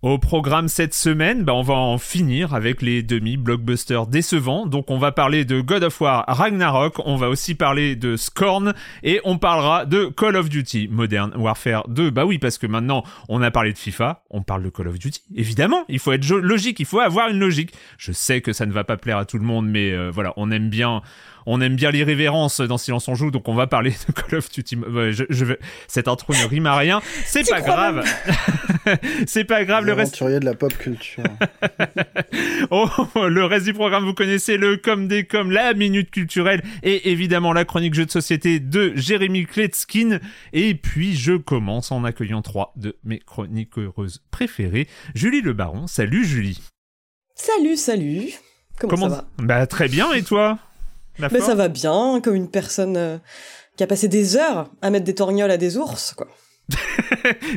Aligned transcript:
Au 0.00 0.16
programme 0.16 0.68
cette 0.68 0.94
semaine, 0.94 1.42
bah 1.42 1.54
on 1.54 1.62
va 1.62 1.74
en 1.74 1.98
finir 1.98 2.54
avec 2.54 2.82
les 2.82 3.02
demi-blockbusters 3.02 4.06
décevants. 4.06 4.64
Donc 4.64 4.92
on 4.92 4.98
va 4.98 5.10
parler 5.10 5.44
de 5.44 5.60
God 5.60 5.82
of 5.82 6.00
War 6.00 6.24
Ragnarok, 6.28 7.00
on 7.04 7.16
va 7.16 7.28
aussi 7.28 7.56
parler 7.56 7.96
de 7.96 8.14
Scorn 8.14 8.74
et 9.02 9.20
on 9.24 9.38
parlera 9.38 9.86
de 9.86 10.04
Call 10.04 10.36
of 10.36 10.48
Duty 10.48 10.86
Modern 10.86 11.32
Warfare 11.36 11.88
2. 11.88 12.10
Bah 12.10 12.26
oui, 12.26 12.38
parce 12.38 12.58
que 12.58 12.68
maintenant 12.68 13.02
on 13.28 13.42
a 13.42 13.50
parlé 13.50 13.72
de 13.72 13.78
FIFA, 13.78 14.22
on 14.30 14.42
parle 14.42 14.62
de 14.62 14.70
Call 14.70 14.86
of 14.86 15.00
Duty. 15.00 15.20
Évidemment, 15.34 15.84
il 15.88 15.98
faut 15.98 16.12
être 16.12 16.30
logique, 16.30 16.78
il 16.78 16.86
faut 16.86 17.00
avoir 17.00 17.28
une 17.28 17.40
logique. 17.40 17.72
Je 17.96 18.12
sais 18.12 18.40
que 18.40 18.52
ça 18.52 18.66
ne 18.66 18.72
va 18.72 18.84
pas 18.84 18.98
plaire 18.98 19.18
à 19.18 19.24
tout 19.24 19.38
le 19.38 19.44
monde, 19.44 19.66
mais 19.68 19.90
euh, 19.90 20.12
voilà, 20.12 20.32
on 20.36 20.52
aime 20.52 20.70
bien 20.70 21.02
on 21.50 21.62
aime 21.62 21.76
bien 21.76 21.90
l'irrévérence 21.90 22.60
dans 22.60 22.76
Silence 22.76 23.08
on 23.08 23.14
joue, 23.14 23.30
donc 23.30 23.48
on 23.48 23.54
va 23.54 23.66
parler 23.66 23.90
de 23.90 24.12
Call 24.12 24.38
of 24.38 24.50
Duty. 24.50 24.76
Je, 25.10 25.24
je 25.30 25.44
vais... 25.46 25.58
Cette 25.86 26.06
intro 26.06 26.34
ne 26.34 26.46
rime 26.46 26.66
à 26.66 26.76
rien. 26.76 27.00
C'est 27.24 27.48
pas 27.48 27.62
grave. 27.62 28.04
C'est 29.26 29.44
pas 29.44 29.64
grave. 29.64 29.86
Le 29.86 29.94
reste, 29.94 30.22
de 30.22 30.44
la 30.44 30.54
pop 30.54 30.76
culture. 30.76 31.24
Oh, 32.70 32.88
le 33.28 33.44
reste 33.44 33.64
du 33.64 33.72
programme, 33.72 34.04
vous 34.04 34.12
connaissez 34.12 34.58
le 34.58 34.76
comme 34.76 35.08
des 35.08 35.24
comme, 35.24 35.50
la 35.50 35.72
minute 35.72 36.10
culturelle 36.10 36.62
et 36.82 37.10
évidemment 37.10 37.52
la 37.52 37.64
chronique 37.64 37.94
jeu 37.94 38.04
de 38.04 38.10
société 38.10 38.60
de 38.60 38.92
Jérémy 38.94 39.46
Kletskin. 39.46 40.18
Et 40.52 40.74
puis 40.74 41.16
je 41.16 41.32
commence 41.34 41.90
en 41.92 42.04
accueillant 42.04 42.42
trois 42.42 42.74
de 42.76 42.96
mes 43.04 43.20
chroniqueuses 43.20 44.22
préférées. 44.30 44.86
Julie 45.14 45.40
Le 45.40 45.54
Baron. 45.54 45.86
Salut 45.86 46.26
Julie. 46.26 46.60
Salut, 47.34 47.76
salut. 47.76 48.32
Comment, 48.78 49.08
ça 49.08 49.16
va? 49.16 49.24
Bah 49.38 49.66
très 49.66 49.88
bien 49.88 50.12
et 50.12 50.22
toi? 50.22 50.58
Forme 51.18 51.40
ça 51.40 51.54
va 51.54 51.68
bien, 51.68 52.20
comme 52.22 52.34
une 52.34 52.50
personne 52.50 52.96
euh, 52.96 53.18
qui 53.76 53.82
a 53.82 53.86
passé 53.86 54.08
des 54.08 54.36
heures 54.36 54.70
à 54.82 54.90
mettre 54.90 55.04
des 55.04 55.14
torgnoles 55.14 55.50
à 55.50 55.56
des 55.56 55.76
ours, 55.76 56.14
quoi. 56.16 56.28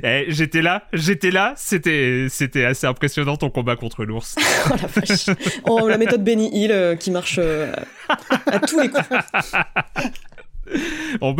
Eh, 0.03 0.25
j'étais 0.29 0.61
là, 0.61 0.83
j'étais 0.93 1.31
là, 1.31 1.53
c'était 1.57 2.27
c'était 2.29 2.63
assez 2.65 2.87
impressionnant 2.87 3.35
ton 3.35 3.49
combat 3.49 3.75
contre 3.75 4.05
l'ours. 4.05 4.35
Oh 4.69 4.75
la 4.81 4.87
vache. 4.87 5.25
Oh, 5.67 5.87
la 5.89 5.97
méthode 5.97 6.23
Benny 6.23 6.49
Hill 6.53 6.71
euh, 6.71 6.95
qui 6.95 7.11
marche 7.11 7.35
euh, 7.37 7.71
à 8.47 8.59
tous 8.59 8.79
les 8.79 8.89
coups. 8.89 9.03
On- 11.21 11.35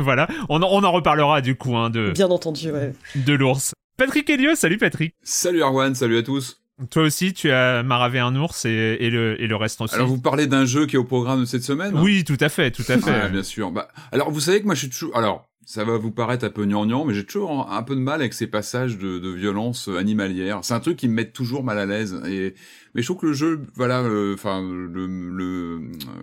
voilà, 0.00 0.26
on 0.48 0.60
en, 0.62 0.68
on 0.68 0.82
en 0.82 0.90
reparlera 0.92 1.40
du 1.40 1.54
coup 1.54 1.76
hein, 1.76 1.90
de 1.90 2.10
Bien 2.10 2.30
entendu, 2.30 2.72
ouais. 2.72 2.92
de 3.14 3.32
l'ours. 3.34 3.72
Patrick 3.96 4.28
Helio, 4.28 4.56
salut 4.56 4.78
Patrick. 4.78 5.14
Salut 5.22 5.62
Arwan, 5.62 5.94
salut 5.94 6.18
à 6.18 6.22
tous. 6.24 6.61
Toi 6.90 7.02
aussi, 7.04 7.32
tu 7.32 7.50
as 7.50 7.82
maravé 7.82 8.18
un 8.18 8.34
ours 8.36 8.64
et, 8.64 8.96
et 9.00 9.10
le, 9.10 9.40
et 9.40 9.46
le 9.46 9.56
reste 9.56 9.80
aussi. 9.80 9.94
Alors 9.94 10.06
vous 10.08 10.20
parlez 10.20 10.46
d'un 10.46 10.64
jeu 10.64 10.86
qui 10.86 10.96
est 10.96 10.98
au 10.98 11.04
programme 11.04 11.40
de 11.40 11.44
cette 11.44 11.64
semaine 11.64 11.94
hein 11.96 12.02
Oui, 12.02 12.24
tout 12.24 12.38
à 12.40 12.48
fait, 12.48 12.70
tout 12.70 12.84
à 12.88 12.98
fait. 12.98 13.10
Ah, 13.24 13.28
bien 13.28 13.42
sûr. 13.42 13.70
Bah, 13.70 13.88
alors 14.10 14.30
vous 14.30 14.40
savez 14.40 14.60
que 14.60 14.66
moi 14.66 14.74
je 14.74 14.80
suis 14.80 14.90
toujours... 14.90 15.16
Alors, 15.16 15.48
ça 15.64 15.84
va 15.84 15.96
vous 15.96 16.10
paraître 16.10 16.44
un 16.44 16.50
peu 16.50 16.64
gnangnan, 16.66 17.04
mais 17.04 17.14
j'ai 17.14 17.24
toujours 17.24 17.70
un 17.70 17.82
peu 17.84 17.94
de 17.94 18.00
mal 18.00 18.20
avec 18.20 18.34
ces 18.34 18.48
passages 18.48 18.98
de, 18.98 19.18
de 19.20 19.28
violence 19.30 19.88
animalière. 19.88 20.58
C'est 20.62 20.74
un 20.74 20.80
truc 20.80 20.96
qui 20.96 21.06
me 21.08 21.14
met 21.14 21.30
toujours 21.30 21.62
mal 21.62 21.78
à 21.78 21.86
l'aise. 21.86 22.20
Et 22.28 22.54
mais 22.94 23.00
je 23.00 23.06
trouve 23.06 23.18
que 23.18 23.26
le 23.26 23.32
jeu, 23.32 23.60
voilà, 23.76 24.00
euh, 24.02 24.34
enfin 24.34 24.60
le 24.60 25.06
le 25.06 25.80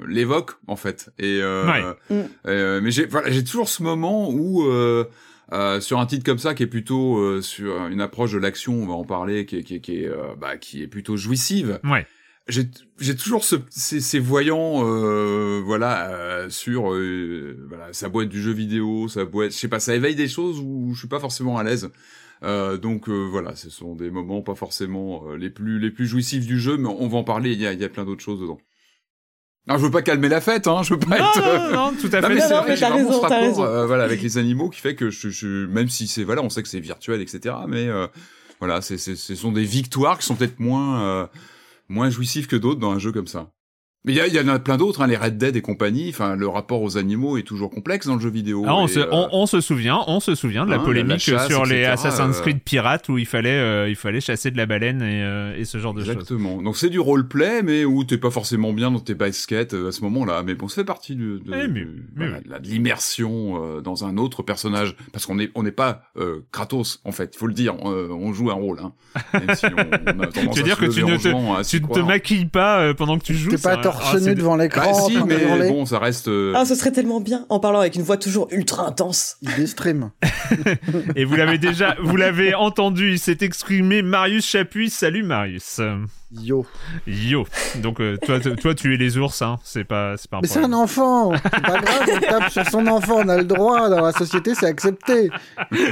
l'évoque 0.08 0.52
en 0.68 0.76
fait. 0.76 1.10
Et 1.20 1.40
euh, 1.42 1.66
Ouais. 1.66 1.84
Mm. 2.10 2.28
euh, 2.48 2.82
mais 2.84 2.92
j'ai 2.92 3.06
voilà, 3.06 3.32
j'ai 3.32 3.44
toujours 3.44 3.70
ce 3.70 3.82
moment 3.82 4.30
où 4.30 4.70
euh, 5.52 5.80
sur 5.82 6.00
un 6.00 6.06
titre 6.06 6.24
comme 6.24 6.38
ça 6.40 6.54
qui 6.54 6.64
est 6.64 6.68
plutôt 6.68 7.18
euh, 7.20 7.42
sur 7.42 7.88
une 7.88 8.02
approche 8.02 8.32
de 8.34 8.38
l'action, 8.38 8.74
on 8.74 8.86
va 8.88 8.94
en 8.94 9.04
parler, 9.06 9.46
qui 9.46 9.58
est 9.58 9.64
qui 9.64 9.76
est, 9.76 9.80
qui 9.82 10.04
est, 10.04 10.08
euh, 10.08 10.36
bah, 10.40 10.58
qui 10.58 10.82
est 10.84 10.88
plutôt 10.88 11.18
jouissive. 11.18 11.80
Ouais. 11.84 12.06
j'ai 12.48 12.64
j'ai 13.00 13.16
toujours 13.16 13.44
ce, 13.44 13.56
ces, 13.70 14.00
ces 14.02 14.20
voyants 14.20 14.82
euh, 14.84 15.62
voilà 15.64 16.10
euh, 16.10 16.50
sur 16.50 16.94
euh, 16.94 17.58
voilà 17.68 17.94
sa 17.94 18.10
boîte 18.10 18.30
du 18.30 18.42
jeu 18.42 18.52
vidéo 18.52 19.08
sa 19.08 19.26
boîte 19.26 19.52
je 19.52 19.58
sais 19.58 19.68
pas 19.68 19.80
ça 19.80 19.96
éveille 19.96 20.16
des 20.16 20.28
choses 20.28 20.60
où 20.60 20.92
je 20.94 21.00
suis 21.00 21.08
pas 21.08 21.20
forcément 21.20 21.58
à 21.58 21.64
l'aise. 21.64 21.90
Euh, 22.42 22.78
donc 22.78 23.10
euh, 23.10 23.28
voilà 23.30 23.56
ce 23.56 23.70
sont 23.70 23.96
des 23.96 24.10
moments 24.10 24.42
pas 24.42 24.56
forcément 24.56 25.26
les 25.36 25.50
plus 25.50 25.78
les 25.80 25.92
plus 25.92 26.08
jouissifs 26.08 26.46
du 26.48 26.58
jeu 26.60 26.78
mais 26.78 26.88
on 26.88 27.08
va 27.10 27.18
en 27.18 27.24
parler 27.26 27.52
il 27.52 27.60
y 27.60 27.68
a 27.68 27.74
il 27.74 27.80
y 27.80 27.84
a 27.84 27.90
plein 27.90 28.06
d'autres 28.06 28.24
choses 28.24 28.40
dedans 28.40 28.60
non 29.70 29.78
je 29.78 29.84
veux 29.86 29.92
pas 29.92 30.02
calmer 30.02 30.28
la 30.30 30.42
fête 30.42 30.68
hein 30.68 30.82
je 30.84 30.94
veux 30.96 31.00
pas 31.00 31.18
Non, 31.20 31.26
être 31.26 31.72
non, 31.72 31.92
non, 31.92 31.94
tout 32.00 32.10
à 32.12 32.22
non, 32.22 32.28
fait. 32.28 32.34
mais 32.36 32.40
Non, 32.42 32.46
c'est 32.48 32.54
non, 32.54 32.62
vrai, 32.62 32.70
mais 32.70 32.76
j'ai 32.78 32.86
vraiment 32.86 33.08
raison, 33.10 33.22
ce 33.24 33.28
t'as 33.28 33.40
rapport 33.40 33.62
euh, 33.64 33.86
voilà, 33.86 34.04
avec 34.04 34.22
les 34.22 34.38
animaux 34.38 34.70
qui 34.70 34.82
fait 34.82 34.96
que 34.96 35.10
je, 35.10 35.30
je, 35.30 35.66
même 35.68 35.88
si 35.90 36.08
c'est, 36.08 36.24
voilà, 36.24 36.42
on 36.42 36.50
sait 36.50 36.62
que 36.64 36.68
c'est 36.70 36.80
virtuel, 36.80 37.22
etc. 37.22 37.56
Mais 37.68 37.88
euh, 37.88 38.08
voilà, 38.60 38.82
c'est, 38.82 38.98
c'est, 38.98 39.16
ce 39.16 39.36
sont 39.36 39.52
des 39.52 39.64
victoires 39.64 40.18
qui 40.20 40.26
sont 40.26 40.36
peut-être 40.36 40.60
moins, 40.60 41.02
euh, 41.04 41.28
moins 41.88 42.10
jouissives 42.10 42.48
que 42.48 42.56
d'autres 42.56 42.80
dans 42.80 42.92
un 42.92 43.00
jeu 43.00 43.12
comme 43.12 43.28
ça. 43.28 43.52
Mais 44.10 44.16
il 44.28 44.34
y, 44.34 44.40
en 44.40 44.48
a 44.48 44.58
plein 44.58 44.78
d'autres, 44.78 45.02
hein, 45.02 45.08
les 45.08 45.16
Red 45.18 45.38
Dead 45.38 45.56
et 45.56 45.62
compagnie. 45.62 46.10
Enfin, 46.10 46.36
le 46.36 46.48
rapport 46.48 46.82
aux 46.82 46.98
animaux 46.98 47.38
est 47.38 47.44
toujours 47.44 47.70
complexe 47.70 48.08
dans 48.08 48.16
le 48.16 48.22
jeu 48.22 48.30
vidéo. 48.32 48.64
Ah, 48.68 48.76
on, 48.76 48.86
et, 48.88 48.90
se, 48.90 49.00
euh, 49.00 49.08
on, 49.12 49.30
on 49.32 49.46
se 49.46 49.62
souvient, 49.62 50.00
on 50.08 50.20
se 50.20 50.34
souvient 50.34 50.66
de 50.66 50.72
la 50.72 50.78
hein, 50.78 50.84
polémique 50.84 51.28
la 51.28 51.38
chasse, 51.38 51.48
sur 51.48 51.64
les 51.66 51.86
Assassin's 51.86 52.38
euh, 52.40 52.42
Creed 52.42 52.62
pirates 52.64 53.08
où 53.10 53.20
il 53.20 53.28
fallait, 53.28 53.50
euh, 53.52 53.88
il 53.88 53.96
fallait 53.96 54.20
chasser 54.20 54.50
de 54.50 54.58
la 54.58 54.66
baleine 54.66 55.04
et, 55.04 55.22
euh, 55.24 55.56
et 55.56 55.64
ce 55.66 55.78
genre 55.78 55.94
de 55.94 56.00
choses. 56.02 56.10
Exactement. 56.10 56.60
Donc 56.62 56.76
c'est 56.76 56.90
du 56.90 57.00
roleplay, 57.00 57.62
mais 57.62 57.86
où 57.86 58.04
t'es 58.04 58.18
pas 58.18 58.32
forcément 58.32 58.74
bien 58.74 58.90
dans 58.90 59.00
tes 59.00 59.14
baskets 59.14 59.76
à 59.76 59.92
ce 59.92 60.02
moment-là. 60.02 60.42
Mais 60.44 60.56
bon, 60.56 60.68
ça 60.68 60.76
fait 60.76 60.86
partie 60.86 61.16
de, 61.16 61.38
de, 61.38 61.42
mais- 61.46 61.68
de- 61.68 61.74
mais 61.74 61.86
voilà, 62.16 62.38
oui. 62.38 62.44
de 62.46 62.50
la- 62.50 62.60
de 62.60 62.68
l'immersion 62.68 63.64
euh, 63.78 63.82
dans 63.82 64.06
un 64.06 64.18
autre 64.18 64.42
personnage, 64.44 64.96
parce 65.14 65.26
qu'on 65.28 65.38
est 65.40 65.52
on 65.54 65.62
n'est 65.64 65.72
pas 65.72 66.02
euh, 66.18 66.40
Kratos 66.52 67.00
en 67.06 67.12
fait. 67.12 67.32
Il 67.36 67.38
faut 67.38 67.48
le 67.48 67.54
dire, 67.54 67.76
on, 67.84 67.92
euh, 67.92 68.08
on 68.10 68.34
joue 68.34 68.50
un 68.50 68.56
rôle. 68.56 68.80
Hein. 68.80 68.94
Même 69.34 69.56
si 69.56 69.66
on, 69.68 69.70
on 69.70 70.20
a 70.22 70.28
tendance 70.28 70.56
Tu 70.56 70.60
veux 70.60 70.60
à 70.62 70.64
dire 70.64 70.78
que 70.78 70.86
tu 70.86 71.04
ne 71.04 71.18
te- 71.18 71.68
Tu 71.70 71.82
croire. 71.82 72.06
maquilles 72.08 72.46
pas 72.48 72.94
pendant 72.96 73.18
que 73.20 73.24
tu 73.24 73.36
joues 73.36 73.50
T'es 73.52 73.58
pas 73.58 73.76
ça- 73.76 73.82
torse 74.00 74.16
Ah, 74.28 74.34
devant 74.34 74.56
l'écran. 74.56 74.82
Bah 74.92 74.94
si, 75.08 75.18
mais 75.26 75.42
hurler. 75.44 75.70
bon, 75.70 75.86
ça 75.86 76.00
reste. 76.00 76.28
euh, 76.28 76.54
Ah, 76.56 76.66
ce 76.66 76.76
serait 76.76 76.92
tellement 76.92 77.20
bien 77.22 77.46
en 77.50 77.60
parlant 77.60 77.80
avec 77.80 77.96
une 77.96 78.04
voix 78.04 78.18
toujours 78.18 78.48
ultra 78.52 78.86
intense. 78.88 79.38
Il 79.42 79.54
des 79.56 79.68
streams. 79.68 80.12
Et 81.16 81.26
vous 81.26 81.36
l'avez 81.36 81.58
déjà, 81.58 81.96
vous 82.02 82.16
l'avez 82.16 82.56
entendu, 82.56 83.12
il 83.12 83.20
s'est 83.20 83.38
exprimé 83.42 84.02
Marius 84.02 84.46
Chapuis. 84.48 84.90
Salut 84.90 85.24
Marius. 85.24 85.82
Yo. 86.32 86.64
Yo. 87.08 87.48
Donc 87.78 88.00
euh, 88.02 88.16
toi, 88.24 88.40
toi, 88.40 88.76
tu 88.76 88.94
es 88.94 88.98
les 88.98 89.18
ours, 89.18 89.42
hein. 89.42 89.58
C'est 89.64 89.84
pas, 89.84 90.16
c'est 90.16 90.30
pas 90.30 90.38
un 90.38 90.42
Mais 90.42 90.48
c'est 90.48 90.64
un 90.64 90.74
enfant. 90.74 91.32
C'est 91.34 91.62
pas 91.62 91.80
grave, 91.80 92.04
on 92.16 92.20
tape 92.20 92.52
sur 92.52 92.66
son 92.70 92.86
enfant. 92.88 93.16
On 93.26 93.30
a 93.30 93.38
le 93.38 93.46
droit. 93.46 93.90
Dans 93.90 94.02
la 94.06 94.12
société, 94.12 94.54
c'est 94.54 94.68
accepté. 94.68 95.32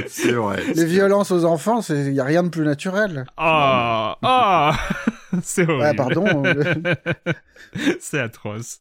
c'est 0.06 0.30
vrai. 0.32 0.62
Les 0.76 0.84
violences 0.84 1.32
aux 1.32 1.44
enfants, 1.44 1.80
il 1.88 2.12
y 2.12 2.20
a 2.20 2.24
rien 2.24 2.44
de 2.44 2.50
plus 2.50 2.64
naturel. 2.64 3.26
Ah, 3.36 4.16
ah, 4.22 4.76
c'est 5.42 5.62
horrible. 5.68 5.82
Ouais, 5.82 5.94
pardon. 5.94 6.44
euh, 6.44 6.74
c'est 8.00 8.20
atroce. 8.20 8.80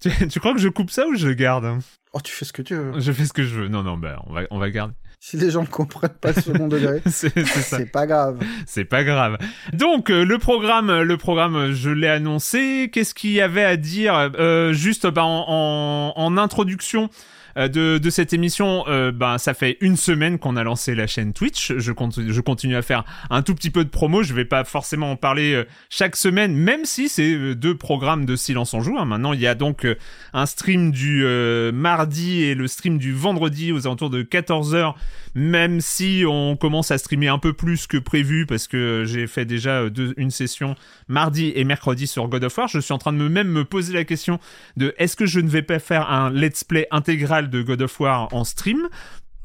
Tu, 0.00 0.10
tu 0.28 0.40
crois 0.40 0.54
que 0.54 0.60
je 0.60 0.68
coupe 0.68 0.90
ça 0.90 1.06
ou 1.06 1.14
je 1.14 1.28
le 1.28 1.34
garde 1.34 1.64
hein? 1.64 1.78
Oh, 2.12 2.20
tu 2.20 2.32
fais 2.32 2.44
ce 2.44 2.52
que 2.52 2.62
tu 2.62 2.74
veux. 2.74 2.98
Je 2.98 3.12
fais 3.12 3.24
ce 3.24 3.32
que 3.32 3.44
je 3.44 3.54
veux. 3.60 3.68
Non, 3.68 3.82
non, 3.82 3.96
bah, 3.96 4.20
on 4.26 4.32
va, 4.32 4.42
on 4.50 4.58
va 4.58 4.70
garder. 4.70 4.94
Si 5.20 5.36
les 5.36 5.50
gens 5.50 5.60
ne 5.62 5.66
comprennent 5.68 6.10
pas 6.20 6.32
ce 6.32 6.40
second 6.40 6.66
degré, 6.66 7.02
C'est 7.06 7.28
c'est 7.34 7.44
ça. 7.44 7.76
c'est 7.76 7.86
pas 7.92 8.06
grave. 8.06 8.40
C'est 8.66 8.86
pas 8.86 9.04
grave. 9.04 9.36
Donc 9.74 10.10
euh, 10.10 10.24
le 10.24 10.38
programme, 10.38 11.02
le 11.02 11.16
programme, 11.18 11.72
je 11.72 11.90
l'ai 11.90 12.08
annoncé. 12.08 12.88
Qu'est-ce 12.92 13.14
qu'il 13.14 13.32
y 13.32 13.40
avait 13.42 13.62
à 13.64 13.76
dire? 13.76 14.14
Euh, 14.38 14.72
Juste 14.72 15.06
bah, 15.06 15.22
en, 15.24 15.44
en, 15.46 16.12
en 16.16 16.36
introduction. 16.38 17.10
Euh, 17.56 17.68
De, 17.68 18.10
cette 18.10 18.32
émission, 18.32 18.84
euh, 18.88 19.12
ben 19.12 19.38
ça 19.38 19.54
fait 19.54 19.78
une 19.80 19.96
semaine 19.96 20.38
qu'on 20.38 20.56
a 20.56 20.64
lancé 20.64 20.94
la 20.94 21.06
chaîne 21.06 21.32
Twitch. 21.32 21.72
Je 21.76 21.92
continue, 21.92 22.76
à 22.76 22.82
faire 22.82 23.04
un 23.30 23.42
tout 23.42 23.54
petit 23.54 23.70
peu 23.70 23.84
de 23.84 23.90
promo. 23.90 24.22
Je 24.22 24.34
vais 24.34 24.44
pas 24.44 24.64
forcément 24.64 25.12
en 25.12 25.16
parler 25.16 25.54
euh, 25.54 25.64
chaque 25.88 26.16
semaine, 26.16 26.54
même 26.54 26.84
si 26.84 27.08
c'est 27.08 27.54
deux 27.54 27.76
programmes 27.76 28.26
de 28.26 28.36
Silence 28.36 28.74
en 28.74 28.80
Joue. 28.80 28.98
hein. 28.98 29.04
Maintenant, 29.04 29.32
il 29.32 29.40
y 29.40 29.46
a 29.46 29.54
donc 29.54 29.86
un 30.32 30.46
stream 30.46 30.90
du 30.90 31.24
mardi 31.72 32.42
et 32.42 32.54
le 32.54 32.66
stream 32.66 32.98
du 32.98 33.12
vendredi 33.12 33.72
aux 33.72 33.86
alentours 33.86 34.10
de 34.10 34.22
14h 34.22 34.94
même 35.34 35.80
si 35.80 36.24
on 36.26 36.56
commence 36.56 36.90
à 36.90 36.98
streamer 36.98 37.28
un 37.28 37.38
peu 37.38 37.52
plus 37.52 37.86
que 37.86 37.96
prévu 37.96 38.46
parce 38.46 38.66
que 38.66 39.04
j'ai 39.06 39.26
fait 39.26 39.44
déjà 39.44 39.84
une 40.16 40.30
session 40.30 40.74
mardi 41.08 41.52
et 41.54 41.64
mercredi 41.64 42.06
sur 42.06 42.28
God 42.28 42.44
of 42.44 42.56
War, 42.58 42.68
je 42.68 42.78
suis 42.78 42.92
en 42.92 42.98
train 42.98 43.12
de 43.12 43.18
me 43.18 43.28
même 43.28 43.48
me 43.48 43.64
poser 43.64 43.92
la 43.92 44.04
question 44.04 44.40
de 44.76 44.94
est-ce 44.98 45.16
que 45.16 45.26
je 45.26 45.40
ne 45.40 45.48
vais 45.48 45.62
pas 45.62 45.78
faire 45.78 46.10
un 46.10 46.30
let's 46.30 46.64
play 46.64 46.86
intégral 46.90 47.39
de 47.48 47.62
God 47.62 47.80
of 47.82 47.98
War 48.00 48.28
en 48.32 48.44
stream 48.44 48.88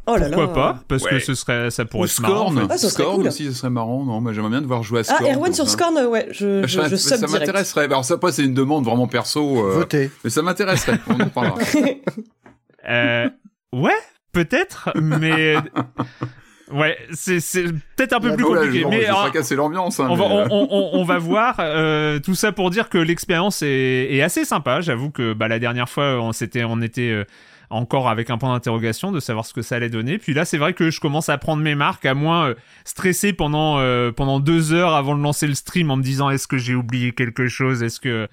Oh 0.07 0.17
là 0.17 0.27
Pourquoi 0.29 0.45
là. 0.45 0.53
pas 0.53 0.79
Parce 0.87 1.03
Ouais. 1.05 1.11
que 1.11 1.19
ce 1.19 1.33
serait 1.33 1.71
ça 1.71 1.83
pourrait 1.85 2.03
Ou 2.03 2.05
être 2.11 2.21
marrant. 2.21 2.51
Scorn. 2.51 2.67
Ah, 2.69 2.77
Scorn 2.77 3.15
cool. 3.17 3.27
aussi, 3.27 3.45
ce 3.45 3.53
serait 3.53 3.71
marrant. 3.71 4.03
Non, 4.05 4.21
moi 4.21 4.33
j'aimerais 4.33 4.51
bien 4.51 4.61
de 4.61 4.67
voir 4.67 4.83
jouer 4.83 4.99
à 4.99 5.01
Ah, 5.07 5.15
Scorn. 5.15 5.25
Erwan 5.33 5.43
comme 5.45 5.53
sur 5.53 5.65
ça. 5.67 5.71
Scorn, 5.71 5.97
ouais, 6.07 6.27
je, 6.31 6.61
je, 6.67 6.79
Ça, 6.81 6.87
je 6.89 6.95
ça 6.95 7.17
sub 7.17 7.25
direct. 7.27 7.47
m'intéresserait. 7.47 7.85
Alors 7.85 8.05
ça, 8.05 8.13
après, 8.15 8.31
c'est 8.31 8.43
une 8.43 8.53
demande 8.53 8.85
vraiment 8.85 9.07
perso. 9.07 9.65
euh, 9.67 9.73
Votez. 9.79 10.11
mais 10.23 10.29
ça 10.29 10.41
m'intéresserait. 10.43 10.99
On 11.07 11.19
en 11.19 11.29
parlera. 11.29 11.57
Euh, 12.87 13.27
ouais, 13.73 13.97
peut-être, 14.31 14.91
mais 15.01 15.55
ouais, 16.71 16.95
c'est 17.13 17.39
c'est 17.39 17.63
peut-être 17.95 18.13
un 18.13 18.19
peu 18.19 18.29
La 18.29 18.35
plus 18.35 18.53
là, 18.53 18.61
compliqué. 18.61 18.85
mais 18.87 19.07
casser 19.33 19.55
l'ambiance. 19.55 19.99
hein, 19.99 20.07
on, 20.07 20.15
va, 20.15 20.27
mais, 20.27 20.35
euh, 20.35 20.47
on, 20.51 20.67
on- 20.69 20.89
on 20.99 21.03
va 21.03 21.17
voir. 21.17 21.55
euh, 21.59 22.19
tout 22.19 22.35
ça 22.35 22.51
pour 22.51 22.69
dire 22.69 22.89
que 22.89 22.99
l'expérience 22.99 23.63
est, 23.63 24.07
est 24.11 24.21
assez 24.21 24.45
sympa. 24.45 24.81
J'avoue 24.81 25.09
que 25.09 25.33
bah, 25.33 25.47
la 25.47 25.57
dernière 25.57 25.89
fois, 25.89 26.21
on, 26.21 26.31
s'était, 26.31 26.63
on 26.63 26.79
était 26.83 27.09
euh, 27.09 27.23
encore 27.69 28.09
avec 28.09 28.29
un 28.29 28.37
point 28.37 28.53
d'interrogation 28.53 29.11
de 29.11 29.19
savoir 29.19 29.45
ce 29.45 29.53
que 29.53 29.61
ça 29.61 29.75
allait 29.75 29.89
donner. 29.89 30.17
Puis 30.17 30.33
là, 30.33 30.45
c'est 30.45 30.57
vrai 30.57 30.73
que 30.73 30.89
je 30.89 30.99
commence 30.99 31.29
à 31.29 31.37
prendre 31.37 31.61
mes 31.63 31.75
marques, 31.75 32.05
à 32.05 32.13
moins 32.13 32.49
euh, 32.49 32.55
stresser 32.83 33.33
pendant, 33.33 33.79
euh, 33.79 34.11
pendant 34.11 34.39
deux 34.39 34.73
heures 34.73 34.93
avant 34.93 35.15
de 35.17 35.21
lancer 35.21 35.47
le 35.47 35.55
stream 35.55 35.91
en 35.91 35.97
me 35.97 36.03
disant 36.03 36.29
est-ce 36.29 36.47
que 36.47 36.57
j'ai 36.57 36.75
oublié 36.75 37.11
quelque 37.11 37.47
chose? 37.47 37.83
Est-ce 37.83 37.99
que 37.99 38.27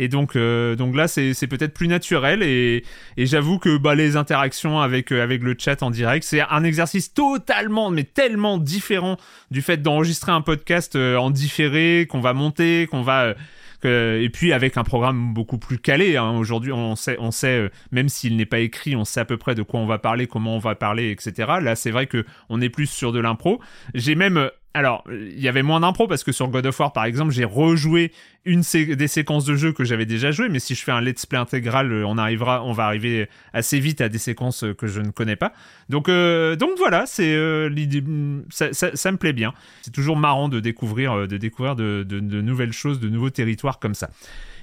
et 0.00 0.06
donc, 0.06 0.36
euh, 0.36 0.76
donc 0.76 0.94
là, 0.94 1.08
c'est, 1.08 1.34
peut-être 1.48 1.74
plus 1.74 1.88
naturel 1.88 2.44
et, 2.44 2.84
et 3.16 3.26
j'avoue 3.26 3.58
que 3.58 3.76
bah, 3.78 3.96
les 3.96 4.14
interactions 4.14 4.78
avec, 4.80 5.10
avec 5.10 5.42
le 5.42 5.56
chat 5.58 5.82
en 5.82 5.90
direct, 5.90 6.24
c'est 6.24 6.40
un 6.40 6.62
exercice 6.62 7.12
totalement, 7.12 7.90
mais 7.90 8.04
tellement 8.04 8.58
différent 8.58 9.16
du 9.50 9.60
fait 9.60 9.78
d'enregistrer 9.78 10.30
un 10.30 10.40
podcast 10.40 10.94
en 10.94 11.30
différé, 11.30 12.06
qu'on 12.08 12.20
va 12.20 12.32
monter, 12.32 12.86
qu'on 12.88 13.02
va... 13.02 13.34
que- 13.80 14.20
et 14.22 14.28
puis 14.30 14.52
avec 14.52 14.76
un 14.76 14.84
programme 14.84 15.32
beaucoup 15.34 15.58
plus 15.58 15.78
calé. 15.78 16.16
hein. 16.16 16.30
Aujourd'hui, 16.36 16.72
on 16.72 16.96
sait, 16.96 17.16
on 17.20 17.30
sait 17.30 17.58
euh, 17.58 17.68
même 17.92 18.08
s'il 18.08 18.36
n'est 18.36 18.46
pas 18.46 18.58
écrit, 18.60 18.96
on 18.96 19.04
sait 19.04 19.20
à 19.20 19.24
peu 19.24 19.36
près 19.36 19.54
de 19.54 19.62
quoi 19.62 19.80
on 19.80 19.86
va 19.86 19.98
parler, 19.98 20.26
comment 20.26 20.56
on 20.56 20.60
va 20.60 20.74
parler, 20.74 21.10
etc. 21.10 21.52
Là, 21.62 21.76
c'est 21.76 21.90
vrai 21.90 22.06
que 22.06 22.24
on 22.48 22.60
est 22.60 22.68
plus 22.70 22.86
sur 22.86 23.12
de 23.12 23.20
l'impro. 23.20 23.60
J'ai 23.94 24.14
même, 24.14 24.36
euh, 24.36 24.48
alors, 24.78 25.02
il 25.10 25.40
y 25.40 25.48
avait 25.48 25.64
moins 25.64 25.80
d'impro 25.80 26.06
parce 26.06 26.22
que 26.22 26.30
sur 26.30 26.46
God 26.46 26.64
of 26.64 26.78
War, 26.78 26.92
par 26.92 27.04
exemple, 27.04 27.32
j'ai 27.32 27.44
rejoué 27.44 28.12
des 28.46 29.08
séquences 29.08 29.44
de 29.44 29.56
jeu 29.56 29.72
que 29.72 29.82
j'avais 29.82 30.06
déjà 30.06 30.30
joué. 30.30 30.48
Mais 30.48 30.60
si 30.60 30.76
je 30.76 30.84
fais 30.84 30.92
un 30.92 31.00
let's 31.00 31.26
play 31.26 31.36
intégral, 31.36 31.92
euh, 31.92 32.06
on 32.06 32.16
arrivera, 32.16 32.62
on 32.62 32.70
va 32.70 32.84
arriver 32.84 33.28
assez 33.52 33.80
vite 33.80 34.00
à 34.00 34.08
des 34.08 34.18
séquences 34.18 34.62
euh, 34.62 34.74
que 34.74 34.86
je 34.86 35.00
ne 35.00 35.10
connais 35.10 35.34
pas. 35.34 35.52
Donc, 35.88 36.08
euh, 36.08 36.54
donc 36.54 36.70
voilà, 36.78 37.06
c'est 37.06 37.68
l'idée. 37.68 38.04
Ça, 38.50 38.72
ça, 38.72 39.12
me 39.12 39.16
plaît 39.16 39.32
bien. 39.32 39.52
C'est 39.82 39.92
toujours 39.92 40.16
marrant 40.16 40.48
de 40.48 40.60
découvrir, 40.60 41.26
de 41.26 41.36
découvrir 41.36 41.74
de 41.74 42.20
nouvelles 42.40 42.72
choses, 42.72 43.00
de 43.00 43.08
nouveaux 43.08 43.30
territoires 43.30 43.80
comme 43.80 43.94
ça. 43.94 44.10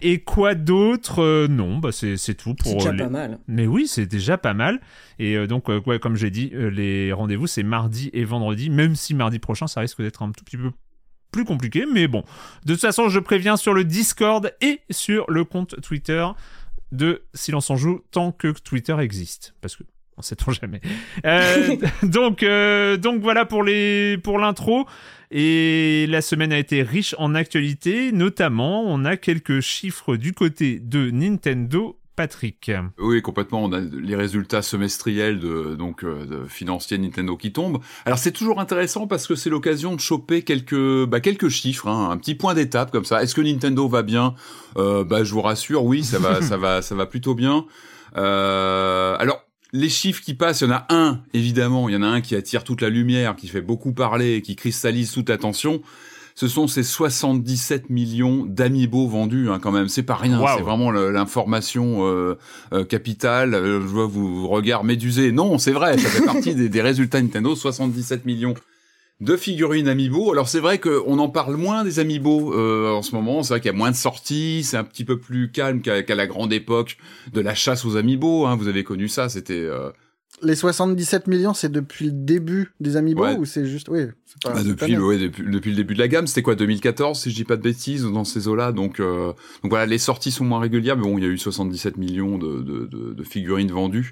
Et 0.08 0.20
quoi 0.20 0.54
d'autre 0.56 1.22
Euh, 1.24 1.48
Non, 1.48 1.78
bah 1.80 1.92
c'est 1.92 2.16
c'est 2.18 2.36
tout 2.36 2.56
C'est 2.64 2.70
pour 2.72 2.78
déjà 2.80 2.92
les- 2.92 2.98
pas 3.04 3.10
mal. 3.10 3.40
mais 3.48 3.66
oui, 3.66 3.88
c'est 3.88 4.06
déjà 4.06 4.38
pas 4.38 4.54
mal. 4.54 4.80
Et 5.20 5.36
euh, 5.36 5.48
donc, 5.48 5.70
euh, 5.70 5.82
ouais, 5.86 6.00
comme 6.00 6.16
j'ai 6.16 6.30
dit, 6.30 6.52
euh, 6.54 6.70
les 6.70 7.12
rendez-vous, 7.14 7.48
c'est 7.48 7.64
mardi 7.64 8.10
et 8.14 8.24
vendredi, 8.24 8.70
même 8.70 8.96
si 8.96 9.14
mardi 9.16 9.40
prochain, 9.40 9.68
ça 9.68 9.80
risque 9.82 10.02
d'être 10.02 10.22
un 10.22 10.32
tout 10.32 10.44
petit 10.44 10.58
peu 10.58 10.72
plus 11.32 11.44
compliqué. 11.46 11.86
Mais 11.92 12.08
bon, 12.08 12.24
de 12.66 12.74
toute 12.74 12.82
façon, 12.82 13.10
je 13.10 13.20
préviens 13.20 13.58
sur 13.58 13.74
le 13.74 13.84
Discord 13.84 14.54
et 14.62 14.82
sur 14.92 15.26
le 15.30 15.44
compte 15.44 15.82
Twitter 15.82 16.26
de 16.92 17.24
Silence 17.34 17.70
en 17.72 17.76
Joue 17.76 18.02
tant 18.12 18.32
que 18.32 18.50
Twitter 18.64 18.96
existe. 19.00 19.56
Parce 19.62 19.76
que 19.76 19.84
on 20.18 20.22
sait-on 20.22 20.52
jamais. 20.52 20.82
Euh, 21.26 21.76
donc, 22.04 22.44
euh, 22.44 22.98
donc 22.98 23.22
voilà 23.22 23.46
pour 23.46 23.64
les 23.64 24.18
pour 24.18 24.40
l'intro. 24.40 24.86
Et 25.32 26.06
la 26.08 26.22
semaine 26.22 26.54
a 26.54 26.58
été 26.58 26.84
riche 26.84 27.16
en 27.18 27.36
actualités, 27.36 28.12
notamment 28.12 28.84
on 28.86 29.06
a 29.06 29.18
quelques 29.18 29.60
chiffres 29.60 30.16
du 30.16 30.34
côté 30.34 30.80
de 30.80 31.10
Nintendo. 31.12 32.00
Patrick. 32.16 32.72
Oui, 32.98 33.22
complètement. 33.22 33.64
On 33.64 33.74
a 33.74 33.82
les 33.82 34.16
résultats 34.16 34.62
semestriels 34.62 35.40
de 35.40 35.76
donc 35.76 36.04
euh, 36.04 36.26
de 36.26 36.48
financiers 36.48 36.98
Nintendo 36.98 37.36
qui 37.36 37.52
tombent. 37.52 37.80
Alors 38.06 38.18
c'est 38.18 38.32
toujours 38.32 38.60
intéressant 38.60 39.06
parce 39.06 39.28
que 39.28 39.36
c'est 39.36 39.50
l'occasion 39.50 39.96
de 39.96 40.00
choper 40.00 40.44
quelques 40.44 41.06
bah, 41.06 41.20
quelques 41.20 41.50
chiffres, 41.50 41.88
hein, 41.88 42.10
un 42.12 42.18
petit 42.18 42.36
point 42.36 42.54
d'étape 42.54 42.92
comme 42.92 43.06
ça. 43.06 43.22
Est-ce 43.22 43.36
que 43.36 43.42
Nintendo 43.42 43.88
va 43.88 44.02
bien? 44.02 44.34
Euh, 44.78 45.04
Bah 45.04 45.24
je 45.24 45.34
vous 45.34 45.42
rassure, 45.42 45.84
oui, 45.84 46.04
ça 46.04 46.20
va, 46.20 46.42
ça 46.42 46.58
va, 46.58 46.82
ça 46.82 46.96
va 46.96 47.06
plutôt 47.06 47.36
bien. 47.36 47.66
Euh, 48.18 49.18
alors 49.20 49.45
les 49.76 49.90
chiffres 49.90 50.24
qui 50.24 50.34
passent, 50.34 50.62
il 50.62 50.70
y 50.70 50.72
en 50.72 50.74
a 50.74 50.86
un 50.90 51.20
évidemment, 51.34 51.90
il 51.90 51.94
y 51.94 51.98
en 51.98 52.02
a 52.02 52.08
un 52.08 52.22
qui 52.22 52.36
attire 52.36 52.64
toute 52.64 52.82
la 52.82 52.90
lumière, 52.90 53.36
qui 53.36 53.48
fait 53.48 53.62
beaucoup 53.62 53.92
parler, 53.92 54.42
qui 54.42 54.56
cristallise 54.56 55.12
toute 55.12 55.30
attention. 55.30 55.82
Ce 56.38 56.50
sont 56.50 56.68
ces 56.68 56.84
77 56.84 57.90
millions 57.90 58.46
d'amiibo 58.46 59.08
vendus, 59.08 59.50
hein, 59.50 59.60
quand 59.62 59.72
même. 59.72 59.88
C'est 59.88 60.04
pas 60.04 60.16
rien. 60.16 60.40
Wow. 60.40 60.48
C'est 60.58 60.64
vraiment 60.64 60.92
l'information 60.92 62.06
euh, 62.08 62.38
euh, 62.74 62.84
capitale. 62.84 63.54
Euh, 63.54 63.80
je 63.80 63.86
vois 63.86 64.06
vous 64.06 64.48
regard 64.50 64.84
médusé. 64.84 65.32
Non, 65.32 65.58
c'est 65.58 65.72
vrai. 65.72 65.98
Ça 65.98 66.10
fait 66.10 66.26
partie 66.26 66.54
des, 66.56 66.68
des 66.68 66.82
résultats 66.82 67.22
Nintendo. 67.22 67.56
77 67.56 68.26
millions 68.26 68.54
de 69.22 69.38
figurines 69.38 69.88
Amiibo. 69.88 70.32
Alors 70.32 70.50
c'est 70.50 70.60
vrai 70.60 70.80
qu'on 70.80 71.20
en 71.20 71.30
parle 71.30 71.56
moins 71.56 71.84
des 71.84 72.00
Amiibo 72.00 72.54
euh, 72.54 72.92
en 72.92 73.02
ce 73.02 73.16
moment. 73.16 73.44
C'est 73.44 73.54
vrai 73.54 73.62
qu'il 73.62 73.72
y 73.72 73.74
a 73.74 73.78
moins 73.78 73.92
de 73.92 73.96
sorties. 73.96 74.64
C'est 74.64 74.78
un 74.78 74.84
petit 74.84 75.06
peu 75.06 75.18
plus 75.20 75.52
calme 75.52 75.82
qu'à 75.82 76.16
la 76.16 76.28
grande 76.28 76.52
époque 76.54 76.98
de 77.34 77.42
la 77.42 77.56
chasse 77.56 77.86
aux 77.86 77.96
Amiibo. 77.96 78.46
Hein. 78.46 78.56
Vous 78.56 78.68
avez 78.68 78.84
connu 78.84 79.08
ça. 79.08 79.30
C'était 79.30 79.54
euh, 79.54 79.90
Les 80.42 80.56
77 80.56 81.28
millions, 81.28 81.54
c'est 81.54 81.72
depuis 81.72 82.06
le 82.06 82.12
début 82.12 82.74
des 82.80 82.98
Amiibo 82.98 83.24
Ouais. 83.24 83.38
ou 83.38 83.46
c'est 83.46 83.66
juste. 83.66 83.88
Oui, 83.90 84.02
pas. 84.44 84.54
Bah, 84.54 84.64
depuis, 84.64 84.98
ouais, 84.98 85.18
depuis, 85.18 85.44
depuis 85.44 85.70
le 85.72 85.78
début 85.78 85.94
de 85.94 86.00
la 86.00 86.08
gamme, 86.08 86.28
c'était 86.28 86.42
quoi 86.42 86.56
2014 86.56 87.20
si 87.20 87.32
je 87.32 87.36
dis 87.36 87.44
pas 87.44 87.56
de 87.58 87.62
bêtises 87.62 88.04
dans 88.04 88.24
ces 88.26 88.48
eaux-là. 88.48 88.72
Donc, 88.72 89.00
euh, 89.00 89.28
donc 89.64 89.70
voilà, 89.72 89.86
les 89.86 89.98
sorties 89.98 90.32
sont 90.32 90.46
moins 90.46 90.60
régulières, 90.60 90.98
mais 90.98 91.04
bon, 91.04 91.18
il 91.18 91.24
y 91.24 91.28
a 91.28 91.30
eu 91.30 91.38
77 91.38 91.98
millions 91.98 92.38
de, 92.38 92.62
de, 92.62 92.86
de, 92.86 93.14
de 93.14 93.24
figurines 93.24 93.72
vendues. 93.72 94.12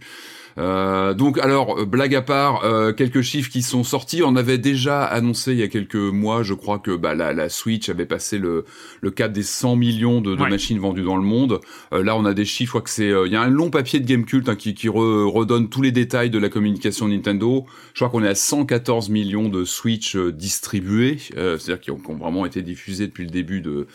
Euh, 0.60 1.16
donc 1.16 1.40
alors 1.40 1.80
euh, 1.80 1.86
blague 1.86 2.14
à 2.14 2.22
part, 2.22 2.64
euh, 2.64 2.94
quelques 2.94 3.22
chiffres 3.22 3.50
qui 3.50 3.64
sont 3.64 3.84
sortis. 3.84 4.22
On 4.24 4.36
avait 4.36 4.60
déjà 4.60 5.04
annoncé 5.04 5.54
il 5.54 5.58
y 5.58 5.64
a 5.64 5.68
quelques 5.68 5.96
mois, 5.96 6.44
je 6.44 6.54
crois 6.54 6.78
que 6.78 6.96
bah, 6.96 7.16
la, 7.16 7.34
la 7.34 7.50
Switch 7.50 7.90
avait 7.90 8.06
passé 8.06 8.38
le, 8.38 8.64
le 9.02 9.10
cap 9.10 9.32
des 9.32 9.42
100 9.42 9.76
millions 9.78 10.22
de, 10.22 10.36
de 10.36 10.44
Ouais. 10.44 10.50
machines 10.52 10.78
vendues 10.78 11.02
dans 11.02 11.18
le 11.18 11.24
monde. 11.24 11.60
Euh, 11.92 12.04
là, 12.04 12.16
on 12.16 12.26
a 12.26 12.36
des 12.36 12.46
chiffres. 12.46 12.68
Je 12.68 12.72
crois 12.74 12.82
que 12.82 12.92
c'est 12.92 13.10
euh, 13.10 13.26
il 13.26 13.34
y 13.34 13.36
a 13.36 13.42
un 13.42 13.50
long 13.50 13.72
papier 13.72 14.00
de 14.00 14.06
Gamecult 14.06 14.48
hein, 14.48 14.56
qui, 14.56 14.76
qui 14.76 14.90
re- 14.90 15.28
redonne 15.28 15.70
tous 15.70 15.82
les 15.82 15.92
détails 15.92 16.30
de 16.30 16.38
la 16.38 16.50
communication 16.50 17.08
Nintendo. 17.08 17.66
Je 17.96 18.00
crois 18.06 18.10
qu'on 18.10 18.24
est 18.24 18.30
à 18.30 18.36
114 18.36 19.10
millions 19.10 19.50
de 19.50 19.66
Switch 19.66 20.03
euh, 20.16 20.32
distribués, 20.32 21.18
euh, 21.38 21.58
c'est-à-dire 21.58 21.82
qui 21.82 21.92
ont, 21.92 21.98
qui 21.98 22.12
ont 22.12 22.18
vraiment 22.18 22.46
été 22.46 22.62
diffusés 22.62 23.08
depuis 23.08 23.26
le 23.26 23.32
début 23.32 23.62
de, 23.62 23.88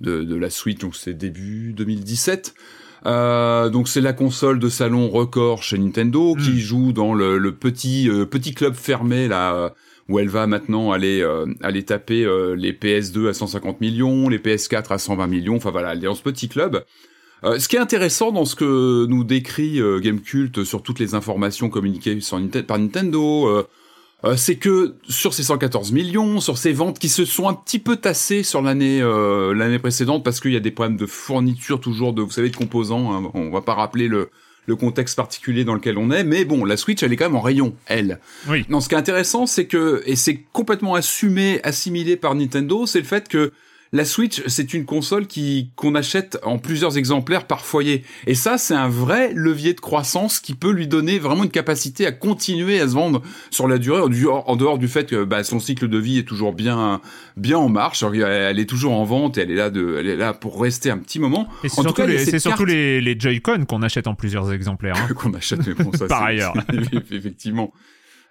de, 0.00 0.22
de 0.22 0.36
la 0.36 0.50
Switch, 0.50 0.78
donc 0.78 0.94
c'est 0.96 1.14
début 1.14 1.72
2017. 1.72 2.54
Euh, 3.06 3.68
donc 3.68 3.88
c'est 3.88 4.00
la 4.00 4.14
console 4.14 4.58
de 4.58 4.68
salon 4.68 5.10
record 5.10 5.62
chez 5.62 5.76
Nintendo 5.76 6.34
qui 6.36 6.52
Mm. 6.52 6.58
joue 6.58 6.92
dans 6.92 7.12
le, 7.12 7.36
le 7.36 7.52
petit 7.52 8.08
euh, 8.08 8.24
petit 8.24 8.54
club 8.54 8.74
fermé 8.74 9.28
là 9.28 9.74
où 10.08 10.18
elle 10.18 10.28
va 10.28 10.46
maintenant 10.46 10.90
aller 10.92 11.20
euh, 11.20 11.44
aller 11.62 11.82
taper 11.82 12.26
les 12.56 12.72
PS2 12.72 13.28
à 13.28 13.34
150 13.34 13.80
millions, 13.80 14.28
les 14.28 14.38
PS4 14.38 14.92
à 14.92 14.98
120 14.98 15.26
millions. 15.26 15.56
Enfin 15.56 15.70
voilà, 15.70 15.92
elle 15.92 15.98
est 15.98 16.06
dans 16.06 16.14
ce 16.14 16.22
petit 16.22 16.48
club. 16.48 16.84
Ce 17.58 17.68
qui 17.68 17.76
est 17.76 17.80
intéressant 17.80 18.32
dans 18.32 18.46
ce 18.46 18.56
que 18.56 19.04
nous 19.04 19.22
décrit 19.22 19.78
Gamecult 20.00 20.64
sur 20.64 20.82
toutes 20.82 20.98
les 20.98 21.14
informations 21.14 21.68
communiquées 21.68 22.18
sur 22.22 22.40
par 22.66 22.78
Nintendo, 22.78 23.66
c'est 24.36 24.56
que 24.56 24.94
sur 25.08 25.34
ces 25.34 25.42
114 25.42 25.92
millions, 25.92 26.40
sur 26.40 26.58
ces 26.58 26.72
ventes 26.72 26.98
qui 26.98 27.08
se 27.08 27.24
sont 27.24 27.48
un 27.48 27.54
petit 27.54 27.78
peu 27.78 27.96
tassées 27.96 28.42
sur 28.42 28.62
l'année 28.62 29.00
l'année 29.00 29.78
précédente 29.78 30.24
parce 30.24 30.40
qu'il 30.40 30.52
y 30.52 30.56
a 30.56 30.60
des 30.60 30.70
problèmes 30.70 30.96
de 30.96 31.06
fourniture 31.06 31.80
toujours 31.80 32.12
de 32.12 32.22
vous 32.22 32.30
savez 32.30 32.50
de 32.50 32.56
composants. 32.56 33.12
Hein, 33.12 33.30
on 33.34 33.50
va 33.50 33.60
pas 33.60 33.74
rappeler 33.74 34.08
le 34.08 34.30
le 34.66 34.76
contexte 34.76 35.16
particulier 35.16 35.64
dans 35.64 35.74
lequel 35.74 35.98
on 35.98 36.10
est, 36.10 36.24
mais 36.24 36.44
bon, 36.44 36.64
la 36.64 36.76
Switch, 36.76 37.02
elle 37.02 37.12
est 37.12 37.16
quand 37.16 37.26
même 37.26 37.36
en 37.36 37.40
rayon, 37.40 37.74
elle. 37.86 38.20
Oui. 38.48 38.64
Non, 38.68 38.80
ce 38.80 38.88
qui 38.88 38.94
est 38.94 38.98
intéressant, 38.98 39.46
c'est 39.46 39.66
que, 39.66 40.02
et 40.06 40.16
c'est 40.16 40.40
complètement 40.52 40.94
assumé, 40.94 41.60
assimilé 41.62 42.16
par 42.16 42.34
Nintendo, 42.34 42.86
c'est 42.86 43.00
le 43.00 43.04
fait 43.04 43.28
que 43.28 43.52
la 43.94 44.04
Switch, 44.04 44.42
c'est 44.48 44.74
une 44.74 44.84
console 44.84 45.28
qui 45.28 45.70
qu'on 45.76 45.94
achète 45.94 46.36
en 46.42 46.58
plusieurs 46.58 46.98
exemplaires 46.98 47.46
par 47.46 47.64
foyer. 47.64 48.02
Et 48.26 48.34
ça, 48.34 48.58
c'est 48.58 48.74
un 48.74 48.88
vrai 48.88 49.32
levier 49.32 49.72
de 49.72 49.80
croissance 49.80 50.40
qui 50.40 50.54
peut 50.54 50.72
lui 50.72 50.88
donner 50.88 51.20
vraiment 51.20 51.44
une 51.44 51.50
capacité 51.50 52.04
à 52.04 52.10
continuer 52.10 52.80
à 52.80 52.88
se 52.88 52.94
vendre 52.94 53.22
sur 53.52 53.68
la 53.68 53.78
durée, 53.78 54.00
en 54.00 54.56
dehors 54.56 54.78
du 54.78 54.88
fait 54.88 55.08
que 55.08 55.22
bah, 55.22 55.44
son 55.44 55.60
cycle 55.60 55.86
de 55.86 55.96
vie 55.96 56.18
est 56.18 56.24
toujours 56.24 56.52
bien 56.52 57.00
bien 57.36 57.58
en 57.58 57.68
marche. 57.68 58.02
Elle 58.02 58.58
est 58.58 58.68
toujours 58.68 58.94
en 58.94 59.04
vente 59.04 59.38
et 59.38 59.42
elle 59.42 59.52
est 59.52 59.54
là 59.54 59.70
de, 59.70 59.96
elle 60.00 60.08
est 60.08 60.16
là 60.16 60.34
pour 60.34 60.60
rester 60.60 60.90
un 60.90 60.98
petit 60.98 61.20
moment. 61.20 61.48
Et 61.62 61.68
c'est 61.68 61.80
surtout, 61.80 62.02
les, 62.02 62.38
surtout 62.40 62.64
les, 62.64 63.00
les 63.00 63.16
Joy-Con 63.16 63.64
qu'on 63.64 63.82
achète 63.82 64.08
en 64.08 64.16
plusieurs 64.16 64.52
exemplaires. 64.52 64.96
Hein. 64.96 65.14
qu'on 65.16 65.34
achète, 65.34 65.64
mais 65.68 65.74
bon, 65.74 65.92
ça, 65.92 66.06
par 66.08 66.24
ailleurs. 66.24 66.54
effectivement. 67.12 67.72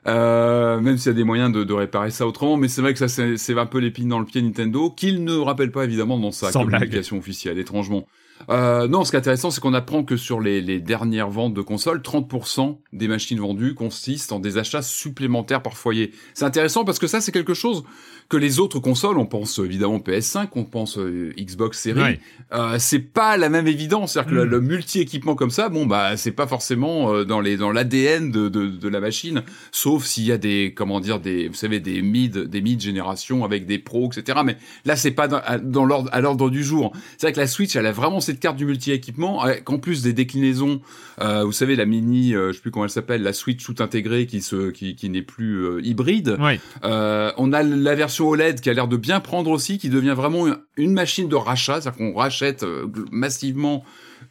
Euh, 0.05 0.81
même 0.81 0.97
s'il 0.97 1.11
y 1.11 1.15
a 1.15 1.17
des 1.17 1.23
moyens 1.23 1.51
de, 1.51 1.63
de, 1.63 1.73
réparer 1.73 2.11
ça 2.11 2.27
autrement, 2.27 2.57
mais 2.57 2.67
c'est 2.67 2.81
vrai 2.81 2.93
que 2.93 2.99
ça 2.99 3.07
c'est 3.07 3.57
un 3.57 3.65
peu 3.65 3.79
l'épine 3.79 4.09
dans 4.09 4.19
le 4.19 4.25
pied 4.25 4.41
Nintendo, 4.41 4.89
qu'il 4.89 5.23
ne 5.23 5.37
rappelle 5.37 5.71
pas 5.71 5.85
évidemment 5.85 6.19
dans 6.19 6.31
sa 6.31 6.51
communication 6.51 7.17
officielle, 7.17 7.57
étrangement. 7.57 8.05
Euh, 8.49 8.87
non, 8.87 9.05
ce 9.05 9.11
qui 9.11 9.15
est 9.15 9.19
intéressant, 9.19 9.51
c'est 9.51 9.61
qu'on 9.61 9.73
apprend 9.73 10.03
que 10.03 10.17
sur 10.17 10.41
les, 10.41 10.59
les, 10.59 10.79
dernières 10.79 11.29
ventes 11.29 11.53
de 11.53 11.61
consoles, 11.61 11.99
30% 11.99 12.77
des 12.91 13.07
machines 13.07 13.39
vendues 13.39 13.73
consistent 13.73 14.33
en 14.33 14.39
des 14.39 14.57
achats 14.57 14.81
supplémentaires 14.81 15.61
par 15.61 15.77
foyer. 15.77 16.11
C'est 16.33 16.43
intéressant 16.43 16.83
parce 16.83 16.99
que 16.99 17.07
ça, 17.07 17.21
c'est 17.21 17.31
quelque 17.31 17.53
chose 17.53 17.83
que 18.29 18.37
les 18.37 18.59
autres 18.59 18.79
consoles, 18.79 19.17
on 19.17 19.25
pense 19.25 19.59
évidemment 19.59 19.97
PS5, 19.97 20.47
on 20.55 20.63
pense 20.63 20.97
euh, 20.97 21.33
Xbox 21.37 21.79
Series, 21.79 22.19
euh, 22.53 22.75
c'est 22.79 22.99
pas 22.99 23.37
la 23.37 23.49
même 23.49 23.67
évidence. 23.67 24.13
C'est-à-dire 24.13 24.31
que 24.31 24.35
le, 24.37 24.59
hmm. 24.59 24.65
multi-équipement 24.65 25.35
comme 25.35 25.51
ça, 25.51 25.69
bon 25.69 25.85
bah 25.85 26.17
c'est 26.17 26.31
pas 26.31 26.47
forcément 26.47 27.13
euh, 27.13 27.25
dans 27.25 27.41
les 27.41 27.57
dans 27.57 27.71
l'ADN 27.71 28.31
de, 28.31 28.49
de, 28.49 28.67
de, 28.67 28.89
la 28.89 28.99
machine, 28.99 29.43
sauf 29.71 30.05
s'il 30.05 30.25
y 30.25 30.31
a 30.31 30.37
des 30.37 30.73
comment 30.75 30.99
dire 30.99 31.19
des 31.19 31.47
vous 31.47 31.53
savez 31.53 31.79
des 31.79 32.01
mid 32.01 32.37
des 32.37 32.61
mid 32.61 32.81
générations 32.81 33.43
avec 33.43 33.65
des 33.65 33.79
pros 33.79 34.09
etc. 34.11 34.39
Mais 34.45 34.57
là 34.85 34.95
c'est 34.95 35.11
pas 35.11 35.27
dans, 35.27 35.41
dans 35.61 35.85
l'ordre 35.85 36.09
à 36.11 36.21
l'ordre 36.21 36.49
du 36.49 36.63
jour. 36.63 36.93
C'est 37.17 37.27
vrai 37.27 37.33
que 37.33 37.39
la 37.39 37.47
Switch 37.47 37.75
elle 37.75 37.85
a 37.85 37.91
vraiment 37.91 38.19
cette 38.19 38.39
carte 38.39 38.57
du 38.57 38.65
multi-équipement, 38.65 39.43
qu'en 39.63 39.79
plus 39.79 40.01
des 40.01 40.13
déclinaisons, 40.13 40.81
euh, 41.21 41.43
vous 41.43 41.51
savez 41.51 41.75
la 41.75 41.85
mini, 41.85 42.35
euh, 42.35 42.49
je 42.49 42.53
sais 42.53 42.61
plus 42.61 42.71
comment 42.71 42.85
elle 42.85 42.91
s'appelle, 42.91 43.23
la 43.23 43.33
Switch 43.33 43.63
tout 43.63 43.75
intégrée 43.79 44.25
qui 44.25 44.41
se 44.41 44.71
qui, 44.71 44.95
qui 44.95 45.09
n'est 45.09 45.21
plus 45.21 45.65
euh, 45.65 45.81
hybride. 45.83 46.37
on 46.81 47.53
a 47.53 47.63
la 47.63 47.95
version 47.95 48.12
OLED 48.21 48.61
qui 48.61 48.69
a 48.69 48.73
l'air 48.73 48.87
de 48.87 48.97
bien 48.97 49.19
prendre 49.19 49.49
aussi, 49.49 49.77
qui 49.77 49.89
devient 49.89 50.13
vraiment 50.15 50.45
une 50.77 50.93
machine 50.93 51.27
de 51.27 51.35
rachat, 51.35 51.81
c'est-à-dire 51.81 51.97
qu'on 51.97 52.13
rachète 52.13 52.65
massivement 53.11 53.83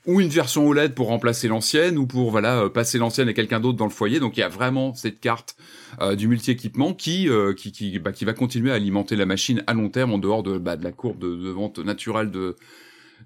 ou 0.07 0.21
une 0.21 0.29
version 0.29 0.67
OLED 0.67 0.95
pour 0.95 1.09
remplacer 1.09 1.49
l'ancienne 1.49 1.99
ou 1.99 2.07
pour 2.07 2.31
voilà 2.31 2.69
passer 2.69 2.99
l'ancienne 2.99 3.29
à 3.29 3.33
quelqu'un 3.33 3.61
d'autre 3.61 3.79
dans 3.79 3.87
le 3.87 3.91
foyer. 3.91 4.21
Donc 4.21 4.37
il 4.37 4.41
y 4.41 4.43
a 4.43 4.49
vraiment 4.49 4.95
cette 4.95 5.21
carte 5.21 5.57
du 6.17 6.29
multi-équipement 6.29 6.95
qui 6.95 7.29
qui 7.57 7.73
qui, 7.73 7.99
bah, 7.99 8.13
qui 8.13 8.25
va 8.25 8.33
continuer 8.33 8.73
à 8.73 8.75
alimenter 8.75 9.17
la 9.17 9.27
machine 9.27 9.63
à 9.67 9.75
long 9.75 9.89
terme 9.89 10.13
en 10.13 10.19
dehors 10.19 10.43
de, 10.43 10.59
bah, 10.59 10.77
la 10.81 10.93
courbe 10.93 11.19
de, 11.19 11.51
vente 11.51 11.79
naturelle 11.79 12.31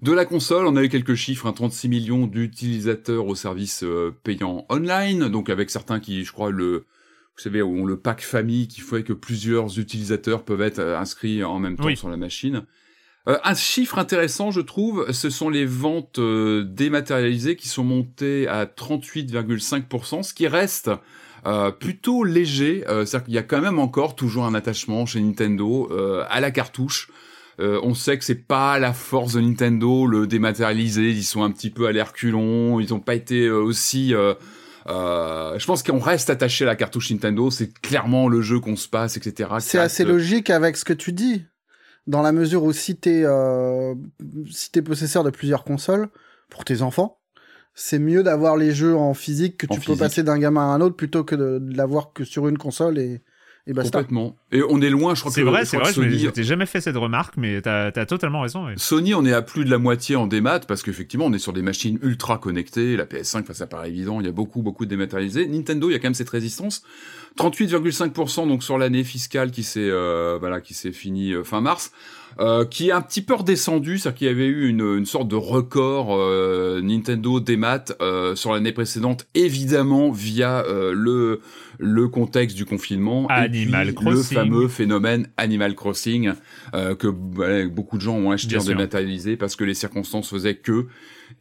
de 0.01 0.11
la 0.11 0.25
console, 0.25 0.67
on 0.67 0.75
a 0.75 0.83
eu 0.83 0.89
quelques 0.89 1.15
chiffres, 1.15 1.49
36 1.51 1.89
millions 1.89 2.27
d'utilisateurs 2.27 3.25
au 3.25 3.35
service 3.35 3.83
euh, 3.83 4.13
payant 4.23 4.65
online, 4.69 5.27
donc 5.27 5.49
avec 5.49 5.69
certains 5.69 5.99
qui, 5.99 6.23
je 6.23 6.31
crois, 6.31 6.51
le, 6.51 6.85
vous 7.37 7.43
savez, 7.43 7.61
ont 7.61 7.85
le 7.85 7.97
pack 7.97 8.21
famille 8.21 8.67
qui 8.67 8.81
fait 8.81 9.03
que 9.03 9.13
plusieurs 9.13 9.79
utilisateurs 9.79 10.43
peuvent 10.43 10.61
être 10.61 10.79
euh, 10.79 10.97
inscrits 10.97 11.43
en 11.43 11.59
même 11.59 11.75
temps 11.75 11.95
sur 11.95 12.09
la 12.09 12.17
machine. 12.17 12.63
Euh, 13.27 13.37
un 13.43 13.55
chiffre 13.55 13.99
intéressant, 13.99 14.51
je 14.51 14.61
trouve, 14.61 15.11
ce 15.11 15.29
sont 15.29 15.49
les 15.49 15.65
ventes 15.65 16.19
dématérialisées 16.19 17.55
qui 17.55 17.67
sont 17.67 17.83
montées 17.83 18.47
à 18.47 18.65
38,5%, 18.65 20.23
ce 20.23 20.33
qui 20.33 20.47
reste 20.47 20.89
plutôt 21.79 22.25
léger. 22.25 22.83
C'est-à-dire 22.87 23.23
qu'il 23.23 23.33
y 23.33 23.37
a 23.37 23.43
quand 23.43 23.61
même 23.61 23.79
encore 23.79 24.15
toujours 24.15 24.45
un 24.45 24.53
attachement 24.53 25.05
chez 25.05 25.21
Nintendo 25.21 25.89
à 26.29 26.41
la 26.41 26.51
cartouche. 26.51 27.09
Euh, 27.59 27.79
on 27.81 27.95
sait 27.95 28.17
que 28.17 28.23
c'est 28.23 28.35
pas 28.35 28.77
la 28.77 28.93
force 28.93 29.33
de 29.33 29.41
Nintendo, 29.41 30.05
le 30.05 30.27
dématérialiser. 30.27 31.09
Ils 31.09 31.23
sont 31.23 31.43
un 31.43 31.51
petit 31.51 31.69
peu 31.69 31.87
à 31.87 31.91
l'herculon. 31.91 32.79
Ils 32.79 32.89
n'ont 32.89 32.99
pas 32.99 33.15
été 33.15 33.45
euh, 33.45 33.59
aussi. 33.59 34.13
Euh, 34.13 34.35
je 34.87 35.65
pense 35.65 35.83
qu'on 35.83 35.99
reste 35.99 36.29
attaché 36.29 36.63
à 36.63 36.67
la 36.67 36.75
cartouche 36.75 37.11
Nintendo. 37.11 37.51
C'est 37.51 37.73
clairement 37.79 38.27
le 38.27 38.41
jeu 38.41 38.59
qu'on 38.59 38.75
se 38.75 38.87
passe, 38.87 39.17
etc. 39.17 39.49
C'est 39.59 39.79
assez 39.79 40.03
logique 40.03 40.49
avec 40.49 40.77
ce 40.77 40.85
que 40.85 40.93
tu 40.93 41.13
dis, 41.13 41.45
dans 42.07 42.21
la 42.21 42.31
mesure 42.31 42.63
où 42.63 42.73
si 42.73 42.95
t'es 42.95 43.25
si 44.49 44.71
t'es 44.71 44.81
possesseur 44.81 45.23
de 45.23 45.29
plusieurs 45.29 45.63
consoles 45.63 46.09
pour 46.49 46.65
tes 46.65 46.81
enfants, 46.81 47.19
c'est 47.73 47.99
mieux 47.99 48.23
d'avoir 48.23 48.57
les 48.57 48.71
jeux 48.71 48.95
en 48.95 49.13
physique 49.13 49.57
que 49.57 49.67
tu 49.67 49.79
peux 49.79 49.95
passer 49.95 50.23
d'un 50.23 50.39
gamin 50.39 50.61
à 50.61 50.73
un 50.73 50.81
autre 50.81 50.95
plutôt 50.95 51.23
que 51.23 51.35
de, 51.35 51.59
de 51.59 51.77
l'avoir 51.77 52.11
que 52.11 52.23
sur 52.23 52.47
une 52.47 52.57
console 52.57 52.97
et 52.97 53.21
et 53.67 53.73
Complètement. 53.73 54.35
Et 54.53 54.63
on 54.63 54.81
est 54.81 54.89
loin, 54.89 55.13
je 55.13 55.19
crois 55.19 55.29
que 55.29 55.35
c'est 55.35 55.43
vrai, 55.43 55.65
c'est 55.65 55.77
vrai. 55.77 55.91
Sony... 55.91 56.17
Je 56.19 56.41
jamais 56.41 56.65
fait 56.65 56.79
cette 56.79 56.95
remarque, 56.95 57.35
mais 57.35 57.61
t'as 57.61 57.87
as 57.87 58.05
totalement 58.05 58.41
raison. 58.41 58.65
Sony, 58.77 59.13
on 59.13 59.25
est 59.25 59.33
à 59.33 59.41
plus 59.41 59.65
de 59.65 59.69
la 59.69 59.77
moitié 59.77 60.15
en 60.15 60.25
démat 60.25 60.61
parce 60.61 60.83
qu'effectivement, 60.83 61.25
on 61.25 61.33
est 61.33 61.39
sur 61.39 61.51
des 61.51 61.61
machines 61.61 61.99
ultra 62.01 62.37
connectées. 62.37 62.95
La 62.95 63.05
PS5, 63.05 63.51
ça 63.53 63.67
paraît 63.67 63.89
évident. 63.89 64.21
Il 64.21 64.25
y 64.25 64.29
a 64.29 64.31
beaucoup, 64.31 64.61
beaucoup 64.61 64.85
de 64.85 64.89
dématérialisés. 64.89 65.47
Nintendo, 65.47 65.89
il 65.89 65.93
y 65.93 65.95
a 65.95 65.99
quand 65.99 66.07
même 66.07 66.13
cette 66.13 66.29
résistance. 66.29 66.81
38,5% 67.37 68.47
donc 68.47 68.63
sur 68.63 68.77
l'année 68.77 69.03
fiscale 69.03 69.51
qui 69.51 69.63
s'est 69.63 69.79
euh, 69.81 70.37
voilà 70.39 70.59
qui 70.59 70.73
s'est 70.73 70.91
finie 70.91 71.33
euh, 71.33 71.43
fin 71.43 71.61
mars. 71.61 71.91
Euh, 72.39 72.65
qui 72.65 72.89
est 72.89 72.91
un 72.91 73.01
petit 73.01 73.23
peu 73.23 73.33
redescendu, 73.33 73.97
c'est-à-dire 73.97 74.17
qu'il 74.17 74.27
y 74.27 74.29
avait 74.29 74.45
eu 74.45 74.67
une, 74.67 74.81
une 74.81 75.07
sorte 75.07 75.27
de 75.27 75.35
record 75.35 76.15
euh, 76.15 76.81
Nintendo 76.83 77.39
démat 77.39 77.85
euh, 77.99 78.35
sur 78.35 78.53
l'année 78.53 78.73
précédente, 78.73 79.25
évidemment 79.33 80.11
via 80.11 80.63
euh, 80.65 80.93
le 80.93 81.41
le 81.79 82.07
contexte 82.07 82.55
du 82.55 82.65
confinement 82.65 83.27
Animal 83.27 83.89
et 83.89 83.93
Crossing. 83.93 84.13
le 84.13 84.23
fameux 84.23 84.67
phénomène 84.67 85.27
Animal 85.37 85.75
Crossing 85.75 86.33
que 86.73 87.07
beaucoup 87.67 87.97
de 87.97 88.01
gens 88.01 88.15
ont 88.15 88.31
acheté 88.31 88.57
en 88.57 88.63
dématérialisé 88.63 89.37
parce 89.37 89.55
que 89.55 89.63
les 89.63 89.73
circonstances 89.73 90.29
faisaient 90.29 90.55
que 90.55 90.87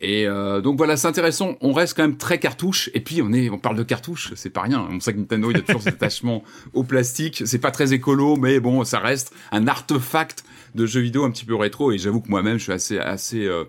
et 0.00 0.26
euh, 0.26 0.60
donc 0.60 0.76
voilà, 0.76 0.96
c'est 0.96 1.08
intéressant. 1.08 1.56
On 1.60 1.72
reste 1.72 1.96
quand 1.96 2.02
même 2.02 2.16
très 2.16 2.38
cartouche. 2.38 2.90
Et 2.94 3.00
puis 3.00 3.22
on 3.22 3.32
est, 3.32 3.50
on 3.50 3.58
parle 3.58 3.76
de 3.76 3.82
cartouche, 3.82 4.32
c'est 4.34 4.50
pas 4.50 4.62
rien. 4.62 4.86
On 4.90 5.00
sait 5.00 5.12
que 5.12 5.18
Nintendo 5.18 5.50
il 5.50 5.56
y 5.56 5.60
a 5.60 5.62
toujours 5.62 5.82
cet 5.82 5.94
attachement 5.94 6.42
au 6.74 6.84
plastique. 6.84 7.42
C'est 7.46 7.58
pas 7.58 7.70
très 7.70 7.92
écolo, 7.92 8.36
mais 8.36 8.60
bon, 8.60 8.84
ça 8.84 8.98
reste 8.98 9.34
un 9.52 9.66
artefact 9.66 10.44
de 10.74 10.86
jeux 10.86 11.00
vidéo 11.00 11.24
un 11.24 11.30
petit 11.30 11.44
peu 11.44 11.54
rétro. 11.54 11.92
Et 11.92 11.98
j'avoue 11.98 12.20
que 12.20 12.28
moi-même, 12.28 12.58
je 12.58 12.64
suis 12.64 12.72
assez, 12.72 12.98
assez 12.98 13.46
euh, 13.46 13.64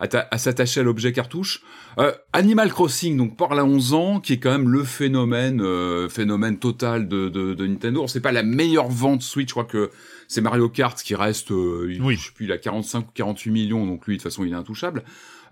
à 0.00 0.38
s'attacher 0.38 0.80
à 0.80 0.82
l'objet 0.82 1.12
cartouche. 1.12 1.62
Euh, 1.98 2.12
Animal 2.32 2.70
Crossing, 2.70 3.16
donc 3.16 3.36
par 3.36 3.54
la 3.54 3.64
11 3.64 3.94
ans, 3.94 4.20
qui 4.20 4.34
est 4.34 4.38
quand 4.38 4.50
même 4.50 4.68
le 4.68 4.84
phénomène, 4.84 5.60
euh, 5.62 6.08
phénomène 6.08 6.58
total 6.58 7.08
de, 7.08 7.28
de, 7.28 7.54
de 7.54 7.66
Nintendo. 7.66 8.06
C'est 8.06 8.20
pas 8.20 8.32
la 8.32 8.42
meilleure 8.42 8.88
vente 8.88 9.22
Switch, 9.22 9.48
je 9.48 9.54
crois 9.54 9.64
que 9.64 9.90
c'est 10.28 10.40
Mario 10.40 10.68
Kart 10.68 11.00
qui 11.00 11.14
reste, 11.14 11.52
euh, 11.52 11.96
oui. 12.00 12.16
je 12.16 12.26
sais 12.26 12.32
plus, 12.34 12.46
il 12.46 12.52
a 12.52 12.58
45 12.58 13.00
ou 13.00 13.10
48 13.14 13.50
millions, 13.50 13.86
donc 13.86 14.06
lui 14.06 14.16
de 14.16 14.22
toute 14.22 14.30
façon 14.30 14.44
il 14.44 14.52
est 14.52 14.56
intouchable. 14.56 15.04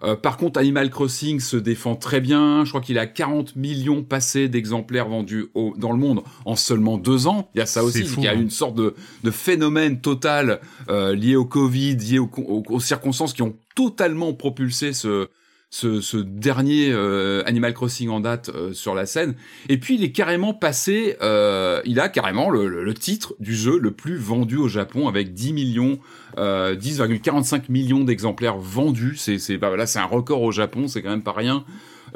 Euh, 0.02 0.16
par 0.16 0.36
contre, 0.36 0.58
Animal 0.58 0.90
Crossing 0.90 1.40
se 1.40 1.56
défend 1.56 1.96
très 1.96 2.20
bien. 2.20 2.64
Je 2.64 2.70
crois 2.70 2.80
qu'il 2.80 2.98
a 2.98 3.06
40 3.06 3.56
millions 3.56 4.02
passés 4.02 4.48
d'exemplaires 4.48 5.08
vendus 5.08 5.46
au, 5.54 5.74
dans 5.76 5.92
le 5.92 5.98
monde 5.98 6.22
en 6.44 6.56
seulement 6.56 6.98
deux 6.98 7.26
ans. 7.26 7.48
Il 7.54 7.58
y 7.58 7.62
a 7.62 7.66
ça 7.66 7.84
aussi, 7.84 8.00
il 8.00 8.24
y 8.24 8.28
a 8.28 8.32
hein. 8.32 8.40
une 8.40 8.50
sorte 8.50 8.74
de, 8.74 8.94
de 9.22 9.30
phénomène 9.30 10.00
total 10.00 10.60
euh, 10.88 11.14
lié 11.14 11.36
au 11.36 11.44
Covid, 11.44 11.96
lié 11.96 12.18
aux 12.18 12.80
circonstances 12.80 13.32
qui 13.32 13.42
ont 13.42 13.56
totalement 13.74 14.32
propulsé 14.34 14.92
ce, 14.92 15.28
ce, 15.74 16.00
ce 16.00 16.18
dernier 16.18 16.92
euh, 16.92 17.42
Animal 17.46 17.74
Crossing 17.74 18.08
en 18.08 18.20
date 18.20 18.48
euh, 18.54 18.72
sur 18.72 18.94
la 18.94 19.06
scène. 19.06 19.34
Et 19.68 19.76
puis 19.76 19.96
il 19.96 20.04
est 20.04 20.12
carrément 20.12 20.54
passé, 20.54 21.16
euh, 21.20 21.82
il 21.84 21.98
a 21.98 22.08
carrément 22.08 22.48
le, 22.48 22.68
le, 22.68 22.94
titre 22.94 23.34
du 23.40 23.56
jeu 23.56 23.80
le 23.80 23.90
plus 23.90 24.16
vendu 24.16 24.56
au 24.56 24.68
Japon 24.68 25.08
avec 25.08 25.34
10 25.34 25.52
millions, 25.52 25.98
10,45 26.36 27.70
millions 27.70 28.04
d'exemplaires 28.04 28.58
vendus. 28.58 29.16
C'est 29.16 29.38
c'est 29.38 29.58
bah, 29.58 29.76
là 29.76 29.86
c'est 29.86 29.98
un 29.98 30.06
record 30.06 30.42
au 30.42 30.52
Japon, 30.52 30.88
c'est 30.88 31.02
quand 31.02 31.10
même 31.10 31.22
pas 31.22 31.32
rien. 31.32 31.64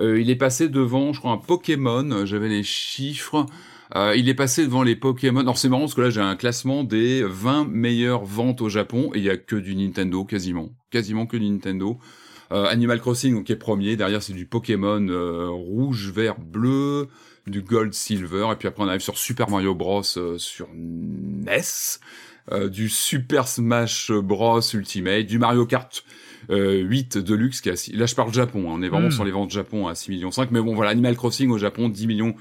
il 0.01 0.31
est 0.31 0.37
passé 0.37 0.69
devant, 0.69 1.13
je 1.13 1.21
crois, 1.21 1.33
un 1.33 1.39
Pokémon. 1.39 2.25
J'avais 2.25 2.49
les 2.49 2.63
chiffres. 2.63 3.47
il 3.95 4.29
est 4.29 4.35
passé 4.35 4.65
devant 4.65 4.83
les 4.83 4.97
Pokémon. 4.97 5.41
Alors 5.41 5.59
c'est 5.59 5.69
marrant 5.69 5.83
parce 5.83 5.95
que 5.95 6.01
là 6.01 6.11
j'ai 6.11 6.21
un 6.21 6.37
classement 6.37 6.85
des 6.85 7.23
20 7.23 7.69
meilleures 7.69 8.25
ventes 8.25 8.61
au 8.61 8.69
Japon 8.69 9.11
et 9.15 9.19
il 9.19 9.25
y 9.25 9.31
a 9.31 9.37
que 9.37 9.57
du 9.57 9.77
Nintendo 9.77 10.25
quasiment, 10.25 10.71
quasiment 10.91 11.27
que 11.27 11.37
du 11.37 11.49
Nintendo. 11.49 11.99
Euh, 12.51 12.67
Animal 12.67 13.01
Crossing 13.01 13.35
donc 13.35 13.45
qui 13.45 13.53
est 13.53 13.57
premier, 13.57 13.97
derrière 13.97 14.23
c'est 14.23 14.33
du 14.33 14.47
Pokémon 14.47 15.07
euh, 15.09 15.49
rouge, 15.51 16.11
vert, 16.11 16.39
bleu. 16.39 17.09
du 17.47 17.63
Gold, 17.63 17.93
Silver, 17.93 18.49
et 18.53 18.57
puis 18.57 18.69
après 18.69 18.83
on 18.83 18.89
arrive 18.89 19.01
sur 19.01 19.19
Super 19.19 19.51
Mario 19.51 19.75
Bros 19.75 20.03
sur 20.03 20.69
NES, 20.75 21.99
du 22.71 22.88
Super 22.88 23.47
Smash 23.47 24.11
Bros 24.11 24.61
Ultimate, 24.75 25.26
du 25.26 25.38
Mario 25.38 25.67
Kart 25.67 26.05
8 26.49 27.19
Deluxe 27.19 27.61
qui 27.61 27.71
a, 27.71 27.75
là 27.95 28.07
je 28.07 28.14
parle 28.14 28.33
Japon, 28.33 28.71
hein. 28.71 28.76
on 28.78 28.83
est 28.83 28.88
vraiment 28.88 29.09
hmm. 29.09 29.12
sur 29.12 29.25
les 29.25 29.31
ventes 29.31 29.50
Japon 29.50 29.87
à 29.87 29.95
6 29.95 30.11
millions 30.11 30.31
5, 30.31 30.50
mais 30.50 30.61
bon 30.61 30.75
voilà 30.75 30.90
Animal 30.90 31.14
Crossing 31.17 31.50
au 31.50 31.59
Japon 31.59 31.88
10 31.88 32.07
millions 32.07 32.35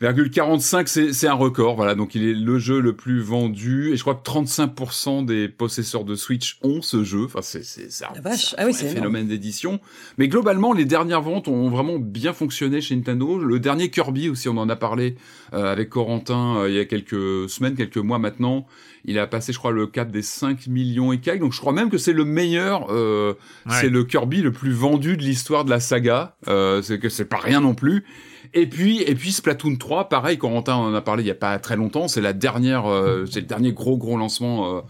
45, 0.00 0.88
c'est 0.88 1.26
un 1.26 1.34
record, 1.34 1.76
voilà. 1.76 1.94
Donc 1.94 2.14
il 2.14 2.26
est 2.26 2.32
le 2.32 2.58
jeu 2.58 2.80
le 2.80 2.94
plus 2.94 3.20
vendu 3.20 3.92
et 3.92 3.96
je 3.96 4.02
crois 4.02 4.14
que 4.14 4.22
35% 4.22 5.26
des 5.26 5.48
possesseurs 5.48 6.04
de 6.04 6.14
Switch 6.14 6.58
ont 6.62 6.80
ce 6.80 7.04
jeu. 7.04 7.24
Enfin, 7.24 7.42
c'est 7.42 7.64
c'est 7.64 8.04
un, 8.04 8.08
ah 8.24 8.30
un 8.58 8.72
phénomène 8.72 9.28
d'édition. 9.28 9.78
Mais 10.16 10.28
globalement, 10.28 10.72
les 10.72 10.86
dernières 10.86 11.20
ventes 11.20 11.48
ont 11.48 11.68
vraiment 11.68 11.98
bien 11.98 12.32
fonctionné 12.32 12.80
chez 12.80 12.96
Nintendo. 12.96 13.38
Le 13.38 13.60
dernier 13.60 13.90
Kirby 13.90 14.30
aussi, 14.30 14.48
on 14.48 14.56
en 14.56 14.70
a 14.70 14.76
parlé 14.76 15.16
euh, 15.52 15.70
avec 15.70 15.90
Corentin 15.90 16.56
euh, 16.56 16.70
il 16.70 16.76
y 16.76 16.80
a 16.80 16.86
quelques 16.86 17.50
semaines, 17.50 17.74
quelques 17.74 17.98
mois 17.98 18.18
maintenant. 18.18 18.66
Il 19.04 19.18
a 19.18 19.26
passé, 19.26 19.52
je 19.52 19.58
crois, 19.58 19.72
le 19.72 19.86
cap 19.86 20.10
des 20.10 20.22
5 20.22 20.66
millions 20.66 21.12
et 21.12 21.18
quelques. 21.18 21.40
Donc 21.40 21.52
je 21.52 21.60
crois 21.60 21.72
même 21.72 21.90
que 21.90 21.98
c'est 21.98 22.12
le 22.12 22.24
meilleur. 22.24 22.86
Euh, 22.90 23.34
c'est 23.68 23.88
le 23.88 24.04
Kirby 24.04 24.42
le 24.42 24.52
plus 24.52 24.72
vendu 24.72 25.16
de 25.16 25.22
l'histoire 25.22 25.64
de 25.64 25.70
la 25.70 25.80
saga. 25.80 26.36
Euh, 26.48 26.82
c'est 26.82 26.98
que 26.98 27.08
c'est 27.08 27.24
pas 27.24 27.38
rien 27.38 27.60
non 27.60 27.74
plus. 27.74 28.04
Et 28.52 28.66
puis, 28.66 29.02
et 29.02 29.14
puis 29.14 29.32
Splatoon 29.32 29.76
3, 29.76 30.08
pareil, 30.08 30.38
Corentin 30.38 30.74
en 30.74 30.94
a 30.94 31.00
parlé 31.00 31.22
il 31.22 31.26
y 31.26 31.30
a 31.30 31.36
pas 31.36 31.58
très 31.58 31.76
longtemps, 31.76 32.08
c'est 32.08 32.20
la 32.20 32.32
dernière, 32.32 32.90
euh, 32.90 33.24
c'est 33.30 33.40
le 33.40 33.46
dernier 33.46 33.72
gros 33.72 33.96
gros 33.96 34.16
lancement 34.16 34.76
euh, 34.76 34.80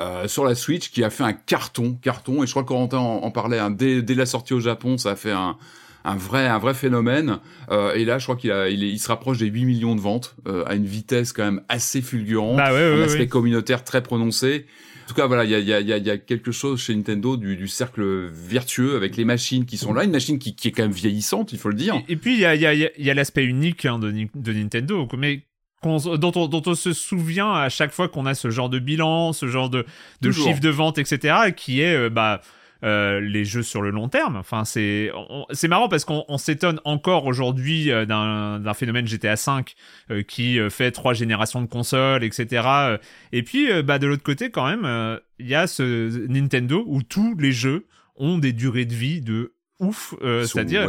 euh, 0.00 0.28
sur 0.28 0.44
la 0.44 0.54
Switch 0.54 0.90
qui 0.90 1.02
a 1.02 1.10
fait 1.10 1.24
un 1.24 1.32
carton, 1.32 1.98
carton. 2.00 2.42
Et 2.42 2.46
je 2.46 2.52
crois 2.52 2.62
que 2.62 2.68
Corentin 2.68 2.98
en, 2.98 3.30
parlait 3.30 3.58
hein, 3.58 3.70
dès, 3.70 4.02
dès 4.02 4.14
la 4.14 4.26
sortie 4.26 4.54
au 4.54 4.60
Japon, 4.60 4.98
ça 4.98 5.10
a 5.10 5.16
fait 5.16 5.32
un, 5.32 5.56
un 6.04 6.16
vrai 6.16 6.46
un 6.46 6.58
vrai 6.58 6.74
phénomène. 6.74 7.38
Euh, 7.70 7.94
et 7.94 8.04
là 8.04 8.18
je 8.18 8.24
crois 8.24 8.36
qu'il 8.36 8.50
a 8.50 8.68
il, 8.68 8.82
il, 8.82 8.98
se 8.98 9.08
rapproche 9.08 9.38
des 9.38 9.46
8 9.46 9.64
millions 9.64 9.94
de 9.94 10.00
ventes 10.00 10.36
euh, 10.46 10.64
à 10.66 10.74
une 10.74 10.86
vitesse 10.86 11.32
quand 11.32 11.44
même 11.44 11.62
assez 11.68 12.00
fulgurante 12.00 12.56
bah 12.56 12.72
ouais, 12.72 13.00
un 13.00 13.02
aspect 13.02 13.28
communautaire 13.28 13.84
très 13.84 14.02
prononcé 14.02 14.66
tout 15.08 15.14
cas, 15.14 15.26
voilà, 15.26 15.44
il 15.44 15.50
y 15.50 15.54
a, 15.54 15.80
y, 15.80 15.92
a, 15.92 15.98
y 15.98 16.10
a, 16.10 16.18
quelque 16.18 16.52
chose 16.52 16.80
chez 16.80 16.94
Nintendo 16.94 17.38
du, 17.38 17.56
du, 17.56 17.66
cercle 17.66 18.26
vertueux 18.26 18.94
avec 18.94 19.16
les 19.16 19.24
machines 19.24 19.64
qui 19.64 19.78
sont 19.78 19.94
là, 19.94 20.04
une 20.04 20.10
machine 20.10 20.38
qui, 20.38 20.54
qui 20.54 20.68
est 20.68 20.70
quand 20.70 20.82
même 20.82 20.92
vieillissante, 20.92 21.52
il 21.52 21.58
faut 21.58 21.70
le 21.70 21.74
dire. 21.74 22.00
Et, 22.08 22.16
puis 22.16 22.34
il 22.34 22.40
y 22.40 22.44
a, 22.44 22.54
y 22.54 22.66
a, 22.66 22.74
y 22.74 23.10
a 23.10 23.14
l'aspect 23.14 23.44
unique 23.44 23.86
hein, 23.86 23.98
de, 23.98 24.12
de, 24.12 24.52
Nintendo, 24.52 25.08
mais 25.16 25.44
dont, 25.82 26.32
on, 26.36 26.46
dont 26.46 26.62
on 26.66 26.74
se 26.74 26.92
souvient 26.92 27.54
à 27.54 27.70
chaque 27.70 27.92
fois 27.92 28.08
qu'on 28.08 28.26
a 28.26 28.34
ce 28.34 28.50
genre 28.50 28.68
de 28.68 28.78
bilan, 28.78 29.32
ce 29.32 29.46
genre 29.46 29.70
de, 29.70 29.86
de 30.20 30.30
chiffre 30.30 30.60
de 30.60 30.68
vente, 30.68 30.98
etc., 30.98 31.52
qui 31.56 31.80
est 31.80 31.96
euh, 31.96 32.10
bah 32.10 32.42
euh, 32.84 33.20
les 33.20 33.44
jeux 33.44 33.64
sur 33.64 33.82
le 33.82 33.90
long 33.90 34.08
terme. 34.08 34.36
Enfin, 34.36 34.64
c'est 34.64 35.10
c'est 35.50 35.66
marrant 35.66 35.88
parce 35.88 36.04
qu'on 36.04 36.38
s'étonne 36.38 36.80
encore 36.84 37.26
aujourd'hui 37.26 37.90
euh, 37.90 38.06
d'un 38.06 38.74
phénomène 38.74 39.06
GTA 39.06 39.34
V 39.34 39.64
euh, 40.10 40.22
qui 40.22 40.58
fait 40.70 40.92
trois 40.92 41.12
générations 41.12 41.60
de 41.60 41.66
consoles, 41.66 42.22
etc. 42.22 42.98
Et 43.32 43.42
puis, 43.42 43.68
bah 43.82 43.98
de 43.98 44.06
l'autre 44.06 44.22
côté, 44.22 44.50
quand 44.50 44.66
même, 44.66 45.18
il 45.38 45.48
y 45.48 45.54
a 45.54 45.66
ce 45.66 46.26
Nintendo 46.28 46.84
où 46.86 47.02
tous 47.02 47.36
les 47.36 47.52
jeux 47.52 47.86
ont 48.16 48.38
des 48.38 48.52
durées 48.52 48.84
de 48.84 48.94
vie 48.94 49.20
de 49.20 49.54
ouf. 49.80 50.14
Euh, 50.22 50.44
c'est-à-dire, 50.44 50.88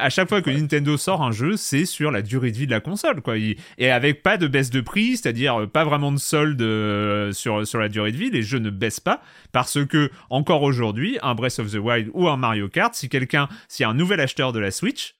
à 0.00 0.10
chaque 0.10 0.28
fois 0.28 0.42
que 0.42 0.50
Nintendo 0.50 0.96
sort 0.96 1.22
un 1.22 1.32
jeu, 1.32 1.56
c'est 1.56 1.84
sur 1.84 2.10
la 2.10 2.22
durée 2.22 2.50
de 2.50 2.56
vie 2.56 2.66
de 2.66 2.70
la 2.70 2.80
console, 2.80 3.20
quoi. 3.20 3.36
et 3.36 3.90
avec 3.90 4.22
pas 4.22 4.36
de 4.36 4.46
baisse 4.46 4.70
de 4.70 4.80
prix, 4.80 5.16
c'est-à-dire 5.16 5.62
euh, 5.62 5.66
pas 5.66 5.84
vraiment 5.84 6.12
de 6.12 6.18
solde 6.18 6.60
euh, 6.62 7.32
sur, 7.32 7.66
sur 7.66 7.78
la 7.78 7.88
durée 7.88 8.12
de 8.12 8.16
vie, 8.16 8.30
les 8.30 8.42
jeux 8.42 8.58
ne 8.58 8.70
baissent 8.70 9.00
pas, 9.00 9.22
parce 9.52 9.84
que, 9.84 10.10
encore 10.30 10.62
aujourd'hui, 10.62 11.18
un 11.22 11.34
Breath 11.34 11.58
of 11.58 11.70
the 11.70 11.76
Wild 11.76 12.10
ou 12.14 12.28
un 12.28 12.36
Mario 12.36 12.68
Kart, 12.68 12.94
si 12.94 13.08
quelqu'un, 13.08 13.48
si 13.68 13.84
un 13.84 13.94
nouvel 13.94 14.20
acheteur 14.20 14.52
de 14.52 14.58
la 14.58 14.70
Switch, 14.70 15.14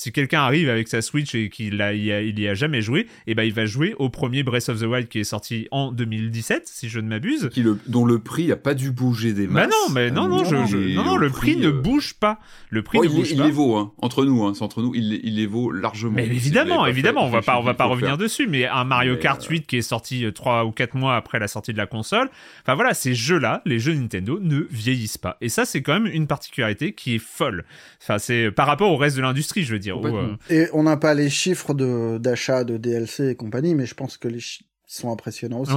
si 0.00 0.12
quelqu'un 0.12 0.40
arrive 0.40 0.70
avec 0.70 0.88
sa 0.88 1.02
Switch 1.02 1.34
et 1.34 1.50
qu'il 1.50 1.82
a, 1.82 1.92
il 1.92 2.40
y 2.40 2.48
a 2.48 2.54
jamais 2.54 2.80
joué, 2.80 3.00
et 3.00 3.06
eh 3.26 3.34
ben 3.34 3.42
il 3.42 3.52
va 3.52 3.66
jouer 3.66 3.94
au 3.98 4.08
premier 4.08 4.42
Breath 4.42 4.70
of 4.70 4.80
the 4.80 4.84
Wild 4.84 5.08
qui 5.08 5.18
est 5.18 5.24
sorti 5.24 5.68
en 5.72 5.92
2017, 5.92 6.66
si 6.66 6.88
je 6.88 7.00
ne 7.00 7.06
m'abuse. 7.06 7.50
Qui 7.52 7.62
le, 7.62 7.78
dont 7.86 8.06
le 8.06 8.18
prix 8.18 8.46
n'a 8.46 8.56
pas 8.56 8.72
dû 8.72 8.92
bouger 8.92 9.34
des 9.34 9.46
masses. 9.46 9.68
Bah 9.68 9.70
non, 9.70 9.92
mais 9.92 10.10
non, 10.10 10.26
non, 10.26 10.42
je, 10.42 10.56
je, 10.64 10.94
non, 10.94 11.04
non, 11.04 11.16
le, 11.18 11.28
prix, 11.28 11.58
ne 11.58 11.68
euh, 11.68 11.72
bouge 11.72 12.14
pas. 12.14 12.40
Le 12.70 12.82
prix 12.82 12.96
oh, 12.98 13.04
ne 13.04 13.10
il, 13.10 13.14
bouge 13.14 13.30
il 13.32 13.36
pas. 13.36 13.44
les 13.44 13.50
vaut, 13.50 13.76
hein. 13.76 13.92
entre 13.98 14.24
nous, 14.24 14.42
hein, 14.42 14.54
c'est 14.54 14.62
entre 14.62 14.80
nous, 14.80 14.94
il, 14.94 15.20
il 15.22 15.36
les 15.36 15.46
vaut 15.46 15.70
largement. 15.70 16.14
Mais 16.14 16.24
évidemment, 16.24 16.86
évidemment, 16.86 17.26
on 17.26 17.30
va 17.30 17.42
pas, 17.42 17.58
on 17.58 17.62
va 17.62 17.74
pas 17.74 17.84
revenir 17.84 18.16
dessus, 18.16 18.46
mais 18.46 18.66
un 18.66 18.84
Mario 18.84 19.18
Kart 19.18 19.44
8 19.44 19.66
qui 19.66 19.76
est 19.76 19.82
sorti 19.82 20.24
3 20.34 20.62
euh, 20.62 20.64
ou 20.64 20.72
4 20.72 20.94
mois 20.94 21.14
après 21.14 21.38
la 21.38 21.46
sortie 21.46 21.74
de 21.74 21.78
la 21.78 21.86
console. 21.86 22.30
Enfin 22.62 22.74
voilà, 22.74 22.94
ces 22.94 23.12
jeux-là, 23.14 23.60
les 23.66 23.78
jeux 23.78 23.92
Nintendo 23.92 24.38
ne 24.40 24.66
vieillissent 24.70 25.18
pas. 25.18 25.36
Et 25.42 25.50
ça, 25.50 25.66
c'est 25.66 25.82
quand 25.82 25.92
même 25.92 26.10
une 26.10 26.26
particularité 26.26 26.94
qui 26.94 27.16
est 27.16 27.22
folle. 27.22 27.66
Enfin, 28.00 28.18
c'est 28.18 28.50
par 28.50 28.66
rapport 28.66 28.90
au 28.90 28.96
reste 28.96 29.18
de 29.18 29.22
l'industrie, 29.22 29.62
je 29.62 29.72
veux 29.72 29.78
dire 29.78 29.89
on 29.92 30.82
n'a 30.82 30.96
pas 30.96 31.14
les 31.14 31.30
chiffres 31.30 31.74
de 31.74 32.18
d'achat 32.18 32.64
de 32.64 32.76
DLC 32.76 33.28
et 33.28 33.34
compagnie, 33.34 33.74
mais 33.74 33.86
je 33.86 33.94
pense 33.94 34.16
que 34.16 34.28
les 34.28 34.40
chiffres 34.40 34.68
sont 34.86 35.12
impressionnants 35.12 35.60
aussi. 35.60 35.72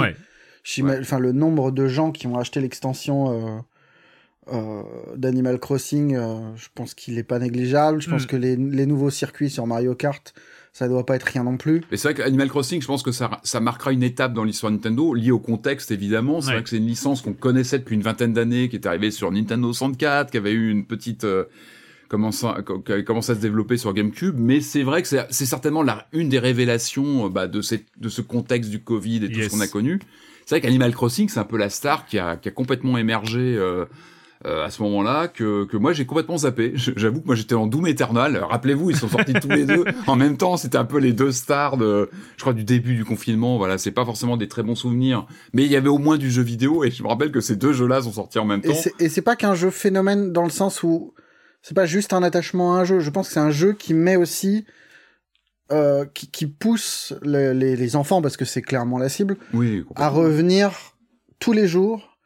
Enfin, 0.99 1.19
le 1.19 1.31
nombre 1.31 1.71
de 1.71 1.87
gens 1.87 2.11
qui 2.11 2.27
ont 2.27 2.37
acheté 2.37 2.61
l'extension 2.61 3.31
euh, 3.31 4.53
euh, 4.53 4.83
d'Animal 5.15 5.59
Crossing, 5.59 6.15
euh, 6.15 6.55
je 6.55 6.67
pense 6.73 6.93
qu'il 6.93 7.15
n'est 7.15 7.23
pas 7.23 7.39
négligeable. 7.39 8.01
Je 8.01 8.09
pense 8.09 8.23
mm. 8.23 8.27
que 8.27 8.35
les, 8.37 8.85
nouveaux 8.85 9.09
circuits 9.09 9.49
sur 9.49 9.67
Mario 9.67 9.93
Kart, 9.93 10.33
ça 10.71 10.87
doit 10.87 11.05
pas 11.05 11.15
être 11.15 11.23
rien 11.23 11.43
non 11.43 11.57
plus. 11.57 11.83
Et 11.91 11.97
c'est 11.97 12.07
vrai 12.07 12.13
qu'Animal 12.15 12.49
Crossing, 12.49 12.81
je 12.81 12.87
pense 12.87 13.03
que 13.03 13.11
ça, 13.11 13.41
ça 13.43 13.59
marquera 13.59 13.91
une 13.91 14.03
étape 14.03 14.33
dans 14.33 14.43
l'histoire 14.43 14.71
de 14.71 14.77
Nintendo, 14.77 15.13
liée 15.13 15.31
au 15.31 15.39
contexte 15.39 15.91
évidemment. 15.91 16.41
C'est 16.41 16.53
vrai 16.53 16.63
que 16.63 16.69
c'est 16.69 16.77
une 16.77 16.87
licence 16.87 17.21
qu'on 17.21 17.33
connaissait 17.33 17.79
depuis 17.79 17.95
une 17.95 18.01
vingtaine 18.01 18.33
d'années, 18.33 18.69
qui 18.69 18.77
est 18.77 18.87
arrivée 18.87 19.11
sur 19.11 19.31
Nintendo 19.31 19.71
64, 19.71 20.31
qui 20.31 20.37
avait 20.37 20.53
eu 20.53 20.71
une 20.71 20.85
petite 20.85 21.27
commence 22.13 22.43
à, 22.43 22.57
commence 23.03 23.31
à 23.31 23.35
se 23.35 23.39
développer 23.39 23.75
sur 23.75 23.91
GameCube, 23.91 24.35
mais 24.37 24.61
c'est 24.61 24.83
vrai 24.83 25.01
que 25.01 25.07
c'est 25.07 25.45
certainement 25.47 25.81
la, 25.81 26.05
une 26.13 26.29
des 26.29 26.37
révélations 26.37 27.25
euh, 27.25 27.29
bah, 27.29 27.47
de, 27.47 27.59
cette, 27.63 27.85
de 27.99 28.07
ce 28.07 28.21
contexte 28.21 28.69
du 28.69 28.83
Covid 28.83 29.25
et 29.25 29.31
tout 29.31 29.41
ce 29.41 29.49
qu'on 29.49 29.61
a 29.61 29.67
connu. 29.67 29.99
C'est 30.45 30.55
vrai 30.55 30.61
qu'Animal 30.61 30.93
Crossing, 30.93 31.27
c'est 31.27 31.39
un 31.39 31.43
peu 31.43 31.57
la 31.57 31.71
star 31.71 32.05
qui 32.05 32.19
a, 32.19 32.35
qui 32.35 32.49
a 32.49 32.51
complètement 32.51 32.99
émergé 32.99 33.39
euh, 33.39 33.85
euh, 34.45 34.63
à 34.63 34.69
ce 34.69 34.83
moment-là, 34.83 35.27
que, 35.27 35.63
que 35.63 35.75
moi 35.75 35.91
j'ai 35.91 36.05
complètement 36.05 36.37
zappé. 36.37 36.73
J'avoue 36.75 37.21
que 37.21 37.25
moi 37.25 37.33
j'étais 37.33 37.55
en 37.55 37.65
Doom 37.65 37.87
Eternal. 37.87 38.37
Rappelez-vous, 38.47 38.91
ils 38.91 38.95
sont 38.95 39.07
sortis 39.07 39.33
tous 39.33 39.49
les 39.49 39.65
deux 39.65 39.83
en 40.05 40.15
même 40.15 40.37
temps. 40.37 40.55
C'était 40.55 40.77
un 40.77 40.85
peu 40.85 40.99
les 40.99 41.13
deux 41.13 41.31
stars 41.31 41.77
de, 41.77 42.11
je 42.37 42.41
crois, 42.41 42.53
du 42.53 42.63
début 42.63 42.93
du 42.93 43.05
confinement. 43.05 43.57
Voilà, 43.57 43.79
c'est 43.79 43.91
pas 43.91 44.05
forcément 44.05 44.37
des 44.37 44.47
très 44.47 44.61
bons 44.61 44.75
souvenirs, 44.75 45.25
mais 45.51 45.63
il 45.63 45.71
y 45.71 45.75
avait 45.75 45.89
au 45.89 45.97
moins 45.97 46.17
du 46.17 46.29
jeu 46.29 46.43
vidéo 46.43 46.83
et 46.83 46.91
je 46.91 47.01
me 47.01 47.07
rappelle 47.07 47.31
que 47.31 47.41
ces 47.41 47.55
deux 47.55 47.73
jeux-là 47.73 48.03
sont 48.03 48.11
sortis 48.11 48.37
en 48.37 48.45
même 48.45 48.61
temps. 48.61 48.73
Et 48.99 49.09
c'est 49.09 49.23
pas 49.23 49.35
qu'un 49.35 49.55
jeu 49.55 49.71
phénomène 49.71 50.31
dans 50.31 50.43
le 50.43 50.51
sens 50.51 50.83
où 50.83 51.13
c'est 51.63 51.73
pas 51.73 51.85
juste 51.85 52.13
un 52.13 52.21
attachement 52.21 52.75
à 52.75 52.81
un 52.81 52.83
jeu. 52.83 52.99
Je 52.99 53.09
pense 53.09 53.29
que 53.29 53.33
c'est 53.33 53.39
un 53.39 53.49
jeu 53.49 53.73
qui 53.73 53.93
met 53.93 54.17
aussi, 54.17 54.65
euh, 55.71 56.05
qui, 56.13 56.29
qui, 56.29 56.45
pousse 56.45 57.13
les, 57.23 57.53
les, 57.53 57.95
enfants, 57.95 58.21
parce 58.21 58.37
que 58.37 58.45
c'est 58.45 58.61
clairement 58.61 58.99
la 58.99 59.09
cible, 59.09 59.37
oui, 59.53 59.83
à 59.95 60.09
revenir 60.09 60.95
tous 61.39 61.53
les 61.53 61.67
jours 61.67 62.19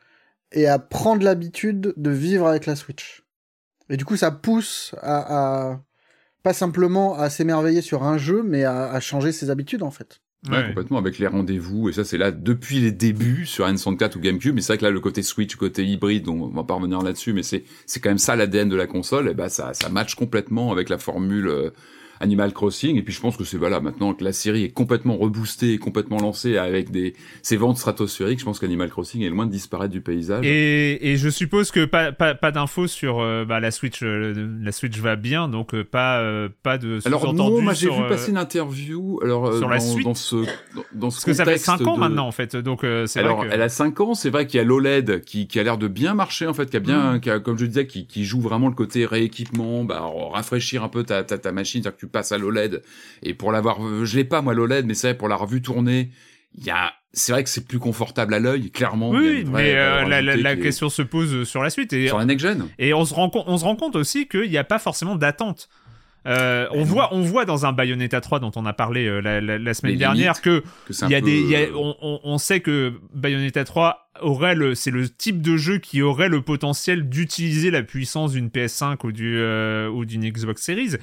et 0.51 0.67
à 0.67 0.79
prendre 0.79 1.23
l'habitude 1.23 1.93
de 1.95 2.09
vivre 2.09 2.47
avec 2.47 2.65
la 2.65 2.75
Switch. 2.75 3.23
Et 3.89 3.95
du 3.95 4.03
coup, 4.03 4.17
ça 4.17 4.31
pousse 4.31 4.95
à, 5.01 5.69
à 5.69 5.81
pas 6.43 6.53
simplement 6.53 7.15
à 7.15 7.29
s'émerveiller 7.29 7.81
sur 7.81 8.03
un 8.03 8.17
jeu, 8.17 8.41
mais 8.43 8.63
à, 8.63 8.89
à 8.89 8.99
changer 8.99 9.31
ses 9.31 9.49
habitudes 9.49 9.83
en 9.83 9.91
fait. 9.91 10.21
Ouais, 10.49 10.67
complètement 10.67 10.99
avec 10.99 11.17
les 11.17 11.25
rendez-vous 11.27 11.89
et 11.89 11.93
ça 11.93 12.05
c'est 12.05 12.17
là 12.17 12.31
depuis 12.31 12.79
les 12.79 12.91
débuts 12.91 13.45
sur 13.47 13.67
N64 13.67 14.17
ou 14.17 14.21
GameCube 14.21 14.53
mais 14.53 14.61
c'est 14.61 14.73
vrai 14.73 14.77
que 14.77 14.85
là 14.85 14.91
le 14.91 14.99
côté 14.99 15.23
Switch 15.23 15.55
côté 15.55 15.83
hybride 15.83 16.29
on 16.29 16.47
va 16.49 16.63
pas 16.63 16.75
revenir 16.75 17.01
là-dessus 17.01 17.33
mais 17.33 17.41
c'est 17.41 17.63
c'est 17.87 17.99
quand 17.99 18.11
même 18.11 18.19
ça 18.19 18.35
l'ADN 18.35 18.69
de 18.69 18.75
la 18.75 18.85
console 18.85 19.29
et 19.29 19.33
bah 19.33 19.49
ça 19.49 19.73
ça 19.73 19.89
match 19.89 20.13
complètement 20.13 20.71
avec 20.71 20.89
la 20.89 20.99
formule 20.99 21.47
euh, 21.47 21.71
Animal 22.19 22.53
Crossing. 22.53 22.97
Et 22.97 23.01
puis 23.01 23.13
je 23.13 23.21
pense 23.21 23.37
que 23.37 23.43
c'est 23.43 23.57
voilà 23.57 23.79
maintenant 23.79 24.13
que 24.13 24.23
la 24.23 24.33
série 24.33 24.63
est 24.63 24.71
complètement 24.71 25.17
reboostée 25.17 25.73
et 25.73 25.77
complètement 25.77 26.19
lancée 26.19 26.57
avec 26.57 26.91
des 26.91 27.13
ses 27.41 27.57
ventes 27.57 27.77
stratosphériques. 27.77 28.39
Je 28.39 28.45
pense 28.45 28.59
qu'Animal 28.59 28.89
Crossing 28.89 29.21
est 29.21 29.29
loin 29.29 29.45
de 29.45 29.51
disparaître 29.51 29.91
du 29.91 30.01
paysage. 30.01 30.45
Et, 30.45 31.11
et 31.11 31.17
je 31.17 31.29
suppose 31.29 31.71
que 31.71 31.85
pas 31.85 32.11
pas, 32.11 32.35
pas 32.35 32.51
d'infos 32.51 32.87
sur 32.87 33.19
euh, 33.19 33.45
bah, 33.45 33.59
la 33.59 33.71
Switch. 33.71 34.01
Euh, 34.03 34.57
la 34.61 34.71
Switch 34.71 34.97
va 34.99 35.15
bien, 35.15 35.47
donc 35.47 35.73
euh, 35.73 35.83
pas 35.83 36.23
pas 36.63 36.77
de. 36.77 36.99
Alors 37.05 37.33
non, 37.33 37.61
moi 37.61 37.73
j'ai 37.73 37.89
vu 37.89 38.01
passer 38.09 38.31
une 38.31 38.37
interview. 38.37 39.19
Alors 39.23 39.51
sur 39.53 39.61
dans, 39.61 39.69
la 39.69 39.79
suite. 39.79 40.03
dans 40.03 40.13
ce 40.13 40.35
dans, 40.93 41.09
ce 41.09 41.17
Parce 41.17 41.25
que 41.25 41.33
ça 41.33 41.45
fait 41.45 41.57
5 41.57 41.85
ans 41.87 41.97
maintenant 41.97 42.27
en 42.27 42.31
fait. 42.31 42.55
Donc 42.55 42.85
c'est 43.05 43.19
alors 43.19 43.37
vrai 43.37 43.49
elle 43.51 43.61
a 43.61 43.69
5 43.69 43.99
ans. 44.01 44.13
C'est 44.13 44.29
vrai 44.29 44.47
qu'il 44.47 44.57
y 44.57 44.61
a 44.61 44.63
l'OLED 44.63 45.23
qui 45.23 45.47
qui 45.47 45.59
a 45.59 45.63
l'air 45.63 45.77
de 45.77 45.87
bien 45.87 46.13
marcher 46.13 46.47
en 46.47 46.53
fait, 46.53 46.69
qui 46.69 46.77
a 46.77 46.79
bien, 46.79 47.13
mm. 47.13 47.19
qui 47.21 47.29
a, 47.29 47.39
comme 47.39 47.57
je 47.57 47.65
disais, 47.65 47.87
qui 47.87 48.07
qui 48.07 48.25
joue 48.25 48.41
vraiment 48.41 48.67
le 48.67 48.75
côté 48.75 49.05
rééquipement, 49.05 49.83
bah 49.83 50.09
rafraîchir 50.31 50.83
un 50.83 50.89
peu 50.89 51.03
ta 51.03 51.23
ta, 51.23 51.37
ta 51.37 51.51
machine, 51.51 51.81
c'est-à-dire 51.81 51.97
que 51.97 52.05
tu 52.05 52.06
passes 52.07 52.31
à 52.31 52.37
l'OLED 52.37 52.81
et 53.23 53.33
pour 53.33 53.51
l'avoir, 53.51 53.79
je 54.05 54.15
l'ai 54.15 54.23
pas 54.23 54.41
moi 54.41 54.53
l'OLED, 54.53 54.85
mais 54.85 54.93
c'est 54.93 55.13
pour 55.13 55.27
la 55.27 55.35
revue 55.35 55.61
tournée, 55.61 56.11
il 56.55 56.65
y 56.65 56.71
a 56.71 56.93
c'est 57.17 57.31
vrai 57.31 57.43
que 57.43 57.49
c'est 57.49 57.67
plus 57.67 57.79
confortable 57.79 58.33
à 58.33 58.39
l'œil, 58.39 58.69
clairement. 58.69 59.09
Oui, 59.09 59.43
mais 59.51 59.75
euh, 59.75 60.05
la, 60.05 60.21
la, 60.21 60.55
question 60.55 60.89
se 60.89 61.01
pose 61.01 61.43
sur 61.45 61.63
la 61.63 61.69
suite. 61.69 61.91
Et, 61.93 62.07
sur 62.07 62.19
la 62.19 62.25
next-gen. 62.25 62.67
Et 62.77 62.93
on 62.93 63.05
se, 63.05 63.13
rend, 63.13 63.31
on 63.33 63.57
se 63.57 63.63
rend 63.63 63.75
compte 63.75 63.95
aussi 63.95 64.27
qu'il 64.27 64.49
n'y 64.49 64.57
a 64.57 64.63
pas 64.63 64.79
forcément 64.79 65.15
d'attente. 65.15 65.69
Euh, 66.25 66.67
on 66.71 66.83
voit, 66.83 67.13
on 67.13 67.21
voit 67.21 67.45
dans 67.45 67.65
un 67.65 67.71
Bayonetta 67.71 68.19
3 68.19 68.39
dont 68.39 68.51
on 68.55 68.65
a 68.65 68.73
parlé 68.73 69.07
euh, 69.07 69.21
la, 69.21 69.39
la, 69.39 69.73
semaine 69.73 69.97
dernière 69.97 70.41
que, 70.41 70.61
il 70.89 71.09
y 71.09 71.15
a 71.15 71.21
des, 71.21 71.41
y 71.41 71.55
a, 71.55 71.67
on, 71.73 71.95
on, 72.21 72.37
sait 72.37 72.59
que 72.59 72.99
Bayonetta 73.13 73.63
3 73.63 74.09
aurait 74.19 74.53
le, 74.53 74.75
c'est 74.75 74.91
le 74.91 75.07
type 75.07 75.41
de 75.41 75.55
jeu 75.55 75.77
qui 75.77 76.01
aurait 76.01 76.27
le 76.27 76.41
potentiel 76.41 77.07
d'utiliser 77.07 77.71
la 77.71 77.81
puissance 77.81 78.33
d'une 78.33 78.49
PS5 78.49 79.05
ou 79.05 79.13
du 79.13 79.41
ou 79.89 80.03
d'une 80.03 80.29
Xbox 80.29 80.61
Series 80.61 80.97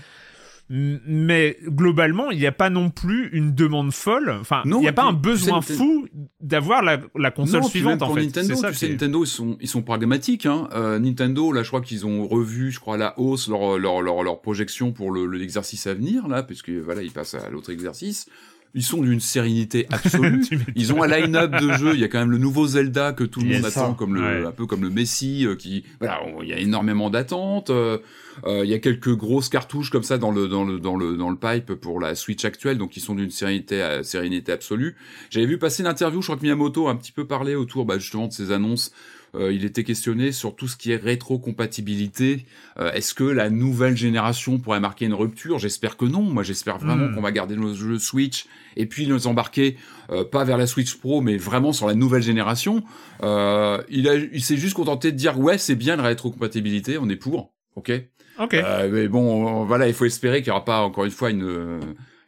mais 0.70 1.59
globalement, 1.66 2.31
il 2.31 2.38
n'y 2.38 2.46
a 2.46 2.53
pas 2.53 2.70
non 2.70 2.88
plus 2.88 3.29
une 3.33 3.55
demande 3.55 3.92
folle. 3.92 4.31
Enfin, 4.40 4.62
il 4.64 4.72
n'y 4.72 4.88
a 4.88 4.92
pas 4.92 5.05
un 5.05 5.12
besoin 5.12 5.61
fou 5.61 6.07
d'avoir 6.40 6.83
la, 6.83 7.00
la, 7.16 7.31
console 7.31 7.64
suivante 7.64 8.03
en 8.03 8.14
fait. 8.14 8.22
Nintendo, 8.22 8.55
ça 8.55 8.70
tu 8.70 8.77
sais, 8.77 8.88
Nintendo, 8.88 9.24
ils 9.24 9.29
sont, 9.29 9.59
ils 9.61 9.68
sont 9.68 9.83
pragmatiques. 9.83 10.46
Hein. 10.46 10.68
Euh, 10.72 10.98
Nintendo, 10.98 11.53
là, 11.53 11.62
je 11.62 11.68
crois 11.68 11.83
qu'ils 11.83 12.07
ont 12.07 12.27
revu, 12.27 12.70
je 12.70 12.81
crois, 12.81 12.94
à 12.94 12.98
la 12.98 13.18
hausse 13.18 13.48
leur, 13.48 13.79
leur, 13.79 14.00
leur, 14.00 14.22
leur 14.22 14.40
projection 14.40 14.92
pour 14.92 15.14
l'exercice 15.14 15.85
le, 15.87 15.92
à 15.92 15.94
venir, 15.94 16.29
là, 16.29 16.42
puisque 16.42 16.70
voilà, 16.70 17.03
ils 17.03 17.12
passent 17.12 17.35
à 17.35 17.50
l'autre 17.50 17.70
exercice 17.70 18.27
ils 18.75 18.83
sont 18.83 19.01
d'une 19.03 19.21
sérénité 19.21 19.87
absolue. 19.91 20.43
ils 20.75 20.93
ont 20.93 21.03
un 21.03 21.07
line-up 21.07 21.53
de 21.53 21.73
jeux. 21.73 21.95
Il 21.95 22.01
y 22.01 22.05
a 22.05 22.09
quand 22.09 22.19
même 22.19 22.31
le 22.31 22.39
nouveau 22.39 22.67
Zelda 22.67 23.13
que 23.13 23.25
tout 23.25 23.41
le 23.41 23.55
monde 23.55 23.65
attend, 23.65 23.95
comme 23.95 24.15
le, 24.15 24.47
un 24.47 24.53
peu 24.53 24.67
comme 24.67 24.83
le 24.83 24.91
Messi, 24.91 25.47
euh, 25.47 25.55
qui, 25.55 25.85
voilà, 26.01 26.21
il 26.43 26.49
y 26.49 26.53
a 26.53 26.59
énormément 26.59 27.11
d'attentes. 27.11 27.71
Euh, 27.71 27.99
euh, 28.45 28.65
il 28.65 28.71
y 28.71 28.75
a 28.75 28.81
quelques 28.81 29.15
grosses 29.15 29.49
cartouches 29.49 29.91
comme 29.91 30.03
ça 30.03 30.19
dans 30.19 30.33
le 30.33 30.49
dans 30.49 30.65
le 30.65 30.81
dans 30.81 30.97
le 30.97 31.17
dans 31.17 31.31
le 31.31 31.37
pipe 31.37 31.75
pour 31.75 32.01
la 32.01 32.17
Switch 32.17 32.45
actuelle, 32.45 32.79
donc 32.79 32.97
ils 32.97 33.01
sont 33.01 33.15
d'une 33.15 33.31
sérénité 33.31 34.01
sérénité 34.03 34.51
absolue. 34.51 34.97
J'avais 35.31 35.47
vu 35.47 35.59
passer 35.59 35.85
l'interview, 35.85 36.21
je 36.21 36.27
crois 36.27 36.37
que 36.37 36.43
Miyamoto 36.43 36.89
a 36.89 36.91
un 36.91 36.97
petit 36.97 37.13
peu 37.13 37.27
parlé 37.27 37.55
autour, 37.55 37.85
bah, 37.85 37.99
justement 37.99 38.27
de 38.27 38.33
ces 38.33 38.51
annonces 38.51 38.93
euh, 39.35 39.53
il 39.53 39.64
était 39.64 39.85
questionné 39.85 40.33
sur 40.33 40.55
tout 40.55 40.68
ce 40.68 40.77
qui 40.77 40.92
est 40.92 40.97
rétrocompatibilité. 40.97 42.47
Euh, 42.79 42.92
Est-ce 42.92 43.14
que 43.14 43.25
la 43.25 43.51
nouvelle 43.51 43.97
génération 43.97 44.59
pourrait 44.59 44.81
marquer 44.81 45.07
une 45.07 45.14
rupture? 45.14 45.59
J'espère 45.59 45.97
que 45.97 46.05
non. 46.05 46.23
Moi, 46.23 46.42
j'espère 46.42 46.79
vraiment 46.79 47.07
hmm. 47.09 47.14
qu'on 47.14 47.20
va 47.20 47.33
garder 47.33 47.57
nos 47.57 47.75
jeux 47.75 47.99
Switch 47.99 48.47
et 48.77 48.87
puis 48.87 49.07
nous 49.07 49.27
embarquer 49.27 49.77
euh, 50.11 50.25
pas 50.25 50.44
vers 50.44 50.59
la 50.59 50.66
Switch 50.66 50.94
Pro, 50.97 51.20
mais 51.20 51.37
vraiment 51.37 51.73
sur 51.73 51.87
la 51.87 51.94
nouvelle 51.94 52.23
génération. 52.23 52.83
Euh, 53.23 53.83
il, 53.88 54.09
a, 54.09 54.14
il 54.14 54.42
s'est 54.42 54.57
juste 54.57 54.75
contenté 54.75 55.12
de 55.12 55.16
dire 55.16 55.38
ouais, 55.38 55.59
c'est 55.59 55.77
bien 55.77 55.97
la 55.97 56.05
rétrocompatibilité, 56.05 56.99
on 56.99 57.09
est 57.09 57.16
pour, 57.16 57.53
ok? 57.77 57.92
Ok. 58.38 58.55
Euh, 58.55 58.90
mais 58.92 59.09
bon, 59.09 59.64
voilà, 59.64 59.87
il 59.87 59.94
faut 59.94 60.05
espérer 60.05 60.42
qu'il 60.42 60.51
n'y 60.51 60.57
aura 60.57 60.64
pas 60.64 60.81
encore 60.81 61.05
une 61.05 61.11
fois 61.11 61.31
une, 61.31 61.81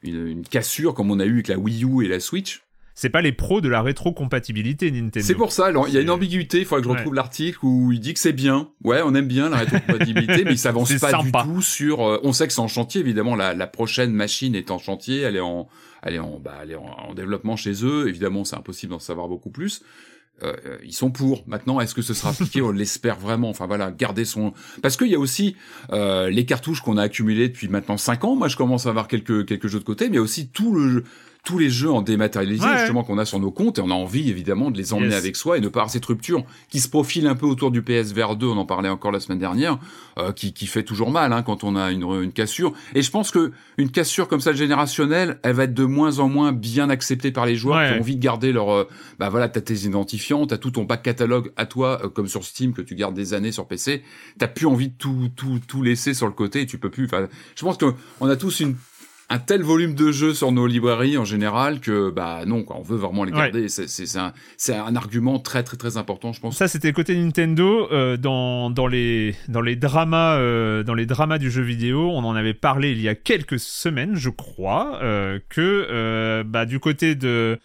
une, 0.03 0.27
une 0.29 0.43
cassure 0.43 0.95
comme 0.95 1.11
on 1.11 1.19
a 1.19 1.25
eu 1.25 1.35
avec 1.35 1.49
la 1.49 1.59
Wii 1.59 1.85
U 1.85 2.05
et 2.05 2.09
la 2.09 2.21
Switch 2.21 2.66
c'est 2.97 3.11
pas 3.11 3.21
les 3.21 3.33
pros 3.33 3.61
de 3.61 3.69
la 3.69 3.83
rétrocompatibilité 3.83 4.91
Nintendo. 4.91 5.25
C'est 5.25 5.35
pour 5.35 5.53
ça, 5.53 5.71
il 5.87 5.95
y 5.95 5.99
a 5.99 6.01
une 6.01 6.11
ambiguïté, 6.11 6.61
il 6.61 6.65
faudrait 6.65 6.83
que 6.83 6.89
je 6.89 6.93
retrouve 6.95 7.15
l'article 7.15 7.59
où 7.63 7.93
il 7.93 8.01
dit 8.01 8.15
que 8.15 8.19
c'est 8.19 8.33
bien. 8.33 8.71
Ouais, 8.83 9.03
on 9.05 9.15
aime 9.15 9.29
bien 9.29 9.51
la 9.51 9.59
rétrocompatibilité, 9.59 10.45
mais 10.45 10.53
il 10.53 10.59
s'avance 10.59 10.93
pas 10.95 11.23
du 11.23 11.31
tout 11.31 11.61
sur 11.61 12.03
euh, 12.03 12.19
on 12.25 12.33
sait 12.33 12.47
que 12.47 12.55
c'est 12.55 12.61
en 12.61 12.69
chantier 12.69 13.03
évidemment 13.03 13.37
la, 13.37 13.53
la, 13.53 13.67
prochaine 13.67 14.13
machine 14.13 14.55
est 14.55 14.71
en 14.71 14.79
chantier, 14.79 15.21
elle 15.21 15.37
est 15.37 15.41
en 15.41 15.69
elle 16.03 16.15
est 16.15 16.19
en 16.19 16.41
bah, 16.41 16.61
elle 16.63 16.71
est 16.71 16.77
en, 16.77 17.13
développement 17.15 17.57
chez 17.57 17.85
eux, 17.85 18.09
évidemment, 18.09 18.45
c'est 18.45 18.57
impossible 18.57 18.93
d'en 18.93 18.99
savoir 18.99 19.29
beaucoup 19.29 19.51
plus. 19.51 19.83
Euh, 20.43 20.55
ils 20.85 20.93
sont 20.93 21.11
pour. 21.11 21.45
Maintenant, 21.47 21.81
est-ce 21.81 21.95
que 21.95 22.03
ce 22.03 22.15
sera 22.15 22.31
appliqué? 22.31 22.61
On 22.61 22.71
l'espère 22.71 23.19
vraiment. 23.19 23.49
Enfin 23.49 23.67
voilà, 23.67 23.91
garder 23.91 24.25
son. 24.27 24.53
Parce 24.83 24.97
qu'il 24.97 25.09
y 25.09 25.15
a 25.15 25.19
aussi 25.19 25.57
euh, 25.93 26.29
les 26.29 26.45
cartouches 26.45 26.83
qu'on 26.83 26.99
a 26.99 27.03
accumulées 27.03 27.49
depuis 27.49 27.69
maintenant 27.69 27.97
5 27.97 28.25
ans. 28.25 28.37
Moi, 28.37 28.49
je 28.49 28.57
commence 28.57 28.87
à 28.87 28.91
avoir 28.91 29.09
quelques 29.09 29.47
quelques 29.47 29.69
jeux 29.69 29.79
de 29.79 29.85
côté, 29.85 30.07
mais 30.07 30.13
il 30.13 30.17
y 30.17 30.19
a 30.19 30.23
aussi 30.23 30.49
tout 30.49 30.75
le 30.75 31.05
tous 31.47 31.59
les 31.59 31.71
jeux 31.71 31.93
en 31.93 32.03
dématérialisé 32.03 32.67
justement 32.77 33.05
qu'on 33.05 33.19
a 33.19 33.25
sur 33.25 33.39
nos 33.39 33.53
comptes 33.53 33.79
et 33.79 33.81
on 33.81 33.91
a 33.91 33.95
envie 33.95 34.29
évidemment 34.29 34.73
de 34.73 34.77
les 34.77 34.93
emmener 34.93 35.15
avec 35.15 35.37
soi 35.37 35.57
et 35.57 35.61
ne 35.61 35.69
pas 35.69 35.79
avoir 35.79 35.91
cette 35.91 36.05
rupture 36.05 36.43
qui 36.71 36.81
se 36.81 36.89
profile 36.89 37.29
un 37.29 37.37
peu 37.37 37.47
autour 37.47 37.71
du 37.71 37.83
PSVR 37.83 38.35
2 38.35 38.49
on 38.49 38.57
en 38.57 38.67
parlait 38.67 38.89
encore 38.89 39.13
la 39.13 39.21
semaine 39.21 39.39
dernière 39.39 39.79
euh, 40.19 40.33
qui, 40.33 40.53
qui 40.53 40.67
fait 40.67 40.83
toujours 40.83 41.13
mal 41.13 41.33
hein, 41.33 41.45
quand 41.45 41.63
on 41.63 41.77
a 41.77 41.93
une, 41.93 42.03
une 42.03 42.33
cassure. 42.33 42.73
Et 42.97 43.03
je 43.03 43.11
pense 43.13 43.31
que 43.31 43.53
une 43.79 43.91
cassure 43.91 44.27
comme 44.27 44.41
ça 44.41 44.55
générationnelle 44.55 45.39
elle 45.45 45.55
va 45.55 45.65
être 45.65 45.75
de 45.75 45.85
moins 45.85 46.19
en 46.19 46.29
moins 46.29 46.51
bien 46.51 46.91
acceptée 46.91 47.31
par 47.31 47.47
les 47.47 47.55
joueurs 47.55 47.87
qui 47.87 47.95
ont 47.95 48.01
envie 48.01 48.17
de 48.17 48.23
garder 48.23 48.51
leur 48.51 48.71
euh, 48.71 48.89
bah 49.21 49.29
voilà 49.29 49.49
t'as 49.49 49.61
tes 49.61 49.87
identifiants 49.87 50.49
t'as 50.49 50.59
tout 50.59 50.73
ton 50.73 50.83
back 50.83 51.05
catalogue 51.05 51.53
à 51.57 51.67
toi 51.67 52.01
euh, 52.03 52.09
comme 52.09 52.27
sur 52.27 52.43
Steam 52.43 52.73
que 52.73 52.83
tu 52.83 52.97
gardes 52.97 53.15
des 53.15 53.35
années 53.35 53.53
sur 53.53 53.69
PC 53.69 54.03
t'as 54.37 54.49
plus 54.49 54.67
envie 54.67 54.89
de 54.89 54.95
tout 54.99 55.31
tout 55.37 55.61
tout 55.69 55.85
laisser 55.85 56.13
sur 56.13 56.27
le 56.27 56.33
côté 56.33 56.63
et 56.63 56.67
tu 56.67 56.79
peux 56.79 56.91
plus 56.91 57.05
enfin 57.05 57.29
je 57.55 57.63
pense 57.63 57.77
que 57.77 57.95
on 58.19 58.29
a 58.29 58.35
tous 58.35 58.59
une 58.59 58.75
un 59.29 59.39
tel 59.39 59.63
volume 59.63 59.95
de 59.95 60.13
jeux 60.13 60.35
sur 60.35 60.53
nos 60.53 60.67
librairies 60.67 61.19
en 61.19 61.25
général 61.25 61.81
que 61.81 62.11
bah 62.11 62.45
non 62.47 62.63
quoi, 62.63 62.77
on 62.79 62.83
veut 62.83 62.97
vraiment 62.97 63.25
les 63.25 63.33
garder. 63.33 63.69
C'est 63.69 64.19
un, 64.19 64.33
un 64.69 64.97
argument 64.97 65.39
très 65.39 65.63
très 65.63 65.77
très 65.77 65.97
important, 65.97 66.33
je 66.33 66.41
pense. 66.41 66.57
Ça 66.57 66.69
c'était 66.69 66.93
côté 66.93 67.17
Nintendo 67.17 67.89
euh, 67.91 68.17
dans 68.17 68.71
dans 68.71 68.87
les 68.87 69.35
dans 69.49 69.61
les 69.61 69.77
dramas 69.77 70.37
euh, 70.37 70.83
dans 70.85 70.95
les 70.95 71.07
dramas 71.07 71.39
du 71.39 71.51
jeu 71.51 71.63
vidéo, 71.63 72.11
on 72.11 72.25
en 72.25 72.37
avait 72.37 72.55
parlé 72.55 72.93
il 72.93 73.01
y 73.01 73.09
a 73.09 73.15
quelques 73.15 73.59
semaines, 73.59 74.15
je 74.15 74.31
crois, 74.31 75.01
euh, 75.03 75.41
que 75.49 76.43
bah 76.47 76.67
du 76.67 76.79
côté 76.79 77.15
de 77.15 77.59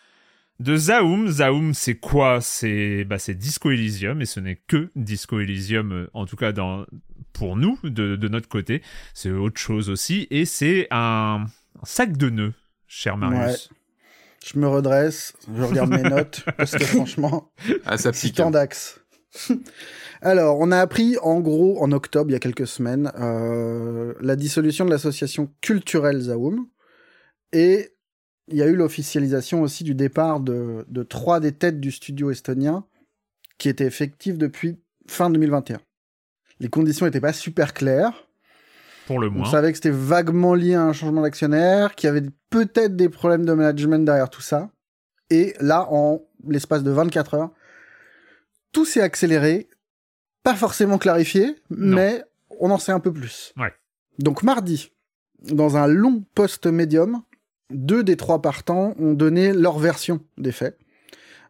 de 0.59 0.75
Zaum. 0.75 1.27
Zaum, 1.27 1.73
c'est 1.73 1.95
quoi? 1.95 2.39
C'est 2.41 3.03
bah, 3.03 3.17
Disco 3.29 3.71
Elysium, 3.71 4.21
et 4.21 4.25
ce 4.25 4.39
n'est 4.39 4.61
que 4.67 4.91
Disco 4.95 5.39
Elysium, 5.39 6.07
en 6.13 6.25
tout 6.25 6.35
cas 6.35 6.51
dans, 6.51 6.85
pour 7.33 7.55
nous, 7.55 7.77
de, 7.83 8.27
notre 8.27 8.47
côté. 8.47 8.81
C'est 9.13 9.31
autre 9.31 9.59
chose 9.59 9.89
aussi. 9.89 10.27
Et 10.29 10.45
c'est 10.45 10.87
un, 10.91 11.45
sac 11.83 12.17
de 12.17 12.29
nœuds, 12.29 12.53
cher 12.87 13.17
Marius. 13.17 13.69
Je 14.45 14.57
me 14.57 14.67
redresse, 14.67 15.33
je 15.55 15.61
regarde 15.63 15.91
mes 15.91 16.01
notes, 16.09 16.43
parce 16.57 16.71
que 16.71 16.83
franchement, 16.83 17.51
ah, 17.85 17.97
ça 17.97 18.11
c'est 18.11 18.31
tant 18.31 18.49
d'axes. 18.49 18.99
Alors, 20.21 20.59
on 20.59 20.71
a 20.71 20.79
appris 20.79 21.17
en 21.21 21.39
gros 21.39 21.81
en 21.81 21.91
octobre, 21.91 22.29
il 22.29 22.33
y 22.33 22.35
a 22.35 22.39
quelques 22.39 22.67
semaines, 22.67 23.11
euh, 23.19 24.13
la 24.19 24.35
dissolution 24.35 24.85
de 24.85 24.89
l'association 24.89 25.51
culturelle 25.61 26.19
Zaoum. 26.19 26.67
Et 27.53 27.95
il 28.47 28.57
y 28.57 28.63
a 28.63 28.67
eu 28.67 28.75
l'officialisation 28.75 29.61
aussi 29.61 29.83
du 29.83 29.93
départ 29.93 30.39
de, 30.39 30.85
de 30.87 31.03
trois 31.03 31.39
des 31.39 31.51
têtes 31.51 31.79
du 31.79 31.91
studio 31.91 32.31
estonien, 32.31 32.85
qui 33.57 33.69
étaient 33.69 33.85
effectives 33.85 34.37
depuis 34.39 34.79
fin 35.07 35.29
2021 35.29 35.79
les 36.61 36.69
conditions 36.69 37.07
n'étaient 37.07 37.19
pas 37.19 37.33
super 37.33 37.73
claires. 37.73 38.27
Pour 39.07 39.19
le 39.19 39.29
moins. 39.29 39.47
On 39.47 39.51
savait 39.51 39.71
que 39.71 39.77
c'était 39.77 39.89
vaguement 39.89 40.53
lié 40.53 40.75
à 40.75 40.83
un 40.83 40.93
changement 40.93 41.23
d'actionnaire, 41.23 41.95
qu'il 41.95 42.07
y 42.07 42.09
avait 42.09 42.29
peut-être 42.51 42.95
des 42.95 43.09
problèmes 43.09 43.45
de 43.45 43.53
management 43.53 44.05
derrière 44.05 44.29
tout 44.29 44.43
ça. 44.43 44.69
Et 45.31 45.55
là, 45.59 45.87
en 45.89 46.21
l'espace 46.47 46.83
de 46.83 46.91
24 46.91 47.33
heures, 47.33 47.49
tout 48.71 48.85
s'est 48.85 49.01
accéléré, 49.01 49.69
pas 50.43 50.53
forcément 50.53 50.99
clarifié, 50.99 51.55
mais 51.71 52.23
on 52.59 52.69
en 52.69 52.77
sait 52.77 52.91
un 52.91 52.99
peu 52.99 53.11
plus. 53.11 53.53
Ouais. 53.57 53.73
Donc 54.19 54.43
mardi, 54.43 54.91
dans 55.41 55.77
un 55.77 55.87
long 55.87 56.23
post 56.35 56.67
médium, 56.67 57.23
deux 57.71 58.03
des 58.03 58.17
trois 58.17 58.41
partants 58.41 58.93
ont 58.99 59.13
donné 59.13 59.51
leur 59.51 59.79
version 59.79 60.19
des 60.37 60.51
faits. 60.51 60.77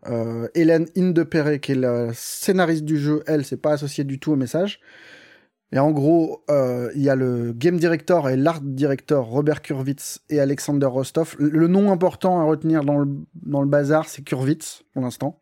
Euh, 0.08 0.48
Hélène 0.56 0.88
Indepere, 0.98 1.60
qui 1.60 1.74
est 1.74 1.76
la 1.76 2.14
scénariste 2.14 2.86
du 2.86 2.98
jeu, 2.98 3.24
elle, 3.28 3.46
s'est 3.46 3.58
pas 3.58 3.74
associée 3.74 4.04
du 4.04 4.20
tout 4.20 4.32
au 4.32 4.36
message. 4.36 4.80
Et 5.74 5.80
en 5.80 5.92
gros, 5.92 6.44
euh, 6.50 6.92
il 6.96 7.02
y 7.02 7.10
a 7.10 7.16
le 7.16 7.54
game 7.54 7.78
director 7.78 8.30
et 8.30 8.36
l'art 8.36 8.60
director 8.62 9.26
Robert 9.26 9.62
Kurwitz 9.62 10.20
et 10.30 10.40
Alexander 10.40 10.88
Rostov. 10.88 11.36
Le 11.40 11.68
nom 11.68 11.92
important 11.92 12.42
à 12.42 12.44
retenir 12.44 12.84
dans 12.84 12.98
le, 12.98 13.08
dans 13.36 13.62
le 13.62 13.68
bazar, 13.68 14.10
c'est 14.10 14.22
Kurwitz, 14.22 14.84
pour 14.94 15.02
l'instant, 15.02 15.40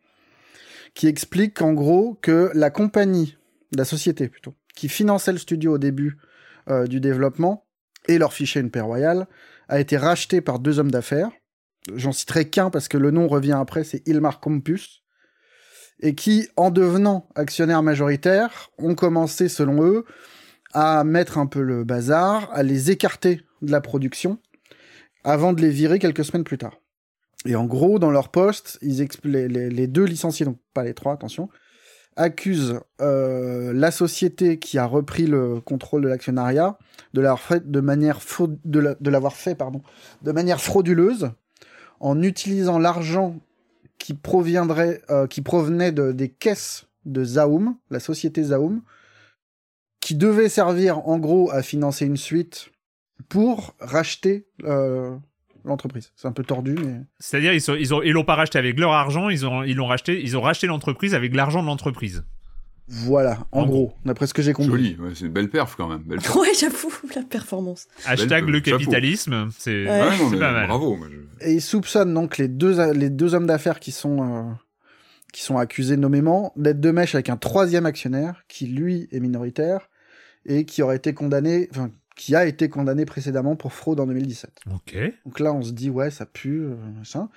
qui 0.94 1.08
explique 1.08 1.62
en 1.62 1.74
gros 1.74 2.20
que 2.22 2.52
la 2.54 2.70
compagnie, 2.70 3.38
la 3.76 3.86
société 3.86 4.28
plutôt, 4.28 4.54
qui 4.76 4.88
finançait 4.88 5.32
le 5.32 5.40
studio 5.40 5.74
au 5.74 5.78
début 5.80 6.18
euh, 6.70 6.86
du 6.86 7.00
développement 7.00 7.66
et 8.08 8.20
leur 8.20 8.34
fichait 8.34 8.60
une 8.60 8.70
paix 8.70 8.82
royale, 8.82 9.28
a 9.68 9.80
été 9.80 9.98
rachetée 9.98 10.42
par 10.42 10.60
deux 10.60 10.78
hommes 10.78 10.92
d'affaires 10.92 11.32
j'en 11.96 12.12
citerai 12.12 12.50
qu'un 12.50 12.70
parce 12.70 12.88
que 12.88 12.98
le 12.98 13.12
nom 13.12 13.28
revient 13.28 13.58
après, 13.60 13.84
c'est 13.84 14.08
Ilmar 14.08 14.40
Campus, 14.40 15.04
et 16.02 16.16
qui, 16.16 16.48
en 16.56 16.72
devenant 16.72 17.28
actionnaire 17.36 17.84
majoritaire, 17.84 18.70
ont 18.78 18.96
commencé, 18.96 19.50
selon 19.50 19.84
eux, 19.84 20.06
à 20.74 21.04
mettre 21.04 21.38
un 21.38 21.46
peu 21.46 21.62
le 21.62 21.84
bazar, 21.84 22.50
à 22.54 22.64
les 22.64 22.92
écarter 22.92 23.42
de 23.62 23.72
la 23.72 23.82
production, 23.82 24.40
avant 25.24 25.54
de 25.54 25.62
les 25.62 25.70
virer 25.70 26.00
quelques 26.00 26.24
semaines 26.24 26.44
plus 26.44 26.58
tard. 26.58 26.80
Et 27.46 27.56
en 27.56 27.66
gros, 27.66 28.00
dans 28.00 28.12
leur 28.12 28.30
poste, 28.30 28.78
ils 28.82 29.08
les, 29.24 29.48
les, 29.48 29.88
deux 29.88 30.04
licenciés, 30.04 30.46
donc 30.46 30.58
pas 30.74 30.84
les 30.84 30.94
trois, 30.94 31.14
attention, 31.14 31.50
accusent 32.16 32.80
euh, 33.02 33.72
la 33.74 33.92
société 33.92 34.60
qui 34.60 34.78
a 34.78 34.86
repris 34.86 35.26
le 35.26 35.62
contrôle 35.62 36.02
de 36.02 36.08
l'actionnariat 36.10 36.78
de 37.14 37.22
l'avoir 37.22 37.40
fait 37.40 37.72
de 37.72 37.80
manière 37.80 38.20
de 38.66 39.30
fait 39.32 39.56
pardon 39.56 39.82
de 40.22 40.32
manière 40.32 40.60
frauduleuse 40.60 41.32
en 42.00 42.22
utilisant 42.22 42.80
l'argent 42.80 43.36
euh, 45.10 45.28
qui 45.28 45.42
provenait 45.42 45.92
de, 45.92 46.12
des 46.12 46.30
caisses 46.30 46.88
de 47.06 47.24
Zaum, 47.24 47.76
la 47.90 48.00
société 48.00 48.44
Zaum, 48.44 48.82
qui 50.00 50.16
devait 50.16 50.50
servir 50.50 51.08
en 51.08 51.20
gros 51.20 51.52
à 51.52 51.62
financer 51.62 52.06
une 52.06 52.18
suite 52.18 52.70
pour 53.28 53.76
racheter 53.80 54.48
euh, 54.64 55.16
l'entreprise. 55.66 56.12
C'est 56.16 56.28
un 56.28 56.32
peu 56.32 56.44
tordu, 56.44 56.76
mais. 56.76 57.02
C'est-à-dire 57.20 57.54
ils, 57.54 57.62
ils, 57.80 57.94
ont, 57.94 58.02
ils 58.02 58.12
l'ont 58.12 58.24
pas 58.24 58.36
racheté 58.36 58.58
avec 58.58 58.80
leur 58.80 58.92
argent, 58.92 59.30
ils 59.30 59.46
ont 59.46 59.92
racheté 59.92 60.68
l'entreprise 60.68 61.14
avec 61.14 61.36
l'argent 61.36 61.62
de 61.62 61.68
l'entreprise. 61.68 62.24
Voilà, 62.92 63.46
en, 63.52 63.68
gros, 63.68 63.94
d'après 64.04 64.26
ce 64.26 64.34
que 64.34 64.42
j'ai 64.42 64.52
compris. 64.52 64.96
Joli, 64.96 64.98
c'est 65.14 65.26
une 65.26 65.32
belle 65.32 65.50
perf 65.50 65.76
quand 65.76 65.88
même. 65.88 66.00
Belle 66.00 66.20
ouais, 66.36 66.54
j'avoue, 66.60 66.92
la 67.16 67.22
performance. 67.22 67.88
Hashtag 68.06 68.50
le 68.50 68.60
capitalisme, 68.62 69.50
c'est 69.58 69.86
pas 69.86 70.52
mal. 70.52 70.68
Bravo. 70.68 70.98
Et 71.42 71.54
ils 71.54 71.62
soupçonnent 71.62 72.14
donc 72.14 72.38
les 72.38 72.48
deux, 72.48 72.92
les 72.94 73.12
deux 73.12 73.36
hommes 73.36 73.46
d'affaires 73.46 73.80
qui 73.80 73.92
sont, 73.92 74.24
euh, 74.24 74.52
qui 75.32 75.44
sont 75.44 75.58
accusés 75.58 75.98
nommément 75.98 76.52
d'être 76.56 76.80
de 76.80 76.90
mèche 76.90 77.14
avec 77.14 77.30
un 77.30 77.38
troisième 77.38 77.86
actionnaire 77.86 78.44
qui, 78.48 78.66
lui, 78.66 79.08
est 79.12 79.20
minoritaire 79.20 79.90
et 80.46 80.66
qui 80.66 80.82
aurait 80.82 80.96
été 80.96 81.14
condamné, 81.14 81.68
enfin, 81.72 81.92
qui 82.20 82.36
a 82.36 82.46
été 82.46 82.68
condamné 82.68 83.06
précédemment 83.06 83.56
pour 83.56 83.72
fraude 83.72 84.02
en 84.02 84.06
2017. 84.06 84.52
Ok. 84.76 84.98
Donc 85.26 85.40
là, 85.40 85.54
on 85.54 85.62
se 85.62 85.72
dit, 85.72 85.90
ouais, 85.90 86.12
ça 86.12 86.26
pue, 86.26 86.64
euh, 86.64 86.76
machin. 86.98 87.30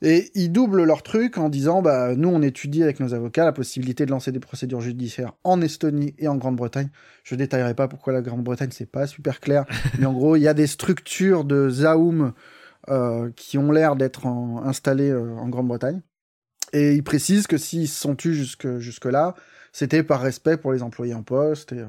Et 0.00 0.30
ils 0.34 0.50
doublent 0.50 0.84
leur 0.84 1.02
truc 1.02 1.36
en 1.36 1.50
disant, 1.50 1.82
bah, 1.82 2.16
nous, 2.16 2.30
on 2.30 2.40
étudie 2.40 2.82
avec 2.82 2.98
nos 2.98 3.12
avocats 3.12 3.44
la 3.44 3.52
possibilité 3.52 4.06
de 4.06 4.10
lancer 4.10 4.32
des 4.32 4.40
procédures 4.40 4.80
judiciaires 4.80 5.34
en 5.44 5.60
Estonie 5.60 6.14
et 6.16 6.28
en 6.28 6.36
Grande-Bretagne. 6.36 6.88
Je 7.24 7.34
détaillerai 7.34 7.74
pas 7.74 7.88
pourquoi 7.88 8.14
la 8.14 8.22
Grande-Bretagne, 8.22 8.70
c'est 8.72 8.90
pas 8.90 9.06
super 9.06 9.38
clair. 9.38 9.66
mais 9.98 10.06
en 10.06 10.14
gros, 10.14 10.36
il 10.36 10.40
y 10.40 10.48
a 10.48 10.54
des 10.54 10.66
structures 10.66 11.44
de 11.44 11.68
Zaum 11.68 12.32
euh, 12.88 13.30
qui 13.36 13.58
ont 13.58 13.70
l'air 13.70 13.96
d'être 13.96 14.26
installées 14.26 15.10
euh, 15.10 15.34
en 15.36 15.50
Grande-Bretagne. 15.50 16.00
Et 16.72 16.94
ils 16.94 17.04
précisent 17.04 17.46
que 17.46 17.58
s'ils 17.58 17.86
se 17.86 18.00
sont 18.00 18.16
tus 18.16 18.32
jusque, 18.32 18.78
jusque-là, 18.78 19.34
c'était 19.72 20.02
par 20.02 20.22
respect 20.22 20.56
pour 20.56 20.72
les 20.72 20.82
employés 20.82 21.12
en 21.12 21.22
poste. 21.22 21.72
Et, 21.72 21.80
euh, 21.80 21.86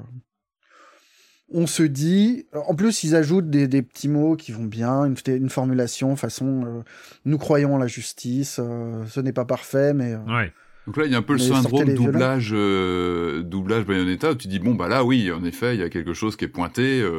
on 1.53 1.67
se 1.67 1.83
dit, 1.83 2.47
en 2.53 2.75
plus 2.75 3.03
ils 3.03 3.15
ajoutent 3.15 3.49
des, 3.49 3.81
petits 3.81 4.09
mots 4.09 4.35
qui 4.35 4.51
vont 4.51 4.65
bien, 4.65 5.05
une, 5.05 5.15
une 5.27 5.49
formulation 5.49 6.15
façon 6.15 6.63
euh, 6.65 6.81
nous 7.25 7.37
croyons 7.37 7.75
en 7.75 7.77
la 7.77 7.87
justice, 7.87 8.59
euh, 8.59 9.05
ce 9.07 9.19
n'est 9.19 9.33
pas 9.33 9.45
parfait, 9.45 9.93
mais. 9.93 10.15
ouais. 10.15 10.51
Donc 10.85 10.97
là, 10.97 11.05
il 11.05 11.13
y 11.13 11.15
a 11.15 11.17
un 11.17 11.21
peu 11.21 11.33
le 11.33 11.39
syndrome 11.39 11.93
doublage, 11.93 12.49
doublage 12.49 13.85
Bayonetta, 13.85 14.31
où 14.31 14.35
tu 14.35 14.49
dis, 14.49 14.59
bon, 14.59 14.75
bah 14.75 14.89
là, 14.89 15.05
oui, 15.05 15.31
en 15.31 15.41
effet, 15.45 15.75
il 15.75 15.79
y 15.79 15.83
a 15.83 15.89
quelque 15.89 16.11
chose 16.11 16.35
qui 16.35 16.43
est 16.43 16.49
pointé, 16.49 17.09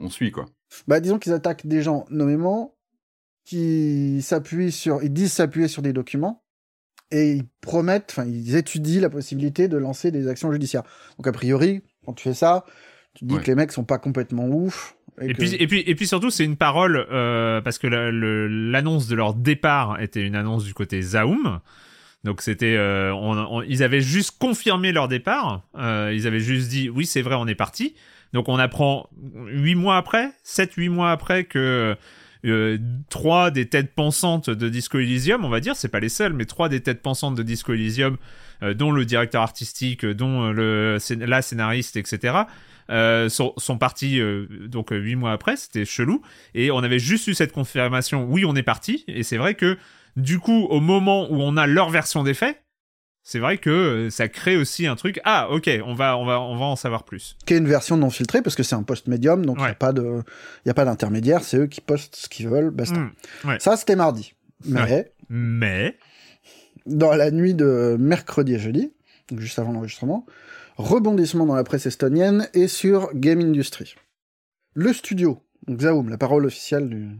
on 0.00 0.08
suit, 0.08 0.30
quoi. 0.30 0.46
Bah, 0.88 1.00
disons 1.00 1.18
qu'ils 1.18 1.34
attaquent 1.34 1.66
des 1.66 1.82
gens 1.82 2.06
nommément, 2.08 2.78
qui 3.44 4.22
s'appuient 4.22 4.72
sur, 4.72 5.02
ils 5.02 5.12
disent 5.12 5.34
s'appuyer 5.34 5.68
sur 5.68 5.82
des 5.82 5.92
documents, 5.92 6.42
et 7.10 7.32
ils 7.32 7.44
promettent, 7.60 8.08
enfin, 8.10 8.24
ils 8.24 8.56
étudient 8.56 9.02
la 9.02 9.10
possibilité 9.10 9.68
de 9.68 9.76
lancer 9.76 10.10
des 10.10 10.26
actions 10.26 10.50
judiciaires. 10.50 10.84
Donc, 11.18 11.26
a 11.26 11.32
priori, 11.32 11.82
quand 12.06 12.14
tu 12.14 12.22
fais 12.22 12.34
ça, 12.34 12.64
tu 13.14 13.24
dis 13.24 13.36
que 13.38 13.46
les 13.46 13.54
mecs 13.54 13.72
sont 13.72 13.84
pas 13.84 13.98
complètement 13.98 14.46
ouf. 14.46 14.96
Et, 15.20 15.34
puis, 15.34 15.54
et, 15.54 15.66
puis, 15.66 15.82
et 15.86 15.94
puis 15.94 16.06
surtout, 16.06 16.30
c'est 16.30 16.44
une 16.44 16.56
parole, 16.56 17.06
euh, 17.10 17.60
parce 17.60 17.78
que 17.78 17.86
l'annonce 17.86 19.06
de 19.06 19.14
leur 19.14 19.34
départ 19.34 20.00
était 20.00 20.22
une 20.22 20.36
annonce 20.36 20.64
du 20.64 20.72
côté 20.72 21.02
Zaum. 21.02 21.60
Donc 22.24 22.42
c'était, 22.42 22.76
euh, 22.76 23.14
ils 23.66 23.82
avaient 23.82 24.00
juste 24.00 24.38
confirmé 24.38 24.92
leur 24.92 25.08
départ. 25.08 25.62
Euh, 25.76 26.12
ils 26.14 26.26
avaient 26.26 26.40
juste 26.40 26.68
dit, 26.68 26.88
oui, 26.88 27.06
c'est 27.06 27.22
vrai, 27.22 27.34
on 27.38 27.46
est 27.46 27.54
parti. 27.54 27.94
Donc 28.32 28.48
on 28.48 28.56
apprend 28.56 29.08
huit 29.46 29.74
mois 29.74 29.96
après, 29.96 30.30
sept, 30.42 30.74
huit 30.74 30.88
mois 30.88 31.10
après 31.10 31.44
que 31.44 31.96
euh, 32.46 32.78
trois 33.10 33.50
des 33.50 33.66
têtes 33.66 33.94
pensantes 33.94 34.48
de 34.48 34.68
Disco 34.68 34.98
Elysium, 34.98 35.44
on 35.44 35.48
va 35.48 35.60
dire, 35.60 35.76
c'est 35.76 35.88
pas 35.88 36.00
les 36.00 36.08
seuls, 36.08 36.32
mais 36.32 36.46
trois 36.46 36.68
des 36.68 36.80
têtes 36.80 37.02
pensantes 37.02 37.34
de 37.34 37.42
Disco 37.42 37.72
Elysium, 37.72 38.16
euh, 38.62 38.72
dont 38.72 38.92
le 38.92 39.04
directeur 39.04 39.42
artistique, 39.42 40.06
dont 40.06 40.50
le, 40.50 40.98
la 41.18 41.42
scénariste, 41.42 41.96
etc., 41.96 42.44
euh, 42.90 43.28
sont, 43.28 43.52
sont, 43.56 43.78
partis 43.78 44.20
donc 44.66 44.88
huit 44.90 45.16
mois 45.16 45.32
après, 45.32 45.56
c'était 45.56 45.84
chelou, 45.84 46.22
et 46.54 46.70
on 46.70 46.78
avait 46.78 46.98
juste 46.98 47.26
eu 47.26 47.34
cette 47.34 47.52
confirmation, 47.52 48.24
oui, 48.24 48.44
on 48.44 48.56
est 48.56 48.62
parti, 48.62 49.04
et 49.08 49.22
c'est 49.22 49.36
vrai 49.36 49.54
que 49.54 49.78
du 50.16 50.38
coup, 50.38 50.66
au 50.70 50.80
moment 50.80 51.30
où 51.30 51.40
on 51.40 51.56
a 51.56 51.66
leur 51.66 51.90
version 51.90 52.22
des 52.22 52.34
faits, 52.34 52.62
c'est 53.22 53.38
vrai 53.38 53.58
que 53.58 53.70
euh, 53.70 54.10
ça 54.10 54.28
crée 54.28 54.56
aussi 54.56 54.86
un 54.86 54.96
truc. 54.96 55.20
Ah, 55.24 55.50
ok, 55.50 55.70
on 55.84 55.94
va, 55.94 56.16
on 56.16 56.24
va, 56.24 56.40
on 56.40 56.56
va 56.56 56.64
en 56.64 56.76
savoir 56.76 57.04
plus. 57.04 57.36
Qui 57.46 57.54
est 57.54 57.58
une 57.58 57.68
version 57.68 57.96
non 57.96 58.10
filtrée 58.10 58.42
parce 58.42 58.56
que 58.56 58.62
c'est 58.62 58.74
un 58.74 58.82
post 58.82 59.06
médium, 59.08 59.44
donc 59.44 59.58
il 59.58 59.64
n'y 59.64 59.68
a 59.68 59.74
pas 59.74 59.92
de, 59.92 60.22
il 60.64 60.70
a 60.70 60.74
pas 60.74 60.84
d'intermédiaire. 60.84 61.44
C'est 61.44 61.58
eux 61.58 61.66
qui 61.66 61.80
postent 61.80 62.16
ce 62.16 62.28
qu'ils 62.28 62.48
veulent. 62.48 62.70
Basta. 62.70 62.98
Hmm, 62.98 63.58
ça, 63.58 63.76
c'était 63.76 63.96
mardi. 63.96 64.34
Mais, 64.64 65.12
mais, 65.28 65.96
dans 66.86 67.14
la 67.14 67.30
nuit 67.30 67.54
de 67.54 67.96
mercredi 67.98 68.54
et 68.54 68.58
jeudi, 68.58 68.92
donc 69.30 69.40
juste 69.40 69.58
avant 69.58 69.72
l'enregistrement, 69.72 70.26
rebondissement 70.80 71.46
dans 71.46 71.54
la 71.54 71.64
presse 71.64 71.86
estonienne 71.86 72.48
et 72.54 72.66
sur 72.66 73.10
Game 73.14 73.40
Industry. 73.40 73.94
Le 74.74 74.92
studio, 74.92 75.42
Zaum, 75.78 76.08
la 76.08 76.16
parole 76.16 76.46
officielle 76.46 76.88
du, 76.88 77.10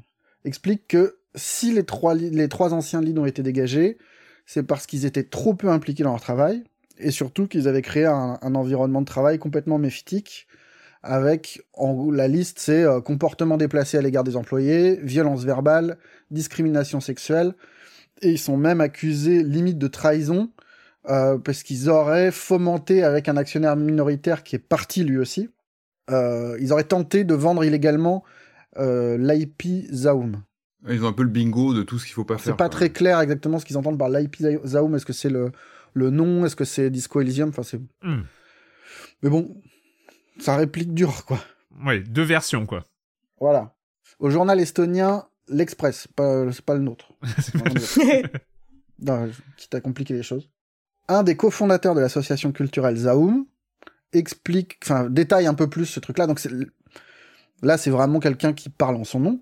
explique 0.44 0.88
que 0.88 1.18
si 1.34 1.72
les 1.72 1.84
trois, 1.84 2.14
les 2.14 2.48
trois 2.48 2.72
anciens 2.72 3.02
leads 3.02 3.20
ont 3.20 3.26
été 3.26 3.42
dégagés, 3.42 3.98
c'est 4.46 4.62
parce 4.62 4.86
qu'ils 4.86 5.04
étaient 5.04 5.24
trop 5.24 5.54
peu 5.54 5.68
impliqués 5.68 6.02
dans 6.02 6.10
leur 6.10 6.20
travail, 6.20 6.64
et 6.98 7.10
surtout 7.10 7.46
qu'ils 7.46 7.68
avaient 7.68 7.82
créé 7.82 8.06
un, 8.06 8.38
environnement 8.42 9.00
de 9.00 9.06
travail 9.06 9.38
complètement 9.38 9.78
méphitique, 9.78 10.48
avec, 11.02 11.62
en 11.74 12.10
la 12.10 12.28
liste, 12.28 12.58
c'est 12.58 12.84
euh, 12.84 13.00
comportement 13.00 13.56
déplacé 13.56 13.96
à 13.96 14.02
l'égard 14.02 14.24
des 14.24 14.36
employés, 14.36 14.98
violence 15.02 15.44
verbale, 15.44 15.98
discrimination 16.30 17.00
sexuelle, 17.00 17.54
et 18.22 18.30
ils 18.30 18.38
sont 18.38 18.56
même 18.56 18.80
accusés 18.80 19.42
limite 19.42 19.78
de 19.78 19.86
trahison, 19.86 20.50
euh, 21.08 21.38
parce 21.38 21.62
qu'ils 21.62 21.88
auraient 21.88 22.30
fomenté 22.30 23.02
avec 23.02 23.28
un 23.28 23.36
actionnaire 23.36 23.76
minoritaire 23.76 24.42
qui 24.42 24.56
est 24.56 24.60
parti 24.60 25.04
lui 25.04 25.18
aussi, 25.18 25.50
euh, 26.10 26.56
ils 26.60 26.72
auraient 26.72 26.84
tenté 26.84 27.24
de 27.24 27.34
vendre 27.34 27.64
illégalement 27.64 28.24
l'IP 28.76 29.62
Zaum. 29.92 30.42
Ils 30.88 31.04
ont 31.04 31.08
un 31.08 31.12
peu 31.12 31.24
le 31.24 31.28
bingo 31.28 31.74
de 31.74 31.82
tout 31.82 31.98
ce 31.98 32.06
qu'il 32.06 32.14
faut 32.14 32.24
pas 32.24 32.38
faire. 32.38 32.44
C'est 32.52 32.56
pas 32.56 32.68
très 32.68 32.90
clair 32.90 33.20
exactement 33.20 33.58
ce 33.58 33.66
qu'ils 33.66 33.76
entendent 33.76 33.98
par 33.98 34.08
l'IP 34.08 34.36
Zaum. 34.64 34.94
Est-ce 34.94 35.04
que 35.04 35.12
c'est 35.12 35.28
le, 35.28 35.52
le 35.92 36.10
nom? 36.10 36.46
Est-ce 36.46 36.56
que 36.56 36.64
c'est 36.64 36.88
Disco 36.88 37.20
Elysium? 37.20 37.50
Enfin, 37.50 37.62
c'est. 37.62 37.80
Hmm. 38.02 38.22
Mais 39.22 39.28
bon, 39.28 39.60
ça 40.38 40.56
réplique 40.56 40.94
dur, 40.94 41.24
quoi. 41.26 41.38
Oui, 41.84 42.02
deux 42.02 42.22
versions, 42.22 42.64
quoi. 42.66 42.86
Voilà. 43.38 43.74
Au 44.18 44.30
journal 44.30 44.58
estonien, 44.60 45.26
l'Express, 45.48 46.08
c'est 46.08 46.14
pas 46.64 46.74
le 46.74 46.80
nôtre. 46.80 47.12
non, 49.00 49.30
quitte 49.56 49.74
à 49.74 49.80
compliquer 49.80 50.14
les 50.14 50.22
choses. 50.22 50.48
Un 51.10 51.24
des 51.24 51.36
cofondateurs 51.36 51.96
de 51.96 52.00
l'association 52.00 52.52
culturelle 52.52 52.96
Zaum 52.96 53.44
explique, 54.12 54.78
enfin, 54.84 55.10
détaille 55.10 55.48
un 55.48 55.54
peu 55.54 55.68
plus 55.68 55.86
ce 55.86 55.98
truc-là. 55.98 56.28
Donc, 56.28 56.40
là, 57.62 57.76
c'est 57.78 57.90
vraiment 57.90 58.20
quelqu'un 58.20 58.52
qui 58.52 58.68
parle 58.68 58.94
en 58.94 59.02
son 59.02 59.18
nom. 59.18 59.40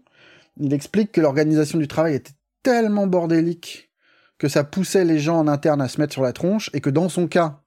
Il 0.56 0.72
explique 0.72 1.12
que 1.12 1.20
l'organisation 1.20 1.78
du 1.78 1.86
travail 1.86 2.14
était 2.14 2.32
tellement 2.62 3.06
bordélique 3.06 3.92
que 4.38 4.48
ça 4.48 4.64
poussait 4.64 5.04
les 5.04 5.18
gens 5.18 5.38
en 5.38 5.46
interne 5.46 5.82
à 5.82 5.88
se 5.88 6.00
mettre 6.00 6.14
sur 6.14 6.22
la 6.22 6.32
tronche 6.32 6.70
et 6.72 6.80
que 6.80 6.88
dans 6.88 7.10
son 7.10 7.28
cas, 7.28 7.60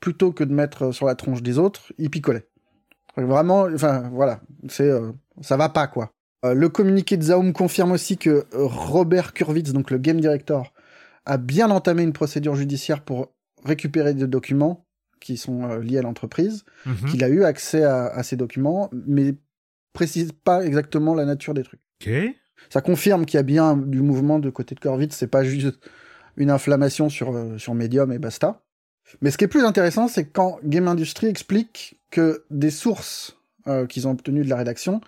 plutôt 0.00 0.32
que 0.32 0.44
de 0.44 0.54
mettre 0.54 0.92
sur 0.92 1.06
la 1.06 1.14
tronche 1.14 1.42
des 1.42 1.58
autres, 1.58 1.92
il 1.98 2.08
picolait. 2.08 2.46
Vraiment, 3.18 3.66
enfin 3.74 4.08
voilà, 4.12 4.40
c'est 4.70 4.88
euh, 4.88 5.12
ça 5.42 5.58
va 5.58 5.68
pas 5.68 5.88
quoi. 5.88 6.10
Euh, 6.46 6.54
le 6.54 6.70
communiqué 6.70 7.18
de 7.18 7.22
Zaum 7.22 7.52
confirme 7.52 7.92
aussi 7.92 8.16
que 8.16 8.46
Robert 8.54 9.34
Kurwitz, 9.34 9.72
donc 9.72 9.90
le 9.90 9.98
game 9.98 10.20
director, 10.20 10.72
a 11.26 11.36
bien 11.36 11.70
entamé 11.70 12.02
une 12.02 12.14
procédure 12.14 12.54
judiciaire 12.54 13.04
pour 13.04 13.28
récupérer 13.64 14.14
des 14.14 14.26
documents 14.26 14.86
qui 15.20 15.36
sont 15.36 15.64
euh, 15.64 15.80
liés 15.80 15.98
à 15.98 16.02
l'entreprise, 16.02 16.64
mhm. 16.86 17.10
qu'il 17.10 17.24
a 17.24 17.28
eu 17.28 17.44
accès 17.44 17.84
à, 17.84 18.06
à, 18.06 18.22
ces 18.22 18.36
documents, 18.36 18.90
mais 18.92 19.34
précise 19.92 20.32
pas 20.32 20.64
exactement 20.64 21.14
la 21.14 21.24
nature 21.24 21.54
des 21.54 21.62
trucs. 21.62 21.80
Ça 22.70 22.80
confirme 22.80 23.24
qu'il 23.26 23.38
y 23.38 23.40
a 23.40 23.44
bien 23.44 23.76
du 23.76 24.02
mouvement 24.02 24.38
de 24.38 24.50
côté 24.50 24.74
de 24.74 24.80
Corvitz, 24.80 25.14
c'est 25.14 25.26
pas 25.26 25.44
juste 25.44 25.78
une 26.36 26.50
inflammation 26.50 27.08
sur, 27.08 27.34
euh, 27.34 27.58
sur 27.58 27.74
Medium 27.74 28.12
et 28.12 28.18
basta. 28.18 28.62
Mais 29.20 29.30
ce 29.30 29.38
qui 29.38 29.44
est 29.44 29.48
plus 29.48 29.64
intéressant, 29.64 30.08
c'est 30.08 30.24
quand 30.24 30.58
Game 30.64 30.88
Industry 30.88 31.26
explique 31.26 32.00
que 32.10 32.44
des 32.50 32.70
sources 32.70 33.36
euh, 33.66 33.86
qu'ils 33.86 34.08
ont 34.08 34.12
obtenues 34.12 34.44
de 34.44 34.48
la 34.48 34.56
rédaction 34.56 35.00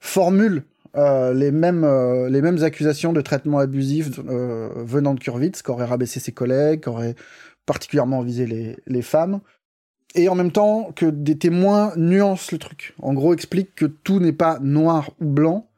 formulent 0.00 0.64
euh, 0.96 1.32
les, 1.34 1.50
mêmes, 1.52 1.86
les 2.28 2.40
mêmes 2.40 2.62
accusations 2.62 3.12
de 3.12 3.20
traitement 3.20 3.58
abusif 3.58 4.18
venant 4.18 5.14
de 5.14 5.20
Kurvitz, 5.20 5.62
qui 5.62 5.70
aurait 5.70 5.84
rabaissé 5.84 6.20
ses 6.20 6.32
collègues, 6.32 6.82
qui 6.82 6.88
aurait 6.88 7.14
particulièrement 7.66 8.22
visé 8.22 8.46
les, 8.46 8.76
les 8.86 9.02
femmes, 9.02 9.40
et 10.14 10.28
en 10.28 10.34
même 10.34 10.52
temps 10.52 10.92
que 10.96 11.06
des 11.06 11.36
témoins 11.36 11.92
nuancent 11.96 12.52
le 12.52 12.58
truc. 12.58 12.94
En 13.00 13.12
gros, 13.12 13.34
expliquent 13.34 13.74
que 13.74 13.84
tout 13.84 14.18
n'est 14.18 14.32
pas 14.32 14.58
noir 14.60 15.10
ou 15.20 15.26
blanc, 15.26 15.68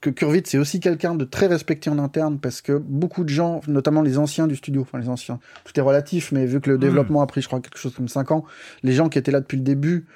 que 0.00 0.10
Kurvitz 0.10 0.50
c'est 0.50 0.58
aussi 0.58 0.80
quelqu'un 0.80 1.14
de 1.14 1.24
très 1.24 1.46
respecté 1.46 1.90
en 1.90 1.98
interne 1.98 2.38
parce 2.38 2.62
que 2.62 2.78
beaucoup 2.78 3.22
de 3.22 3.28
gens, 3.28 3.60
notamment 3.68 4.02
les 4.02 4.18
anciens 4.18 4.46
du 4.46 4.56
studio, 4.56 4.82
enfin 4.82 4.98
les 4.98 5.08
anciens, 5.08 5.40
tout 5.64 5.78
est 5.78 5.82
relatif, 5.82 6.32
mais 6.32 6.46
vu 6.46 6.60
que 6.60 6.70
le 6.70 6.76
hmm. 6.76 6.80
développement 6.80 7.22
a 7.22 7.26
pris, 7.26 7.42
je 7.42 7.46
crois, 7.46 7.60
quelque 7.60 7.78
chose 7.78 7.94
comme 7.94 8.08
5 8.08 8.30
ans, 8.32 8.44
les 8.82 8.92
gens 8.92 9.08
qui 9.08 9.18
étaient 9.18 9.30
là 9.30 9.40
depuis 9.40 9.58
le 9.58 9.62
début 9.62 10.06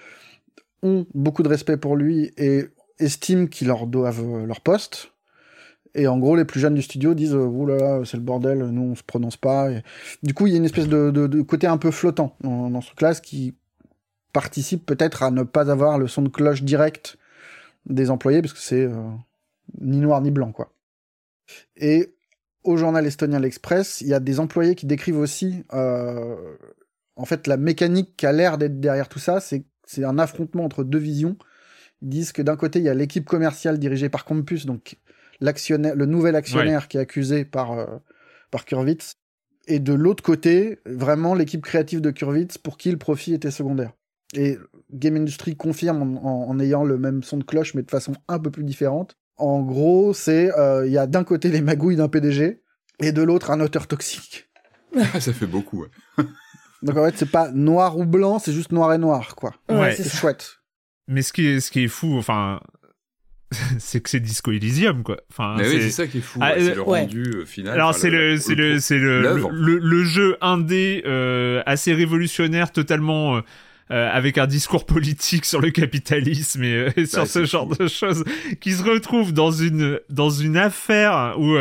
ont 0.83 1.07
beaucoup 1.15 1.43
de 1.43 1.49
respect 1.49 1.77
pour 1.77 1.97
lui 1.97 2.33
et 2.37 2.65
estiment 2.99 3.47
qu'ils 3.47 3.69
leur 3.69 3.87
doivent 3.87 4.25
euh, 4.25 4.47
leur 4.47 4.61
poste. 4.61 5.13
Et 5.95 6.09
en 6.09 6.19
gros, 6.19 6.35
les 6.37 6.45
plus 6.45 6.61
jeunes 6.61 6.75
du 6.75 6.83
studio 6.83 7.15
disent 7.15 7.35
oh 7.35 7.67
là 7.67 7.77
là, 7.77 8.01
c'est 8.05 8.17
le 8.17 8.23
bordel, 8.23 8.59
nous 8.59 8.83
on 8.83 8.95
se 8.95 9.03
prononce 9.03 9.37
pas. 9.37 9.69
Du 10.23 10.35
coup, 10.35 10.47
il 10.47 10.53
y 10.53 10.55
a 10.55 10.59
une 10.59 10.65
espèce 10.65 10.89
de, 10.89 11.43
côté 11.43 11.67
un 11.67 11.77
peu 11.77 11.91
flottant 11.91 12.37
dans, 12.41 12.81
ce 12.81 12.95
classe 12.95 13.21
qui 13.21 13.55
participe 14.33 14.85
peut-être 14.85 15.23
à 15.23 15.31
ne 15.31 15.45
pas 15.45 15.71
avoir 15.71 15.99
le 15.99 16.09
son 16.09 16.23
de 16.23 16.29
cloche 16.29 16.63
direct 16.63 17.17
des 17.87 18.11
employés 18.11 18.43
parce 18.43 18.55
que 18.55 18.59
c'est 18.59 18.85
euh, 18.85 19.11
ni 19.81 19.99
noir 19.99 20.21
ni 20.21 20.31
blanc, 20.31 20.51
quoi. 20.51 20.73
Et 21.77 22.15
au 22.65 22.77
journal 22.77 23.07
estonien 23.07 23.39
L'Express, 23.39 24.01
il 24.01 24.09
y 24.09 24.15
a 24.15 24.21
des 24.21 24.41
employés 24.41 24.75
qui 24.75 24.87
décrivent 24.87 25.19
aussi, 25.19 25.65
euh, 25.75 26.57
en 27.17 27.27
fait, 27.27 27.47
la 27.47 27.57
mécanique 27.57 28.17
qui 28.17 28.27
a 28.27 28.33
l'air 28.33 28.59
d'être 28.59 28.81
derrière 28.81 29.09
tout 29.09 29.19
ça, 29.19 29.41
c'est 29.41 29.65
c'est 29.87 30.05
un 30.05 30.19
affrontement 30.19 30.65
entre 30.65 30.85
deux 30.85 30.99
visions. 30.99 31.37
Ils 32.03 32.09
disent 32.09 32.33
que 32.33 32.43
d'un 32.43 32.57
côté, 32.57 32.79
il 32.79 32.85
y 32.85 32.89
a 32.89 32.95
l'équipe 32.95 33.25
commerciale 33.25 33.79
dirigée 33.79 34.09
par 34.09 34.25
Campus, 34.25 34.67
donc 34.67 34.99
l'actionnaire, 35.41 35.95
le 35.95 36.07
nouvel 36.07 36.37
actionnaire 36.37 36.89
qui 36.89 36.97
est 36.97 37.01
accusé 37.01 37.45
par, 37.45 37.73
euh, 37.73 37.87
par 38.51 38.65
Kurvitz, 38.65 39.15
et 39.67 39.79
de 39.79 39.95
l'autre 39.95 40.23
côté, 40.23 40.79
vraiment 40.85 41.35
l'équipe 41.35 41.63
créative 41.63 42.01
de 42.01 42.11
Kurvitz 42.11 42.59
pour 42.59 42.77
qui 42.77 42.91
le 42.91 42.99
profit 42.99 43.33
était 43.35 43.51
secondaire. 43.51 43.93
et 44.35 44.59
Game 44.93 45.17
Industry 45.17 45.57
confirme 45.57 46.19
en, 46.23 46.59
ayant 46.61 46.85
le 46.85 46.99
même 46.99 47.23
son 47.23 47.39
de 47.39 47.45
cloche 47.45 47.75
mais 47.75 47.83
de 47.83 47.91
façon 47.91 48.13
un 48.29 48.39
peu 48.39 48.51
plus 48.51 48.65
différente. 48.65 49.17
En 49.37 49.63
gros, 49.63 50.13
c'est 50.13 50.51
il 50.85 50.93
y 50.93 50.99
a 50.99 51.07
d'un 51.07 51.25
côté 51.25 51.49
les 51.49 51.63
magouilles 51.63 51.97
d'un 51.97 52.09
PDG 52.09 52.61
et 53.01 53.13
de 53.13 53.23
l'autre 53.23 53.51
un 53.51 53.61
auteur 53.61 53.87
toxique. 53.87 54.49
ça 55.21 55.33
fait 55.33 55.47
beaucoup. 55.47 55.83
Ouais. 55.83 56.25
Donc 56.83 56.97
en 56.99 57.05
fait, 57.07 57.17
c'est 57.17 57.31
pas 57.31 57.51
noir 57.51 57.97
ou 57.97 58.05
blanc, 58.05 58.39
c'est 58.39 58.53
juste 58.53 58.73
noir 58.73 58.93
et 58.93 58.99
noir, 58.99 59.35
quoi. 59.37 59.55
Ouais, 59.71 59.95
c'est 59.97 60.09
chouette. 60.09 60.59
Mais 61.09 61.23
ce 61.23 61.33
qui 61.33 61.47
est, 61.47 61.61
ce 61.61 61.71
qui 61.71 61.85
est 61.85 61.89
fou, 61.89 62.17
enfin, 62.19 62.61
c'est 63.79 64.01
que 64.01 64.11
c'est 64.11 64.21
Disco 64.21 64.53
Elysium, 64.53 65.03
quoi. 65.03 65.19
Enfin, 65.31 65.57
c'est 65.63 65.91
ça 65.91 66.07
qui 66.07 66.19
est 66.19 66.21
fou. 66.21 66.39
Ah, 66.43 66.55
c'est 66.57 66.71
euh, 66.71 66.75
le 66.75 66.83
rendu 66.83 67.33
euh, 67.37 67.45
final. 67.45 67.75
Alors 67.75 67.95
c'est 67.95 68.11
le, 68.11 68.39
c'est 68.39 68.55
le, 68.55 68.79
c'est 68.81 68.99
le, 68.99 69.21
le, 69.51 69.79
le, 69.79 70.05
jeu 70.05 70.37
indé 70.41 71.03
euh, 71.07 71.63
assez 71.67 71.93
révolutionnaire, 71.93 72.73
totalement. 72.73 73.41
Euh, 73.91 74.11
avec 74.11 74.39
un 74.39 74.47
discours 74.47 74.87
politique 74.87 75.45
sur 75.45 75.61
le 75.61 75.71
capitalisme 75.71 76.65
et, 76.65 76.89
et 76.97 77.05
sur 77.05 77.27
ce 77.27 77.45
genre 77.45 77.67
de 77.67 77.87
choses, 77.87 78.25
qui 78.63 78.73
se 78.73 78.83
retrouve 78.83 79.35
dans 79.35 79.51
une 79.51 80.01
dans 80.09 80.31
une 80.31 80.57
affaire 80.57 81.35
où 81.39 81.55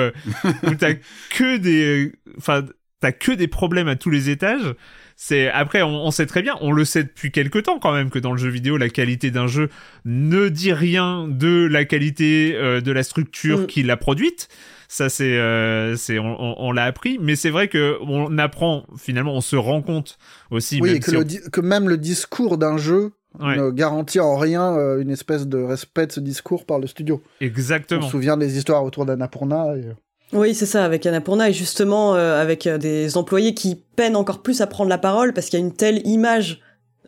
où 0.63 0.75
t'as 0.75 0.93
que 1.31 1.57
des, 1.57 2.13
enfin 2.37 2.63
t'as 3.01 3.11
que 3.11 3.33
des 3.33 3.49
problèmes 3.49 3.89
à 3.89 3.97
tous 3.97 4.09
les 4.09 4.29
étages 4.29 4.73
c'est 5.15 5.49
après 5.49 5.81
on, 5.81 6.11
sait 6.11 6.25
très 6.25 6.41
bien, 6.41 6.55
on 6.61 6.71
le 6.71 6.85
sait 6.85 7.03
depuis 7.03 7.31
quelque 7.31 7.59
temps 7.59 7.79
quand 7.79 7.93
même 7.93 8.09
que 8.09 8.19
dans 8.19 8.31
le 8.31 8.37
jeu 8.37 8.49
vidéo 8.49 8.77
la 8.77 8.89
qualité 8.89 9.31
d'un 9.31 9.47
jeu 9.47 9.69
ne 10.05 10.49
dit 10.49 10.73
rien 10.73 11.27
de 11.27 11.67
la 11.69 11.85
qualité 11.85 12.55
euh, 12.55 12.81
de 12.81 12.91
la 12.91 13.03
structure 13.03 13.61
mm. 13.61 13.67
qui 13.67 13.83
l'a 13.83 13.97
produite. 13.97 14.49
Ça 14.87 15.09
c'est 15.09 15.37
euh, 15.37 15.95
c'est 15.95 16.19
on, 16.19 16.71
l'a 16.71 16.83
appris, 16.83 17.17
mais 17.19 17.35
c'est 17.35 17.49
vrai 17.49 17.67
que 17.67 17.97
on 18.01 18.37
apprend 18.37 18.85
finalement, 18.97 19.33
on 19.33 19.41
se 19.41 19.55
rend 19.55 19.81
compte 19.81 20.19
aussi. 20.51 20.79
Oui, 20.81 20.99
que, 20.99 21.49
que 21.49 21.61
même 21.61 21.89
le 21.89 21.97
discours 21.97 22.57
d'un 22.57 22.77
jeu 22.77 23.11
ne 23.39 23.71
garantit 23.71 24.19
en 24.19 24.37
rien 24.37 24.75
euh, 24.77 25.01
une 25.01 25.09
espèce 25.09 25.47
de 25.47 25.57
respect 25.57 26.07
de 26.07 26.11
ce 26.11 26.19
discours 26.19 26.65
par 26.65 26.79
le 26.79 26.87
studio. 26.87 27.21
Exactement. 27.41 28.01
On 28.01 28.03
se 28.03 28.11
souvient 28.11 28.37
des 28.37 28.57
histoires 28.57 28.83
autour 28.83 29.05
d'Annapurna. 29.05 29.75
Et... 29.75 29.85
Oui, 30.33 30.55
c'est 30.55 30.65
ça, 30.65 30.83
avec 30.83 31.05
Annapurna 31.05 31.49
et 31.49 31.53
justement 31.53 32.15
euh, 32.15 32.41
avec 32.41 32.65
euh, 32.65 32.77
des 32.77 33.17
employés 33.17 33.53
qui 33.53 33.81
peinent 33.95 34.15
encore 34.15 34.41
plus 34.41 34.61
à 34.61 34.67
prendre 34.67 34.89
la 34.89 34.97
parole 34.97 35.33
parce 35.33 35.47
qu'il 35.47 35.59
y 35.59 35.61
a 35.61 35.65
une 35.65 35.73
telle 35.73 36.05
image 36.07 36.59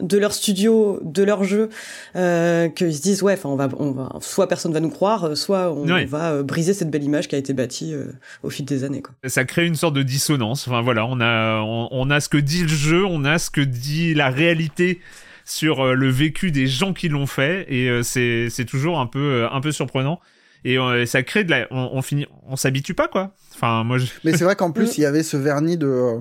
de 0.02 0.18
leur 0.18 0.34
studio, 0.34 1.00
de 1.04 1.24
leur 1.24 1.46
jeu, 1.46 1.70
euh, 2.18 2.68
qu'ils 2.68 2.94
se 2.94 3.02
disent 3.02 3.24
ouais, 3.24 3.34
enfin 3.34 3.50
on 3.50 3.56
va, 3.56 3.70
on 3.80 3.92
va, 3.92 4.10
soit 4.20 4.48
personne 4.48 4.74
va 4.74 4.82
nous 4.82 4.90
croire, 4.90 5.38
soit 5.38 5.72
on, 5.72 5.86
va 6.06 6.44
briser 6.44 6.74
cette 6.74 6.92
belle 6.92 7.04
image 7.04 7.30
qui 7.30 7.36
a 7.36 7.38
été 7.38 7.54
bâtie 7.54 7.96
au 8.44 8.50
fil 8.50 8.66
des 8.66 8.84
années. 8.84 9.02
Quoi. 9.02 9.16
Ça 9.26 9.46
crée 9.46 9.66
une 9.66 9.76
sorte 9.76 9.94
de 9.94 10.04
dissonance. 10.04 10.68
Enfin 10.68 10.82
voilà, 10.82 11.06
on 11.06 11.22
a, 11.22 11.62
on, 11.62 12.10
a 12.10 12.20
ce 12.20 12.28
que 12.28 12.38
dit 12.38 12.64
le 12.64 12.68
jeu, 12.68 13.06
on 13.06 13.24
a 13.24 13.40
ce 13.40 13.50
que 13.50 13.62
dit 13.62 14.14
la 14.14 14.30
réalité 14.30 15.00
sur 15.46 15.96
le 15.96 16.10
vécu 16.10 16.52
des 16.52 16.68
gens 16.68 16.92
qui 16.92 17.08
l'ont 17.08 17.28
fait, 17.28 17.66
et 17.70 18.04
c'est, 18.04 18.50
c'est 18.50 18.66
toujours 18.66 19.00
un 19.00 19.08
peu, 19.08 19.48
un 19.50 19.62
peu 19.62 19.72
surprenant 19.72 20.20
et 20.66 20.80
euh, 20.80 21.06
ça 21.06 21.24
crée 21.24 21.44
de 21.44 21.52
la 21.52 21.68
on, 21.72 21.92
on 21.94 22.02
finit 22.02 22.26
on 22.48 22.56
s'habitue 22.56 22.96
pas 22.96 23.08
quoi. 23.08 23.34
Enfin 23.54 23.84
moi 23.84 24.00
je... 24.00 24.08
mais 24.24 24.36
c'est 24.36 24.44
vrai 24.44 24.56
qu'en 24.56 24.72
plus 24.72 24.98
il 24.98 25.02
y 25.02 25.06
avait 25.06 25.24
ce 25.24 25.38
vernis 25.38 25.78
de 25.78 25.88
euh, 25.88 26.20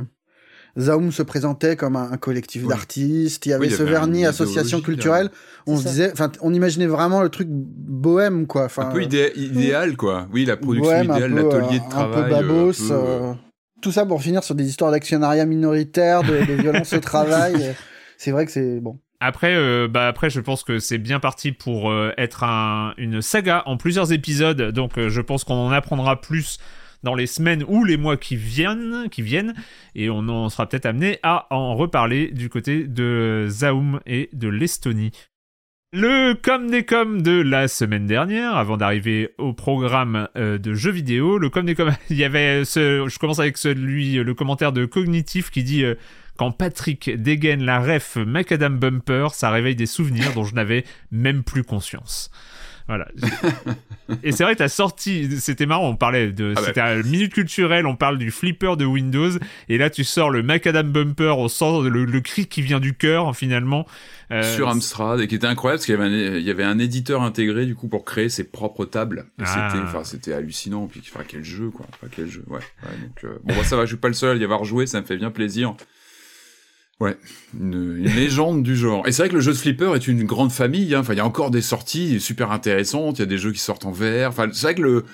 Zaum 0.78 1.12
se 1.12 1.22
présentait 1.22 1.76
comme 1.76 1.96
un, 1.96 2.16
collectif 2.18 2.66
d'artistes 2.66 3.46
il 3.46 3.48
y 3.48 3.52
avait 3.52 3.70
ce 3.70 3.82
vernis 3.82 4.26
association 4.26 4.82
culturelle. 4.82 5.30
On 5.66 5.78
se 5.78 5.88
disait 5.88 6.12
enfin 6.12 6.30
on 6.42 6.52
imaginait 6.52 6.86
vraiment 6.86 7.22
le 7.22 7.30
truc 7.30 7.48
bohème 7.48 8.46
quoi. 8.46 8.66
Enfin 8.66 8.88
un 8.88 8.92
peu 8.92 9.02
idéal 9.02 9.96
quoi. 9.96 10.28
Oui 10.30 10.44
la 10.44 10.58
production 10.58 11.02
idéale 11.02 11.32
l'atelier 11.32 11.80
de 11.80 11.88
travail 11.88 12.18
un 12.18 12.22
peu 12.22 12.30
babos 12.30 12.92
euh, 12.92 13.32
tout 13.80 13.92
ça 13.92 14.04
pour 14.04 14.22
finir 14.22 14.44
sur 14.44 14.54
des 14.54 14.68
histoires 14.68 14.90
d'actionnariat 14.90 15.46
minoritaire 15.46 16.22
de, 16.22 16.44
de 16.44 16.52
violence 16.60 16.92
au 16.92 17.00
travail. 17.00 17.74
C'est 18.18 18.30
vrai 18.30 18.44
que 18.44 18.52
c'est 18.52 18.80
bon 18.80 19.00
après, 19.20 19.54
euh, 19.54 19.88
bah 19.88 20.08
après, 20.08 20.30
je 20.30 20.40
pense 20.40 20.64
que 20.64 20.78
c'est 20.78 20.98
bien 20.98 21.20
parti 21.20 21.52
pour 21.52 21.90
euh, 21.90 22.12
être 22.18 22.44
un, 22.44 22.94
une 22.98 23.22
saga 23.22 23.62
en 23.66 23.76
plusieurs 23.76 24.12
épisodes. 24.12 24.70
Donc, 24.72 24.98
euh, 24.98 25.08
je 25.08 25.20
pense 25.20 25.44
qu'on 25.44 25.54
en 25.54 25.70
apprendra 25.70 26.20
plus 26.20 26.58
dans 27.02 27.14
les 27.14 27.26
semaines 27.26 27.64
ou 27.68 27.84
les 27.84 27.96
mois 27.96 28.16
qui 28.16 28.36
viennent, 28.36 29.08
qui 29.10 29.22
viennent, 29.22 29.54
et 29.94 30.10
on 30.10 30.28
en 30.28 30.48
sera 30.48 30.66
peut-être 30.66 30.86
amené 30.86 31.18
à 31.22 31.46
en 31.50 31.74
reparler 31.74 32.30
du 32.30 32.48
côté 32.48 32.84
de 32.84 33.46
Zaum 33.48 34.00
et 34.06 34.30
de 34.32 34.48
l'Estonie. 34.48 35.10
Le 35.92 36.34
com 36.34 36.70
des 36.70 36.84
com 36.84 37.22
de 37.22 37.40
la 37.40 37.68
semaine 37.68 38.06
dernière, 38.06 38.56
avant 38.56 38.76
d'arriver 38.76 39.34
au 39.38 39.52
programme 39.52 40.28
de 40.34 40.74
jeux 40.74 40.90
vidéo, 40.90 41.38
le 41.38 41.50
com 41.50 41.64
des 41.66 41.74
com, 41.74 41.92
il 42.10 42.16
y 42.16 42.24
avait 42.24 42.64
ce, 42.64 43.06
je 43.06 43.18
commence 43.18 43.38
avec 43.38 43.58
celui, 43.58 44.14
le 44.14 44.34
commentaire 44.34 44.72
de 44.72 44.86
Cognitif 44.86 45.50
qui 45.50 45.62
dit 45.62 45.84
quand 46.36 46.50
Patrick 46.50 47.10
dégaine 47.10 47.64
la 47.64 47.80
ref 47.80 48.16
Macadam 48.16 48.78
Bumper, 48.78 49.28
ça 49.32 49.50
réveille 49.50 49.76
des 49.76 49.86
souvenirs 49.86 50.32
dont 50.34 50.44
je 50.44 50.54
n'avais 50.54 50.84
même 51.10 51.42
plus 51.42 51.64
conscience. 51.64 52.30
Voilà. 52.86 53.08
et 54.22 54.32
c'est 54.32 54.44
vrai, 54.44 54.56
t'as 54.56 54.68
sorti, 54.68 55.40
c'était 55.40 55.64
marrant, 55.64 55.88
on 55.88 55.96
parlait 55.96 56.32
de, 56.32 56.52
ah 56.54 56.60
c'était 56.62 56.80
une 56.80 57.08
minute 57.08 57.32
culturelle, 57.32 57.86
on 57.86 57.96
parle 57.96 58.18
du 58.18 58.30
flipper 58.30 58.76
de 58.76 58.84
Windows, 58.84 59.30
et 59.70 59.78
là 59.78 59.88
tu 59.88 60.04
sors 60.04 60.28
le 60.28 60.42
Macadam 60.42 60.92
Bumper, 60.92 61.34
on 61.38 61.48
sent 61.48 61.88
le, 61.88 62.20
cri 62.20 62.46
qui 62.46 62.60
vient 62.60 62.80
du 62.80 62.94
cœur, 62.94 63.34
finalement. 63.34 63.86
Euh, 64.30 64.42
Sur 64.54 64.68
Amstrad, 64.68 65.20
et 65.20 65.28
qui 65.28 65.34
était 65.34 65.46
incroyable, 65.46 65.78
parce 65.78 65.86
qu'il 65.86 65.94
y 65.94 65.98
avait 65.98 66.08
un, 66.08 66.36
il 66.36 66.44
y 66.44 66.50
avait 66.50 66.64
un 66.64 66.78
éditeur 66.78 67.22
intégré, 67.22 67.64
du 67.64 67.74
coup, 67.74 67.88
pour 67.88 68.04
créer 68.04 68.28
ses 68.28 68.44
propres 68.44 68.84
tables. 68.84 69.26
Ah. 69.40 69.70
C'était, 69.70 69.82
enfin, 69.82 70.04
c'était 70.04 70.34
hallucinant, 70.34 70.86
puis, 70.86 71.00
enfin, 71.10 71.24
quel 71.26 71.42
jeu, 71.42 71.70
quoi. 71.70 71.86
Enfin, 71.94 72.08
quel 72.14 72.28
jeu, 72.28 72.44
ouais. 72.48 72.60
donc, 72.82 73.24
euh, 73.24 73.38
bon, 73.44 73.54
bah, 73.56 73.64
ça 73.64 73.76
va, 73.76 73.84
je 73.84 73.88
suis 73.88 73.96
pas 73.96 74.08
le 74.08 74.14
seul 74.14 74.36
à 74.36 74.40
y 74.40 74.44
avoir 74.44 74.64
joué, 74.64 74.86
ça 74.86 75.00
me 75.00 75.06
fait 75.06 75.16
bien 75.16 75.30
plaisir. 75.30 75.74
Ouais, 77.00 77.16
une, 77.58 78.04
légende 78.04 78.62
du 78.62 78.76
genre. 78.76 79.06
Et 79.06 79.12
c'est 79.12 79.22
vrai 79.22 79.28
que 79.28 79.34
le 79.34 79.40
jeu 79.40 79.52
de 79.52 79.58
flipper 79.58 79.94
est 79.94 80.06
une 80.06 80.24
grande 80.24 80.52
famille. 80.52 80.94
Hein. 80.94 81.00
Enfin, 81.00 81.14
il 81.14 81.16
y 81.16 81.20
a 81.20 81.26
encore 81.26 81.50
des 81.50 81.60
sorties 81.60 82.20
super 82.20 82.52
intéressantes. 82.52 83.18
Il 83.18 83.22
y 83.22 83.24
a 83.24 83.26
des 83.26 83.38
jeux 83.38 83.52
qui 83.52 83.58
sortent 83.58 83.84
en 83.84 83.90
VR. 83.90 84.28
Enfin, 84.28 84.48
c'est 84.52 84.66
vrai 84.68 84.74
que 84.76 84.82
le, 84.82 85.04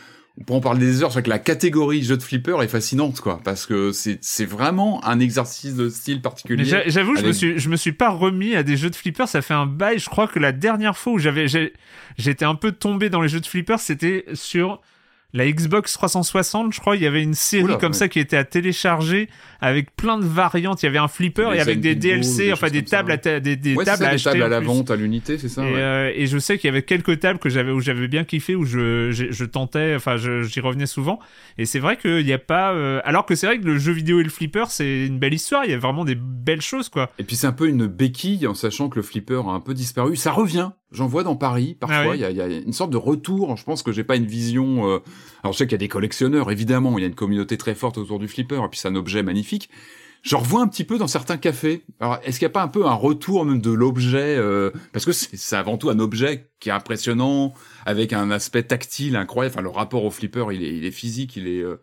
on 0.48 0.60
parler 0.60 0.80
des 0.80 1.02
heures. 1.02 1.10
C'est 1.10 1.20
vrai 1.20 1.22
que 1.22 1.30
la 1.30 1.38
catégorie 1.38 2.02
jeu 2.02 2.16
de 2.16 2.22
flipper 2.22 2.62
est 2.62 2.68
fascinante, 2.68 3.20
quoi, 3.20 3.40
parce 3.44 3.66
que 3.66 3.92
c'est 3.92 4.18
c'est 4.22 4.44
vraiment 4.44 5.04
un 5.04 5.20
exercice 5.20 5.74
de 5.74 5.88
style 5.88 6.22
particulier. 6.22 6.82
J'avoue, 6.86 7.16
je 7.16 7.26
me 7.26 7.32
suis 7.32 7.58
je 7.58 7.68
me 7.68 7.76
suis 7.76 7.92
pas 7.92 8.10
remis 8.10 8.54
à 8.54 8.62
des 8.62 8.76
jeux 8.76 8.90
de 8.90 8.96
flipper. 8.96 9.26
Ça 9.26 9.42
fait 9.42 9.54
un 9.54 9.66
bail. 9.66 9.98
Je 9.98 10.08
crois 10.08 10.28
que 10.28 10.38
la 10.38 10.52
dernière 10.52 10.96
fois 10.96 11.14
où 11.14 11.18
j'avais 11.18 11.46
j'étais 12.18 12.44
un 12.44 12.54
peu 12.54 12.72
tombé 12.72 13.10
dans 13.10 13.20
les 13.20 13.28
jeux 13.28 13.40
de 13.40 13.46
flipper, 13.46 13.78
c'était 13.78 14.24
sur 14.34 14.80
la 15.32 15.50
Xbox 15.50 15.92
360, 15.94 16.72
je 16.72 16.80
crois, 16.80 16.96
il 16.96 17.02
y 17.02 17.06
avait 17.06 17.22
une 17.22 17.34
série 17.34 17.78
comme 17.78 17.92
ça 17.92 18.08
qui 18.08 18.18
était 18.18 18.36
à 18.36 18.44
télécharger 18.44 19.28
avec 19.60 19.94
plein 19.94 20.18
de 20.18 20.24
variantes. 20.24 20.82
Il 20.82 20.86
y 20.86 20.88
avait 20.88 20.98
un 20.98 21.08
flipper 21.08 21.52
et 21.54 21.60
avec 21.60 21.80
des 21.80 21.94
DLC, 21.94 22.52
enfin 22.52 22.68
des 22.68 22.84
tables, 22.84 23.12
à 23.12 23.16
des, 23.16 23.56
des 23.56 23.76
tables 23.76 24.04
à 24.04 24.48
la 24.48 24.60
vente 24.60 24.90
à 24.90 24.96
l'unité, 24.96 25.38
c'est 25.38 25.48
ça. 25.48 25.64
Et, 25.64 25.74
euh, 25.76 26.12
et, 26.14 26.26
je 26.26 26.38
sais 26.38 26.58
qu'il 26.58 26.68
y 26.68 26.70
avait 26.70 26.82
quelques 26.82 27.20
tables 27.20 27.38
que 27.38 27.48
j'avais 27.48 27.70
où 27.70 27.80
j'avais 27.80 28.08
bien 28.08 28.24
kiffé, 28.24 28.54
où 28.54 28.64
je, 28.64 29.10
je, 29.10 29.44
tentais, 29.44 29.94
enfin 29.94 30.16
j'y 30.16 30.60
revenais 30.60 30.86
souvent. 30.86 31.20
Et 31.58 31.66
c'est 31.66 31.78
vrai 31.78 31.96
qu'il 31.96 32.24
n'y 32.24 32.32
a 32.32 32.38
pas, 32.38 32.72
euh, 32.72 33.00
alors 33.04 33.26
que 33.26 33.34
c'est 33.34 33.46
vrai 33.46 33.58
que 33.58 33.64
le 33.64 33.78
jeu 33.78 33.92
vidéo 33.92 34.20
et 34.20 34.24
le 34.24 34.30
flipper, 34.30 34.64
c'est 34.70 35.06
une 35.06 35.18
belle 35.18 35.34
histoire. 35.34 35.64
Il 35.64 35.70
y 35.70 35.74
a 35.74 35.78
vraiment 35.78 36.04
des 36.04 36.16
belles 36.16 36.62
choses, 36.62 36.88
quoi. 36.88 37.10
Et 37.18 37.24
puis 37.24 37.36
c'est 37.36 37.46
un 37.46 37.52
peu 37.52 37.68
une 37.68 37.86
béquille 37.86 38.46
en 38.46 38.54
sachant 38.54 38.88
que 38.88 38.96
le 38.96 39.02
flipper 39.02 39.42
a 39.46 39.52
un 39.52 39.60
peu 39.60 39.74
disparu. 39.74 40.16
Ça 40.16 40.32
revient. 40.32 40.70
J'en 40.92 41.06
vois 41.06 41.22
dans 41.22 41.36
Paris 41.36 41.76
parfois. 41.78 42.12
Ah 42.12 42.14
il 42.14 42.20
y, 42.20 42.24
a, 42.24 42.30
y, 42.30 42.40
a, 42.40 42.46
une 42.46 42.72
sorte 42.72 42.90
de 42.90 42.96
retour. 42.96 43.56
Je 43.56 43.64
pense 43.64 43.82
que 43.82 43.92
j'ai 43.92 44.04
pas 44.04 44.16
une 44.16 44.26
vision. 44.26 44.88
Euh... 44.88 44.98
Alors 45.42 45.52
je 45.52 45.58
sais 45.58 45.66
qu'il 45.66 45.72
y 45.72 45.76
a 45.76 45.78
des 45.78 45.88
collectionneurs, 45.88 46.50
évidemment. 46.50 46.98
Il 46.98 47.02
y 47.02 47.04
a 47.04 47.08
une 47.08 47.14
communauté 47.14 47.56
très 47.56 47.74
forte 47.74 47.98
autour 47.98 48.18
du 48.18 48.26
flipper. 48.26 48.64
Et 48.64 48.68
puis 48.68 48.78
c'est 48.80 48.88
un 48.88 48.96
objet 48.96 49.22
magnifique. 49.22 49.70
Je 50.22 50.36
revois 50.36 50.60
un 50.60 50.68
petit 50.68 50.84
peu 50.84 50.98
dans 50.98 51.06
certains 51.06 51.38
cafés. 51.38 51.84
Alors 52.00 52.18
est-ce 52.24 52.38
qu'il 52.38 52.46
n'y 52.46 52.50
a 52.50 52.54
pas 52.54 52.62
un 52.62 52.68
peu 52.68 52.86
un 52.86 52.94
retour 52.94 53.44
même 53.44 53.60
de 53.60 53.70
l'objet 53.70 54.36
euh... 54.36 54.70
Parce 54.92 55.04
que 55.04 55.12
c'est 55.12 55.56
avant 55.56 55.78
tout 55.78 55.88
un 55.90 55.98
objet 55.98 56.50
qui 56.58 56.68
est 56.68 56.72
impressionnant, 56.72 57.54
avec 57.86 58.12
un 58.12 58.30
aspect 58.30 58.64
tactile 58.64 59.16
incroyable. 59.16 59.54
Enfin 59.54 59.62
le 59.62 59.70
rapport 59.70 60.04
au 60.04 60.10
flipper, 60.10 60.52
il 60.52 60.62
est, 60.62 60.76
il 60.76 60.84
est 60.84 60.90
physique, 60.90 61.36
il 61.36 61.48
est 61.48 61.62
euh, 61.62 61.80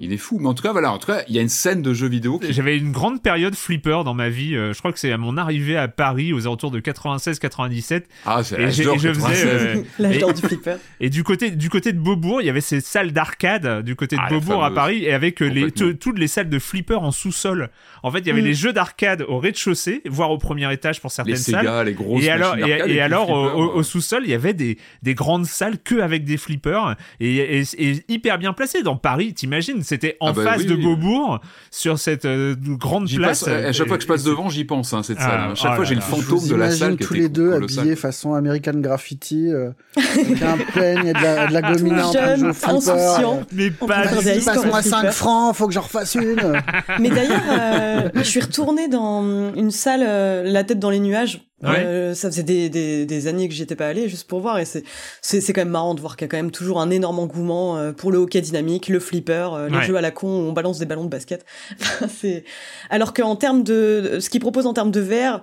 il 0.00 0.14
est 0.14 0.16
fou. 0.16 0.38
Mais 0.40 0.48
en 0.48 0.54
tout 0.54 0.62
cas, 0.62 0.72
voilà, 0.72 0.92
en 0.92 0.98
tout 0.98 1.08
cas, 1.08 1.22
il 1.28 1.34
y 1.34 1.38
a 1.38 1.42
une 1.42 1.50
scène 1.50 1.82
de 1.82 1.92
jeux 1.92 2.08
vidéo. 2.08 2.40
J'avais 2.48 2.76
une 2.76 2.90
grande 2.90 3.22
période 3.22 3.54
flipper 3.54 4.02
dans 4.02 4.14
ma 4.14 4.30
vie. 4.30 4.56
Euh, 4.56 4.72
je 4.72 4.78
crois 4.78 4.92
que 4.92 4.98
c'est 4.98 5.12
à 5.12 5.18
mon 5.18 5.36
arrivée 5.36 5.76
à 5.76 5.88
Paris 5.88 6.32
aux 6.32 6.46
alentours 6.46 6.70
de 6.70 6.80
96-97. 6.80 8.04
Ah, 8.24 8.42
c'est 8.42 8.58
l'âge 8.58 8.78
d'or 8.78 8.98
je 8.98 9.12
faisais 9.12 9.46
euh, 9.46 10.32
du 10.32 10.40
flipper. 10.40 10.76
Et 11.00 11.10
du 11.10 11.22
côté 11.22 11.50
du 11.50 11.68
côté 11.68 11.92
de 11.92 11.98
Beaubourg, 11.98 12.40
il 12.40 12.46
y 12.46 12.50
avait 12.50 12.62
ces 12.62 12.80
salles 12.80 13.12
d'arcade 13.12 13.82
du 13.84 13.94
côté 13.94 14.16
de 14.16 14.22
ah, 14.24 14.30
Beaubourg 14.30 14.64
à 14.64 14.72
Paris 14.72 15.04
et 15.04 15.12
avec 15.12 15.42
euh, 15.42 15.46
les 15.46 15.70
toutes 15.70 16.18
les 16.18 16.28
salles 16.28 16.48
de 16.48 16.58
flipper 16.58 16.98
en 16.98 17.10
sous-sol. 17.10 17.68
En 18.02 18.10
fait, 18.10 18.20
il 18.20 18.28
y 18.28 18.30
avait 18.30 18.40
mm. 18.40 18.46
les 18.46 18.54
jeux 18.54 18.72
d'arcade 18.72 19.22
au 19.28 19.38
rez-de-chaussée, 19.38 20.02
voire 20.08 20.30
au 20.30 20.38
premier 20.38 20.72
étage 20.72 21.00
pour 21.02 21.10
certaines 21.10 21.34
les 21.34 21.40
salles. 21.40 21.66
Sega, 21.66 21.84
les 21.84 21.92
grosses 21.92 22.24
et 22.24 22.30
alors 22.30 22.56
et, 22.56 22.94
et 22.94 23.00
alors 23.02 23.30
au, 23.30 23.82
sous-sol, 23.82 24.22
il 24.24 24.30
y 24.30 24.34
avait 24.34 24.54
des 24.54 24.78
des 25.02 25.14
grandes 25.14 25.44
salles 25.44 25.78
que 25.78 26.00
avec 26.00 26.24
des 26.24 26.38
flippers 26.38 26.96
et, 27.20 27.60
et, 27.60 28.04
hyper 28.08 28.38
bien 28.38 28.54
placées 28.54 28.82
dans 28.82 28.96
Paris. 28.96 29.34
T'imagines, 29.34 29.82
c'était 29.90 30.16
en 30.20 30.28
ah 30.28 30.32
bah 30.32 30.44
face 30.44 30.66
de 30.66 30.76
Beaubourg 30.76 31.40
sur 31.72 31.98
cette 31.98 32.24
euh, 32.24 32.54
grande 32.56 33.10
place. 33.10 33.46
à 33.48 33.72
chaque 33.72 33.88
fois 33.88 33.96
que 33.96 34.04
je 34.04 34.08
passe 34.08 34.22
devant, 34.22 34.48
j'y 34.48 34.64
pense, 34.64 34.92
hein, 34.92 35.02
cette 35.02 35.18
ah, 35.20 35.24
salle. 35.24 35.40
À 35.40 35.54
chaque 35.56 35.72
oh 35.72 35.76
fois, 35.76 35.84
j'ai 35.84 35.96
le 35.96 36.00
fantôme 36.00 36.46
de 36.46 36.54
la 36.54 36.70
salle. 36.70 36.96
tous 36.96 37.14
les 37.14 37.28
deux 37.28 37.52
habillés 37.52 37.96
façon 37.96 38.34
American 38.34 38.74
Graffiti, 38.74 39.52
euh, 39.52 39.70
avec 39.96 40.42
un 40.42 40.58
peigne 40.74 41.06
et 41.08 41.12
de 41.12 41.22
la, 41.22 41.46
de 41.48 41.52
la 41.52 41.62
gomina 41.62 42.06
en 42.06 42.12
train 42.12 42.36
de 42.36 42.44
jouer 42.44 42.52
flipper. 42.52 43.42
Mais 43.52 43.70
pas 43.70 44.02
Passe-moi 44.44 44.82
5 44.82 45.10
francs, 45.10 45.56
faut 45.56 45.66
que 45.66 45.74
j'en 45.74 45.82
refasse 45.82 46.14
une. 46.14 46.62
Mais 47.00 47.10
d'ailleurs, 47.10 47.42
euh, 47.50 48.10
je 48.14 48.22
suis 48.22 48.40
retournée 48.40 48.86
dans 48.86 49.52
une 49.54 49.72
salle, 49.72 50.02
la 50.46 50.62
tête 50.62 50.78
dans 50.78 50.90
les 50.90 51.00
nuages, 51.00 51.40
ça 51.62 52.30
faisait 52.30 52.42
des, 52.42 52.68
des, 52.68 53.06
des, 53.06 53.26
années 53.26 53.48
que 53.48 53.54
j'y 53.54 53.62
étais 53.62 53.76
pas 53.76 53.88
allé 53.88 54.08
juste 54.08 54.28
pour 54.28 54.40
voir 54.40 54.58
et 54.58 54.64
c'est 54.64 54.84
c'est 55.20 55.52
quand 55.52 55.60
même 55.60 55.68
marrant 55.68 55.94
de 55.94 56.00
voir 56.00 56.16
qu'il 56.16 56.24
y 56.24 56.28
a 56.28 56.28
quand 56.28 56.36
même 56.36 56.50
toujours 56.50 56.80
un 56.80 56.90
énorme 56.90 57.18
engouement 57.18 57.92
pour 57.92 58.12
le 58.12 58.18
hockey 58.18 58.40
dynamique, 58.40 58.88
le 58.88 59.00
flipper, 59.00 59.68
les 59.70 59.82
jeux 59.82 59.96
à 59.96 60.00
la 60.00 60.10
con 60.10 60.28
où 60.28 60.48
on 60.48 60.52
balance 60.52 60.78
des 60.78 60.86
ballons 60.86 61.04
de 61.04 61.10
basket. 61.10 61.44
c'est 62.08 62.44
alors 62.88 63.12
qu'en 63.12 63.36
termes 63.36 63.62
de 63.62 64.18
ce 64.20 64.30
qu'ils 64.30 64.40
proposent 64.40 64.66
en 64.66 64.74
termes 64.74 64.90
de 64.90 65.00
verre 65.00 65.42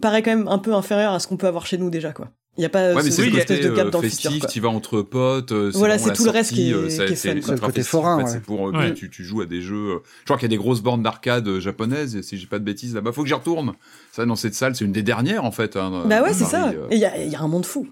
paraît 0.00 0.22
quand 0.22 0.30
même 0.30 0.48
un 0.48 0.58
peu 0.58 0.74
inférieur 0.74 1.12
à 1.12 1.20
ce 1.20 1.26
qu'on 1.26 1.36
peut 1.36 1.46
avoir 1.46 1.66
chez 1.66 1.78
nous 1.78 1.90
déjà 1.90 2.12
quoi. 2.12 2.30
Il 2.56 2.60
n'y 2.60 2.66
a 2.66 2.70
pas 2.70 2.94
ouais, 2.94 3.02
mais 3.02 3.10
c'est 3.10 3.26
espèce 3.28 3.60
de 3.60 3.70
gap 3.70 3.90
dans 3.90 4.00
le 4.00 4.08
futur. 4.08 4.46
Tu 4.46 4.60
vas 4.60 4.68
entre 4.68 5.02
potes. 5.02 5.52
Euh, 5.52 5.70
voilà, 5.74 5.98
c'est 5.98 6.12
tout 6.12 6.24
le 6.24 6.30
reste 6.30 6.54
qui 6.54 6.70
est, 6.70 6.90
c'est, 6.90 7.14
C'est 7.14 7.34
le 7.34 7.58
côté 7.58 7.82
forain. 7.82 8.24
C'est 8.26 8.42
pour 8.42 8.68
euh, 8.68 8.90
tu, 8.92 9.10
tu, 9.10 9.24
joues 9.24 9.42
à 9.42 9.46
des 9.46 9.60
jeux. 9.60 9.90
Euh, 9.90 9.98
je 10.20 10.24
crois 10.24 10.36
qu'il 10.36 10.44
y 10.44 10.52
a 10.52 10.56
des 10.56 10.62
grosses 10.62 10.80
bornes 10.80 11.02
d'arcade 11.02 11.58
japonaises. 11.58 12.20
Si 12.22 12.38
j'ai 12.38 12.46
pas 12.46 12.58
de 12.58 12.64
bêtises 12.64 12.94
là-bas, 12.94 13.12
faut 13.12 13.22
que 13.22 13.28
j'y 13.28 13.34
retourne. 13.34 13.74
Ça, 14.12 14.24
dans 14.24 14.36
cette 14.36 14.54
salle, 14.54 14.74
c'est 14.74 14.84
une 14.84 14.92
des 14.92 15.02
dernières 15.02 15.44
en 15.44 15.52
fait. 15.52 15.76
Hein, 15.76 16.04
bah 16.06 16.22
ouais, 16.22 16.32
c'est 16.32 16.44
ça. 16.44 16.72
Il 16.90 16.98
y 16.98 17.04
a, 17.04 17.24
y 17.24 17.34
a 17.34 17.40
un 17.40 17.48
monde 17.48 17.66
fou. 17.66 17.86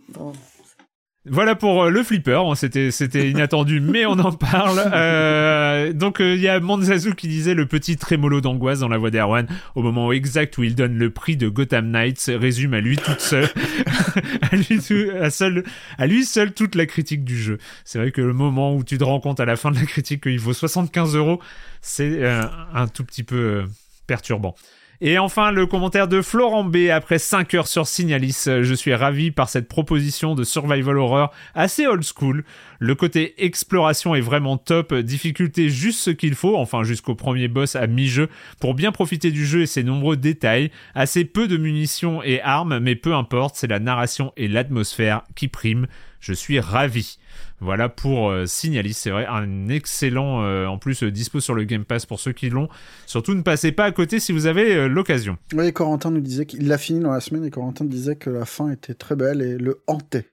Voilà 1.27 1.55
pour 1.55 1.85
euh, 1.85 1.91
le 1.91 2.03
flipper, 2.03 2.39
hein, 2.47 2.55
c'était 2.55 2.91
c'était 2.91 3.31
inattendu, 3.31 3.81
mais 3.83 4.05
on 4.05 4.19
en 4.19 4.33
parle. 4.33 4.79
Euh, 4.93 5.95
donc 5.95 6.17
il 6.21 6.27
euh, 6.27 6.37
y 6.37 6.49
a 6.49 6.61
Manzazu 6.61 7.15
qui 7.15 7.29
disait 7.29 7.55
le 7.55 7.65
petit 7.65 7.97
trémolo 7.97 8.43
d'angoisse 8.43 8.81
dans 8.81 8.89
la 8.89 8.99
voix 8.99 9.11
d'Erwan 9.11 9.47
au 9.75 9.83
moment 9.83 10.13
exact 10.13 10.59
où 10.59 10.65
il 10.65 10.75
donne 10.75 10.99
le 10.99 11.09
prix 11.09 11.39
de 11.39 11.49
Gotham 11.49 11.91
Knights 11.91 12.31
résume 12.35 12.75
à 12.75 12.81
lui 12.81 12.99
toute 12.99 13.21
seule, 13.21 13.49
à 14.43 14.57
lui 14.57 14.79
à 15.19 15.31
seul, 15.31 15.65
à 15.97 16.07
lui 16.07 16.27
seul 16.27 16.53
toute 16.53 16.75
la 16.75 16.85
critique 16.85 17.25
du 17.25 17.39
jeu. 17.39 17.57
C'est 17.87 17.99
vrai 17.99 18.11
que 18.11 18.21
le 18.21 18.35
moment 18.35 18.75
où 18.75 18.85
tu 18.85 18.99
te 18.99 19.05
rends 19.05 19.21
compte 19.21 19.41
à 19.41 19.47
la 19.47 19.57
fin 19.57 19.71
de 19.71 19.77
la 19.77 19.87
critique 19.87 20.25
qu'il 20.25 20.39
vaut 20.39 20.53
75 20.53 21.17
euros, 21.17 21.41
c'est 21.81 22.23
un 22.27 22.87
tout 22.87 23.05
petit 23.05 23.23
peu 23.23 23.65
perturbant. 24.07 24.55
Et 25.07 25.19
enfin, 25.19 25.51
le 25.51 25.67
commentaire 25.67 26.09
de 26.09 26.23
Florent 26.23 26.65
B. 26.65 26.89
Après 26.91 27.19
5 27.19 27.53
heures 27.53 27.67
sur 27.67 27.87
Signalis, 27.87 28.45
je 28.47 28.75
suis 28.75 28.95
ravi 28.95 29.31
par 29.31 29.51
cette 29.51 29.69
proposition 29.69 30.35
de 30.35 30.45
survival 30.45 30.97
horror 30.97 31.31
assez 31.55 31.87
old 31.87 32.03
school. 32.03 32.43
Le 32.79 32.95
côté 32.95 33.35
exploration 33.45 34.15
est 34.15 34.23
vraiment 34.23 34.57
top, 34.57 34.95
difficulté 34.95 35.69
juste 35.69 36.01
ce 36.01 36.11
qu'il 36.11 36.35
faut, 36.35 36.57
enfin 36.57 36.85
jusqu'au 36.85 37.15
premier 37.15 37.49
boss 37.49 37.77
à 37.77 37.87
mi-jeu, 37.87 38.31
pour 38.61 38.73
bien 38.73 38.93
profiter 38.93 39.31
du 39.31 39.45
jeu 39.45 39.61
et 39.61 39.67
ses 39.67 39.83
nombreux 39.83 40.17
détails. 40.17 40.71
Assez 40.95 41.27
peu 41.27 41.49
de 41.49 41.59
munitions 41.59 42.23
et 42.23 42.41
armes, 42.41 42.79
mais 42.79 42.95
peu 42.95 43.15
importe, 43.15 43.57
c'est 43.57 43.67
la 43.67 43.81
narration 43.81 44.33
et 44.39 44.49
l'atmosphère 44.49 45.25
qui 45.35 45.49
priment. 45.49 45.87
Je 46.19 46.33
suis 46.33 46.61
ravi. 46.61 47.19
Voilà 47.65 47.89
pour 47.89 48.29
euh, 48.29 48.45
Signalis, 48.45 48.93
c'est 48.93 49.09
vrai, 49.09 49.25
un 49.25 49.69
excellent, 49.69 50.43
euh, 50.43 50.67
en 50.67 50.77
plus, 50.77 51.03
euh, 51.03 51.11
dispo 51.11 51.41
sur 51.41 51.55
le 51.55 51.65
Game 51.65 51.87
Pass 51.87 52.05
pour 52.05 52.21
ceux 52.21 52.33
qui 52.33 52.51
l'ont. 52.51 52.69
Surtout 53.07 53.33
ne 53.33 53.41
passez 53.41 53.73
pas 53.73 53.85
à 53.85 53.91
côté 53.91 54.21
si 54.21 54.33
vous 54.33 54.45
avez 54.45 54.87
l'occasion. 54.87 55.39
Oui, 55.55 55.73
Corentin 55.73 56.11
nous 56.11 56.21
disait 56.21 56.45
qu'il 56.45 56.69
l'a 56.69 56.77
fini 56.77 57.01
dans 57.01 57.13
la 57.13 57.21
semaine 57.21 57.43
et 57.43 57.51
Corentin 57.51 57.87
disait 57.87 58.17
que 58.17 58.29
la 58.29 58.45
fin 58.45 58.71
était 58.71 58.93
très 58.93 59.17
belle 59.17 59.41
et 59.41 59.57
le 59.57 59.81
hantait. 59.87 60.27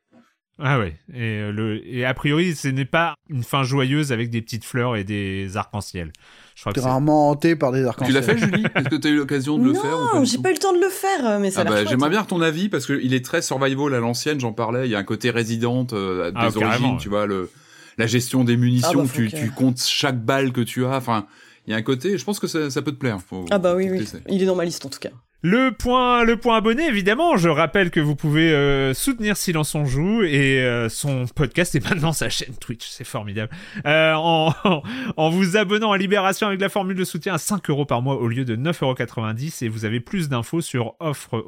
Ah 0.63 0.79
ouais, 0.79 0.95
et, 1.13 1.51
le, 1.51 1.81
et 1.87 2.05
a 2.05 2.13
priori, 2.13 2.55
ce 2.55 2.67
n'est 2.67 2.85
pas 2.85 3.15
une 3.29 3.43
fin 3.43 3.63
joyeuse 3.63 4.11
avec 4.11 4.29
des 4.29 4.41
petites 4.41 4.63
fleurs 4.63 4.95
et 4.95 5.03
des 5.03 5.57
arcs-en-ciel. 5.57 6.11
Je 6.55 6.61
crois 6.61 6.73
que 6.73 6.79
rarement 6.79 7.29
hanté 7.29 7.55
par 7.55 7.71
des 7.71 7.83
arcs-en-ciel. 7.83 8.21
Tu 8.23 8.27
l'as 8.27 8.33
fait, 8.33 8.37
Julie? 8.37 8.65
Est-ce 8.75 8.89
que 8.89 8.95
tu 8.95 9.07
as 9.07 9.11
eu 9.11 9.17
l'occasion 9.17 9.57
de 9.57 9.63
le 9.63 9.73
faire 9.73 9.97
Non, 10.13 10.23
j'ai 10.23 10.37
pas 10.37 10.49
eu 10.49 10.53
le 10.53 10.59
temps 10.59 10.73
de 10.73 10.79
le 10.79 10.89
faire, 10.89 11.39
mais 11.39 11.49
ça 11.49 11.61
ah 11.61 11.69
bah, 11.69 11.85
J'aimerais 11.85 12.09
bien 12.09 12.23
ton 12.23 12.41
avis 12.41 12.69
parce 12.69 12.85
qu'il 12.85 13.13
est 13.13 13.25
très 13.25 13.41
survival 13.41 13.93
à 13.95 13.99
l'ancienne, 13.99 14.39
j'en 14.39 14.53
parlais. 14.53 14.87
Il 14.87 14.91
y 14.91 14.95
a 14.95 14.99
un 14.99 15.03
côté 15.03 15.31
résident 15.31 15.87
euh, 15.93 16.29
des 16.31 16.37
ah, 16.37 16.49
origines, 16.55 16.97
tu 16.99 17.09
vois, 17.09 17.25
le, 17.25 17.49
la 17.97 18.05
gestion 18.05 18.43
des 18.43 18.57
munitions, 18.57 19.01
ah 19.01 19.03
bah, 19.03 19.09
tu, 19.13 19.31
tu 19.31 19.51
comptes 19.51 19.81
chaque 19.81 20.23
balle 20.23 20.51
que 20.51 20.61
tu 20.61 20.85
as. 20.85 20.95
Enfin, 20.95 21.25
il 21.65 21.71
y 21.71 21.73
a 21.73 21.77
un 21.77 21.81
côté, 21.81 22.17
je 22.17 22.23
pense 22.25 22.39
que 22.39 22.47
ça, 22.47 22.69
ça 22.69 22.81
peut 22.81 22.91
te 22.91 22.97
plaire. 22.97 23.17
ah 23.49 23.57
bah 23.57 23.75
oui, 23.75 23.89
oui. 23.89 24.07
Il 24.29 24.41
est 24.41 24.45
dans 24.45 24.55
ma 24.55 24.65
liste 24.65 24.85
en 24.85 24.89
tout 24.89 24.99
cas. 24.99 25.11
Le 25.43 25.71
point, 25.71 26.23
le 26.23 26.37
point 26.37 26.57
abonné, 26.57 26.85
évidemment. 26.85 27.35
Je 27.35 27.49
rappelle 27.49 27.89
que 27.89 27.99
vous 27.99 28.15
pouvez 28.15 28.51
euh, 28.53 28.93
soutenir 28.93 29.35
Silence 29.35 29.73
on 29.73 29.85
joue 29.85 30.21
et 30.21 30.61
euh, 30.61 30.87
son 30.87 31.25
podcast 31.25 31.73
est 31.73 31.83
maintenant 31.83 32.13
sa 32.13 32.29
chaîne 32.29 32.53
Twitch. 32.59 32.87
C'est 32.87 33.03
formidable. 33.03 33.51
Euh, 33.87 34.13
en, 34.13 34.53
en, 35.17 35.29
vous 35.31 35.57
abonnant 35.57 35.93
à 35.93 35.97
Libération 35.97 36.45
avec 36.45 36.61
la 36.61 36.69
formule 36.69 36.95
de 36.95 37.03
soutien 37.03 37.33
à 37.33 37.37
5 37.39 37.71
euros 37.71 37.85
par 37.85 38.03
mois 38.03 38.17
au 38.17 38.27
lieu 38.27 38.45
de 38.45 38.55
9,90 38.55 38.83
euros 38.83 39.51
et 39.61 39.67
vous 39.67 39.85
avez 39.85 39.99
plus 39.99 40.29
d'infos 40.29 40.61
sur 40.61 40.93
offre 40.99 41.43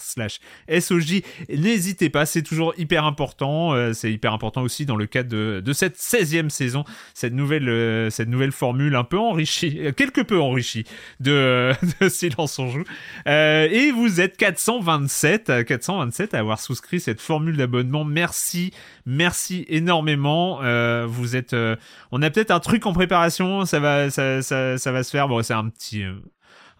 slash 0.00 0.40
SOJ. 0.70 1.20
N'hésitez 1.50 2.08
pas, 2.08 2.24
c'est 2.24 2.42
toujours 2.42 2.72
hyper 2.78 3.04
important. 3.04 3.92
c'est 3.92 4.10
hyper 4.10 4.32
important 4.32 4.62
aussi 4.62 4.86
dans 4.86 4.96
le 4.96 5.04
cadre 5.04 5.28
de, 5.28 5.60
de 5.62 5.72
cette 5.74 5.98
16e 5.98 6.48
saison, 6.48 6.84
cette 7.12 7.34
nouvelle, 7.34 8.10
cette 8.10 8.28
nouvelle 8.28 8.52
formule 8.52 8.96
un 8.96 9.04
peu 9.04 9.18
enrichie, 9.18 9.78
quelque 9.94 10.22
peu 10.22 10.40
enrichie 10.40 10.84
de 11.20 11.72
de 12.00 12.08
Silence 12.08 12.58
on 12.58 12.68
joue. 12.68 12.84
Euh, 13.26 13.68
et 13.70 13.90
vous 13.90 14.20
êtes 14.20 14.36
427, 14.36 15.64
427 15.64 16.34
à 16.34 16.38
avoir 16.38 16.60
souscrit 16.60 17.00
cette 17.00 17.20
formule 17.20 17.56
d'abonnement. 17.56 18.04
Merci, 18.04 18.72
merci 19.06 19.64
énormément. 19.68 20.60
Euh, 20.62 21.06
vous 21.08 21.36
êtes, 21.36 21.52
euh, 21.52 21.76
on 22.10 22.22
a 22.22 22.30
peut-être 22.30 22.50
un 22.50 22.60
truc 22.60 22.86
en 22.86 22.92
préparation. 22.92 23.64
Ça 23.64 23.80
va, 23.80 24.10
ça, 24.10 24.42
ça, 24.42 24.78
ça 24.78 24.92
va 24.92 25.02
se 25.02 25.10
faire. 25.10 25.28
Bon, 25.28 25.42
c'est 25.42 25.54
un 25.54 25.68
petit 25.68 26.04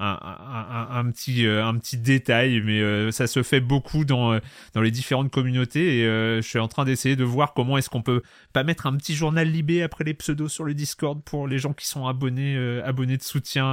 un, 0.03 1.11
petit, 1.11 1.47
euh, 1.47 1.65
un 1.65 1.79
petit 1.79 1.97
détail, 1.97 2.61
mais 2.65 2.81
euh, 2.81 3.11
ça 3.13 3.27
se 3.27 3.43
fait 3.43 3.61
beaucoup 3.61 4.05
dans, 4.05 4.33
euh, 4.33 4.41
dans 4.75 4.81
les 4.81 4.91
différentes 4.91 5.31
communautés 5.31 6.01
et 6.01 6.05
je 6.05 6.47
suis 6.47 6.59
en 6.59 6.69
train 6.69 6.85
d'essayer 6.85 7.17
de 7.17 7.25
voir 7.25 7.55
comment 7.55 7.79
est-ce 7.79 7.89
qu'on 7.89 8.03
peut 8.03 8.23
pas 8.53 8.65
mettre 8.65 8.87
un 8.87 8.97
petit 8.97 9.15
journal 9.15 9.49
libé 9.49 9.83
après 9.83 10.05
les 10.05 10.15
pseudos 10.15 10.49
sur 10.49 10.65
le 10.65 10.75
Discord 10.75 11.23
pour 11.23 11.47
les 11.47 11.59
gens 11.59 11.73
qui 11.73 11.87
sont 11.87 12.07
abonnés, 12.07 12.57
abonnés 12.85 13.17
de 13.17 13.23
soutien 13.23 13.67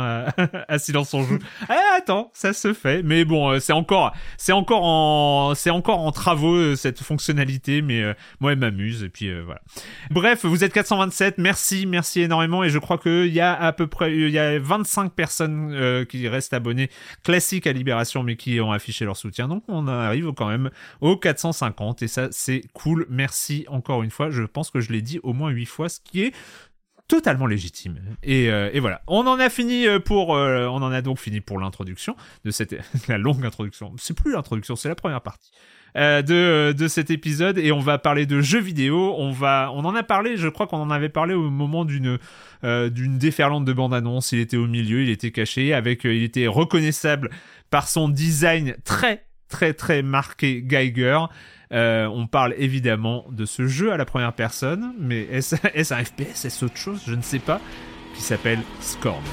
à, 0.68 0.78
Silence 0.80 1.14
en 1.14 1.24
Joue. 1.24 1.40
ah, 1.68 1.80
attends, 1.98 2.32
ça 2.34 2.54
se 2.54 2.74
fait, 2.74 3.04
mais 3.04 3.26
bon, 3.26 3.60
c'est 3.60 3.74
encore, 3.74 4.14
c'est 4.38 4.52
encore 4.52 4.84
en, 4.84 5.56
c'est 5.56 5.70
encore 5.70 6.00
en 6.00 6.12
travaux 6.12 6.76
cette 6.76 7.00
fonctionnalité, 7.00 7.82
mais 7.82 8.04
moi 8.40 8.54
elle 8.54 8.60
m'amuse 8.60 9.04
et 9.04 9.10
puis 9.10 9.32
voilà. 9.42 9.62
Bref, 10.12 10.46
vous 10.46 10.64
êtes 10.64 10.74
427, 10.74 11.38
merci, 11.38 11.86
merci 11.86 12.22
énormément 12.22 12.64
et 12.64 12.70
je 12.70 12.80
crois 12.80 12.98
qu'il 12.98 13.34
y 13.34 13.42
a 13.42 13.54
à 13.60 13.72
peu 13.74 13.88
près, 13.88 14.16
il 14.16 14.30
y 14.30 14.40
a 14.40 14.60
25 14.60 15.14
personnes 15.14 16.06
qui 16.08 16.19
restent 16.28 16.54
abonnés 16.54 16.90
classiques 17.24 17.68
à 17.68 17.74
Libération, 17.74 18.24
mais 18.24 18.36
qui 18.36 18.60
ont 18.60 18.72
affiché 18.72 19.06
leur 19.06 19.18
soutien. 19.18 19.48
Donc 19.48 19.64
on 19.68 19.88
arrive 19.88 20.32
quand 20.34 20.48
même 20.48 20.70
aux 21.02 21.18
450 21.18 22.02
et 22.02 22.08
ça 22.08 22.28
c'est 22.32 22.62
cool. 22.74 23.06
Merci 23.10 23.66
encore 23.68 24.04
une 24.04 24.12
fois. 24.12 24.30
Je 24.30 24.44
pense 24.44 24.70
que 24.70 24.80
je 24.80 24.92
l'ai 24.92 25.02
dit 25.02 25.20
au 25.24 25.34
moins 25.34 25.50
8 25.50 25.66
fois, 25.66 25.90
ce 25.90 26.00
qui 26.00 26.24
est 26.24 26.34
totalement 27.10 27.48
légitime. 27.48 28.00
Et, 28.24 28.50
euh, 28.50 28.72
voilà, 28.80 29.02
on 29.08 29.28
en 29.28 29.40
a 29.40 29.50
fini 29.50 29.88
euh, 29.88 30.00
pour, 30.00 30.36
euh, 30.36 30.68
on 30.68 30.78
en 30.78 30.92
a 30.92 31.02
donc 31.02 31.20
fini 31.20 31.42
pour 31.42 31.60
l'introduction 31.60 32.16
de 32.46 32.52
cette 32.52 32.76
longue 33.10 33.44
introduction. 33.46 33.94
C'est 33.98 34.14
plus 34.14 34.32
l'introduction, 34.32 34.78
c'est 34.78 34.88
la 34.88 34.96
première 34.96 35.22
partie. 35.22 35.52
Euh, 35.98 36.22
de, 36.22 36.72
de 36.72 36.88
cet 36.88 37.10
épisode 37.10 37.58
et 37.58 37.72
on 37.72 37.80
va 37.80 37.98
parler 37.98 38.26
de 38.26 38.42
jeux 38.42 38.60
vidéo. 38.60 39.16
On 39.18 39.32
va, 39.32 39.72
on 39.74 39.86
en 39.86 39.96
a 39.96 40.04
parlé, 40.04 40.38
je 40.38 40.48
crois 40.48 40.68
qu'on 40.68 40.78
en 40.78 40.92
avait 40.92 41.10
parlé 41.10 41.34
au 41.34 41.50
moment 41.50 41.84
d'une 41.84 42.20
euh, 42.64 42.90
d'une 42.90 43.18
déferlante 43.18 43.66
de 43.66 43.74
bande 43.74 43.94
annonce. 43.94 44.32
Il 44.32 44.40
était 44.40 44.58
au 44.58 44.68
milieu, 44.68 45.02
il 45.02 45.10
était 45.10 45.32
caché, 45.32 45.74
avec, 45.74 46.06
euh, 46.06 46.14
il 46.14 46.24
était 46.24 46.48
reconnaissable 46.48 47.32
par 47.72 47.88
son 47.88 48.08
design 48.08 48.76
très 48.84 49.26
très 49.48 49.74
très 49.74 50.04
marqué 50.04 50.62
Geiger. 50.64 51.26
on 51.72 52.28
parle 52.28 52.54
évidemment 52.58 53.26
de 53.32 53.46
ce 53.46 53.66
jeu 53.66 53.92
à 53.92 53.98
la 53.98 54.06
première 54.06 54.34
personne, 54.34 54.94
mais 55.00 55.22
est-ce 55.32 55.56
un 55.94 56.04
FPS, 56.04 56.46
est-ce 56.46 56.66
autre 56.66 56.78
chose? 56.78 57.02
Je 57.08 57.16
ne 57.16 57.22
sais 57.24 57.40
pas, 57.40 57.60
qui 58.14 58.22
s'appelle 58.22 58.60
Scorn. 58.80 59.24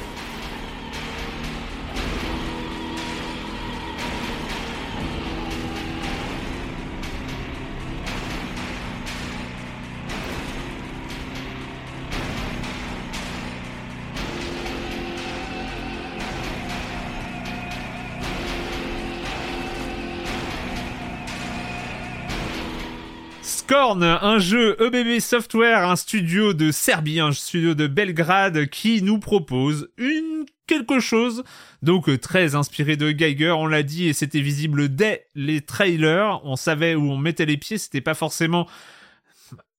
Scorn, 23.68 24.04
un 24.04 24.38
jeu 24.38 24.76
EBB 24.80 25.18
Software, 25.18 25.88
un 25.88 25.96
studio 25.96 26.52
de 26.52 26.70
Serbie, 26.70 27.18
un 27.18 27.32
studio 27.32 27.74
de 27.74 27.88
Belgrade 27.88 28.66
qui 28.66 29.02
nous 29.02 29.18
propose 29.18 29.88
une 29.98 30.46
quelque 30.68 31.00
chose. 31.00 31.42
Donc 31.82 32.08
euh, 32.08 32.16
très 32.16 32.54
inspiré 32.54 32.96
de 32.96 33.10
Geiger, 33.10 33.50
on 33.50 33.66
l'a 33.66 33.82
dit 33.82 34.06
et 34.06 34.12
c'était 34.12 34.40
visible 34.40 34.94
dès 34.94 35.26
les 35.34 35.62
trailers, 35.62 36.40
on 36.44 36.54
savait 36.54 36.94
où 36.94 37.10
on 37.10 37.16
mettait 37.16 37.44
les 37.44 37.56
pieds, 37.56 37.76
c'était 37.76 38.00
pas 38.00 38.14
forcément 38.14 38.68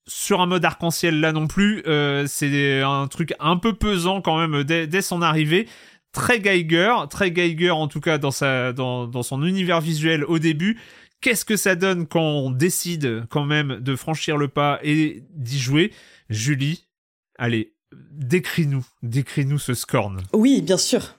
sur 0.05 0.41
un 0.41 0.47
mode 0.47 0.65
arc-en-ciel 0.65 1.21
là 1.21 1.31
non 1.31 1.47
plus, 1.47 1.81
euh, 1.87 2.25
c'est 2.27 2.81
un 2.81 3.07
truc 3.07 3.35
un 3.39 3.55
peu 3.55 3.71
pesant 3.71 4.19
quand 4.19 4.37
même 4.37 4.65
dès, 4.65 5.01
son 5.01 5.21
arrivée. 5.21 5.65
Très 6.11 6.41
Geiger, 6.41 6.93
très 7.09 7.31
Geiger 7.31 7.71
en 7.71 7.87
tout 7.87 8.01
cas 8.01 8.17
dans, 8.17 8.31
sa, 8.31 8.73
dans, 8.73 9.07
dans 9.07 9.23
son 9.23 9.45
univers 9.45 9.79
visuel 9.79 10.25
au 10.25 10.39
début, 10.39 10.77
Qu'est-ce 11.21 11.45
que 11.45 11.57
ça 11.57 11.75
donne 11.75 12.07
quand 12.07 12.21
on 12.21 12.51
décide 12.51 13.25
quand 13.29 13.45
même 13.45 13.79
de 13.79 13.95
franchir 13.95 14.37
le 14.37 14.47
pas 14.47 14.79
et 14.83 15.23
d'y 15.31 15.59
jouer? 15.59 15.91
Julie, 16.29 16.85
allez, 17.37 17.73
décris-nous, 18.11 18.85
décris-nous 19.01 19.59
ce 19.59 19.73
Scorn. 19.73 20.21
Oui, 20.33 20.61
bien 20.61 20.77
sûr. 20.77 21.15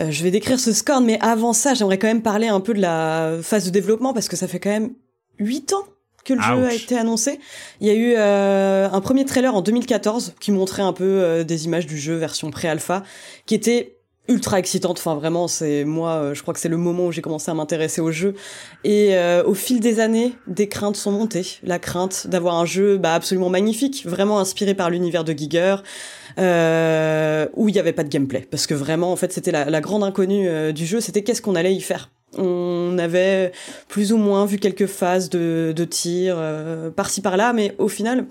Euh, 0.00 0.10
je 0.10 0.22
vais 0.22 0.30
décrire 0.30 0.60
ce 0.60 0.72
Scorn, 0.72 1.04
mais 1.04 1.18
avant 1.20 1.52
ça, 1.52 1.74
j'aimerais 1.74 1.98
quand 1.98 2.06
même 2.06 2.22
parler 2.22 2.48
un 2.48 2.60
peu 2.60 2.74
de 2.74 2.80
la 2.80 3.38
phase 3.42 3.64
de 3.64 3.70
développement 3.70 4.12
parce 4.12 4.28
que 4.28 4.36
ça 4.36 4.46
fait 4.46 4.60
quand 4.60 4.70
même 4.70 4.92
8 5.38 5.72
ans 5.72 5.84
que 6.24 6.32
le 6.32 6.40
jeu 6.40 6.64
a 6.64 6.72
été 6.72 6.96
annoncé. 6.96 7.38
Il 7.80 7.86
y 7.86 7.90
a 7.90 7.94
eu 7.94 8.14
euh, 8.16 8.88
un 8.90 9.00
premier 9.00 9.24
trailer 9.26 9.54
en 9.54 9.60
2014 9.60 10.34
qui 10.40 10.52
montrait 10.52 10.82
un 10.82 10.94
peu 10.94 11.04
euh, 11.04 11.44
des 11.44 11.66
images 11.66 11.86
du 11.86 11.98
jeu 11.98 12.14
version 12.14 12.50
pré-alpha, 12.50 13.04
qui 13.46 13.54
était 13.54 13.98
ultra 14.28 14.58
excitante. 14.58 14.98
Enfin, 14.98 15.14
vraiment, 15.14 15.48
c'est 15.48 15.84
moi, 15.84 16.12
euh, 16.12 16.34
je 16.34 16.42
crois 16.42 16.54
que 16.54 16.60
c'est 16.60 16.68
le 16.68 16.76
moment 16.76 17.06
où 17.06 17.12
j'ai 17.12 17.22
commencé 17.22 17.50
à 17.50 17.54
m'intéresser 17.54 18.00
au 18.00 18.10
jeu. 18.10 18.34
Et 18.84 19.16
au 19.46 19.54
fil 19.54 19.80
des 19.80 20.00
années, 20.00 20.34
des 20.46 20.68
craintes 20.68 20.96
sont 20.96 21.12
montées. 21.12 21.58
La 21.62 21.78
crainte 21.78 22.26
d'avoir 22.26 22.56
un 22.56 22.66
jeu 22.66 22.98
bah, 22.98 23.14
absolument 23.14 23.50
magnifique, 23.50 24.04
vraiment 24.06 24.38
inspiré 24.38 24.74
par 24.74 24.90
l'univers 24.90 25.24
de 25.24 25.32
Giger, 25.32 25.76
où 26.36 27.68
il 27.68 27.72
n'y 27.72 27.78
avait 27.78 27.92
pas 27.92 28.04
de 28.04 28.08
gameplay, 28.08 28.46
parce 28.50 28.66
que 28.66 28.74
vraiment, 28.74 29.12
en 29.12 29.16
fait, 29.16 29.32
c'était 29.32 29.52
la, 29.52 29.80
grande 29.80 30.04
inconnue 30.04 30.72
du 30.72 30.86
jeu. 30.86 31.00
C'était 31.00 31.22
qu'est-ce 31.22 31.42
qu'on 31.42 31.54
allait 31.54 31.74
y 31.74 31.80
faire. 31.80 32.10
On 32.36 32.98
avait 32.98 33.52
plus 33.88 34.12
ou 34.12 34.16
moins 34.16 34.46
vu 34.46 34.58
quelques 34.58 34.86
phases 34.86 35.30
de, 35.30 35.72
de 35.74 35.84
tir 35.84 36.36
euh, 36.38 36.90
par-ci 36.90 37.20
par-là, 37.20 37.52
mais 37.52 37.74
au 37.78 37.88
final, 37.88 38.26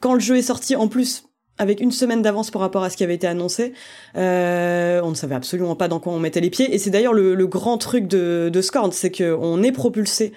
quand 0.00 0.14
le 0.14 0.20
jeu 0.20 0.36
est 0.36 0.42
sorti, 0.42 0.76
en 0.76 0.88
plus 0.88 1.24
avec 1.58 1.80
une 1.80 1.92
semaine 1.92 2.22
d'avance 2.22 2.50
par 2.50 2.60
rapport 2.60 2.82
à 2.82 2.90
ce 2.90 2.96
qui 2.96 3.04
avait 3.04 3.14
été 3.14 3.26
annoncé, 3.26 3.72
euh, 4.16 5.00
on 5.02 5.10
ne 5.10 5.14
savait 5.14 5.34
absolument 5.34 5.76
pas 5.76 5.88
dans 5.88 6.00
quoi 6.00 6.12
on 6.12 6.18
mettait 6.18 6.40
les 6.40 6.50
pieds. 6.50 6.74
Et 6.74 6.78
c'est 6.78 6.90
d'ailleurs 6.90 7.14
le, 7.14 7.46
grand 7.46 7.78
truc 7.78 8.06
de, 8.06 8.50
de 8.52 8.60
Scorn, 8.60 8.92
c'est 8.92 9.10
qu'on 9.10 9.62
est 9.62 9.72
propulsé 9.72 10.32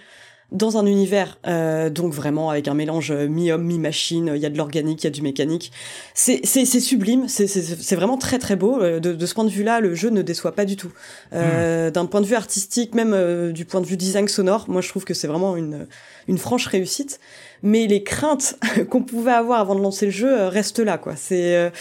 dans 0.52 0.78
un 0.78 0.86
univers 0.86 1.38
euh, 1.46 1.90
donc 1.90 2.14
vraiment 2.14 2.50
avec 2.50 2.68
un 2.68 2.74
mélange 2.74 3.12
euh, 3.12 3.28
mi-homme 3.28 3.64
mi-machine 3.64 4.32
il 4.36 4.42
y 4.42 4.46
a 4.46 4.50
de 4.50 4.58
l'organique 4.58 5.04
il 5.04 5.06
y 5.06 5.08
a 5.08 5.12
du 5.12 5.22
mécanique. 5.22 5.72
C'est 6.14 6.42
c'est 6.44 6.66
c'est 6.66 6.80
sublime 6.80 7.28
c'est 7.28 7.48
c'est 7.48 7.96
vraiment 7.96 8.18
très 8.18 8.40
très 8.40 8.56
beau. 8.56 8.82
Euh, 8.82 9.00
de, 9.00 9.14
de 9.14 9.26
ce 9.26 9.34
point 9.34 9.44
de 9.44 9.50
vue 9.50 9.64
là 9.64 9.80
le 9.80 9.94
jeu 9.94 10.10
ne 10.10 10.22
déçoit 10.22 10.54
pas 10.54 10.66
du 10.66 10.76
tout. 10.76 10.92
Euh, 11.34 11.90
hmm. 11.90 11.92
d'un 11.92 12.06
point 12.06 12.22
de 12.22 12.26
vue 12.26 12.36
artistique 12.36 12.96
même 12.96 13.14
euh, 13.14 13.52
du 13.52 13.66
point 13.66 13.82
de 13.82 13.86
vue 13.86 13.98
design 13.98 14.28
sonore 14.28 14.66
moi 14.68 14.82
je 14.82 14.90
trouve 14.90 15.06
que 15.06 15.14
c'est 15.14 15.28
vraiment 15.28 15.56
une 15.56 15.88
une 16.28 16.38
franche 16.38 16.66
réussite. 16.68 17.20
Mais 17.62 17.88
les 17.88 18.04
craintes 18.04 18.58
qu'on 18.90 19.04
pouvait 19.04 19.34
avoir 19.34 19.60
avant 19.60 19.76
de 19.76 19.82
lancer 19.82 20.06
le 20.06 20.12
jeu 20.12 20.48
restent 20.48 20.80
là 20.80 20.98
quoi. 20.98 21.16
C'est 21.16 21.72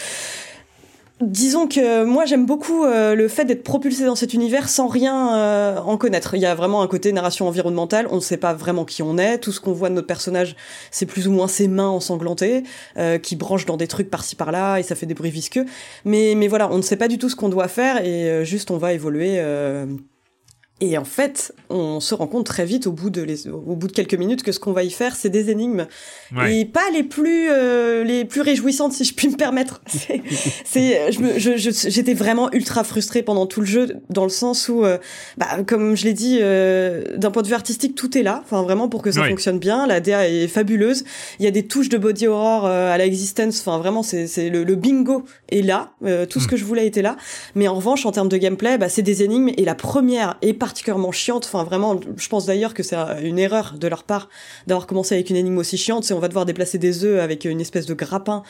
Disons 1.21 1.67
que 1.67 2.05
moi 2.05 2.23
j'aime 2.23 2.45
beaucoup 2.45 2.85
euh, 2.85 3.13
le 3.13 3.27
fait 3.27 3.43
d'être 3.43 3.63
propulsé 3.63 4.05
dans 4.05 4.15
cet 4.15 4.33
univers 4.33 4.69
sans 4.69 4.87
rien 4.87 5.35
euh, 5.35 5.77
en 5.77 5.97
connaître. 5.97 6.33
Il 6.35 6.39
y 6.39 6.45
a 6.45 6.55
vraiment 6.55 6.81
un 6.81 6.87
côté 6.87 7.11
narration 7.11 7.45
environnementale, 7.45 8.07
on 8.09 8.15
ne 8.15 8.21
sait 8.21 8.37
pas 8.37 8.53
vraiment 8.53 8.85
qui 8.85 9.03
on 9.03 9.17
est, 9.17 9.37
tout 9.37 9.51
ce 9.51 9.59
qu'on 9.59 9.73
voit 9.73 9.89
de 9.89 9.95
notre 9.95 10.07
personnage 10.07 10.55
c'est 10.91 11.05
plus 11.05 11.27
ou 11.27 11.31
moins 11.31 11.49
ses 11.49 11.67
mains 11.67 11.89
ensanglantées 11.89 12.63
euh, 12.95 13.17
qui 13.17 13.35
branchent 13.35 13.65
dans 13.65 13.75
des 13.75 13.87
trucs 13.87 14.09
par-ci 14.09 14.37
par-là 14.37 14.77
et 14.77 14.83
ça 14.83 14.95
fait 14.95 15.07
des 15.07 15.13
bruits 15.13 15.29
visqueux. 15.29 15.65
Mais, 16.05 16.35
mais 16.37 16.47
voilà, 16.47 16.71
on 16.71 16.77
ne 16.77 16.81
sait 16.81 16.95
pas 16.95 17.09
du 17.09 17.17
tout 17.17 17.27
ce 17.27 17.35
qu'on 17.35 17.49
doit 17.49 17.67
faire 17.67 18.01
et 18.05 18.45
juste 18.45 18.71
on 18.71 18.77
va 18.77 18.93
évoluer 18.93 19.41
et 20.81 20.97
en 20.97 21.03
fait, 21.03 21.53
on 21.69 21.99
se 21.99 22.15
rend 22.15 22.27
compte 22.27 22.45
très 22.45 22.65
vite 22.65 22.87
au 22.87 22.93
bout 22.93 23.09
de 23.09 23.21
les, 23.21 23.47
au 23.47 23.75
bout 23.75 23.87
de 23.87 23.91
quelques 23.91 24.13
minutes 24.13 24.43
que 24.43 24.53
ce 24.53 24.59
qu'on 24.59 24.71
va 24.71 24.83
y 24.83 24.91
faire, 24.91 25.15
c'est 25.15 25.29
des 25.29 25.49
énigmes. 25.49 25.87
Et 26.47 26.65
pas 26.65 26.89
les 26.93 27.03
plus 27.03 27.49
euh, 27.49 28.03
les 28.03 28.23
plus 28.23 28.41
réjouissantes 28.41 28.93
si 28.93 29.03
je 29.03 29.13
puis 29.13 29.27
me 29.27 29.35
permettre. 29.35 29.81
C'est 30.65 31.11
je 31.11 31.89
j'étais 31.89 32.13
vraiment 32.13 32.51
ultra 32.51 32.83
frustrée 32.83 33.23
pendant 33.23 33.45
tout 33.45 33.61
le 33.61 33.65
jeu 33.65 33.97
dans 34.09 34.23
le 34.23 34.29
sens 34.29 34.69
où 34.69 34.85
euh, 34.85 34.97
bah 35.37 35.47
comme 35.65 35.95
je 35.95 36.05
l'ai 36.05 36.13
dit 36.13 36.37
euh, 36.41 37.17
d'un 37.17 37.31
point 37.31 37.41
de 37.41 37.47
vue 37.47 37.53
artistique 37.53 37.95
tout 37.95 38.17
est 38.17 38.23
là, 38.23 38.41
enfin 38.43 38.61
vraiment 38.61 38.87
pour 38.87 39.01
que 39.01 39.11
ça 39.11 39.23
fonctionne 39.23 39.59
bien, 39.59 39.87
la 39.87 39.99
DA 39.99 40.29
est 40.29 40.47
fabuleuse, 40.47 41.03
il 41.39 41.45
y 41.45 41.47
a 41.47 41.51
des 41.51 41.65
touches 41.65 41.89
de 41.89 41.97
body 41.97 42.27
horror 42.27 42.65
à 42.65 42.97
la 42.97 43.05
existence, 43.05 43.59
enfin 43.59 43.79
vraiment 43.79 44.03
c'est 44.03 44.27
c'est 44.27 44.49
le, 44.49 44.63
le, 44.63 44.75
bingo 44.75 45.23
est 45.51 45.61
là, 45.61 45.91
tout 46.29 46.39
ce 46.39 46.45
hmm. 46.45 46.49
que 46.49 46.57
je 46.57 46.63
voulais 46.63 46.85
était 46.85 47.01
là, 47.01 47.17
mais 47.55 47.67
en 47.67 47.75
revanche 47.75 48.05
en 48.05 48.11
termes 48.11 48.29
de 48.29 48.37
gameplay, 48.37 48.77
bah 48.77 48.89
c'est 48.89 49.01
des 49.01 49.23
énigmes. 49.23 49.49
Et 49.57 49.65
la 49.65 49.75
première 49.75 50.37
est 50.41 50.53
particulièrement 50.69 51.11
chiante. 51.11 51.45
Enfin, 51.45 51.63
vraiment, 51.63 51.99
je 52.15 52.29
pense 52.29 52.45
d'ailleurs 52.45 52.75
que 52.75 52.83
c'est 52.83 52.95
une 53.23 53.39
erreur 53.39 53.73
de 53.79 53.87
leur 53.87 54.03
part 54.03 54.29
d'avoir 54.67 54.85
commencé 54.85 55.15
avec 55.15 55.31
une 55.31 55.35
énigme 55.35 55.57
aussi 55.57 55.77
chiante. 55.77 56.03
C'est 56.03 56.13
on 56.13 56.19
va 56.19 56.27
devoir 56.27 56.45
déplacer 56.45 56.77
des 56.77 57.03
œufs 57.03 57.19
avec 57.19 57.45
une 57.45 57.59
espèce 57.59 57.87
de 57.87 57.95
grappin. 57.95 58.43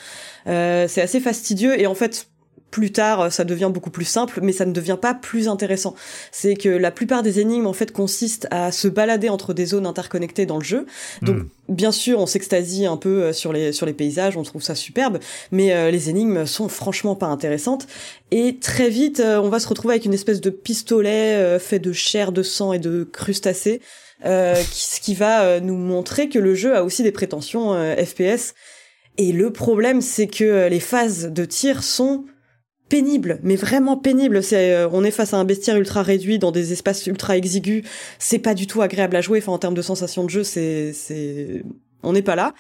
Euh, 0.48 0.86
c'est 0.90 1.02
assez 1.02 1.22
fastidieux 1.22 1.80
et 1.80 1.88
en 1.88 1.96
fait, 1.96 2.28
plus 2.72 2.92
tard, 2.92 3.32
ça 3.32 3.44
devient 3.44 3.72
beaucoup 3.74 3.90
plus 3.90 4.06
simple, 4.06 4.40
mais 4.42 4.52
ça 4.52 4.66
ne 4.66 4.72
devient 4.72 4.98
pas 5.02 5.14
plus 5.14 5.48
intéressant. 5.48 5.96
C'est 6.32 6.56
que 6.56 6.70
la 6.70 6.92
plupart 6.92 7.24
des 7.24 7.40
énigmes, 7.40 7.68
en 7.68 7.74
fait, 7.74 7.92
consistent 7.92 8.48
à 8.52 8.72
se 8.72 8.88
balader 8.88 9.30
entre 9.30 9.54
des 9.54 9.66
zones 9.66 9.86
interconnectées 9.86 10.46
dans 10.46 10.58
le 10.58 10.64
jeu. 10.64 10.86
Donc, 11.22 11.38
hmm. 11.38 11.48
bien 11.70 11.92
sûr, 11.92 12.20
on 12.20 12.26
s'extasie 12.26 12.86
un 12.86 12.98
peu 12.98 13.24
euh, 13.24 13.34
sur 13.34 13.54
les, 13.54 13.72
sur 13.72 13.86
les 13.86 13.94
paysages, 13.94 14.38
on 14.38 14.44
trouve 14.44 14.62
ça 14.62 14.76
superbe, 14.76 15.20
mais 15.52 15.74
euh, 15.74 15.92
les 15.92 16.10
énigmes 16.10 16.46
sont 16.46 16.70
franchement 16.70 17.16
pas 17.16 17.28
intéressantes. 17.28 17.88
Et 18.32 18.58
très 18.60 18.90
vite, 18.90 19.20
euh, 19.20 19.40
on 19.42 19.50
va 19.50 19.60
se 19.60 19.68
retrouver 19.68 19.96
avec 19.96 20.06
une 20.06 20.14
espèce 20.14 20.42
de 20.42 20.50
pistolet 20.50 21.60
fait 21.60 21.80
de 21.80 21.94
chair, 21.94 22.32
de 22.32 22.44
sang 22.44 22.74
et 22.74 22.80
de 22.80 23.04
crustacés, 23.04 23.82
qui, 24.22 24.82
ce 24.84 25.00
qui 25.00 25.16
va 25.16 25.60
nous 25.60 25.76
montrer 25.76 26.30
que 26.30 26.40
le 26.40 26.54
jeu 26.54 26.76
a 26.76 26.84
aussi 26.84 27.04
des 27.04 27.12
prétentions 27.12 27.74
FPS. 27.96 28.54
Et 29.18 29.32
le 29.32 29.52
problème, 29.52 30.02
c'est 30.02 30.28
que 30.28 30.68
les 30.68 30.80
phases 30.80 31.30
de 31.32 31.46
tir 31.46 31.84
sont 31.84 32.26
pénible, 32.90 33.40
mais 33.44 33.56
vraiment 33.56 33.96
pénible. 33.96 34.44
C'est, 34.44 34.74
euh, 34.74 34.90
on 34.92 35.04
est 35.04 35.12
face 35.12 35.34
à 35.34 35.38
un 35.38 35.46
bestiaire 35.46 35.78
ultra 35.78 36.02
réduit 36.02 36.40
dans 36.40 36.52
des 36.52 36.74
espaces 36.74 37.06
ultra 37.08 37.38
exigus. 37.38 37.84
C'est 38.18 38.40
pas 38.40 38.54
du 38.54 38.68
tout 38.68 38.82
agréable 38.82 39.16
à 39.16 39.22
jouer. 39.22 39.40
Enfin, 39.40 39.54
en 39.54 39.60
termes 39.60 39.76
de 39.76 39.82
sensation 39.82 40.24
de 40.24 40.30
jeu, 40.30 40.44
c'est, 40.44 40.92
c'est, 40.94 41.64
on 42.04 42.14
n'est 42.14 42.24
pas 42.24 42.36
là. 42.36 42.54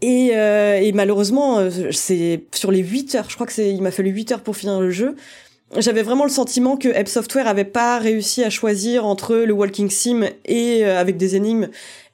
Et, 0.00 0.30
euh, 0.34 0.80
et 0.80 0.92
malheureusement, 0.92 1.58
euh, 1.58 1.70
c'est 1.90 2.44
sur 2.54 2.70
les 2.70 2.80
8 2.80 3.16
heures. 3.16 3.26
Je 3.28 3.34
crois 3.34 3.46
que 3.46 3.52
c'est, 3.52 3.70
il 3.70 3.82
m'a 3.82 3.90
fallu 3.90 4.10
8 4.10 4.32
heures 4.32 4.42
pour 4.42 4.56
finir 4.56 4.80
le 4.80 4.90
jeu. 4.90 5.16
J'avais 5.78 6.02
vraiment 6.02 6.24
le 6.24 6.30
sentiment 6.30 6.76
que 6.76 6.88
Ebb 6.88 7.08
Software 7.08 7.48
avait 7.48 7.64
pas 7.64 7.98
réussi 7.98 8.44
à 8.44 8.50
choisir 8.50 9.06
entre 9.06 9.36
le 9.36 9.52
walking 9.54 9.88
sim 9.88 10.28
et 10.44 10.84
avec 10.84 11.16
des 11.16 11.34
énigmes 11.34 11.68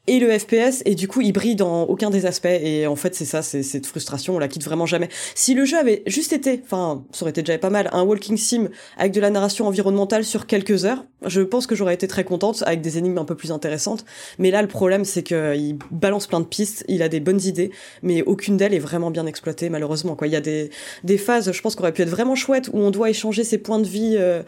et 0.08 0.18
le 0.18 0.36
FPS 0.36 0.82
et 0.86 0.94
du 0.94 1.06
coup 1.06 1.20
il 1.20 1.32
brille 1.32 1.54
dans 1.54 1.84
aucun 1.84 2.08
des 2.08 2.26
aspects 2.26 2.46
et 2.46 2.86
en 2.86 2.96
fait 2.96 3.14
c'est 3.14 3.26
ça 3.26 3.42
c'est 3.42 3.62
cette 3.62 3.86
frustration 3.86 4.36
on 4.36 4.38
la 4.38 4.48
quitte 4.48 4.64
vraiment 4.64 4.86
jamais. 4.86 5.08
Si 5.34 5.54
le 5.54 5.64
jeu 5.64 5.78
avait 5.78 6.02
juste 6.06 6.32
été 6.32 6.60
enfin 6.64 7.04
ça 7.12 7.22
aurait 7.22 7.30
été 7.30 7.42
déjà 7.42 7.58
pas 7.58 7.70
mal 7.70 7.90
un 7.92 8.02
walking 8.02 8.36
sim 8.38 8.68
avec 8.96 9.12
de 9.12 9.20
la 9.20 9.30
narration 9.30 9.66
environnementale 9.66 10.24
sur 10.24 10.46
quelques 10.46 10.86
heures 10.86 11.04
je 11.26 11.42
pense 11.42 11.66
que 11.66 11.74
j'aurais 11.74 11.94
été 11.94 12.08
très 12.08 12.24
contente 12.24 12.62
avec 12.66 12.80
des 12.80 12.96
énigmes 12.96 13.18
un 13.18 13.24
peu 13.24 13.34
plus 13.34 13.52
intéressantes. 13.52 14.04
Mais 14.38 14.50
là 14.50 14.62
le 14.62 14.68
problème 14.68 15.04
c'est 15.04 15.22
que 15.22 15.54
il 15.56 15.76
balance 15.90 16.26
plein 16.26 16.40
de 16.40 16.46
pistes 16.46 16.84
il 16.88 17.02
a 17.02 17.08
des 17.08 17.20
bonnes 17.20 17.42
idées 17.42 17.70
mais 18.02 18.22
aucune 18.22 18.56
d'elles 18.56 18.74
est 18.74 18.78
vraiment 18.78 19.10
bien 19.10 19.26
exploitée 19.26 19.68
malheureusement 19.68 20.16
quoi. 20.16 20.26
Il 20.26 20.32
y 20.32 20.36
a 20.36 20.40
des 20.40 20.70
des 21.04 21.18
phases 21.18 21.52
je 21.52 21.60
pense 21.60 21.74
qu'on 21.74 21.82
aurait 21.82 21.92
pu 21.92 22.02
être 22.02 22.08
vraiment 22.08 22.34
chouette 22.34 22.70
où 22.72 22.78
on 22.78 22.90
doit 22.90 23.10
échanger 23.10 23.44
ses 23.44 23.58
points 23.58 23.78
de 23.78 23.86
vie 23.86 24.16
euh, 24.18 24.42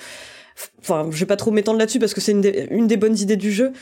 enfin 0.80 1.08
je 1.10 1.18
vais 1.18 1.26
pas 1.26 1.36
trop 1.36 1.50
m'étendre 1.50 1.78
là-dessus 1.78 1.98
parce 1.98 2.14
que 2.14 2.20
c'est 2.20 2.32
une, 2.32 2.86
des 2.86 2.96
bonnes 2.96 3.18
idées 3.18 3.36
du 3.36 3.52
jeu. 3.52 3.72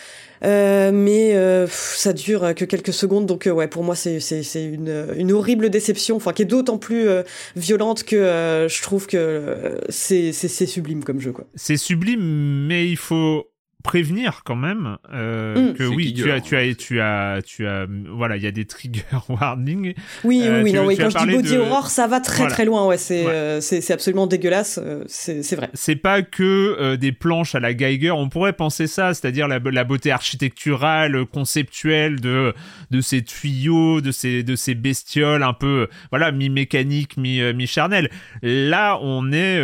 Euh, 0.44 0.92
mais 0.92 1.34
euh, 1.34 1.66
ça 1.68 2.12
dure 2.12 2.54
que 2.54 2.64
quelques 2.64 2.92
secondes. 2.92 3.26
Donc 3.26 3.46
euh, 3.46 3.50
ouais 3.50 3.66
pour 3.66 3.82
moi 3.82 3.96
c'est 3.96 4.20
c'est 4.20 4.64
une 4.64 5.08
une 5.16 5.32
horrible 5.32 5.70
déception. 5.70 6.16
Enfin 6.16 6.32
qui 6.32 6.42
est 6.42 6.46
d'autant 6.46 6.78
plus 6.78 7.08
violente 7.56 8.04
que 8.04 8.66
je 8.68 8.82
trouve 8.82 9.06
que 9.06 9.78
c'est 9.88 10.32
c'est 10.32 10.66
sublime 10.66 11.04
comme 11.04 11.20
jeu 11.20 11.32
quoi. 11.32 11.44
C'est 11.54 11.76
sublime 11.76 12.66
mais 12.66 12.88
il 12.88 12.96
faut 12.96 13.46
prévenir 13.84 14.42
quand 14.44 14.56
même 14.56 14.98
euh, 15.12 15.70
mm. 15.70 15.74
que 15.74 15.84
oui 15.84 16.12
tu 16.12 16.30
as 16.30 16.40
tu 16.40 16.56
as 16.56 16.74
tu 16.74 17.00
as 17.00 17.40
tu 17.42 17.66
as 17.66 17.86
voilà 18.10 18.36
il 18.36 18.42
y 18.42 18.46
a 18.46 18.50
des 18.50 18.64
trigger 18.64 19.02
warnings. 19.28 19.94
Oui 20.24 20.42
oui, 20.42 20.60
oui 20.64 20.72
non 20.72 20.84
oui 20.84 20.96
quand 20.96 21.10
je 21.10 21.18
dis 21.18 21.32
body 21.32 21.56
horror 21.56 21.88
ça 21.88 22.06
va 22.08 22.20
très 22.20 22.48
très 22.48 22.64
loin 22.64 22.86
ouais 22.86 22.98
c'est 22.98 23.60
c'est 23.60 23.80
c'est 23.80 23.92
absolument 23.92 24.26
dégueulasse 24.26 24.80
c'est 25.06 25.42
c'est 25.42 25.56
vrai. 25.56 25.70
C'est 25.74 25.96
pas 25.96 26.22
que 26.22 26.96
des 26.96 27.12
planches 27.12 27.54
à 27.54 27.60
la 27.60 27.72
Geiger. 27.72 28.10
On 28.10 28.28
pourrait 28.28 28.52
penser 28.52 28.86
ça 28.88 29.14
c'est-à-dire 29.14 29.46
la, 29.46 29.58
la 29.58 29.84
beauté 29.84 30.10
architecturale 30.10 31.24
conceptuelle 31.26 32.20
de 32.20 32.54
de 32.90 33.00
ces 33.00 33.22
tuyaux 33.22 34.00
de 34.00 34.10
ces 34.10 34.42
de 34.42 34.56
ces 34.56 34.74
bestioles 34.74 35.44
un 35.44 35.52
peu 35.52 35.88
voilà 36.10 36.32
mi 36.32 36.50
mécanique 36.50 37.16
mi 37.16 37.40
mi 37.54 37.66
charnel 37.66 38.10
là 38.42 38.98
on 39.02 39.30
est 39.32 39.58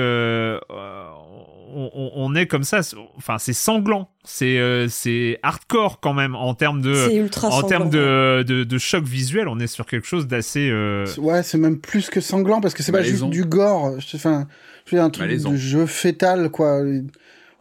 on, 1.75 2.12
on, 2.14 2.35
est 2.35 2.47
comme 2.47 2.64
ça. 2.64 2.81
Enfin, 3.16 3.39
c'est 3.39 3.53
sanglant. 3.53 4.11
C'est 4.25 4.59
euh, 4.59 4.89
c'est 4.89 5.39
hardcore 5.43 6.01
quand 6.01 6.14
même 6.14 6.35
en 6.35 6.55
termes 6.55 6.81
de 6.81 7.29
en 7.45 7.62
termes 7.62 7.91
de, 7.91 8.43
de, 8.47 8.64
de, 8.64 8.79
choc 8.79 9.05
visuel. 9.05 9.49
On 9.49 9.59
est 9.59 9.66
sur 9.66 9.87
quelque 9.87 10.07
chose 10.07 10.27
d'assez. 10.27 10.68
Euh... 10.70 11.07
Ouais, 11.18 11.43
c'est 11.43 11.59
même 11.59 11.79
plus 11.79 12.09
que 12.11 12.20
sanglant 12.20 12.61
parce 12.61 12.75
que 12.75 12.83
c'est 12.83 12.93
pas 12.93 13.03
juste 13.03 13.25
du 13.25 13.45
gore. 13.45 13.97
Enfin, 14.14 14.47
je 14.87 14.97
un 14.97 15.11
truc 15.11 15.31
de 15.31 15.57
jeu 15.57 15.87
fétal 15.87 16.51
quoi. 16.51 16.83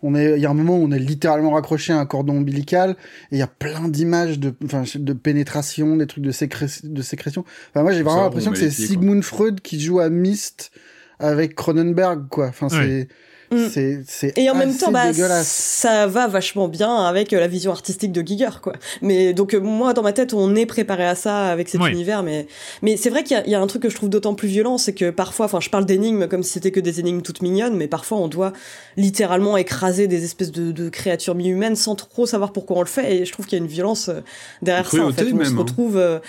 On 0.06 0.16
est, 0.16 0.36
il 0.36 0.42
y 0.42 0.46
a 0.46 0.50
un 0.50 0.54
moment 0.54 0.76
où 0.78 0.84
on 0.84 0.92
est 0.92 1.00
littéralement 1.00 1.52
raccroché 1.52 1.94
à 1.94 1.98
un 1.98 2.06
cordon 2.06 2.40
ombilical 2.40 2.98
et 3.32 3.36
il 3.36 3.38
y 3.38 3.42
a 3.42 3.48
plein 3.48 3.88
d'images 3.88 4.38
de, 4.38 4.54
enfin, 4.66 4.84
de 4.94 5.14
pénétration, 5.14 5.96
des 5.96 6.08
trucs 6.08 6.26
de, 6.26 6.32
sécré 6.32 6.66
de 6.84 7.02
sécrétion. 7.02 7.46
Enfin, 7.70 7.84
moi, 7.84 7.94
j'ai 7.94 8.04
vraiment 8.04 8.24
l'impression 8.24 8.52
que 8.52 8.58
c'est 8.58 8.70
Sigmund 8.70 9.24
Freud 9.24 9.62
qui 9.62 9.80
joue 9.80 10.02
à 10.02 10.10
Myst 10.10 10.72
avec 11.20 11.56
Cronenberg, 11.56 12.28
quoi. 12.28 12.48
Enfin, 12.48 12.68
c'est, 12.68 13.08
Mm. 13.54 14.04
C'est 14.08 14.38
et 14.38 14.50
en 14.50 14.56
même 14.56 14.76
temps 14.76 14.92
bah, 14.92 15.14
ça 15.44 16.08
va 16.08 16.28
vachement 16.28 16.68
bien 16.68 17.06
avec 17.06 17.34
euh, 17.34 17.40
la 17.40 17.48
vision 17.48 17.72
artistique 17.72 18.12
de 18.12 18.22
Giger 18.22 18.50
quoi. 18.62 18.74
Mais 19.02 19.34
donc 19.34 19.54
euh, 19.54 19.60
moi 19.60 19.94
dans 19.94 20.02
ma 20.02 20.14
tête 20.14 20.34
on 20.34 20.56
est 20.56 20.66
préparé 20.66 21.06
à 21.06 21.16
ça 21.16 21.48
avec 21.48 21.70
cet 21.70 21.82
univers 21.82 22.24
mais 22.24 22.48
mais 22.82 22.98
c'est 22.98 23.10
vrai 23.10 23.24
qu'il 23.24 23.42
y, 23.46 23.52
y, 23.52 23.56
a 23.56 23.62
un 23.62 23.68
truc 23.68 23.84
que 23.84 23.90
je 23.90 23.96
trouve 23.96 24.10
d'autant 24.10 24.34
plus 24.34 24.48
violent 24.48 24.78
c'est 24.78 24.94
que 24.94 25.10
parfois 25.10 25.46
enfin 25.46 25.60
je 25.60 25.70
parle 25.70 25.86
d'énigmes 25.86 26.28
comme 26.28 26.44
si 26.44 26.54
c'était 26.54 26.72
que 26.72 26.80
des 26.80 27.00
énigmes 27.00 27.22
toutes 27.22 27.42
mignonnes 27.42 27.76
mais 27.76 27.88
parfois 27.88 28.18
on 28.18 28.28
doit 28.28 28.54
littéralement 28.98 29.58
écraser 29.58 30.08
des 30.08 30.24
espèces 30.24 30.52
de, 30.52 30.72
de 30.72 30.90
créatures 30.90 31.36
mi-humaines 31.36 31.76
sans 31.76 31.96
trop 31.96 32.26
savoir 32.26 32.54
pourquoi 32.54 32.78
on 32.78 32.82
le 32.82 32.88
fait 32.88 33.16
et 33.16 33.26
je 33.26 33.32
trouve 33.32 33.46
qu'il 33.46 33.58
y 33.58 33.62
a 33.62 33.64
une 33.64 33.72
violence 33.72 34.10
euh, 34.10 34.22
derrière 34.62 34.90
ça 34.90 35.06
en 35.06 35.12
fait 35.12 35.32
on 35.32 35.44
se 35.44 35.52
hein. 35.52 35.56
retrouve 35.58 36.22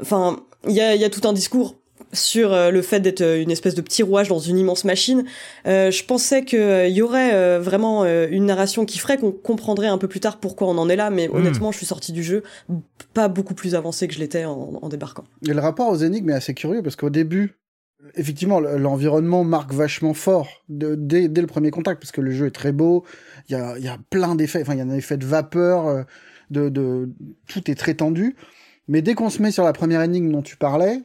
enfin 0.00 0.40
il 0.68 0.74
y 0.74 0.80
a, 0.80 0.94
y 0.94 1.04
a 1.04 1.10
tout 1.10 1.26
un 1.26 1.32
discours 1.32 1.76
sur 2.16 2.52
euh, 2.52 2.70
le 2.70 2.82
fait 2.82 3.00
d'être 3.00 3.20
euh, 3.20 3.40
une 3.40 3.50
espèce 3.50 3.74
de 3.74 3.80
petit 3.80 4.02
rouage 4.02 4.28
dans 4.28 4.38
une 4.38 4.58
immense 4.58 4.84
machine. 4.84 5.24
Euh, 5.66 5.90
je 5.90 6.04
pensais 6.04 6.44
qu'il 6.44 6.88
y 6.88 7.02
aurait 7.02 7.58
vraiment 7.58 8.04
une 8.04 8.46
narration 8.46 8.84
qui 8.84 8.98
ferait 8.98 9.18
qu'on 9.18 9.32
comprendrait 9.32 9.86
un 9.86 9.98
peu 9.98 10.08
plus 10.08 10.20
tard 10.20 10.38
pourquoi 10.38 10.68
on 10.68 10.78
en 10.78 10.88
est 10.88 10.96
là, 10.96 11.10
mais 11.10 11.28
honnêtement, 11.28 11.72
je 11.72 11.78
suis 11.78 11.86
sorti 11.86 12.12
du 12.12 12.22
jeu 12.22 12.42
pas 13.14 13.28
beaucoup 13.28 13.54
plus 13.54 13.74
avancé 13.74 14.08
que 14.08 14.14
je 14.14 14.18
l'étais 14.18 14.44
en, 14.44 14.88
débarquant. 14.88 15.24
Et 15.46 15.52
le 15.52 15.60
rapport 15.60 15.88
aux 15.88 15.96
énigmes 15.96 16.30
est 16.30 16.34
assez 16.34 16.54
curieux 16.54 16.82
parce 16.82 16.96
qu'au 16.96 17.10
début, 17.10 17.54
effectivement, 18.14 18.60
l'environnement 18.60 19.44
marque 19.44 19.72
vachement 19.72 20.14
fort 20.14 20.48
dès, 20.68 21.28
le 21.28 21.46
premier 21.46 21.70
contact 21.70 22.00
parce 22.00 22.12
que 22.12 22.20
le 22.20 22.30
jeu 22.30 22.46
est 22.46 22.54
très 22.54 22.72
beau, 22.72 23.04
il 23.48 23.52
y 23.52 23.54
a, 23.56 23.78
y 23.78 23.88
a, 23.88 23.98
plein 24.10 24.34
d'effets, 24.34 24.62
enfin, 24.62 24.74
il 24.74 24.78
y 24.78 24.80
a 24.80 24.84
un 24.84 24.90
effet 24.90 25.16
de 25.16 25.26
vapeur, 25.26 26.04
de, 26.50 26.68
de, 26.68 27.08
tout 27.48 27.70
est 27.70 27.74
très 27.74 27.94
tendu. 27.94 28.36
Mais 28.88 29.02
dès 29.02 29.14
qu'on 29.14 29.30
se 29.30 29.42
met 29.42 29.50
sur 29.50 29.64
la 29.64 29.72
première 29.72 30.02
énigme 30.02 30.30
dont 30.30 30.42
tu 30.42 30.56
parlais, 30.56 31.00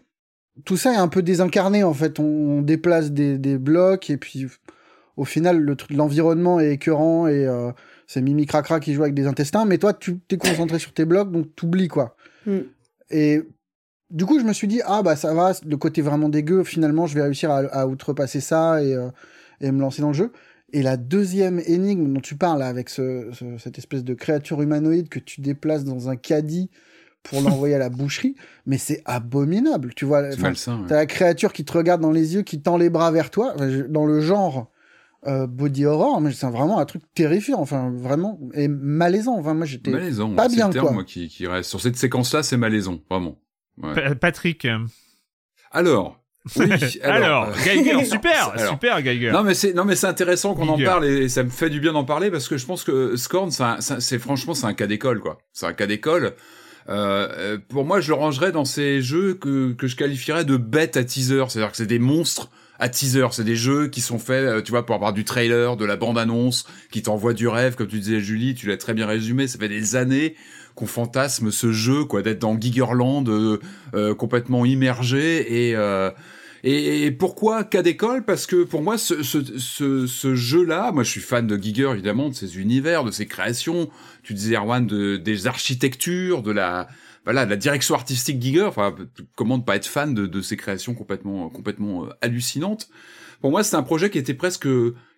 tout 0.66 0.78
ça 0.78 0.94
est 0.94 0.98
un 0.98 1.08
peu 1.08 1.22
désincarné 1.22 1.84
en 1.84 1.94
fait. 1.94 2.20
On, 2.20 2.62
déplace 2.62 3.12
des, 3.12 3.58
blocs 3.58 4.10
et 4.10 4.18
puis 4.18 4.48
au 5.18 5.26
final 5.26 5.76
l'environnement 5.90 6.60
est 6.60 6.74
écœurant 6.74 7.28
et 7.28 7.46
euh, 7.46 7.72
c'est 8.08 8.22
Mimi 8.22 8.46
Cracra 8.46 8.80
qui 8.80 8.94
joue 8.94 9.04
avec 9.04 9.14
des 9.14 9.28
intestins. 9.28 9.66
Mais 9.66 9.78
toi, 9.78 9.94
tu 9.94 10.20
t'es 10.20 10.38
concentré 10.38 10.80
sur 10.80 10.94
tes 10.94 11.06
blocs 11.06 11.32
donc 11.32 11.56
t'oublies 11.56 11.88
quoi. 11.88 12.16
Mm. 12.46 12.60
Et 13.10 13.42
du 14.10 14.26
coup, 14.26 14.40
je 14.40 14.46
me 14.46 14.54
suis 14.54 14.68
dit 14.68 14.82
ah 14.86 15.02
bah 15.04 15.16
ça 15.16 15.34
va, 15.34 15.54
le 15.66 15.78
côté 15.78 16.02
vraiment 16.02 16.30
dégueu. 16.30 16.64
Finalement, 16.64 17.08
je 17.08 17.16
vais 17.16 17.24
réussir 17.24 17.52
à, 17.52 17.88
outrepasser 17.88 18.42
ça 18.42 18.84
et, 18.84 18.94
euh, 18.94 19.10
et 19.60 19.72
me 19.72 19.80
lancer 19.80 20.02
dans 20.02 20.10
le 20.10 20.14
jeu. 20.14 20.32
Et 20.74 20.84
la 20.84 20.96
deuxième 20.96 21.62
énigme 21.66 22.14
dont 22.14 22.22
tu 22.22 22.36
parles 22.36 22.64
avec 22.64 22.90
cette 22.90 23.78
espèce 23.78 24.04
de 24.04 24.14
créature 24.14 24.62
humanoïde 24.62 25.10
que 25.10 25.20
tu 25.20 25.42
déplaces 25.42 25.84
dans 25.84 26.10
un 26.10 26.16
caddie 26.16 26.70
pour 27.24 27.42
l'envoyer 27.42 27.76
à 27.76 27.80
la 27.80 27.90
boucherie, 27.90 28.36
mais 28.66 28.78
c'est 28.78 29.02
abominable. 29.06 29.94
Tu 29.96 30.06
vois, 30.06 30.24
t'as 30.36 30.96
la 30.96 31.06
créature 31.06 31.54
qui 31.54 31.66
te 31.66 31.74
regarde 31.74 32.02
dans 32.02 32.12
les 32.12 32.36
yeux, 32.36 32.42
qui 32.42 32.62
tend 32.62 32.78
les 32.78 32.90
bras 32.90 33.12
vers 33.12 33.30
toi, 33.30 33.56
dans 33.90 34.06
le 34.06 34.22
genre 34.22 34.72
euh, 35.28 35.46
body 35.46 35.86
horror, 35.86 36.20
mais 36.20 36.32
c'est 36.32 36.48
vraiment 36.48 36.80
un 36.80 36.86
truc 36.86 37.04
terrifiant, 37.14 37.60
enfin 37.60 37.94
vraiment 37.96 38.40
et 38.54 38.68
malaisant. 38.68 39.38
Enfin 39.38 39.54
moi 39.54 39.66
j'étais 39.66 39.92
pas 39.92 40.48
bien 40.48 40.68
le 40.68 40.74
terme, 40.74 40.94
Moi, 40.96 41.04
qui, 41.04 41.28
qui 41.28 41.46
reste 41.48 41.70
sur 41.70 41.80
cette 41.80 41.96
séquence-là, 41.96 42.44
c'est 42.44 42.58
malaisant, 42.58 43.00
vraiment. 43.10 43.40
Patrick. 44.20 44.68
Alors, 45.72 46.22
oui, 46.56 46.70
alors, 47.04 47.44
alors 47.44 47.58
Geiger, 47.64 48.04
super, 48.06 48.54
super 48.70 49.02
Geiger. 49.04 49.32
Non 49.32 49.44
mais 49.44 49.54
c'est 49.54 49.74
non 49.74 49.86
mais 49.86 49.96
c'est 49.96 50.08
intéressant 50.08 50.56
qu'on 50.56 50.70
en 50.70 50.78
parle 50.78 51.06
et 51.06 51.30
ça 51.30 51.44
me 51.44 51.50
fait 51.50 51.70
du 51.70 51.80
bien 51.80 51.94
d'en 51.94 52.04
parler 52.04 52.32
parce 52.32 52.48
que 52.48 52.58
je 52.58 52.66
pense 52.66 52.84
que 52.84 53.16
Scorn, 53.16 53.52
c'est 53.80 54.20
franchement 54.20 54.56
c'est 54.56 54.66
un 54.66 54.74
cas 54.74 54.88
d'école 54.88 55.20
quoi. 55.20 55.38
C'est 55.54 55.68
un 55.68 55.74
cas 55.74 55.86
d'école. 55.86 56.34
Euh, 56.90 57.28
euh, 57.38 57.58
pour 57.70 57.86
moi, 57.86 58.02
je 58.02 58.10
le 58.10 58.16
rangerais 58.16 58.52
dans 58.52 58.66
ces 58.66 59.02
jeux 59.02 59.34
que, 59.34 59.74
que 59.74 59.88
je 59.88 59.96
qualifierais 59.96 60.46
de 60.46 60.58
bêtes 60.58 60.98
à 60.98 61.04
teaser. 61.04 61.46
C'est-à-dire 61.50 61.72
que 61.72 61.78
c'est 61.78 61.86
des 61.86 62.00
monstres 62.00 62.50
à 62.80 62.90
teaser. 62.90 63.28
C'est 63.32 63.44
des 63.44 63.56
jeux 63.56 63.88
qui 63.88 64.02
sont 64.02 64.20
faits, 64.20 64.44
euh, 64.44 64.62
tu 64.62 64.72
vois, 64.72 64.86
pour 64.86 64.96
avoir 64.96 65.14
du 65.14 65.24
trailer, 65.24 65.78
de 65.78 65.86
la 65.86 65.96
bande-annonce, 65.96 66.66
qui 66.92 67.02
t'envoie 67.02 67.34
du 67.34 67.48
rêve, 67.48 67.76
comme 67.76 67.88
tu 67.88 68.00
disais 68.00 68.20
Julie, 68.20 68.56
tu 68.56 68.68
l'as 68.68 68.78
très 68.78 68.94
bien 68.94 69.06
résumé. 69.06 69.48
Ça 69.48 69.60
fait 69.60 69.70
des 69.70 69.96
années 69.96 70.36
qu'on 70.76 70.88
fantasme 70.88 71.52
ce 71.52 71.72
jeu, 71.72 72.06
quoi, 72.06 72.22
d'être 72.22 72.40
dans 72.40 72.60
Gigerland, 72.60 73.26
euh, 73.28 74.16
complètement 74.16 74.66
immergé 74.66 75.70
et 75.70 75.76
et, 76.64 77.12
pourquoi 77.12 77.64
cas 77.64 77.82
d'école? 77.82 78.24
Parce 78.24 78.46
que 78.46 78.64
pour 78.64 78.82
moi, 78.82 78.98
ce, 78.98 79.24
ce, 79.24 79.58
ce, 79.58 80.06
ce 80.06 80.36
jeu-là, 80.36 80.92
moi 80.92 81.04
je 81.04 81.10
suis 81.10 81.22
fan 81.22 81.48
de 81.48 81.58
Giger 81.58 81.92
évidemment, 81.92 82.30
de 82.30 82.36
ses 82.36 82.60
univers, 82.60 83.04
de 83.04 83.12
ses 83.12 83.26
créations. 83.26 83.90
Tu 84.24 84.34
disais 84.34 84.56
Erwan, 84.56 84.86
de, 84.86 85.18
des 85.18 85.48
architectures, 85.48 86.44
de 86.44 86.52
la 86.52 86.88
voilà, 87.24 87.46
la 87.46 87.56
direction 87.56 87.96
artistique 87.96 88.42
Giger. 88.42 88.64
Enfin, 88.64 88.96
comment 89.36 89.58
ne 89.58 89.64
pas 89.64 89.76
être 89.76 89.88
fan 89.88 90.14
de, 90.14 90.26
de 90.26 90.42
ses 90.42 90.58
créations 90.58 90.94
complètement 90.94 91.50
complètement 91.50 92.06
euh, 92.06 92.10
hallucinantes? 92.22 92.90
Pour 93.42 93.50
moi, 93.50 93.64
c'est 93.64 93.76
un 93.76 93.84
projet 93.84 94.12
qui 94.12 94.20
était 94.20 94.36
presque 94.36 94.68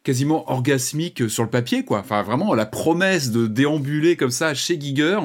quasiment 0.03 0.49
orgasmique 0.49 1.29
sur 1.29 1.43
le 1.43 1.49
papier, 1.49 1.83
quoi. 1.83 1.99
Enfin, 1.99 2.23
vraiment 2.23 2.53
la 2.53 2.65
promesse 2.65 3.31
de 3.31 3.47
déambuler 3.47 4.15
comme 4.15 4.31
ça 4.31 4.53
chez 4.53 4.79
Giger, 4.79 5.19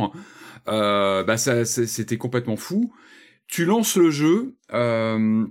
euh, 0.68 1.22
bah 1.22 1.36
ça, 1.36 1.64
c'était 1.64 2.16
complètement 2.16 2.56
fou. 2.56 2.92
Tu 3.46 3.64
lances 3.64 3.96
le 3.96 4.10
jeu. 4.10 4.56
Euh, 4.74 5.46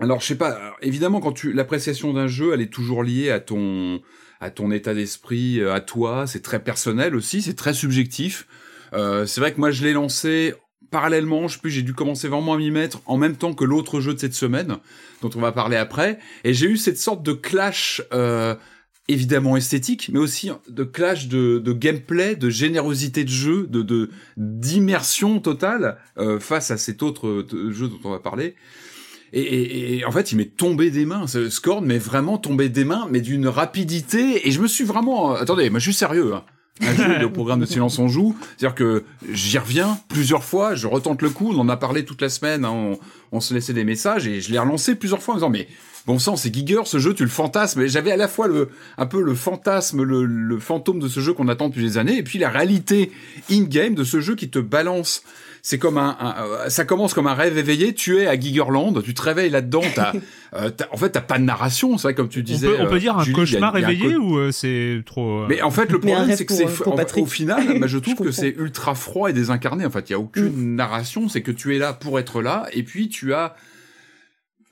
alors, 0.00 0.20
je 0.20 0.26
sais 0.26 0.36
pas. 0.36 0.76
évidemment, 0.80 1.20
quand 1.20 1.32
tu 1.32 1.52
l'appréciation 1.52 2.12
d'un 2.12 2.28
jeu, 2.28 2.52
elle 2.54 2.60
est 2.60 2.72
toujours 2.72 3.02
liée 3.02 3.30
à 3.30 3.40
ton 3.40 4.00
à 4.40 4.50
ton 4.50 4.70
état 4.70 4.94
d'esprit, 4.94 5.58
euh, 5.60 5.74
à 5.74 5.80
toi. 5.80 6.26
C'est 6.28 6.42
très 6.42 6.62
personnel 6.62 7.16
aussi. 7.16 7.42
C'est 7.42 7.56
très 7.56 7.74
subjectif. 7.74 8.46
Euh, 8.92 9.26
c'est 9.26 9.40
vrai 9.40 9.52
que 9.52 9.58
moi, 9.58 9.72
je 9.72 9.82
l'ai 9.82 9.92
lancé 9.92 10.54
parallèlement. 10.92 11.48
Je 11.48 11.58
sais 11.58 11.70
j'ai 11.70 11.82
dû 11.82 11.92
commencer 11.92 12.28
vraiment 12.28 12.54
à 12.54 12.58
m'y 12.58 12.70
mettre 12.70 13.02
en 13.06 13.16
même 13.16 13.36
temps 13.36 13.52
que 13.52 13.64
l'autre 13.64 14.00
jeu 14.00 14.14
de 14.14 14.20
cette 14.20 14.34
semaine, 14.34 14.76
dont 15.22 15.30
on 15.34 15.40
va 15.40 15.50
parler 15.50 15.76
après. 15.76 16.18
Et 16.44 16.54
j'ai 16.54 16.66
eu 16.66 16.76
cette 16.76 16.98
sorte 16.98 17.24
de 17.24 17.32
clash. 17.32 18.02
Euh, 18.12 18.54
évidemment 19.08 19.56
esthétique, 19.56 20.10
mais 20.12 20.18
aussi 20.18 20.50
de 20.68 20.84
clash 20.84 21.28
de, 21.28 21.58
de 21.58 21.72
gameplay, 21.72 22.36
de 22.36 22.50
générosité 22.50 23.24
de 23.24 23.30
jeu, 23.30 23.66
de 23.66 24.10
d'immersion 24.36 25.40
totale 25.40 25.96
euh, 26.18 26.38
face 26.38 26.70
à 26.70 26.76
cet 26.76 27.02
autre 27.02 27.26
euh, 27.26 27.72
jeu 27.72 27.88
dont 27.88 27.98
on 28.04 28.10
va 28.10 28.18
parler. 28.18 28.54
Et, 29.32 30.02
en 30.06 30.10
fait, 30.10 30.32
il 30.32 30.36
m'est 30.36 30.56
tombé 30.56 30.90
des 30.90 31.04
mains. 31.04 31.26
Ce 31.26 31.50
Scorn 31.50 31.84
m'est 31.84 31.98
vraiment 31.98 32.38
tombé 32.38 32.68
des 32.68 32.84
mains, 32.84 33.06
mais 33.10 33.20
d'une 33.20 33.46
rapidité. 33.46 34.46
Et 34.48 34.50
je 34.50 34.60
me 34.60 34.66
suis 34.66 34.84
vraiment. 34.84 35.32
Euh, 35.32 35.40
attendez, 35.40 35.70
moi 35.70 35.78
je 35.78 35.84
suis 35.84 35.94
sérieux. 35.94 36.34
Hein. 36.34 36.44
Le 36.80 37.26
programme 37.26 37.60
de 37.60 37.66
Silence 37.66 37.98
on 37.98 38.06
joue, 38.06 38.36
c'est-à-dire 38.56 38.76
que 38.76 39.04
j'y 39.32 39.58
reviens 39.58 39.98
plusieurs 40.08 40.44
fois, 40.44 40.76
je 40.76 40.86
retente 40.86 41.22
le 41.22 41.30
coup, 41.30 41.52
on 41.52 41.58
en 41.58 41.68
a 41.68 41.76
parlé 41.76 42.04
toute 42.04 42.22
la 42.22 42.28
semaine, 42.28 42.64
hein, 42.64 42.96
on, 43.32 43.40
se 43.40 43.52
laissait 43.52 43.72
des 43.72 43.82
messages 43.82 44.28
et 44.28 44.40
je 44.40 44.52
l'ai 44.52 44.60
relancé 44.60 44.94
plusieurs 44.94 45.20
fois 45.20 45.34
en 45.34 45.36
disant 45.38 45.50
mais 45.50 45.66
bon 46.06 46.20
sang 46.20 46.36
c'est 46.36 46.54
Giger 46.54 46.82
ce 46.84 46.98
jeu 46.98 47.14
tu 47.14 47.24
le 47.24 47.28
fantasmes 47.28 47.80
et 47.80 47.88
j'avais 47.88 48.12
à 48.12 48.16
la 48.16 48.28
fois 48.28 48.46
le 48.46 48.68
un 48.96 49.06
peu 49.06 49.20
le 49.20 49.34
fantasme 49.34 50.02
le, 50.02 50.24
le 50.24 50.58
fantôme 50.58 51.00
de 51.00 51.08
ce 51.08 51.20
jeu 51.20 51.32
qu'on 51.32 51.48
attend 51.48 51.68
depuis 51.68 51.82
des 51.82 51.98
années 51.98 52.16
et 52.16 52.22
puis 52.22 52.38
la 52.38 52.48
réalité 52.48 53.10
in 53.50 53.64
game 53.64 53.94
de 53.94 54.04
ce 54.04 54.20
jeu 54.20 54.36
qui 54.36 54.48
te 54.48 54.58
balance 54.60 55.22
c'est 55.68 55.76
comme 55.76 55.98
un, 55.98 56.16
euh, 56.40 56.70
ça 56.70 56.86
commence 56.86 57.12
comme 57.12 57.26
un 57.26 57.34
rêve 57.34 57.58
éveillé. 57.58 57.92
Tu 57.92 58.20
es 58.20 58.26
à 58.26 58.40
Gigerland, 58.40 59.02
tu 59.02 59.12
te 59.12 59.20
réveilles 59.20 59.50
là-dedans. 59.50 59.82
Euh, 60.54 60.70
en 60.92 60.96
fait, 60.96 61.10
t'as 61.10 61.20
pas 61.20 61.36
de 61.36 61.44
narration. 61.44 61.98
C'est 61.98 62.04
vrai 62.04 62.14
comme 62.14 62.30
tu 62.30 62.42
disais. 62.42 62.68
On 62.80 62.86
peut, 62.86 62.98
dire 62.98 63.18
un 63.18 63.32
cauchemar 63.32 63.76
éveillé 63.76 64.16
ou 64.16 64.50
c'est 64.50 65.02
trop. 65.04 65.46
Mais 65.46 65.60
en 65.60 65.70
fait, 65.70 65.92
le 65.92 66.00
problème 66.00 66.34
c'est 66.34 66.46
que 66.46 66.54
c'est 66.54 66.64
au 67.20 67.26
final, 67.26 67.78
bah, 67.78 67.86
je 67.86 67.98
trouve 67.98 68.14
que 68.14 68.30
c'est 68.30 68.54
ultra 68.56 68.94
froid 68.94 69.28
et 69.28 69.34
désincarné. 69.34 69.84
En 69.84 69.90
fait, 69.90 70.08
il 70.08 70.12
y 70.12 70.14
a 70.14 70.18
aucune 70.18 70.72
mm. 70.72 70.74
narration. 70.74 71.28
C'est 71.28 71.42
que 71.42 71.50
tu 71.50 71.76
es 71.76 71.78
là 71.78 71.92
pour 71.92 72.18
être 72.18 72.40
là, 72.40 72.66
et 72.72 72.82
puis 72.82 73.10
tu 73.10 73.34
as. 73.34 73.56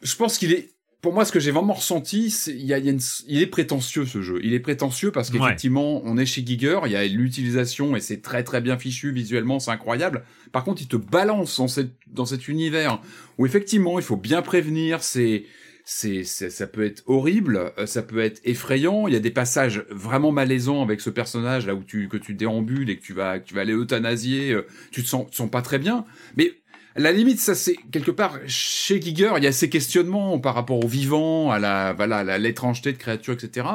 Je 0.00 0.16
pense 0.16 0.38
qu'il 0.38 0.54
est 0.54 0.70
pour 1.06 1.14
moi, 1.14 1.24
ce 1.24 1.30
que 1.30 1.38
j'ai 1.38 1.52
vraiment 1.52 1.74
ressenti, 1.74 2.30
c'est 2.30 2.50
il 2.50 2.66
y 2.66 2.74
a, 2.74 2.78
il 2.78 3.40
est 3.40 3.46
prétentieux 3.46 4.06
ce 4.06 4.22
jeu. 4.22 4.40
Il 4.42 4.54
est 4.54 4.58
prétentieux 4.58 5.12
parce 5.12 5.30
qu'effectivement, 5.30 6.02
on 6.04 6.18
est 6.18 6.26
chez 6.26 6.44
Giger, 6.44 6.80
il 6.86 6.90
y 6.90 6.96
a 6.96 7.06
l'utilisation 7.06 7.94
et 7.94 8.00
c'est 8.00 8.22
très 8.22 8.42
très 8.42 8.60
bien 8.60 8.76
fichu 8.76 9.12
visuellement, 9.12 9.60
c'est 9.60 9.70
incroyable. 9.70 10.24
Par 10.50 10.64
contre, 10.64 10.82
il 10.82 10.88
te 10.88 10.96
balance 10.96 11.58
dans, 11.58 11.68
cette, 11.68 11.92
dans 12.08 12.26
cet 12.26 12.48
univers 12.48 13.00
où 13.38 13.46
effectivement, 13.46 14.00
il 14.00 14.04
faut 14.04 14.16
bien 14.16 14.42
prévenir. 14.42 15.00
C'est 15.04 15.44
c'est, 15.88 16.24
ça 16.24 16.66
peut 16.66 16.84
être 16.84 17.04
horrible, 17.06 17.72
euh, 17.78 17.86
ça 17.86 18.02
peut 18.02 18.18
être 18.18 18.40
effrayant. 18.42 19.06
Il 19.06 19.14
y 19.14 19.16
a 19.16 19.20
des 19.20 19.30
passages 19.30 19.84
vraiment 19.88 20.32
malaisants 20.32 20.82
avec 20.82 21.00
ce 21.00 21.10
personnage 21.10 21.68
là 21.68 21.76
où 21.76 21.84
tu 21.84 22.08
que 22.08 22.16
tu 22.16 22.34
déambules 22.34 22.90
et 22.90 22.96
que 22.96 23.02
tu 23.02 23.12
vas 23.12 23.38
que 23.38 23.46
tu 23.46 23.54
vas 23.54 23.60
aller 23.60 23.74
euthanasier. 23.74 24.50
Euh, 24.50 24.66
tu 24.90 25.04
te 25.04 25.08
sens, 25.08 25.30
te 25.30 25.36
sens 25.36 25.48
pas 25.48 25.62
très 25.62 25.78
bien, 25.78 26.04
mais 26.36 26.54
la 26.96 27.12
limite, 27.12 27.40
ça 27.40 27.54
c'est 27.54 27.76
quelque 27.92 28.10
part 28.10 28.38
chez 28.46 29.00
Giger, 29.00 29.32
il 29.36 29.44
y 29.44 29.46
a 29.46 29.52
ces 29.52 29.68
questionnements 29.68 30.38
par 30.38 30.54
rapport 30.54 30.84
au 30.84 30.88
vivant, 30.88 31.50
à 31.50 31.58
la 31.58 31.92
voilà, 31.92 32.38
l'étrangeté 32.38 32.92
de 32.92 32.98
créatures, 32.98 33.34
etc. 33.34 33.66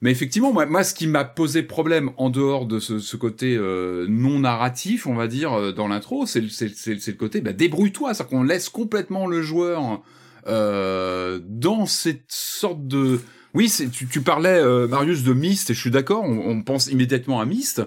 Mais 0.00 0.12
effectivement, 0.12 0.52
moi, 0.52 0.66
moi 0.66 0.84
ce 0.84 0.94
qui 0.94 1.06
m'a 1.06 1.24
posé 1.24 1.62
problème 1.62 2.10
en 2.16 2.30
dehors 2.30 2.66
de 2.66 2.78
ce, 2.78 3.00
ce 3.00 3.16
côté 3.16 3.56
euh, 3.56 4.06
non 4.08 4.40
narratif, 4.40 5.06
on 5.06 5.14
va 5.14 5.26
dire, 5.26 5.52
euh, 5.52 5.72
dans 5.72 5.88
l'intro, 5.88 6.24
c'est 6.26 6.40
le 6.40 7.12
côté 7.12 7.40
bah, 7.40 7.52
débrouille-toi, 7.52 8.14
c'est-à-dire 8.14 8.30
qu'on 8.30 8.44
laisse 8.44 8.68
complètement 8.68 9.26
le 9.26 9.42
joueur 9.42 10.02
euh, 10.46 11.40
dans 11.44 11.86
cette 11.86 12.24
sorte 12.28 12.86
de... 12.86 13.20
Oui, 13.54 13.72
tu, 13.92 14.06
tu 14.06 14.20
parlais, 14.20 14.60
euh, 14.60 14.86
Marius, 14.86 15.24
de 15.24 15.32
Myst, 15.32 15.70
et 15.70 15.74
je 15.74 15.80
suis 15.80 15.90
d'accord, 15.90 16.22
on, 16.22 16.50
on, 16.50 16.62
pense 16.62 16.86
immédiatement 16.88 17.40
à 17.40 17.44
Myst. 17.46 17.82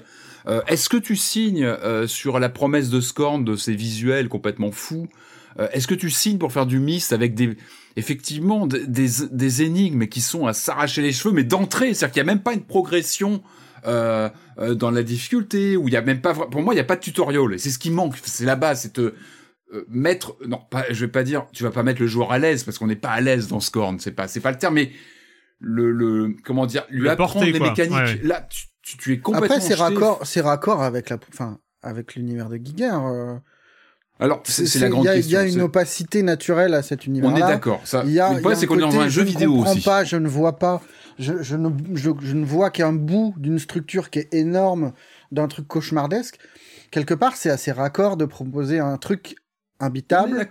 Euh, 0.48 0.62
est-ce 0.68 0.90
que 0.90 0.98
tu 0.98 1.16
signes 1.16 1.66
euh, 1.66 2.08
sur 2.08 2.40
la 2.40 2.50
promesse 2.50 2.90
de 2.90 3.02
Scorn 3.02 3.44
de 3.46 3.56
ces 3.56 3.76
visuels 3.76 4.30
complètement 4.30 4.72
fous 4.72 5.08
Euh, 5.60 5.68
est-ce 5.74 5.88
que 5.88 5.96
tu 5.96 6.10
signes 6.10 6.38
pour 6.38 6.52
faire 6.52 6.66
du 6.66 6.80
Myst 6.80 7.12
avec 7.12 7.36
des 7.36 7.58
effectivement 7.98 8.68
des, 8.68 9.10
des, 9.32 9.62
énigmes 9.64 10.08
qui 10.08 10.22
sont 10.22 10.48
à 10.48 10.54
s'arracher 10.54 11.02
les 11.02 11.12
cheveux, 11.12 11.34
mais 11.34 11.44
d'entrée, 11.44 11.94
c'est-à-dire 11.94 12.14
qu'il 12.14 12.24
n'y 12.24 12.30
a 12.30 12.34
même 12.34 12.44
pas 12.44 12.54
une 12.54 12.64
progression 12.64 13.42
euh, 13.86 14.30
euh, 14.60 14.76
dans 14.76 14.92
la 14.92 15.04
difficulté, 15.04 15.76
où 15.76 15.88
il 15.88 15.94
y 15.94 15.98
a 15.98 16.02
même 16.02 16.22
pas, 16.22 16.34
pour 16.34 16.62
moi, 16.62 16.74
il 16.74 16.78
n'y 16.78 16.82
a 16.82 16.86
pas 16.86 16.96
de 16.96 17.02
tutoriel. 17.02 17.60
C'est 17.60 17.70
ce 17.70 17.80
qui 17.80 17.90
manque, 17.90 18.16
c'est 18.24 18.46
la 18.46 18.56
base, 18.56 18.82
c'est 18.82 18.94
te 18.94 19.14
euh, 19.74 19.86
mettre, 19.90 20.38
non, 20.46 20.60
pas, 20.70 20.86
je 20.90 21.06
vais 21.06 21.12
pas 21.12 21.24
dire, 21.24 21.48
tu 21.52 21.64
vas 21.64 21.72
pas 21.72 21.84
mettre 21.84 22.02
le 22.02 22.08
joueur 22.08 22.32
à 22.32 22.40
l'aise 22.40 22.64
parce 22.64 22.78
qu'on 22.78 22.88
n'est 22.88 22.96
pas 22.96 23.10
à 23.10 23.22
l'aise 23.22 23.48
dans 23.48 23.60
Scorn, 23.60 24.00
c'est 24.00 24.12
pas, 24.12 24.28
c'est 24.28 24.40
pas 24.40 24.52
le 24.52 24.58
terme, 24.58 24.76
mais 24.76 24.92
le, 25.60 25.92
le, 25.92 26.36
comment 26.44 26.66
dire, 26.66 26.86
lui 26.90 27.10
apprendre 27.10 27.46
les 27.46 27.60
mécaniques. 27.60 28.24
Là, 28.24 28.48
tu, 28.50 28.68
tu, 28.82 29.14
es 29.14 29.20
complètement. 29.20 29.56
Après, 29.56 29.62
c'est 29.62 29.76
raccord, 29.76 30.20
c'est 30.24 30.42
raccord 30.42 30.82
avec 30.82 31.10
la, 31.10 31.18
enfin, 31.32 31.60
avec 31.82 32.16
l'univers 32.16 32.50
de 32.50 32.58
Giger. 32.58 32.92
Euh... 32.92 33.36
Alors, 34.20 34.42
c'est 34.46 34.80
la 34.80 34.90
grande 34.90 35.06
question. 35.06 35.30
Il 35.30 35.34
y 35.34 35.36
a 35.36 35.46
une 35.46 35.62
opacité 35.62 36.22
naturelle 36.22 36.74
à 36.74 36.84
cet 36.84 37.08
univers-là. 37.08 37.36
On 37.36 37.38
est 37.38 37.52
d'accord. 37.52 37.82
Ça. 37.86 38.04
Il 38.06 38.12
y 38.12 38.20
a, 38.20 38.34
le 38.34 38.40
problème, 38.40 38.60
c'est 38.60 38.68
qu'on 38.68 38.78
est 38.78 38.82
dans 38.82 39.00
un 39.00 39.10
jeu 39.10 39.24
vidéo 39.24 39.56
aussi. 39.56 39.74
Je 39.74 39.80
ne 39.80 39.84
pas, 39.84 40.04
je 40.04 40.16
ne 40.18 40.28
vois 40.28 40.60
pas. 40.60 40.82
Je, 41.18 41.42
je, 41.42 41.56
ne, 41.56 41.70
je, 41.96 42.12
je 42.22 42.34
ne 42.34 42.46
vois 42.46 42.70
qu'un 42.70 42.94
bout 42.94 43.34
d'une 43.38 43.60
structure 43.60 44.10
qui 44.10 44.20
est 44.20 44.34
énorme, 44.34 44.94
d'un 45.32 45.48
truc 45.48 45.68
cauchemardesque. 45.68 46.38
Quelque 46.92 47.14
part, 47.14 47.36
c'est 47.36 47.50
assez 47.50 47.72
raccord 47.72 48.16
de 48.18 48.26
proposer 48.26 48.80
un 48.80 48.98
truc 48.98 49.36
imbitable. 49.80 50.48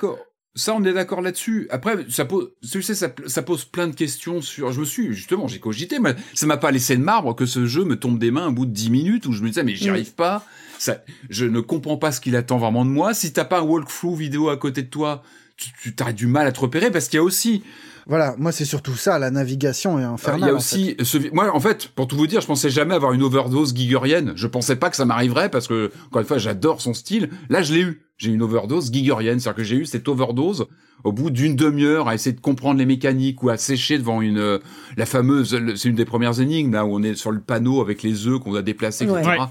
Ça, 0.57 0.75
on 0.75 0.83
est 0.83 0.93
d'accord 0.93 1.23
là-dessus. 1.23 1.69
Après, 1.71 1.97
ça 2.09 2.25
pose, 2.25 2.51
tu 2.69 2.83
sais, 2.83 2.97
ça, 2.97 3.13
ça, 3.27 3.43
pose 3.43 3.65
plein 3.65 3.87
de 3.87 3.95
questions 3.95 4.43
sur. 4.43 4.73
Je 4.73 4.81
me 4.81 4.85
suis 4.85 5.13
justement, 5.15 5.47
j'ai 5.47 5.61
cogité, 5.61 6.01
mais 6.01 6.17
ça 6.35 6.47
m'a 6.47 6.57
pas 6.57 6.73
laissé 6.73 6.97
de 6.97 7.03
marbre 7.03 7.37
que 7.37 7.47
ce 7.47 7.67
jeu 7.67 7.85
me 7.85 7.97
tombe 7.97 8.19
des 8.19 8.33
mains 8.33 8.49
au 8.49 8.53
bout 8.53 8.67
de 8.67 8.73
10 8.73 8.91
minutes 8.91 9.27
où 9.27 9.33
je 9.33 9.43
me 9.43 9.49
disais 9.49 9.63
mais 9.63 9.77
j'y 9.77 9.89
mm. 9.89 9.93
arrive 9.93 10.15
pas. 10.15 10.45
Ça, 10.79 11.05
je 11.29 11.45
ne 11.45 11.61
comprends 11.61 11.99
pas 11.99 12.11
ce 12.11 12.21
qu'il 12.21 12.35
attend 12.35 12.59
vraiment 12.59 12.85
de 12.85 12.91
moi. 12.91 13.15
Si 13.15 13.33
t'as 13.33 13.45
pas 13.45 13.61
un 13.61 13.63
walkthrough 13.63 14.17
vidéo 14.17 14.49
à 14.49 14.57
côté 14.57 14.83
de 14.83 14.89
toi, 14.89 15.23
tu, 15.57 15.71
tu 15.81 15.95
t'as 15.95 16.13
du 16.13 16.27
mal 16.27 16.47
à 16.47 16.53
te 16.53 16.61
repérer 16.61 16.91
parce 16.91 17.09
qu'il 17.09 17.19
y 17.19 17.21
a 17.21 17.25
aussi 17.25 17.63
voilà, 18.11 18.35
moi 18.39 18.51
c'est 18.51 18.65
surtout 18.65 18.97
ça, 18.97 19.21
la 19.21 19.31
navigation 19.31 20.01
est 20.01 20.03
infernale. 20.03 20.41
Il 20.41 20.47
y 20.47 20.51
a 20.51 20.55
aussi, 20.55 20.97
moi 21.33 21.55
en 21.55 21.61
fait, 21.61 21.87
pour 21.95 22.09
tout 22.09 22.17
vous 22.17 22.27
dire, 22.27 22.41
je 22.41 22.47
pensais 22.49 22.69
jamais 22.69 22.97
avoir 22.97 23.13
une 23.13 23.23
overdose 23.23 23.73
gigerienne. 23.73 24.33
Je 24.35 24.49
pensais 24.49 24.75
pas 24.75 24.91
que 24.91 24.97
ça 24.97 25.05
m'arriverait 25.05 25.49
parce 25.49 25.69
que 25.69 25.93
encore 26.09 26.21
une 26.21 26.27
fois, 26.27 26.39
j'adore 26.39 26.81
son 26.81 26.93
style. 26.93 27.31
Là, 27.51 27.63
je 27.63 27.73
l'ai 27.73 27.83
eu. 27.83 28.03
J'ai 28.19 28.33
une 28.33 28.43
overdose 28.43 28.93
gigerienne, 28.93 29.39
c'est-à-dire 29.39 29.59
que 29.59 29.63
j'ai 29.63 29.77
eu 29.77 29.87
cette 29.87 30.09
overdose 30.09 30.67
au 31.05 31.13
bout 31.13 31.31
d'une 31.31 31.55
demi-heure 31.55 32.09
à 32.09 32.17
essayer 32.17 32.35
de 32.35 32.41
comprendre 32.41 32.81
les 32.81 32.85
mécaniques 32.85 33.45
ou 33.45 33.49
à 33.49 33.57
sécher 33.57 33.97
devant 33.97 34.21
une 34.21 34.39
euh, 34.39 34.59
la 34.97 35.07
fameuse, 35.07 35.57
c'est 35.77 35.89
une 35.89 35.95
des 35.95 36.05
premières 36.05 36.41
énigmes 36.41 36.73
là 36.73 36.85
où 36.85 36.93
on 36.93 37.03
est 37.05 37.15
sur 37.15 37.31
le 37.31 37.41
panneau 37.41 37.81
avec 37.81 38.03
les 38.03 38.27
œufs 38.27 38.41
qu'on 38.41 38.51
doit 38.51 38.63
déplacer, 38.63 39.05
etc 39.05 39.45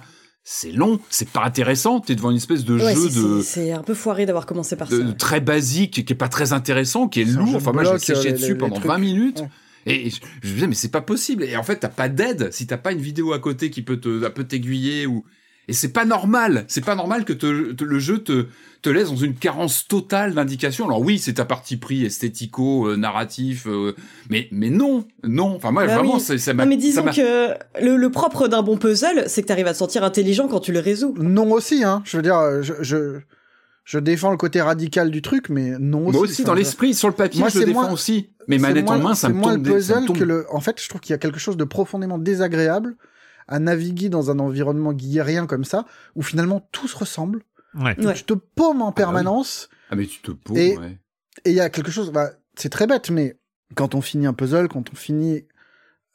c'est 0.43 0.71
long, 0.71 0.99
c'est 1.09 1.29
pas 1.29 1.43
intéressant. 1.43 1.99
T'es 1.99 2.15
devant 2.15 2.31
une 2.31 2.37
espèce 2.37 2.65
de 2.65 2.77
jeu 2.77 3.09
de. 3.09 3.41
C'est 3.41 3.71
un 3.71 3.83
peu 3.83 3.93
foiré 3.93 4.25
d'avoir 4.25 4.45
commencé 4.45 4.75
par 4.75 4.89
ça. 4.89 4.97
Très 5.17 5.41
basique, 5.41 6.05
qui 6.05 6.13
est 6.13 6.15
pas 6.15 6.29
très 6.29 6.53
intéressant, 6.53 7.07
qui 7.07 7.21
est, 7.21 7.25
lourd. 7.25 7.55
Enfin, 7.55 7.71
moi, 7.71 7.83
j'ai 7.83 7.99
séché 7.99 8.31
dessus 8.31 8.55
pendant 8.55 8.79
20 8.79 8.97
minutes. 8.97 9.43
Et 9.85 10.09
je 10.09 10.49
me 10.49 10.53
disais, 10.53 10.67
mais 10.67 10.75
c'est 10.75 10.91
pas 10.91 11.01
possible. 11.01 11.43
Et 11.43 11.55
en 11.55 11.63
fait, 11.63 11.77
t'as 11.77 11.89
pas 11.89 12.09
d'aide. 12.09 12.51
Si 12.51 12.67
t'as 12.67 12.77
pas 12.77 12.91
une 12.91 12.99
vidéo 12.99 13.33
à 13.33 13.39
côté 13.39 13.69
qui 13.69 13.81
peut 13.81 13.97
te, 13.97 14.25
un 14.25 14.29
peu 14.29 14.43
t'aiguiller 14.43 15.05
ou, 15.07 15.23
et 15.69 15.73
c'est 15.73 15.93
pas 15.93 16.05
normal. 16.05 16.65
C'est 16.67 16.83
pas 16.83 16.95
normal 16.95 17.25
que 17.25 17.33
le 17.43 17.99
jeu 17.99 18.19
te, 18.19 18.47
te 18.81 18.89
laisse 18.89 19.09
dans 19.09 19.15
une 19.15 19.35
carence 19.35 19.87
totale 19.87 20.33
d'indications. 20.33 20.85
Alors 20.85 21.01
oui, 21.01 21.19
c'est 21.19 21.33
ta 21.33 21.45
parti 21.45 21.77
pris 21.77 22.05
esthético, 22.05 22.87
euh, 22.87 22.95
narratif, 22.95 23.67
euh, 23.67 23.95
mais 24.29 24.47
mais 24.51 24.69
non, 24.69 25.05
non. 25.23 25.55
Enfin 25.55 25.71
moi 25.71 25.85
bah 25.85 25.95
vraiment, 25.95 26.19
ça 26.19 26.53
m'a. 26.53 26.65
Mais 26.65 26.77
disons 26.77 27.05
que 27.05 27.53
le, 27.81 28.09
propre 28.09 28.47
d'un 28.47 28.63
bon 28.63 28.77
puzzle, 28.77 29.25
c'est 29.27 29.41
que 29.41 29.47
tu 29.47 29.53
arrives 29.53 29.67
à 29.67 29.73
te 29.73 29.77
sentir 29.77 30.03
intelligent 30.03 30.47
quand 30.47 30.59
tu 30.59 30.71
le 30.71 30.79
résous. 30.79 31.13
Non 31.19 31.51
aussi, 31.51 31.83
hein. 31.83 32.01
Je 32.05 32.17
veux 32.17 32.23
dire, 32.23 32.63
je, 32.63 32.73
je 32.81 33.19
je 33.83 33.97
défends 33.97 34.31
le 34.31 34.37
côté 34.37 34.61
radical 34.61 35.09
du 35.09 35.21
truc, 35.21 35.49
mais 35.49 35.77
non 35.79 36.07
aussi. 36.07 36.17
Moi 36.17 36.21
aussi, 36.21 36.43
dans 36.43 36.53
l'esprit, 36.53 36.93
sur 36.93 37.07
le 37.07 37.15
papier, 37.15 37.43
je 37.49 37.59
le 37.59 37.65
défends 37.65 37.91
aussi. 37.91 38.29
Mais 38.47 38.57
manette 38.57 38.89
en 38.89 38.99
main, 38.99 39.15
ça 39.15 39.29
me 39.29 39.41
tombe. 39.41 39.65
le 39.65 39.73
puzzle 39.73 40.05
que 40.13 40.23
le. 40.23 40.45
En 40.51 40.61
fait, 40.61 40.81
je 40.81 40.89
trouve 40.89 41.01
qu'il 41.01 41.11
y 41.11 41.15
a 41.15 41.17
quelque 41.17 41.39
chose 41.39 41.57
de 41.57 41.63
profondément 41.63 42.17
désagréable 42.17 42.95
à 43.49 43.59
naviguer 43.59 44.09
dans 44.09 44.31
un 44.31 44.39
environnement 44.39 44.93
guerrien 44.93 45.47
comme 45.47 45.65
ça, 45.65 45.85
où 46.15 46.21
finalement 46.21 46.67
tout 46.71 46.87
se 46.87 46.95
ressemble. 46.95 47.41
Ouais. 47.73 47.95
Tu 48.15 48.23
te 48.23 48.33
paumes 48.33 48.81
en 48.81 48.87
ah 48.87 48.91
bah 48.91 48.95
permanence. 48.95 49.69
Ah, 49.89 49.95
mais 49.95 50.05
tu 50.05 50.21
te 50.21 50.31
paumes, 50.31 50.57
et, 50.57 50.77
ouais. 50.77 50.99
Et 51.45 51.51
il 51.51 51.55
y 51.55 51.59
a 51.59 51.69
quelque 51.69 51.91
chose, 51.91 52.11
bah, 52.11 52.29
c'est 52.55 52.69
très 52.69 52.87
bête, 52.87 53.09
mais 53.09 53.37
quand 53.75 53.95
on 53.95 54.01
finit 54.01 54.27
un 54.27 54.33
puzzle, 54.33 54.67
quand 54.67 54.91
on 54.91 54.95
finit, 54.95 55.45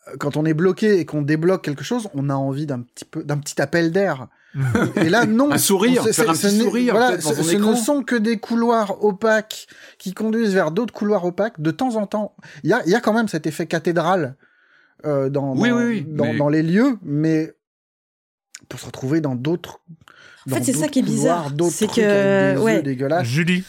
euh, 0.09 0.17
quand 0.19 0.37
on 0.37 0.45
est 0.45 0.55
bloqué 0.55 0.99
et 0.99 1.05
qu'on 1.05 1.23
débloque 1.23 1.65
quelque 1.65 1.85
chose, 1.85 2.09
on 2.15 2.31
a 2.31 2.35
envie 2.35 2.67
d'un 2.67 2.83
petit 2.83 3.05
peu, 3.05 3.25
d'un 3.25 3.39
petit 3.39 3.61
appel 3.61 3.91
d'air. 3.91 4.29
et 4.97 5.09
là, 5.09 5.27
non. 5.27 5.51
un 5.51 5.59
sourire, 5.59 6.05
faire 6.05 6.31
un 6.31 6.35
petit 6.35 6.61
sourire. 6.61 6.95
Voilà, 6.95 7.21
ce, 7.21 7.57
ne 7.57 7.75
sont 7.75 8.05
que 8.05 8.15
des 8.15 8.39
couloirs 8.39 9.05
opaques 9.05 9.67
qui 9.99 10.15
conduisent 10.15 10.55
vers 10.55 10.71
d'autres 10.71 10.95
couloirs 10.95 11.25
opaques. 11.25 11.61
De 11.61 11.73
temps 11.73 11.97
en 11.97 12.07
temps, 12.07 12.37
il 12.63 12.71
y 12.71 12.73
a, 12.73 12.87
y 12.87 12.95
a 12.95 13.01
quand 13.01 13.13
même 13.13 13.27
cet 13.27 13.49
effet 13.49 13.67
cathédrale 13.67 14.37
euh, 15.05 15.29
dans, 15.29 15.55
dans, 15.55 16.35
dans, 16.35 16.49
les 16.49 16.63
lieux, 16.63 16.99
mais 17.03 17.53
pour 18.69 18.81
se 18.81 18.87
retrouver 18.87 19.21
dans 19.21 19.35
d'autres 19.35 19.81
en 20.51 20.55
fait, 20.55 20.65
c'est 20.65 20.75
ça 20.75 20.89
qui 20.89 20.99
est 20.99 21.03
bizarre. 21.03 21.51
C'est 21.71 21.87
que, 21.87 22.59
ouais. 22.59 22.83
Julie. 23.25 23.65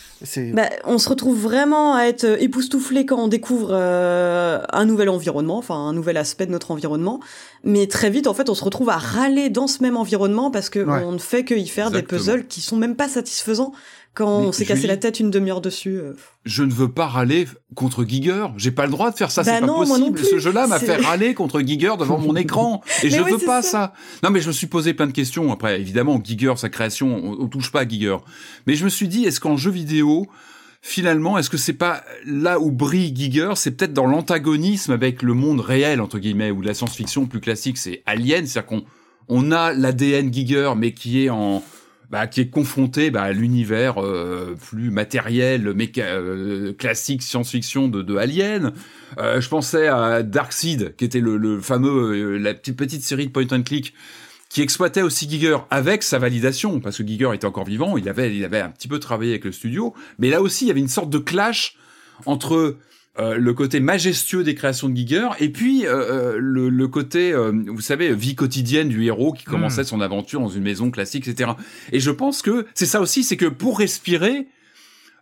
Bah, 0.53 0.69
on 0.83 0.97
se 0.97 1.07
retrouve 1.07 1.39
vraiment 1.39 1.95
à 1.95 2.03
être 2.03 2.25
époustouflé 2.41 3.05
quand 3.05 3.17
on 3.17 3.27
découvre 3.27 3.69
euh, 3.71 4.59
un 4.73 4.85
nouvel 4.85 5.09
environnement, 5.09 5.57
enfin 5.57 5.75
un 5.75 5.93
nouvel 5.93 6.17
aspect 6.17 6.45
de 6.45 6.51
notre 6.51 6.71
environnement. 6.71 7.21
Mais 7.63 7.87
très 7.87 8.09
vite, 8.09 8.27
en 8.27 8.33
fait, 8.33 8.49
on 8.49 8.55
se 8.55 8.63
retrouve 8.63 8.89
à 8.89 8.97
râler 8.97 9.49
dans 9.49 9.67
ce 9.67 9.81
même 9.83 9.95
environnement 9.95 10.51
parce 10.51 10.69
que 10.69 10.79
on 10.79 11.13
ne 11.13 11.17
fait 11.17 11.45
que 11.45 11.53
y 11.53 11.67
faire 11.67 11.91
des 11.91 12.03
puzzles 12.03 12.45
qui 12.47 12.61
sont 12.61 12.77
même 12.77 12.95
pas 12.95 13.07
satisfaisants 13.07 13.71
quand 14.15 14.39
on 14.39 14.51
s'est 14.53 14.65
cassé 14.65 14.87
la 14.87 14.95
tête 14.95 15.19
une 15.19 15.29
demi-heure 15.29 15.59
dessus. 15.59 15.97
Euh. 15.97 16.13
Je 16.45 16.63
ne 16.63 16.71
veux 16.71 16.89
pas 16.89 17.05
râler 17.05 17.47
contre 17.75 18.05
Giger. 18.05 18.47
J'ai 18.55 18.71
pas 18.71 18.85
le 18.85 18.91
droit 18.91 19.11
de 19.11 19.17
faire 19.17 19.29
ça. 19.29 19.43
c'est 19.43 19.59
bah 19.59 19.67
pas 19.67 19.73
possible. 19.73 20.17
Ce 20.17 20.39
jeu-là 20.39 20.67
m'a 20.67 20.79
fait 20.79 20.95
râler 20.95 21.33
contre 21.33 21.59
Giger 21.61 21.93
devant 21.99 22.17
mon 22.17 22.35
écran. 22.35 22.81
Et 23.03 23.09
je 23.09 23.21
veux 23.21 23.45
pas 23.45 23.61
ça. 23.61 23.93
Non, 24.23 24.29
mais 24.29 24.39
je 24.39 24.47
me 24.47 24.53
suis 24.53 24.67
posé 24.67 24.93
plein 24.93 25.07
de 25.07 25.11
questions. 25.11 25.51
Après, 25.51 25.79
évidemment, 25.79 26.19
Giger, 26.23 26.53
sa 26.55 26.69
création, 26.69 27.35
on, 27.39 27.47
touche 27.47 27.71
pas 27.71 27.81
à 27.81 27.87
Giger. 27.87 28.15
Mais 28.67 28.75
je 28.75 28.85
me 28.85 28.89
suis 28.89 29.09
dit, 29.09 29.25
est-ce 29.25 29.41
qu'en 29.41 29.57
jeu 29.57 29.69
vidéo, 29.69 30.27
finalement, 30.81 31.37
est-ce 31.37 31.49
que 31.49 31.57
c'est 31.57 31.73
pas 31.73 32.01
là 32.25 32.59
où 32.59 32.71
brille 32.71 33.13
Giger? 33.13 33.51
C'est 33.55 33.71
peut-être 33.71 33.93
dans 33.93 34.07
l'antagonisme 34.07 34.93
avec 34.93 35.23
le 35.23 35.33
monde 35.33 35.59
réel, 35.59 35.99
entre 35.99 36.19
guillemets, 36.19 36.51
ou 36.51 36.61
la 36.61 36.73
science-fiction 36.73 37.25
plus 37.25 37.41
classique, 37.41 37.77
c'est 37.77 38.01
Alien. 38.05 38.47
C'est-à-dire 38.47 38.67
qu'on 38.67 38.85
on 39.27 39.51
a 39.51 39.73
l'ADN 39.73 40.33
Giger, 40.33 40.71
mais 40.77 40.93
qui 40.93 41.25
est 41.25 41.29
en 41.29 41.61
bah, 42.09 42.27
qui 42.27 42.41
est 42.41 42.49
confronté 42.49 43.11
bah, 43.11 43.23
à 43.23 43.31
l'univers 43.31 44.01
euh, 44.01 44.55
plus 44.69 44.91
matériel, 44.91 45.73
euh, 45.97 46.73
classique 46.73 47.21
science-fiction 47.21 47.87
de, 47.87 48.01
de 48.01 48.15
Alien. 48.15 48.73
Euh, 49.17 49.41
je 49.41 49.49
pensais 49.49 49.87
à 49.87 50.23
Darkseid, 50.23 50.95
qui 50.95 51.05
était 51.05 51.19
le, 51.19 51.37
le 51.37 51.59
fameux 51.61 52.13
euh, 52.13 52.37
la 52.37 52.53
petite 52.53 52.77
petite 52.77 53.03
série 53.03 53.27
de 53.27 53.31
point 53.31 53.47
and 53.51 53.63
click 53.63 53.93
qui 54.49 54.61
exploitait 54.61 55.01
aussi 55.01 55.29
Giger 55.29 55.57
avec 55.69 56.01
sa 56.03 56.17
validation, 56.17 56.79
parce 56.79 56.97
que 56.97 57.05
Giger 57.05 57.31
était 57.33 57.45
encore 57.45 57.65
vivant, 57.65 57.97
il 57.97 58.07
avait, 58.07 58.33
il 58.33 58.45
avait 58.45 58.61
un 58.61 58.69
petit 58.69 58.87
peu 58.87 58.99
travaillé 58.99 59.31
avec 59.31 59.43
le 59.43 59.51
studio, 59.51 59.93
mais 60.17 60.29
là 60.29 60.41
aussi 60.41 60.65
il 60.65 60.67
y 60.69 60.71
avait 60.71 60.79
une 60.79 60.87
sorte 60.87 61.09
de 61.09 61.17
clash 61.17 61.75
entre 62.25 62.77
euh, 63.17 63.37
le 63.37 63.53
côté 63.53 63.79
majestueux 63.79 64.43
des 64.43 64.55
créations 64.55 64.89
de 64.89 64.97
Giger 64.97 65.29
et 65.39 65.47
puis 65.47 65.85
euh, 65.85 66.33
euh 66.33 66.37
le, 66.37 66.67
le, 66.67 66.87
côté, 66.89 67.31
euh, 67.31 67.53
vous 67.67 67.79
savez, 67.79 68.13
vie 68.13 68.35
quotidienne 68.35 68.89
du 68.89 69.05
héros 69.05 69.31
qui 69.31 69.45
commençait 69.45 69.83
hmm. 69.83 69.85
son 69.85 70.01
aventure 70.01 70.41
dans 70.41 70.49
une 70.49 70.63
maison 70.63 70.91
classique, 70.91 71.25
etc. 71.25 71.51
Et 71.93 72.01
je 72.01 72.11
pense 72.11 72.41
que 72.41 72.65
c'est 72.73 72.85
ça 72.85 72.99
aussi, 72.99 73.23
c'est 73.23 73.37
que 73.37 73.45
pour 73.45 73.79
respirer, 73.79 74.47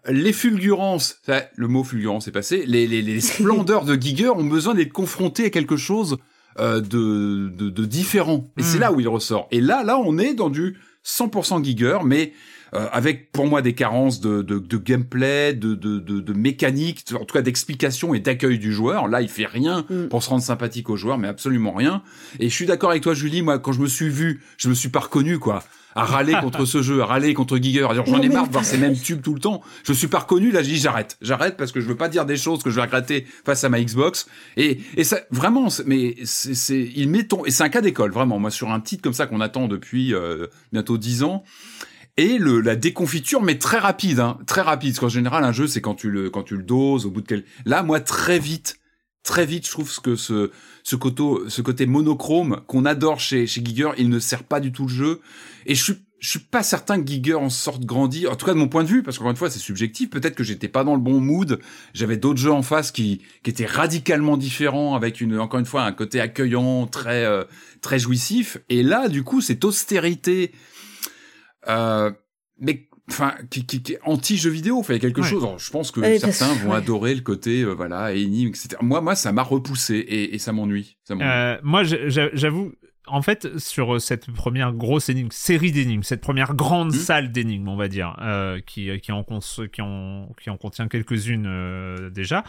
les 0.10 0.34
fulgurances, 0.34 1.22
le 1.56 1.68
mot 1.68 1.84
fulgurance 1.84 2.28
est 2.28 2.32
passé, 2.32 2.64
les, 2.66 2.88
les, 2.88 3.04
les 3.04 3.22
splendeurs 3.22 3.86
de 3.86 3.96
Giger 3.96 4.30
ont 4.30 4.44
besoin 4.44 4.74
d'être 4.74 4.92
confrontés 4.92 5.46
à 5.46 5.50
quelque 5.52 5.78
chose 5.78 6.18
de, 6.58 6.80
de, 6.80 7.70
de, 7.70 7.86
différent. 7.86 8.48
Et 8.58 8.64
c'est 8.64 8.78
hmm. 8.78 8.82
là 8.82 8.92
où 8.92 9.00
il 9.02 9.08
ressort. 9.08 9.48
Et 9.52 9.62
là, 9.62 9.84
là, 9.84 10.00
on 10.00 10.18
est 10.18 10.34
dans 10.34 10.50
du 10.50 10.78
100% 11.06 11.64
Giger, 11.64 12.00
mais 12.04 12.34
euh, 12.76 12.88
avec 12.92 13.32
pour 13.32 13.48
moi 13.48 13.62
des 13.62 13.74
carences 13.74 14.20
de, 14.20 14.42
de, 14.42 14.60
de 14.60 14.78
gameplay, 14.78 15.54
de, 15.54 15.76
de, 15.76 16.00
de, 16.00 16.34
mécanique, 16.34 17.06
en 17.14 17.26
tout 17.26 17.34
cas 17.34 17.42
d'explication 17.42 18.14
et 18.14 18.20
d'accueil 18.20 18.58
du 18.60 18.74
joueur. 18.74 19.08
Là, 19.08 19.22
il 19.22 19.30
fait 19.30 19.46
rien 19.46 19.86
mm. 19.90 20.08
pour 20.08 20.24
se 20.24 20.30
rendre 20.30 20.44
sympathique 20.44 20.90
au 20.90 20.96
joueur, 20.96 21.18
mais 21.18 21.28
absolument 21.28 21.74
rien. 21.74 22.02
Et 22.40 22.50
je 22.50 22.54
suis 22.54 22.66
d'accord 22.66 22.92
avec 22.92 23.04
toi, 23.04 23.14
Julie. 23.14 23.42
Moi, 23.42 23.60
quand 23.60 23.72
je 23.72 23.82
me 23.82 23.88
suis 23.88 24.10
vu, 24.10 24.42
je 24.58 24.70
me 24.70 24.74
suis 24.74 24.90
pas 24.90 25.02
reconnu, 25.02 25.40
quoi 25.40 25.64
à 25.96 26.06
râler 26.06 26.34
contre 26.42 26.66
ce 26.66 26.82
jeu, 26.82 27.02
à 27.02 27.06
râler 27.06 27.34
contre 27.34 27.58
Giger, 27.58 27.88
à 27.90 27.94
dire 27.94 28.06
j'en 28.06 28.22
ai 28.22 28.30
marre 28.30 28.48
de 28.48 28.52
voir 28.52 28.66
ces 28.66 28.78
mêmes 28.78 28.98
tubes 28.98 29.22
tout 29.22 29.34
le 29.34 29.40
temps. 29.40 29.62
Je 29.84 29.94
suis 29.94 30.08
pas 30.08 30.20
reconnu, 30.20 30.52
là, 30.52 30.64
je 30.64 30.70
dis 30.70 30.78
j'arrête. 30.78 31.18
J'arrête 31.22 31.58
parce 31.58 31.72
que 31.72 31.82
je 31.82 31.88
veux 31.88 31.98
pas 31.98 32.10
dire 32.10 32.26
des 32.26 32.38
choses 32.38 32.64
que 32.64 32.70
je 32.70 32.76
vais 32.76 32.82
regretter 32.82 33.26
face 33.46 33.64
à 33.64 33.70
ma 33.70 33.82
Xbox. 33.82 34.28
Et, 34.58 34.80
et 34.98 35.04
ça, 35.04 35.20
vraiment, 35.32 35.68
mais 35.86 36.16
c'est, 36.24 36.92
il 36.96 37.10
met 37.10 37.24
ton, 37.24 37.46
et 37.46 37.52
c'est 37.52 37.64
un 37.64 37.70
cas 37.70 37.82
d'école, 37.82 38.12
vraiment. 38.12 38.40
Moi, 38.40 38.52
sur 38.52 38.72
un 38.72 38.80
titre 38.80 39.04
comme 39.04 39.14
ça 39.14 39.28
qu'on 39.28 39.42
attend 39.42 39.68
depuis 39.68 40.14
euh, 40.14 40.48
bientôt 40.72 40.98
dix 40.98 41.24
ans, 41.24 41.44
et 42.18 42.38
le, 42.38 42.62
la 42.62 42.76
déconfiture, 42.76 43.42
mais 43.42 43.58
très 43.58 43.80
rapide, 43.80 44.20
hein, 44.20 44.38
très 44.46 44.62
rapide. 44.62 44.92
Parce 44.92 45.00
qu'en 45.00 45.10
général, 45.10 45.44
un 45.44 45.52
jeu, 45.52 45.68
c'est 45.68 45.82
quand 45.82 45.96
tu 45.96 46.10
le, 46.10 46.30
quand 46.30 46.44
tu 46.44 46.56
le 46.56 46.64
doses 46.64 47.06
au 47.06 47.12
bout 47.12 47.22
de 47.22 47.28
quel. 47.28 47.44
Là, 47.66 47.82
moi, 47.82 48.00
très 48.00 48.40
vite, 48.40 48.80
très 49.24 49.46
vite, 49.46 49.66
je 49.66 49.72
trouve 49.72 50.00
que 50.02 50.16
ce, 50.16 50.52
ce 50.84 50.96
côté, 50.96 51.24
ce 51.48 51.62
côté 51.62 51.86
monochrome 51.86 52.62
qu'on 52.68 52.86
adore 52.86 53.20
chez, 53.20 53.48
chez 53.48 53.64
Giger, 53.66 53.92
il 53.98 54.10
ne 54.10 54.20
sert 54.20 54.44
pas 54.44 54.60
du 54.60 54.72
tout 54.72 54.84
le 54.84 54.94
jeu. 54.94 55.22
Et 55.66 55.74
je 55.74 55.84
suis, 55.84 55.94
je 56.20 56.30
suis 56.30 56.40
pas 56.40 56.62
certain 56.62 57.02
que 57.02 57.08
Giger 57.08 57.34
en 57.34 57.50
sorte 57.50 57.84
grandi, 57.84 58.28
en 58.28 58.36
tout 58.36 58.46
cas 58.46 58.54
de 58.54 58.60
mon 58.60 58.68
point 58.68 58.84
de 58.84 58.90
vue, 58.90 59.02
parce 59.02 59.18
qu'encore 59.18 59.32
une 59.32 59.38
fois 59.38 59.50
c'est 59.50 59.60
subjectif. 59.60 60.10
Peut-être 60.12 60.36
que 60.36 60.44
j'étais 60.44 60.68
pas 60.68 60.84
dans 60.84 60.94
le 60.94 61.02
bon 61.02 61.20
mood. 61.20 61.60
J'avais 61.96 62.18
d'autres 62.18 62.40
jeux 62.40 62.52
en 62.52 62.62
face 62.62 62.92
qui 62.92 63.22
qui 63.44 63.50
étaient 63.50 63.66
radicalement 63.66 64.38
différents, 64.38 64.96
avec 64.96 65.20
une 65.20 65.40
encore 65.40 65.60
une 65.60 65.66
fois 65.66 65.84
un 65.84 65.92
côté 65.94 66.22
accueillant, 66.22 66.86
très 66.86 67.26
euh, 67.26 67.44
très 67.82 67.98
jouissif. 67.98 68.60
Et 68.70 68.84
là, 68.84 69.10
du 69.10 69.24
coup, 69.24 69.42
cette 69.42 69.66
austérité, 69.66 70.52
euh, 71.68 72.12
mais 72.60 72.88
enfin 73.10 73.36
qui, 73.50 73.66
qui, 73.66 73.84
qui 73.84 73.94
est 73.94 74.00
anti 74.04 74.38
jeu 74.38 74.50
vidéo 74.50 74.82
fait 74.84 75.00
quelque 75.00 75.22
chose. 75.22 75.46
Je 75.58 75.72
pense 75.72 75.92
que 75.92 76.18
certains 76.18 76.54
vont 76.64 76.74
adorer 76.74 77.14
le 77.16 77.22
côté 77.22 77.62
euh, 77.62 77.74
voilà 77.74 78.14
énigme 78.14 78.50
etc 78.50 78.78
moi 78.82 79.02
moi 79.02 79.16
ça 79.16 79.32
m'a 79.32 79.44
repoussé 79.44 79.96
et, 79.96 80.36
et 80.36 80.40
ça 80.40 80.54
m'ennuie. 80.54 80.98
Euh, 81.12 81.58
moi 81.64 81.84
j'avoue 81.84 82.72
en 83.08 83.22
fait, 83.22 83.58
sur 83.60 84.02
cette 84.02 84.32
première 84.32 84.72
grosse 84.74 85.10
énigme, 85.10 85.30
série 85.32 85.72
d'énigmes, 85.72 86.04
cette 86.04 86.22
première 86.22 86.54
grande 86.56 86.94
mmh. 86.94 86.98
salle 86.98 87.32
d'énigmes, 87.32 87.68
on 87.68 87.76
va 87.76 87.88
dire, 87.88 88.16
euh, 88.22 88.62
qui, 88.66 88.90
qui, 89.02 89.12
en 89.12 89.24
qui, 89.24 89.82
en, 89.82 90.30
qui 90.42 90.50
en 90.50 90.58
contient 90.58 90.88
quelques-unes 90.88 91.46
euh, 91.46 92.10
déjà, 92.10 92.44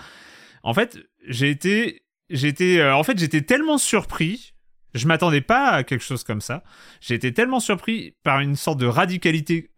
en 0.62 0.72
fait, 0.72 0.98
j'ai 1.26 1.50
été, 1.50 2.02
j'ai 2.30 2.48
été, 2.48 2.80
euh, 2.80 2.96
en 2.96 3.02
fait, 3.02 3.18
j'étais 3.18 3.42
tellement 3.42 3.78
surpris, 3.78 4.53
je 4.94 5.06
m'attendais 5.06 5.40
pas 5.40 5.70
à 5.70 5.84
quelque 5.84 6.04
chose 6.04 6.24
comme 6.24 6.40
ça, 6.40 6.62
j'ai 7.00 7.14
été 7.14 7.32
tellement 7.32 7.60
surpris 7.60 8.14
par 8.22 8.40
une 8.40 8.56
sorte 8.56 8.78
de 8.78 8.86
radicalité 8.86 9.70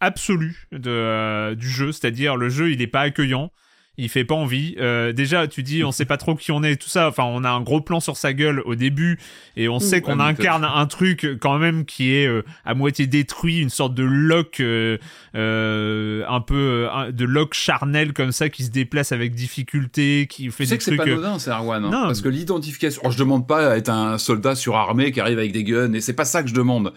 absolue 0.00 0.68
euh, 0.72 1.54
du 1.54 1.68
jeu, 1.68 1.92
c'est-à-dire 1.92 2.36
le 2.36 2.48
jeu, 2.48 2.70
il 2.70 2.78
n'est 2.78 2.86
pas 2.86 3.02
accueillant, 3.02 3.50
il 3.98 4.08
fait 4.08 4.24
pas 4.24 4.34
envie. 4.34 4.74
Euh, 4.78 5.12
déjà, 5.12 5.48
tu 5.48 5.62
dis, 5.62 5.84
on 5.84 5.92
sait 5.92 6.04
pas 6.04 6.16
trop 6.16 6.34
qui 6.34 6.52
on 6.52 6.62
est, 6.62 6.76
tout 6.76 6.88
ça. 6.88 7.08
Enfin, 7.08 7.24
on 7.24 7.44
a 7.44 7.50
un 7.50 7.60
gros 7.60 7.80
plan 7.80 8.00
sur 8.00 8.16
sa 8.16 8.32
gueule 8.32 8.60
au 8.64 8.74
début, 8.74 9.18
et 9.56 9.68
on 9.68 9.78
sait 9.78 10.00
qu'on 10.00 10.20
incarne 10.20 10.64
un 10.64 10.86
truc 10.86 11.26
quand 11.40 11.58
même 11.58 11.84
qui 11.84 12.14
est 12.14 12.26
euh, 12.26 12.42
à 12.64 12.74
moitié 12.74 13.06
détruit, 13.06 13.60
une 13.60 13.70
sorte 13.70 13.94
de 13.94 14.02
lock, 14.02 14.60
euh, 14.60 14.98
euh 15.34 16.24
un 16.28 16.40
peu 16.40 16.88
de 17.12 17.24
lock 17.24 17.54
charnel 17.54 18.12
comme 18.12 18.32
ça, 18.32 18.48
qui 18.48 18.64
se 18.64 18.70
déplace 18.70 19.12
avec 19.12 19.34
difficulté, 19.34 20.26
qui 20.28 20.50
fait 20.50 20.64
tu 20.64 20.70
sais 20.70 20.78
que 20.78 20.84
c'est 20.84 20.96
pas 20.96 21.04
anodin, 21.04 21.38
c'est 21.38 21.50
Arwan. 21.50 21.84
Hein, 21.84 21.90
parce 21.90 22.20
que 22.20 22.28
l'identification. 22.28 23.02
Oh, 23.04 23.10
je 23.10 23.18
demande 23.18 23.46
pas 23.46 23.72
à 23.72 23.76
être 23.76 23.88
un 23.88 24.18
soldat 24.18 24.54
surarmé 24.54 25.12
qui 25.12 25.20
arrive 25.20 25.38
avec 25.38 25.52
des 25.52 25.64
guns, 25.64 25.92
et 25.92 26.00
c'est 26.00 26.12
pas 26.12 26.24
ça 26.24 26.42
que 26.42 26.48
je 26.48 26.54
demande 26.54 26.92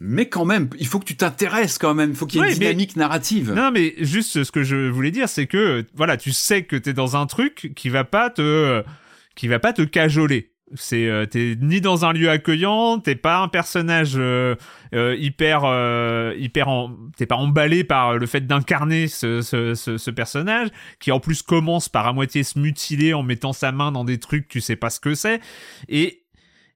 mais 0.00 0.26
quand 0.30 0.46
même, 0.46 0.70
il 0.78 0.86
faut 0.86 0.98
que 0.98 1.04
tu 1.04 1.16
t'intéresses 1.16 1.76
quand 1.76 1.92
même, 1.92 2.10
il 2.10 2.16
faut 2.16 2.26
qu'il 2.26 2.40
y 2.40 2.44
ait 2.44 2.52
une 2.52 2.58
dynamique 2.58 2.96
narrative. 2.96 3.52
Non, 3.52 3.70
mais 3.70 3.94
juste 4.00 4.42
ce 4.42 4.50
que 4.50 4.62
je 4.62 4.88
voulais 4.88 5.10
dire, 5.10 5.28
c'est 5.28 5.46
que 5.46 5.84
voilà, 5.94 6.16
tu 6.16 6.32
sais 6.32 6.64
que 6.64 6.76
t'es 6.76 6.94
dans 6.94 7.16
un 7.16 7.26
truc 7.26 7.72
qui 7.76 7.90
va 7.90 8.04
pas 8.04 8.30
te, 8.30 8.82
qui 9.36 9.46
va 9.46 9.58
pas 9.58 9.74
te 9.74 9.82
cajoler. 9.82 10.52
C'est 10.74 11.06
euh, 11.06 11.26
t'es 11.26 11.56
ni 11.60 11.80
dans 11.80 12.04
un 12.04 12.12
lieu 12.12 12.30
accueillant, 12.30 13.00
t'es 13.00 13.16
pas 13.16 13.38
un 13.38 13.48
personnage 13.48 14.12
euh, 14.16 14.54
euh, 14.94 15.16
hyper 15.18 15.62
hyper 16.38 16.68
t'es 17.16 17.26
pas 17.26 17.36
emballé 17.36 17.82
par 17.82 18.16
le 18.16 18.26
fait 18.26 18.46
d'incarner 18.46 19.08
ce, 19.08 19.42
ce, 19.42 19.74
ce, 19.74 19.98
ce, 19.98 20.10
personnage 20.12 20.68
qui 21.00 21.10
en 21.10 21.18
plus 21.18 21.42
commence 21.42 21.88
par 21.88 22.06
à 22.06 22.12
moitié 22.12 22.44
se 22.44 22.56
mutiler 22.58 23.14
en 23.14 23.24
mettant 23.24 23.52
sa 23.52 23.72
main 23.72 23.90
dans 23.90 24.04
des 24.04 24.18
trucs 24.18 24.46
tu 24.46 24.60
sais 24.60 24.76
pas 24.76 24.90
ce 24.90 25.00
que 25.00 25.14
c'est 25.14 25.40
et 25.88 26.22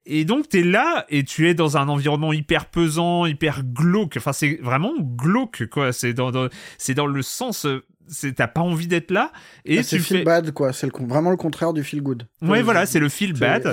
et 0.06 0.24
donc 0.24 0.48
t'es 0.48 0.62
là 0.62 1.06
et 1.08 1.24
tu 1.24 1.48
es 1.48 1.54
dans 1.54 1.76
un 1.76 1.88
environnement 1.88 2.32
hyper 2.32 2.66
pesant, 2.66 3.26
hyper 3.26 3.62
glauque. 3.64 4.14
Enfin 4.18 4.32
c'est 4.32 4.58
vraiment 4.62 4.92
glauque 4.98 5.66
quoi. 5.70 5.92
C'est 5.92 6.12
dans, 6.12 6.30
c'est 6.78 6.94
dans 6.94 7.06
le 7.06 7.22
sens 7.22 7.64
euh, 7.64 7.82
c'est 8.06 8.34
t'as 8.34 8.48
pas 8.48 8.60
envie 8.60 8.86
d'être 8.86 9.10
là 9.10 9.32
et 9.64 9.78
ah, 9.78 9.82
c'est 9.82 9.98
feel 9.98 10.24
bad 10.24 10.52
quoi. 10.52 10.74
C'est 10.74 10.90
vraiment 10.94 11.30
le 11.30 11.36
contraire 11.36 11.72
du 11.72 11.82
feel 11.82 12.02
good. 12.02 12.26
Ouais 12.42 12.60
voilà 12.62 12.84
c'est 12.84 13.00
le 13.00 13.08
feel 13.08 13.32
bad. 13.32 13.66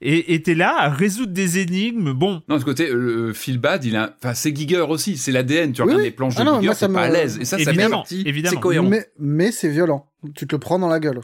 et 0.00 0.42
t'es 0.42 0.54
là 0.54 0.76
à 0.78 0.88
résoudre 0.88 1.32
des 1.32 1.58
énigmes. 1.58 2.12
Bon. 2.12 2.42
Non 2.48 2.56
de 2.56 2.60
ce 2.60 2.64
côté 2.64 2.88
le 2.92 3.32
feel 3.32 3.58
bad 3.58 3.84
il 3.84 3.96
a 3.96 4.14
enfin 4.22 4.34
c'est 4.34 4.54
Giger 4.54 4.86
aussi. 4.88 5.16
C'est 5.16 5.32
l'ADN 5.32 5.72
tu 5.72 5.82
regardes 5.82 6.02
les 6.02 6.10
planches 6.12 6.36
de 6.36 6.42
ah 6.42 6.60
Giger 6.60 6.74
c'est 6.74 6.92
pas 6.92 7.02
à 7.02 7.08
l'aise. 7.08 7.38
Et 7.40 7.44
ça 7.44 7.58
évidemment, 7.58 8.04
ça 8.04 8.14
évidemment 8.14 8.54
c'est 8.54 8.60
cohérent. 8.60 8.88
Mais, 8.88 9.06
mais 9.18 9.50
c'est 9.50 9.70
violent. 9.70 10.06
Tu 10.36 10.46
te 10.46 10.54
le 10.54 10.60
prends 10.60 10.78
dans 10.78 10.88
la 10.88 11.00
gueule 11.00 11.20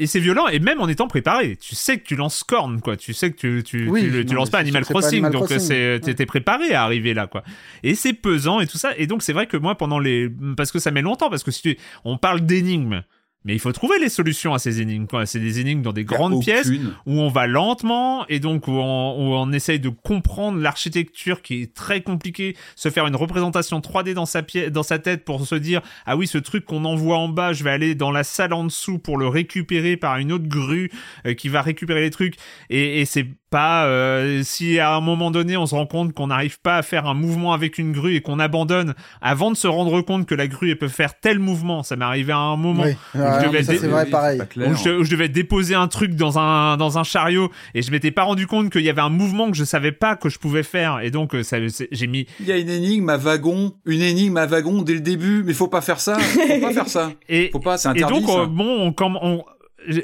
et 0.00 0.06
c'est 0.06 0.18
violent 0.18 0.48
et 0.48 0.58
même 0.58 0.80
en 0.80 0.88
étant 0.88 1.06
préparé. 1.06 1.56
Tu 1.56 1.74
sais 1.74 1.98
que 1.98 2.04
tu 2.04 2.16
lances 2.16 2.42
Korn 2.42 2.80
quoi. 2.80 2.96
Tu 2.96 3.12
sais 3.12 3.30
que 3.30 3.36
tu 3.36 3.62
tu, 3.62 4.24
tu, 4.26 4.34
lances 4.34 4.50
pas 4.50 4.58
Animal 4.58 4.84
Crossing 4.84 5.28
donc 5.30 5.48
c'est 5.48 6.00
t'étais 6.02 6.26
préparé 6.26 6.72
à 6.72 6.82
arriver 6.82 7.14
là 7.14 7.26
quoi. 7.26 7.44
Et 7.82 7.94
c'est 7.94 8.14
pesant 8.14 8.60
et 8.60 8.66
tout 8.66 8.78
ça. 8.78 8.92
Et 8.96 9.06
donc 9.06 9.22
c'est 9.22 9.34
vrai 9.34 9.46
que 9.46 9.58
moi 9.58 9.76
pendant 9.76 9.98
les 9.98 10.28
parce 10.56 10.72
que 10.72 10.78
ça 10.78 10.90
met 10.90 11.02
longtemps 11.02 11.28
parce 11.28 11.44
que 11.44 11.50
si 11.50 11.62
tu 11.62 11.78
on 12.04 12.16
parle 12.16 12.40
d'énigmes 12.40 13.02
mais 13.44 13.54
il 13.54 13.58
faut 13.58 13.72
trouver 13.72 13.98
les 13.98 14.10
solutions 14.10 14.52
à 14.52 14.58
ces 14.58 14.80
énigmes. 14.80 15.06
C'est 15.24 15.40
des 15.40 15.60
énigmes 15.60 15.82
dans 15.82 15.92
des 15.92 16.04
grandes 16.04 16.40
pièces 16.42 16.70
où 17.06 17.20
on 17.20 17.28
va 17.28 17.46
lentement 17.46 18.26
et 18.28 18.38
donc 18.38 18.68
où 18.68 18.72
on, 18.72 19.16
où 19.16 19.34
on 19.34 19.50
essaye 19.52 19.80
de 19.80 19.88
comprendre 19.88 20.58
l'architecture 20.58 21.40
qui 21.40 21.62
est 21.62 21.74
très 21.74 22.02
compliquée, 22.02 22.56
se 22.76 22.90
faire 22.90 23.06
une 23.06 23.16
représentation 23.16 23.80
3D 23.80 24.12
dans 24.12 24.26
sa, 24.26 24.42
dans 24.70 24.82
sa 24.82 24.98
tête 24.98 25.24
pour 25.24 25.46
se 25.46 25.54
dire 25.54 25.80
ah 26.04 26.16
oui 26.16 26.26
ce 26.26 26.38
truc 26.38 26.64
qu'on 26.66 26.84
envoie 26.84 27.16
en 27.16 27.28
bas, 27.28 27.52
je 27.52 27.64
vais 27.64 27.70
aller 27.70 27.94
dans 27.94 28.10
la 28.10 28.24
salle 28.24 28.52
en 28.52 28.64
dessous 28.64 28.98
pour 28.98 29.16
le 29.16 29.26
récupérer 29.26 29.96
par 29.96 30.18
une 30.18 30.32
autre 30.32 30.46
grue 30.46 30.90
euh, 31.26 31.34
qui 31.34 31.48
va 31.48 31.62
récupérer 31.62 32.02
les 32.02 32.10
trucs 32.10 32.34
et, 32.68 33.00
et 33.00 33.04
c'est 33.06 33.26
pas 33.50 33.86
euh, 33.86 34.42
si 34.44 34.78
à 34.78 34.94
un 34.94 35.00
moment 35.00 35.30
donné 35.30 35.56
on 35.56 35.66
se 35.66 35.74
rend 35.74 35.86
compte 35.86 36.14
qu'on 36.14 36.28
n'arrive 36.28 36.60
pas 36.60 36.76
à 36.76 36.82
faire 36.82 37.06
un 37.06 37.14
mouvement 37.14 37.52
avec 37.52 37.78
une 37.78 37.92
grue 37.92 38.14
et 38.14 38.20
qu'on 38.20 38.38
abandonne 38.38 38.94
avant 39.20 39.50
de 39.50 39.56
se 39.56 39.66
rendre 39.66 40.00
compte 40.02 40.26
que 40.26 40.34
la 40.34 40.46
grue 40.46 40.70
elle 40.70 40.78
peut 40.78 40.88
faire 40.88 41.18
tel 41.18 41.38
mouvement 41.40 41.82
ça 41.82 41.96
m'est 41.96 42.04
arrivé 42.04 42.32
à 42.32 42.38
un 42.38 42.56
moment 42.56 42.84
où, 42.84 43.18
je 43.18 45.10
devais 45.10 45.28
déposer 45.28 45.74
un 45.74 45.88
truc 45.88 46.14
dans 46.14 46.38
un 46.38 46.76
dans 46.76 46.98
un 46.98 47.04
chariot 47.04 47.50
et 47.74 47.82
je 47.82 47.90
m'étais 47.90 48.12
pas 48.12 48.22
rendu 48.22 48.46
compte 48.46 48.70
qu'il 48.70 48.82
y 48.82 48.90
avait 48.90 49.00
un 49.00 49.10
mouvement 49.10 49.50
que 49.50 49.56
je 49.56 49.64
savais 49.64 49.92
pas 49.92 50.16
que 50.16 50.28
je 50.28 50.38
pouvais 50.38 50.62
faire 50.62 51.00
et 51.00 51.10
donc 51.10 51.34
euh, 51.34 51.42
ça 51.42 51.58
j'ai 51.90 52.06
mis 52.06 52.26
il 52.38 52.46
y 52.46 52.52
a 52.52 52.56
une 52.56 52.70
énigme 52.70 53.08
à 53.08 53.16
wagon 53.16 53.74
une 53.84 54.02
énigme 54.02 54.36
à 54.36 54.46
wagon 54.46 54.82
dès 54.82 54.94
le 54.94 55.00
début 55.00 55.42
mais 55.44 55.52
faut 55.52 55.68
pas 55.68 55.80
faire 55.80 56.00
ça. 56.00 56.18
Faut 56.18 56.60
pas 56.60 56.72
faire 56.72 56.88
ça. 56.88 57.12
Et 57.28 57.50
faut 57.50 57.58
pas 57.58 57.78
c'est 57.78 57.88
interdit 57.88 58.16
et 58.16 58.20
donc 58.20 58.30
ça. 58.30 58.40
Euh, 58.40 58.46
bon 58.46 58.94
on, 58.98 59.14
on, 59.22 59.44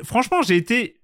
franchement 0.05 0.43
j'ai 0.43 0.57
été 0.57 0.97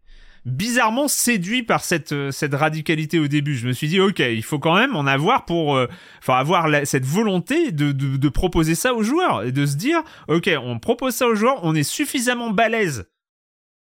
bizarrement 0.45 1.09
séduit 1.09 1.62
par 1.62 1.84
cette 1.84 2.12
euh, 2.12 2.30
cette 2.30 2.55
radicalité 2.55 3.18
au 3.18 3.28
début. 3.28 3.57
Je 3.57 3.66
me 3.66 3.72
suis 3.72 3.88
dit 3.88 4.01
ok, 4.01 4.18
il 4.18 4.43
faut 4.43 4.59
quand 4.59 4.74
même 4.74 4.97
en 4.97 5.07
avoir 5.07 5.45
pour, 5.45 5.76
euh, 5.76 5.86
enfin 6.18 6.34
avoir 6.34 6.68
cette 6.84 7.05
volonté 7.05 7.70
de, 7.72 7.93
de, 7.93 8.16
de 8.16 8.28
proposer 8.28 8.74
ça 8.74 8.95
aux 8.95 9.03
joueurs 9.03 9.45
et 9.45 9.53
de 9.53 9.66
se 9.66 9.76
dire 9.76 10.03
ok, 10.28 10.51
on 10.62 10.78
propose 10.78 11.14
ça 11.14 11.26
aux 11.26 11.34
joueurs, 11.34 11.61
on 11.62 11.74
est 11.74 11.82
suffisamment 11.82 12.51
balèze 12.51 13.09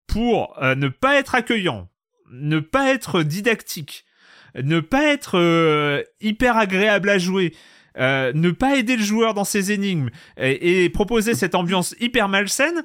pour 0.07 0.57
euh, 0.63 0.75
ne 0.75 0.89
pas 0.89 1.17
être 1.17 1.35
accueillant, 1.35 1.89
ne 2.31 2.61
pas 2.61 2.93
être 2.93 3.23
didactique, 3.23 4.05
ne 4.55 4.81
pas 4.81 5.13
être 5.13 6.05
hyper 6.21 6.57
agréable 6.57 7.11
à 7.11 7.19
jouer. 7.19 7.53
ne 7.97 8.51
pas 8.51 8.77
aider 8.77 8.97
le 8.97 9.03
joueur 9.03 9.35
dans 9.35 9.45
ses 9.45 9.73
énigmes 9.73 10.11
et, 10.37 10.85
et 10.85 10.91
proposer 10.91 11.35
cette 11.35 11.55
ambiance 11.57 11.97
hyper 11.99 12.29
malsaine 12.29 12.85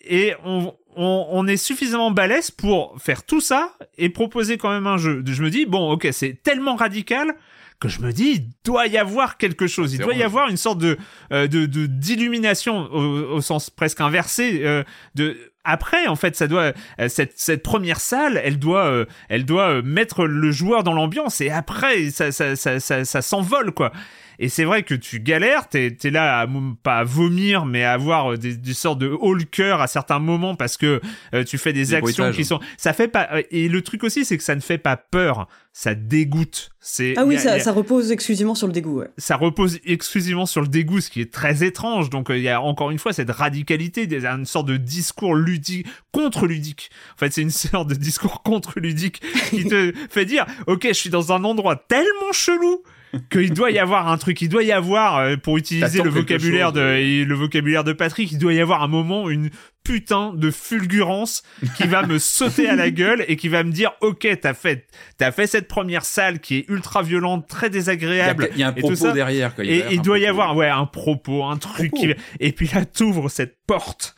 et 0.00 0.34
on, 0.44 0.74
on, 0.98 1.46
est 1.46 1.56
suffisamment 1.56 2.10
balèze 2.10 2.50
pour 2.50 2.96
faire 2.98 3.24
tout 3.24 3.40
ça 3.40 3.72
et 3.96 4.08
proposer 4.08 4.58
quand 4.58 4.70
même 4.70 4.86
un 4.86 4.96
jeu. 4.96 5.22
Je 5.26 5.42
me 5.42 5.50
dis, 5.50 5.66
bon, 5.66 5.92
ok, 5.92 6.08
c'est 6.12 6.42
tellement 6.42 6.74
radical 6.76 7.34
que 7.80 7.88
je 7.88 8.00
me 8.00 8.12
dis, 8.12 8.32
il 8.34 8.50
doit 8.64 8.88
y 8.88 8.98
avoir 8.98 9.36
quelque 9.36 9.68
chose. 9.68 9.94
Il 9.94 10.00
doit 10.00 10.14
y 10.14 10.22
avoir 10.24 10.48
une 10.48 10.56
sorte 10.56 10.78
de 10.78 10.98
euh, 11.32 11.46
de 11.46 11.66
d'illumination 11.86 12.92
au, 12.92 13.40
sens 13.40 13.70
presque 13.70 14.00
inversé. 14.00 14.62
Euh, 14.64 14.82
de 15.14 15.36
après, 15.64 16.06
en 16.06 16.16
fait, 16.16 16.34
ça 16.34 16.48
doit 16.48 16.72
euh, 16.98 17.08
cette 17.08 17.38
cette 17.38 17.62
première 17.62 18.00
salle, 18.00 18.40
elle 18.42 18.58
doit 18.58 19.06
elle 19.28 19.44
doit 19.44 19.80
mettre 19.82 20.24
le 20.26 20.50
joueur 20.50 20.82
dans 20.82 20.92
l'ambiance 20.94 21.40
et 21.40 21.50
après 21.50 22.10
ça 22.10 22.32
ça 22.32 22.56
ça 22.56 22.80
ça, 22.80 23.04
ça 23.04 23.22
s'envole 23.22 23.70
quoi. 23.70 23.92
Et 24.40 24.48
c'est 24.48 24.64
vrai 24.64 24.84
que 24.84 24.94
tu 24.94 25.18
galères, 25.20 25.68
t'es 25.68 25.96
es 26.02 26.10
là 26.10 26.40
à, 26.40 26.46
pas 26.82 26.98
à 26.98 27.04
vomir, 27.04 27.66
mais 27.66 27.82
à 27.82 27.92
avoir 27.92 28.32
euh, 28.32 28.36
des, 28.36 28.56
des 28.56 28.74
sortes 28.74 28.98
de 28.98 29.08
haut 29.08 29.36
cœur 29.50 29.80
à 29.80 29.86
certains 29.86 30.20
moments 30.20 30.54
parce 30.54 30.76
que 30.76 31.00
euh, 31.34 31.44
tu 31.44 31.58
fais 31.58 31.72
des, 31.72 31.94
actions 31.94 32.30
qui 32.30 32.44
sont. 32.44 32.60
Ça 32.76 32.92
fait 32.92 33.08
pas. 33.08 33.28
Euh, 33.32 33.42
et 33.50 33.68
le 33.68 33.82
truc 33.82 34.04
aussi, 34.04 34.24
c'est 34.24 34.36
que 34.36 34.44
ça 34.44 34.54
ne 34.54 34.60
fait 34.60 34.78
pas 34.78 34.96
peur, 34.96 35.48
ça 35.72 35.94
dégoûte. 35.94 36.70
C'est. 36.80 37.14
Ah 37.16 37.24
oui, 37.24 37.38
ça, 37.38 37.58
ça, 37.58 37.72
repose 37.72 38.12
exclusivement 38.12 38.54
sur 38.54 38.68
le 38.68 38.72
dégoût. 38.72 39.00
Ouais. 39.00 39.08
Ça 39.18 39.36
repose 39.36 39.80
exclusivement 39.84 40.46
sur 40.46 40.60
le 40.60 40.68
dégoût, 40.68 41.00
ce 41.00 41.10
qui 41.10 41.20
est 41.20 41.32
très 41.32 41.64
étrange. 41.64 42.08
Donc 42.08 42.28
il 42.30 42.40
y 42.40 42.48
a 42.48 42.60
encore 42.60 42.90
une 42.90 42.98
fois 42.98 43.12
cette 43.12 43.30
radicalité, 43.30 44.08
une 44.08 44.46
sorte 44.46 44.66
de 44.66 44.76
discours 44.76 45.34
ludique 45.34 45.86
contre 46.12 46.46
ludique. 46.46 46.90
En 47.14 47.18
fait, 47.18 47.32
c'est 47.32 47.42
une 47.42 47.50
sorte 47.50 47.88
de 47.88 47.94
discours 47.94 48.42
contre 48.42 48.78
ludique 48.78 49.20
qui 49.50 49.64
te 49.64 49.92
fait 50.10 50.26
dire, 50.26 50.46
ok, 50.68 50.86
je 50.88 50.92
suis 50.92 51.10
dans 51.10 51.32
un 51.32 51.42
endroit 51.42 51.76
tellement 51.76 52.32
chelou 52.32 52.82
qu'il 53.30 53.52
doit 53.52 53.70
y 53.70 53.78
avoir 53.78 54.08
un 54.08 54.18
truc, 54.18 54.40
il 54.42 54.48
doit 54.48 54.62
y 54.62 54.72
avoir, 54.72 55.18
euh, 55.18 55.36
pour 55.36 55.56
utiliser 55.58 56.02
le 56.02 56.10
vocabulaire 56.10 56.72
de, 56.72 57.24
le 57.24 57.34
vocabulaire 57.34 57.84
de 57.84 57.92
Patrick, 57.92 58.32
il 58.32 58.38
doit 58.38 58.52
y 58.52 58.60
avoir 58.60 58.82
un 58.82 58.88
moment, 58.88 59.28
une 59.28 59.50
putain 59.84 60.34
de 60.34 60.50
fulgurance 60.50 61.42
qui 61.76 61.86
va 61.86 62.06
me 62.06 62.18
sauter 62.18 62.68
à 62.68 62.76
la 62.76 62.90
gueule 62.92 63.24
et 63.26 63.36
qui 63.36 63.48
va 63.48 63.64
me 63.64 63.72
dire, 63.72 63.92
ok, 64.00 64.28
t'as 64.40 64.54
fait, 64.54 64.86
t'as 65.16 65.32
fait 65.32 65.46
cette 65.46 65.66
première 65.68 66.04
salle 66.04 66.40
qui 66.40 66.56
est 66.56 66.68
ultra 66.68 67.02
violente, 67.02 67.48
très 67.48 67.70
désagréable. 67.70 68.50
Il 68.52 68.60
y 68.60 68.62
a, 68.62 68.68
un 68.68 68.72
propos 68.72 69.12
derrière. 69.12 69.54
et 69.60 69.84
il 69.90 70.02
doit 70.02 70.18
y 70.18 70.26
avoir, 70.26 70.54
ouais, 70.56 70.68
un 70.68 70.86
propos, 70.86 71.44
un 71.44 71.56
truc. 71.56 71.92
Qui... 71.92 72.14
Et 72.40 72.52
puis 72.52 72.70
là, 72.74 72.84
t'ouvres 72.84 73.30
cette 73.30 73.56
porte. 73.66 74.14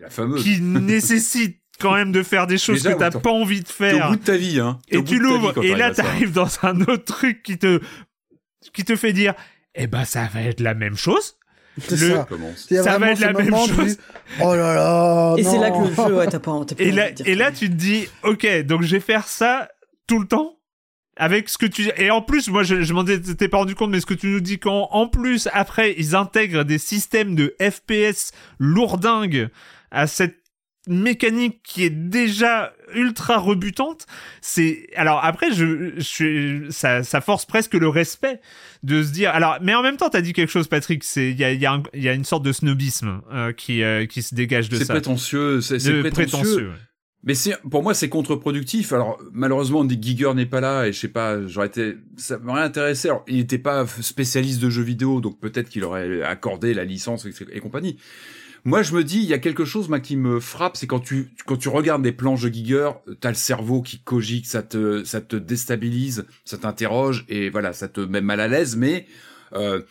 La 0.00 0.10
fameuse. 0.10 0.42
Qui 0.42 0.60
nécessite 0.60 1.63
quand 1.80 1.94
même 1.94 2.12
de 2.12 2.22
faire 2.22 2.46
des 2.46 2.58
choses 2.58 2.82
que 2.82 2.92
t'as 2.92 3.10
pas 3.10 3.30
envie 3.30 3.60
de 3.60 3.68
faire. 3.68 4.06
au 4.06 4.10
bout 4.10 4.16
de 4.16 4.24
ta 4.24 4.36
vie, 4.36 4.60
hein. 4.60 4.78
Et 4.88 5.02
tu 5.02 5.18
l'ouvres, 5.18 5.62
et 5.64 5.74
là 5.74 5.90
t'arrives 5.92 6.32
dans 6.32 6.48
un 6.62 6.80
autre 6.82 7.04
truc 7.04 7.42
qui 7.42 7.58
te 7.58 7.80
qui 8.72 8.84
te 8.84 8.96
fait 8.96 9.12
dire, 9.12 9.34
eh 9.74 9.86
ben 9.86 10.04
ça 10.04 10.28
va 10.32 10.42
être 10.42 10.60
la 10.60 10.74
même 10.74 10.96
chose. 10.96 11.36
C'est 11.78 11.96
ça. 11.96 12.26
Ça 12.82 12.98
va 12.98 13.10
être 13.10 13.20
la 13.20 13.32
même 13.32 13.50
chose. 13.50 13.98
Oh 14.40 14.54
là 14.54 14.74
là. 14.74 15.34
Et 15.36 15.42
c'est 15.42 15.58
là 15.58 15.70
que 15.70 15.88
le 15.88 15.94
jeu, 15.94 16.16
ouais, 16.16 16.26
t'as 16.28 16.38
pas, 16.38 16.52
pas 16.52 16.74
Et 16.78 16.86
envie 16.88 16.92
là, 16.92 17.10
et 17.24 17.34
là, 17.34 17.50
tu 17.50 17.68
te 17.68 17.74
dis, 17.74 18.06
ok, 18.22 18.46
donc 18.62 18.82
je 18.82 18.92
vais 18.92 19.00
faire 19.00 19.26
ça 19.26 19.68
tout 20.06 20.20
le 20.20 20.26
temps 20.26 20.54
avec 21.16 21.48
ce 21.48 21.58
que 21.58 21.66
tu 21.66 21.90
et 21.96 22.10
en 22.10 22.22
plus 22.22 22.48
moi 22.48 22.64
je, 22.64 22.82
je 22.82 22.92
m'en 22.92 23.06
étais 23.06 23.48
pas 23.48 23.58
rendu 23.58 23.74
compte 23.74 23.90
mais 23.90 24.00
ce 24.00 24.06
que 24.06 24.14
tu 24.14 24.26
nous 24.26 24.40
dis 24.40 24.58
qu'en 24.58 24.88
en 24.90 25.06
plus 25.06 25.48
après 25.52 25.94
ils 25.96 26.16
intègrent 26.16 26.64
des 26.64 26.78
systèmes 26.78 27.36
de 27.36 27.54
FPS 27.60 28.32
lourdingues 28.58 29.48
à 29.90 30.06
cette 30.06 30.43
mécanique 30.86 31.60
qui 31.62 31.84
est 31.84 31.90
déjà 31.90 32.72
ultra 32.94 33.38
rebutante 33.38 34.06
c'est 34.40 34.88
alors 34.96 35.24
après 35.24 35.52
je, 35.52 35.92
je 35.96 36.02
suis 36.02 36.62
ça, 36.70 37.02
ça 37.02 37.20
force 37.20 37.46
presque 37.46 37.74
le 37.74 37.88
respect 37.88 38.40
de 38.82 39.02
se 39.02 39.10
dire 39.10 39.30
alors 39.30 39.58
mais 39.62 39.74
en 39.74 39.82
même 39.82 39.96
temps 39.96 40.10
t'as 40.10 40.20
dit 40.20 40.32
quelque 40.32 40.50
chose 40.50 40.68
Patrick 40.68 41.02
c'est 41.04 41.30
il 41.30 41.38
y 41.38 41.44
a 41.44 41.52
il 41.52 41.60
y, 41.60 41.66
a 41.66 41.80
y 41.94 42.08
une 42.14 42.24
sorte 42.24 42.44
de 42.44 42.52
snobisme 42.52 43.22
euh, 43.32 43.52
qui 43.52 43.82
euh, 43.82 44.06
qui 44.06 44.22
se 44.22 44.34
dégage 44.34 44.68
de 44.68 44.76
C'est 44.76 44.84
ça 44.84 44.94
prétentieux, 44.94 45.60
c'est 45.60 45.78
c'est 45.78 46.02
de 46.02 46.08
prétentieux. 46.10 46.70
Mais 47.26 47.34
c'est 47.34 47.56
pour 47.70 47.82
moi 47.82 47.94
c'est 47.94 48.10
contre-productif. 48.10 48.92
Alors 48.92 49.18
malheureusement 49.32 49.84
Nick 49.84 50.02
Giger 50.02 50.34
n'est 50.34 50.46
pas 50.46 50.60
là 50.60 50.86
et 50.86 50.92
je 50.92 51.00
sais 51.00 51.08
pas, 51.08 51.46
j'aurais 51.46 51.68
été 51.68 51.96
ça 52.16 52.38
m'aurait 52.38 52.62
intéressé. 52.62 53.08
Alors 53.08 53.24
il 53.26 53.36
n'était 53.36 53.58
pas 53.58 53.86
spécialiste 53.86 54.60
de 54.60 54.68
jeux 54.68 54.82
vidéo 54.82 55.20
donc 55.20 55.40
peut-être 55.40 55.68
qu'il 55.68 55.84
aurait 55.84 56.22
accordé 56.22 56.74
la 56.74 56.84
licence 56.84 57.24
et, 57.24 57.32
et 57.52 57.60
compagnie. 57.60 57.96
Moi 58.64 58.82
je 58.82 58.94
me 58.94 59.04
dis 59.04 59.18
il 59.18 59.26
y 59.26 59.34
a 59.34 59.38
quelque 59.38 59.64
chose 59.64 59.88
moi 59.88 60.00
qui 60.00 60.16
me 60.16 60.40
frappe, 60.40 60.76
c'est 60.76 60.86
quand 60.86 61.00
tu 61.00 61.30
quand 61.46 61.56
tu 61.56 61.68
regardes 61.68 62.02
des 62.02 62.12
planches 62.12 62.42
de 62.42 62.52
Giger, 62.52 62.90
t'as 63.20 63.28
le 63.28 63.34
cerveau 63.34 63.82
qui 63.82 64.00
cogite, 64.00 64.46
ça 64.46 64.62
te 64.62 65.04
ça 65.04 65.20
te 65.20 65.36
déstabilise, 65.36 66.24
ça 66.44 66.56
t'interroge 66.58 67.24
et 67.28 67.50
voilà 67.50 67.72
ça 67.72 67.88
te 67.88 68.00
met 68.00 68.20
mal 68.22 68.40
à 68.40 68.48
l'aise. 68.48 68.76
Mais 68.76 69.06
euh, 69.54 69.82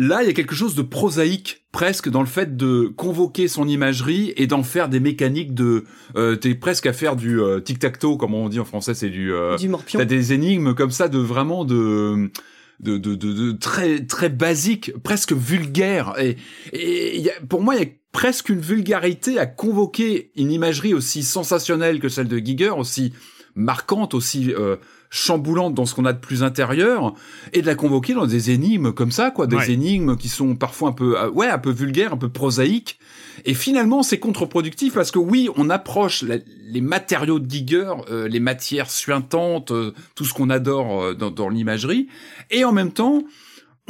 Là, 0.00 0.22
il 0.22 0.28
y 0.28 0.30
a 0.30 0.32
quelque 0.32 0.54
chose 0.54 0.76
de 0.76 0.82
prosaïque 0.82 1.64
presque 1.72 2.08
dans 2.08 2.20
le 2.20 2.28
fait 2.28 2.56
de 2.56 2.86
convoquer 2.86 3.48
son 3.48 3.66
imagerie 3.66 4.32
et 4.36 4.46
d'en 4.46 4.62
faire 4.62 4.88
des 4.88 5.00
mécaniques 5.00 5.54
de. 5.54 5.82
Euh, 6.14 6.36
T'es 6.36 6.54
presque 6.54 6.86
à 6.86 6.92
faire 6.92 7.16
du 7.16 7.40
euh, 7.40 7.58
tic-tac-toe, 7.58 8.16
comme 8.16 8.32
on 8.32 8.48
dit 8.48 8.60
en 8.60 8.64
français, 8.64 8.94
c'est 8.94 9.10
du. 9.10 9.32
euh, 9.32 9.56
du 9.56 9.68
morpion. 9.68 9.98
T'as 9.98 10.04
des 10.04 10.32
énigmes 10.32 10.74
comme 10.74 10.92
ça 10.92 11.08
de 11.08 11.18
vraiment 11.18 11.64
de. 11.64 12.30
De, 12.78 12.96
de, 12.96 13.16
de, 13.16 13.32
de 13.32 13.50
très 13.50 14.06
très 14.06 14.28
basique, 14.28 14.92
presque 15.02 15.32
vulgaire. 15.32 16.14
Et, 16.20 16.36
et 16.72 17.18
y 17.18 17.28
a, 17.28 17.32
pour 17.48 17.60
moi, 17.60 17.74
il 17.74 17.80
y 17.80 17.84
a 17.84 17.88
presque 18.12 18.48
une 18.48 18.60
vulgarité 18.60 19.38
à 19.38 19.46
convoquer 19.46 20.30
une 20.36 20.50
imagerie 20.50 20.94
aussi 20.94 21.22
sensationnelle 21.22 22.00
que 22.00 22.08
celle 22.08 22.28
de 22.28 22.38
Giger, 22.38 22.70
aussi 22.70 23.12
marquante, 23.54 24.14
aussi 24.14 24.52
euh, 24.54 24.76
chamboulante 25.10 25.74
dans 25.74 25.86
ce 25.86 25.94
qu'on 25.94 26.04
a 26.04 26.12
de 26.12 26.18
plus 26.20 26.42
intérieur, 26.42 27.14
et 27.52 27.62
de 27.62 27.66
la 27.66 27.74
convoquer 27.74 28.14
dans 28.14 28.26
des 28.26 28.50
énigmes 28.50 28.92
comme 28.92 29.10
ça, 29.10 29.30
quoi, 29.30 29.46
des 29.46 29.56
Ouais. 29.56 29.70
énigmes 29.72 30.16
qui 30.16 30.28
sont 30.28 30.54
parfois 30.54 30.90
un 30.90 30.92
peu, 30.92 31.18
euh, 31.18 31.30
ouais, 31.30 31.46
un 31.48 31.58
peu 31.58 31.70
vulgaires, 31.70 32.12
un 32.12 32.16
peu 32.18 32.28
prosaïques. 32.28 32.98
Et 33.44 33.54
finalement, 33.54 34.02
c'est 34.02 34.18
contre-productif 34.18 34.94
parce 34.94 35.10
que 35.10 35.18
oui, 35.18 35.48
on 35.56 35.70
approche 35.70 36.22
la- 36.22 36.38
les 36.70 36.80
matériaux 36.80 37.38
de 37.38 37.50
Giger, 37.50 37.90
euh, 38.10 38.28
les 38.28 38.40
matières 38.40 38.90
suintantes, 38.90 39.70
euh, 39.70 39.92
tout 40.14 40.24
ce 40.24 40.34
qu'on 40.34 40.50
adore 40.50 41.02
euh, 41.02 41.14
dans, 41.14 41.30
dans 41.30 41.48
l'imagerie, 41.48 42.08
et 42.50 42.64
en 42.64 42.72
même 42.72 42.92
temps, 42.92 43.22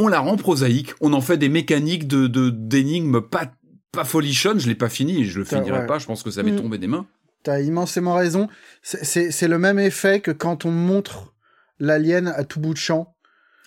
on 0.00 0.06
la 0.06 0.20
rend 0.20 0.36
prosaïque. 0.36 0.94
On 1.00 1.12
en 1.12 1.20
fait 1.20 1.36
des 1.36 1.48
mécaniques 1.48 2.06
de 2.06 2.28
de- 2.28 2.50
d'énigmes 2.50 3.20
pas 3.20 3.50
pas 3.92 4.04
folichonnes. 4.04 4.60
Je 4.60 4.68
l'ai 4.68 4.74
pas 4.74 4.88
fini, 4.88 5.24
je 5.24 5.38
le 5.38 5.44
finirai 5.44 5.80
ouais. 5.80 5.86
pas. 5.86 5.98
Je 5.98 6.06
pense 6.06 6.22
que 6.22 6.30
ça 6.30 6.42
m'est 6.42 6.52
Mm. 6.52 6.56
tombé 6.62 6.78
des 6.78 6.86
mains. 6.86 7.06
T'as 7.42 7.60
immensément 7.60 8.14
raison. 8.14 8.48
C'est- 8.82 9.48
le 9.48 9.58
même 9.58 9.78
effet 9.78 10.20
que 10.20 10.30
quand 10.30 10.64
on 10.64 10.70
montre 10.70 11.34
l'alien 11.78 12.28
à 12.28 12.44
tout 12.44 12.60
bout 12.60 12.72
de 12.74 12.78
champ. 12.78 13.14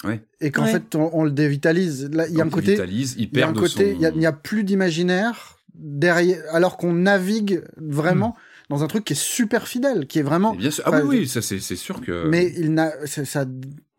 Ouais. 0.03 0.22
Et 0.41 0.51
qu'en 0.51 0.63
Ouais. 0.65 0.72
fait, 0.72 0.95
on, 0.95 1.09
on 1.13 1.24
le 1.24 1.32
dévitalise. 1.32 2.09
Là, 2.11 2.28
il 2.28 2.36
y 2.36 2.41
a 2.41 2.43
un 2.43 2.47
il 2.47 2.51
côté. 2.51 2.74
il 2.74 2.78
y 3.38 3.41
a 3.41 3.47
un 3.47 3.53
côté. 3.53 3.91
Il 3.99 4.17
n'y 4.17 4.26
a, 4.26 4.32
plus 4.34 4.63
d'imaginaire 4.63 5.57
derrière. 5.76 6.41
Alors 6.51 6.78
qu'on 6.78 6.93
navigue 6.93 7.63
vraiment 7.78 8.36
dans 8.69 8.84
un 8.84 8.88
truc 8.88 9.05
qui 9.05 9.13
est 9.13 9.22
super 9.22 9.67
fidèle, 9.67 10.07
qui 10.07 10.19
est 10.19 10.24
vraiment. 10.24 10.53
Bien 10.55 10.72
sûr. 10.72 10.84
Ah 10.88 11.01
oui, 11.03 11.19
oui, 11.19 11.28
ça 11.28 11.41
c'est 11.41 11.59
c'est 11.59 11.76
sûr 11.76 12.01
que. 12.01 12.28
Mais 12.28 12.51
il 12.57 12.74
n'a. 12.74 12.91
ça- 13.05 13.45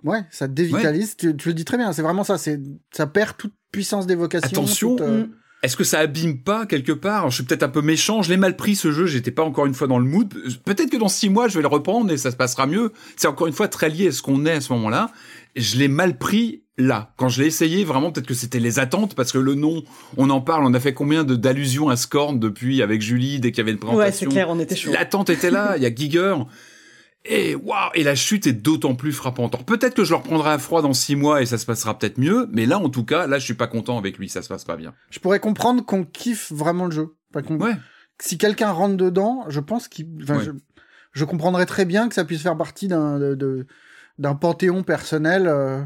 ouais, 0.05 0.25
ça 0.31 0.49
dévitalise. 0.49 1.17
Tu, 1.17 1.37
tu 1.37 1.49
le 1.49 1.55
dis 1.55 1.65
très 1.65 1.77
bien. 1.77 1.93
C'est 1.93 2.03
vraiment 2.03 2.25
ça. 2.25 2.37
C'est 2.37 2.61
ça 2.93 3.07
perd 3.07 3.37
toute 3.37 3.55
puissance 3.71 4.07
d'évocation. 4.07 4.49
Attention, 4.49 4.97
toute, 4.97 5.07
euh, 5.07 5.25
Mm. 5.27 5.31
Est-ce 5.63 5.77
que 5.77 5.85
ça 5.85 6.01
abîme 6.01 6.39
pas 6.43 6.67
quelque 6.67 6.91
part? 6.93 7.31
Je 7.31 7.37
suis 7.37 7.45
peut-être 7.45 7.63
un 7.63 7.69
peu 7.69 7.83
méchant, 7.83 8.23
je 8.23 8.31
l'ai 8.31 8.37
mal 8.37 8.57
pris 8.57 8.75
ce 8.75 8.91
jeu, 8.91 9.07
j'étais 9.07 9.31
pas 9.31 9.45
encore 9.45 9.67
une 9.67 9.75
fois 9.75 9.87
dans 9.87 9.99
le 10.01 10.05
mood. 10.05 10.33
Peut-être 10.65 10.91
que 10.91 10.97
dans 10.97 11.09
six 11.09 11.29
mois 11.31 11.47
je 11.49 11.55
vais 11.55 11.63
le 11.63 11.69
reprendre 11.69 12.11
et 12.11 12.17
ça 12.17 12.31
se 12.33 12.37
passera 12.37 12.67
mieux. 12.67 12.93
C'est 13.17 13.29
encore 13.29 13.47
une 13.47 13.53
fois 13.53 13.69
très 13.69 13.89
lié 13.89 14.09
à 14.09 14.13
ce 14.13 14.23
qu'on 14.23 14.45
est 14.45 14.53
à 14.53 14.61
ce 14.61 14.73
moment-là. 14.73 15.11
Je 15.55 15.77
l'ai 15.77 15.87
mal 15.89 16.19
pris 16.19 16.63
là. 16.79 17.13
Quand 17.17 17.29
je 17.29 17.41
l'ai 17.43 17.47
essayé, 17.47 17.85
vraiment 17.85 18.11
peut-être 18.11 18.27
que 18.27 18.35
c'était 18.35 18.59
les 18.59 18.81
attentes 18.81 19.15
parce 19.15 19.31
que 19.31 19.39
le 19.39 19.55
nom, 19.55 19.85
on 20.17 20.31
en 20.31 20.41
parle, 20.41 20.65
on 20.65 20.75
a 20.75 20.81
fait 20.81 20.95
combien 20.95 21.23
de 21.23 21.37
d'allusions 21.37 21.89
à 21.91 21.97
Scorn 21.97 22.41
depuis 22.41 22.83
avec 22.83 23.01
Julie 23.03 23.39
dès 23.39 23.53
qu'il 23.53 23.59
y 23.59 23.61
avait 23.61 23.71
une 23.71 23.77
Ouais, 23.77 23.85
présentation. 23.95 24.31
c'est 24.31 24.35
clair, 24.35 24.49
on 24.51 24.59
était 24.59 24.75
chaud. 24.75 24.91
L'attente 24.93 25.31
était 25.31 25.51
là, 25.51 25.75
il 25.77 25.83
y 25.83 25.87
a 25.87 25.95
Giger. 25.95 26.35
Et 27.25 27.55
waouh, 27.55 27.91
et 27.95 28.03
la 28.03 28.15
chute 28.17 28.47
est 28.49 28.53
d'autant 28.53 28.95
plus 28.97 29.13
frappante. 29.13 29.55
Alors, 29.55 29.65
peut-être 29.65 29.95
que 29.95 30.03
je 30.05 30.11
le 30.11 30.17
reprendrai 30.17 30.51
à 30.51 30.59
froid 30.59 30.83
dans 30.83 30.93
six 30.93 31.15
mois 31.15 31.41
et 31.41 31.47
ça 31.47 31.57
se 31.57 31.67
passera 31.67 31.97
peut-être 31.97 32.19
mieux, 32.19 32.49
mais 32.51 32.67
là 32.67 32.79
en 32.81 32.89
tout 32.89 33.05
cas, 33.05 33.27
là 33.29 33.39
je 33.39 33.45
suis 33.45 33.55
pas 33.55 33.69
content 33.69 33.97
avec 33.97 34.19
lui, 34.19 34.29
ça 34.29 34.43
se 34.43 34.49
passe 34.49 34.65
pas 34.65 34.77
bien. 34.77 34.93
Je 35.11 35.21
pourrais 35.21 35.39
comprendre 35.39 35.85
qu'on 35.85 36.05
kiffe 36.05 36.51
vraiment 36.51 36.87
le 36.87 36.91
jeu. 36.91 37.15
Enfin, 37.35 37.55
Ouais. 37.57 37.77
Si 38.21 38.39
quelqu'un 38.39 38.71
rentre 38.73 38.97
dedans, 38.97 39.45
je 39.49 39.61
pense 39.61 39.87
qu'il. 39.89 40.09
Enfin, 40.23 40.39
Ouais. 40.39 40.45
je, 40.45 40.51
je 41.13 41.25
comprendrais 41.25 41.67
très 41.67 41.85
bien 41.85 42.09
que 42.09 42.15
ça 42.15 42.25
puisse 42.25 42.43
faire 42.43 42.57
partie 42.57 42.89
d'un 42.89 43.19
de- 43.19 43.35
de- 43.37 43.67
d'un 44.19 44.35
panthéon 44.35 44.83
personnel. 44.83 45.47
euh, 45.47 45.83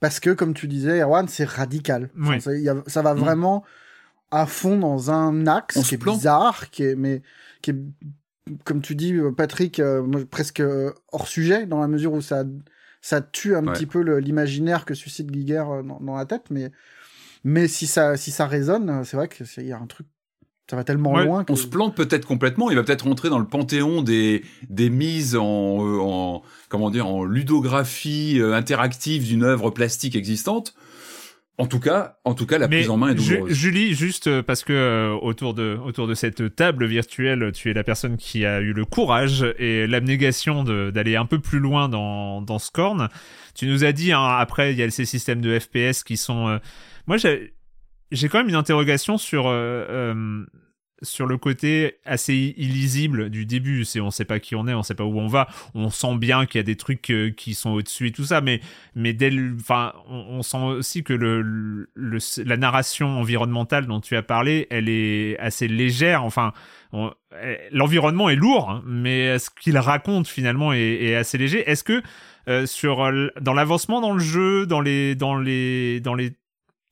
parce 0.00 0.18
que, 0.18 0.30
comme 0.30 0.54
tu 0.54 0.66
disais, 0.66 1.00
Erwan, 1.02 1.28
c'est 1.28 1.44
radical. 1.44 2.10
Enfin, 2.20 2.40
ça, 2.40 2.54
il 2.54 2.62
y 2.62 2.68
a- 2.70 2.82
ça 2.86 3.02
va 3.02 3.14
Mm. 3.14 3.18
vraiment 3.18 3.64
à 4.30 4.46
fond 4.46 4.78
dans 4.78 5.10
un 5.10 5.46
axe 5.46 5.76
On 5.76 5.82
qui 5.82 5.94
est 5.96 5.98
bizarre, 6.04 6.70
qui 6.70 6.84
est, 6.84 6.94
mais 6.96 7.22
qui 7.62 7.72
est, 7.72 7.76
comme 8.64 8.80
tu 8.82 8.94
dis, 8.94 9.14
euh, 9.14 9.30
Patrick, 9.32 9.78
euh, 9.80 10.02
moi, 10.02 10.20
presque 10.28 10.60
euh, 10.60 10.92
hors 11.12 11.28
sujet, 11.28 11.66
dans 11.66 11.80
la 11.80 11.88
mesure 11.88 12.12
où 12.12 12.20
ça, 12.20 12.44
ça 13.00 13.20
tue 13.20 13.54
un 13.54 13.66
Ouais. 13.66 13.72
petit 13.72 13.86
peu 13.86 14.00
l'imaginaire 14.18 14.84
que 14.84 14.94
suscite 14.94 15.32
Giger 15.32 15.64
dans, 15.84 16.00
dans 16.00 16.16
la 16.16 16.26
tête. 16.26 16.44
Mais, 16.50 16.70
mais 17.44 17.68
si 17.68 17.86
ça, 17.86 18.16
si 18.16 18.30
ça 18.30 18.46
résonne, 18.46 19.04
c'est 19.04 19.16
vrai 19.16 19.28
qu'il 19.28 19.66
y 19.66 19.72
a 19.72 19.78
un 19.78 19.86
truc. 19.86 20.06
Ça 20.70 20.76
va 20.76 20.84
tellement 20.84 21.12
Ouais, 21.12 21.24
loin 21.24 21.42
que. 21.42 21.52
On 21.52 21.56
se 21.56 21.66
plante 21.66 21.96
peut-être 21.96 22.24
complètement. 22.26 22.70
Il 22.70 22.76
va 22.76 22.84
peut-être 22.84 23.02
rentrer 23.02 23.28
dans 23.28 23.40
le 23.40 23.46
panthéon 23.46 24.02
des 24.02 24.44
des 24.68 24.88
mises 24.88 25.34
en, 25.34 25.42
en 25.44 26.42
comment 26.68 26.90
dire 26.90 27.08
en 27.08 27.24
ludographie 27.24 28.40
interactive 28.40 29.24
d'une 29.24 29.42
œuvre 29.42 29.70
plastique 29.70 30.14
existante. 30.14 30.74
En 31.60 31.66
tout 31.66 31.78
cas, 31.78 32.16
en 32.24 32.34
tout 32.34 32.46
cas, 32.46 32.56
la 32.58 32.68
Mais 32.68 32.78
prise 32.78 32.90
en 32.90 32.96
main 32.96 33.10
est 33.10 33.14
douloureuse. 33.14 33.52
Julie, 33.52 33.94
juste 33.94 34.26
euh, 34.28 34.42
parce 34.42 34.64
que 34.64 34.72
euh, 34.72 35.12
autour 35.20 35.52
de 35.54 35.78
autour 35.84 36.06
de 36.08 36.14
cette 36.14 36.56
table 36.56 36.86
virtuelle, 36.86 37.52
tu 37.54 37.70
es 37.70 37.74
la 37.74 37.84
personne 37.84 38.16
qui 38.16 38.46
a 38.46 38.60
eu 38.60 38.72
le 38.72 38.84
courage 38.86 39.44
et 39.58 39.86
l'abnégation 39.86 40.64
de- 40.64 40.90
d'aller 40.90 41.16
un 41.16 41.26
peu 41.26 41.38
plus 41.38 41.58
loin 41.58 41.88
dans 41.88 42.40
dans 42.40 42.58
Scorn. 42.58 43.08
Tu 43.54 43.66
nous 43.66 43.84
as 43.84 43.92
dit 43.92 44.12
hein, 44.12 44.24
après 44.38 44.72
il 44.72 44.78
y 44.78 44.82
a 44.82 44.90
ces 44.90 45.04
systèmes 45.04 45.40
de 45.42 45.58
FPS 45.58 46.02
qui 46.02 46.16
sont. 46.16 46.48
euh, 46.48 46.58
Moi 47.06 47.18
j'ai 47.18 47.52
j'ai 48.10 48.28
quand 48.28 48.38
même 48.38 48.48
une 48.48 48.54
interrogation 48.56 49.18
sur 49.18 49.46
euh, 49.46 49.84
euh, 49.88 50.46
sur 51.02 51.26
le 51.26 51.36
côté 51.38 51.96
assez 52.04 52.54
illisible 52.56 53.30
du 53.30 53.46
début. 53.46 53.84
C'est 53.84 54.00
on 54.00 54.10
sait 54.10 54.24
pas 54.24 54.40
qui 54.40 54.54
on 54.54 54.66
est, 54.68 54.74
on 54.74 54.82
sait 54.82 54.94
pas 54.94 55.04
où 55.04 55.18
on 55.18 55.26
va. 55.28 55.48
On 55.74 55.90
sent 55.90 56.16
bien 56.16 56.46
qu'il 56.46 56.58
y 56.58 56.60
a 56.60 56.64
des 56.64 56.76
trucs 56.76 57.10
euh, 57.10 57.30
qui 57.30 57.54
sont 57.54 57.70
au-dessus 57.70 58.08
et 58.08 58.12
tout 58.12 58.24
ça, 58.24 58.40
mais 58.40 58.60
mais 58.94 59.12
dès 59.12 59.30
enfin, 59.58 59.92
on, 60.08 60.38
on 60.38 60.42
sent 60.42 60.58
aussi 60.58 61.02
que 61.04 61.12
le, 61.12 61.42
le- 61.94 62.44
la 62.44 62.56
narration 62.56 63.08
environnementale 63.18 63.86
dont 63.86 64.00
tu 64.00 64.16
as 64.16 64.22
parlé, 64.22 64.66
elle 64.70 64.88
est 64.88 65.38
assez 65.38 65.68
légère. 65.68 66.24
Enfin, 66.24 66.52
on- 66.92 67.12
l'environnement 67.72 68.28
est 68.28 68.36
lourd, 68.36 68.70
hein, 68.70 68.82
mais 68.86 69.38
ce 69.38 69.50
qu'il 69.50 69.78
raconte 69.78 70.26
finalement 70.28 70.72
est, 70.72 70.80
est 71.04 71.14
assez 71.14 71.38
léger. 71.38 71.68
Est-ce 71.70 71.84
que 71.84 72.02
euh, 72.48 72.66
sur 72.66 73.10
dans 73.40 73.52
l'avancement 73.54 74.00
dans 74.00 74.12
le 74.12 74.18
jeu, 74.20 74.66
dans 74.66 74.80
les 74.80 75.14
dans 75.14 75.36
les 75.36 76.00
dans 76.00 76.14
les 76.14 76.32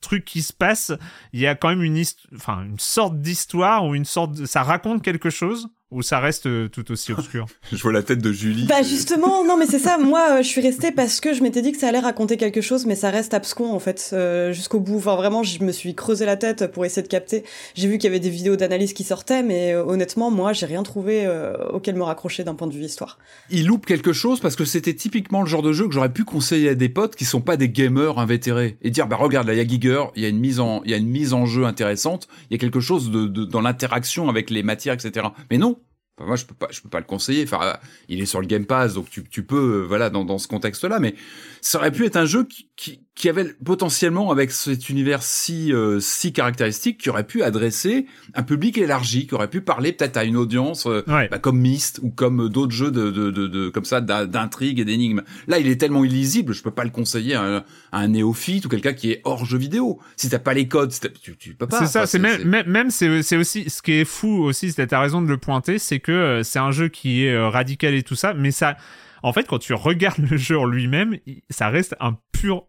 trucs 0.00 0.24
qui 0.24 0.42
se 0.42 0.52
passent, 0.52 0.92
il 1.32 1.40
y 1.40 1.46
a 1.46 1.54
quand 1.54 1.68
même 1.68 1.82
une 1.82 2.02
enfin 2.34 2.64
une 2.64 2.78
sorte 2.78 3.20
d'histoire 3.20 3.86
ou 3.86 3.94
une 3.94 4.04
sorte 4.04 4.32
de- 4.32 4.46
ça 4.46 4.62
raconte 4.62 5.02
quelque 5.02 5.30
chose 5.30 5.68
ou 5.90 6.02
ça 6.02 6.20
reste 6.20 6.46
euh, 6.46 6.68
tout 6.68 6.90
aussi 6.92 7.12
obscur. 7.12 7.46
Je 7.72 7.80
vois 7.82 7.92
la 7.92 8.02
tête 8.02 8.20
de 8.20 8.30
Julie. 8.32 8.66
Bah 8.66 8.82
justement, 8.82 9.44
non 9.44 9.56
mais 9.56 9.66
c'est 9.66 9.78
ça. 9.78 9.96
Moi, 9.98 10.20
euh, 10.38 10.42
je 10.42 10.46
suis 10.48 10.60
restée 10.60 10.92
parce 10.92 11.20
que 11.20 11.32
je 11.32 11.42
m'étais 11.42 11.62
dit 11.62 11.72
que 11.72 11.78
ça 11.78 11.88
allait 11.88 11.98
raconter 11.98 12.36
quelque 12.36 12.60
chose, 12.60 12.84
mais 12.86 12.94
ça 12.94 13.10
reste 13.10 13.32
abscon 13.34 13.72
en 13.72 13.78
fait 13.78 14.10
euh, 14.12 14.52
jusqu'au 14.52 14.80
bout. 14.80 14.96
Enfin 14.98 15.16
vraiment, 15.16 15.42
je 15.42 15.62
me 15.64 15.72
suis 15.72 15.94
creusé 15.94 16.26
la 16.26 16.36
tête 16.36 16.70
pour 16.72 16.84
essayer 16.84 17.02
de 17.02 17.08
capter. 17.08 17.44
J'ai 17.74 17.88
vu 17.88 17.98
qu'il 17.98 18.04
y 18.04 18.10
avait 18.10 18.20
des 18.20 18.30
vidéos 18.30 18.56
d'analyse 18.56 18.92
qui 18.92 19.04
sortaient, 19.04 19.42
mais 19.42 19.72
euh, 19.72 19.84
honnêtement, 19.84 20.30
moi, 20.30 20.52
j'ai 20.52 20.66
rien 20.66 20.82
trouvé 20.82 21.24
euh, 21.26 21.54
auquel 21.70 21.94
me 21.96 22.02
raccrocher 22.02 22.44
d'un 22.44 22.54
point 22.54 22.66
de 22.68 22.74
vue 22.74 22.84
histoire. 22.84 23.18
il 23.50 23.66
loupe 23.66 23.86
quelque 23.86 24.12
chose 24.12 24.40
parce 24.40 24.56
que 24.56 24.64
c'était 24.64 24.94
typiquement 24.94 25.40
le 25.42 25.46
genre 25.48 25.62
de 25.62 25.72
jeu 25.72 25.86
que 25.88 25.94
j'aurais 25.94 26.12
pu 26.12 26.24
conseiller 26.24 26.70
à 26.70 26.74
des 26.74 26.88
potes 26.88 27.16
qui 27.16 27.24
sont 27.24 27.40
pas 27.40 27.56
des 27.56 27.68
gamers 27.70 28.18
invétérés 28.18 28.76
et 28.82 28.90
dire 28.90 29.06
bah 29.06 29.16
regarde 29.16 29.46
là 29.46 29.54
il 29.54 29.56
y 29.56 29.60
a 29.60 29.66
Giger, 29.66 30.04
il 30.16 30.22
y 30.22 30.26
a 30.26 30.28
une 30.28 30.38
mise 30.38 30.60
en 30.60 30.82
il 30.84 30.90
y 30.90 30.94
a 30.94 30.96
une 30.96 31.08
mise 31.08 31.32
en 31.32 31.46
jeu 31.46 31.64
intéressante, 31.64 32.28
il 32.50 32.54
y 32.54 32.56
a 32.56 32.58
quelque 32.58 32.80
chose 32.80 33.10
de, 33.10 33.26
de- 33.26 33.44
dans 33.44 33.60
l'interaction 33.60 34.28
avec 34.28 34.50
les 34.50 34.62
matières 34.62 34.94
etc. 34.94 35.28
Mais 35.50 35.58
non. 35.58 35.77
Moi 36.24 36.36
je 36.36 36.44
peux 36.44 36.54
pas 36.54 36.68
je 36.70 36.80
peux 36.80 36.88
pas 36.88 36.98
le 36.98 37.04
conseiller. 37.04 37.44
Enfin 37.44 37.78
il 38.08 38.20
est 38.20 38.26
sur 38.26 38.40
le 38.40 38.46
Game 38.46 38.66
Pass 38.66 38.94
donc 38.94 39.10
tu, 39.10 39.24
tu 39.24 39.42
peux 39.42 39.82
euh, 39.82 39.86
voilà 39.86 40.10
dans, 40.10 40.24
dans 40.24 40.38
ce 40.38 40.48
contexte 40.48 40.84
là 40.84 40.98
mais 40.98 41.14
ça 41.60 41.78
aurait 41.78 41.92
pu 41.92 42.04
être 42.04 42.16
un 42.16 42.26
jeu 42.26 42.44
qui, 42.44 42.68
qui, 42.76 43.00
qui 43.14 43.28
avait 43.28 43.44
potentiellement, 43.64 44.30
avec 44.30 44.52
cet 44.52 44.88
univers 44.88 45.22
si 45.22 45.72
euh, 45.72 45.98
si 46.00 46.32
caractéristique, 46.32 46.98
qui 46.98 47.10
aurait 47.10 47.26
pu 47.26 47.42
adresser 47.42 48.06
un 48.34 48.44
public 48.44 48.78
élargi, 48.78 49.26
qui 49.26 49.34
aurait 49.34 49.50
pu 49.50 49.60
parler 49.60 49.92
peut-être 49.92 50.16
à 50.16 50.24
une 50.24 50.36
audience 50.36 50.86
euh, 50.86 51.02
bah, 51.06 51.38
comme 51.38 51.58
Myst 51.58 51.98
ou 52.02 52.10
comme 52.10 52.48
d'autres 52.48 52.72
jeux 52.72 52.92
de, 52.92 53.10
de, 53.10 53.30
de, 53.30 53.48
de, 53.48 53.68
comme 53.70 53.84
ça 53.84 54.00
d'intrigue 54.00 54.78
et 54.78 54.84
d'énigmes. 54.84 55.22
Là, 55.48 55.58
il 55.58 55.68
est 55.68 55.76
tellement 55.76 56.04
illisible, 56.04 56.54
je 56.54 56.62
peux 56.62 56.70
pas 56.70 56.84
le 56.84 56.90
conseiller 56.90 57.34
à 57.34 57.42
un, 57.42 57.56
à 57.90 57.98
un 57.98 58.08
néophyte 58.08 58.66
ou 58.66 58.68
quelqu'un 58.68 58.92
qui 58.92 59.10
est 59.10 59.20
hors 59.24 59.44
jeu 59.44 59.58
vidéo. 59.58 59.98
Si 60.16 60.28
t'as 60.28 60.38
pas 60.38 60.54
les 60.54 60.68
codes, 60.68 60.92
tu, 61.20 61.36
tu 61.36 61.54
peux 61.54 61.66
pas. 61.66 61.80
C'est 61.80 61.86
ça, 61.86 62.06
c'est 62.06 62.18
même 62.18 62.66
même 62.66 62.90
c'est 62.90 63.22
c'est 63.22 63.36
aussi 63.36 63.68
ce 63.68 63.82
qui 63.82 63.92
est 63.92 64.04
fou 64.04 64.44
aussi, 64.44 64.72
t'as 64.72 65.00
raison 65.00 65.20
de 65.20 65.28
le 65.28 65.38
pointer, 65.38 65.78
c'est 65.78 65.98
que 65.98 66.12
euh, 66.12 66.42
c'est 66.42 66.60
un 66.60 66.70
jeu 66.70 66.88
qui 66.88 67.24
est 67.24 67.36
radical 67.36 67.94
et 67.94 68.02
tout 68.02 68.14
ça, 68.14 68.32
mais 68.32 68.52
ça 68.52 68.76
en 69.22 69.32
fait, 69.32 69.46
quand 69.46 69.58
tu 69.58 69.74
regardes 69.74 70.18
le 70.30 70.36
jeu 70.36 70.58
en 70.58 70.66
lui-même, 70.66 71.18
ça 71.50 71.68
reste 71.68 71.96
un 72.00 72.18
pur 72.32 72.68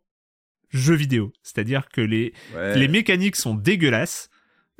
jeu 0.69 0.95
vidéo. 0.95 1.33
C'est-à-dire 1.41 1.89
que 1.89 2.01
les, 2.01 2.33
les 2.75 2.87
mécaniques 2.87 3.35
sont 3.35 3.55
dégueulasses 3.55 4.28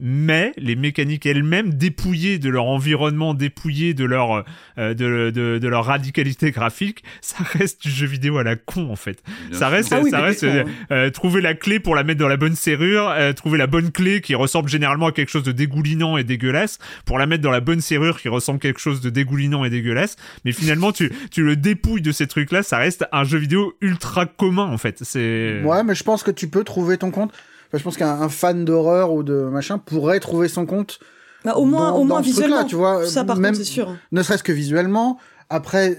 mais 0.01 0.53
les 0.57 0.75
mécaniques 0.75 1.25
elles-mêmes 1.25 1.73
dépouillées 1.73 2.39
de 2.39 2.49
leur 2.49 2.65
environnement, 2.65 3.33
dépouillées 3.33 3.93
de 3.93 4.05
leur 4.05 4.45
euh, 4.77 4.93
de, 4.93 5.29
de, 5.29 5.57
de, 5.57 5.67
leur 5.67 5.85
radicalité 5.85 6.51
graphique, 6.51 7.03
ça 7.21 7.37
reste 7.39 7.81
du 7.81 7.89
jeu 7.89 8.07
vidéo 8.07 8.37
à 8.37 8.43
la 8.43 8.55
con 8.55 8.89
en 8.91 8.95
fait. 8.95 9.21
ça 9.51 9.69
reste 9.69 9.93
ah 9.93 10.03
ça 10.09 10.21
reste 10.21 10.43
euh, 10.43 10.63
euh, 10.91 11.09
trouver 11.09 11.41
la 11.41 11.53
clé 11.53 11.79
pour 11.79 11.95
la 11.95 12.03
mettre 12.03 12.19
dans 12.19 12.27
la 12.27 12.37
bonne 12.37 12.55
serrure, 12.55 13.13
trouver 13.35 13.57
la 13.57 13.67
bonne 13.67 13.91
clé 13.91 14.21
qui 14.21 14.35
ressemble 14.35 14.69
généralement 14.69 15.07
à 15.07 15.11
quelque 15.11 15.29
chose 15.29 15.43
de 15.43 15.51
dégoulinant 15.51 16.17
et 16.17 16.23
dégueulasse 16.23 16.79
pour 17.05 17.19
la 17.19 17.25
mettre 17.25 17.43
dans 17.43 17.51
la 17.51 17.61
bonne 17.61 17.81
serrure 17.81 18.19
qui 18.19 18.29
ressemble 18.29 18.57
à 18.57 18.59
quelque 18.61 18.79
chose 18.79 19.01
de 19.01 19.09
dégoulinant 19.09 19.65
et 19.65 19.69
dégueulasse, 19.69 20.15
mais 20.45 20.51
finalement 20.51 20.91
tu 20.91 21.11
tu 21.31 21.43
le 21.43 21.55
dépouilles 21.55 22.01
de 22.01 22.11
ces 22.11 22.27
trucs 22.27 22.51
là, 22.51 22.63
ça 22.63 22.77
reste 22.77 23.05
un 23.11 23.23
jeu 23.23 23.37
vidéo 23.37 23.73
ultra 23.81 24.25
commun 24.25 24.65
en 24.65 24.77
fait. 24.77 24.99
C'est 25.03 25.61
Ouais, 25.63 25.83
mais 25.83 25.95
je 25.95 26.03
pense 26.03 26.23
que 26.23 26.31
tu 26.31 26.47
peux 26.47 26.63
trouver 26.63 26.97
ton 26.97 27.11
compte 27.11 27.33
je 27.77 27.83
pense 27.83 27.97
qu'un 27.97 28.29
fan 28.29 28.65
d'horreur 28.65 29.13
ou 29.13 29.23
de 29.23 29.33
machin 29.33 29.77
pourrait 29.77 30.19
trouver 30.19 30.47
son 30.47 30.65
compte. 30.65 30.99
Bah, 31.45 31.55
au 31.55 31.65
moins, 31.65 31.91
au 31.91 32.03
moins 32.03 32.21
visuellement. 32.21 32.65
tu 32.65 32.75
vois, 32.75 33.05
ça, 33.05 33.23
par 33.23 33.37
même, 33.37 33.55
c'est 33.55 33.63
sûr. 33.63 33.95
Ne 34.11 34.23
serait-ce 34.23 34.43
que 34.43 34.51
visuellement. 34.51 35.19
Après, 35.49 35.97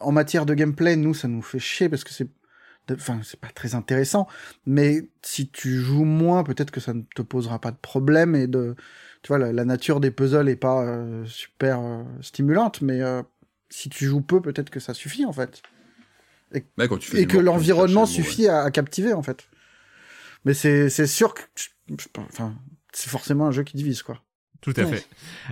en 0.00 0.12
matière 0.12 0.46
de 0.46 0.54
gameplay, 0.54 0.96
nous, 0.96 1.14
ça 1.14 1.28
nous 1.28 1.42
fait 1.42 1.58
chier 1.58 1.88
parce 1.88 2.04
que 2.04 2.12
c'est, 2.12 2.28
enfin, 2.92 3.20
c'est 3.24 3.40
pas 3.40 3.48
très 3.54 3.74
intéressant. 3.74 4.26
Mais 4.66 5.08
si 5.22 5.48
tu 5.48 5.78
joues 5.78 6.04
moins, 6.04 6.44
peut-être 6.44 6.70
que 6.70 6.80
ça 6.80 6.92
ne 6.94 7.02
te 7.14 7.22
posera 7.22 7.60
pas 7.60 7.70
de 7.70 7.76
problème 7.76 8.34
et 8.34 8.46
de, 8.46 8.76
tu 9.22 9.28
vois, 9.28 9.38
la, 9.38 9.64
nature 9.64 10.00
des 10.00 10.10
puzzles 10.10 10.48
est 10.48 10.56
pas 10.56 10.82
euh, 10.82 11.24
super 11.26 11.80
euh, 11.80 12.02
stimulante, 12.20 12.82
mais 12.82 13.00
euh, 13.00 13.22
si 13.68 13.88
tu 13.88 14.06
joues 14.06 14.20
peu, 14.20 14.40
peut-être 14.40 14.70
que 14.70 14.80
ça 14.80 14.94
suffit 14.94 15.24
en 15.24 15.32
fait. 15.32 15.62
Et, 16.54 16.64
et 17.14 17.26
que 17.26 17.36
l'environnement 17.36 18.06
suffit 18.06 18.48
à, 18.48 18.70
captiver 18.70 19.12
en 19.12 19.22
fait. 19.22 19.48
Mais 20.44 20.54
c'est 20.54 21.06
sûr 21.06 21.34
que, 21.34 21.42
enfin, 22.18 22.54
c'est 22.92 23.10
forcément 23.10 23.46
un 23.46 23.50
jeu 23.50 23.64
qui 23.64 23.76
divise, 23.76 24.02
quoi. 24.02 24.22
Tout 24.60 24.74
à 24.76 24.86
fait. 24.86 25.06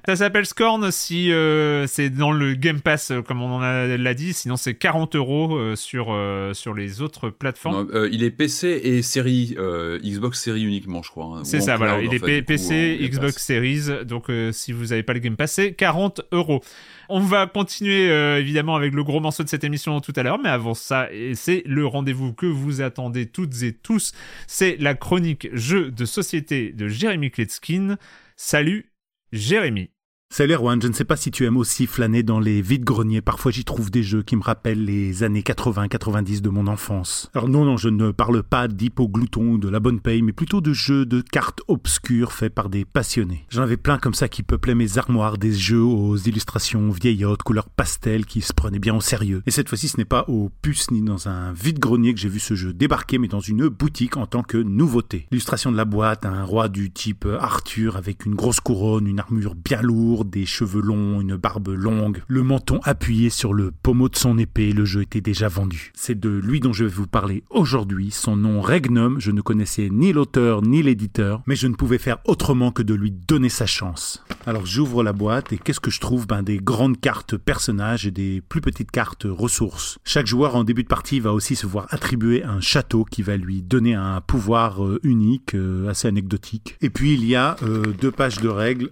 Ça 0.04 0.16
s'appelle 0.16 0.46
Scorn 0.46 0.90
si 0.90 1.32
euh, 1.32 1.86
c'est 1.86 2.11
dans 2.11 2.32
le 2.32 2.54
Game 2.54 2.80
Pass, 2.80 3.12
euh, 3.12 3.22
comme 3.22 3.40
on 3.40 3.61
l'a 3.61 4.14
dit. 4.14 4.32
Sinon, 4.32 4.57
c'est 4.57 4.74
40 4.74 5.14
euros 5.14 5.57
euh, 5.57 5.76
sur, 5.76 6.07
sur 6.54 6.74
les 6.74 7.02
autres 7.02 7.30
plateformes. 7.30 7.88
il 8.11 8.24
est 8.24 8.32
PC 8.32 8.80
et 8.82 9.02
série 9.02 9.57
Xbox 10.02 10.42
Series 10.42 10.64
uniquement, 10.64 11.02
je 11.02 11.11
crois. 11.11 11.38
Hein, 11.38 11.44
c'est 11.44 11.61
ça, 11.61 11.76
voilà. 11.76 12.00
Il 12.00 12.12
est 12.12 12.42
PC, 12.42 12.98
Xbox 13.00 13.44
Series. 13.44 14.04
Donc, 14.04 14.30
si 14.50 14.72
vous 14.72 14.86
n'avez 14.86 15.04
pas 15.04 15.12
le 15.12 15.20
Game 15.20 15.36
Pass, 15.36 15.52
c'est 15.52 15.72
40 15.72 16.22
euros. 16.32 16.62
On 17.09 17.20
va 17.20 17.46
continuer 17.46 18.11
évidemment 18.38 18.74
avec 18.74 18.92
le 18.92 19.04
gros 19.04 19.20
morceau 19.20 19.44
de 19.44 19.48
cette 19.48 19.62
émission 19.62 20.00
tout 20.00 20.12
à 20.16 20.24
l'heure, 20.24 20.40
mais 20.42 20.48
avant 20.48 20.74
ça, 20.74 21.09
c'est 21.34 21.62
le 21.64 21.86
rendez-vous 21.86 22.32
que 22.32 22.46
vous 22.46 22.80
attendez 22.80 23.26
toutes 23.26 23.62
et 23.62 23.72
tous. 23.72 24.12
C'est 24.48 24.76
la 24.80 24.94
chronique 24.94 25.48
jeu 25.52 25.92
de 25.92 26.04
société 26.04 26.72
de 26.72 26.88
Jérémy 26.88 27.30
Kletskin. 27.30 27.96
Salut 28.34 28.90
Jérémy. 29.32 29.90
Salut 30.28 30.52
Erwan, 30.54 30.82
je 30.82 30.88
ne 30.88 30.92
sais 30.92 31.04
pas 31.04 31.16
si 31.16 31.30
tu 31.30 31.46
aimes 31.46 31.56
aussi 31.56 31.86
flâner 31.86 32.22
dans 32.22 32.40
les 32.40 32.60
vides-greniers. 32.60 33.22
Parfois 33.22 33.52
j'y 33.52 33.64
trouve 33.64 33.90
des 33.90 34.02
jeux 34.02 34.22
qui 34.22 34.36
me 34.36 34.42
rappellent 34.42 34.84
les 34.84 35.22
années 35.22 35.40
80-90 35.40 36.42
de 36.42 36.50
mon 36.50 36.66
enfance. 36.66 37.30
Alors 37.32 37.48
non, 37.48 37.64
non, 37.64 37.78
je 37.78 37.88
ne 37.88 38.10
parle 38.10 38.42
pas 38.42 38.68
d'hypoglouton 38.68 39.52
ou 39.52 39.58
de 39.58 39.68
la 39.70 39.80
bonne 39.80 40.00
paye, 40.00 40.20
mais 40.20 40.32
plutôt 40.32 40.60
de 40.60 40.74
jeux 40.74 41.06
de 41.06 41.22
cartes 41.22 41.62
obscures 41.68 42.32
faits 42.32 42.52
par 42.52 42.68
des 42.68 42.84
passionnés. 42.84 43.46
J'en 43.48 43.62
avais 43.62 43.78
plein 43.78 43.96
comme 43.96 44.12
ça 44.12 44.28
qui 44.28 44.42
peuplaient 44.42 44.74
mes 44.74 44.98
armoires, 44.98 45.38
des 45.38 45.52
jeux 45.52 45.80
aux 45.82 46.16
illustrations 46.16 46.90
vieillottes, 46.90 47.42
couleurs 47.42 47.70
pastel, 47.70 48.26
qui 48.26 48.42
se 48.42 48.52
prenaient 48.52 48.80
bien 48.80 48.96
au 48.96 49.00
sérieux. 49.00 49.42
Et 49.46 49.50
cette 49.50 49.70
fois-ci, 49.70 49.88
ce 49.88 49.96
n'est 49.96 50.04
pas 50.04 50.26
au 50.28 50.50
puce 50.60 50.90
ni 50.90 51.00
dans 51.00 51.28
un 51.28 51.52
vide-grenier 51.52 52.12
que 52.12 52.20
j'ai 52.20 52.28
vu 52.28 52.40
ce 52.40 52.54
jeu 52.54 52.74
débarquer, 52.74 53.16
mais 53.16 53.28
dans 53.28 53.40
une 53.40 53.68
boutique 53.68 54.18
en 54.18 54.26
tant 54.26 54.42
que 54.42 54.58
nouveauté. 54.58 55.28
L'illustration 55.30 55.72
de 55.72 55.78
la 55.78 55.86
boîte, 55.86 56.26
un 56.26 56.44
roi 56.44 56.68
du 56.68 56.90
type 56.90 57.26
Arthur 57.40 57.96
avec 57.96 58.26
une 58.26 58.34
grosse 58.34 58.60
couronne, 58.60 59.06
une 59.06 59.20
armure 59.20 59.54
bien 59.54 59.80
lourde, 59.80 60.15
des 60.24 60.46
cheveux 60.46 60.80
longs, 60.80 61.20
une 61.20 61.36
barbe 61.36 61.68
longue, 61.68 62.22
le 62.28 62.42
menton 62.42 62.80
appuyé 62.84 63.30
sur 63.30 63.52
le 63.52 63.70
pommeau 63.70 64.08
de 64.08 64.16
son 64.16 64.38
épée, 64.38 64.72
le 64.72 64.84
jeu 64.84 65.02
était 65.02 65.20
déjà 65.20 65.48
vendu. 65.48 65.92
C'est 65.94 66.18
de 66.18 66.30
lui 66.30 66.60
dont 66.60 66.72
je 66.72 66.84
vais 66.84 66.90
vous 66.90 67.06
parler 67.06 67.44
aujourd'hui. 67.50 68.10
Son 68.10 68.36
nom 68.36 68.60
Regnum, 68.60 69.20
je 69.20 69.30
ne 69.30 69.40
connaissais 69.40 69.88
ni 69.90 70.12
l'auteur 70.12 70.62
ni 70.62 70.82
l'éditeur, 70.82 71.42
mais 71.46 71.56
je 71.56 71.66
ne 71.66 71.74
pouvais 71.74 71.98
faire 71.98 72.18
autrement 72.24 72.70
que 72.70 72.82
de 72.82 72.94
lui 72.94 73.10
donner 73.10 73.48
sa 73.48 73.66
chance. 73.66 74.24
Alors 74.46 74.66
j'ouvre 74.66 75.02
la 75.02 75.12
boîte 75.12 75.52
et 75.52 75.58
qu'est-ce 75.58 75.80
que 75.80 75.90
je 75.90 76.00
trouve? 76.00 76.26
Ben 76.26 76.42
des 76.42 76.58
grandes 76.58 77.00
cartes 77.00 77.36
personnages 77.36 78.06
et 78.06 78.10
des 78.10 78.40
plus 78.40 78.60
petites 78.60 78.90
cartes 78.90 79.26
ressources. 79.28 79.98
Chaque 80.04 80.26
joueur 80.26 80.56
en 80.56 80.64
début 80.64 80.82
de 80.82 80.88
partie 80.88 81.20
va 81.20 81.32
aussi 81.32 81.56
se 81.56 81.66
voir 81.66 81.86
attribuer 81.90 82.44
un 82.44 82.60
château 82.60 83.04
qui 83.04 83.22
va 83.22 83.36
lui 83.36 83.62
donner 83.62 83.94
un 83.94 84.20
pouvoir 84.20 84.84
euh, 84.84 85.00
unique, 85.02 85.54
euh, 85.54 85.88
assez 85.88 86.08
anecdotique. 86.08 86.76
Et 86.80 86.90
puis 86.90 87.14
il 87.14 87.24
y 87.24 87.34
a 87.34 87.56
euh, 87.62 87.92
deux 88.00 88.10
pages 88.10 88.40
de 88.40 88.48
règles, 88.48 88.90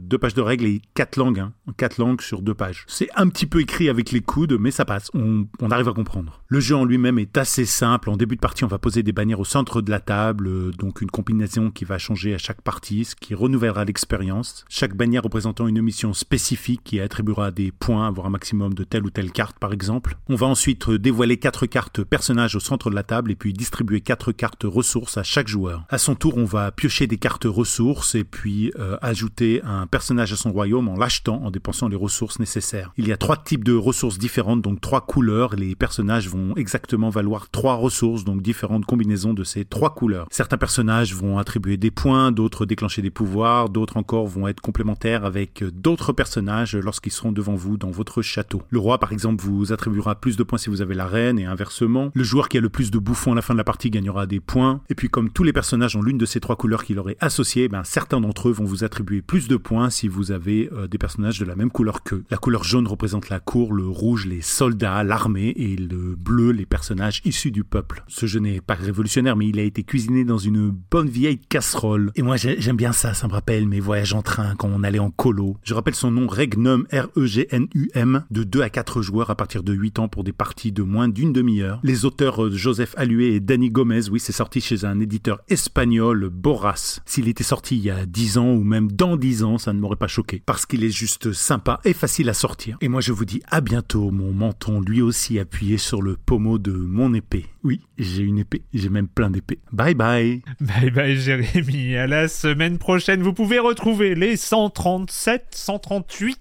deux 0.00 0.18
pages 0.18 0.34
de 0.34 0.40
règles 0.46 0.66
et 0.66 0.82
quatre 0.94 1.16
langues, 1.16 1.40
hein, 1.40 1.52
quatre 1.76 1.98
langues 1.98 2.20
sur 2.20 2.42
deux 2.42 2.54
pages. 2.54 2.84
C'est 2.86 3.08
un 3.16 3.28
petit 3.28 3.46
peu 3.46 3.60
écrit 3.60 3.88
avec 3.88 4.12
les 4.12 4.20
coudes, 4.20 4.56
mais 4.58 4.70
ça 4.70 4.84
passe, 4.84 5.10
on, 5.14 5.46
arrive 5.70 5.88
à 5.88 5.92
comprendre. 5.92 6.40
Le 6.48 6.60
jeu 6.60 6.76
en 6.76 6.84
lui-même 6.84 7.18
est 7.18 7.36
assez 7.36 7.66
simple. 7.66 8.10
En 8.10 8.16
début 8.16 8.36
de 8.36 8.40
partie, 8.40 8.64
on 8.64 8.68
va 8.68 8.78
poser 8.78 9.02
des 9.02 9.12
bannières 9.12 9.40
au 9.40 9.44
centre 9.44 9.82
de 9.82 9.90
la 9.90 10.00
table, 10.00 10.46
euh, 10.46 10.70
donc 10.70 11.00
une 11.00 11.10
combinaison 11.10 11.70
qui 11.70 11.84
va 11.84 11.98
changer 11.98 12.34
à 12.34 12.38
chaque 12.38 12.62
partie, 12.62 13.04
ce 13.04 13.16
qui 13.16 13.34
renouvellera 13.34 13.84
l'expérience. 13.84 14.64
Chaque 14.68 14.96
bannière 14.96 15.22
représentant 15.22 15.66
une 15.66 15.82
mission 15.82 16.12
spécifique 16.12 16.82
qui 16.84 17.00
attribuera 17.00 17.50
des 17.50 17.72
points, 17.72 18.10
voire 18.10 18.26
un 18.26 18.30
maximum 18.30 18.74
de 18.74 18.84
telle 18.84 19.04
ou 19.04 19.10
telle 19.10 19.32
carte 19.32 19.58
par 19.58 19.72
exemple. 19.72 20.16
On 20.28 20.36
va 20.36 20.46
ensuite 20.46 20.90
dévoiler 20.90 21.36
quatre 21.36 21.66
cartes 21.66 22.04
personnages 22.04 22.54
au 22.54 22.60
centre 22.60 22.90
de 22.90 22.94
la 22.94 23.02
table 23.02 23.32
et 23.32 23.36
puis 23.36 23.52
distribuer 23.52 24.00
quatre 24.00 24.32
cartes 24.32 24.64
ressources 24.64 25.18
à 25.18 25.22
chaque 25.22 25.48
joueur. 25.48 25.84
À 25.88 25.98
son 25.98 26.14
tour, 26.14 26.36
on 26.36 26.44
va 26.44 26.70
piocher 26.70 27.06
des 27.06 27.18
cartes 27.18 27.46
ressources 27.46 28.14
et 28.14 28.24
puis 28.24 28.72
euh, 28.78 28.96
ajouter 29.02 29.62
un 29.64 29.86
personnage 29.86 30.32
son 30.36 30.52
royaume 30.52 30.88
en 30.88 30.96
l'achetant, 30.96 31.42
en 31.42 31.50
dépensant 31.50 31.88
les 31.88 31.96
ressources 31.96 32.38
nécessaires. 32.38 32.92
Il 32.96 33.08
y 33.08 33.12
a 33.12 33.16
trois 33.16 33.36
types 33.36 33.64
de 33.64 33.74
ressources 33.74 34.18
différentes, 34.18 34.62
donc 34.62 34.80
trois 34.80 35.00
couleurs. 35.00 35.56
Les 35.56 35.74
personnages 35.74 36.28
vont 36.28 36.54
exactement 36.56 37.10
valoir 37.10 37.50
trois 37.50 37.74
ressources, 37.74 38.24
donc 38.24 38.42
différentes 38.42 38.86
combinaisons 38.86 39.34
de 39.34 39.44
ces 39.44 39.64
trois 39.64 39.94
couleurs. 39.94 40.26
Certains 40.30 40.58
personnages 40.58 41.14
vont 41.14 41.38
attribuer 41.38 41.76
des 41.76 41.90
points, 41.90 42.32
d'autres 42.32 42.66
déclencher 42.66 43.02
des 43.02 43.10
pouvoirs, 43.10 43.68
d'autres 43.68 43.96
encore 43.96 44.26
vont 44.26 44.48
être 44.48 44.60
complémentaires 44.60 45.24
avec 45.24 45.64
d'autres 45.64 46.12
personnages 46.12 46.76
lorsqu'ils 46.76 47.12
seront 47.12 47.32
devant 47.32 47.54
vous 47.54 47.76
dans 47.76 47.90
votre 47.90 48.22
château. 48.22 48.62
Le 48.70 48.78
roi, 48.78 48.98
par 48.98 49.12
exemple, 49.12 49.42
vous 49.42 49.72
attribuera 49.72 50.14
plus 50.14 50.36
de 50.36 50.42
points 50.42 50.58
si 50.58 50.70
vous 50.70 50.82
avez 50.82 50.94
la 50.94 51.06
reine 51.06 51.38
et 51.38 51.44
inversement. 51.44 52.10
Le 52.14 52.24
joueur 52.24 52.48
qui 52.48 52.58
a 52.58 52.60
le 52.60 52.68
plus 52.68 52.90
de 52.90 52.98
bouffons 52.98 53.32
à 53.32 53.34
la 53.34 53.42
fin 53.42 53.54
de 53.54 53.58
la 53.58 53.64
partie 53.64 53.90
gagnera 53.90 54.26
des 54.26 54.40
points. 54.40 54.80
Et 54.88 54.94
puis, 54.94 55.08
comme 55.08 55.30
tous 55.30 55.44
les 55.44 55.52
personnages 55.52 55.96
ont 55.96 56.02
l'une 56.02 56.18
de 56.18 56.26
ces 56.26 56.40
trois 56.40 56.56
couleurs 56.56 56.84
qu'il 56.84 56.98
aurait 56.98 57.16
associées, 57.20 57.68
ben, 57.68 57.84
certains 57.84 58.20
d'entre 58.20 58.48
eux 58.48 58.52
vont 58.52 58.64
vous 58.64 58.84
attribuer 58.84 59.22
plus 59.22 59.48
de 59.48 59.56
points 59.56 59.90
si 59.90 60.08
vous 60.08 60.25
avez 60.32 60.70
euh, 60.72 60.86
des 60.86 60.98
personnages 60.98 61.38
de 61.38 61.44
la 61.44 61.56
même 61.56 61.70
couleur 61.70 62.02
qu'eux. 62.02 62.24
La 62.30 62.36
couleur 62.36 62.64
jaune 62.64 62.86
représente 62.86 63.28
la 63.28 63.40
cour, 63.40 63.72
le 63.72 63.86
rouge 63.86 64.26
les 64.26 64.40
soldats, 64.40 65.04
l'armée 65.04 65.52
et 65.56 65.76
le 65.76 66.14
bleu 66.16 66.50
les 66.50 66.66
personnages 66.66 67.20
issus 67.24 67.50
du 67.50 67.64
peuple. 67.64 68.04
Ce 68.08 68.26
jeu 68.26 68.40
n'est 68.40 68.60
pas 68.60 68.74
révolutionnaire 68.74 69.36
mais 69.36 69.48
il 69.48 69.58
a 69.58 69.62
été 69.62 69.82
cuisiné 69.82 70.24
dans 70.24 70.38
une 70.38 70.70
bonne 70.70 71.08
vieille 71.08 71.38
casserole. 71.38 72.12
Et 72.14 72.22
moi 72.22 72.36
j'aime 72.36 72.76
bien 72.76 72.92
ça, 72.92 73.14
ça 73.14 73.26
me 73.28 73.32
rappelle 73.32 73.66
mes 73.66 73.80
voyages 73.80 74.14
en 74.14 74.22
train 74.22 74.54
quand 74.56 74.68
on 74.68 74.82
allait 74.82 74.98
en 74.98 75.10
colo. 75.10 75.56
Je 75.62 75.74
rappelle 75.74 75.94
son 75.94 76.10
nom 76.10 76.26
Regnum 76.26 76.86
R-E-G-N-U-M 76.92 78.24
de 78.30 78.44
2 78.44 78.60
à 78.62 78.70
4 78.70 79.02
joueurs 79.02 79.30
à 79.30 79.34
partir 79.34 79.62
de 79.62 79.72
8 79.72 79.98
ans 79.98 80.08
pour 80.08 80.24
des 80.24 80.32
parties 80.32 80.72
de 80.72 80.82
moins 80.82 81.08
d'une 81.08 81.32
demi-heure. 81.32 81.80
Les 81.82 82.04
auteurs 82.04 82.44
euh, 82.44 82.50
Joseph 82.50 82.94
Allué 82.96 83.34
et 83.34 83.40
Danny 83.40 83.70
Gomez, 83.70 84.08
oui 84.10 84.20
c'est 84.20 84.32
sorti 84.32 84.60
chez 84.60 84.84
un 84.84 85.00
éditeur 85.00 85.40
espagnol, 85.48 86.28
Boras. 86.28 87.00
S'il 87.04 87.28
était 87.28 87.44
sorti 87.44 87.76
il 87.76 87.82
y 87.82 87.90
a 87.90 88.06
10 88.06 88.38
ans 88.38 88.52
ou 88.52 88.62
même 88.62 88.90
dans 88.90 89.16
10 89.16 89.44
ans, 89.44 89.58
ça 89.58 89.72
ne 89.72 89.80
m'aurait 89.80 89.96
pas 89.96 90.08
parce 90.44 90.66
qu'il 90.66 90.84
est 90.84 90.90
juste 90.90 91.32
sympa 91.32 91.80
et 91.84 91.92
facile 91.92 92.28
à 92.28 92.34
sortir. 92.34 92.76
Et 92.80 92.88
moi 92.88 93.00
je 93.00 93.12
vous 93.12 93.24
dis 93.24 93.42
à 93.48 93.60
bientôt, 93.60 94.10
mon 94.10 94.32
menton 94.32 94.80
lui 94.80 95.02
aussi 95.02 95.38
appuyé 95.38 95.78
sur 95.78 96.02
le 96.02 96.16
pommeau 96.16 96.58
de 96.58 96.72
mon 96.72 97.14
épée. 97.14 97.46
Oui, 97.64 97.80
j'ai 97.98 98.22
une 98.22 98.38
épée, 98.38 98.62
j'ai 98.72 98.88
même 98.88 99.08
plein 99.08 99.30
d'épées. 99.30 99.58
Bye 99.72 99.94
bye 99.94 100.42
Bye 100.60 100.90
bye 100.90 101.16
Jérémy, 101.16 101.96
à 101.96 102.06
la 102.06 102.28
semaine 102.28 102.78
prochaine. 102.78 103.22
Vous 103.22 103.32
pouvez 103.32 103.58
retrouver 103.58 104.14
les 104.14 104.36
137, 104.36 105.46
138 105.50 106.40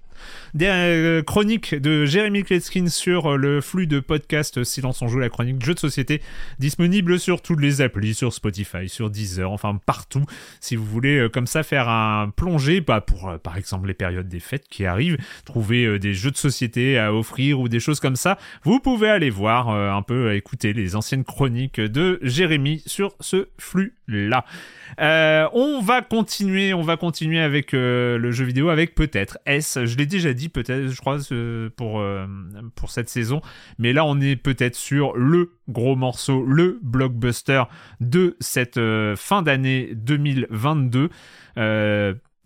Des 0.54 0.68
euh, 0.68 1.22
chroniques 1.22 1.76
de 1.76 2.06
Jérémy 2.06 2.44
Kletskin 2.44 2.88
sur 2.88 3.34
euh, 3.34 3.36
le 3.36 3.60
flux 3.60 3.88
de 3.88 4.00
podcast 4.00 4.64
Silence 4.64 5.02
on 5.02 5.08
joue 5.08 5.20
la 5.20 5.30
chronique 5.30 5.58
de 5.58 5.66
jeux 5.66 5.74
de 5.74 5.80
société 5.80 6.22
disponible 6.60 7.20
sur 7.20 7.42
toutes 7.42 7.60
les 7.60 7.82
applis, 7.82 8.14
sur 8.14 8.34
Spotify, 8.34 8.88
sur 8.88 9.10
Deezer, 9.10 9.52
enfin 9.52 9.80
partout. 9.86 10.26
Si 10.62 10.76
vous 10.76 10.86
voulez 10.86 11.18
euh, 11.18 11.30
comme 11.30 11.48
ça 11.48 11.64
faire 11.64 11.90
un 11.90 12.30
plongé, 12.30 12.80
bah, 12.82 13.02
pour 13.02 13.38
par 13.40 13.58
exemple 13.58 13.88
les 13.88 13.94
périodes 13.94 14.30
des 14.30 14.40
fêtes 14.40 14.68
qui 14.70 14.86
arrivent, 14.86 15.18
trouver 15.44 16.00
des 16.00 16.14
jeux 16.14 16.32
de 16.32 16.38
société 16.38 16.98
à 16.98 17.14
offrir 17.14 17.60
ou 17.60 17.68
des 17.68 17.80
choses 17.80 18.00
comme 18.00 18.16
ça, 18.16 18.38
vous 18.64 18.80
pouvez 18.80 19.10
aller 19.10 19.30
voir 19.30 19.70
un 19.70 20.02
peu, 20.02 20.36
écouter 20.36 20.74
les 20.74 20.96
anciennes 20.96 21.24
chroniques 21.24 21.82
de 21.82 22.20
Jérémy 22.22 22.82
sur 22.86 23.14
ce 23.20 23.48
flux-là. 23.58 24.46
Euh, 25.00 25.48
on 25.54 25.82
va 25.82 26.02
continuer, 26.02 26.74
on 26.74 26.82
va 26.82 26.98
continuer 26.98 27.40
avec 27.40 27.74
euh, 27.74 28.18
le 28.18 28.32
jeu 28.32 28.46
vidéo, 28.46 28.70
avec 28.70 28.96
peut-être 28.96 29.38
S. 29.46 29.78
Je 29.84 29.98
l'ai 29.98 30.06
déjà 30.06 30.34
dit 30.34 30.50
peut-être, 30.50 30.88
je 30.88 31.00
crois, 31.00 31.18
pour 31.76 32.00
euh, 32.00 32.26
pour 32.76 32.92
cette 32.92 33.10
saison, 33.10 33.42
mais 33.78 33.94
là 33.94 34.06
on 34.06 34.20
est 34.22 34.36
peut-être 34.36 34.76
sur 34.76 35.16
le 35.16 35.52
gros 35.70 35.96
morceau, 35.96 36.44
le 36.46 36.80
blockbuster 36.82 37.64
de 38.00 38.38
cette 38.40 38.80
fin 39.16 39.42
d'année 39.42 39.92
2022 39.96 41.10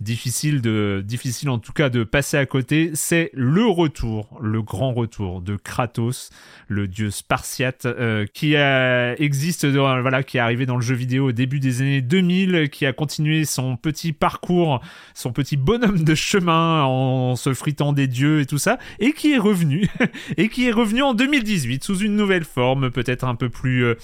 difficile 0.01 0.61
de 0.61 1.03
difficile 1.05 1.49
en 1.49 1.59
tout 1.59 1.73
cas 1.73 1.89
de 1.89 2.03
passer 2.03 2.37
à 2.37 2.45
côté, 2.45 2.91
c'est 2.93 3.29
le 3.33 3.65
retour, 3.65 4.39
le 4.41 4.61
grand 4.61 4.93
retour 4.93 5.41
de 5.41 5.55
Kratos, 5.55 6.29
le 6.67 6.87
dieu 6.87 7.11
spartiate 7.11 7.85
euh, 7.85 8.25
qui 8.33 8.53
existe 8.53 9.65
voilà 9.65 10.23
qui 10.23 10.37
est 10.37 10.39
arrivé 10.39 10.65
dans 10.65 10.75
le 10.75 10.81
jeu 10.81 10.95
vidéo 10.95 11.29
au 11.29 11.31
début 11.31 11.59
des 11.59 11.81
années 11.81 12.01
2000, 12.01 12.69
qui 12.69 12.85
a 12.85 12.93
continué 12.93 13.45
son 13.45 13.75
petit 13.75 14.13
parcours, 14.13 14.81
son 15.13 15.31
petit 15.31 15.57
bonhomme 15.57 16.03
de 16.03 16.15
chemin 16.15 16.83
en 16.83 17.35
se 17.35 17.53
fritant 17.53 17.93
des 17.93 18.07
dieux 18.07 18.41
et 18.41 18.45
tout 18.45 18.57
ça 18.57 18.77
et 18.99 19.13
qui 19.13 19.33
est 19.33 19.37
revenu 19.37 19.87
et 20.37 20.49
qui 20.49 20.67
est 20.67 20.71
revenu 20.71 21.01
en 21.01 21.13
2018 21.13 21.83
sous 21.83 21.99
une 21.99 22.15
nouvelle 22.15 22.45
forme, 22.45 22.89
peut-être 22.91 23.25
un 23.25 23.35
peu 23.35 23.49
plus 23.49 23.83
euh, 23.83 23.95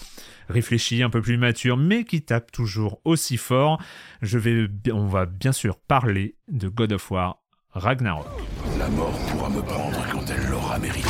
réfléchi, 0.49 1.03
un 1.03 1.09
peu 1.09 1.21
plus 1.21 1.37
mature, 1.37 1.77
mais 1.77 2.03
qui 2.03 2.21
tape 2.21 2.51
toujours 2.51 2.99
aussi 3.05 3.37
fort. 3.37 3.81
Je 4.21 4.37
vais, 4.37 4.67
on 4.91 5.07
va 5.07 5.25
bien 5.25 5.51
sûr 5.51 5.77
parler 5.77 6.35
de 6.47 6.67
God 6.67 6.93
of 6.93 7.11
War 7.11 7.41
Ragnarok. 7.71 8.27
La 8.79 8.89
mort 8.89 9.17
pourra 9.29 9.49
me 9.49 9.61
prendre 9.61 10.05
quand 10.11 10.25
elle 10.29 10.49
l'aura 10.49 10.79
mérité. 10.79 11.09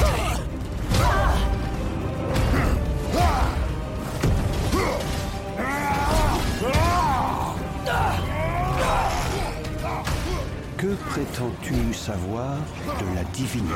Que 10.78 10.94
prétends-tu 11.10 11.94
savoir 11.94 12.58
de 13.00 13.16
la 13.16 13.24
divinité? 13.32 13.74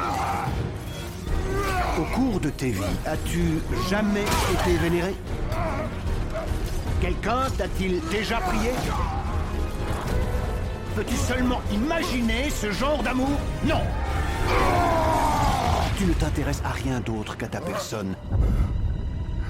Au 1.97 2.03
cours 2.15 2.39
de 2.39 2.49
tes 2.49 2.69
vies, 2.69 2.81
as-tu 3.05 3.59
jamais 3.89 4.23
été 4.53 4.77
vénéré? 4.77 5.15
Quelqu'un 7.01 7.49
t'a-t-il 7.57 8.01
déjà 8.09 8.37
prié? 8.37 8.71
Peux-tu 10.95 11.15
seulement 11.15 11.61
imaginer 11.71 12.49
ce 12.49 12.71
genre 12.71 13.01
d'amour? 13.03 13.37
Non! 13.65 13.81
Tu 15.97 16.05
ne 16.05 16.13
t'intéresses 16.13 16.61
à 16.63 16.69
rien 16.69 17.01
d'autre 17.01 17.35
qu'à 17.37 17.47
ta 17.47 17.59
personne, 17.59 18.15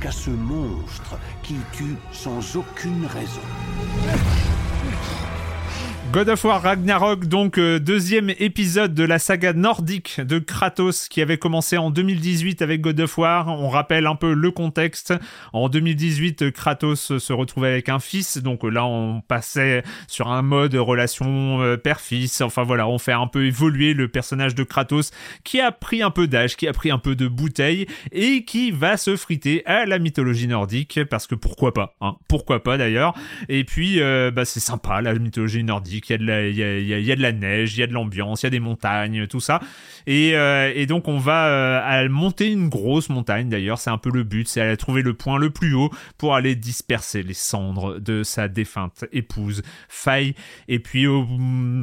qu'à 0.01 0.11
ce 0.11 0.31
monstre 0.31 1.17
qui 1.43 1.57
tue 1.71 1.95
sans 2.11 2.55
aucune 2.55 3.05
raison. 3.05 3.41
God 6.11 6.27
of 6.29 6.43
War 6.43 6.63
Ragnarok, 6.63 7.27
donc 7.27 7.59
euh, 7.59 7.77
deuxième 7.79 8.31
épisode 8.39 8.95
de 8.95 9.03
la 9.03 9.19
saga 9.19 9.53
nordique 9.53 10.19
de 10.19 10.39
Kratos 10.39 11.07
qui 11.07 11.21
avait 11.21 11.37
commencé 11.37 11.77
en 11.77 11.91
2018 11.91 12.63
avec 12.63 12.81
God 12.81 12.99
of 13.01 13.15
War. 13.19 13.47
On 13.47 13.69
rappelle 13.69 14.07
un 14.07 14.15
peu 14.15 14.33
le 14.33 14.49
contexte. 14.49 15.13
En 15.53 15.69
2018, 15.69 16.49
Kratos 16.49 17.19
se 17.19 17.31
retrouvait 17.31 17.67
avec 17.67 17.89
un 17.89 17.99
fils, 17.99 18.39
donc 18.39 18.63
là 18.63 18.87
on 18.87 19.21
passait 19.21 19.83
sur 20.07 20.29
un 20.29 20.41
mode 20.41 20.73
relation 20.73 21.61
euh, 21.61 21.77
père-fils. 21.77 22.41
Enfin 22.41 22.63
voilà, 22.63 22.87
on 22.87 22.97
fait 22.97 23.13
un 23.13 23.27
peu 23.27 23.45
évoluer 23.45 23.93
le 23.93 24.07
personnage 24.07 24.55
de 24.55 24.63
Kratos 24.63 25.11
qui 25.43 25.61
a 25.61 25.71
pris 25.71 26.01
un 26.01 26.09
peu 26.09 26.25
d'âge, 26.25 26.57
qui 26.57 26.67
a 26.67 26.73
pris 26.73 26.89
un 26.89 26.97
peu 26.97 27.15
de 27.15 27.27
bouteille 27.27 27.85
et 28.11 28.45
qui 28.45 28.71
va 28.71 28.97
se 28.97 29.15
friter 29.15 29.63
à 29.67 29.85
la 29.85 29.99
mythologie 29.99 30.47
nordique 30.47 31.01
parce 31.07 31.27
que 31.27 31.35
pourquoi 31.35 31.71
pas, 31.71 31.95
hein 32.01 32.15
pourquoi 32.27 32.63
pas 32.63 32.79
d'ailleurs. 32.79 33.13
Et 33.47 33.63
puis 33.63 34.01
euh, 34.01 34.31
bah, 34.31 34.43
c'est 34.43 34.59
sympa 34.59 35.01
la 35.01 35.13
mythologie 35.13 35.63
nordique 35.63 35.98
il 36.07 36.11
y 36.11 36.15
a 36.15 36.17
de 36.17 36.25
la, 36.25 36.47
il 36.47 36.55
y 36.55 37.11
a, 37.11 37.15
de 37.15 37.21
la 37.21 37.31
neige, 37.31 37.75
il 37.75 37.79
y 37.79 37.83
a 37.83 37.87
de 37.87 37.93
l'ambiance, 37.93 38.43
il 38.43 38.45
y 38.45 38.47
a 38.47 38.51
des 38.51 38.59
montagnes, 38.59 39.27
tout 39.27 39.39
ça. 39.39 39.59
Et, 40.07 40.35
euh, 40.35 40.71
et 40.75 40.85
donc 40.85 41.07
on 41.07 41.17
va 41.17 41.47
euh, 41.47 42.09
monter 42.09 42.51
une 42.51 42.69
grosse 42.69 43.09
montagne 43.09 43.49
d'ailleurs, 43.49 43.79
c'est 43.79 43.89
un 43.89 43.97
peu 43.97 44.11
le 44.11 44.23
but, 44.23 44.47
c'est 44.47 44.61
aller 44.61 44.77
trouver 44.77 45.01
le 45.01 45.13
point 45.13 45.37
le 45.37 45.49
plus 45.49 45.73
haut 45.73 45.91
pour 46.17 46.35
aller 46.35 46.55
disperser 46.55 47.23
les 47.23 47.33
cendres 47.33 47.99
de 47.99 48.23
sa 48.23 48.47
défunte 48.47 49.05
épouse 49.11 49.61
Faye. 49.87 50.35
Et 50.67 50.79
puis 50.79 51.05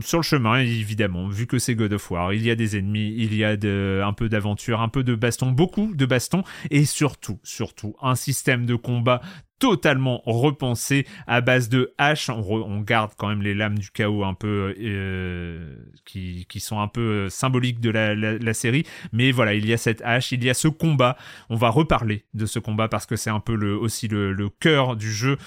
sur 0.03 0.19
le 0.19 0.23
chemin, 0.23 0.59
évidemment, 0.59 1.29
vu 1.29 1.47
que 1.47 1.59
c'est 1.59 1.75
God 1.75 1.93
of 1.93 2.11
War, 2.11 2.33
il 2.33 2.43
y 2.43 2.51
a 2.51 2.55
des 2.55 2.77
ennemis, 2.79 3.15
il 3.17 3.35
y 3.35 3.45
a 3.45 3.57
de, 3.57 4.03
un 4.05 4.13
peu 4.13 4.29
d'aventure, 4.29 4.81
un 4.81 4.89
peu 4.89 5.03
de 5.03 5.15
baston, 5.15 5.51
beaucoup 5.51 5.95
de 5.95 6.07
baston, 6.07 6.43
et 6.71 6.85
surtout, 6.85 7.39
surtout, 7.43 7.97
un 8.01 8.15
système 8.15 8.67
de 8.67 8.75
combat 8.75 9.21
totalement 9.59 10.23
repensé 10.27 11.07
à 11.27 11.41
base 11.41 11.69
de 11.69 11.95
haches. 11.99 12.29
On, 12.31 12.81
garde 12.81 13.13
quand 13.17 13.29
même 13.29 13.43
les 13.43 13.55
lames 13.55 13.79
du 13.79 13.91
chaos 13.91 14.25
un 14.25 14.35
peu 14.35 14.75
euh, 14.79 15.77
qui, 16.05 16.47
qui, 16.49 16.61
sont 16.61 16.81
un 16.81 16.89
peu 16.89 17.01
euh, 17.01 17.29
symboliques 17.31 17.81
de 17.81 17.91
la, 17.91 18.15
la, 18.15 18.55
série. 18.55 18.85
Mais 19.13 19.33
voilà, 19.33 19.55
il 19.55 19.67
y 19.67 19.73
a 19.73 19.79
cette 19.79 20.03
hache, 20.03 20.33
il 20.33 20.45
y 20.45 20.51
a 20.51 20.55
ce 20.55 20.69
combat. 20.69 21.17
On 21.49 21.57
va 21.57 21.71
reparler 21.71 22.25
de 22.35 22.47
ce 22.47 22.59
combat 22.59 22.89
parce 22.89 23.07
que 23.07 23.17
c'est 23.17 23.31
un 23.31 23.41
peu 23.41 23.55
le, 23.55 23.77
aussi 23.77 24.09
le, 24.09 24.33
le 24.33 24.49
cœur 24.49 24.97
du 24.97 25.13
jeu. 25.13 25.39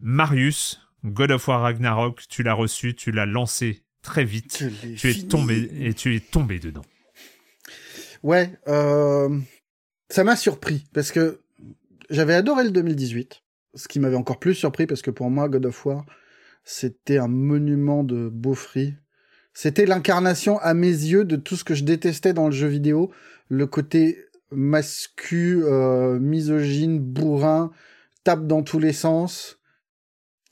Marius, 0.00 0.80
God 1.04 1.30
of 1.30 1.46
War 1.48 1.62
Ragnarok, 1.62 2.22
tu 2.28 2.42
l'as 2.42 2.54
reçu, 2.54 2.94
tu 2.94 3.12
l'as 3.12 3.26
lancé 3.26 3.84
très 4.02 4.24
vite. 4.24 4.64
Tu 4.96 5.10
es 5.10 5.22
tombé 5.22 5.70
et 5.80 5.94
tu 5.94 6.14
es 6.14 6.20
tombé 6.20 6.58
dedans. 6.58 6.84
Ouais, 8.22 8.50
euh, 8.68 9.38
ça 10.08 10.24
m'a 10.24 10.36
surpris 10.36 10.84
parce 10.94 11.12
que 11.12 11.42
j'avais 12.10 12.34
adoré 12.34 12.64
le 12.64 12.70
2018 12.70 13.43
ce 13.74 13.88
qui 13.88 14.00
m'avait 14.00 14.16
encore 14.16 14.38
plus 14.38 14.54
surpris 14.54 14.86
parce 14.86 15.02
que 15.02 15.10
pour 15.10 15.30
moi, 15.30 15.48
God 15.48 15.66
of 15.66 15.86
War, 15.86 16.04
c'était 16.64 17.18
un 17.18 17.28
monument 17.28 18.04
de 18.04 18.28
beaufry. 18.28 18.94
C'était 19.52 19.86
l'incarnation 19.86 20.58
à 20.58 20.74
mes 20.74 20.88
yeux 20.88 21.24
de 21.24 21.36
tout 21.36 21.56
ce 21.56 21.64
que 21.64 21.74
je 21.74 21.84
détestais 21.84 22.32
dans 22.32 22.46
le 22.46 22.52
jeu 22.52 22.66
vidéo, 22.66 23.12
le 23.48 23.66
côté 23.66 24.18
mascu, 24.50 25.62
euh, 25.64 26.18
misogyne, 26.18 26.98
bourrin, 26.98 27.70
tape 28.24 28.46
dans 28.46 28.62
tous 28.62 28.78
les 28.78 28.92
sens. 28.92 29.58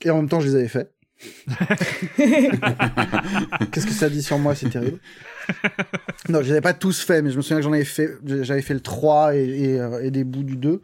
Et 0.02 0.10
en 0.10 0.16
même 0.16 0.28
temps, 0.28 0.40
je 0.40 0.48
les 0.48 0.54
avais 0.54 0.68
faits. 0.68 0.92
Qu'est-ce 2.16 3.86
que 3.86 3.92
ça 3.92 4.08
dit 4.08 4.22
sur 4.22 4.38
moi, 4.38 4.54
c'est 4.54 4.70
terrible. 4.70 4.98
Non, 6.28 6.40
je 6.40 6.46
les 6.46 6.52
avais 6.52 6.60
pas 6.60 6.74
tous 6.74 7.00
faits, 7.00 7.24
mais 7.24 7.30
je 7.30 7.36
me 7.36 7.42
souviens 7.42 7.58
que 7.58 7.62
j'en 7.62 7.72
avais 7.72 7.84
fait, 7.84 8.10
j'avais 8.24 8.62
fait 8.62 8.74
le 8.74 8.80
3 8.80 9.36
et, 9.36 9.40
et, 9.40 9.80
euh, 9.80 10.02
et, 10.02 10.10
des 10.10 10.24
bouts 10.24 10.42
du 10.44 10.56
2 10.56 10.82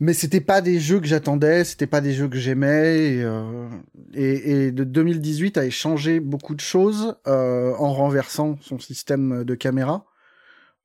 mais 0.00 0.12
c'était 0.12 0.40
pas 0.40 0.60
des 0.60 0.80
jeux 0.80 1.00
que 1.00 1.06
j'attendais, 1.06 1.64
c'était 1.64 1.86
pas 1.86 2.00
des 2.00 2.12
jeux 2.12 2.28
que 2.28 2.38
j'aimais. 2.38 3.14
Et, 3.14 3.22
euh, 3.22 3.68
et, 4.14 4.70
de 4.72 4.84
2018 4.84 5.58
a 5.58 5.68
changé 5.70 6.20
beaucoup 6.20 6.54
de 6.54 6.60
choses 6.60 7.16
euh, 7.26 7.74
en 7.78 7.92
renversant 7.92 8.56
son 8.60 8.78
système 8.78 9.44
de 9.44 9.54
caméra. 9.54 10.04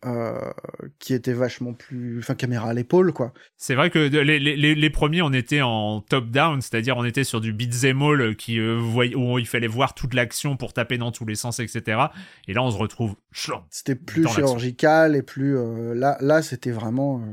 Euh, 0.06 0.52
qui 1.00 1.14
était 1.14 1.32
vachement 1.32 1.72
plus, 1.74 2.20
enfin 2.20 2.36
caméra 2.36 2.70
à 2.70 2.74
l'épaule 2.74 3.14
quoi. 3.14 3.32
C'est 3.56 3.74
vrai 3.74 3.90
que 3.90 4.00
les, 4.00 4.38
les, 4.38 4.76
les, 4.76 4.90
premiers 4.90 5.22
on 5.22 5.32
était 5.32 5.62
en 5.62 6.02
top 6.02 6.30
down, 6.30 6.62
c'est-à-dire 6.62 6.98
on 6.98 7.06
était 7.06 7.24
sur 7.24 7.40
du 7.40 7.54
beat'em 7.54 8.02
all 8.02 8.36
qui 8.36 8.60
euh, 8.60 8.82
où 8.82 9.40
il 9.40 9.48
fallait 9.48 9.68
voir 9.68 9.94
toute 9.94 10.14
l'action 10.14 10.58
pour 10.58 10.74
taper 10.74 10.98
dans 10.98 11.14
tous 11.14 11.26
les 11.26 11.36
sens 11.36 11.62
etc. 11.62 12.08
Et 12.50 12.54
là 12.54 12.64
on 12.64 12.72
se 12.72 12.78
retrouve. 12.78 13.16
C'était 13.70 13.96
plus 13.96 14.28
chirurgical 14.28 15.16
et 15.16 15.22
plus 15.22 15.58
euh, 15.58 15.94
là 15.94 16.18
là 16.20 16.42
c'était 16.42 16.72
vraiment 16.72 17.24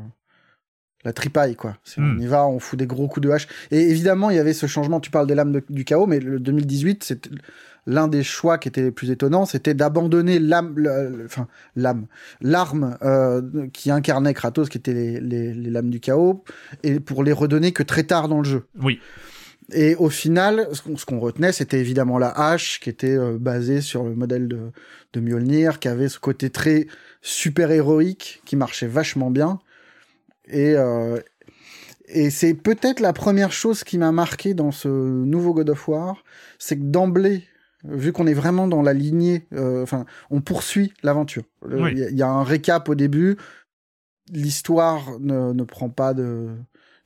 la 1.04 1.12
tripaille 1.12 1.56
quoi. 1.56 1.76
On 1.96 2.02
hmm. 2.02 2.20
y 2.20 2.26
va, 2.26 2.46
on 2.46 2.58
fout 2.58 2.78
des 2.78 2.86
gros 2.86 3.08
coups 3.08 3.26
de 3.26 3.32
hache. 3.32 3.48
Et 3.70 3.80
évidemment, 3.90 4.30
il 4.30 4.36
y 4.36 4.38
avait 4.38 4.52
ce 4.52 4.66
changement. 4.66 5.00
Tu 5.00 5.10
parles 5.10 5.26
des 5.26 5.34
lames 5.34 5.60
du 5.68 5.84
chaos, 5.84 6.06
mais 6.06 6.20
le 6.20 6.38
2018, 6.38 7.04
c'est 7.04 7.28
l'un 7.86 8.08
des 8.08 8.22
choix 8.22 8.58
qui 8.58 8.68
était 8.68 8.82
les 8.82 8.90
plus 8.90 9.10
étonnants, 9.10 9.46
c'était 9.46 9.74
d'abandonner 9.74 10.38
l'âme, 10.38 10.74
enfin 11.24 11.48
l'âme, 11.76 12.06
l'arme 12.40 12.96
euh, 13.02 13.68
qui 13.72 13.90
incarnait 13.90 14.34
Kratos, 14.34 14.68
qui 14.68 14.78
était 14.78 14.92
les, 14.92 15.20
les, 15.54 15.70
lames 15.70 15.90
du 15.90 16.00
chaos, 16.00 16.44
et 16.82 17.00
pour 17.00 17.24
les 17.24 17.32
redonner 17.32 17.72
que 17.72 17.82
très 17.82 18.04
tard 18.04 18.28
dans 18.28 18.38
le 18.38 18.44
jeu. 18.44 18.66
Oui. 18.80 19.00
Et 19.72 19.94
au 19.96 20.10
final, 20.10 20.68
ce 20.72 21.04
qu'on 21.04 21.20
retenait, 21.20 21.52
c'était 21.52 21.78
évidemment 21.78 22.18
la 22.18 22.28
hache, 22.28 22.80
qui 22.80 22.90
était 22.90 23.16
euh, 23.16 23.38
basée 23.38 23.80
sur 23.80 24.04
le 24.04 24.14
modèle 24.14 24.48
de, 24.48 24.72
de 25.12 25.20
Mjolnir, 25.20 25.78
qui 25.78 25.88
avait 25.88 26.08
ce 26.08 26.18
côté 26.18 26.50
très 26.50 26.86
super 27.22 27.70
héroïque, 27.70 28.42
qui 28.44 28.56
marchait 28.56 28.88
vachement 28.88 29.30
bien 29.30 29.60
et, 30.50 30.74
euh, 30.76 31.18
et 32.06 32.30
c'est 32.30 32.54
peut-être 32.54 33.00
la 33.00 33.12
première 33.12 33.52
chose 33.52 33.84
qui 33.84 33.98
m'a 33.98 34.12
marqué 34.12 34.54
dans 34.54 34.72
ce 34.72 34.88
nouveau 34.88 35.54
God 35.54 35.70
of 35.70 35.88
War, 35.88 36.24
c'est 36.58 36.76
que 36.76 36.84
d'emblée, 36.84 37.44
vu 37.84 38.12
qu'on 38.12 38.26
est 38.26 38.34
vraiment 38.34 38.66
dans 38.66 38.82
la 38.82 38.92
lignée, 38.92 39.46
euh, 39.52 39.82
enfin, 39.82 40.06
on 40.30 40.40
poursuit 40.40 40.92
l'aventure. 41.02 41.44
Il 41.68 41.98
y, 41.98 42.22
a 42.22 42.28
un 42.28 42.42
récap 42.42 42.88
au 42.88 42.94
début. 42.94 43.36
L'histoire 44.32 45.18
ne, 45.20 45.52
ne 45.52 45.62
prend 45.62 45.88
pas 45.88 46.14
de. 46.14 46.48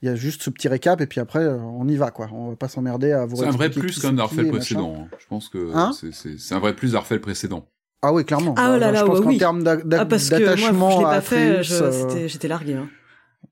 Il 0.03 0.07
y 0.07 0.11
a 0.11 0.17
juste 0.17 0.43
ce 0.43 0.51
petit 0.51 0.69
récap 0.69 1.01
et 1.01 1.07
puis 1.07 1.19
après 1.19 1.47
on 1.49 1.89
y 1.89 1.97
va 1.97 2.11
quoi. 2.11 2.29
On 2.31 2.51
va 2.51 2.57
pas 2.57 2.69
s'emmerder 2.69 3.13
à 3.13 3.25
vous. 3.25 3.37
C'est 3.37 3.47
un 3.47 3.53
vrai 3.53 3.71
plus 3.71 3.99
qu'un 3.99 4.11
d'avoir 4.11 4.31
fait 4.31 4.43
le 4.43 4.51
précédent. 4.51 4.95
Hein. 4.99 5.17
Je 5.19 5.27
pense 5.27 5.49
que 5.49 5.71
hein 5.75 5.93
c'est 5.95 6.55
un 6.55 6.59
vrai 6.59 6.77
plus 6.77 6.89
d'avoir 6.89 7.07
fait 7.07 7.15
le 7.15 7.23
précédent. 7.23 7.67
Ah 8.05 8.13
oui, 8.13 8.23
clairement. 8.27 8.55
Ah 8.59 8.73
oh 8.75 8.79
là 8.79 8.93
là, 8.93 9.01
je 9.01 9.05
pense 9.07 9.21
qu'en 9.23 9.39
termes 9.39 9.63
d'attachement 9.63 11.07
ah, 11.07 11.13
à 11.13 11.15
Atreus, 11.15 11.71
euh, 11.73 12.29
j'étais 12.29 12.49
largué. 12.49 12.75
Hein. 12.75 12.89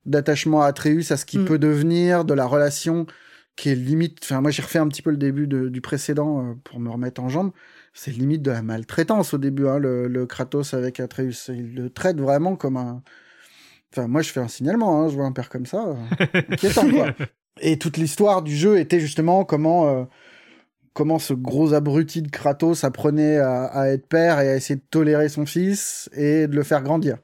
D'attachement 0.06 0.62
à 0.62 0.66
Atreus, 0.66 1.10
à 1.10 1.16
ce 1.16 1.24
qu'il 1.24 1.40
mm. 1.40 1.44
peut 1.44 1.58
devenir, 1.58 2.24
de 2.24 2.34
la 2.34 2.46
relation 2.46 3.06
qui 3.56 3.70
est 3.70 3.74
limite. 3.74 4.18
Enfin, 4.22 4.40
moi, 4.40 4.50
j'ai 4.50 4.62
refait 4.62 4.78
un 4.78 4.88
petit 4.88 5.02
peu 5.02 5.10
le 5.10 5.16
début 5.16 5.46
du 5.46 5.80
précédent 5.80 6.44
euh, 6.44 6.54
pour 6.64 6.80
me 6.80 6.90
remettre 6.90 7.22
en 7.22 7.28
jambe. 7.28 7.52
C'est 7.94 8.10
limite 8.10 8.42
de 8.42 8.50
la 8.50 8.62
maltraitance 8.62 9.34
au 9.34 9.38
début, 9.38 9.68
hein, 9.68 9.78
le, 9.78 10.26
Kratos 10.26 10.74
avec 10.74 11.00
Atreus. 11.00 11.48
Il 11.48 11.74
le 11.74 11.90
traite 11.90 12.18
vraiment 12.18 12.56
comme 12.56 12.76
un. 12.76 13.02
Enfin, 13.92 14.08
moi, 14.08 14.22
je 14.22 14.30
fais 14.30 14.40
un 14.40 14.48
signalement. 14.48 15.02
Hein, 15.02 15.08
je 15.08 15.14
vois 15.16 15.26
un 15.26 15.32
père 15.32 15.50
comme 15.50 15.66
ça, 15.66 15.86
euh, 15.86 16.26
inquiétant 16.48 16.88
quoi. 16.88 17.14
Et 17.60 17.78
toute 17.78 17.98
l'histoire 17.98 18.42
du 18.42 18.56
jeu 18.56 18.78
était 18.78 18.98
justement 18.98 19.44
comment 19.44 20.08
comment 20.92 21.18
ce 21.18 21.34
gros 21.34 21.74
abruti 21.74 22.22
de 22.22 22.30
Kratos 22.30 22.84
apprenait 22.84 23.38
à, 23.38 23.88
être 23.88 24.06
père 24.06 24.40
et 24.40 24.48
à 24.48 24.56
essayer 24.56 24.76
de 24.76 24.84
tolérer 24.90 25.28
son 25.28 25.46
fils 25.46 26.10
et 26.12 26.46
de 26.46 26.54
le 26.54 26.62
faire 26.62 26.82
grandir. 26.82 27.18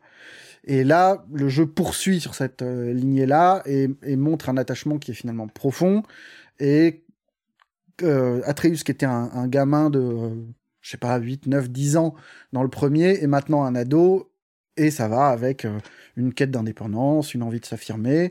Et 0.68 0.84
là, 0.84 1.24
le 1.32 1.48
jeu 1.48 1.66
poursuit 1.66 2.20
sur 2.20 2.34
cette 2.34 2.60
euh, 2.60 2.92
lignée-là 2.92 3.62
et, 3.64 3.88
montre 4.16 4.50
un 4.50 4.58
attachement 4.58 4.98
qui 4.98 5.12
est 5.12 5.14
finalement 5.14 5.48
profond. 5.48 6.02
Et 6.60 7.04
euh, 8.02 8.42
Atreus, 8.44 8.84
qui 8.84 8.90
était 8.92 9.06
un, 9.06 9.48
gamin 9.48 9.88
de, 9.88 9.98
euh, 9.98 10.34
je 10.82 10.90
sais 10.90 10.98
pas, 10.98 11.16
8, 11.16 11.46
9, 11.46 11.70
10 11.70 11.96
ans 11.96 12.14
dans 12.52 12.62
le 12.62 12.68
premier, 12.68 13.22
est 13.22 13.26
maintenant 13.26 13.64
un 13.64 13.74
ado. 13.74 14.30
Et 14.76 14.90
ça 14.90 15.08
va 15.08 15.28
avec 15.28 15.66
une 16.16 16.34
quête 16.34 16.50
d'indépendance, 16.50 17.34
une 17.34 17.42
envie 17.42 17.60
de 17.60 17.66
s'affirmer. 17.66 18.30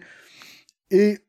Et 0.91 1.19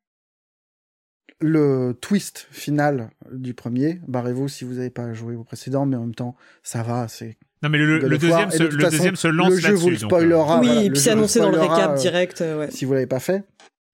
le 1.40 1.96
twist 2.00 2.48
final 2.50 3.10
du 3.32 3.54
premier. 3.54 4.00
Barrez-vous 4.06 4.48
si 4.48 4.64
vous 4.64 4.74
n'avez 4.74 4.90
pas 4.90 5.14
joué 5.14 5.36
au 5.36 5.44
précédent, 5.44 5.86
mais 5.86 5.96
en 5.96 6.02
même 6.02 6.14
temps, 6.14 6.36
ça 6.62 6.82
va, 6.82 7.08
c'est. 7.08 7.38
Non, 7.62 7.68
mais 7.68 7.78
le, 7.78 8.18
deuxième, 8.18 8.50
se, 8.50 8.62
le 8.62 8.90
deuxième 8.90 9.16
se 9.16 9.28
lance 9.28 9.50
Le 9.50 9.56
jeu 9.58 9.74
vous 9.74 9.90
le 9.90 9.96
euh, 9.96 9.98
spoilera. 9.98 10.60
oui, 10.60 10.86
et 10.86 10.90
puis 10.90 11.00
c'est 11.00 11.10
annoncé 11.10 11.40
dans 11.40 11.50
le 11.50 11.58
récap 11.58 11.92
euh, 11.92 11.96
direct. 11.96 12.40
Euh, 12.40 12.68
si 12.70 12.84
vous 12.84 12.92
l'avez 12.92 13.06
pas 13.06 13.18
fait, 13.20 13.44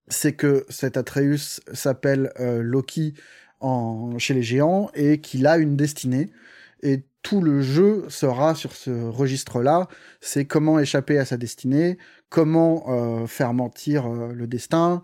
c'est 0.09 0.33
que 0.33 0.67
cet 0.69 0.97
Atreus 0.97 1.61
s'appelle 1.73 2.31
Loki 2.39 3.15
en, 3.61 4.19
chez 4.19 4.35
les 4.35 4.43
géants 4.43 4.91
et 4.95 5.21
qu'il 5.21 5.47
a 5.47 5.57
une 5.57 5.77
destinée. 5.77 6.31
Et 6.83 7.05
tout 7.23 7.41
le 7.41 7.63
jeu 7.63 8.05
sera 8.09 8.55
sur 8.55 8.73
ce 8.75 8.91
registre-là. 8.91 9.89
C'est 10.21 10.45
comment 10.45 10.79
échapper 10.79 11.19
à 11.19 11.25
sa 11.25 11.39
destinée, 11.39 11.97
comment 12.29 13.27
faire 13.27 13.55
mentir 13.55 14.09
le 14.09 14.47
destin, 14.47 15.03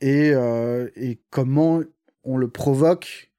et, 0.00 0.32
euh, 0.34 0.88
et 0.96 1.20
comment 1.30 1.82
on 2.24 2.36
le 2.36 2.48
provoque 2.48 3.29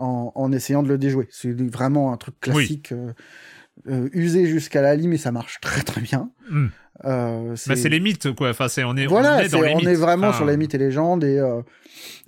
en, 0.00 0.32
en, 0.34 0.52
essayant 0.52 0.82
de 0.82 0.88
le 0.88 0.98
déjouer. 0.98 1.28
C'est 1.30 1.52
vraiment 1.52 2.12
un 2.12 2.16
truc 2.16 2.38
classique. 2.40 2.92
Euh, 2.92 3.12
euh, 3.88 4.08
usé 4.12 4.46
jusqu'à 4.46 4.82
la 4.82 4.94
limite, 4.94 5.10
mais 5.10 5.16
ça 5.16 5.32
marche 5.32 5.58
très 5.60 5.82
très 5.82 6.00
bien. 6.00 6.30
Hmm. 6.50 6.66
Euh, 7.06 7.56
c'est 7.56 7.82
bah, 7.82 7.88
les 7.88 8.00
mythes, 8.00 8.32
quoi. 8.34 8.50
Enfin, 8.50 8.68
c'est 8.68 8.84
on 8.84 8.94
est 8.96 9.06
voilà, 9.06 9.36
on 9.36 9.40
est, 9.40 9.48
dans 9.48 9.62
les 9.62 9.72
on 9.72 9.78
mythes. 9.78 9.88
est 9.88 9.94
vraiment 9.94 10.32
sur 10.32 10.44
les 10.44 10.56
mythes 10.56 10.74
et 10.74 10.78
légendes 10.78 11.24
et 11.24 11.38
euh, 11.38 11.62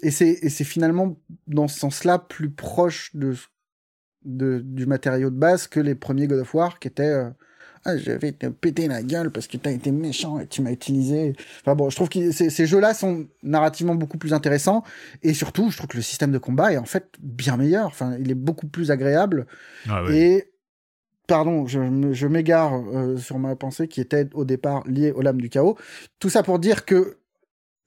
c'est 0.09 0.39
et 0.41 0.49
c'est 0.49 0.65
finalement 0.65 1.19
dans 1.47 1.69
ce 1.69 1.79
sens-là 1.79 2.19
plus 2.19 2.51
proche 2.51 3.15
de, 3.15 3.35
de 4.25 4.61
du 4.65 4.87
matériau 4.87 5.29
de 5.29 5.37
base 5.37 5.67
que 5.67 5.79
les 5.79 5.95
premiers 5.95 6.27
God 6.27 6.41
of 6.41 6.55
War 6.55 6.79
qui 6.79 6.89
étaient 6.89 7.23
ah, 7.85 7.97
je 7.97 8.13
vais 8.13 8.33
te 8.33 8.47
péter 8.47 8.87
la 8.87 9.03
gueule 9.03 9.31
parce 9.31 9.49
que 9.49 9.57
t'as 9.57 9.73
été 9.73 9.91
méchant 9.91 10.39
et 10.39 10.47
tu 10.47 10.63
m'as 10.63 10.71
utilisé. 10.71 11.35
Enfin 11.61 11.75
bon, 11.75 11.91
je 11.91 11.97
trouve 11.97 12.09
que 12.09 12.31
ces, 12.31 12.67
jeux-là 12.67 12.95
sont 12.95 13.27
narrativement 13.43 13.97
beaucoup 13.97 14.19
plus 14.19 14.33
intéressants 14.33 14.85
et 15.23 15.35
surtout, 15.35 15.71
je 15.71 15.77
trouve 15.77 15.89
que 15.89 15.97
le 15.97 16.03
système 16.03 16.31
de 16.31 16.39
combat 16.39 16.73
est 16.73 16.79
en 16.79 16.85
fait 16.85 17.09
bien 17.21 17.57
meilleur. 17.57 17.87
Enfin, 17.87 18.17
il 18.21 18.31
est 18.31 18.37
beaucoup 18.37 18.69
plus 18.69 18.93
agréable 18.93 19.47
ah 19.89 20.05
et 20.11 20.53
pardon, 21.27 21.67
je, 21.67 22.27
m'égare 22.27 22.75
euh, 22.75 23.17
sur 23.17 23.39
ma 23.39 23.57
pensée 23.57 23.89
qui 23.89 24.01
était 24.01 24.29
au 24.35 24.45
départ 24.45 24.87
liée 24.87 25.11
aux 25.11 25.23
lames 25.23 25.41
du 25.41 25.49
chaos. 25.49 25.77
Tout 26.21 26.31
ça 26.31 26.45
pour 26.45 26.61
dire 26.61 26.85
que 26.85 27.19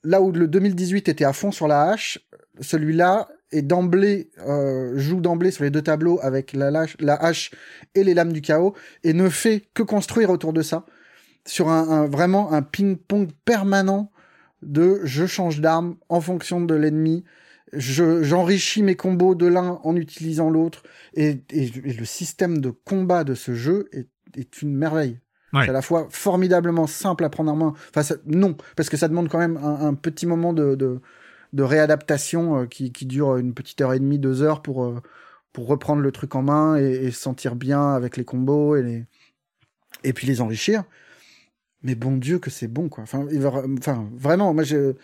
là 0.03 0.21
où 0.21 0.31
le 0.31 0.47
2018 0.47 1.07
était 1.07 1.25
à 1.25 1.31
fond 1.31 1.51
sur 1.51 1.67
la 1.67 1.83
hache, 1.83 2.19
celui-là 2.59 3.29
et 3.51 3.61
d'emblée 3.61 4.29
euh, 4.39 4.97
joue 4.97 5.21
d'emblée 5.21 5.51
sur 5.51 5.63
les 5.63 5.69
deux 5.69 5.81
tableaux 5.81 6.19
avec 6.21 6.53
la, 6.53 6.71
la 6.71 7.15
hache 7.15 7.51
et 7.93 8.03
les 8.03 8.13
lames 8.13 8.33
du 8.33 8.41
chaos 8.41 8.73
et 9.03 9.13
ne 9.13 9.29
fait 9.29 9.63
que 9.73 9.83
construire 9.83 10.29
autour 10.29 10.53
de 10.53 10.61
ça 10.61 10.85
sur 11.45 11.69
un, 11.69 12.07
vraiment 12.07 12.51
un 12.53 12.61
ping-pong 12.61 13.29
permanent 13.45 14.11
de 14.61 15.01
je 15.03 15.25
change 15.25 15.61
d'arme 15.61 15.95
en 16.09 16.21
fonction 16.21 16.59
de 16.59 16.73
l'ennemi, 16.73 17.23
j'enrichis 17.73 18.81
mes 18.81 18.95
combos 18.95 19.35
de 19.35 19.45
l'un 19.45 19.79
en 19.83 19.95
utilisant 19.95 20.49
l'autre 20.49 20.83
et, 21.13 21.41
le 21.51 22.05
système 22.05 22.59
de 22.59 22.71
combat 22.71 23.23
de 23.23 23.35
ce 23.35 23.53
jeu 23.53 23.89
est, 23.91 24.09
est 24.35 24.61
une 24.61 24.75
merveille. 24.75 25.19
C'est 25.53 25.69
à 25.69 25.73
la 25.73 25.81
fois 25.81 26.07
formidablement 26.09 26.85
simple 26.85 27.23
à 27.23 27.29
prendre 27.29 27.49
en 27.49 27.55
main. 27.55 27.73
Enfin, 27.95 28.15
non, 28.25 28.57
parce 28.75 28.89
que 28.89 28.97
ça 28.97 29.07
demande 29.07 29.29
quand 29.29 29.37
même 29.37 29.55
un, 29.55 29.93
petit 29.93 30.25
moment 30.25 30.51
de, 30.51 30.75
de 30.75 30.99
réadaptation 31.53 32.61
euh, 32.61 32.65
qui, 32.65 32.91
qui, 32.91 33.05
dure 33.05 33.37
une 33.37 33.53
petite 33.53 33.81
heure 33.81 33.93
et 33.93 33.99
demie, 33.99 34.19
deux 34.19 34.41
heures 34.41 34.61
pour, 34.61 34.85
euh, 34.85 35.01
pour 35.53 35.67
reprendre 35.67 36.01
le 36.01 36.11
truc 36.11 36.35
en 36.35 36.41
main 36.41 36.75
et, 36.77 37.11
se 37.11 37.19
sentir 37.19 37.55
bien 37.55 37.93
avec 37.93 38.17
les 38.17 38.25
combos 38.25 38.75
et, 38.75 38.83
les... 38.83 39.05
et 40.03 40.13
puis 40.13 40.27
les 40.27 40.41
enrichir. 40.41 40.83
Mais 41.83 41.95
bon 41.95 42.17
Dieu 42.17 42.39
que 42.39 42.49
c'est 42.49 42.67
bon, 42.67 42.89
quoi. 42.89 43.03
Enfin, 43.03 43.27
enfin 43.77 44.09
vraiment, 44.13 44.53
moi 44.53 44.63
j'ai 44.63 44.95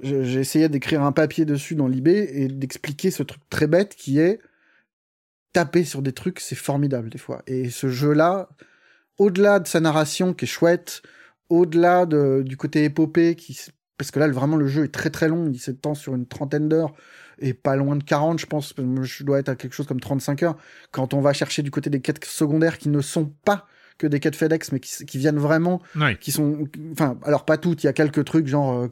j'ai 0.00 0.40
essayé 0.40 0.68
d'écrire 0.70 1.02
un 1.02 1.12
papier 1.12 1.44
dessus 1.44 1.74
dans 1.74 1.86
l'IB 1.86 2.08
et 2.08 2.48
d'expliquer 2.48 3.10
ce 3.10 3.22
truc 3.22 3.42
très 3.50 3.66
bête 3.66 3.94
qui 3.94 4.18
est 4.18 4.40
taper 5.52 5.84
sur 5.84 6.02
des 6.02 6.12
trucs, 6.12 6.40
c'est 6.40 6.56
formidable 6.56 7.10
des 7.10 7.18
fois. 7.18 7.42
Et 7.46 7.70
ce 7.70 7.88
jeu-là, 7.88 8.48
au-delà 9.18 9.60
de 9.60 9.68
sa 9.68 9.80
narration 9.80 10.34
qui 10.34 10.46
est 10.46 10.48
chouette, 10.48 11.02
au-delà 11.48 12.06
de, 12.06 12.42
du 12.44 12.56
côté 12.56 12.84
épopée 12.84 13.36
qui 13.36 13.58
parce 14.02 14.10
que 14.10 14.18
là 14.18 14.26
vraiment 14.26 14.56
le 14.56 14.66
jeu 14.66 14.82
est 14.82 14.92
très 14.92 15.10
très 15.10 15.28
long, 15.28 15.48
il 15.48 15.60
s'étend 15.60 15.94
sur 15.94 16.16
une 16.16 16.26
trentaine 16.26 16.68
d'heures 16.68 16.92
et 17.38 17.54
pas 17.54 17.76
loin 17.76 17.94
de 17.94 18.02
40 18.02 18.40
je 18.40 18.46
pense, 18.46 18.74
je 18.76 19.22
dois 19.22 19.38
être 19.38 19.48
à 19.48 19.54
quelque 19.54 19.74
chose 19.74 19.86
comme 19.86 20.00
35 20.00 20.42
heures. 20.42 20.56
Quand 20.90 21.14
on 21.14 21.20
va 21.20 21.32
chercher 21.32 21.62
du 21.62 21.70
côté 21.70 21.88
des 21.88 22.00
quêtes 22.00 22.24
secondaires 22.24 22.78
qui 22.78 22.88
ne 22.88 23.00
sont 23.00 23.32
pas 23.44 23.68
que 23.98 24.08
des 24.08 24.18
quêtes 24.18 24.34
FedEx 24.34 24.72
mais 24.72 24.80
qui, 24.80 25.18
viennent 25.18 25.38
vraiment 25.38 25.80
qui 26.20 26.32
sont 26.32 26.66
enfin 26.90 27.16
alors 27.22 27.44
pas 27.44 27.58
toutes, 27.58 27.84
il 27.84 27.86
y 27.86 27.88
a 27.88 27.92
quelques 27.92 28.24
trucs 28.24 28.48
genre 28.48 28.72
euh, 28.72 28.88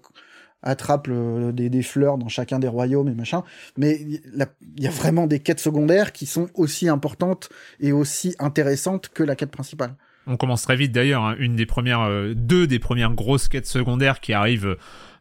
attrape 0.63 1.09
des, 1.11 1.83
fleurs 1.83 2.17
dans 2.17 2.29
chacun 2.29 2.61
des 2.61 2.69
royaumes 2.69 3.09
et 3.09 3.15
machin. 3.15 3.43
Mais 3.77 4.01
il 4.01 4.21
y 4.79 4.87
a 4.87 4.91
vraiment 4.91 5.27
des 5.27 5.41
quêtes 5.41 5.59
secondaires 5.59 6.13
qui 6.13 6.27
sont 6.27 6.51
aussi 6.55 6.89
importantes 6.89 7.49
et 7.81 7.91
aussi 7.91 8.37
intéressantes 8.39 9.09
que 9.09 9.25
la 9.25 9.35
quête 9.35 9.51
principale. 9.51 9.97
On 10.27 10.37
commence 10.37 10.63
très 10.63 10.77
vite 10.77 10.93
d'ailleurs, 10.93 11.25
hein. 11.25 11.35
une 11.39 11.57
des 11.57 11.67
premières, 11.67 12.03
euh, 12.03 12.35
deux 12.35 12.67
des 12.67 12.79
premières 12.79 13.13
grosses 13.13 13.49
quêtes 13.49 13.67
secondaires 13.67 14.21
qui 14.21 14.33
arrivent 14.35 14.77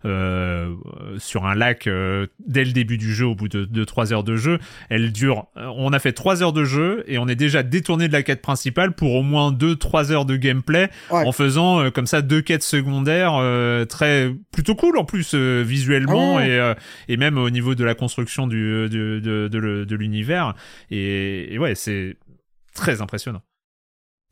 euh, 0.06 0.76
sur 1.18 1.46
un 1.46 1.56
lac 1.56 1.88
euh, 1.88 2.28
dès 2.46 2.66
le 2.66 2.74
début 2.74 2.98
du 2.98 3.14
jeu, 3.14 3.26
au 3.26 3.34
bout 3.34 3.48
de, 3.48 3.64
de 3.64 3.84
3 3.86 4.12
heures 4.12 4.26
de 4.26 4.36
jeu. 4.36 4.60
Elle 4.90 5.12
dure, 5.12 5.48
on 5.56 5.94
a 5.94 6.00
fait 6.00 6.12
3 6.12 6.44
heures 6.44 6.54
de 6.54 6.66
jeu 6.66 7.04
et 7.08 7.18
on 7.18 7.28
est 7.28 7.36
déjà 7.36 7.64
détourné 7.64 8.08
de 8.08 8.14
la 8.14 8.24
quête 8.24 8.42
principale 8.42 8.94
pour 8.94 9.16
au 9.16 9.24
moins 9.24 9.52
2-3 9.52 10.12
heures 10.12 10.26
de 10.26 10.36
gameplay 10.36 10.90
en 11.10 11.32
faisant 11.32 11.90
comme 11.92 12.06
ça 12.06 12.22
deux 12.22 12.42
quêtes 12.42 12.64
secondaires 12.64 13.42
très 13.88 14.34
plutôt 14.52 14.76
cool 14.76 14.98
en 14.98 15.06
plus 15.06 15.34
visuellement 15.34 16.38
ah 16.38 16.48
et, 16.48 16.74
et 17.08 17.18
même 17.18 17.38
au 17.38 17.50
niveau 17.50 17.74
de 17.74 17.84
la 17.84 17.96
construction 17.96 18.48
du, 18.48 18.90
de, 18.90 19.20
de, 19.20 19.48
de 19.86 19.96
l'univers. 19.96 20.54
Et, 20.92 21.54
et 21.54 21.58
ouais, 21.58 21.76
c'est 21.76 22.18
très 22.74 23.02
impressionnant. 23.02 23.42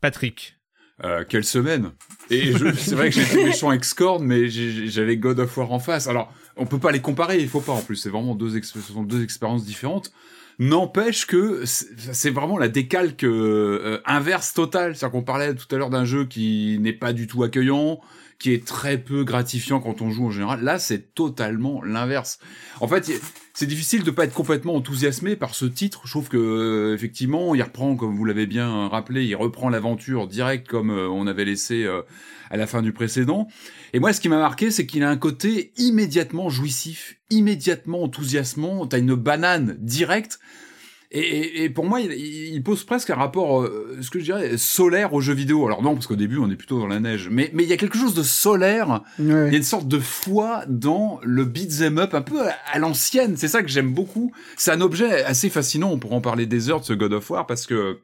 Patrick, 0.01 0.56
euh, 1.03 1.23
quelle 1.27 1.43
semaine 1.43 1.91
Et 2.29 2.53
c'est 2.77 2.95
vrai 2.95 3.09
que 3.09 3.15
j'étais 3.15 3.43
méchant 3.43 3.71
Scorn, 3.81 4.23
mais 4.23 4.47
j'avais 4.49 5.17
God 5.17 5.39
of 5.39 5.55
War 5.57 5.71
en 5.71 5.79
face. 5.79 6.07
Alors, 6.07 6.33
on 6.55 6.65
peut 6.65 6.79
pas 6.79 6.91
les 6.91 7.01
comparer, 7.01 7.39
il 7.39 7.47
faut 7.47 7.61
pas 7.61 7.73
en 7.73 7.81
plus. 7.81 7.95
C'est 7.97 8.09
vraiment 8.09 8.35
deux, 8.35 8.61
ce 8.61 8.79
sont 8.79 9.03
deux 9.03 9.23
expériences 9.23 9.63
différentes. 9.63 10.11
N'empêche 10.59 11.27
que 11.27 11.63
c'est 11.65 12.31
vraiment 12.31 12.57
la 12.57 12.67
décalque 12.67 13.23
euh, 13.23 14.01
inverse 14.05 14.53
totale. 14.53 14.95
C'est-à-dire 14.95 15.11
qu'on 15.11 15.23
parlait 15.23 15.53
tout 15.53 15.67
à 15.75 15.77
l'heure 15.77 15.91
d'un 15.91 16.05
jeu 16.05 16.25
qui 16.25 16.79
n'est 16.81 16.93
pas 16.93 17.13
du 17.13 17.27
tout 17.27 17.43
accueillant, 17.43 17.99
qui 18.39 18.53
est 18.53 18.65
très 18.65 18.97
peu 18.97 19.23
gratifiant 19.23 19.79
quand 19.79 20.01
on 20.01 20.09
joue 20.09 20.25
en 20.25 20.31
général. 20.31 20.63
Là, 20.63 20.79
c'est 20.79 21.13
totalement 21.13 21.83
l'inverse. 21.83 22.39
En 22.79 22.87
fait, 22.87 23.11
c'est 23.59 23.65
difficile 23.65 24.03
de 24.03 24.11
pas 24.11 24.25
être 24.25 24.35
complètement 24.35 24.75
enthousiasmé 24.75 25.35
par 25.35 25.55
ce 25.55 25.65
titre. 25.65 26.01
Je 26.05 26.11
trouve 26.11 26.29
que 26.29 26.37
euh, 26.37 26.93
effectivement, 26.93 27.55
il 27.55 27.63
reprend, 27.63 27.95
comme 27.95 28.15
vous 28.15 28.23
l'avez 28.23 28.45
bien 28.45 28.87
rappelé, 28.87 29.25
il 29.25 29.33
reprend 29.33 29.69
l'aventure 29.69 30.27
direct 30.27 30.67
comme 30.67 30.91
euh, 30.91 31.09
on 31.09 31.25
avait 31.25 31.43
laissé 31.43 31.83
euh, 31.83 32.03
à 32.51 32.57
la 32.57 32.67
fin 32.67 32.83
du 32.83 32.93
précédent. 32.93 33.47
Et 33.93 33.99
moi, 33.99 34.13
ce 34.13 34.21
qui 34.21 34.29
m'a 34.29 34.37
marqué, 34.37 34.69
c'est 34.69 34.85
qu'il 34.85 35.01
a 35.01 35.09
un 35.09 35.17
côté 35.17 35.71
immédiatement 35.75 36.49
jouissif, 36.49 37.17
immédiatement 37.31 38.03
enthousiasmant. 38.03 38.85
T'as 38.85 38.99
une 38.99 39.15
banane 39.15 39.75
directe. 39.79 40.37
Et, 41.11 41.63
et, 41.63 41.69
pour 41.69 41.85
moi, 41.85 42.01
il, 42.01 42.11
il, 42.11 42.61
pose 42.63 42.83
presque 42.83 43.09
un 43.09 43.15
rapport, 43.15 43.61
euh, 43.61 43.97
ce 44.01 44.09
que 44.09 44.19
je 44.19 44.25
dirais, 44.25 44.57
solaire 44.57 45.13
aux 45.13 45.21
jeux 45.21 45.33
vidéo. 45.33 45.65
Alors 45.65 45.81
non, 45.81 45.93
parce 45.93 46.05
qu'au 46.05 46.17
début, 46.17 46.37
on 46.37 46.49
est 46.49 46.57
plutôt 46.57 46.79
dans 46.79 46.87
la 46.87 46.99
neige. 46.99 47.29
Mais 47.31 47.49
mais 47.53 47.63
il 47.63 47.69
y 47.69 47.73
a 47.73 47.77
quelque 47.77 47.97
chose 47.97 48.13
de 48.13 48.23
solaire. 48.23 49.03
Il 49.19 49.27
y 49.27 49.31
a 49.31 49.47
une 49.47 49.63
sorte 49.63 49.87
de 49.87 49.99
foi 49.99 50.65
dans 50.67 51.19
le 51.23 51.45
beat'em 51.45 51.97
up, 51.97 52.13
un 52.13 52.21
peu 52.21 52.41
à, 52.41 52.77
l'ancienne. 52.79 53.37
C'est 53.37 53.47
ça 53.47 53.63
que 53.63 53.69
j'aime 53.69 53.93
beaucoup. 53.93 54.33
C'est 54.57 54.71
un 54.71 54.81
objet 54.81 55.23
assez 55.23 55.49
fascinant. 55.49 55.91
On 55.91 55.97
pourra 55.97 56.15
en 56.15 56.21
parler 56.21 56.45
des 56.45 56.69
heures 56.69 56.81
de 56.81 56.85
ce 56.85 56.93
God 56.93 57.13
of 57.13 57.29
War 57.29 57.47
parce 57.47 57.65
que 57.65 57.99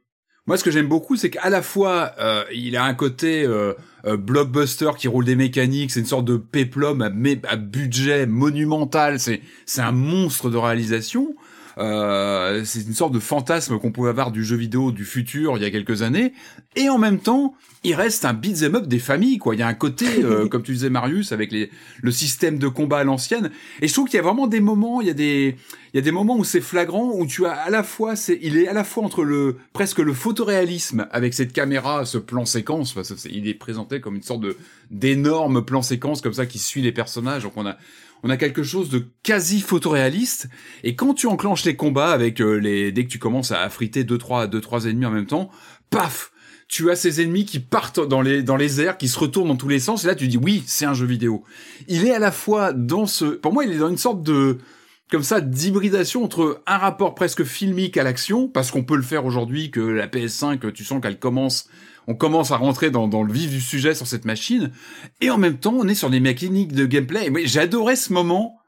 moi, 0.46 0.58
ce 0.58 0.64
que 0.66 0.72
j'aime 0.72 0.88
beaucoup, 0.88 1.16
c'est 1.16 1.30
qu'à 1.30 1.50
la 1.50 1.62
fois, 1.62 2.12
euh, 2.20 2.44
il 2.54 2.76
a 2.76 2.84
un 2.84 2.94
côté 2.94 3.46
euh, 3.46 3.74
euh, 4.06 4.18
blockbuster 4.18 4.92
qui 4.98 5.08
roule 5.08 5.24
des 5.24 5.38
mécaniques, 5.38 5.92
c'est 5.92 6.02
une 6.02 6.06
sorte 6.06 6.26
de 6.26 6.36
péplum 6.36 7.02
à, 7.02 7.10
à 7.50 7.56
budget 7.56 8.26
monumental, 8.26 9.22
c'est 9.22 9.42
c'est 9.66 9.82
un 9.82 9.94
monstre 9.94 10.50
de 10.50 10.58
réalisation. 10.58 11.34
Euh, 11.78 12.64
c'est 12.66 12.82
une 12.82 12.94
sorte 12.94 13.14
de 13.14 13.20
fantasme 13.20 13.80
qu'on 13.80 13.92
pouvait 13.92 14.10
avoir 14.10 14.32
du 14.32 14.44
jeu 14.44 14.56
vidéo 14.56 14.92
du 14.92 15.06
futur 15.06 15.58
il 15.58 15.64
y 15.64 15.66
a 15.66 15.72
quelques 15.72 16.02
années. 16.02 16.34
Et 16.76 16.90
en 16.90 16.98
même 16.98 17.20
temps, 17.20 17.56
il 17.84 17.96
reste 17.96 18.26
un 18.26 18.34
beat'em 18.34 18.76
up 18.76 18.88
des 18.88 19.00
familles, 19.00 19.38
quoi. 19.38 19.56
Il 19.56 19.60
y 19.60 19.64
a 19.64 19.68
un 19.68 19.74
côté, 19.74 20.06
euh, 20.24 20.48
comme 20.50 20.64
tu 20.64 20.74
disais 20.74 20.90
Marius, 20.90 21.32
avec 21.32 21.52
les, 21.52 21.70
le 22.02 22.12
système 22.12 22.58
de 22.58 22.68
combat 22.68 23.00
à 23.00 23.04
l'ancienne. 23.04 23.52
Et 23.82 23.88
je 23.88 23.94
trouve 23.94 24.08
qu'il 24.08 24.18
y 24.18 24.20
a 24.20 24.24
vraiment 24.24 24.48
des 24.48 24.60
moments, 24.60 25.02
il 25.02 25.08
y 25.08 25.12
a 25.12 25.14
des, 25.14 25.56
il 25.94 25.98
y 25.98 26.00
a 26.00 26.02
des 26.02 26.12
moments 26.12 26.38
où 26.38 26.44
c'est 26.44 26.62
flagrant, 26.62 27.12
où 27.14 27.26
tu 27.26 27.46
as 27.46 27.52
à 27.52 27.70
la 27.70 27.84
fois, 27.84 28.16
c'est, 28.16 28.40
il 28.42 28.58
est 28.58 28.68
à 28.68 28.74
la 28.74 28.84
fois 28.84 29.04
entre 29.04 29.24
le, 29.24 29.58
presque 29.74 30.00
le 30.00 30.14
photoréalisme 30.14 31.08
avec 31.12 31.34
cette 31.34 31.54
caméra, 31.54 32.06
ce 32.06 32.18
plan 32.18 32.46
séquence, 32.46 32.94
parce 32.94 33.14
que 33.14 33.30
il 33.30 33.48
est 33.48 33.54
présenté 33.54 34.00
comme 34.00 34.16
une 34.16 34.24
sorte 34.24 34.42
de, 34.42 34.58
d'énorme 34.92 35.64
plan 35.64 35.82
séquence 35.82 36.22
comme 36.22 36.34
ça 36.34 36.46
qui 36.46 36.60
suit 36.60 36.82
les 36.82 36.92
personnages. 36.92 37.44
Donc 37.44 37.54
on 37.58 37.66
a, 37.66 37.78
on 38.24 38.30
a 38.30 38.38
quelque 38.38 38.64
chose 38.64 38.90
de 38.90 39.06
quasi 39.22 39.60
photoréaliste. 39.62 40.50
Et 40.84 40.96
quand 40.96 41.14
tu 41.14 41.28
enclenches 41.28 41.66
les 41.66 41.76
combats 41.76 42.12
avec 42.12 42.42
euh, 42.42 42.56
les, 42.56 42.92
dès 42.92 43.04
que 43.04 43.10
tu 43.10 43.20
commences 43.20 43.52
à 43.52 43.70
friter 43.70 44.04
deux 44.04 44.18
trois 44.18 44.48
deux 44.48 44.62
trois 44.62 44.86
ennemis 44.86 45.06
en 45.06 45.12
même 45.12 45.26
temps, 45.26 45.52
paf, 45.90 46.32
tu 46.70 46.90
as 46.90 46.96
ces 46.96 47.22
ennemis 47.22 47.46
qui 47.46 47.60
partent 47.60 48.00
dans 48.00 48.22
les 48.22 48.42
dans 48.42 48.56
les 48.56 48.82
airs, 48.82 48.98
qui 48.98 49.10
se 49.10 49.20
retournent 49.20 49.50
dans 49.50 49.58
tous 49.58 49.68
les 49.68 49.80
sens. 49.80 50.06
Et 50.06 50.08
là, 50.08 50.16
tu 50.16 50.28
dis 50.28 50.38
oui, 50.38 50.64
c'est 50.66 50.86
un 50.86 50.94
jeu 50.94 51.06
vidéo. 51.06 51.44
Il 51.88 52.06
est 52.06 52.14
à 52.14 52.20
la 52.20 52.32
fois 52.32 52.74
dans 52.74 53.06
ce, 53.06 53.26
pour 53.26 53.54
moi, 53.54 53.66
il 53.66 53.74
est 53.74 53.78
dans 53.78 53.90
une 53.90 53.98
sorte 53.98 54.24
de 54.24 54.58
comme 55.12 55.22
ça 55.22 55.42
d'hybridation 55.42 56.24
entre 56.24 56.64
un 56.66 56.78
rapport 56.78 57.14
presque 57.14 57.44
filmique 57.44 57.98
à 57.98 58.04
l'action, 58.04 58.48
parce 58.48 58.72
qu'on 58.72 58.84
peut 58.84 58.96
le 58.96 59.04
faire 59.04 59.26
aujourd'hui, 59.26 59.70
que 59.70 59.80
la 59.80 60.08
PS5, 60.08 60.72
tu 60.72 60.84
sens 60.84 61.02
qu'elle 61.02 61.20
commence 61.20 61.70
on 62.08 62.16
commence 62.16 62.52
à 62.52 62.58
rentrer 62.58 62.92
dans, 62.92 63.08
le 63.24 63.34
vif 63.34 63.50
du 63.50 63.62
sujet 63.62 63.96
sur 63.96 64.08
cette 64.08 64.26
machine, 64.26 64.72
et 65.22 65.30
en 65.30 65.38
même 65.38 65.58
temps, 65.58 65.76
on 65.78 65.88
est 65.88 65.96
sur 65.96 66.10
des 66.10 66.20
mécaniques 66.20 66.74
de 66.74 66.86
gameplay. 66.86 67.32
Et 67.38 67.58
adoré 67.58 67.96
ce 67.96 68.14
moment. 68.14 68.60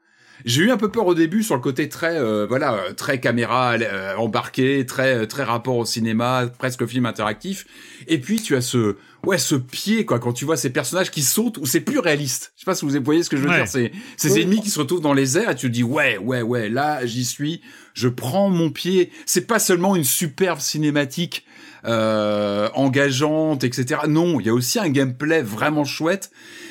J'ai 0.44 0.64
eu 0.64 0.70
un 0.70 0.76
peu 0.76 0.90
peur 0.90 1.06
au 1.06 1.14
début 1.14 1.42
sur 1.42 1.54
le 1.54 1.62
côté 1.62 1.88
très, 1.88 2.18
euh, 2.18 2.46
voilà, 2.46 2.78
très 2.94 3.20
caméra 3.20 3.72
euh, 3.72 4.14
embarquée, 4.16 4.84
très, 4.84 5.26
très 5.26 5.44
rapport 5.44 5.76
au 5.76 5.86
cinéma, 5.86 6.44
presque 6.58 6.84
film 6.84 7.06
interactif. 7.06 7.66
Et 8.06 8.20
puis 8.20 8.40
tu 8.40 8.54
as 8.54 8.60
ce, 8.60 8.96
ouais, 9.26 9.38
ce 9.38 9.54
pied 9.54 10.04
quoi, 10.04 10.18
quand 10.18 10.32
tu 10.32 10.44
vois 10.44 10.56
ces 10.56 10.70
personnages 10.70 11.10
qui 11.10 11.22
sautent, 11.22 11.58
où 11.58 11.66
c'est 11.66 11.80
plus 11.80 11.98
réaliste. 11.98 12.52
Je 12.56 12.60
sais 12.60 12.64
pas 12.64 12.74
si 12.74 12.84
vous 12.84 12.92
voyez 13.04 13.22
ce 13.22 13.30
que 13.30 13.36
je 13.36 13.42
veux 13.42 13.54
dire. 13.54 13.68
C'est 13.68 13.92
ces 14.16 14.40
ennemis 14.40 14.60
qui 14.60 14.70
se 14.70 14.78
retrouvent 14.78 15.00
dans 15.00 15.12
les 15.12 15.36
airs 15.36 15.50
et 15.50 15.56
tu 15.56 15.66
te 15.66 15.72
dis 15.72 15.82
ouais, 15.82 16.16
ouais, 16.18 16.42
ouais, 16.42 16.68
là 16.68 17.04
j'y 17.04 17.24
suis. 17.24 17.60
Je 17.94 18.08
prends 18.08 18.50
mon 18.50 18.70
pied. 18.70 19.10
C'est 19.26 19.46
pas 19.46 19.58
seulement 19.58 19.96
une 19.96 20.04
superbe 20.04 20.60
cinématique 20.60 21.44
euh, 21.86 22.68
engageante, 22.74 23.62
etc. 23.62 24.02
Non, 24.08 24.40
il 24.40 24.46
y 24.46 24.48
a 24.48 24.54
aussi 24.54 24.78
un 24.78 24.88
gameplay 24.88 25.42
vraiment 25.42 25.84
chouette. 25.84 26.30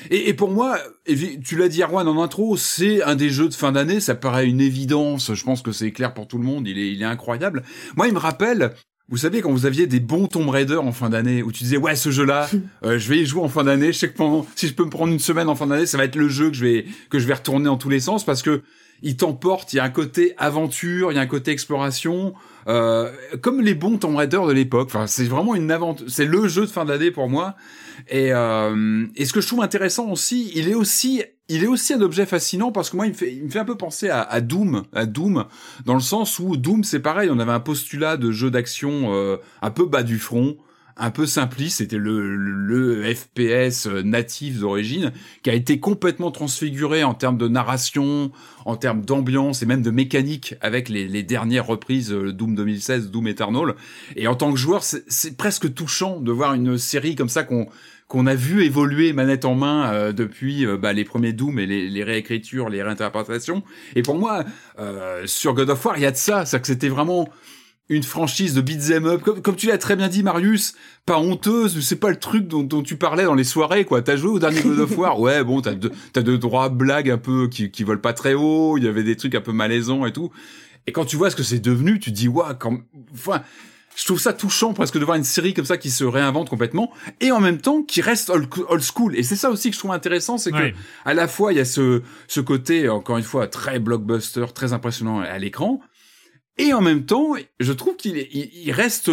Et, 0.10 0.30
et 0.30 0.34
pour 0.34 0.52
moi, 0.52 0.78
tu 1.06 1.56
l'as 1.56 1.70
dit 1.70 1.82
Arwan 1.84 2.08
en 2.08 2.22
intro, 2.22 2.58
c'est 2.58 3.02
un 3.02 3.16
des 3.16 3.30
jeux 3.30 3.48
de 3.48 3.54
fin 3.54 3.72
d'année, 3.72 4.00
ça 4.00 4.16
paraît 4.16 4.46
une 4.46 4.62
évidence, 4.62 5.34
je 5.34 5.44
pense 5.44 5.62
que 5.62 5.72
c'est 5.72 5.92
clair 5.92 6.14
pour 6.14 6.28
tout 6.28 6.38
le 6.38 6.44
monde, 6.44 6.68
il 6.68 6.78
est, 6.78 6.92
il 6.92 7.02
est 7.02 7.06
incroyable. 7.06 7.64
Moi, 7.96 8.08
il 8.08 8.14
me 8.14 8.20
rappelle, 8.20 8.74
vous 9.10 9.18
savez, 9.18 9.42
quand 9.42 9.52
vous 9.52 9.66
aviez 9.66 9.86
des 9.86 10.00
bons 10.00 10.28
Tomb 10.28 10.50
Raider 10.50 10.78
en 10.78 10.92
fin 10.92 11.10
d'année, 11.10 11.44
où 11.44 11.52
tu 11.52 11.64
disais, 11.64 11.78
ouais, 11.78 11.96
ce 11.96 12.10
jeu-là, 12.10 12.50
euh, 12.86 12.98
je 12.98 13.10
vais 13.10 13.20
y 13.20 13.26
jouer 13.26 13.44
en 13.44 13.50
fin 13.50 13.64
d'année, 13.64 13.94
je 13.94 14.00
sais 14.00 14.10
que 14.10 14.18
pendant, 14.18 14.46
si 14.56 14.68
je 14.68 14.74
peux 14.74 14.86
me 14.86 14.90
prendre 14.90 15.14
une 15.14 15.20
semaine 15.20 15.48
en 15.48 15.56
fin 15.56 15.68
d'année, 15.68 15.86
ça 15.86 15.98
va 15.98 16.06
être 16.06 16.16
le 16.16 16.28
jeu 16.28 16.50
que 16.50 16.56
je 16.56 16.66
vais, 16.66 16.86
que 17.10 17.20
je 17.20 17.28
vais 17.28 17.36
retourner 17.36 17.70
en 17.70 17.78
tous 17.78 17.90
les 17.90 18.00
sens, 18.00 18.26
parce 18.26 18.42
que 18.42 18.64
il 19.02 19.18
t'emporte, 19.18 19.74
il 19.74 19.76
y 19.76 19.80
a 19.80 19.84
un 19.84 19.90
côté 19.90 20.34
aventure, 20.38 21.12
il 21.12 21.16
y 21.16 21.18
a 21.20 21.22
un 21.22 21.28
côté 21.28 21.52
exploration, 21.52 22.34
euh, 22.68 23.12
comme 23.42 23.62
les 23.62 23.76
bons 23.76 23.98
Tomb 23.98 24.16
Raider 24.16 24.40
de 24.48 24.52
l'époque. 24.52 24.88
Enfin, 24.88 25.06
c'est 25.06 25.26
vraiment 25.26 25.54
une 25.54 25.70
aventure, 25.70 26.08
c'est 26.10 26.26
le 26.26 26.48
jeu 26.48 26.62
de 26.62 26.72
fin 26.72 26.86
d'année 26.86 27.12
pour 27.12 27.30
moi. 27.30 27.56
Et, 28.08 28.34
euh, 28.34 29.06
et 29.16 29.26
ce 29.26 29.34
que 29.34 29.42
je 29.42 29.48
trouve 29.48 29.62
intéressant 29.62 30.10
aussi, 30.10 30.52
il 30.56 30.70
est 30.70 30.76
aussi, 30.76 31.24
il 31.50 31.64
est 31.64 31.68
aussi 31.68 31.94
un 31.94 32.02
objet 32.02 32.26
fascinant 32.26 32.72
parce 32.72 32.90
que 32.90 32.96
moi, 32.96 33.06
il 33.06 33.12
me 33.12 33.16
fait, 33.16 33.34
il 33.34 33.44
me 33.44 33.50
fait 33.50 33.60
un 33.60 33.66
peu 33.66 33.78
penser 33.78 34.10
à, 34.10 34.22
à 34.22 34.42
Doom, 34.42 34.84
à 34.94 35.06
Doom, 35.06 35.46
dans 35.86 35.94
le 35.94 36.00
sens 36.00 36.40
où 36.40 36.58
Doom, 36.58 36.84
c'est 36.84 37.00
pareil, 37.00 37.30
on 37.32 37.40
avait 37.40 37.52
un 37.52 37.60
postulat 37.60 38.18
de 38.18 38.32
jeu 38.32 38.50
d'action 38.50 39.14
euh, 39.14 39.38
un 39.62 39.72
peu 39.72 39.86
bas 39.86 40.04
du 40.04 40.18
front 40.18 40.58
un 40.98 41.12
peu 41.12 41.26
simpliste, 41.26 41.78
c'était 41.80 41.98
le, 41.98 42.36
le, 42.36 43.14
FPS 43.14 43.88
natif 43.88 44.60
d'origine, 44.60 45.12
qui 45.44 45.50
a 45.50 45.54
été 45.54 45.80
complètement 45.80 46.32
transfiguré 46.32 47.04
en 47.04 47.14
termes 47.14 47.38
de 47.38 47.48
narration, 47.48 48.32
en 48.64 48.78
termes 48.78 49.04
d'ambiance 49.04 49.62
et 49.62 49.66
même 49.66 49.82
de 49.82 49.92
mécanique 49.92 50.56
avec 50.62 50.88
les, 50.88 51.08
les 51.08 51.24
dernières 51.24 51.68
reprises 51.68 52.14
euh, 52.14 52.32
Doom 52.32 52.56
2016, 52.56 53.12
Doom 53.12 53.28
Eternal. 53.28 53.76
Et 54.16 54.28
en 54.28 54.36
tant 54.36 54.52
que 54.52 54.58
joueur, 54.58 54.84
c'est 54.84 55.36
presque 55.36 55.74
touchant 55.74 56.20
de 56.22 56.32
voir 56.32 56.54
une 56.54 56.78
série 56.78 57.16
comme 57.16 57.30
ça 57.30 57.44
qu'on 57.44 57.68
qu'on 58.08 58.28
a 58.28 58.36
vu 58.36 58.64
évoluer 58.64 59.14
manette 59.14 59.46
en 59.46 59.56
main 59.56 59.92
euh, 59.92 60.12
depuis 60.12 60.66
euh, 60.66 60.78
bah, 60.78 60.94
les 60.94 61.04
premiers 61.04 61.34
Doom 61.34 61.58
et 61.60 61.66
les, 61.66 61.90
les, 61.90 62.04
réécritures, 62.04 62.70
les 62.70 62.84
réinterprétations. 62.84 63.64
Et 63.96 64.04
pour 64.04 64.16
moi, 64.16 64.44
euh, 64.80 65.24
sur 65.26 65.54
God 65.54 65.70
of 65.72 65.84
War, 65.84 65.98
il 65.98 66.04
y 66.04 66.06
a 66.06 66.12
de 66.12 66.18
ça, 66.18 66.46
c'est 66.46 66.60
que 66.60 66.68
c'était 66.68 66.90
vraiment 66.90 67.28
une 67.88 68.04
franchise 68.04 68.54
de 68.56 68.62
beat'em 68.62 69.06
up, 69.06 69.22
comme, 69.22 69.42
comme 69.42 69.56
tu 69.56 69.68
l'as 69.68 69.78
très 69.78 69.96
bien 69.96 70.08
dit, 70.08 70.24
Marius, 70.24 70.76
pas 71.06 71.20
honteuse, 71.20 71.80
c'est 71.82 72.00
pas 72.00 72.10
le 72.10 72.16
truc 72.16 72.48
dont, 72.48 72.64
dont, 72.64 72.82
tu 72.82 72.96
parlais 72.96 73.26
dans 73.26 73.36
les 73.36 73.44
soirées, 73.44 73.86
quoi. 73.86 74.02
T'as 74.02 74.16
joué 74.16 74.32
au 74.32 74.40
dernier 74.40 74.62
God 74.62 74.80
of 74.80 74.98
War, 74.98 75.20
ouais, 75.20 75.44
bon, 75.44 75.62
t'as 75.62 75.76
de, 75.76 75.92
t'as 76.12 76.24
de 76.24 76.36
droits 76.36 76.70
blagues 76.70 77.12
un 77.12 77.20
peu 77.20 77.48
qui, 77.48 77.70
qui 77.70 77.84
volent 77.84 78.02
pas 78.02 78.14
très 78.14 78.34
haut, 78.34 78.78
il 78.78 78.84
y 78.86 78.88
avait 78.88 79.04
des 79.04 79.16
trucs 79.16 79.36
un 79.36 79.42
peu 79.42 79.52
malaisants 79.52 80.06
et 80.06 80.14
tout. 80.14 80.32
Et 80.88 80.92
quand 80.92 81.06
tu 81.06 81.16
vois 81.16 81.30
ce 81.30 81.36
que 81.36 81.44
c'est 81.44 81.60
devenu, 81.60 82.00
tu 82.00 82.12
te 82.12 82.16
dis, 82.16 82.28
ouais, 82.28 82.44
quand, 82.60 82.80
enfin, 83.14 83.42
je 83.96 84.06
trouve 84.06 84.20
ça 84.20 84.34
touchant 84.34 84.74
presque 84.74 84.98
de 84.98 85.06
voir 85.06 85.18
une 85.18 85.24
série 85.24 85.54
comme 85.54 85.66
ça 85.66 85.78
qui 85.78 85.90
se 85.90 86.04
réinvente 86.04 86.50
complètement 86.50 86.92
et 87.22 87.32
en 87.32 87.40
même 87.40 87.60
temps 87.60 87.82
qui 87.82 88.02
reste 88.02 88.30
old, 88.30 88.82
school. 88.82 89.16
Et 89.16 89.24
c'est 89.24 89.36
ça 89.36 89.50
aussi 89.50 89.70
que 89.70 89.76
je 89.76 89.80
trouve 89.80 89.92
intéressant, 89.92 90.38
c'est 90.38 90.52
que 90.52 90.74
à 91.06 91.14
la 91.14 91.28
fois 91.28 91.54
il 91.54 91.58
y 91.58 91.62
a 91.62 91.66
ce, 91.66 92.02
ce 92.28 92.42
côté, 92.42 92.90
encore 92.90 93.18
une 93.18 93.24
fois, 93.24 93.48
très 93.48 93.80
blockbuster, 93.80 94.46
très 94.54 94.74
impressionnant 94.74 95.20
à 95.20 95.38
l'écran, 95.38 95.82
et 96.58 96.74
en 96.74 96.82
même 96.82 97.06
temps, 97.06 97.34
je 97.60 97.74
trouve 97.74 97.96
qu'il 97.98 98.18
il, 98.18 98.72
reste, 98.72 99.12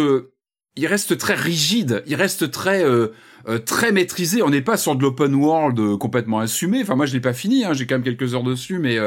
il 0.75 0.87
reste 0.87 1.17
très 1.17 1.35
rigide, 1.35 2.03
il 2.07 2.15
reste 2.15 2.51
très, 2.51 2.83
euh, 2.83 3.07
euh, 3.47 3.59
très 3.59 3.91
maîtrisé. 3.91 4.41
On 4.41 4.49
n'est 4.49 4.61
pas 4.61 4.77
sur 4.77 4.95
de 4.95 5.01
l'open 5.01 5.35
world 5.35 5.79
euh, 5.79 5.97
complètement 5.97 6.39
assumé. 6.39 6.81
Enfin, 6.81 6.95
moi, 6.95 7.05
je 7.05 7.13
l'ai 7.13 7.19
pas 7.19 7.33
fini. 7.33 7.65
Hein, 7.65 7.73
J'ai 7.73 7.85
quand 7.85 7.95
même 7.95 8.03
quelques 8.03 8.33
heures 8.33 8.43
dessus, 8.43 8.79
mais 8.79 8.97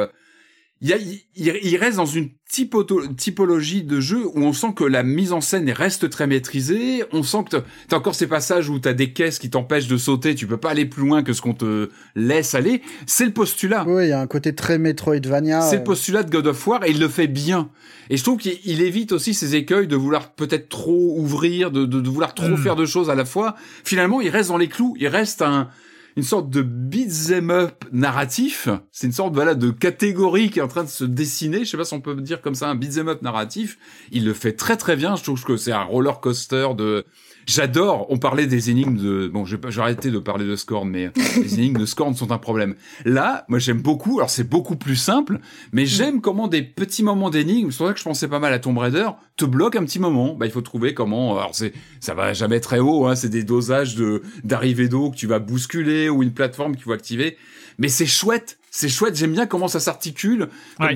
il, 0.82 0.88
y 0.90 0.92
a, 0.92 1.54
il, 1.62 1.76
reste 1.78 1.96
dans 1.96 2.04
une 2.04 2.28
typologie 2.50 3.82
de 3.82 3.98
jeu 3.98 4.26
où 4.26 4.42
on 4.42 4.52
sent 4.52 4.74
que 4.76 4.84
la 4.84 5.02
mise 5.02 5.32
en 5.32 5.40
scène 5.40 5.70
reste 5.70 6.10
très 6.10 6.26
maîtrisée. 6.26 7.02
On 7.12 7.22
sent 7.22 7.44
que 7.50 7.56
t'as 7.88 7.96
encore 7.96 8.14
ces 8.14 8.26
passages 8.26 8.68
où 8.68 8.78
t'as 8.78 8.92
des 8.92 9.14
caisses 9.14 9.38
qui 9.38 9.48
t'empêchent 9.48 9.88
de 9.88 9.96
sauter. 9.96 10.34
Tu 10.34 10.46
peux 10.46 10.58
pas 10.58 10.70
aller 10.70 10.84
plus 10.84 11.02
loin 11.02 11.22
que 11.22 11.32
ce 11.32 11.40
qu'on 11.40 11.54
te 11.54 11.88
laisse 12.14 12.54
aller. 12.54 12.82
C'est 13.06 13.24
le 13.24 13.32
postulat. 13.32 13.86
Oui, 13.88 14.04
il 14.04 14.08
y 14.10 14.12
a 14.12 14.20
un 14.20 14.26
côté 14.26 14.54
très 14.54 14.76
Metroidvania. 14.76 15.62
C'est 15.62 15.78
le 15.78 15.84
postulat 15.84 16.24
de 16.24 16.30
God 16.30 16.46
of 16.48 16.66
War 16.66 16.84
et 16.84 16.90
il 16.90 17.00
le 17.00 17.08
fait 17.08 17.26
bien. 17.26 17.70
Et 18.10 18.18
je 18.18 18.22
trouve 18.22 18.36
qu'il 18.38 18.82
évite 18.82 19.12
aussi 19.12 19.32
ces 19.32 19.56
écueils 19.56 19.86
de 19.86 19.96
vouloir 19.96 20.32
peut-être 20.32 20.68
trop 20.68 21.16
ouvrir, 21.18 21.70
de, 21.70 21.86
de, 21.86 22.08
vouloir 22.08 22.34
trop 22.34 22.48
hmm. 22.48 22.58
faire 22.58 22.76
de 22.76 22.84
choses 22.84 23.08
à 23.08 23.14
la 23.14 23.24
fois. 23.24 23.56
Finalement, 23.82 24.20
il 24.20 24.28
reste 24.28 24.50
dans 24.50 24.58
les 24.58 24.68
clous. 24.68 24.94
Il 25.00 25.08
reste 25.08 25.40
un, 25.40 25.70
une 26.16 26.22
sorte 26.22 26.48
de 26.48 26.62
beat'em 26.62 27.50
up 27.50 27.84
narratif. 27.92 28.68
C'est 28.90 29.06
une 29.06 29.12
sorte 29.12 29.34
voilà 29.34 29.54
de 29.54 29.70
catégorie 29.70 30.50
qui 30.50 30.60
est 30.60 30.62
en 30.62 30.68
train 30.68 30.84
de 30.84 30.88
se 30.88 31.04
dessiner. 31.04 31.64
Je 31.64 31.70
sais 31.70 31.76
pas 31.76 31.84
si 31.84 31.92
on 31.92 32.00
peut 32.00 32.14
dire 32.16 32.40
comme 32.40 32.54
ça 32.54 32.68
un 32.68 32.74
beat'em 32.74 33.08
up 33.08 33.20
narratif. 33.20 33.78
Il 34.12 34.24
le 34.24 34.32
fait 34.32 34.52
très 34.52 34.76
très 34.78 34.96
bien. 34.96 35.14
Je 35.16 35.22
trouve 35.22 35.44
que 35.44 35.58
c'est 35.58 35.72
un 35.72 35.82
roller 35.82 36.20
coaster 36.20 36.68
de 36.76 37.04
J'adore. 37.46 38.06
On 38.10 38.18
parlait 38.18 38.46
des 38.46 38.70
énigmes 38.70 38.96
de. 38.96 39.28
Bon, 39.28 39.44
je 39.44 39.56
vais 39.56 39.80
arrêter 39.80 40.10
de 40.10 40.18
parler 40.18 40.44
de 40.44 40.56
Scorn, 40.56 40.88
mais 40.88 41.10
les 41.36 41.54
énigmes 41.54 41.78
de 41.78 41.86
Scorn 41.86 42.14
sont 42.14 42.32
un 42.32 42.38
problème. 42.38 42.74
Là, 43.04 43.44
moi, 43.48 43.60
j'aime 43.60 43.80
beaucoup. 43.80 44.18
Alors, 44.18 44.30
c'est 44.30 44.48
beaucoup 44.48 44.76
plus 44.76 44.96
simple, 44.96 45.38
mais 45.72 45.86
j'aime 45.86 46.20
comment 46.20 46.48
des 46.48 46.62
petits 46.62 47.04
moments 47.04 47.30
d'énigmes. 47.30 47.70
C'est 47.70 47.78
pour 47.78 47.86
ça 47.86 47.92
que 47.92 48.00
je 48.00 48.04
pensais 48.04 48.28
pas 48.28 48.40
mal 48.40 48.52
à 48.52 48.58
Tomb 48.58 48.76
Raider. 48.76 49.08
Te 49.36 49.44
bloquent 49.44 49.78
un 49.80 49.84
petit 49.84 50.00
moment. 50.00 50.34
Bah, 50.34 50.46
il 50.46 50.52
faut 50.52 50.60
trouver 50.60 50.92
comment. 50.92 51.38
Alors, 51.38 51.54
c'est 51.54 51.72
ça 52.00 52.14
va 52.14 52.32
jamais 52.32 52.58
très 52.58 52.80
haut. 52.80 53.06
Hein, 53.06 53.14
c'est 53.14 53.28
des 53.28 53.44
dosages 53.44 53.94
de 53.94 54.22
d'arrivée 54.42 54.88
d'eau 54.88 55.10
que 55.10 55.16
tu 55.16 55.28
vas 55.28 55.38
bousculer 55.38 56.08
ou 56.08 56.22
une 56.22 56.32
plateforme 56.32 56.74
qu'il 56.74 56.84
faut 56.84 56.92
activer. 56.92 57.36
Mais 57.78 57.88
c'est 57.88 58.06
chouette 58.06 58.58
c'est 58.76 58.90
chouette. 58.90 59.16
J'aime 59.16 59.32
bien 59.32 59.46
comment 59.46 59.68
ça 59.68 59.80
s'articule, 59.80 60.48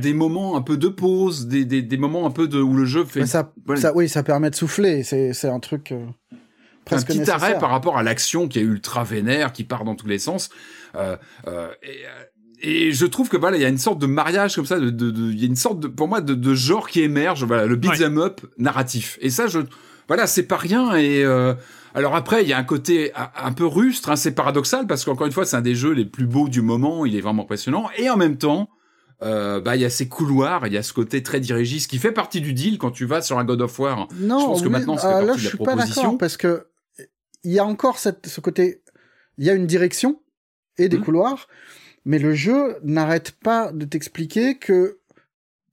des 0.02 0.12
moments 0.12 0.56
un 0.56 0.60
peu 0.60 0.76
de 0.76 0.88
pause, 0.88 1.46
des, 1.46 1.64
des, 1.64 1.80
des, 1.80 1.96
moments 1.96 2.26
un 2.26 2.30
peu 2.30 2.46
de 2.46 2.60
où 2.60 2.74
le 2.74 2.84
jeu 2.84 3.06
fait. 3.06 3.24
ça, 3.24 3.52
ça, 3.76 3.96
oui, 3.96 4.06
ça 4.06 4.22
permet 4.22 4.50
de 4.50 4.54
souffler. 4.54 5.02
C'est 5.02 5.32
c'est 5.32 5.48
un 5.48 5.60
truc. 5.60 5.92
Euh, 5.92 6.04
un 6.92 7.02
petit 7.02 7.30
arrêt 7.30 7.58
par 7.58 7.70
rapport 7.70 7.98
à 7.98 8.02
l'action 8.02 8.48
qui 8.48 8.58
est 8.58 8.62
ultra 8.62 9.04
vénère, 9.04 9.52
qui 9.52 9.64
part 9.64 9.84
dans 9.84 9.94
tous 9.94 10.06
les 10.06 10.18
sens. 10.18 10.50
Euh, 10.96 11.16
euh, 11.46 11.68
et, 12.62 12.88
et 12.88 12.92
je 12.92 13.06
trouve 13.06 13.28
que 13.28 13.36
voilà, 13.36 13.56
il 13.56 13.62
y 13.62 13.66
a 13.66 13.68
une 13.68 13.78
sorte 13.78 13.98
de 13.98 14.06
mariage 14.06 14.54
comme 14.56 14.66
ça, 14.66 14.78
de, 14.78 14.90
de, 14.90 15.32
y 15.32 15.44
a 15.44 15.46
une 15.46 15.56
sorte 15.56 15.80
de, 15.80 15.88
pour 15.88 16.08
moi, 16.08 16.20
de, 16.20 16.34
de 16.34 16.54
genre 16.54 16.88
qui 16.88 17.00
émerge, 17.00 17.44
voilà, 17.44 17.66
le 17.66 17.76
beat'em 17.76 18.18
up 18.18 18.40
narratif. 18.58 19.18
Et 19.20 19.30
ça, 19.30 19.46
je, 19.46 19.60
voilà, 20.08 20.26
c'est 20.26 20.42
pas 20.42 20.56
rien. 20.56 20.94
Et 20.96 21.24
euh, 21.24 21.54
alors 21.94 22.14
après, 22.14 22.42
il 22.42 22.48
y 22.48 22.52
a 22.52 22.58
un 22.58 22.64
côté 22.64 23.12
un 23.14 23.52
peu 23.52 23.66
rustre, 23.66 24.10
hein, 24.10 24.16
c'est 24.16 24.32
paradoxal 24.32 24.86
parce 24.86 25.04
qu'encore 25.04 25.26
une 25.26 25.32
fois, 25.32 25.46
c'est 25.46 25.56
un 25.56 25.62
des 25.62 25.74
jeux 25.74 25.92
les 25.92 26.04
plus 26.04 26.26
beaux 26.26 26.48
du 26.48 26.60
moment. 26.60 27.06
Il 27.06 27.16
est 27.16 27.20
vraiment 27.20 27.44
impressionnant. 27.44 27.88
Et 27.96 28.10
en 28.10 28.16
même 28.16 28.36
temps, 28.36 28.68
euh, 29.22 29.60
bah 29.60 29.76
il 29.76 29.82
y 29.82 29.84
a 29.84 29.90
ces 29.90 30.08
couloirs, 30.08 30.66
il 30.66 30.72
y 30.72 30.78
a 30.78 30.82
ce 30.82 30.92
côté 30.92 31.22
très 31.22 31.40
dirigiste 31.40 31.90
qui 31.90 31.98
fait 31.98 32.12
partie 32.12 32.40
du 32.40 32.54
deal 32.54 32.78
quand 32.78 32.90
tu 32.90 33.04
vas 33.04 33.20
sur 33.20 33.38
un 33.38 33.44
God 33.44 33.60
of 33.60 33.78
War. 33.78 34.08
Non, 34.18 34.40
je 34.40 34.44
pense 34.46 34.62
que 34.62 34.68
maintenant 34.68 34.96
c'est 34.96 35.06
euh, 35.08 35.22
là, 35.22 35.32
je 35.36 35.48
suis 35.48 35.58
la 35.58 35.64
pas 35.64 35.72
proposition. 35.72 36.02
d'accord 36.02 36.18
parce 36.18 36.36
que 36.36 36.66
il 37.44 37.52
y 37.52 37.58
a 37.58 37.64
encore 37.64 37.98
cette, 37.98 38.26
ce 38.26 38.40
côté, 38.40 38.82
il 39.38 39.44
y 39.44 39.50
a 39.50 39.54
une 39.54 39.66
direction 39.66 40.20
et 40.78 40.88
des 40.88 40.98
Mhm. 40.98 41.04
couloirs, 41.04 41.48
mais 42.04 42.18
le 42.18 42.34
jeu 42.34 42.76
n'arrête 42.82 43.32
pas 43.32 43.72
de 43.72 43.84
t'expliquer 43.84 44.56
que 44.58 44.98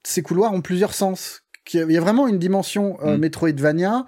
ces 0.03 0.21
couloirs 0.21 0.53
ont 0.53 0.61
plusieurs 0.61 0.93
sens. 0.93 1.43
Il 1.73 1.91
y 1.91 1.97
a 1.97 2.01
vraiment 2.01 2.27
une 2.27 2.39
dimension 2.39 2.97
euh, 3.01 3.13
Mhm. 3.13 3.19
Metroidvania. 3.19 4.05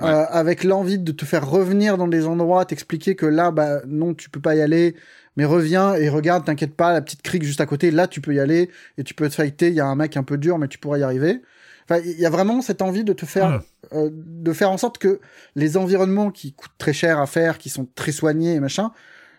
euh, 0.00 0.26
avec 0.30 0.62
l'envie 0.62 0.96
de 1.00 1.10
te 1.10 1.24
faire 1.24 1.50
revenir 1.50 1.98
dans 1.98 2.06
des 2.06 2.24
endroits, 2.24 2.64
t'expliquer 2.64 3.16
que 3.16 3.26
là, 3.26 3.50
bah 3.50 3.80
non, 3.84 4.14
tu 4.14 4.30
peux 4.30 4.38
pas 4.40 4.54
y 4.54 4.60
aller, 4.60 4.94
mais 5.36 5.44
reviens 5.44 5.94
et 5.94 6.08
regarde, 6.08 6.44
t'inquiète 6.44 6.76
pas, 6.76 6.92
la 6.92 7.00
petite 7.02 7.22
crique 7.22 7.42
juste 7.42 7.60
à 7.60 7.66
côté, 7.66 7.90
là 7.90 8.06
tu 8.06 8.20
peux 8.20 8.32
y 8.32 8.38
aller 8.38 8.70
et 8.96 9.02
tu 9.02 9.14
peux 9.14 9.28
te 9.28 9.34
fighter. 9.34 9.66
Il 9.70 9.74
y 9.74 9.80
a 9.80 9.86
un 9.86 9.96
mec 9.96 10.16
un 10.16 10.22
peu 10.22 10.38
dur, 10.38 10.56
mais 10.58 10.68
tu 10.68 10.78
pourras 10.78 10.98
y 10.98 11.02
arriver. 11.02 11.42
Enfin, 11.84 12.00
il 12.04 12.16
y 12.16 12.24
a 12.26 12.30
vraiment 12.30 12.62
cette 12.62 12.80
envie 12.80 13.02
de 13.02 13.12
te 13.12 13.26
faire, 13.26 13.60
euh, 13.92 14.10
de 14.12 14.52
faire 14.52 14.70
en 14.70 14.76
sorte 14.76 14.98
que 14.98 15.20
les 15.54 15.76
environnements 15.76 16.30
qui 16.30 16.52
coûtent 16.52 16.76
très 16.78 16.92
cher 16.92 17.18
à 17.18 17.26
faire, 17.26 17.58
qui 17.58 17.68
sont 17.68 17.86
très 17.94 18.12
soignés 18.12 18.54
et 18.54 18.60
machin, 18.60 18.92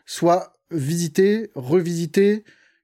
soient 0.06 0.58
visités, 0.72 1.52
revisités, 1.56 2.44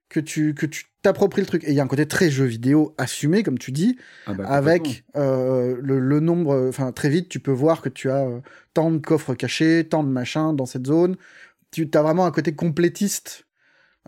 que 0.10 0.20
tu 0.20 0.54
que 0.54 0.66
tu 0.66 0.86
t'appropries 1.02 1.42
le 1.42 1.48
truc. 1.48 1.64
Et 1.64 1.72
il 1.72 1.76
y 1.76 1.80
a 1.80 1.84
un 1.84 1.88
côté 1.88 2.08
très 2.08 2.30
jeu 2.30 2.46
vidéo 2.46 2.94
assumé, 2.98 3.44
comme 3.44 3.58
tu 3.58 3.72
dis, 3.72 3.98
Ah 4.26 4.34
bah, 4.34 4.48
avec 4.48 5.04
euh, 5.16 5.78
le, 5.82 6.00
le 6.00 6.20
nombre, 6.20 6.68
enfin 6.70 6.92
très 6.92 7.10
vite, 7.10 7.30
tu 7.30 7.40
peux 7.40 7.52
voir 7.52 7.82
que 7.82 7.90
tu 7.90 8.10
as 8.10 8.26
euh, 8.26 8.40
tant 8.74 8.92
de 8.92 8.98
coffres 8.98 9.36
cachés, 9.36 9.88
tant 9.88 10.04
de 10.04 10.10
machins 10.10 10.56
dans 10.56 10.66
cette 10.66 10.88
zone. 10.88 11.16
Tu 11.72 11.90
as 11.94 12.02
vraiment 12.02 12.26
un 12.26 12.32
côté 12.32 12.56
complétiste 12.56 13.46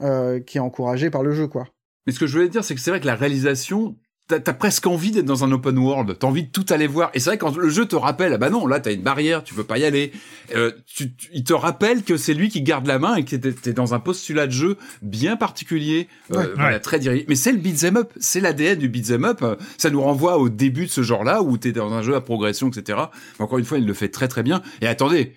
euh, 0.01 0.39
qui 0.39 0.57
est 0.57 0.61
encouragé 0.61 1.09
par 1.09 1.23
le 1.23 1.31
jeu, 1.31 1.47
quoi. 1.47 1.67
Mais 2.05 2.13
ce 2.13 2.19
que 2.19 2.27
je 2.27 2.37
voulais 2.37 2.49
dire, 2.49 2.63
c'est 2.63 2.75
que 2.75 2.79
c'est 2.79 2.91
vrai 2.91 3.01
que 3.01 3.05
la 3.07 3.15
réalisation, 3.15 3.97
t'as 4.27 4.37
as 4.45 4.53
presque 4.53 4.85
envie 4.87 5.11
d'être 5.11 5.25
dans 5.25 5.43
un 5.43 5.51
open 5.51 5.77
world. 5.77 6.17
T'as 6.19 6.27
envie 6.27 6.43
de 6.43 6.49
tout 6.51 6.65
aller 6.69 6.87
voir. 6.87 7.09
Et 7.13 7.19
c'est 7.19 7.29
vrai 7.29 7.37
que 7.37 7.45
quand 7.45 7.55
le 7.57 7.69
jeu 7.69 7.85
te 7.85 7.95
rappelle, 7.95 8.33
ah 8.33 8.37
bah 8.37 8.49
non, 8.49 8.67
là 8.67 8.79
t'as 8.79 8.91
une 8.93 9.01
barrière, 9.01 9.43
tu 9.43 9.53
peux 9.53 9.63
pas 9.63 9.77
y 9.77 9.85
aller. 9.85 10.11
Euh, 10.55 10.71
tu, 10.85 11.13
tu- 11.15 11.29
il 11.33 11.43
te 11.43 11.53
rappelle 11.53 12.03
que 12.03 12.17
c'est 12.17 12.33
lui 12.33 12.49
qui 12.49 12.61
garde 12.61 12.85
la 12.87 12.99
main 12.99 13.15
et 13.15 13.23
que 13.25 13.35
t'es 13.35 13.51
t'es 13.53 13.73
dans 13.73 13.93
un 13.93 13.99
postulat 13.99 14.47
de 14.47 14.51
jeu 14.51 14.77
bien 15.01 15.37
particulier, 15.37 16.07
euh, 16.33 16.37
Ouais. 16.37 16.47
voilà, 16.55 16.69
Ouais. 16.75 16.79
très 16.79 16.99
dirigé. 16.99 17.25
Mais 17.29 17.35
c'est 17.35 17.51
le 17.51 17.57
beat'em 17.59 17.97
up, 17.97 18.11
c'est 18.19 18.39
l'ADN 18.41 18.77
du 18.79 18.89
beat'em 18.89 19.23
up. 19.25 19.43
Ça 19.77 19.89
nous 19.89 20.01
renvoie 20.01 20.37
au 20.37 20.49
début 20.49 20.85
de 20.87 20.91
ce 20.91 21.03
genre-là 21.03 21.41
où 21.41 21.57
t'es 21.57 21.71
dans 21.71 21.93
un 21.93 22.01
jeu 22.01 22.15
à 22.15 22.21
progression, 22.21 22.69
etc. 22.69 22.99
Encore 23.39 23.59
une 23.59 23.65
fois, 23.65 23.77
il 23.77 23.85
le 23.85 23.93
fait 23.93 24.09
très 24.09 24.27
très 24.27 24.43
bien. 24.43 24.61
Et 24.81 24.87
attendez, 24.87 25.33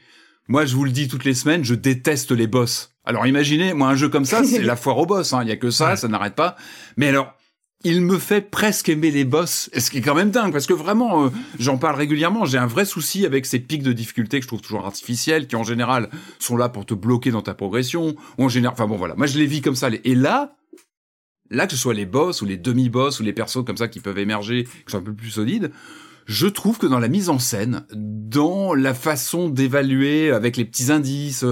moi 0.48 0.64
je 0.66 0.74
vous 0.74 0.84
le 0.84 0.90
dis 0.90 1.06
toutes 1.06 1.24
les 1.24 1.34
semaines, 1.34 1.64
je 1.64 1.74
déteste 1.76 2.32
les 2.32 2.48
boss. 2.48 2.90
Alors 3.04 3.26
imaginez, 3.26 3.72
moi 3.72 3.88
un 3.88 3.94
jeu 3.94 4.08
comme 4.08 4.24
ça, 4.24 4.42
c'est 4.44 4.62
la 4.62 4.74
foire 4.76 4.98
aux 4.98 5.06
boss. 5.06 5.32
hein. 5.32 5.40
Il 5.42 5.48
y 5.48 5.52
a 5.52 5.56
que 5.56 5.70
ça, 5.70 5.90
Ouais. 5.90 5.96
ça 5.96 6.08
n'arrête 6.08 6.34
pas. 6.34 6.56
Mais 6.96 7.06
alors, 7.08 7.32
il 7.82 8.02
me 8.02 8.18
fait 8.18 8.42
presque 8.42 8.88
aimer 8.88 9.10
les 9.10 9.24
boss, 9.24 9.70
ce 9.76 9.90
qui 9.90 9.98
est 9.98 10.02
quand 10.02 10.14
même 10.14 10.30
dingue, 10.30 10.52
parce 10.52 10.66
que 10.66 10.74
vraiment, 10.74 11.24
euh, 11.24 11.28
j'en 11.58 11.78
parle 11.78 11.96
régulièrement, 11.96 12.44
j'ai 12.44 12.58
un 12.58 12.66
vrai 12.66 12.84
souci 12.84 13.24
avec 13.24 13.46
ces 13.46 13.58
pics 13.58 13.82
de 13.82 13.92
difficulté 13.92 14.38
que 14.38 14.42
je 14.42 14.48
trouve 14.48 14.60
toujours 14.60 14.84
artificiels, 14.84 15.46
qui 15.46 15.56
en 15.56 15.64
général 15.64 16.10
sont 16.38 16.56
là 16.56 16.68
pour 16.68 16.84
te 16.84 16.92
bloquer 16.92 17.30
dans 17.30 17.42
ta 17.42 17.54
progression, 17.54 18.14
ou 18.38 18.44
en 18.44 18.48
général, 18.48 18.74
enfin 18.74 18.86
bon 18.86 18.96
voilà, 18.96 19.14
moi 19.14 19.26
je 19.26 19.38
les 19.38 19.46
vis 19.46 19.62
comme 19.62 19.76
ça. 19.76 19.88
Et 20.04 20.14
là, 20.14 20.56
là 21.50 21.66
que 21.66 21.72
ce 21.72 21.78
soit 21.78 21.94
les 21.94 22.06
boss 22.06 22.42
ou 22.42 22.46
les 22.46 22.58
demi-boss 22.58 23.18
ou 23.20 23.22
les 23.22 23.32
persos 23.32 23.64
comme 23.64 23.78
ça 23.78 23.88
qui 23.88 24.00
peuvent 24.00 24.18
émerger, 24.18 24.64
qui 24.64 24.92
sont 24.92 24.98
un 24.98 25.02
peu 25.02 25.14
plus 25.14 25.30
solides, 25.30 25.72
je 26.26 26.46
trouve 26.46 26.78
que 26.78 26.86
dans 26.86 27.00
la 27.00 27.08
mise 27.08 27.30
en 27.30 27.38
scène, 27.38 27.84
dans 27.94 28.74
la 28.74 28.92
façon 28.92 29.48
d'évaluer 29.48 30.30
avec 30.30 30.56
les 30.58 30.66
petits 30.66 30.92
indices, 30.92 31.44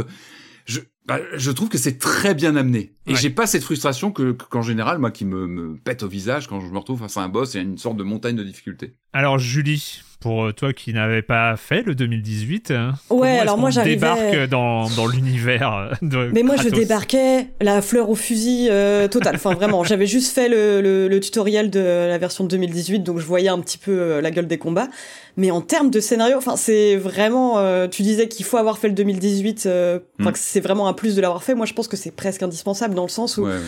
bah, 1.09 1.19
je 1.35 1.51
trouve 1.51 1.69
que 1.71 1.79
c'est 1.79 1.99
très 1.99 2.35
bien 2.35 2.55
amené. 2.55 2.93
Et 3.07 3.13
Ouais. 3.13 3.19
j'ai 3.19 3.31
pas 3.31 3.47
cette 3.47 3.65
frustration 3.65 4.13
que, 4.13 4.33
que- 4.33 4.45
qu'en 4.45 4.63
général, 4.63 4.99
moi, 4.99 5.11
qui 5.11 5.25
me, 5.25 5.47
me 5.47 5.77
pète 5.79 6.03
au 6.03 6.09
visage 6.09 6.47
quand 6.47 6.61
je 6.61 6.67
me 6.67 6.79
retrouve 6.79 7.01
face 7.01 7.17
à 7.17 7.23
un 7.23 7.29
boss 7.31 7.55
et 7.55 7.59
à 7.59 7.63
une 7.63 7.79
sorte 7.79 7.97
de 7.97 8.03
montagne 8.05 8.37
de 8.37 8.45
difficulté. 8.45 8.95
Alors 9.15 9.39
Julie, 9.39 10.03
pour 10.21 10.47
euh, 10.47 10.53
toi 10.53 10.73
qui 10.73 10.93
n'avais 10.93 11.23
pas 11.23 11.57
fait 11.57 11.83
le 11.83 11.95
2018, 11.95 12.73
hein, 12.73 12.95
Ouais, 13.09 13.39
alors 13.39 13.57
moi, 13.57 13.71
j'arrivais- 13.71 13.95
débarque 13.95 14.49
dans, 14.49 14.89
dans 14.91 15.07
l'univers 15.07 15.73
euh, 15.73 15.91
de 16.03 16.31
Mais 16.33 16.43
moi, 16.43 16.57
je 16.57 16.69
débarquais 16.69 17.49
la 17.61 17.81
fleur 17.83 18.11
au 18.11 18.15
fusil 18.17 18.69
euh, 18.71 19.07
total. 19.07 19.37
Enfin, 19.37 19.55
vraiment, 19.55 19.85
j'avais 19.85 20.07
juste 20.07 20.35
fait 20.35 20.49
le, 20.49 20.81
le, 20.81 21.07
le 21.09 21.21
tutoriel 21.21 21.71
de 21.71 21.79
la 21.81 22.19
version 22.19 22.43
de 22.45 22.49
2018, 22.49 23.01
donc 23.01 23.19
je 23.19 23.25
voyais 23.27 23.49
un 23.49 23.61
petit 23.61 23.79
peu 23.79 23.93
euh, 23.93 24.21
la 24.21 24.31
gueule 24.33 24.49
des 24.49 24.59
combats. 24.59 24.89
Mais 25.37 25.53
en 25.53 25.61
termes 25.61 25.91
de 25.91 26.01
scénario, 26.01 26.37
enfin, 26.37 26.57
c'est 26.57 26.97
vraiment. 26.97 27.59
euh, 27.59 27.87
tu 27.87 28.03
disais 28.03 28.27
qu'il 28.27 28.45
faut 28.45 28.57
avoir 28.57 28.79
fait 28.79 28.89
le 28.89 28.95
2018, 28.95 29.67
euh, 29.67 30.01
enfin, 30.21 30.31
Mm. 30.31 30.33
que 30.33 30.39
c'est 30.41 30.61
vraiment 30.61 30.89
un 30.89 30.95
plus 30.95 31.15
de 31.15 31.21
l'avoir 31.21 31.45
fait. 31.45 31.55
Moi, 31.55 31.65
je 31.67 31.75
pense 31.75 31.87
que 31.87 31.97
c'est 31.97 32.11
presque 32.11 32.43
indispensable 32.43 32.95
dans 32.97 33.05
le 33.05 33.09
sens 33.09 33.37
où 33.37 33.45
Ouais, 33.45 33.53
ouais. 33.53 33.59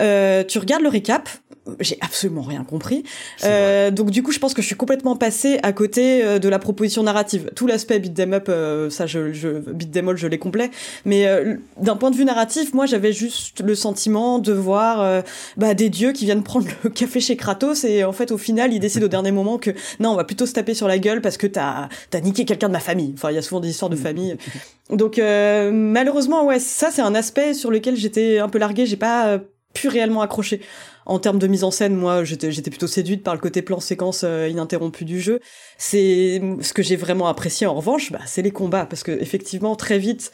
euh, 0.00 0.42
tu 0.42 0.58
regardes 0.58 0.82
le 0.82 0.88
récap. 0.88 1.28
J'ai 1.78 1.96
absolument 2.00 2.42
rien 2.42 2.64
compris. 2.64 3.04
Euh, 3.44 3.92
donc 3.92 4.10
du 4.10 4.24
coup, 4.24 4.32
je 4.32 4.40
pense 4.40 4.52
que 4.52 4.62
je 4.62 4.66
suis 4.66 4.74
complètement 4.74 5.14
passée 5.14 5.60
à 5.62 5.72
côté 5.72 6.24
euh, 6.24 6.40
de 6.40 6.48
la 6.48 6.58
proposition 6.58 7.04
narrative. 7.04 7.50
Tout 7.54 7.68
l'aspect 7.68 8.00
beat 8.00 8.18
'em 8.18 8.32
up, 8.32 8.46
euh, 8.48 8.90
ça, 8.90 9.06
je, 9.06 9.32
je 9.32 9.48
beat 9.48 9.96
'em 9.96 10.08
all, 10.08 10.16
je 10.16 10.26
l'ai 10.26 10.38
complet. 10.38 10.72
Mais 11.04 11.28
euh, 11.28 11.54
d'un 11.80 11.94
point 11.94 12.10
de 12.10 12.16
vue 12.16 12.24
narratif, 12.24 12.74
moi, 12.74 12.86
j'avais 12.86 13.12
juste 13.12 13.60
le 13.60 13.76
sentiment 13.76 14.40
de 14.40 14.52
voir 14.52 15.00
euh, 15.02 15.22
bah, 15.56 15.74
des 15.74 15.88
dieux 15.88 16.10
qui 16.12 16.24
viennent 16.24 16.42
prendre 16.42 16.66
le 16.82 16.90
café 16.90 17.20
chez 17.20 17.36
Kratos 17.36 17.84
et 17.84 18.02
en 18.02 18.12
fait, 18.12 18.32
au 18.32 18.38
final, 18.38 18.72
ils 18.72 18.80
décident 18.80 19.06
au 19.06 19.08
dernier 19.16 19.30
moment 19.30 19.58
que 19.58 19.70
non, 20.00 20.10
on 20.10 20.16
va 20.16 20.24
plutôt 20.24 20.46
se 20.46 20.52
taper 20.52 20.74
sur 20.74 20.88
la 20.88 20.98
gueule 20.98 21.20
parce 21.20 21.36
que 21.36 21.46
t'as 21.46 21.88
as 22.12 22.20
niqué 22.20 22.44
quelqu'un 22.44 22.68
de 22.68 22.72
ma 22.72 22.80
famille. 22.80 23.12
Enfin, 23.14 23.30
il 23.30 23.36
y 23.36 23.38
a 23.38 23.42
souvent 23.42 23.60
des 23.60 23.70
histoires 23.70 23.90
de 23.90 23.96
famille. 23.96 24.36
Donc 24.90 25.20
euh, 25.20 25.70
malheureusement, 25.72 26.44
ouais, 26.44 26.58
ça 26.58 26.90
c'est 26.90 27.02
un 27.02 27.14
aspect 27.14 27.54
sur 27.54 27.70
lequel 27.70 27.94
j'étais 27.94 28.40
un 28.40 28.48
peu 28.48 28.58
larguée. 28.58 28.84
J'ai 28.84 28.96
pas 28.96 29.38
pu 29.74 29.88
réellement 29.88 30.22
accrocher. 30.22 30.60
En 31.06 31.18
termes 31.18 31.38
de 31.38 31.46
mise 31.46 31.64
en 31.64 31.70
scène, 31.70 31.96
moi, 31.96 32.24
j'étais 32.24 32.70
plutôt 32.70 32.86
séduite 32.86 33.22
par 33.22 33.34
le 33.34 33.40
côté 33.40 33.62
plan-séquence 33.62 34.22
euh, 34.24 34.48
ininterrompu 34.48 35.04
du 35.04 35.20
jeu. 35.20 35.40
C'est 35.78 36.40
ce 36.60 36.72
que 36.72 36.82
j'ai 36.82 36.96
vraiment 36.96 37.26
apprécié. 37.26 37.66
En 37.66 37.74
revanche, 37.74 38.12
bah, 38.12 38.20
c'est 38.26 38.42
les 38.42 38.52
combats 38.52 38.86
parce 38.86 39.02
que 39.02 39.12
effectivement, 39.12 39.76
très 39.76 39.98
vite. 39.98 40.32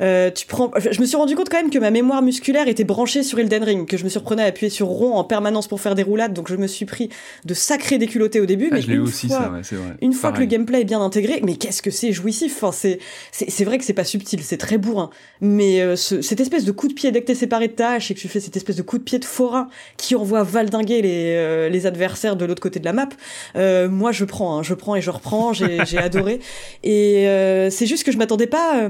Euh, 0.00 0.30
tu 0.30 0.46
prends. 0.46 0.70
Je 0.78 1.00
me 1.00 1.06
suis 1.06 1.16
rendu 1.16 1.34
compte 1.34 1.48
quand 1.48 1.56
même 1.58 1.70
que 1.70 1.78
ma 1.78 1.90
mémoire 1.90 2.22
musculaire 2.22 2.68
était 2.68 2.84
branchée 2.84 3.22
sur 3.22 3.38
Elden 3.38 3.62
Ring, 3.64 3.88
que 3.88 3.96
je 3.96 4.04
me 4.04 4.08
surprenais 4.08 4.42
à 4.42 4.46
appuyer 4.46 4.70
sur 4.70 4.86
rond 4.86 5.14
en 5.14 5.24
permanence 5.24 5.66
pour 5.68 5.80
faire 5.80 5.94
des 5.94 6.02
roulades, 6.02 6.32
donc 6.32 6.48
je 6.48 6.56
me 6.56 6.66
suis 6.66 6.84
pris 6.84 7.08
de 7.44 7.54
sacrés 7.54 7.98
déculottés 7.98 8.40
au 8.40 8.46
début. 8.46 8.68
Ah, 8.70 8.74
mais 8.76 8.82
je 8.82 8.90
l'ai 8.90 8.98
aussi, 8.98 9.28
fois, 9.28 9.36
ça, 9.38 9.50
ouais, 9.50 9.60
c'est 9.62 9.76
vrai. 9.76 9.96
une 10.00 10.12
fois 10.12 10.32
que 10.32 10.40
le 10.40 10.46
gameplay 10.46 10.80
est 10.82 10.84
bien 10.84 11.00
intégré, 11.00 11.40
mais 11.44 11.56
qu'est-ce 11.56 11.82
que 11.82 11.90
c'est 11.90 12.12
jouissif 12.12 12.56
enfin, 12.62 12.72
c'est, 12.72 12.98
c'est, 13.32 13.50
c'est 13.50 13.64
vrai 13.64 13.78
que 13.78 13.84
c'est 13.84 13.92
pas 13.92 14.04
subtil, 14.04 14.40
c'est 14.42 14.56
très 14.56 14.78
bourrin. 14.78 15.10
Mais 15.40 15.80
euh, 15.80 15.96
ce- 15.96 16.22
cette 16.22 16.40
espèce 16.40 16.64
de 16.64 16.72
coup 16.72 16.88
de 16.88 16.94
pied 16.94 17.10
dès 17.12 17.20
que 17.20 17.26
t'es 17.26 17.34
séparé 17.34 17.68
de 17.68 17.72
ta 17.72 17.90
hache 17.92 18.10
et 18.10 18.14
que 18.14 18.20
tu 18.20 18.28
fais 18.28 18.40
cette 18.40 18.56
espèce 18.56 18.76
de 18.76 18.82
coup 18.82 18.98
de 18.98 19.02
pied 19.04 19.18
de 19.18 19.24
forain 19.24 19.68
qui 19.96 20.14
envoie 20.14 20.42
valdinguer 20.42 21.02
les, 21.02 21.34
euh, 21.36 21.68
les 21.68 21.86
adversaires 21.86 22.36
de 22.36 22.44
l'autre 22.44 22.62
côté 22.62 22.78
de 22.80 22.84
la 22.84 22.92
map, 22.92 23.08
euh, 23.56 23.88
moi 23.88 24.12
je 24.12 24.24
prends, 24.24 24.58
hein, 24.58 24.62
je 24.62 24.74
prends 24.74 24.94
et 24.96 25.00
je 25.00 25.10
reprends, 25.10 25.52
j'ai, 25.52 25.84
j'ai 25.86 25.98
adoré. 25.98 26.40
Et 26.82 27.26
euh, 27.28 27.70
c'est 27.70 27.86
juste 27.86 28.04
que 28.04 28.12
je 28.12 28.18
m'attendais 28.18 28.46
pas 28.46 28.88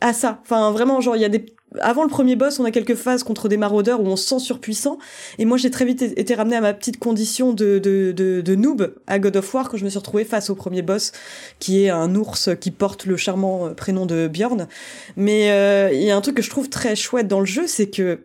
à 0.00 0.12
ça. 0.12 0.40
Enfin 0.42 0.70
vraiment, 0.72 1.00
genre 1.00 1.16
il 1.16 1.22
y 1.22 1.24
a 1.24 1.28
des 1.28 1.46
avant 1.80 2.02
le 2.02 2.08
premier 2.08 2.34
boss, 2.34 2.58
on 2.58 2.64
a 2.64 2.72
quelques 2.72 2.96
phases 2.96 3.22
contre 3.22 3.48
des 3.48 3.56
maraudeurs 3.56 4.00
où 4.00 4.06
on 4.08 4.16
se 4.16 4.26
sent 4.26 4.40
surpuissant. 4.40 4.98
Et 5.38 5.44
moi, 5.44 5.56
j'ai 5.56 5.70
très 5.70 5.84
vite 5.84 6.02
été 6.02 6.34
ramené 6.34 6.56
à 6.56 6.60
ma 6.60 6.74
petite 6.74 6.98
condition 6.98 7.52
de, 7.52 7.78
de, 7.78 8.10
de, 8.10 8.40
de 8.40 8.54
noob 8.56 8.92
à 9.06 9.20
God 9.20 9.36
of 9.36 9.54
War 9.54 9.68
quand 9.68 9.76
je 9.76 9.84
me 9.84 9.88
suis 9.88 9.98
retrouvé 10.00 10.24
face 10.24 10.50
au 10.50 10.56
premier 10.56 10.82
boss, 10.82 11.12
qui 11.60 11.84
est 11.84 11.88
un 11.90 12.12
ours 12.16 12.50
qui 12.60 12.72
porte 12.72 13.06
le 13.06 13.16
charmant 13.16 13.68
euh, 13.68 13.70
prénom 13.74 14.04
de 14.04 14.26
Bjorn. 14.26 14.66
Mais 15.16 15.52
euh, 15.52 15.90
il 15.92 16.02
y 16.02 16.10
a 16.10 16.16
un 16.16 16.20
truc 16.20 16.34
que 16.38 16.42
je 16.42 16.50
trouve 16.50 16.68
très 16.68 16.96
chouette 16.96 17.28
dans 17.28 17.38
le 17.40 17.46
jeu, 17.46 17.68
c'est 17.68 17.88
que 17.88 18.18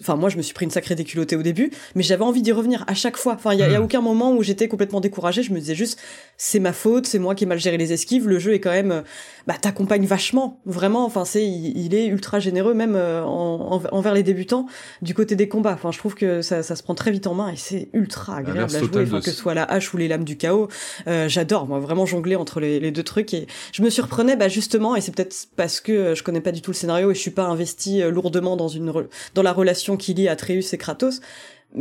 Enfin, 0.00 0.14
moi, 0.14 0.28
je 0.28 0.36
me 0.36 0.42
suis 0.42 0.54
pris 0.54 0.64
une 0.64 0.70
sacrée 0.70 0.94
déculottée 0.94 1.34
au 1.34 1.42
début, 1.42 1.72
mais 1.96 2.04
j'avais 2.04 2.22
envie 2.22 2.42
d'y 2.42 2.52
revenir 2.52 2.84
à 2.86 2.94
chaque 2.94 3.16
fois. 3.16 3.32
Enfin, 3.34 3.54
il 3.54 3.58
y, 3.58 3.62
a- 3.64 3.66
il 3.66 3.72
y 3.72 3.74
a 3.74 3.80
Mm. 3.80 3.84
aucun 3.84 4.00
moment 4.00 4.32
où 4.36 4.40
j'étais 4.44 4.68
complètement 4.68 5.00
découragée. 5.00 5.42
Je 5.42 5.52
me 5.52 5.58
disais 5.58 5.74
juste, 5.74 5.98
c'est 6.42 6.58
ma 6.58 6.72
faute, 6.72 7.06
c'est 7.06 7.18
moi 7.18 7.34
qui 7.34 7.44
ai 7.44 7.46
mal 7.46 7.58
géré 7.60 7.76
les 7.76 7.92
esquives. 7.92 8.26
Le 8.26 8.38
jeu 8.38 8.54
est 8.54 8.60
quand 8.60 8.70
même, 8.70 8.92
euh, 8.92 9.02
bah, 9.46 9.56
t'accompagne 9.60 10.06
vachement, 10.06 10.58
vraiment. 10.64 11.04
Enfin, 11.04 11.26
c'est, 11.26 11.44
il, 11.46 11.76
il 11.76 11.94
est 11.94 12.06
ultra 12.06 12.40
généreux, 12.40 12.72
même 12.72 12.94
euh, 12.96 13.22
en- 13.22 13.74
en- 13.74 13.82
envers 13.94 14.14
les 14.14 14.22
débutants, 14.22 14.64
du 15.02 15.12
côté 15.12 15.36
des 15.36 15.48
combats. 15.48 15.74
Enfin, 15.74 15.92
je 15.92 15.98
trouve 15.98 16.14
que 16.14 16.40
ça, 16.40 16.62
ça 16.62 16.76
se 16.76 16.82
prend 16.82 16.94
très 16.94 17.10
vite 17.10 17.26
en 17.26 17.34
main 17.34 17.50
et 17.50 17.56
c'est 17.56 17.90
ultra 17.92 18.36
agréable 18.38 18.60
à 18.74 18.78
jouer. 18.78 18.88
Enfin, 19.02 19.18
que 19.20 19.30
ce- 19.32 19.36
soit 19.36 19.52
la 19.52 19.64
hache 19.64 19.92
ou 19.92 19.98
les 19.98 20.08
lames 20.08 20.24
du 20.24 20.38
chaos, 20.38 20.68
Euh, 21.08 21.28
j'adore, 21.28 21.66
moi, 21.66 21.78
vraiment 21.78 22.06
jongler 22.06 22.36
entre 22.36 22.58
les, 22.58 22.80
les 22.80 22.90
deux 22.90 23.02
trucs. 23.04 23.34
Et 23.34 23.46
je 23.72 23.82
me 23.82 23.90
surprenais, 23.90 24.34
bah, 24.36 24.48
justement, 24.48 24.96
et 24.96 25.02
c'est 25.02 25.14
peut-être 25.14 25.36
parce 25.56 25.80
que 25.80 25.92
euh, 25.92 26.14
je 26.14 26.22
connais 26.22 26.40
pas 26.40 26.52
du 26.52 26.62
tout 26.62 26.70
le 26.70 26.76
scénario 26.76 27.10
et 27.10 27.14
je 27.14 27.20
suis 27.20 27.30
pas 27.32 27.44
investi 27.44 28.00
lourdement 28.10 28.56
dans 28.56 28.68
une 28.68 28.88
re- 28.90 29.08
dans 29.34 29.42
la 29.42 29.52
relation 29.52 29.98
qui 29.98 30.14
lie 30.14 30.28
Atreus 30.28 30.72
et 30.72 30.78
Kratos. 30.78 31.20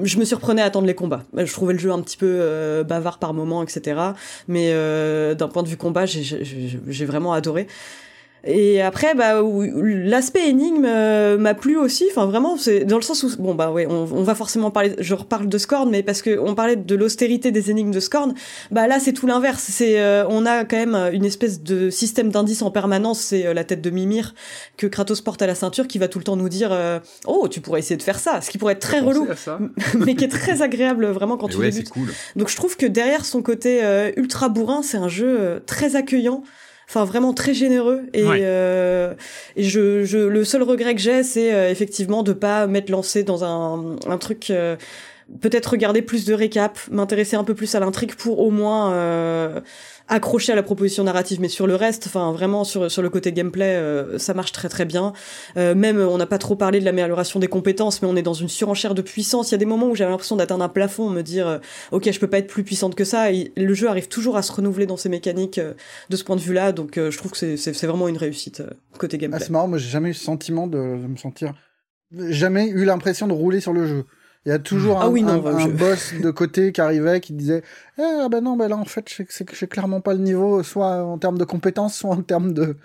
Je 0.03 0.19
me 0.19 0.25
surprenais 0.25 0.61
à 0.61 0.65
attendre 0.65 0.85
les 0.85 0.95
combats. 0.95 1.23
Je 1.35 1.51
trouvais 1.51 1.73
le 1.73 1.79
jeu 1.79 1.91
un 1.91 2.01
petit 2.01 2.17
peu 2.17 2.27
euh, 2.27 2.83
bavard 2.83 3.17
par 3.17 3.33
moments, 3.33 3.63
etc. 3.63 3.99
Mais 4.47 4.69
euh, 4.71 5.33
d'un 5.33 5.47
point 5.47 5.63
de 5.63 5.67
vue 5.67 5.77
combat, 5.77 6.05
j'ai 6.05 7.05
vraiment 7.05 7.33
adoré. 7.33 7.67
Et 8.45 8.81
après, 8.81 9.15
bah, 9.15 9.41
l'aspect 9.83 10.49
énigme 10.49 10.85
euh, 10.85 11.37
m'a 11.37 11.53
plu 11.53 11.77
aussi. 11.77 12.05
Enfin, 12.09 12.25
vraiment, 12.25 12.57
c'est 12.57 12.85
dans 12.85 12.95
le 12.95 13.01
sens 13.01 13.23
où, 13.23 13.29
bon, 13.37 13.53
bah, 13.53 13.71
ouais, 13.71 13.85
on, 13.85 14.07
on, 14.11 14.23
va 14.23 14.33
forcément 14.33 14.71
parler. 14.71 14.95
Je 14.99 15.13
reparle 15.13 15.49
de 15.49 15.57
Scorn, 15.57 15.89
mais 15.89 16.03
parce 16.03 16.21
que 16.21 16.39
on 16.39 16.55
parlait 16.55 16.77
de 16.77 16.95
l'austérité 16.95 17.51
des 17.51 17.69
énigmes 17.69 17.91
de 17.91 17.99
Scorn. 17.99 18.33
Bah 18.71 18.87
là, 18.87 18.99
c'est 18.99 19.11
tout 19.11 19.27
l'inverse. 19.27 19.65
C'est, 19.69 19.99
euh, 19.99 20.25
on 20.29 20.45
a 20.45 20.63
quand 20.63 20.77
même 20.77 20.95
une 21.13 21.25
espèce 21.25 21.61
de 21.61 21.89
système 21.89 22.29
d'indice 22.29 22.61
en 22.61 22.71
permanence. 22.71 23.19
C'est 23.19 23.45
euh, 23.45 23.53
la 23.53 23.65
tête 23.65 23.81
de 23.81 23.89
Mimir 23.89 24.33
que 24.77 24.87
Kratos 24.87 25.19
porte 25.21 25.41
à 25.41 25.47
la 25.47 25.55
ceinture, 25.55 25.87
qui 25.87 25.97
va 25.97 26.07
tout 26.07 26.19
le 26.19 26.23
temps 26.23 26.37
nous 26.37 26.49
dire, 26.49 26.71
oh, 27.25 27.47
tu 27.49 27.59
pourrais 27.59 27.79
essayer 27.79 27.97
de 27.97 28.03
faire 28.03 28.19
ça, 28.19 28.39
ce 28.41 28.49
qui 28.49 28.57
pourrait 28.57 28.73
être 28.73 28.79
très 28.79 29.01
relou, 29.01 29.27
mais 29.97 30.15
qui 30.15 30.23
est 30.23 30.29
très 30.29 30.61
agréable 30.61 31.07
vraiment 31.07 31.37
quand 31.37 31.49
tu 31.49 31.57
ouais, 31.57 31.71
débutes. 31.71 31.89
Cool. 31.89 32.07
Donc, 32.35 32.49
je 32.49 32.55
trouve 32.55 32.77
que 32.77 32.85
derrière 32.85 33.25
son 33.25 33.41
côté 33.41 33.81
ultra 34.15 34.47
bourrin, 34.47 34.81
c'est 34.81 34.97
un 34.97 35.09
jeu 35.09 35.61
très 35.65 35.95
accueillant 35.97 36.43
enfin 36.89 37.05
vraiment 37.05 37.33
très 37.33 37.53
généreux. 37.53 38.01
Et, 38.13 38.23
euh, 38.25 39.13
et 39.55 39.63
je, 39.63 40.03
je, 40.05 40.17
le 40.17 40.43
seul 40.43 40.63
regret 40.63 40.95
que 40.95 41.01
j'ai 41.01 41.21
c'est 41.21 41.53
euh, 41.53 41.69
effectivement 41.69 42.23
de 42.23 42.33
pas 42.33 42.65
m'être 42.65 42.89
lancé 42.89 43.23
dans 43.23 43.43
un, 43.43 43.95
un 44.07 44.17
truc 44.17 44.49
euh, 44.49 44.75
peut-être 45.41 45.67
regarder 45.67 46.01
plus 46.01 46.25
de 46.25 46.33
récap 46.33 46.79
m'intéresser 46.91 47.35
un 47.35 47.43
peu 47.43 47.55
plus 47.55 47.73
à 47.75 47.79
l'intrigue 47.79 48.15
pour 48.15 48.39
au 48.39 48.49
moins 48.49 48.93
euh, 48.93 49.61
accroché 50.07 50.51
à 50.51 50.55
la 50.55 50.63
proposition 50.63 51.03
narrative, 51.03 51.39
mais 51.39 51.49
sur 51.49 51.67
le 51.67 51.75
reste, 51.75 52.07
enfin 52.07 52.31
vraiment 52.31 52.63
sur 52.63 52.89
sur 52.89 53.01
le 53.01 53.09
côté 53.09 53.31
gameplay, 53.31 53.75
euh, 53.75 54.17
ça 54.17 54.33
marche 54.33 54.51
très 54.51 54.69
très 54.69 54.85
bien. 54.85 55.13
Euh, 55.57 55.75
même 55.75 55.99
on 55.99 56.17
n'a 56.17 56.25
pas 56.25 56.39
trop 56.39 56.55
parlé 56.55 56.79
de 56.79 56.85
l'amélioration 56.85 57.39
des 57.39 57.47
compétences, 57.47 58.01
mais 58.01 58.07
on 58.07 58.15
est 58.15 58.21
dans 58.23 58.33
une 58.33 58.49
surenchère 58.49 58.95
de 58.95 59.01
puissance. 59.01 59.49
Il 59.49 59.53
y 59.53 59.55
a 59.55 59.59
des 59.59 59.65
moments 59.65 59.87
où 59.87 59.95
j'avais 59.95 60.11
l'impression 60.11 60.35
d'atteindre 60.35 60.63
un 60.63 60.69
plafond, 60.69 61.09
me 61.09 61.21
dire 61.21 61.47
euh, 61.47 61.59
ok 61.91 62.11
je 62.11 62.19
peux 62.19 62.27
pas 62.27 62.39
être 62.39 62.47
plus 62.47 62.63
puissante 62.63 62.95
que 62.95 63.05
ça. 63.05 63.31
Et 63.31 63.51
le 63.55 63.73
jeu 63.73 63.87
arrive 63.87 64.07
toujours 64.07 64.35
à 64.37 64.41
se 64.41 64.51
renouveler 64.51 64.87
dans 64.87 64.97
ses 64.97 65.09
mécaniques 65.09 65.59
de 66.09 66.15
ce 66.15 66.23
point 66.23 66.35
de 66.35 66.41
vue-là, 66.41 66.71
donc 66.71 66.95
je 66.95 67.17
trouve 67.17 67.31
que 67.31 67.37
c'est 67.37 67.57
c'est 67.57 67.87
vraiment 67.87 68.07
une 68.07 68.17
réussite 68.17 68.63
côté 68.97 69.17
gameplay. 69.17 69.39
Ah, 69.41 69.45
c'est 69.45 69.51
marrant, 69.51 69.67
moi 69.67 69.77
j'ai 69.77 69.89
jamais 69.89 70.09
eu 70.09 70.13
ce 70.13 70.23
sentiment 70.23 70.67
de, 70.67 70.77
de 70.77 71.07
me 71.07 71.17
sentir, 71.17 71.53
jamais 72.11 72.67
eu 72.67 72.85
l'impression 72.85 73.27
de 73.27 73.33
rouler 73.33 73.59
sur 73.59 73.73
le 73.73 73.85
jeu. 73.85 74.05
Il 74.45 74.49
y 74.49 74.51
a 74.53 74.59
toujours 74.59 75.01
ah 75.01 75.07
un, 75.07 75.27
un, 75.27 75.67
boss 75.67 76.13
de 76.13 76.31
côté 76.31 76.71
qui 76.71 76.79
arrivait 76.79 77.19
qui 77.19 77.33
disait 77.33 77.61
eh, 77.97 78.01
ah 78.01 78.29
ben 78.29 78.41
non 78.41 78.55
ben 78.55 78.69
là 78.69 78.77
en 78.77 78.85
fait 78.85 79.05
c'est 79.27 79.69
clairement 79.69 79.99
pas 79.99 80.13
le 80.13 80.21
niveau 80.21 80.63
soit 80.63 81.03
en 81.03 81.17
termes 81.17 81.37
de 81.37 81.43
compétences 81.43 81.95
soit 81.95 82.11
en 82.11 82.21
termes 82.21 82.53
de 82.53 82.77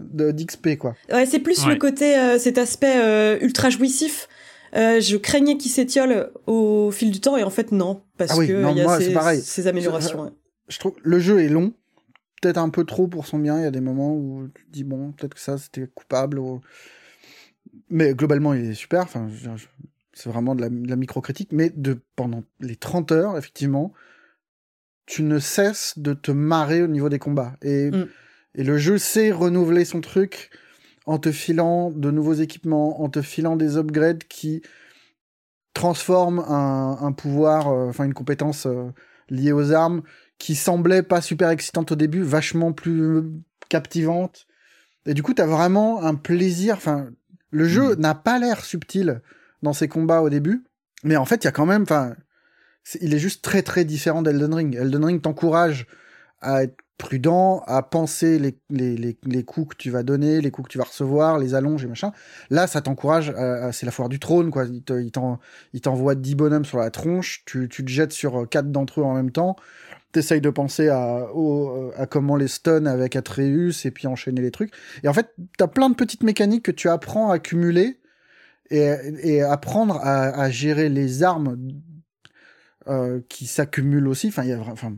d'XP 0.00 0.76
quoi. 0.78 0.94
Ouais, 1.12 1.26
c'est 1.26 1.40
plus 1.40 1.66
le 1.66 1.76
côté 1.76 2.16
euh, 2.16 2.38
cet 2.38 2.58
aspect 2.58 2.98
euh, 2.98 3.38
ultra 3.40 3.70
jouissif. 3.70 4.28
Euh, 4.76 5.00
je 5.00 5.16
craignais 5.16 5.56
qu'il 5.56 5.70
s'étiole 5.70 6.30
au 6.46 6.90
fil 6.90 7.10
du 7.10 7.20
temps 7.20 7.36
et 7.36 7.42
en 7.42 7.50
fait 7.50 7.72
non 7.72 8.02
parce 8.16 8.32
ah 8.32 8.46
que 8.46 8.70
il 8.70 8.76
y 8.76 8.80
a 8.80 8.98
ces, 8.98 9.40
ces, 9.40 9.66
améliorations. 9.66 10.32
Je, 10.68 10.78
trouve 10.78 10.94
le 11.02 11.18
jeu 11.18 11.40
est 11.40 11.48
long, 11.48 11.72
peut-être 12.40 12.58
un 12.58 12.68
peu 12.68 12.84
trop 12.84 13.08
pour 13.08 13.26
son 13.26 13.38
bien. 13.38 13.58
Il 13.58 13.62
y 13.62 13.66
a 13.66 13.70
des 13.70 13.80
moments 13.80 14.14
où 14.14 14.48
tu 14.54 14.66
te 14.66 14.70
dis 14.70 14.84
bon 14.84 15.12
peut-être 15.12 15.34
que 15.34 15.40
ça 15.40 15.58
c'était 15.58 15.88
coupable. 15.92 16.40
Mais 17.90 18.14
globalement 18.14 18.54
il 18.54 18.70
est 18.70 18.74
super. 18.74 19.02
Enfin 19.02 19.28
je, 19.32 19.48
c'est 20.18 20.28
vraiment 20.28 20.56
de 20.56 20.62
la, 20.62 20.68
la 20.68 20.96
microcritique, 20.96 21.52
mais 21.52 21.70
de 21.70 22.00
pendant 22.16 22.42
les 22.58 22.74
30 22.74 23.12
heures, 23.12 23.38
effectivement, 23.38 23.92
tu 25.06 25.22
ne 25.22 25.38
cesses 25.38 25.96
de 25.96 26.12
te 26.12 26.32
marrer 26.32 26.82
au 26.82 26.88
niveau 26.88 27.08
des 27.08 27.20
combats. 27.20 27.56
Et, 27.62 27.92
mm. 27.92 28.08
et 28.56 28.64
le 28.64 28.78
jeu 28.78 28.98
sait 28.98 29.30
renouveler 29.30 29.84
son 29.84 30.00
truc 30.00 30.50
en 31.06 31.18
te 31.18 31.30
filant 31.30 31.92
de 31.92 32.10
nouveaux 32.10 32.34
équipements, 32.34 33.00
en 33.00 33.08
te 33.08 33.22
filant 33.22 33.54
des 33.54 33.76
upgrades 33.76 34.24
qui 34.24 34.60
transforment 35.72 36.40
un, 36.40 36.98
un 37.00 37.12
pouvoir, 37.12 37.68
euh, 37.68 37.88
enfin 37.88 38.04
une 38.04 38.12
compétence 38.12 38.66
euh, 38.66 38.90
liée 39.28 39.52
aux 39.52 39.70
armes, 39.70 40.02
qui 40.38 40.56
semblait 40.56 41.04
pas 41.04 41.20
super 41.20 41.50
excitante 41.50 41.92
au 41.92 41.96
début, 41.96 42.22
vachement 42.22 42.72
plus 42.72 43.22
captivante. 43.68 44.48
Et 45.06 45.14
du 45.14 45.22
coup, 45.22 45.32
t'as 45.32 45.46
vraiment 45.46 46.02
un 46.02 46.16
plaisir. 46.16 46.74
Enfin, 46.74 47.08
le 47.52 47.68
jeu 47.68 47.94
mm. 47.94 48.00
n'a 48.00 48.16
pas 48.16 48.40
l'air 48.40 48.64
subtil 48.64 49.22
dans 49.62 49.72
ses 49.72 49.88
combats 49.88 50.22
au 50.22 50.30
début. 50.30 50.64
Mais 51.04 51.16
en 51.16 51.24
fait, 51.24 51.36
il 51.36 51.44
y 51.44 51.48
a 51.48 51.52
quand 51.52 51.66
même, 51.66 51.82
enfin, 51.82 52.14
il 53.00 53.14
est 53.14 53.18
juste 53.18 53.42
très 53.42 53.62
très 53.62 53.84
différent 53.84 54.22
d'Elden 54.22 54.54
Ring. 54.54 54.76
Elden 54.76 55.04
Ring 55.04 55.22
t'encourage 55.22 55.86
à 56.40 56.62
être 56.64 56.76
prudent, 56.98 57.62
à 57.66 57.82
penser 57.82 58.40
les, 58.40 58.58
les, 58.70 58.96
les, 58.96 59.16
les, 59.24 59.44
coups 59.44 59.76
que 59.76 59.76
tu 59.76 59.90
vas 59.90 60.02
donner, 60.02 60.40
les 60.40 60.50
coups 60.50 60.66
que 60.66 60.72
tu 60.72 60.78
vas 60.78 60.84
recevoir, 60.84 61.38
les 61.38 61.54
allonges 61.54 61.84
et 61.84 61.86
machin. 61.86 62.12
Là, 62.50 62.66
ça 62.66 62.80
t'encourage, 62.80 63.32
c'est 63.72 63.86
la 63.86 63.92
foire 63.92 64.08
du 64.08 64.18
trône, 64.18 64.50
quoi. 64.50 64.64
Il, 64.64 64.82
il 65.72 65.80
t'envoie 65.80 66.16
10 66.16 66.34
bonhommes 66.34 66.64
sur 66.64 66.78
la 66.78 66.90
tronche, 66.90 67.44
tu, 67.46 67.68
tu 67.68 67.84
te 67.84 67.90
jettes 67.90 68.12
sur 68.12 68.48
quatre 68.48 68.72
d'entre 68.72 69.00
eux 69.00 69.04
en 69.04 69.14
même 69.14 69.30
temps, 69.30 69.54
t'essayes 70.10 70.40
de 70.40 70.50
penser 70.50 70.88
à, 70.88 71.28
à 71.96 72.06
comment 72.06 72.34
les 72.34 72.48
stun 72.48 72.86
avec 72.86 73.14
Atreus 73.14 73.86
et 73.86 73.92
puis 73.92 74.08
enchaîner 74.08 74.42
les 74.42 74.50
trucs. 74.50 74.72
Et 75.04 75.08
en 75.08 75.12
fait, 75.12 75.32
t'as 75.56 75.68
plein 75.68 75.90
de 75.90 75.94
petites 75.94 76.24
mécaniques 76.24 76.64
que 76.64 76.72
tu 76.72 76.88
apprends 76.88 77.30
à 77.30 77.38
cumuler 77.38 77.97
et, 78.70 79.42
apprendre 79.42 79.98
à, 80.02 80.50
gérer 80.50 80.88
les 80.88 81.22
armes 81.22 81.56
euh, 82.86 83.20
qui 83.28 83.46
s'accumulent 83.46 84.08
aussi. 84.08 84.28
Enfin, 84.28 84.44
il 84.44 84.50
y 84.50 84.52
a, 84.52 84.60
enfin, 84.60 84.96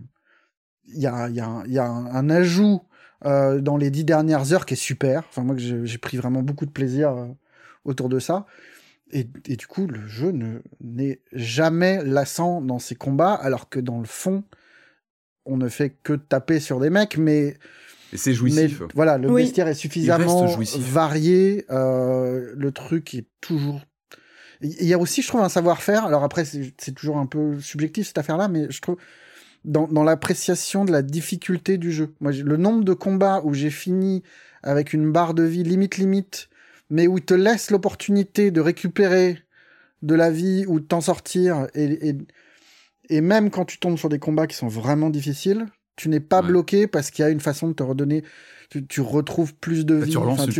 y 0.87 1.07
a, 1.07 1.29
y 1.29 1.41
a, 1.41 1.63
y 1.67 1.79
a 1.79 1.87
un, 1.87 2.31
ajout 2.31 2.83
euh, 3.25 3.61
dans 3.61 3.77
les 3.77 3.91
dix 3.91 4.05
dernières 4.05 4.53
heures 4.53 4.67
qui 4.67 4.75
est 4.75 4.77
super. 4.77 5.25
Enfin, 5.29 5.43
moi, 5.43 5.57
j'ai 5.57 5.99
pris 5.99 6.17
vraiment 6.17 6.43
beaucoup 6.43 6.67
de 6.67 6.71
plaisir 6.71 7.11
euh, 7.11 7.27
autour 7.85 8.09
de 8.09 8.19
ça. 8.19 8.47
Et, 9.13 9.27
et, 9.47 9.57
du 9.57 9.67
coup, 9.67 9.87
le 9.87 10.07
jeu 10.07 10.31
ne 10.31 10.61
n'est 10.81 11.21
jamais 11.33 12.05
lassant 12.05 12.61
dans 12.61 12.79
ses 12.79 12.95
combats, 12.95 13.35
alors 13.35 13.69
que 13.69 13.81
dans 13.81 13.99
le 13.99 14.07
fond, 14.07 14.45
on 15.45 15.57
ne 15.57 15.69
fait 15.69 15.91
que 15.91 16.13
taper 16.13 16.61
sur 16.61 16.79
des 16.79 16.91
mecs, 16.91 17.19
mais 17.19 17.57
et 18.13 18.17
c'est 18.17 18.35
jouissif. 18.35 18.83
voilà, 18.95 19.19
le 19.19 19.33
bestiaire 19.33 19.69
est 19.69 19.75
suffisamment 19.75 20.47
varié. 20.79 21.65
Euh, 21.71 22.53
le 22.57 22.73
truc 22.73 23.15
est 23.15 23.27
toujours. 23.41 23.81
Il 24.63 24.85
y 24.85 24.93
a 24.93 24.99
aussi, 24.99 25.23
je 25.23 25.29
trouve, 25.29 25.41
un 25.41 25.49
savoir-faire. 25.49 26.05
Alors 26.05 26.23
après, 26.23 26.45
c'est 26.45 26.93
toujours 26.95 27.19
un 27.19 27.27
peu 27.27 27.61
subjectif 27.61 28.09
cette 28.09 28.19
affaire-là, 28.19 28.49
mais 28.49 28.67
je 28.71 28.81
trouve 28.81 28.97
dans, 29.65 29.89
dans 29.89 30.05
l'appréciation 30.05 30.85
de 30.85 30.93
la 30.93 31.03
difficulté 31.03 31.79
du 31.79 31.93
jeu. 31.93 32.15
Moi, 32.21 32.33
le 32.33 32.57
nombre 32.57 32.85
de 32.85 32.93
combats 32.93 33.41
où 33.45 33.55
j'ai 33.55 33.71
fini 33.71 34.23
avec 34.63 34.93
une 34.93 35.11
barre 35.13 35.33
de 35.33 35.43
vie 35.43 35.63
limite 35.63 35.97
limite, 35.97 36.49
mais 36.91 37.07
où 37.07 37.19
il 37.19 37.25
te 37.25 37.35
laisse 37.35 37.71
l'opportunité 37.71 38.51
de 38.51 38.61
récupérer 38.61 39.39
de 40.03 40.15
la 40.15 40.31
vie 40.31 40.65
ou 40.67 40.81
de 40.81 40.85
t'en 40.85 41.01
sortir, 41.01 41.67
et, 41.75 42.09
et, 42.09 42.17
et 43.09 43.21
même 43.21 43.51
quand 43.51 43.65
tu 43.65 43.79
tombes 43.79 43.99
sur 43.99 44.09
des 44.09 44.19
combats 44.19 44.47
qui 44.47 44.57
sont 44.57 44.69
vraiment 44.69 45.11
difficiles, 45.11 45.67
tu 45.97 46.09
n'es 46.09 46.21
pas 46.21 46.43
bloqué 46.43 46.87
parce 46.87 47.11
qu'il 47.11 47.23
y 47.25 47.27
a 47.27 47.31
une 47.31 47.41
façon 47.41 47.69
de 47.69 47.73
te 47.73 47.83
redonner. 47.83 48.25
Tu, 48.89 49.01
retrouves 49.01 49.55
plus 49.55 49.85
de 49.85 49.99
bah, 49.99 50.05
vie. 50.05 50.13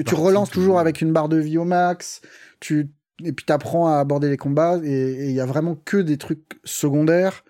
tu 0.05 0.15
relances, 0.15 0.51
toujours 0.51 0.81
avec 0.81 1.01
une 1.01 1.13
barre 1.13 1.29
de 1.29 1.37
vie 1.37 1.59
au 1.59 1.65
max. 1.65 2.23
Tu 2.59 2.91
et 3.23 3.33
puis 3.33 3.45
t'apprends 3.45 3.87
à 3.87 3.99
aborder 3.99 4.31
les 4.31 4.39
combats 4.39 4.81
et 4.83 5.29
il 5.29 5.35
y 5.35 5.41
a 5.41 5.47
vraiment 5.47 5.77
que 5.77 5.99
des 5.99 6.17
trucs 6.17 6.59
secondaires 6.65 7.45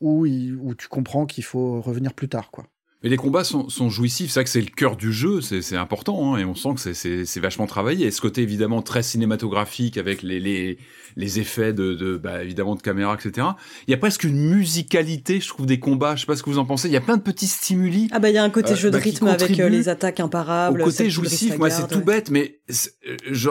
où, 0.00 0.26
où 0.26 0.74
tu 0.74 0.88
comprends 0.88 1.24
qu'il 1.24 1.44
faut 1.44 1.80
revenir 1.80 2.14
plus 2.14 2.28
tard, 2.28 2.50
quoi. 2.50 2.66
Mais 3.04 3.10
les 3.10 3.18
combats 3.18 3.44
sont, 3.44 3.68
sont 3.68 3.90
jouissifs, 3.90 4.30
c'est 4.30 4.40
vrai 4.40 4.44
que 4.44 4.50
c'est 4.50 4.62
le 4.62 4.70
cœur 4.74 4.96
du 4.96 5.12
jeu, 5.12 5.42
c'est 5.42 5.76
important, 5.76 6.34
hein, 6.34 6.38
et 6.38 6.46
on 6.46 6.54
sent 6.54 6.70
que 6.74 6.94
c'est 6.94 7.40
vachement 7.40 7.66
travaillé. 7.66 8.06
Et 8.06 8.10
ce 8.10 8.22
côté 8.22 8.40
évidemment 8.40 8.80
très 8.80 9.02
cinématographique 9.02 9.98
avec 9.98 10.22
les, 10.22 10.40
les, 10.40 10.78
les 11.16 11.38
effets 11.40 11.72
de, 11.72 11.94
de 11.94 12.16
bah, 12.16 12.42
évidemment 12.42 12.74
de 12.74 12.82
caméra, 12.82 13.14
etc. 13.14 13.46
Il 13.86 13.90
y 13.90 13.94
a 13.94 13.96
presque 13.96 14.24
une 14.24 14.36
musicalité, 14.36 15.40
je 15.40 15.48
trouve, 15.48 15.66
des 15.66 15.78
combats. 15.78 16.16
Je 16.16 16.22
sais 16.22 16.26
pas 16.26 16.36
ce 16.36 16.42
que 16.42 16.50
vous 16.50 16.58
en 16.58 16.64
pensez. 16.64 16.88
Il 16.88 16.94
y 16.94 16.96
a 16.96 17.00
plein 17.00 17.16
de 17.16 17.22
petits 17.22 17.46
stimuli. 17.46 18.08
Ah 18.12 18.18
bah 18.18 18.30
il 18.30 18.34
y 18.34 18.38
a 18.38 18.44
un 18.44 18.50
côté 18.50 18.72
euh, 18.72 18.76
jeu 18.76 18.90
de 18.90 18.96
bah, 18.96 19.02
rythme 19.02 19.26
avec 19.28 19.58
euh, 19.60 19.68
les 19.68 19.88
attaques 19.88 20.20
imparables. 20.20 20.80
Au 20.80 20.84
côté 20.84 21.10
jouissif, 21.10 21.58
moi 21.58 21.70
c'est 21.70 21.88
tout 21.88 22.02
bête, 22.02 22.30
mais 22.30 22.58
euh, 22.70 23.16
je, 23.30 23.50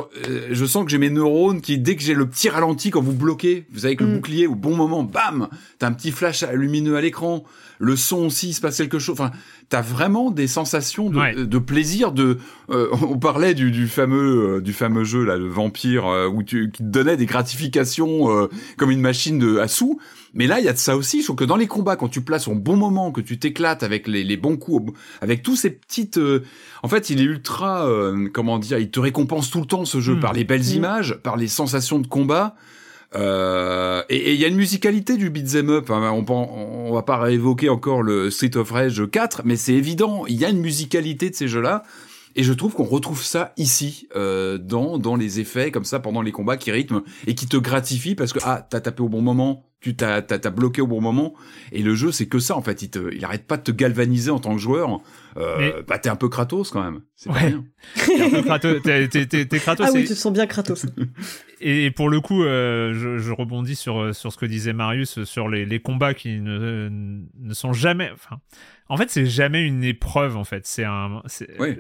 je 0.52 0.66
sens 0.66 0.86
que 0.86 0.92
j'ai 0.92 0.98
mes 0.98 1.10
neurones 1.10 1.62
qui 1.62 1.78
dès 1.78 1.96
que 1.96 2.02
j'ai 2.02 2.14
le 2.14 2.28
petit 2.28 2.50
ralenti 2.50 2.90
quand 2.90 3.02
vous 3.02 3.14
bloquez, 3.14 3.66
vous 3.72 3.80
savez 3.80 3.96
que 3.96 4.04
le 4.04 4.12
mm. 4.12 4.16
bouclier 4.16 4.48
au 4.48 4.56
bon 4.56 4.76
moment, 4.76 5.04
bam, 5.04 5.48
t'as 5.80 5.88
un 5.88 5.94
petit 5.94 6.12
flash 6.12 6.44
lumineux 6.54 6.96
à 6.96 7.02
l'écran 7.02 7.44
le 7.84 7.96
son 7.98 8.26
aussi, 8.26 8.50
il 8.50 8.54
se 8.54 8.62
passe 8.62 8.78
quelque 8.78 8.98
chose. 8.98 9.20
Enfin, 9.20 9.32
t'as 9.74 9.82
vraiment 9.82 10.30
des 10.30 10.46
sensations 10.46 11.10
de, 11.10 11.58
plaisir. 11.58 12.12
De, 12.12 12.38
euh, 12.70 12.90
on 13.02 13.18
parlait 13.18 13.56
du, 13.56 13.88
fameux, 13.88 14.58
euh, 14.58 14.62
du 14.62 14.72
fameux 14.72 15.04
jeu 15.04 15.26
là, 15.26 15.36
le 15.36 15.48
vampire, 15.48 16.06
euh, 16.06 16.28
où 16.28 16.44
tu, 16.44 16.70
qui 16.70 16.84
te 16.84 16.88
donnait 16.88 17.18
des 17.18 17.26
gratifications 17.26 18.48
comme 18.78 18.92
une 18.92 19.02
machine 19.02 19.40
de 19.40 19.58
à 19.58 19.68
sous. 19.68 20.00
Mais 20.36 20.46
là, 20.46 20.60
il 20.60 20.66
y 20.66 20.70
a 20.70 20.74
de 20.74 20.78
ça 20.78 20.96
aussi. 20.96 21.22
Je 21.22 21.26
trouve 21.26 21.38
que 21.38 21.44
dans 21.44 21.56
les 21.56 21.66
combats, 21.66 21.96
quand 21.96 22.08
tu 22.08 22.22
places 22.22 22.48
au 22.48 22.54
bon 22.54 22.76
moment, 22.76 23.12
que 23.12 23.22
tu 23.22 23.40
t'éclates 23.40 23.82
avec 23.82 24.08
les, 24.08 24.38
bons 24.38 24.58
coups, 24.58 24.94
avec 25.22 25.42
tous 25.42 25.56
ces 25.56 25.72
petites, 25.72 26.20
en 26.84 26.88
fait, 26.88 27.10
il 27.10 27.20
est 27.20 27.24
ultra, 27.24 27.90
comment 28.32 28.60
dire, 28.60 28.78
il 28.78 28.92
te 28.92 29.00
récompense 29.00 29.50
tout 29.50 29.60
le 29.60 29.66
temps 29.66 29.86
ce 29.86 30.02
jeu 30.02 30.18
hmm. 30.18 30.20
par 30.20 30.34
les 30.34 30.44
belles 30.44 30.62
hmm. 30.62 30.76
images, 30.76 31.20
par 31.24 31.36
les 31.36 31.48
sensations 31.48 31.98
de 31.98 32.06
combat. 32.06 32.56
Euh, 33.16 34.04
et 34.10 34.34
il 34.34 34.40
y 34.40 34.46
a 34.46 34.48
une 34.48 34.56
musicalité 34.56 35.18
du 35.18 35.30
beat'em 35.30 35.70
up. 35.70 35.92
Hein. 35.92 36.12
On, 36.12 36.26
on, 36.32 36.94
va 36.94 37.04
pas 37.04 37.18
réévoquer 37.18 37.70
encore 37.70 38.02
le 38.02 38.30
Street 38.32 38.56
of 38.58 38.72
Rage 38.72 39.04
4, 39.10 39.42
mais 39.46 39.56
c'est 39.56 39.74
évident. 39.74 40.26
Il 40.28 40.36
y 40.36 40.46
a 40.46 40.50
une 40.50 40.60
musicalité 40.60 41.30
de 41.30 41.36
ces 41.36 41.48
jeux-là. 41.48 41.84
Et 42.36 42.44
je 42.44 42.54
trouve 42.54 42.74
qu'on 42.74 42.84
retrouve 42.84 43.24
ça 43.24 43.54
ici, 43.58 44.08
euh, 44.16 44.58
dans, 44.58 44.98
dans 44.98 45.16
les 45.16 45.40
effets 45.40 45.72
comme 45.72 45.86
ça 45.86 46.00
pendant 46.00 46.22
les 46.22 46.32
combats 46.32 46.58
qui 46.58 46.72
rythment 46.72 47.02
et 47.28 47.36
qui 47.36 47.48
te 47.48 47.58
gratifient 47.58 48.16
parce 48.16 48.34
que 48.34 48.40
ah 48.44 48.66
t'as 48.68 48.82
tapé 48.82 49.04
au 49.04 49.10
bon 49.10 49.22
moment, 49.22 49.66
tu 49.84 49.96
t'as, 49.96 50.22
t'as, 50.22 50.50
bloqué 50.50 50.82
au 50.82 50.88
bon 50.88 51.02
moment. 51.02 51.34
Et 51.74 51.84
le 51.84 51.94
jeu, 51.94 52.14
c'est 52.14 52.28
que 52.28 52.40
ça, 52.40 52.56
en 52.56 52.62
fait. 52.62 52.82
Il, 52.82 52.90
te, 52.90 53.14
il 53.14 53.24
arrête 53.26 53.46
pas 53.46 53.58
de 53.58 53.64
te 53.64 53.72
galvaniser 53.72 54.32
en 54.32 54.40
tant 54.40 54.54
que 54.54 54.62
joueur. 54.62 55.02
Euh, 55.36 55.84
Bah, 55.86 56.00
t'es 56.00 56.08
un 56.10 56.16
peu 56.16 56.30
Kratos 56.30 56.72
quand 56.72 56.82
même. 56.82 57.02
C'est 57.18 57.30
ouais. 57.30 57.36
pas 57.36 57.46
rien. 57.48 57.66
T'es 57.96 58.22
un 58.22 58.30
peu 58.30 58.42
Kratos. 58.44 58.82
T'es, 58.82 59.08
t'es, 59.10 59.26
t'es 59.26 59.60
Kratos. 59.60 59.86
Ah 59.90 59.92
oui, 59.94 60.04
tu 60.04 60.14
te 60.14 60.14
sens 60.14 60.32
bien 60.32 60.48
Kratos. 60.48 60.86
et 61.60 61.92
pour 61.92 62.10
le 62.10 62.22
coup, 62.22 62.44
euh, 62.44 62.94
je, 62.94 63.18
je, 63.18 63.32
rebondis 63.34 63.76
sur, 63.76 64.16
sur 64.16 64.32
ce 64.32 64.38
que 64.38 64.46
disait 64.46 64.72
Marius, 64.72 65.26
sur 65.26 65.50
les, 65.50 65.66
les 65.66 65.82
combats 65.82 66.14
qui 66.14 66.40
ne, 66.40 66.90
ne 67.38 67.54
sont 67.54 67.74
jamais. 67.74 68.10
Enfin, 68.14 68.38
en 68.90 68.98
fait, 68.98 69.10
c'est 69.10 69.26
jamais 69.26 69.62
une 69.64 69.84
épreuve, 69.84 70.38
en 70.38 70.44
fait. 70.44 70.68
C'est 70.68 70.84
un. 70.84 71.22
Oui. 71.60 71.78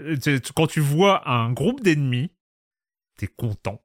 Quand 0.56 0.68
tu 0.68 0.80
vois 0.80 1.30
un 1.30 1.52
groupe 1.52 1.82
d'ennemis, 1.82 2.32
t'es 3.18 3.28
content 3.28 3.82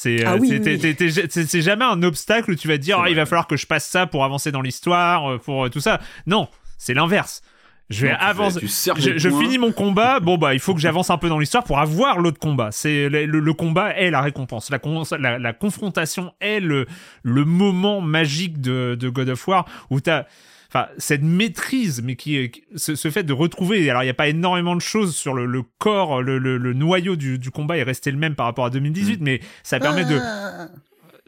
c'est 0.00 0.24
ah 0.24 0.38
c'est 0.40 1.60
jamais 1.60 1.84
un 1.84 2.02
obstacle 2.02 2.52
où 2.52 2.54
tu 2.54 2.68
vas 2.68 2.78
te 2.78 2.82
dire 2.82 2.98
ah, 2.98 3.10
il 3.10 3.16
va 3.16 3.26
falloir 3.26 3.46
que 3.46 3.56
je 3.56 3.66
passe 3.66 3.86
ça 3.86 4.06
pour 4.06 4.24
avancer 4.24 4.50
dans 4.50 4.62
l'histoire, 4.62 5.32
euh, 5.32 5.38
pour 5.38 5.66
euh, 5.66 5.68
tout 5.68 5.80
ça. 5.80 6.00
Non, 6.26 6.48
c'est 6.78 6.94
l'inverse. 6.94 7.42
Je 7.90 8.06
vais 8.06 8.12
avancer. 8.12 8.60
Je, 8.62 9.28
finis 9.28 9.58
mon 9.58 9.72
combat. 9.72 10.20
Bon 10.20 10.38
bah 10.38 10.54
il 10.54 10.60
faut 10.60 10.74
que 10.74 10.80
j'avance 10.80 11.10
un 11.10 11.18
peu 11.18 11.28
dans 11.28 11.38
l'histoire 11.38 11.64
pour 11.64 11.80
avoir 11.80 12.18
l'autre 12.18 12.38
combat. 12.38 12.68
C'est 12.70 13.08
le, 13.10 13.52
combat 13.52 13.94
est 13.94 14.10
la 14.10 14.22
récompense. 14.22 14.70
La, 14.70 15.38
la, 15.38 15.52
confrontation 15.52 16.32
est 16.40 16.60
le, 16.60 16.86
le 17.22 17.44
moment 17.44 18.00
magique 18.00 18.60
de, 18.60 18.96
de 18.98 19.08
God 19.08 19.28
of 19.28 19.48
War 19.48 19.66
où 19.90 20.00
t'as 20.00 20.24
enfin 20.70 20.86
cette 20.98 21.22
maîtrise, 21.22 22.00
mais 22.02 22.16
qui, 22.16 22.52
ce, 22.76 22.94
ce, 22.94 23.10
fait 23.10 23.24
de 23.24 23.32
retrouver. 23.32 23.90
Alors 23.90 24.02
il 24.02 24.06
n'y 24.06 24.10
a 24.10 24.14
pas 24.14 24.28
énormément 24.28 24.76
de 24.76 24.80
choses 24.80 25.14
sur 25.14 25.34
le, 25.34 25.46
le 25.46 25.62
corps, 25.78 26.22
le, 26.22 26.38
le, 26.38 26.56
le, 26.56 26.72
noyau 26.72 27.16
du, 27.16 27.38
du, 27.38 27.50
combat 27.50 27.76
est 27.76 27.82
resté 27.82 28.10
le 28.10 28.18
même 28.18 28.34
par 28.34 28.46
rapport 28.46 28.64
à 28.64 28.70
2018, 28.70 29.20
mm. 29.20 29.24
mais 29.24 29.40
ça 29.62 29.80
permet 29.80 30.04
de. 30.04 30.18
Ah. 30.20 30.68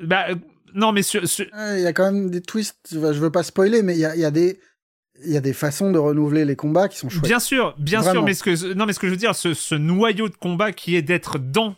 Bah 0.00 0.26
euh, 0.30 0.36
non, 0.74 0.92
mais 0.92 1.02
sur, 1.02 1.22
il 1.22 1.80
y 1.80 1.86
a 1.86 1.92
quand 1.92 2.10
même 2.10 2.30
des 2.30 2.40
twists. 2.40 2.88
Je 2.90 2.98
veux 2.98 3.30
pas 3.30 3.42
spoiler, 3.42 3.82
mais 3.82 3.94
il 3.94 4.00
y 4.00 4.06
a, 4.06 4.16
y 4.16 4.24
a 4.24 4.30
des 4.30 4.58
il 5.24 5.32
y 5.32 5.36
a 5.36 5.40
des 5.40 5.52
façons 5.52 5.92
de 5.92 5.98
renouveler 5.98 6.44
les 6.44 6.56
combats 6.56 6.88
qui 6.88 6.98
sont 6.98 7.08
chouettes. 7.08 7.24
Bien 7.24 7.40
sûr, 7.40 7.74
bien 7.78 8.02
sûr, 8.02 8.22
mais 8.22 8.34
ce 8.34 8.42
que 8.42 8.72
non, 8.74 8.86
mais 8.86 8.92
ce 8.92 8.98
que 8.98 9.06
je 9.06 9.12
veux 9.12 9.18
dire, 9.18 9.34
ce, 9.34 9.54
ce 9.54 9.74
noyau 9.74 10.28
de 10.28 10.34
combat 10.34 10.72
qui 10.72 10.96
est 10.96 11.02
d'être 11.02 11.38
dans 11.38 11.76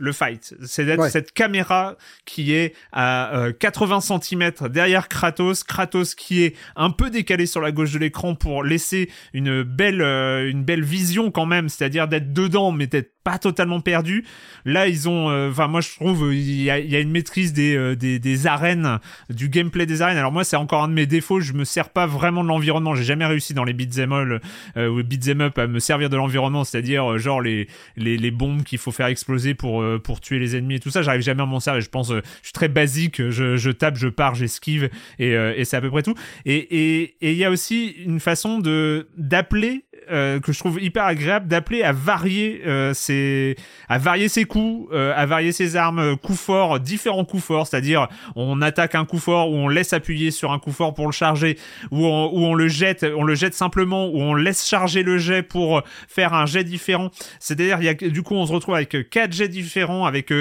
le 0.00 0.12
fight. 0.12 0.54
C'est 0.64 0.84
d'être 0.84 1.08
cette 1.10 1.32
caméra 1.32 1.96
qui 2.24 2.54
est 2.54 2.74
à 2.92 3.48
80 3.60 3.98
euh, 3.98 4.18
cm 4.20 4.52
derrière 4.70 5.08
Kratos, 5.08 5.62
Kratos 5.62 6.14
qui 6.14 6.42
est 6.42 6.56
un 6.74 6.90
peu 6.90 7.10
décalé 7.10 7.46
sur 7.46 7.60
la 7.60 7.70
gauche 7.70 7.92
de 7.92 7.98
l'écran 7.98 8.34
pour 8.34 8.64
laisser 8.64 9.10
une 9.34 9.62
belle, 9.62 10.00
euh, 10.00 10.50
une 10.50 10.64
belle 10.64 10.82
vision 10.82 11.30
quand 11.30 11.46
même, 11.46 11.68
c'est-à-dire 11.68 12.08
d'être 12.08 12.32
dedans 12.32 12.72
mais 12.72 12.86
d'être 12.86 13.19
pas 13.24 13.38
totalement 13.38 13.80
perdu. 13.80 14.24
Là, 14.64 14.88
ils 14.88 15.08
ont, 15.08 15.30
euh, 15.30 15.50
enfin, 15.50 15.68
moi 15.68 15.80
je 15.80 15.90
trouve 15.94 16.32
il 16.32 16.62
y 16.62 16.70
a, 16.70 16.78
y 16.78 16.96
a, 16.96 17.00
une 17.00 17.10
maîtrise 17.10 17.52
des, 17.52 17.76
euh, 17.76 17.94
des, 17.94 18.18
des 18.18 18.46
arènes, 18.46 18.98
du 19.28 19.48
gameplay 19.48 19.86
des 19.86 20.02
arènes. 20.02 20.16
Alors 20.16 20.32
moi, 20.32 20.44
c'est 20.44 20.56
encore 20.56 20.82
un 20.82 20.88
de 20.88 20.94
mes 20.94 21.06
défauts. 21.06 21.40
Je 21.40 21.52
me 21.52 21.64
sers 21.64 21.90
pas 21.90 22.06
vraiment 22.06 22.42
de 22.42 22.48
l'environnement. 22.48 22.94
J'ai 22.94 23.04
jamais 23.04 23.26
réussi 23.26 23.54
dans 23.54 23.64
les 23.64 23.72
beat'em 23.72 24.12
all 24.12 24.40
euh, 24.76 24.88
ou 24.88 25.02
beat'em 25.02 25.40
up 25.42 25.58
à 25.58 25.66
me 25.66 25.78
servir 25.78 26.08
de 26.08 26.16
l'environnement, 26.16 26.64
c'est-à-dire 26.64 27.18
genre 27.18 27.40
les, 27.40 27.68
les, 27.96 28.16
les 28.16 28.30
bombes 28.30 28.62
qu'il 28.62 28.78
faut 28.78 28.92
faire 28.92 29.06
exploser 29.06 29.54
pour 29.54 29.84
pour 30.02 30.20
tuer 30.20 30.38
les 30.38 30.56
ennemis 30.56 30.76
et 30.76 30.80
tout 30.80 30.90
ça. 30.90 31.02
J'arrive 31.02 31.22
jamais 31.22 31.42
à 31.42 31.46
m'en 31.46 31.60
servir. 31.60 31.80
Je 31.82 31.90
pense, 31.90 32.08
je 32.08 32.22
suis 32.42 32.52
très 32.52 32.68
basique. 32.68 33.28
Je, 33.30 33.56
je 33.56 33.70
tape, 33.70 33.96
je 33.96 34.08
pars, 34.08 34.34
j'esquive 34.34 34.88
et, 35.18 35.32
et 35.32 35.64
c'est 35.64 35.76
à 35.76 35.80
peu 35.80 35.90
près 35.90 36.02
tout. 36.02 36.14
Et 36.46 36.60
et 36.80 37.32
il 37.32 37.36
y 37.36 37.44
a 37.44 37.50
aussi 37.50 37.88
une 38.04 38.20
façon 38.20 38.58
de 38.58 39.08
d'appeler 39.16 39.84
euh, 40.10 40.40
que 40.40 40.52
je 40.52 40.58
trouve 40.58 40.82
hyper 40.82 41.04
agréable 41.04 41.46
d'appeler 41.46 41.82
à 41.82 41.92
varier 41.92 42.62
euh, 42.66 42.92
ses 42.94 43.56
à 43.88 43.98
varier 43.98 44.28
ses 44.28 44.44
coups, 44.44 44.88
euh, 44.92 45.12
à 45.16 45.24
varier 45.24 45.52
ses 45.52 45.76
armes, 45.76 46.16
coups 46.16 46.38
forts, 46.38 46.80
différents 46.80 47.24
coups 47.24 47.44
forts, 47.44 47.66
c'est-à-dire 47.66 48.08
on 48.34 48.60
attaque 48.60 48.94
un 48.94 49.04
coup 49.04 49.18
fort 49.18 49.50
ou 49.50 49.54
on 49.54 49.68
laisse 49.68 49.92
appuyer 49.92 50.30
sur 50.30 50.52
un 50.52 50.58
coup 50.58 50.72
fort 50.72 50.94
pour 50.94 51.06
le 51.06 51.12
charger 51.12 51.58
ou 51.90 52.06
on, 52.06 52.30
ou 52.32 52.44
on 52.44 52.54
le 52.54 52.66
jette, 52.66 53.06
on 53.16 53.22
le 53.22 53.34
jette 53.34 53.54
simplement 53.54 54.08
ou 54.08 54.20
on 54.20 54.34
laisse 54.34 54.66
charger 54.66 55.02
le 55.02 55.18
jet 55.18 55.42
pour 55.42 55.82
faire 56.08 56.34
un 56.34 56.46
jet 56.46 56.64
différent. 56.64 57.10
C'est-à-dire 57.38 57.78
il 57.80 57.84
y 57.84 57.88
a 57.88 57.94
du 57.94 58.22
coup 58.22 58.34
on 58.34 58.46
se 58.46 58.52
retrouve 58.52 58.74
avec 58.74 59.10
quatre 59.10 59.32
jets 59.32 59.48
différents 59.48 60.06
avec 60.06 60.32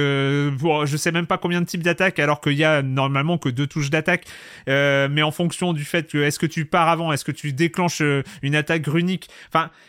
pour, 0.58 0.86
je 0.86 0.98
sais 0.98 1.12
même 1.12 1.28
pas 1.28 1.38
combien 1.38 1.62
de 1.62 1.66
types 1.66 1.84
d'attaques 1.84 2.18
alors 2.18 2.42
qu'il 2.42 2.54
y 2.54 2.64
a 2.64 2.82
normalement 2.82 3.38
que 3.38 3.50
deux 3.50 3.68
touches 3.68 3.92
d'attaque 3.92 4.26
mais 4.68 5.22
en 5.22 5.32
fonction 5.32 5.74
du 5.74 5.84
fait 5.84 6.10
que 6.10 6.18
est-ce 6.18 6.40
que 6.40 6.46
tu 6.46 6.66
pars 6.66 6.90
avant, 6.90 7.12
est-ce 7.12 7.26
que 7.26 7.32
tu 7.32 7.54
déclenches 7.54 8.02
une 8.42 8.56
attaque 8.56 8.88
runique? 8.88 9.30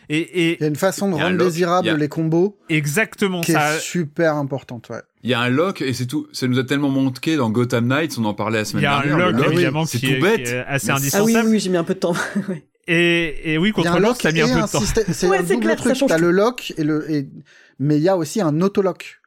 Et, 0.09 0.53
il 0.53 0.61
y 0.61 0.63
a 0.63 0.67
une 0.67 0.75
façon 0.75 1.09
de 1.09 1.15
rendre 1.15 1.37
désirable 1.37 1.95
les 1.95 2.09
combos. 2.09 2.57
Exactement. 2.69 3.41
Qui 3.41 3.53
est 3.53 3.79
super 3.79 4.35
importante, 4.35 4.89
ouais. 4.89 5.01
Il 5.23 5.29
y 5.29 5.33
a 5.35 5.39
un 5.39 5.49
lock 5.49 5.81
et 5.81 5.93
c'est 5.93 6.07
tout. 6.07 6.27
Ça 6.31 6.47
nous 6.47 6.57
a 6.57 6.63
tellement 6.63 6.89
manqué 6.89 7.35
dans 7.35 7.51
Gotham 7.51 7.87
Knights, 7.87 8.17
on 8.17 8.25
en 8.25 8.33
parlait 8.33 8.59
la 8.59 8.65
semaine 8.65 8.81
dernière. 8.81 9.05
Il 9.05 9.09
y 9.09 9.21
a 9.21 9.27
un 9.27 9.31
lock, 9.31 9.53
évidemment, 9.53 9.85
qui, 9.85 9.97
est, 9.97 10.15
tout 10.15 10.21
bête, 10.21 10.55
assez 10.67 10.89
indispensable. 10.89 11.31
Ah 11.35 11.43
oui, 11.45 11.51
oui, 11.51 11.59
j'ai 11.59 11.69
mis 11.69 11.77
un 11.77 11.83
peu 11.83 11.93
de 11.93 11.99
temps. 11.99 12.15
et, 12.87 13.53
et 13.53 13.57
oui, 13.59 13.71
contre 13.71 13.99
l'autre, 13.99 14.21
ça 14.21 14.29
a 14.29 14.31
mis 14.31 14.41
un, 14.41 14.47
peu 14.47 14.61
de 14.61 14.71
temps. 14.71 15.03
C'est 15.11 15.27
ouais, 15.27 15.37
un 15.37 15.43
double 15.43 15.75
truc. 15.75 15.95
T'as 16.07 16.17
le 16.17 16.31
lock 16.31 16.73
et 16.77 16.83
le, 16.83 17.09
et... 17.11 17.29
mais 17.77 17.97
il 17.97 18.03
y 18.03 18.09
a 18.09 18.17
aussi 18.17 18.41
un 18.41 18.61
autolock. 18.61 19.19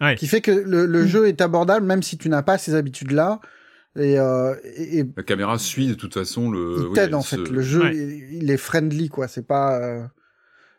Ouais. 0.00 0.16
Qui 0.16 0.26
fait 0.26 0.40
que 0.40 0.50
le, 0.50 0.86
le 0.86 1.04
mm. 1.04 1.06
jeu 1.06 1.28
est 1.28 1.42
abordable 1.42 1.84
même 1.84 2.02
si 2.02 2.16
tu 2.16 2.28
n'as 2.30 2.42
pas 2.42 2.58
ces 2.58 2.74
habitudes-là. 2.74 3.40
Et, 3.96 4.18
euh, 4.18 4.54
et, 4.64 5.04
la 5.16 5.22
caméra 5.24 5.58
suit 5.58 5.88
de 5.88 5.94
toute 5.94 6.14
façon 6.14 6.50
le. 6.50 6.86
Il 6.88 6.92
t'aide 6.94 7.14
en 7.14 7.22
fait. 7.22 7.36
Le 7.36 7.60
jeu, 7.60 7.92
il, 7.92 8.50
est 8.50 8.56
friendly 8.56 9.08
quoi. 9.08 9.26
C'est 9.26 9.46
pas, 9.46 9.80
euh, 9.80 10.06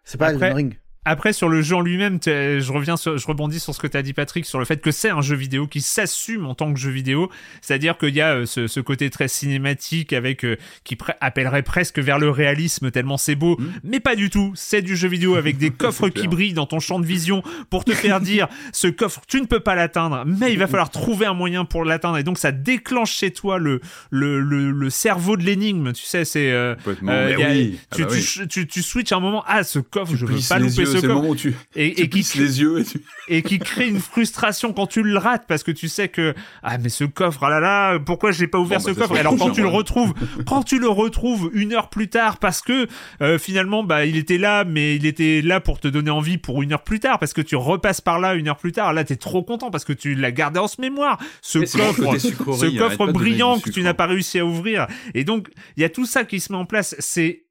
c'est 0.03 0.17
pas 0.17 0.31
Elden 0.31 0.53
Ring. 0.53 0.80
Après, 1.03 1.33
sur 1.33 1.49
le 1.49 1.63
jeu 1.63 1.75
en 1.75 1.81
lui-même, 1.81 2.19
je 2.23 2.71
reviens, 2.71 2.95
sur, 2.95 3.17
je 3.17 3.25
rebondis 3.25 3.59
sur 3.59 3.73
ce 3.73 3.79
que 3.79 3.87
tu 3.87 3.97
as 3.97 4.03
dit, 4.03 4.13
Patrick, 4.13 4.45
sur 4.45 4.59
le 4.59 4.65
fait 4.65 4.81
que 4.81 4.91
c'est 4.91 5.09
un 5.09 5.21
jeu 5.21 5.35
vidéo 5.35 5.65
qui 5.65 5.81
s'assume 5.81 6.45
en 6.45 6.53
tant 6.53 6.71
que 6.71 6.79
jeu 6.79 6.91
vidéo. 6.91 7.31
C'est-à-dire 7.61 7.97
qu'il 7.97 8.13
y 8.13 8.21
a 8.21 8.35
euh, 8.35 8.45
ce, 8.45 8.67
ce, 8.67 8.79
côté 8.79 9.09
très 9.09 9.27
cinématique 9.27 10.13
avec 10.13 10.45
euh, 10.45 10.57
qui 10.83 10.95
appellerait 11.19 11.63
presque 11.63 11.97
vers 11.97 12.19
le 12.19 12.29
réalisme 12.29 12.91
tellement 12.91 13.17
c'est 13.17 13.33
beau, 13.33 13.57
mmh. 13.57 13.65
mais 13.83 13.99
pas 13.99 14.15
du 14.15 14.29
tout. 14.29 14.51
C'est 14.55 14.83
du 14.83 14.95
jeu 14.95 15.07
vidéo 15.07 15.35
avec 15.35 15.57
des 15.57 15.69
coffres 15.71 16.09
qui 16.09 16.27
brillent 16.27 16.53
dans 16.53 16.67
ton 16.67 16.79
champ 16.79 16.99
de 16.99 17.05
vision 17.05 17.41
pour 17.71 17.83
te 17.83 17.93
faire 17.93 18.21
dire 18.21 18.47
ce 18.71 18.87
coffre, 18.87 19.21
tu 19.27 19.41
ne 19.41 19.47
peux 19.47 19.59
pas 19.59 19.73
l'atteindre, 19.73 20.23
mais 20.27 20.53
il 20.53 20.59
va 20.59 20.67
falloir 20.67 20.91
trouver 20.91 21.25
un 21.25 21.33
moyen 21.33 21.65
pour 21.65 21.83
l'atteindre. 21.83 22.19
Et 22.19 22.23
donc 22.23 22.37
ça 22.37 22.51
déclenche 22.51 23.11
chez 23.11 23.31
toi 23.31 23.57
le 23.57 23.81
le, 24.11 24.39
le, 24.39 24.89
cerveau 24.89 25.35
de 25.37 25.43
l'énigme. 25.43 25.93
Tu 25.93 26.05
sais, 26.05 26.25
c'est 26.25 26.51
euh, 26.51 26.75
oui. 26.85 26.95
tu, 26.99 28.03
ah 28.03 28.05
bah 28.05 28.15
tu, 28.15 28.47
tu, 28.47 28.67
tu, 28.67 28.81
switches 28.83 29.13
un 29.13 29.19
moment. 29.19 29.43
Ah, 29.47 29.63
ce 29.63 29.79
coffre, 29.79 30.15
je 30.15 30.25
veux 30.25 30.37
pas 30.47 30.59
louper 30.59 30.85
c'est 30.99 31.07
le 31.07 31.13
moment 31.13 31.29
où 31.29 31.35
tu, 31.35 31.55
et, 31.75 32.01
et 32.01 32.09
qui 32.09 32.25
les 32.37 32.61
yeux 32.61 32.79
et, 32.79 32.83
tu... 32.83 33.01
et, 33.27 33.41
qui 33.41 33.59
crée 33.59 33.87
une 33.87 33.99
frustration 33.99 34.73
quand 34.73 34.87
tu 34.87 35.03
le 35.03 35.17
rates 35.17 35.45
parce 35.47 35.63
que 35.63 35.71
tu 35.71 35.87
sais 35.87 36.07
que 36.07 36.33
ah 36.63 36.77
mais 36.77 36.89
ce 36.89 37.03
coffre 37.03 37.43
ah 37.43 37.49
là 37.49 37.59
là 37.59 37.99
pourquoi 37.99 38.31
j'ai 38.31 38.47
pas 38.47 38.59
ouvert 38.59 38.79
bon, 38.79 38.85
ce 38.85 38.91
bah, 38.91 39.01
coffre? 39.01 39.15
et 39.15 39.19
alors 39.19 39.35
quand 39.37 39.51
tu 39.51 39.61
le 39.61 39.67
retrouves 39.67 40.13
quand 40.45 40.63
tu 40.63 40.79
le 40.79 40.89
retrouves 40.89 41.49
une 41.53 41.73
heure 41.73 41.89
plus 41.89 42.09
tard 42.09 42.37
parce 42.37 42.61
que 42.61 42.87
euh, 43.21 43.37
finalement 43.37 43.83
bah 43.83 44.05
il 44.05 44.17
était 44.17 44.37
là 44.37 44.63
mais 44.63 44.95
il 44.95 45.05
était 45.05 45.41
là 45.41 45.59
pour 45.59 45.79
te 45.79 45.87
donner 45.87 46.11
envie 46.11 46.37
pour 46.37 46.61
une 46.61 46.73
heure 46.73 46.83
plus 46.83 46.99
tard 46.99 47.19
parce 47.19 47.33
que 47.33 47.41
tu 47.41 47.55
repasses 47.55 48.01
par 48.01 48.19
là 48.19 48.35
une 48.35 48.47
heure 48.47 48.57
plus 48.57 48.71
tard. 48.71 48.93
Là 48.93 49.03
t'es 49.03 49.15
trop 49.15 49.43
content 49.43 49.71
parce 49.71 49.85
que 49.85 49.93
tu 49.93 50.15
l'as 50.15 50.31
gardé 50.31 50.59
en 50.59 50.67
ce 50.67 50.81
mémoire. 50.81 51.19
Ce 51.41 51.59
coffre 51.59 52.17
ce 52.17 52.77
coffre 52.77 53.11
brillant 53.11 53.59
que 53.59 53.69
tu 53.69 53.81
n'as 53.83 53.93
pas 53.93 54.05
réussi 54.05 54.39
à 54.39 54.45
ouvrir. 54.45 54.87
Et 55.13 55.23
donc 55.23 55.49
il 55.77 55.81
y 55.81 55.85
a 55.85 55.89
tout 55.89 56.05
ça 56.05 56.23
qui 56.23 56.39
se 56.39 56.51
met 56.51 56.57
en 56.57 56.65
place. 56.65 56.95
C'est 56.99 57.43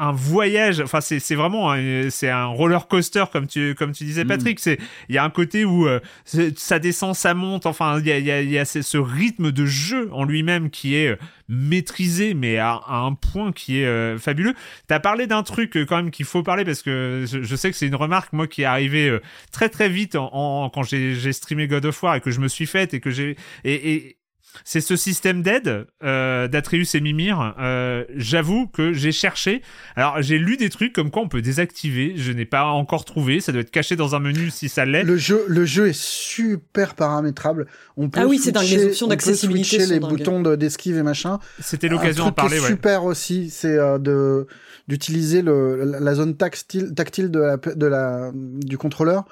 un 0.00 0.12
voyage. 0.12 0.80
Enfin, 0.80 1.00
c'est 1.00 1.20
c'est 1.20 1.34
vraiment 1.34 1.74
c'est 2.08 2.30
un 2.30 2.46
roller 2.46 2.88
coaster 2.88 3.24
comme 3.30 3.46
tu 3.46 3.74
comme 3.74 3.92
tu 3.92 4.04
disais, 4.04 4.24
mm. 4.24 4.28
Patrick. 4.28 4.58
C'est 4.58 4.78
il 5.08 5.14
y 5.14 5.18
a 5.18 5.24
un 5.24 5.30
côté 5.30 5.64
où 5.64 5.86
euh, 5.86 6.00
ça 6.56 6.78
descend, 6.78 7.14
ça 7.14 7.34
monte. 7.34 7.66
Enfin, 7.66 8.00
il 8.00 8.06
y 8.06 8.12
a 8.12 8.18
il 8.18 8.24
y 8.24 8.30
a, 8.30 8.42
y 8.42 8.58
a 8.58 8.64
ce 8.64 8.98
rythme 8.98 9.52
de 9.52 9.66
jeu 9.66 10.08
en 10.12 10.24
lui-même 10.24 10.70
qui 10.70 10.96
est 10.96 11.08
euh, 11.08 11.16
maîtrisé, 11.48 12.32
mais 12.32 12.56
à, 12.56 12.80
un 12.88 13.12
point 13.12 13.52
qui 13.52 13.80
est 13.80 13.86
euh, 13.86 14.18
fabuleux. 14.18 14.54
T'as 14.86 15.00
parlé 15.00 15.26
d'un 15.26 15.42
truc 15.42 15.76
quand 15.86 15.96
même 15.96 16.10
qu'il 16.10 16.24
faut 16.24 16.42
parler 16.42 16.64
parce 16.64 16.82
que 16.82 17.26
je, 17.26 17.56
sais 17.56 17.70
que 17.70 17.76
c'est 17.76 17.86
une 17.86 17.94
remarque 17.94 18.32
moi 18.32 18.46
qui 18.46 18.62
est 18.62 18.66
arrivée 18.66 19.18
très 19.52 19.68
très 19.68 19.88
vite 19.88 20.16
en, 20.16 20.70
quand 20.72 20.82
j'ai 20.82 21.32
streamé 21.32 21.66
God 21.66 21.84
of 21.84 22.02
War 22.02 22.14
et 22.16 22.20
que 22.20 22.30
je 22.30 22.40
me 22.40 22.48
suis 22.48 22.66
faite 22.66 22.94
et 22.94 23.00
que 23.00 23.10
j'ai 23.10 23.36
et, 23.64 23.92
et 23.92 24.19
c'est 24.64 24.80
ce 24.80 24.96
système 24.96 25.42
d'aide 25.42 25.86
euh, 26.02 26.48
d'Atreus 26.48 26.94
et 26.94 27.00
Mimir. 27.00 27.54
Euh, 27.58 28.04
J'avoue 28.14 28.66
que 28.66 28.92
j'ai 28.92 29.12
cherché. 29.12 29.62
Alors 29.96 30.20
j'ai 30.22 30.38
lu 30.38 30.56
des 30.56 30.70
trucs 30.70 30.92
comme 30.92 31.10
quoi 31.10 31.22
on 31.22 31.28
peut 31.28 31.42
désactiver. 31.42 32.14
Je 32.16 32.32
n'ai 32.32 32.44
pas 32.44 32.64
encore 32.66 33.04
trouvé. 33.04 33.40
Ça 33.40 33.52
doit 33.52 33.62
être 33.62 33.70
caché 33.70 33.96
dans 33.96 34.14
un 34.14 34.20
menu 34.20 34.50
si 34.50 34.68
ça 34.68 34.84
l'est. 34.84 35.02
Le 35.02 35.16
jeu, 35.16 35.44
le 35.48 35.64
jeu 35.64 35.88
est 35.88 35.98
super 35.98 36.94
paramétrable. 36.94 37.66
On 37.96 38.08
peut 38.08 38.20
ah 38.22 38.26
oui, 38.26 38.38
c'est 38.38 38.56
les 38.56 38.86
options 38.86 39.06
d'accessibilité. 39.06 39.86
les 39.86 40.00
boutons 40.00 40.40
d'esquive 40.42 40.96
et 40.96 41.02
machin. 41.02 41.38
C'était 41.60 41.88
l'occasion 41.88 42.26
d'en 42.26 42.32
parler. 42.32 42.58
Qui 42.58 42.64
est 42.64 42.68
super 42.68 43.04
aussi, 43.04 43.50
c'est 43.50 43.76
euh, 43.76 43.98
de 43.98 44.46
d'utiliser 44.88 45.42
la 45.42 46.14
zone 46.14 46.36
tactile, 46.36 46.94
tactile 46.94 47.30
de 47.30 47.38
la, 47.38 47.56
de 47.56 47.86
la, 47.86 48.32
du 48.34 48.76
contrôleur 48.76 49.24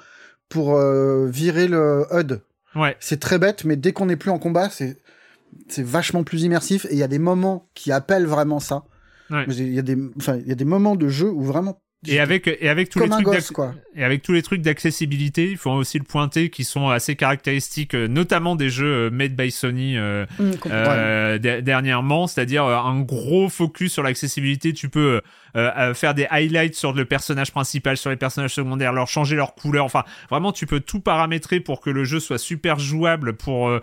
pour 0.47 0.77
euh, 0.77 1.27
virer 1.27 1.67
le 1.67 2.05
HUD. 2.11 2.39
Ouais. 2.75 2.95
C'est 2.99 3.19
très 3.19 3.39
bête, 3.39 3.65
mais 3.65 3.75
dès 3.75 3.91
qu'on 3.91 4.05
n'est 4.05 4.15
plus 4.15 4.31
en 4.31 4.39
combat, 4.39 4.69
c'est 4.69 4.97
c'est 5.67 5.83
vachement 5.85 6.23
plus 6.23 6.43
immersif 6.43 6.85
et 6.85 6.93
il 6.93 6.97
y 6.97 7.03
a 7.03 7.07
des 7.07 7.19
moments 7.19 7.69
qui 7.73 7.91
appellent 7.91 8.25
vraiment 8.25 8.59
ça. 8.59 8.83
Il 9.47 9.73
y 9.73 9.79
a 9.79 9.83
des, 9.83 9.97
enfin, 10.17 10.37
il 10.37 10.47
y 10.47 10.51
a 10.51 10.55
des 10.55 10.65
moments 10.65 10.95
de 10.95 11.07
jeu 11.07 11.29
où 11.29 11.43
vraiment 11.43 11.81
Et 12.07 12.21
avec, 12.21 12.47
et 12.47 12.69
avec 12.69 12.87
tous 12.89 12.99
Comme 12.99 13.09
les 13.09 13.15
trucs 13.15 13.25
gosse, 13.25 13.51
et 13.93 14.05
avec 14.05 14.21
tous 14.21 14.31
les 14.31 14.41
trucs 14.41 14.61
d'accessibilité, 14.61 15.51
il 15.51 15.57
faut 15.57 15.71
aussi 15.71 15.97
le 15.97 16.05
pointer, 16.05 16.49
qui 16.49 16.63
sont 16.63 16.87
assez 16.87 17.17
caractéristiques, 17.17 17.93
euh, 17.93 18.07
notamment 18.07 18.55
des 18.55 18.69
jeux 18.69 19.07
euh, 19.07 19.09
made 19.09 19.35
by 19.35 19.51
Sony 19.51 19.97
euh, 19.97 20.25
complètement. 20.37 20.69
euh, 20.71 21.37
der- 21.39 21.61
dernièrement, 21.61 22.27
c'est-à-dire 22.27 22.63
un 22.63 23.01
gros 23.01 23.49
focus 23.49 23.91
sur 23.91 24.01
l'accessibilité. 24.03 24.71
Tu 24.71 24.87
peux 24.87 25.19
euh, 25.57 25.93
faire 25.93 26.13
des 26.13 26.25
highlights 26.29 26.75
sur 26.75 26.93
le 26.93 27.03
personnage 27.03 27.51
principal, 27.51 27.97
sur 27.97 28.09
les 28.11 28.15
personnages 28.15 28.53
secondaires, 28.53 28.93
leur 28.93 29.09
changer 29.09 29.35
leur 29.35 29.53
couleur. 29.53 29.83
Enfin, 29.83 30.05
vraiment, 30.29 30.53
tu 30.53 30.65
peux 30.67 30.79
tout 30.79 31.01
paramétrer 31.01 31.59
pour 31.59 31.81
que 31.81 31.89
le 31.89 32.05
jeu 32.05 32.21
soit 32.21 32.37
super 32.37 32.79
jouable, 32.79 33.33
pour 33.33 33.77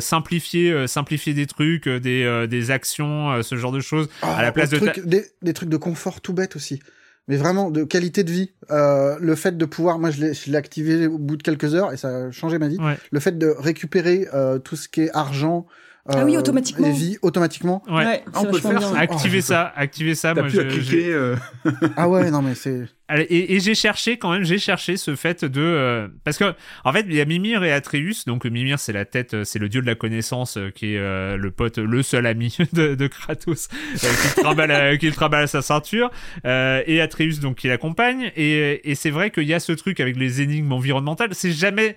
simplifier, 0.00 0.86
simplifier 0.86 1.34
des 1.34 1.46
trucs, 1.46 1.88
des, 1.88 2.22
euh, 2.22 2.46
des 2.46 2.70
actions, 2.70 3.42
ce 3.42 3.56
genre 3.56 3.72
de 3.72 3.80
choses. 3.80 4.08
à 4.22 4.42
la 4.42 4.52
place 4.52 4.70
de 4.70 4.78
ta- 4.78 4.92
des, 5.00 5.24
des 5.42 5.52
trucs 5.52 5.68
de 5.68 5.76
confort 5.76 6.20
tout 6.20 6.32
bête 6.32 6.54
aussi. 6.56 6.80
Mais 7.28 7.36
vraiment 7.36 7.70
de 7.70 7.84
qualité 7.84 8.22
de 8.22 8.30
vie. 8.30 8.50
Euh, 8.70 9.16
le 9.20 9.34
fait 9.34 9.56
de 9.56 9.64
pouvoir, 9.64 9.98
moi 9.98 10.10
je 10.10 10.20
l'ai, 10.20 10.34
je 10.34 10.50
l'ai 10.50 10.56
activé 10.56 11.06
au 11.06 11.18
bout 11.18 11.36
de 11.36 11.42
quelques 11.42 11.74
heures 11.74 11.92
et 11.92 11.96
ça 11.96 12.08
a 12.08 12.30
changé 12.30 12.58
ma 12.58 12.68
vie. 12.68 12.78
Ouais. 12.78 12.96
Le 13.10 13.20
fait 13.20 13.36
de 13.36 13.48
récupérer 13.48 14.28
euh, 14.32 14.58
tout 14.58 14.76
ce 14.76 14.88
qui 14.88 15.02
est 15.02 15.10
argent. 15.14 15.66
Ah 16.08 16.24
oui, 16.24 16.36
automatiquement. 16.36 16.86
Et 16.86 16.92
vie 16.92 17.16
automatiquement. 17.22 17.82
Ouais. 17.88 18.04
Ouais, 18.04 18.24
on 18.34 18.44
peut 18.44 18.58
faire, 18.58 18.80
ça. 18.80 18.98
Activer 18.98 19.38
Oh, 19.38 19.42
ça, 19.42 19.72
activer 19.76 20.14
ça. 20.14 20.34
T'as 20.34 20.42
moi, 20.42 20.50
plus 20.50 20.56
je- 20.60 20.62
cliquer. 20.68 21.12
euh, 21.12 21.36
Ah 21.96 22.08
ouais, 22.08 22.30
non 22.30 22.42
mais 22.42 22.54
c'est. 22.54 22.86
Allez, 23.08 23.22
Et, 23.24 23.54
et 23.54 23.60
j'ai 23.60 23.74
cherché 23.76 24.16
quand 24.18 24.32
même, 24.32 24.42
j'ai 24.42 24.58
cherché 24.58 24.96
ce 24.96 25.14
fait 25.14 25.44
de 25.44 25.60
euh, 25.60 26.08
parce 26.24 26.38
que 26.38 26.54
en 26.84 26.92
fait 26.92 27.06
il 27.08 27.14
y 27.14 27.20
a 27.20 27.24
Mimir 27.24 27.62
et 27.62 27.72
Atreus, 27.72 28.24
donc 28.26 28.44
Mimir 28.44 28.80
c'est 28.80 28.92
la 28.92 29.04
tête, 29.04 29.34
euh, 29.34 29.44
c'est 29.44 29.60
le 29.60 29.68
dieu 29.68 29.80
de 29.80 29.86
la 29.86 29.94
connaissance 29.94 30.56
euh, 30.56 30.70
qui 30.70 30.94
est 30.94 30.98
euh, 30.98 31.36
le 31.36 31.50
pote, 31.52 31.78
le 31.78 32.02
seul 32.02 32.26
ami 32.26 32.56
de, 32.72 32.96
de 32.96 33.06
Kratos 33.06 33.68
euh, 33.70 33.96
qui 33.96 34.06
le 34.38 34.42
trimballe, 34.42 34.70
à, 34.72 34.96
qui 34.96 35.06
le 35.06 35.12
trimballe 35.12 35.44
à 35.44 35.46
sa 35.46 35.62
ceinture, 35.62 36.10
euh, 36.46 36.82
et 36.86 37.00
Atreus 37.00 37.38
donc 37.40 37.58
qui 37.58 37.68
l'accompagne 37.68 38.32
et, 38.36 38.90
et 38.90 38.94
c'est 38.96 39.10
vrai 39.10 39.30
qu'il 39.30 39.44
y 39.44 39.54
a 39.54 39.60
ce 39.60 39.70
truc 39.72 40.00
avec 40.00 40.16
les 40.16 40.42
énigmes 40.42 40.72
environnementales, 40.72 41.30
c'est 41.32 41.52
jamais 41.52 41.94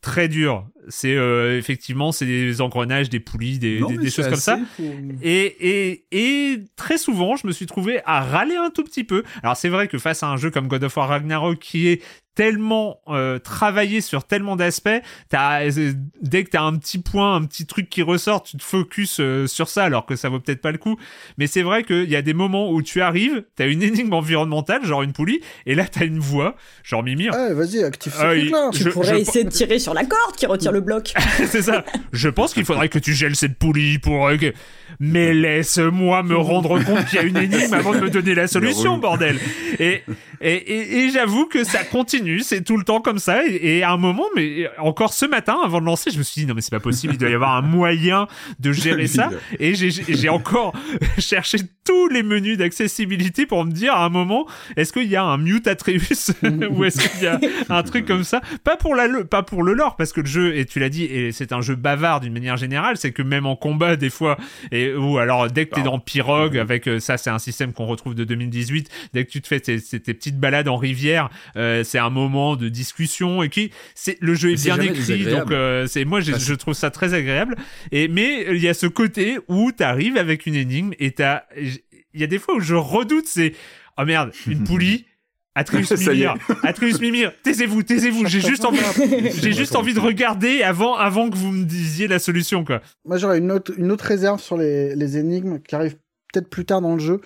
très 0.00 0.28
dur. 0.28 0.66
C'est 0.88 1.14
euh, 1.14 1.58
effectivement 1.58 2.10
c'est 2.12 2.26
des 2.26 2.60
engrenages, 2.60 3.08
des 3.10 3.20
poulies, 3.20 3.58
des, 3.58 3.80
non, 3.80 3.90
des- 3.90 4.10
choses 4.10 4.26
comme 4.28 4.36
ça. 4.36 4.58
pour- 4.76 4.86
Et, 5.22 5.44
et, 5.90 6.04
et 6.10 6.64
très 6.76 6.98
souvent, 6.98 7.36
je 7.36 7.46
me 7.46 7.52
suis 7.52 7.66
trouvé 7.66 8.00
à 8.06 8.20
râler 8.22 8.56
un 8.56 8.70
tout 8.70 8.82
petit 8.84 9.04
peu. 9.04 9.22
Alors 9.42 9.56
c'est 9.56 9.68
vrai 9.68 9.88
que 9.88 9.98
face 9.98 10.22
à 10.22 10.28
un 10.28 10.36
jeu 10.36 10.50
comme 10.50 10.68
God 10.68 10.84
of 10.84 10.96
War 10.96 11.08
Ragnarok 11.08 11.58
qui 11.58 11.88
est 11.88 12.02
tellement 12.40 13.00
euh, 13.08 13.38
travaillé 13.38 14.00
sur 14.00 14.24
tellement 14.24 14.56
d'aspects, 14.56 14.88
t'as, 15.28 15.62
euh, 15.66 15.92
dès 16.22 16.42
que 16.44 16.48
t'as 16.48 16.62
un 16.62 16.74
petit 16.78 16.96
point, 16.98 17.34
un 17.36 17.44
petit 17.44 17.66
truc 17.66 17.90
qui 17.90 18.00
ressort, 18.00 18.42
tu 18.42 18.56
te 18.56 18.62
focus 18.62 19.18
euh, 19.20 19.46
sur 19.46 19.68
ça 19.68 19.84
alors 19.84 20.06
que 20.06 20.16
ça 20.16 20.30
vaut 20.30 20.40
peut-être 20.40 20.62
pas 20.62 20.72
le 20.72 20.78
coup. 20.78 20.96
Mais 21.36 21.46
c'est 21.46 21.60
vrai 21.60 21.84
qu'il 21.84 22.08
y 22.08 22.16
a 22.16 22.22
des 22.22 22.32
moments 22.32 22.70
où 22.70 22.80
tu 22.80 23.02
arrives, 23.02 23.44
t'as 23.56 23.66
une 23.68 23.82
énigme 23.82 24.14
environnementale, 24.14 24.86
genre 24.86 25.02
une 25.02 25.12
poulie, 25.12 25.40
et 25.66 25.74
là 25.74 25.84
t'as 25.86 26.06
une 26.06 26.18
voix, 26.18 26.56
genre 26.82 27.02
Mimir. 27.02 27.34
Ouais, 27.34 27.52
vas-y, 27.52 27.84
active 27.84 28.14
ce 28.14 28.18
Ah, 28.22 28.30
truc-là. 28.34 28.70
il- 28.72 28.78
Tu 28.78 28.84
je- 28.84 28.88
pourrais 28.88 29.08
je- 29.08 29.14
essayer 29.16 29.44
de 29.44 29.50
tirer 29.50 29.78
sur 29.78 29.92
la 29.92 30.06
corde 30.06 30.34
qui 30.34 30.46
retire 30.46 30.72
le 30.72 30.80
bloc. 30.80 31.12
c'est 31.46 31.60
ça. 31.62 31.84
Je 32.14 32.30
pense 32.30 32.54
qu'il 32.54 32.64
faudrait 32.64 32.88
que 32.88 32.98
tu 32.98 33.12
gèles 33.12 33.36
cette 33.36 33.58
poulie 33.58 33.98
pour. 33.98 34.28
euh, 34.28 34.38
que- 34.38 34.54
Mais 34.98 35.34
laisse-moi 35.34 36.22
me 36.22 36.36
rendre 36.36 36.82
compte 36.84 37.04
qu'il 37.04 37.16
y 37.16 37.18
a 37.18 37.24
une 37.24 37.36
énigme 37.36 37.74
avant 37.74 37.92
de 37.92 38.00
me 38.00 38.08
donner 38.08 38.34
la 38.34 38.46
solution, 38.46 38.96
bordel. 38.96 39.38
Et, 39.78 40.02
et, 40.40 40.54
et, 40.54 40.98
et 41.00 41.10
j'avoue 41.10 41.44
que 41.46 41.64
ça 41.64 41.84
continue, 41.84 42.29
c'est 42.40 42.62
tout 42.62 42.76
le 42.76 42.84
temps 42.84 43.00
comme 43.00 43.18
ça. 43.18 43.46
Et, 43.46 43.78
et 43.78 43.82
à 43.82 43.90
un 43.92 43.96
moment, 43.96 44.24
mais 44.36 44.68
encore 44.78 45.12
ce 45.12 45.26
matin, 45.26 45.58
avant 45.64 45.80
de 45.80 45.86
lancer, 45.86 46.10
je 46.10 46.18
me 46.18 46.22
suis 46.22 46.42
dit 46.42 46.46
non 46.46 46.54
mais 46.54 46.60
c'est 46.60 46.70
pas 46.70 46.80
possible, 46.80 47.14
il 47.14 47.18
doit 47.18 47.28
y 47.30 47.34
avoir 47.34 47.56
un 47.56 47.62
moyen 47.62 48.26
de 48.60 48.72
gérer 48.72 49.06
ça. 49.08 49.30
Et 49.58 49.74
j'ai- 49.74 50.28
encore 50.28 50.72
cherché 51.18 51.58
tous 51.84 52.08
les 52.08 52.22
menus 52.22 52.56
d'accessibilité 52.58 53.46
pour 53.46 53.64
me 53.64 53.72
dire 53.72 53.94
à 53.94 54.04
un 54.04 54.08
moment, 54.08 54.46
est-ce 54.76 54.92
qu'il 54.92 55.08
y 55.08 55.16
a 55.16 55.24
un 55.24 55.38
mute 55.38 55.66
Atreus 55.66 56.32
ou 56.70 56.84
est-ce 56.84 57.08
qu'il 57.08 57.22
y 57.24 57.26
a 57.26 57.40
un 57.68 57.82
truc 57.82 58.06
comme 58.06 58.24
ça? 58.24 58.40
Pas 58.64 58.76
pour 58.76 58.94
la 58.94 59.06
le- 59.06 59.24
pas 59.24 59.42
pour 59.42 59.62
le 59.62 59.72
lore 59.72 59.96
parce 59.96 60.12
que 60.12 60.20
le 60.20 60.26
jeu 60.26 60.56
et 60.56 60.64
tu 60.66 60.78
l'as 60.78 60.88
dit 60.88 61.04
et 61.04 61.32
c'est 61.32 61.52
un 61.52 61.60
jeu 61.60 61.74
bavard 61.74 62.20
d'une 62.20 62.32
manière 62.32 62.56
générale, 62.56 62.96
c'est 62.96 63.12
que 63.12 63.22
même 63.22 63.46
en 63.46 63.56
combat 63.56 63.96
des 63.96 64.10
fois 64.10 64.36
et 64.70 64.92
ou 64.94 65.18
alors 65.18 65.50
dès 65.50 65.66
que 65.66 65.74
t'es 65.74 65.82
dans 65.82 65.98
Pirogue 65.98 66.56
avec 66.58 66.86
euh, 66.88 67.00
ça 67.00 67.16
c'est 67.16 67.30
un 67.30 67.38
système 67.38 67.72
qu'on 67.72 67.86
retrouve 67.86 68.14
de 68.14 68.24
2018, 68.24 68.88
dès 69.12 69.24
que 69.24 69.30
tu 69.30 69.40
te 69.40 69.48
fais 69.48 69.60
tes 69.60 69.78
petites 69.78 70.38
balades 70.38 70.68
en 70.68 70.76
rivière, 70.76 71.28
euh, 71.56 71.82
c'est 71.84 71.98
un 71.98 72.09
moment 72.10 72.56
de 72.56 72.68
discussion 72.68 73.42
et 73.42 73.48
qui 73.48 73.70
c'est 73.94 74.18
le 74.20 74.34
jeu 74.34 74.52
est 74.52 74.64
bien 74.64 74.78
écrit 74.80 75.24
donc 75.24 75.50
euh, 75.50 75.86
c'est 75.86 76.04
moi 76.04 76.20
je 76.20 76.54
trouve 76.54 76.74
ça 76.74 76.90
très 76.90 77.14
agréable 77.14 77.56
et 77.92 78.08
mais 78.08 78.46
il 78.50 78.62
y 78.62 78.68
a 78.68 78.74
ce 78.74 78.86
côté 78.86 79.38
où 79.48 79.72
t'arrives 79.72 80.16
avec 80.16 80.46
une 80.46 80.54
énigme 80.54 80.92
et 80.98 81.12
t'as 81.12 81.44
il 81.56 82.20
y 82.20 82.24
a 82.24 82.26
des 82.26 82.38
fois 82.38 82.56
où 82.56 82.60
je 82.60 82.74
redoute 82.74 83.26
c'est 83.26 83.54
oh 83.98 84.04
merde 84.04 84.32
une 84.46 84.64
poulie 84.64 85.06
Atreus. 85.56 85.90
Mimir, 85.90 86.36
Atreus 86.62 87.00
Mimir, 87.00 87.32
taisez-vous, 87.42 87.82
taisez-vous. 87.82 88.26
J'ai 88.26 88.40
juste 88.40 88.64
envie, 88.64 88.78
j'ai 89.42 89.52
juste 89.52 89.74
envie 89.74 89.94
de 89.94 90.00
regarder 90.00 90.62
avant, 90.62 90.94
avant 90.94 91.28
que 91.28 91.36
vous 91.36 91.50
me 91.50 91.64
disiez 91.64 92.06
la 92.06 92.20
solution, 92.20 92.64
quoi. 92.64 92.80
Moi, 93.04 93.18
j'aurais 93.18 93.38
une 93.38 93.50
autre, 93.50 93.72
une 93.76 93.90
autre 93.90 94.04
réserve 94.04 94.40
sur 94.40 94.56
les, 94.56 94.94
les 94.94 95.18
énigmes 95.18 95.58
qui 95.60 95.74
arrivent 95.74 95.96
peut-être 96.32 96.48
plus 96.48 96.64
tard 96.64 96.80
dans 96.80 96.94
le 96.94 97.00
jeu, 97.00 97.20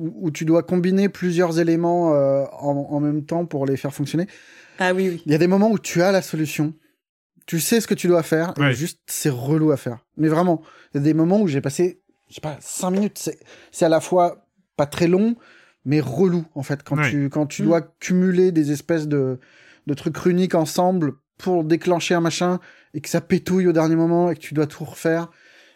où, 0.00 0.26
où 0.26 0.30
tu 0.30 0.44
dois 0.44 0.62
combiner 0.62 1.08
plusieurs 1.08 1.58
éléments 1.58 2.14
euh, 2.14 2.44
en, 2.58 2.86
en 2.90 3.00
même 3.00 3.24
temps 3.24 3.44
pour 3.46 3.66
les 3.66 3.76
faire 3.76 3.92
fonctionner. 3.94 4.26
Ah 4.78 4.94
oui, 4.94 5.08
oui. 5.10 5.22
Il 5.26 5.32
y 5.32 5.34
a 5.34 5.38
des 5.38 5.46
moments 5.46 5.70
où 5.70 5.78
tu 5.78 6.02
as 6.02 6.10
la 6.12 6.22
solution, 6.22 6.72
tu 7.46 7.60
sais 7.60 7.80
ce 7.80 7.86
que 7.86 7.94
tu 7.94 8.06
dois 8.08 8.22
faire, 8.22 8.54
Ouais. 8.58 8.72
juste 8.72 9.00
c'est 9.06 9.28
relou 9.30 9.70
à 9.72 9.76
faire. 9.76 9.98
Mais 10.16 10.28
vraiment, 10.28 10.62
il 10.92 10.98
y 10.98 11.00
a 11.00 11.04
des 11.04 11.14
moments 11.14 11.40
où 11.40 11.46
j'ai 11.48 11.60
passé, 11.60 12.00
je 12.28 12.34
sais 12.36 12.40
pas, 12.40 12.56
cinq 12.60 12.90
minutes. 12.92 13.30
C'est, 13.72 13.84
à 13.84 13.88
la 13.88 14.00
fois 14.00 14.46
pas 14.76 14.86
très 14.86 15.06
long, 15.08 15.36
mais 15.84 16.00
relou 16.00 16.44
en 16.54 16.62
fait 16.62 16.82
quand 16.82 16.96
Ouais. 16.98 17.10
tu 17.10 17.28
quand 17.28 17.46
tu 17.46 17.62
Mm. 17.62 17.66
dois 17.66 17.80
cumuler 18.00 18.52
des 18.52 18.72
espèces 18.72 19.06
de 19.08 19.38
de 19.86 19.94
trucs 19.94 20.16
runiques 20.16 20.54
ensemble 20.54 21.14
pour 21.38 21.64
déclencher 21.64 22.14
un 22.14 22.20
machin 22.20 22.60
et 22.94 23.00
que 23.00 23.08
ça 23.08 23.20
pétouille 23.22 23.66
au 23.66 23.72
dernier 23.72 23.96
moment 23.96 24.30
et 24.30 24.34
que 24.34 24.40
tu 24.40 24.52
dois 24.54 24.66
tout 24.66 24.84
refaire 24.84 25.30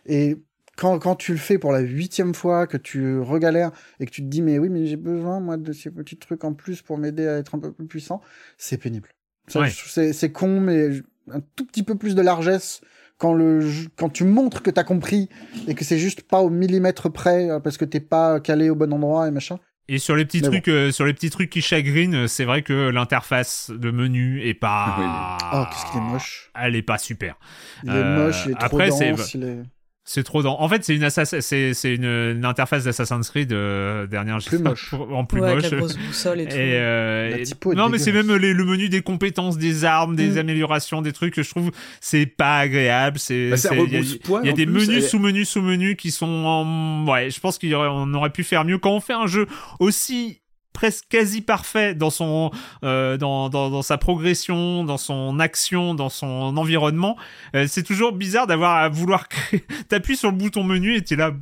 et 0.07 0.37
quand, 0.77 0.99
quand 0.99 1.15
tu 1.17 1.33
le 1.33 1.39
fais 1.39 1.59
pour 1.59 1.73
la 1.73 1.81
huitième 1.81 2.35
fois, 2.35 2.67
que 2.67 2.77
tu 2.77 3.19
regalères 3.21 3.71
et 4.01 4.07
que 4.07 4.11
tu 4.11 4.23
te 4.23 4.27
dis 4.27 4.43
mais 4.43 4.59
oui 4.59 4.69
mais 4.69 4.87
j'ai 4.87 4.97
besoin 4.97 5.41
moi 5.41 5.57
de 5.57 5.73
ces 5.73 5.91
petits 5.91 6.17
trucs 6.17 6.45
en 6.45 6.53
plus 6.55 6.83
pour 6.83 6.99
m'aider 6.99 7.27
à 7.27 7.37
être 7.39 7.55
un 7.55 7.59
peu 7.59 7.73
plus 7.73 7.87
puissant, 7.87 8.21
c'est 8.59 8.79
pénible. 8.79 9.09
Ouais. 9.55 9.71
c'est 9.71 10.13
c'est 10.13 10.33
con 10.33 10.61
mais 10.61 10.89
un 11.31 11.41
tout 11.57 11.65
petit 11.67 11.83
peu 11.83 11.95
plus 11.97 12.15
de 12.15 12.23
largesse 12.23 12.81
quand 13.19 13.35
le 13.35 13.61
quand 13.97 14.09
tu 14.09 14.25
montres 14.25 14.63
que 14.63 14.71
t'as 14.71 14.85
compris 14.85 15.29
et 15.69 15.75
que 15.75 15.85
c'est 15.85 15.99
juste 15.99 16.23
pas 16.23 16.41
au 16.41 16.51
millimètre 16.51 17.11
près 17.13 17.51
euh, 17.51 17.61
parce 17.61 17.77
que 17.77 17.85
t'es 17.85 18.01
pas 18.01 18.41
calé 18.41 18.71
au 18.71 18.75
bon 18.75 18.93
endroit 18.93 19.29
et 19.29 19.31
machin. 19.31 19.59
Et 19.87 19.99
sur 19.99 20.17
les 20.17 20.25
petits 20.25 20.41
Mais 20.41 20.49
trucs, 20.49 20.69
euh, 20.69 20.91
sur 20.93 21.05
les 21.05 21.13
petits 21.13 21.29
trucs 21.29 21.51
qui 21.51 21.61
chagrinent, 21.61 22.15
euh, 22.15 22.27
c'est 22.27 22.47
vrai 22.47 22.63
que 22.63 22.89
l'interface 22.89 23.71
de 23.71 23.91
menu 23.91 24.41
est 24.43 24.55
pas. 24.55 25.37
Oh, 25.53 25.65
qu'est-ce 25.71 25.93
qu'il 25.93 26.01
est 26.01 26.05
moche. 26.05 26.51
Elle 26.59 26.75
est 26.75 26.81
pas 26.83 26.97
super. 26.97 27.37
Il 27.83 27.91
est 27.91 27.93
Euh, 27.93 28.25
moche, 28.25 28.45
il 28.47 28.53
est 28.53 28.55
trop 28.55 28.65
après, 28.65 28.91
c'est- 28.91 29.11
dense, 29.11 29.35
il 29.35 29.45
est 29.45 29.59
C'est 30.07 30.23
trop 30.23 30.43
dans. 30.43 30.61
En 30.61 30.69
fait, 30.69 30.85
c'est 30.85 30.95
une 30.95 31.09
c'est 31.09 31.73
c'est 31.73 31.95
une, 31.95 32.05
une 32.05 32.45
interface 32.45 32.85
d'Assassin's 32.85 33.31
Creed 33.31 33.55
euh, 33.55 34.07
dernière 34.07 34.37
Plus 34.45 34.59
moche. 34.59 34.93
en 34.93 35.25
plus 35.25 35.41
ouais, 35.41 35.55
moche. 35.55 35.65
avec 35.65 35.71
la 35.73 35.79
grosse 35.79 35.97
boussole 35.97 36.41
et 36.41 36.45
tout. 36.47 36.55
Et, 36.55 36.75
euh, 36.75 37.31
La 37.31 37.39
et- 37.39 37.43
typo 37.45 37.73
est 37.73 37.75
non, 37.75 37.89
mais 37.89 37.97
c'est 37.99 38.13
même 38.13 38.31
les- 38.37 38.53
le 38.53 38.65
menu 38.67 38.91
des 38.91 39.01
compétences, 39.01 39.57
des 39.57 39.87
armes, 39.87 40.15
des 40.15 40.33
Mm. 40.33 40.39
améliorations, 40.39 41.01
des 41.01 41.13
trucs 41.15 41.33
que 41.33 41.43
je 41.43 41.49
trouve 41.49 41.71
c'est 42.03 42.27
pas 42.27 42.59
agréable. 42.59 43.19
C'est 43.19 43.49
Bah, 43.49 43.57
il 43.57 43.93
y 43.93 44.49
a, 44.49 44.51
y 44.51 44.53
des 44.55 44.67
plus, 44.67 44.73
menus 44.75 44.89
elle- 44.91 45.03
sous-menus 45.03 45.49
sous-menus 45.49 45.97
qui 45.97 46.11
sont 46.11 46.27
en... 46.27 47.07
ouais. 47.11 47.31
Je 47.31 47.41
pense 47.41 47.59
qu'on 47.59 48.13
aurait 48.15 48.29
pu 48.31 48.45
faire 48.45 48.67
mieux 48.67 48.77
quand 48.77 48.91
on 48.93 49.01
fait 49.01 49.15
un 49.15 49.27
jeu 49.27 49.47
aussi 49.81 50.43
presque 50.75 51.07
quasi 51.09 51.41
parfait 51.41 51.95
dans 51.95 52.11
son 52.11 52.51
euh, 52.85 53.17
dans, 53.17 53.49
dans, 53.49 53.71
dans 53.71 53.81
sa 53.81 53.97
progression 53.97 54.85
dans 54.85 54.99
son 54.99 55.41
action 55.41 55.95
dans 55.95 56.11
son 56.11 56.55
environnement. 56.59 57.17
Euh, 57.57 57.65
c'est 57.67 57.85
toujours 57.85 58.13
bizarre 58.13 58.47
d'avoir 58.47 58.77
à 58.77 58.91
vouloir 58.91 59.29
créer 59.31 59.65
t'appuies 59.89 60.19
sur 60.19 60.31
le 60.31 60.37
bouton 60.37 60.65
menu 60.65 60.97
et 60.97 61.03
t'es 61.03 61.17
là 61.17 61.33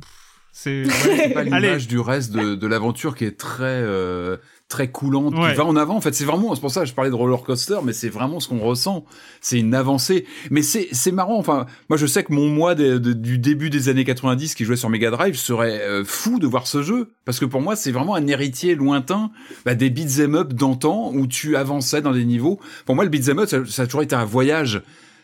c'est 0.53 0.85
c'est 0.87 1.33
pas 1.33 1.43
l'image 1.43 1.87
du 1.89 1.99
reste 1.99 2.31
de, 2.31 2.55
de 2.55 2.67
l'aventure 2.67 3.15
qui 3.15 3.25
est 3.25 3.37
très 3.37 3.63
euh, 3.65 4.37
très 4.73 4.89
coulante, 4.89 5.33
Ouais. 5.35 5.51
qui 5.51 5.55
va 5.57 5.65
en 5.65 5.75
avant. 5.75 5.95
En 5.95 6.01
fait, 6.01 6.13
c'est 6.15 6.25
vraiment, 6.25 6.53
c'est 6.55 6.61
pour 6.61 6.71
ça 6.71 6.81
que 6.81 6.87
je 6.87 6.93
parlais 6.93 7.11
de 7.11 7.15
roller 7.15 7.41
coaster, 7.43 7.77
mais 7.83 7.93
c'est 7.93 8.09
vraiment 8.09 8.39
ce 8.39 8.47
qu'on 8.49 8.59
ressent. 8.59 9.05
C'est 9.39 9.59
une 9.59 9.75
avancée. 9.75 10.25
Mais 10.51 10.61
c'est 10.63 10.87
c'est 10.91 11.11
marrant. 11.11 11.37
Enfin, 11.37 11.67
moi, 11.89 11.97
je 11.97 12.05
sais 12.07 12.23
que 12.23 12.33
mon 12.33 12.47
moi 12.49 12.73
de- 12.75 12.97
de- 12.97 13.13
du 13.13 13.37
début 13.37 13.69
des 13.69 13.87
années 13.89 14.03
90 14.03 14.55
qui 14.55 14.65
jouait 14.65 14.75
sur 14.75 14.89
Mega 14.89 15.11
Drive 15.11 15.35
serait 15.37 15.79
euh, 15.81 16.03
fou 16.03 16.39
de 16.39 16.47
voir 16.47 16.65
ce 16.67 16.81
jeu 16.81 17.11
parce 17.25 17.39
que 17.39 17.45
pour 17.45 17.61
moi, 17.61 17.75
c'est 17.75 17.91
vraiment 17.91 18.15
un 18.15 18.25
héritier 18.27 18.75
lointain 18.75 19.29
bah, 19.65 19.75
des 19.75 19.89
beat'em 19.89 20.35
up 20.35 20.53
d'antan 20.53 21.11
où 21.13 21.27
tu 21.27 21.55
avançais 21.55 22.01
dans 22.01 22.11
des 22.13 22.25
niveaux. 22.25 22.59
Pour 22.85 22.95
moi, 22.95 23.03
le 23.03 23.09
beat'em 23.11 23.39
up, 23.39 23.47
ça, 23.49 23.59
ça 23.65 23.83
a 23.83 23.85
toujours 23.85 24.01
été 24.01 24.15
un 24.15 24.25
voyage. 24.25 24.81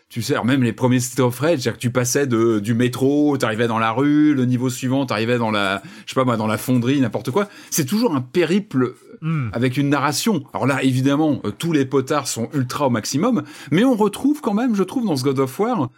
Tu 0.09 0.23
sais, 0.23 0.33
alors 0.33 0.45
même 0.45 0.63
les 0.63 0.73
premiers 0.73 0.97
Rage, 0.97 1.31
c'est-à-dire 1.39 1.73
que 1.73 1.79
tu 1.79 1.91
passais 1.91 2.25
de, 2.25 2.59
du 2.59 2.73
métro, 2.73 3.37
t'arrivais 3.37 3.67
dans 3.67 3.77
la 3.77 3.91
rue, 3.91 4.33
le 4.33 4.45
niveau 4.45 4.69
suivant, 4.69 5.05
t'arrivais 5.05 5.37
dans 5.37 5.51
la, 5.51 5.83
je 6.05 6.13
sais 6.13 6.15
pas 6.15 6.25
moi, 6.25 6.35
dans 6.35 6.47
la 6.47 6.57
fonderie, 6.57 6.99
n'importe 6.99 7.29
quoi. 7.29 7.47
C'est 7.69 7.85
toujours 7.85 8.15
un 8.15 8.21
périple 8.21 8.95
Hmm. 9.21 9.49
avec 9.51 9.75
une 9.75 9.89
narration. 9.89 10.45
Alors 10.53 10.65
là, 10.65 10.81
évidemment, 10.81 11.41
euh, 11.43 11.51
tous 11.51 11.73
les 11.73 11.85
potards 11.85 12.25
sont 12.25 12.47
ultra 12.53 12.87
au 12.87 12.89
maximum, 12.89 13.43
mais 13.69 13.83
on 13.83 13.93
retrouve 13.93 14.39
quand 14.39 14.53
même, 14.53 14.75
je 14.75 14.83
trouve, 14.83 15.05
dans 15.05 15.17
ce 15.17 15.23
God 15.25 15.39
of 15.39 15.59
War, 15.59 15.89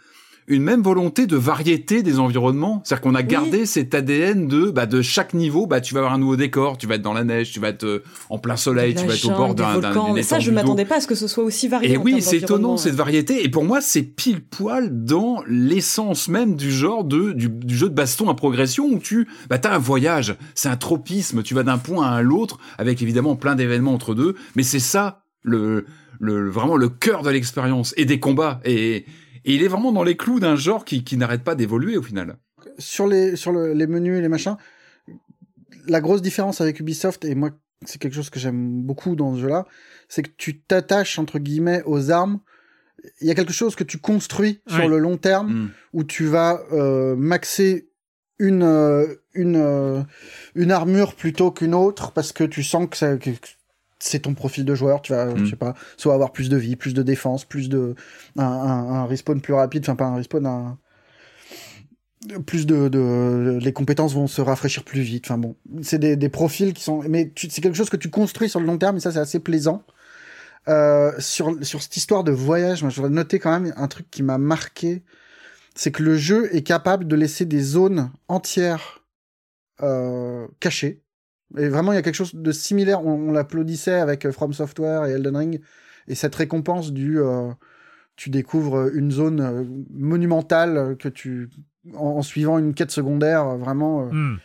une 0.48 0.62
même 0.62 0.82
volonté 0.82 1.26
de 1.26 1.36
variété 1.36 2.02
des 2.02 2.18
environnements. 2.18 2.82
C'est-à-dire 2.84 3.02
qu'on 3.02 3.14
a 3.14 3.22
gardé 3.22 3.66
cet 3.66 3.94
ADN 3.94 4.48
de, 4.48 4.70
bah, 4.70 4.86
de 4.86 5.00
chaque 5.02 5.34
niveau, 5.34 5.66
bah, 5.66 5.80
tu 5.80 5.94
vas 5.94 6.00
avoir 6.00 6.14
un 6.14 6.18
nouveau 6.18 6.36
décor, 6.36 6.78
tu 6.78 6.86
vas 6.86 6.96
être 6.96 7.02
dans 7.02 7.12
la 7.12 7.24
neige, 7.24 7.52
tu 7.52 7.60
vas 7.60 7.68
être 7.68 7.84
euh, 7.84 8.02
en 8.28 8.38
plein 8.38 8.56
soleil, 8.56 8.94
tu 8.94 9.06
vas 9.06 9.14
être 9.14 9.24
au 9.24 9.30
bord 9.30 9.54
d'un, 9.54 9.78
d'un, 9.78 10.12
Mais 10.12 10.22
ça, 10.22 10.40
je 10.40 10.50
m'attendais 10.50 10.84
pas 10.84 10.96
à 10.96 11.00
ce 11.00 11.06
que 11.06 11.14
ce 11.14 11.28
soit 11.28 11.44
aussi 11.44 11.68
varié. 11.68 11.92
Et 11.92 11.96
oui, 11.96 12.20
c'est 12.20 12.38
étonnant, 12.38 12.76
cette 12.76 12.94
variété. 12.94 13.44
Et 13.44 13.48
pour 13.48 13.64
moi, 13.64 13.80
c'est 13.80 14.02
pile 14.02 14.44
poil 14.44 15.04
dans 15.04 15.42
l'essence 15.46 16.28
même 16.28 16.56
du 16.56 16.72
genre 16.72 17.04
de, 17.04 17.32
du, 17.32 17.50
jeu 17.74 17.88
de 17.88 17.94
baston 17.94 18.28
à 18.28 18.34
progression 18.34 18.86
où 18.86 18.98
tu, 18.98 19.28
bah, 19.48 19.58
t'as 19.58 19.74
un 19.74 19.78
voyage. 19.78 20.36
C'est 20.54 20.68
un 20.68 20.76
tropisme. 20.76 21.42
Tu 21.42 21.54
vas 21.54 21.62
d'un 21.62 21.78
point 21.78 22.06
à 22.06 22.22
l'autre 22.22 22.58
avec 22.78 23.02
évidemment 23.02 23.36
plein 23.36 23.54
d'événements 23.54 23.94
entre 23.94 24.14
deux. 24.14 24.34
Mais 24.56 24.62
c'est 24.62 24.80
ça, 24.80 25.22
le, 25.42 25.86
le, 26.20 26.50
vraiment 26.50 26.76
le 26.76 26.88
cœur 26.88 27.22
de 27.22 27.30
l'expérience 27.30 27.94
et 27.96 28.04
des 28.04 28.20
combats. 28.20 28.60
Et, 28.64 29.06
et 29.44 29.54
il 29.54 29.62
est 29.62 29.68
vraiment 29.68 29.92
dans 29.92 30.04
les 30.04 30.16
clous 30.16 30.40
d'un 30.40 30.56
genre 30.56 30.84
qui, 30.84 31.04
qui 31.04 31.16
n'arrête 31.16 31.42
pas 31.42 31.54
d'évoluer 31.54 31.96
au 31.96 32.02
final. 32.02 32.36
Sur 32.78 33.06
les, 33.06 33.36
sur 33.36 33.52
les 33.52 33.86
menus 33.86 34.18
et 34.18 34.22
les 34.22 34.28
machins, 34.28 34.56
la 35.86 36.00
grosse 36.00 36.22
différence 36.22 36.60
avec 36.60 36.80
Ubisoft, 36.80 37.24
et 37.24 37.34
moi, 37.34 37.50
c'est 37.84 38.00
quelque 38.00 38.14
chose 38.14 38.30
que 38.30 38.38
j'aime 38.38 38.82
beaucoup 38.82 39.16
dans 39.16 39.34
ce 39.34 39.40
jeu-là, 39.40 39.66
c'est 40.08 40.22
que 40.22 40.30
tu 40.36 40.60
t'attaches, 40.60 41.18
entre 41.18 41.38
guillemets, 41.38 41.82
aux 41.84 42.10
armes. 42.10 42.40
Il 43.20 43.26
y 43.26 43.30
a 43.30 43.34
quelque 43.34 43.52
chose 43.52 43.74
que 43.74 43.84
tu 43.84 43.98
construis 43.98 44.60
sur 44.68 44.88
le 44.88 44.98
long 44.98 45.16
terme, 45.16 45.52
mm. 45.52 45.70
où 45.94 46.04
tu 46.04 46.26
vas 46.26 46.62
euh, 46.72 47.16
maxer 47.16 47.88
une, 48.38 48.62
euh, 48.62 49.06
une, 49.34 49.56
euh, 49.56 50.02
une 50.54 50.70
armure 50.70 51.14
plutôt 51.14 51.50
qu'une 51.50 51.74
autre, 51.74 52.12
parce 52.12 52.32
que 52.32 52.44
tu 52.44 52.62
sens 52.62 52.88
que 52.88 52.96
ça, 52.96 53.16
c'est 54.02 54.20
ton 54.20 54.34
profil 54.34 54.64
de 54.64 54.74
joueur. 54.74 55.00
Tu 55.00 55.12
vas, 55.12 55.34
je 55.34 55.42
mm. 55.42 55.50
sais 55.50 55.56
pas, 55.56 55.74
soit 55.96 56.14
avoir 56.14 56.32
plus 56.32 56.48
de 56.48 56.56
vie, 56.56 56.76
plus 56.76 56.92
de 56.92 57.02
défense, 57.02 57.44
plus 57.44 57.68
de 57.68 57.94
un, 58.36 58.44
un, 58.44 59.06
respawn 59.06 59.40
plus 59.40 59.54
rapide. 59.54 59.84
Enfin, 59.84 59.94
pas 59.94 60.06
un 60.06 60.16
respawn, 60.16 60.46
un 60.46 60.78
plus 62.46 62.66
de, 62.66 62.88
de, 62.88 63.58
les 63.60 63.72
compétences 63.72 64.14
vont 64.14 64.26
se 64.26 64.40
rafraîchir 64.40 64.84
plus 64.84 65.00
vite. 65.02 65.24
Enfin 65.26 65.38
bon, 65.38 65.56
c'est 65.82 65.98
des, 65.98 66.16
des 66.16 66.28
profils 66.28 66.72
qui 66.72 66.82
sont, 66.82 67.02
mais 67.08 67.32
c'est 67.36 67.60
quelque 67.60 67.76
chose 67.76 67.90
que 67.90 67.96
tu 67.96 68.10
construis 68.10 68.48
sur 68.48 68.60
le 68.60 68.66
long 68.66 68.78
terme 68.78 68.96
et 68.96 69.00
ça 69.00 69.12
c'est 69.12 69.18
assez 69.18 69.40
plaisant. 69.40 69.84
Euh, 70.68 71.12
sur 71.18 71.56
sur 71.64 71.82
cette 71.82 71.96
histoire 71.96 72.22
de 72.22 72.30
voyage, 72.30 72.82
moi 72.82 72.90
je 72.90 72.96
voudrais 72.96 73.10
noter 73.10 73.40
quand 73.40 73.58
même 73.58 73.72
un 73.76 73.88
truc 73.88 74.08
qui 74.10 74.22
m'a 74.22 74.38
marqué, 74.38 75.02
c'est 75.74 75.90
que 75.90 76.02
le 76.02 76.16
jeu 76.16 76.54
est 76.54 76.62
capable 76.62 77.08
de 77.08 77.16
laisser 77.16 77.44
des 77.44 77.60
zones 77.60 78.12
entières 78.28 79.02
euh, 79.82 80.46
cachées 80.60 81.01
et 81.58 81.68
vraiment, 81.68 81.92
il 81.92 81.96
y 81.96 81.98
a 81.98 82.02
quelque 82.02 82.14
chose 82.14 82.34
de 82.34 82.52
similaire. 82.52 83.04
On, 83.04 83.30
l'applaudissait 83.32 83.94
avec 83.94 84.24
euh, 84.24 84.32
From 84.32 84.52
Software 84.52 85.06
et 85.06 85.12
Elden 85.12 85.36
Ring. 85.36 85.60
Et 86.08 86.14
cette 86.14 86.34
récompense 86.34 86.92
du. 86.92 87.20
Euh, 87.20 87.50
tu 88.16 88.30
découvres 88.30 88.88
une 88.94 89.10
zone 89.10 89.40
euh, 89.40 89.64
monumentale 89.90 90.96
que 90.98 91.08
tu. 91.08 91.50
En, 91.94 92.22
suivant 92.22 92.58
une 92.58 92.74
quête 92.74 92.90
secondaire, 92.90 93.56
vraiment. 93.56 94.06
Hmm. 94.06 94.38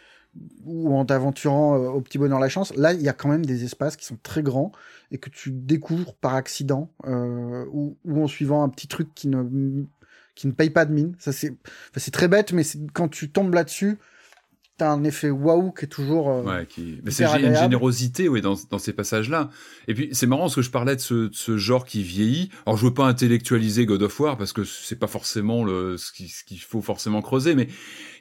Ou 0.66 0.96
en 0.96 1.04
t'aventurant 1.04 1.78
au 1.78 2.00
petit 2.00 2.20
bonheur 2.20 2.40
la 2.40 2.50
chance. 2.50 2.76
Là, 2.76 2.94
il 2.94 3.02
y 3.02 3.10
a 3.10 3.14
quand 3.14 3.28
même 3.28 3.44
des 3.44 3.64
espaces 3.64 3.96
qui 3.96 4.06
sont 4.06 4.20
très 4.22 4.44
grands 4.44 4.72
et 5.10 5.18
que 5.18 5.32
tu 5.32 5.50
découvres 5.52 6.14
par 6.14 6.36
accident 6.36 6.92
ou, 7.08 7.98
ou, 8.06 8.24
en 8.24 8.28
suivant 8.28 8.62
un 8.62 8.70
petit 8.70 8.88
truc 8.88 9.16
qui 9.16 9.30
ne, 9.30 9.42
qui 10.36 10.46
ne 10.46 10.52
paye 10.52 10.70
pas 10.70 10.86
de 10.86 10.94
mine. 10.94 11.16
Ça, 11.18 11.32
c'est, 11.32 11.58
c'est 11.96 12.12
très 12.12 12.28
bête, 12.28 12.54
mais 12.54 12.62
quand 12.94 13.08
tu 13.08 13.32
tombes 13.32 13.56
là-dessus, 13.56 13.98
t'as 14.78 14.92
un 14.92 15.04
effet 15.04 15.32
waouh 15.32 15.72
qui 15.72 15.86
est 15.86 15.88
toujours 15.88 16.30
euh, 16.30 16.44
ouais 16.44 16.66
qui 16.68 17.00
mais 17.04 17.12
c'est 17.12 17.26
une 17.26 17.56
générosité 17.56 18.30
oui 18.30 18.42
dans, 18.42 18.56
dans 18.70 18.78
ces 18.78 18.94
passages 18.94 19.30
là 19.30 19.50
et 19.88 19.94
puis 19.94 20.10
c'est 20.12 20.28
marrant 20.28 20.44
parce 20.44 20.56
que 20.56 20.62
je 20.62 20.70
parlais 20.70 20.96
de 20.96 21.02
ce, 21.02 21.14
de 21.14 21.34
ce 21.34 21.58
genre 21.58 21.86
qui 21.86 22.04
vieillit. 22.04 22.50
Alors 22.66 22.78
je 22.78 22.86
veux 22.86 22.94
pas 22.94 23.06
intellectualiser 23.06 23.86
God 23.86 24.04
of 24.04 24.20
War 24.20 24.38
parce 24.38 24.54
que 24.54 24.64
c'est 24.64 25.00
pas 25.00 25.08
forcément 25.08 25.64
le 25.64 25.98
ce 25.98 26.12
qu'il 26.12 26.60
faut 26.60 26.82
forcément 26.82 27.22
creuser 27.22 27.56
mais 27.56 27.68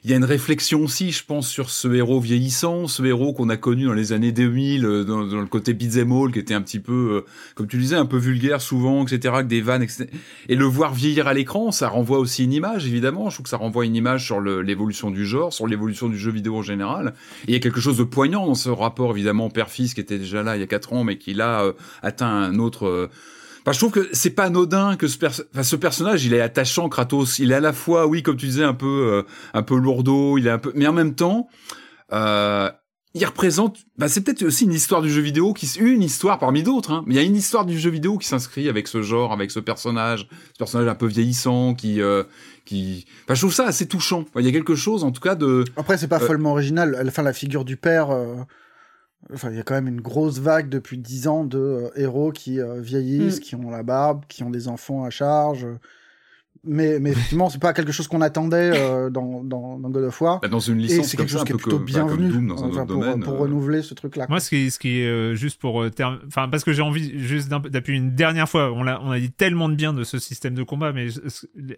il 0.03 0.11
y 0.11 0.13
a 0.13 0.17
une 0.17 0.25
réflexion 0.25 0.81
aussi, 0.83 1.11
je 1.11 1.23
pense, 1.23 1.47
sur 1.47 1.69
ce 1.69 1.87
héros 1.87 2.19
vieillissant, 2.19 2.87
ce 2.87 3.03
héros 3.03 3.33
qu'on 3.33 3.49
a 3.49 3.57
connu 3.57 3.85
dans 3.85 3.93
les 3.93 4.13
années 4.13 4.31
2000, 4.31 4.85
euh, 4.85 5.03
dans, 5.03 5.25
dans 5.25 5.39
le 5.39 5.47
côté 5.47 5.73
beat'em 5.73 6.07
qui 6.31 6.39
était 6.39 6.53
un 6.53 6.61
petit 6.61 6.79
peu, 6.79 7.23
euh, 7.25 7.25
comme 7.55 7.67
tu 7.67 7.77
disais, 7.77 7.95
un 7.95 8.05
peu 8.05 8.17
vulgaire 8.17 8.61
souvent, 8.61 9.05
etc., 9.05 9.33
avec 9.35 9.47
des 9.47 9.61
vannes, 9.61 9.83
etc. 9.83 10.07
Et 10.49 10.55
le 10.55 10.65
voir 10.65 10.93
vieillir 10.93 11.27
à 11.27 11.33
l'écran, 11.33 11.71
ça 11.71 11.89
renvoie 11.89 12.19
aussi 12.19 12.43
une 12.43 12.53
image, 12.53 12.85
évidemment. 12.85 13.29
Je 13.29 13.35
trouve 13.35 13.43
que 13.43 13.49
ça 13.49 13.57
renvoie 13.57 13.85
une 13.85 13.95
image 13.95 14.25
sur 14.25 14.39
l'évolution 14.39 15.11
du 15.11 15.25
genre, 15.25 15.53
sur 15.53 15.67
l'évolution 15.67 16.07
du 16.07 16.17
jeu 16.17 16.31
vidéo 16.31 16.57
en 16.57 16.61
général. 16.61 17.13
Et 17.43 17.51
il 17.51 17.53
y 17.53 17.57
a 17.57 17.59
quelque 17.59 17.81
chose 17.81 17.97
de 17.97 18.03
poignant 18.03 18.45
dans 18.45 18.55
ce 18.55 18.69
rapport, 18.69 19.11
évidemment, 19.11 19.49
père-fils, 19.49 19.93
qui 19.93 20.01
était 20.01 20.19
déjà 20.19 20.43
là 20.43 20.55
il 20.55 20.59
y 20.59 20.63
a 20.63 20.67
quatre 20.67 20.93
ans, 20.93 21.03
mais 21.03 21.17
qui 21.17 21.33
là 21.33 21.63
euh, 21.63 21.73
atteint 22.01 22.27
un 22.27 22.59
autre 22.59 23.09
je 23.73 23.79
trouve 23.79 23.91
que 23.91 24.09
c'est 24.13 24.29
pas 24.29 24.45
anodin 24.45 24.95
que 24.95 25.07
ce, 25.07 25.17
ce 25.61 25.75
personnage, 25.75 26.25
il 26.25 26.33
est 26.33 26.41
attachant, 26.41 26.89
Kratos. 26.89 27.39
Il 27.39 27.51
est 27.51 27.55
à 27.55 27.59
la 27.59 27.73
fois, 27.73 28.07
oui, 28.07 28.23
comme 28.23 28.37
tu 28.37 28.45
disais, 28.45 28.63
un 28.63 28.73
peu, 28.73 28.85
euh, 28.87 29.23
un 29.53 29.63
peu 29.63 29.75
lourdeau. 29.75 30.37
Il 30.37 30.47
est 30.47 30.51
un 30.51 30.59
peu, 30.59 30.71
mais 30.75 30.87
en 30.87 30.93
même 30.93 31.15
temps, 31.15 31.47
euh, 32.13 32.69
il 33.13 33.25
représente. 33.25 33.79
Bah, 33.97 34.07
c'est 34.07 34.21
peut-être 34.21 34.43
aussi 34.43 34.65
une 34.65 34.73
histoire 34.73 35.01
du 35.01 35.09
jeu 35.09 35.21
vidéo 35.21 35.53
qui, 35.53 35.67
une 35.79 36.03
histoire 36.03 36.39
parmi 36.39 36.63
d'autres. 36.63 36.91
Hein, 36.91 37.03
mais 37.05 37.15
il 37.15 37.17
y 37.17 37.19
a 37.19 37.23
une 37.23 37.35
histoire 37.35 37.65
du 37.65 37.77
jeu 37.77 37.89
vidéo 37.89 38.17
qui 38.17 38.27
s'inscrit 38.27 38.69
avec 38.69 38.87
ce 38.87 39.01
genre, 39.01 39.33
avec 39.33 39.51
ce 39.51 39.59
personnage, 39.59 40.27
ce 40.53 40.57
personnage 40.57 40.87
un 40.87 40.95
peu 40.95 41.07
vieillissant, 41.07 41.73
qui, 41.73 42.01
euh, 42.01 42.23
qui. 42.65 43.05
Enfin, 43.23 43.33
je 43.33 43.41
trouve 43.41 43.53
ça 43.53 43.65
assez 43.65 43.87
touchant. 43.87 44.25
il 44.37 44.45
y 44.45 44.49
a 44.49 44.51
quelque 44.51 44.75
chose, 44.75 45.03
en 45.03 45.11
tout 45.11 45.21
cas, 45.21 45.35
de. 45.35 45.65
Après, 45.75 45.97
c'est 45.97 46.07
pas 46.07 46.21
euh, 46.21 46.27
follement 46.27 46.51
original. 46.51 47.03
Enfin, 47.07 47.23
la 47.23 47.33
figure 47.33 47.65
du 47.65 47.75
père. 47.75 48.09
Enfin, 49.33 49.49
il 49.51 49.57
y 49.57 49.59
a 49.59 49.63
quand 49.63 49.75
même 49.75 49.87
une 49.87 50.01
grosse 50.01 50.39
vague 50.39 50.69
depuis 50.69 50.97
dix 50.97 51.27
ans 51.27 51.43
de 51.43 51.57
euh, 51.57 51.89
héros 51.95 52.31
qui 52.31 52.59
euh, 52.59 52.79
vieillissent, 52.79 53.39
mm. 53.39 53.43
qui 53.43 53.55
ont 53.55 53.69
la 53.69 53.83
barbe, 53.83 54.23
qui 54.27 54.43
ont 54.43 54.49
des 54.49 54.67
enfants 54.67 55.03
à 55.03 55.09
charge. 55.09 55.67
Mais, 56.63 56.99
mais 56.99 57.11
effectivement, 57.11 57.49
c'est 57.49 57.61
pas 57.61 57.71
quelque 57.71 57.91
chose 57.91 58.07
qu'on 58.07 58.21
attendait 58.21 58.71
euh, 58.73 59.09
dans, 59.09 59.43
dans, 59.43 59.77
dans, 59.77 59.89
God 59.89 60.05
of 60.05 60.21
War. 60.21 60.39
Bah, 60.41 60.47
dans 60.47 60.59
une 60.59 60.79
licence 60.79 61.07
c'est 61.07 61.17
quelque 61.17 61.29
chose 61.29 61.43
qui 61.43 61.53
est 61.53 61.57
plutôt 61.57 61.79
bienvenu 61.79 62.47
pour, 62.47 63.19
pour 63.19 63.37
renouveler 63.37 63.83
ce 63.83 63.93
truc-là. 63.93 64.25
Moi, 64.27 64.39
ce 64.39 64.49
qui, 64.49 64.71
ce 64.71 64.79
qui 64.79 65.01
est 65.01 65.35
juste 65.35 65.61
pour 65.61 65.85
enfin 66.25 66.49
parce 66.49 66.63
que 66.63 66.73
j'ai 66.73 66.81
envie 66.81 67.17
juste 67.19 67.47
d'appuyer 67.47 67.99
une 67.99 68.15
dernière 68.15 68.49
fois. 68.49 68.73
On 68.73 68.87
a 68.87 68.99
on 69.01 69.11
a 69.11 69.19
dit 69.19 69.31
tellement 69.31 69.69
de 69.69 69.75
bien 69.75 69.93
de 69.93 70.03
ce 70.03 70.19
système 70.19 70.55
de 70.55 70.63
combat, 70.63 70.91
mais 70.91 71.07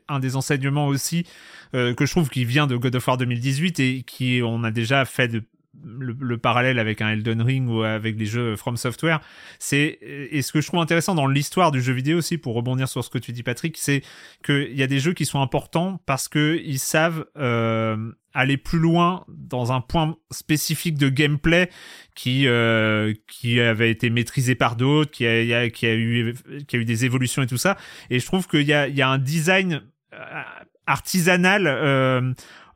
un 0.07 0.19
des 0.19 0.35
enseignements 0.35 0.87
aussi 0.87 1.25
que 1.73 2.05
je 2.05 2.11
trouve 2.11 2.29
qui 2.29 2.45
vient 2.45 2.65
de 2.65 2.75
God 2.75 2.95
of 2.95 3.07
War 3.07 3.17
2018 3.17 3.79
et 3.79 4.03
qui 4.03 4.41
on 4.43 4.63
a 4.63 4.71
déjà 4.71 5.05
fait 5.05 5.27
de 5.27 5.43
le, 5.83 6.37
parallèle 6.37 6.79
avec 6.79 7.01
un 7.01 7.09
Elden 7.09 7.41
Ring 7.41 7.69
ou 7.69 7.83
avec 7.83 8.15
des 8.15 8.25
jeux 8.25 8.55
From 8.55 8.77
Software, 8.77 9.21
c'est 9.59 9.99
et 10.01 10.41
ce 10.41 10.51
que 10.51 10.61
je 10.61 10.67
trouve 10.67 10.79
intéressant 10.79 11.15
dans 11.15 11.27
l'histoire 11.27 11.71
du 11.71 11.81
jeu 11.81 11.93
vidéo 11.93 12.17
aussi, 12.17 12.37
pour 12.37 12.55
rebondir 12.55 12.87
sur 12.87 13.03
ce 13.03 13.09
que 13.09 13.17
tu 13.17 13.31
dis 13.31 13.43
Patrick, 13.43 13.77
c'est 13.77 14.01
qu'il 14.43 14.77
y 14.77 14.83
a 14.83 14.87
des 14.87 14.99
jeux 14.99 15.13
qui 15.13 15.25
sont 15.25 15.41
importants 15.41 16.01
parce 16.05 16.27
que 16.27 16.59
ils 16.63 16.79
savent 16.79 17.25
euh, 17.37 18.11
aller 18.33 18.57
plus 18.57 18.79
loin 18.79 19.25
dans 19.27 19.71
un 19.71 19.81
point 19.81 20.17
spécifique 20.31 20.97
de 20.97 21.09
gameplay 21.09 21.69
qui 22.15 22.47
euh, 22.47 23.13
qui 23.27 23.59
avait 23.59 23.91
été 23.91 24.09
maîtrisé 24.09 24.55
par 24.55 24.75
d'autres, 24.75 25.11
qui 25.11 25.25
a, 25.25 25.69
qui 25.69 25.85
a 25.87 25.95
eu 25.95 26.35
qui 26.67 26.75
a 26.75 26.79
eu 26.79 26.85
des 26.85 27.05
évolutions 27.05 27.41
et 27.41 27.47
tout 27.47 27.57
ça. 27.57 27.77
Et 28.09 28.19
je 28.19 28.25
trouve 28.25 28.47
qu'il 28.47 28.67
y 28.67 28.73
a 28.73 28.87
il 28.87 28.95
y 28.95 29.01
a 29.01 29.09
un 29.09 29.17
design 29.17 29.81
euh, 30.13 30.41
artisanal 30.85 32.35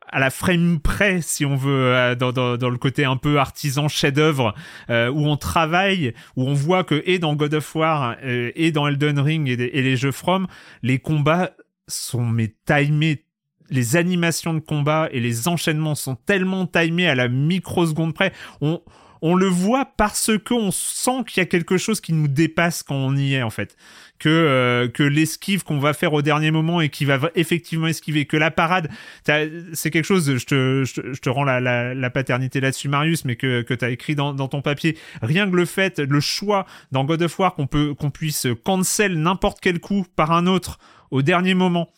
à 0.10 0.20
la 0.20 0.30
frame 0.30 0.80
près, 0.80 1.22
si 1.22 1.46
on 1.46 1.56
veut, 1.56 1.94
euh, 1.94 2.16
dans, 2.16 2.32
dans, 2.32 2.70
le 2.70 2.78
côté 2.78 3.06
un 3.06 3.18
peu 3.18 3.40
artisan, 3.40 3.88
chef-d'œuvre, 3.88 4.54
euh, 4.90 5.10
où 5.10 5.26
on 5.26 5.38
travaille, 5.38 6.14
où 6.36 6.44
on 6.44 6.54
voit 6.54 6.84
que 6.84 7.02
et 7.06 7.20
dans 7.20 7.36
God 7.36 7.54
of 7.56 7.76
War 7.76 8.16
euh, 8.24 8.52
et 8.56 8.72
dans 8.72 8.88
Elden 8.88 9.20
Ring 9.20 9.48
et, 9.48 9.54
et, 9.54 9.82
les 9.82 9.98
jeux 9.98 10.12
From, 10.12 10.48
les 10.82 11.00
combats 11.00 11.52
sont 11.88 12.26
mais 12.26 12.54
timés 12.66 13.24
les 13.70 13.96
animations 13.96 14.54
de 14.54 14.60
combat 14.60 15.10
et 15.12 15.20
les 15.20 15.48
enchaînements 15.48 15.96
sont 15.96 16.16
tellement 16.16 16.68
timés 16.68 17.08
à 17.08 17.16
la 17.16 17.28
microseconde 17.28 18.14
près. 18.14 18.32
On, 18.62 18.82
on 19.24 19.36
le 19.36 19.48
voit 19.48 19.86
parce 19.86 20.32
qu'on 20.46 20.70
sent 20.72 21.24
qu'il 21.26 21.40
y 21.40 21.44
a 21.44 21.46
quelque 21.46 21.78
chose 21.78 22.02
qui 22.02 22.12
nous 22.12 22.28
dépasse 22.28 22.84
quand 22.84 22.96
on 22.96 23.16
y 23.16 23.36
est 23.36 23.42
en 23.42 23.50
fait. 23.50 23.78
Que 24.20 24.30
euh, 24.30 24.90
que 24.90 25.02
l'esquive 25.02 25.64
qu'on 25.64 25.80
va 25.80 25.94
faire 25.94 26.14
au 26.14 26.22
dernier 26.22 26.52
moment 26.52 26.82
et 26.82 26.90
qui 26.90 27.06
va 27.06 27.20
effectivement 27.34 27.88
esquiver, 27.88 28.26
que 28.26 28.36
la 28.38 28.52
parade, 28.52 28.90
c'est 29.26 29.92
quelque 29.92 30.06
chose. 30.06 30.38
Je 30.38 30.46
te 30.46 30.84
je 30.84 31.20
te, 31.20 31.30
rends 31.30 31.46
la, 31.46 31.60
la, 31.94 32.10
paternité 32.10 32.60
là-dessus, 32.60 32.90
Marius, 32.90 33.24
mais 33.24 33.38
que 33.38 33.62
que 33.62 33.74
t'as 33.74 33.90
écrit 33.90 34.16
dans, 34.16 34.34
dans 34.34 34.50
ton 34.50 34.62
papier. 34.62 34.98
Rien 35.22 35.50
que 35.50 35.56
le 35.56 35.66
fait, 35.66 36.00
le 36.00 36.20
choix 36.20 36.66
dans 36.92 37.06
God 37.06 37.22
of 37.22 37.40
War 37.40 37.56
qu'on 37.56 37.68
qu'on 37.68 38.12
puisse 38.12 38.48
cancel 38.66 39.20
n'importe 39.20 39.60
quel 39.62 39.80
coup 39.80 40.06
par 40.16 40.32
un 40.32 40.48
autre 40.48 40.80
au 41.14 41.22
dernier 41.22 41.54
moment. 41.54 41.90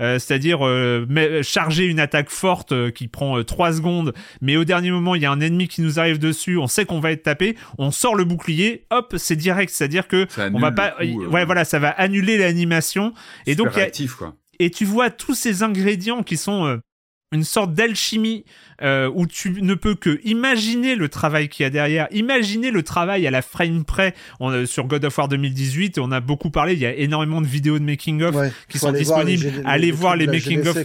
Euh, 0.00 0.18
c'est-à-dire 0.18 0.66
euh, 0.66 1.06
charger 1.42 1.84
une 1.84 2.00
attaque 2.00 2.28
forte 2.28 2.72
euh, 2.72 2.90
qui 2.90 3.06
prend 3.06 3.44
3 3.44 3.74
secondes, 3.74 4.12
mais 4.40 4.56
au 4.56 4.64
dernier 4.64 4.90
moment 4.90 5.14
il 5.14 5.22
y 5.22 5.24
a 5.24 5.30
un 5.30 5.38
ennemi 5.38 5.68
qui 5.68 5.82
nous 5.82 6.00
arrive 6.00 6.18
dessus, 6.18 6.58
on 6.58 6.66
sait 6.66 6.84
qu'on 6.84 6.98
va 6.98 7.12
être 7.12 7.22
tapé, 7.22 7.56
on 7.78 7.92
sort 7.92 8.16
le 8.16 8.24
bouclier, 8.24 8.86
hop, 8.90 9.14
c'est 9.18 9.36
direct, 9.36 9.72
c'est-à-dire 9.72 10.08
que 10.08 10.26
on 10.52 10.58
va 10.58 10.72
pas, 10.72 10.96
ouais 11.00 11.44
voilà, 11.44 11.64
ça 11.64 11.78
va 11.78 11.90
annuler 11.90 12.38
l'animation 12.38 13.14
et 13.46 13.54
donc 13.54 13.78
actif, 13.78 14.16
quoi. 14.16 14.34
et 14.58 14.68
tu 14.70 14.84
vois 14.84 15.10
tous 15.10 15.34
ces 15.34 15.62
ingrédients 15.62 16.24
qui 16.24 16.36
sont 16.36 16.80
une 17.34 17.44
sorte 17.44 17.74
d'alchimie 17.74 18.44
euh, 18.82 19.10
où 19.12 19.26
tu 19.26 19.50
ne 19.50 19.74
peux 19.74 19.94
que 19.94 20.20
imaginer 20.24 20.96
le 20.96 21.08
travail 21.08 21.48
qu'il 21.48 21.64
y 21.64 21.66
a 21.66 21.70
derrière, 21.70 22.08
imaginer 22.10 22.70
le 22.70 22.82
travail 22.82 23.26
à 23.26 23.30
la 23.30 23.42
frame 23.42 23.84
près. 23.84 24.14
On, 24.40 24.66
sur 24.66 24.86
God 24.86 25.04
of 25.04 25.18
War 25.18 25.28
2018, 25.28 25.98
on 25.98 26.12
a 26.12 26.20
beaucoup 26.20 26.50
parlé, 26.50 26.74
il 26.74 26.80
y 26.80 26.86
a 26.86 26.94
énormément 26.94 27.40
de 27.40 27.46
vidéos 27.46 27.78
de 27.78 27.84
making-of 27.84 28.34
qui 28.68 28.78
sont 28.78 28.92
disponibles. 28.92 29.46
Allez 29.64 29.90
voir 29.90 30.16
les, 30.16 30.26
making-of, 30.26 30.78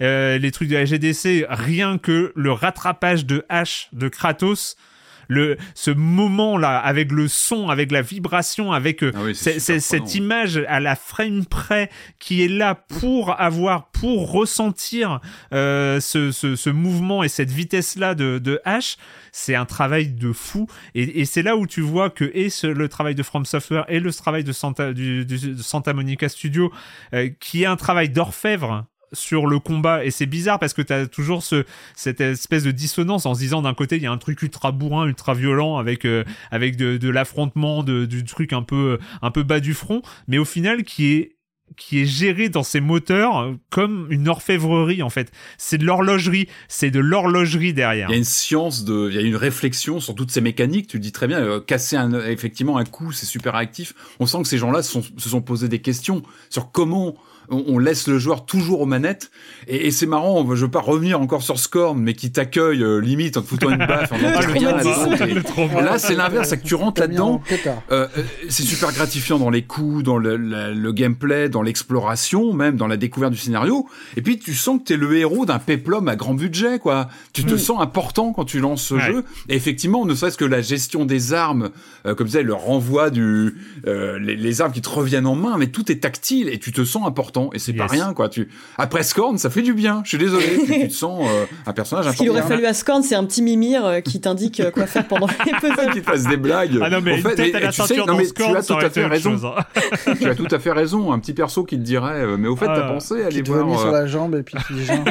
euh, 0.00 0.38
les 0.38 0.50
trucs 0.50 0.68
de 0.68 0.76
la 0.76 0.84
GDC, 0.84 1.46
rien 1.48 1.98
que 1.98 2.32
le 2.34 2.52
rattrapage 2.52 3.26
de 3.26 3.44
H 3.50 3.88
de 3.92 4.08
Kratos 4.08 4.76
le 5.28 5.56
ce 5.74 5.90
moment 5.90 6.58
là 6.58 6.78
avec 6.78 7.12
le 7.12 7.28
son, 7.28 7.68
avec 7.68 7.92
la 7.92 8.02
vibration, 8.02 8.72
avec 8.72 9.02
euh, 9.02 9.12
ah 9.14 9.32
cette 9.34 10.14
image 10.14 10.62
à 10.68 10.80
la 10.80 10.96
frame 10.96 11.44
près 11.44 11.90
qui 12.18 12.42
est 12.42 12.48
là 12.48 12.74
pour 12.74 13.40
avoir, 13.40 13.90
pour 13.90 14.30
ressentir 14.30 15.20
euh, 15.52 16.00
ce, 16.00 16.32
ce, 16.32 16.56
ce, 16.56 16.70
mouvement 16.70 17.22
et 17.22 17.28
cette 17.28 17.50
vitesse 17.50 17.96
là 17.96 18.14
de, 18.14 18.38
de 18.38 18.60
H, 18.66 18.96
c'est 19.32 19.54
un 19.54 19.64
travail 19.64 20.08
de 20.08 20.32
fou. 20.32 20.66
Et, 20.94 21.20
et 21.20 21.24
c'est 21.24 21.42
là 21.42 21.56
où 21.56 21.66
tu 21.66 21.80
vois 21.80 22.10
que 22.10 22.24
et 22.34 22.48
le 22.66 22.88
travail 22.88 23.14
de 23.14 23.22
From 23.22 23.44
Software 23.44 23.84
et 23.88 24.00
le 24.00 24.12
travail 24.12 24.44
de 24.44 24.52
Santa, 24.52 24.92
du, 24.92 25.24
du 25.24 25.56
Santa 25.58 25.92
Monica 25.92 26.28
Studio 26.28 26.72
euh, 27.14 27.30
qui 27.40 27.62
est 27.62 27.66
un 27.66 27.76
travail 27.76 28.08
d'orfèvre 28.08 28.86
sur 29.12 29.46
le 29.46 29.58
combat 29.58 30.04
et 30.04 30.10
c'est 30.10 30.26
bizarre 30.26 30.58
parce 30.58 30.74
que 30.74 30.82
tu 30.82 30.92
as 30.92 31.06
toujours 31.06 31.42
ce 31.42 31.64
cette 31.94 32.20
espèce 32.20 32.64
de 32.64 32.70
dissonance 32.70 33.26
en 33.26 33.34
se 33.34 33.40
disant 33.40 33.62
d'un 33.62 33.74
côté 33.74 33.96
il 33.96 34.02
y 34.02 34.06
a 34.06 34.12
un 34.12 34.18
truc 34.18 34.42
ultra 34.42 34.72
bourrin 34.72 35.06
ultra 35.06 35.34
violent 35.34 35.76
avec 35.78 36.04
euh, 36.04 36.24
avec 36.50 36.76
de, 36.76 36.96
de 36.96 37.08
l'affrontement 37.08 37.82
du 37.82 38.24
truc 38.24 38.52
un 38.52 38.62
peu 38.62 38.98
un 39.22 39.30
peu 39.30 39.42
bas 39.42 39.60
du 39.60 39.74
front 39.74 40.02
mais 40.28 40.38
au 40.38 40.44
final 40.44 40.84
qui 40.84 41.12
est 41.12 41.36
qui 41.76 42.00
est 42.00 42.06
géré 42.06 42.48
dans 42.48 42.62
ses 42.62 42.80
moteurs 42.80 43.54
comme 43.70 44.06
une 44.10 44.28
orfèvrerie 44.28 45.02
en 45.02 45.10
fait. 45.10 45.32
C'est 45.58 45.78
de 45.78 45.84
l'horlogerie, 45.84 46.48
c'est 46.68 46.90
de 46.90 47.00
l'horlogerie 47.00 47.74
derrière. 47.74 48.08
Il 48.08 48.12
y 48.12 48.14
a 48.14 48.18
une 48.18 48.24
science 48.24 48.84
de, 48.84 49.08
il 49.10 49.16
y 49.16 49.18
a 49.18 49.22
une 49.22 49.36
réflexion 49.36 50.00
sur 50.00 50.14
toutes 50.14 50.30
ces 50.30 50.40
mécaniques. 50.40 50.86
Tu 50.86 50.96
le 50.96 51.02
dis 51.02 51.12
très 51.12 51.26
bien, 51.26 51.40
euh, 51.40 51.60
casser 51.60 51.96
un, 51.96 52.12
effectivement 52.28 52.78
un 52.78 52.84
coup, 52.84 53.12
c'est 53.12 53.26
super 53.26 53.56
actif. 53.56 53.94
On 54.20 54.26
sent 54.26 54.38
que 54.42 54.48
ces 54.48 54.58
gens-là 54.58 54.82
se 54.82 55.00
sont 55.18 55.42
posé 55.42 55.68
des 55.68 55.80
questions 55.80 56.22
sur 56.50 56.70
comment 56.70 57.16
on, 57.48 57.78
laisse 57.78 58.08
le 58.08 58.18
joueur 58.18 58.44
toujours 58.44 58.80
aux 58.80 58.86
manettes. 58.86 59.30
Et, 59.68 59.90
c'est 59.90 60.06
marrant, 60.06 60.44
je 60.54 60.64
veux 60.64 60.70
pas 60.70 60.80
revenir 60.80 61.20
encore 61.20 61.42
sur 61.42 61.58
Scorn, 61.58 61.98
mais 61.98 62.14
qui 62.14 62.32
t'accueille 62.32 62.82
euh, 62.82 62.98
limite 62.98 63.36
en 63.36 63.42
te 63.42 63.46
foutant 63.46 63.70
une 63.70 63.78
baffe. 63.86 64.12
En 64.12 64.16
ah, 64.24 65.82
là, 65.82 65.98
c'est 65.98 66.14
l'inverse, 66.14 66.48
c'est 66.48 66.58
que 66.58 66.66
tu 66.66 66.74
rentres 66.74 67.00
là-dedans. 67.00 67.42
Euh, 67.90 68.06
euh, 68.16 68.22
c'est 68.48 68.62
super 68.62 68.92
gratifiant 68.92 69.38
dans 69.38 69.50
les 69.50 69.62
coups, 69.62 70.02
dans 70.02 70.18
le, 70.18 70.92
gameplay, 70.92 71.48
dans 71.48 71.62
l'exploration, 71.62 72.52
même 72.52 72.76
dans 72.76 72.86
la 72.86 72.96
découverte 72.96 73.32
du 73.32 73.38
scénario. 73.38 73.88
Et 74.16 74.22
puis 74.22 74.38
tu 74.38 74.54
sens 74.54 74.78
que 74.78 74.84
t'es 74.84 74.96
le 74.96 75.16
héros 75.16 75.46
d'un 75.46 75.58
péplum 75.58 76.08
à 76.08 76.16
grand 76.16 76.34
budget, 76.34 76.78
quoi. 76.78 77.08
Tu 77.32 77.44
te 77.44 77.56
sens 77.56 77.80
important 77.80 78.32
quand 78.32 78.44
tu 78.44 78.60
lances 78.60 78.82
ce 78.82 78.98
jeu. 78.98 79.24
Et 79.48 79.56
effectivement, 79.56 80.04
ne 80.04 80.14
serait-ce 80.14 80.38
que 80.38 80.44
la 80.44 80.62
gestion 80.62 81.04
des 81.04 81.32
armes, 81.32 81.70
comme 82.16 82.28
ça, 82.28 82.42
le 82.42 82.54
renvoi 82.54 83.10
du, 83.10 83.54
les, 83.84 84.36
les 84.36 84.60
armes 84.60 84.72
qui 84.72 84.82
te 84.82 84.88
reviennent 84.88 85.26
en 85.26 85.34
main, 85.34 85.56
mais 85.58 85.68
tout 85.68 85.90
est 85.90 85.96
tactile 85.96 86.48
et 86.48 86.58
tu 86.58 86.72
te 86.72 86.84
sens 86.84 87.06
important 87.06 87.35
et 87.52 87.58
c'est 87.58 87.72
pas 87.72 87.86
rien 87.86 88.14
quoi. 88.14 88.28
Tu 88.28 88.48
après 88.78 89.02
Scorn, 89.02 89.38
ça 89.38 89.50
fait 89.50 89.62
du 89.62 89.74
bien. 89.74 90.02
Je 90.04 90.10
suis 90.10 90.18
désolé, 90.18 90.58
tu, 90.66 90.88
te 90.88 90.92
sens 90.92 91.26
euh, 91.28 91.44
un 91.66 91.72
personnage 91.72 92.06
important. 92.06 92.24
Ce 92.24 92.30
qu'il 92.30 92.30
aurait 92.30 92.42
fallu 92.42 92.66
à 92.66 92.74
Scorn, 92.74 93.02
c'est 93.02 93.14
un 93.14 93.24
petit 93.24 93.42
mimir 93.42 93.84
euh, 93.84 94.00
qui 94.00 94.20
t'indique 94.20 94.60
euh, 94.60 94.70
quoi 94.70 94.86
faire 94.86 95.06
pendant 95.06 95.26
les 95.46 95.52
puzzles. 95.52 95.92
qui 95.92 96.00
fasse 96.00 96.24
des 96.24 96.36
blagues. 96.36 96.78
Ah 96.82 96.90
non 96.90 97.00
mais, 97.02 97.14
en 97.14 97.28
fait, 97.28 97.36
tu 97.36 97.82
sais, 97.82 97.96
non, 97.96 98.16
mais 98.16 98.26
tu 98.26 98.42
as 98.42 98.62
tout 98.62 98.74
à 98.74 98.90
fait 98.90 99.06
raison. 99.06 99.40
Hein. 99.44 100.14
tu 100.20 100.28
as 100.28 100.34
tout 100.34 100.48
à 100.50 100.58
fait 100.58 100.72
raison. 100.72 101.12
Un 101.12 101.18
petit 101.18 101.32
perso 101.32 101.64
qui 101.64 101.76
te 101.76 101.82
dirait, 101.82 102.36
mais 102.36 102.48
au 102.48 102.56
fait, 102.56 102.66
t'as 102.66 102.86
ah. 102.86 102.92
pensé 102.92 103.22
à 103.22 103.26
aller 103.26 103.42
voir 103.42 103.78
sur 103.78 103.92
la 103.92 104.06
jambe 104.06 104.34
et 104.34 104.42
puis 104.42 104.56
qui 104.66 104.84
gêne, 104.84 105.04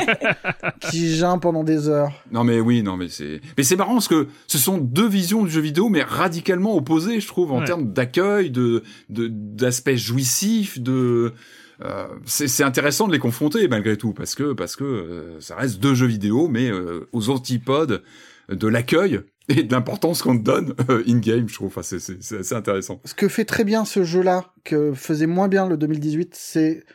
qui 0.90 1.16
gêne 1.16 1.40
pendant 1.40 1.64
des 1.64 1.88
heures. 1.90 2.12
Non 2.32 2.44
mais 2.44 2.60
oui, 2.60 2.84
non 2.84 2.98
mais 2.98 3.10
c'est, 3.10 3.42
mais 3.58 3.64
c'est 3.64 3.76
marrant 3.76 3.94
parce 3.94 4.08
que 4.08 4.28
ce 4.48 4.58
sont 4.58 4.78
deux 4.78 5.08
visions 5.08 5.44
du 5.44 5.50
jeu 5.50 5.62
vidéo, 5.62 5.90
mais 5.90 6.04
radicalement 6.04 6.76
opposées, 6.76 7.20
je 7.20 7.28
trouve, 7.28 7.52
en 7.52 7.64
termes 7.64 7.92
d'accueil, 7.92 8.50
de 8.50 8.84
d'aspect 9.10 9.98
jouissif, 9.98 10.80
de 10.80 11.34
euh, 11.82 12.08
c'est 12.26 12.64
intéressant 12.64 13.08
de 13.08 13.12
les 13.12 13.20
confronter 13.20 13.68
malgré 13.68 13.98
tout 13.98 14.14
parce 14.14 14.36
que 14.36 14.54
parce 14.54 14.76
que 14.76 14.84
euh, 14.84 15.42
ça 15.42 15.56
reste 15.56 15.80
deux 15.80 15.94
jeux 15.94 16.08
vidéo 16.08 16.48
mais 16.48 16.70
euh, 16.70 17.10
aux 17.12 17.30
antipodes 17.30 18.04
de 18.50 18.68
l'accueil 18.68 19.20
et 19.50 19.64
de 19.64 19.72
l'importance 19.74 20.22
qu'on 20.22 20.38
te 20.38 20.44
donne 20.44 20.74
in 20.90 21.18
game 21.20 21.50
je 21.50 21.56
trouve. 21.56 21.68
Enfin, 21.68 21.84
c'est 21.84 22.38
assez 22.38 22.56
intéressant. 22.56 23.02
Ce 23.04 23.14
que 23.14 23.28
fait 23.28 23.46
très 23.46 23.64
bien 23.64 23.84
ce 23.84 24.04
jeu 24.04 24.22
là 24.22 24.54
que 24.64 24.94
faisait 24.94 25.28
moins 25.28 25.48
bien 25.48 25.68
le 25.68 25.78
2018 25.78 26.34
c'est 26.34 26.86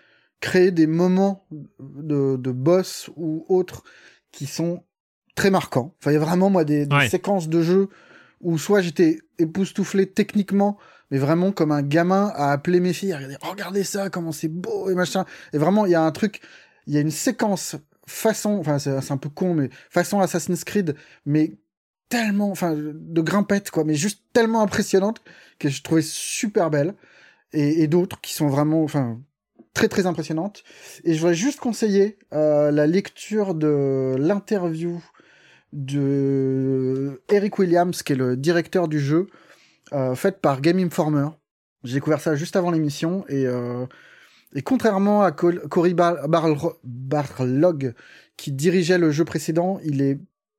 créer 0.41 0.71
des 0.71 0.87
moments 0.87 1.47
de, 1.79 2.37
de 2.37 2.51
boss 2.51 3.11
ou 3.17 3.45
autres 3.49 3.85
qui 4.33 4.47
sont 4.47 4.85
très 5.35 5.51
marquants. 5.51 5.95
Enfin 6.01 6.13
il 6.13 6.15
y 6.15 6.17
a 6.17 6.21
vraiment 6.21 6.49
moi 6.49 6.65
des, 6.65 6.87
des 6.87 7.09
séquences 7.09 7.49
de 7.49 7.61
jeu 7.63 7.89
où 8.41 8.57
soit 8.57 8.81
j'étais 8.81 9.19
époustouflé 9.39 10.07
techniquement 10.07 10.79
mais 11.11 11.19
vraiment 11.19 11.53
comme 11.53 11.73
un 11.73 11.83
gamin 11.83 12.33
à 12.35 12.53
appeler 12.53 12.81
mes 12.81 12.93
filles, 12.93 13.13
à 13.13 13.17
regarder, 13.17 13.37
regardez 13.43 13.85
ça, 13.85 14.11
comment 14.11 14.33
c'est 14.33 14.49
beau 14.49 14.91
et 14.91 14.95
machin. 14.95 15.25
Et 15.53 15.59
vraiment, 15.59 15.87
il 15.87 15.93
y 15.93 15.95
a 15.95 16.03
un 16.03 16.13
truc, 16.13 16.41
il 16.87 16.95
y 16.95 16.99
a 16.99 17.01
une 17.01 17.11
séquence 17.11 17.77
façon, 18.07 18.59
enfin 18.59 18.79
c'est 18.79 19.13
un 19.13 19.17
peu 19.17 19.29
con, 19.29 19.55
mais 19.55 19.71
façon 19.89 20.21
Assassin's 20.21 20.65
Creed, 20.65 20.97
mais 21.27 21.53
tellement, 22.09 22.51
enfin 22.51 22.75
de 22.77 23.21
grimpette 23.21 23.71
quoi, 23.71 23.85
mais 23.85 23.95
juste 23.95 24.25
tellement 24.33 24.63
impressionnante 24.63 25.23
que 25.59 25.69
je 25.69 25.83
trouvais 25.83 26.03
super 26.03 26.71
belle. 26.71 26.95
Et, 27.53 27.89
d'autres 27.89 28.21
qui 28.21 28.33
sont 28.33 28.47
vraiment, 28.47 28.85
enfin 28.85 29.21
très 29.75 29.89
très 29.89 30.07
impressionnantes. 30.07 30.63
Et 31.03 31.15
je 31.15 31.19
voudrais 31.19 31.35
juste 31.35 31.59
conseiller 31.59 32.17
euh, 32.33 32.71
la 32.71 32.87
lecture 32.87 33.55
de 33.55 34.15
l'interview 34.17 35.03
de 35.73 37.23
Eric 37.29 37.59
Williams, 37.59 38.05
qui 38.05 38.13
est 38.13 38.17
le 38.17 38.37
directeur 38.37 38.87
du 38.87 39.01
jeu, 39.01 39.27
faite 40.15 40.41
par 40.41 40.61
Game 40.61 40.79
Informer. 40.79 41.29
J'ai 41.85 41.95
découvert 41.95 42.21
ça 42.21 42.37
juste 42.37 42.57
avant 42.57 42.71
l'émission 42.71 43.25
et, 43.29 43.47
euh, 43.47 43.87
et 44.55 44.63
contrairement 44.63 45.23
à 45.23 45.33
Cory 45.33 45.95
Barlog 45.95 47.95
qui 48.37 48.53
dirigeait 48.53 48.99
le 48.99 49.11
jeu 49.11 49.25
précédent, 49.25 49.81
il 49.85 50.03
est 50.03 50.19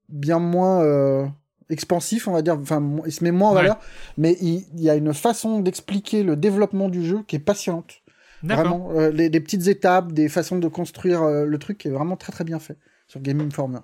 bien 0.10 0.40
moins 0.40 0.82
euh, 0.82 1.26
expansif, 1.70 2.28
on 2.28 2.32
va 2.32 2.42
dire. 2.42 2.58
Enfin, 2.60 2.84
il 3.06 3.12
se 3.12 3.24
met 3.24 3.32
moins 3.32 3.50
en 3.50 3.54
valeur, 3.54 3.80
mais 4.18 4.38
il, 4.42 4.66
y 4.76 4.90
a 4.90 4.96
une 4.96 5.14
façon 5.14 5.60
d'expliquer 5.60 6.24
le 6.24 6.36
développement 6.36 6.90
du 6.90 7.06
jeu 7.06 7.24
qui 7.28 7.36
est 7.36 7.40
passionnante. 7.40 8.02
Vraiment, 8.44 8.90
euh, 8.96 9.12
les, 9.12 9.30
les, 9.30 9.40
petites 9.40 9.68
étapes, 9.68 10.14
des 10.14 10.28
façons 10.28 10.58
de 10.58 10.68
construire 10.68 11.22
euh, 11.22 11.46
le 11.46 11.58
truc 11.60 11.78
qui 11.78 11.88
est 11.88 11.92
vraiment 11.92 12.18
très 12.18 12.32
très 12.32 12.44
bien 12.44 12.58
fait 12.58 12.76
sur 13.08 13.22
Game 13.22 13.40
Informer. 13.40 13.82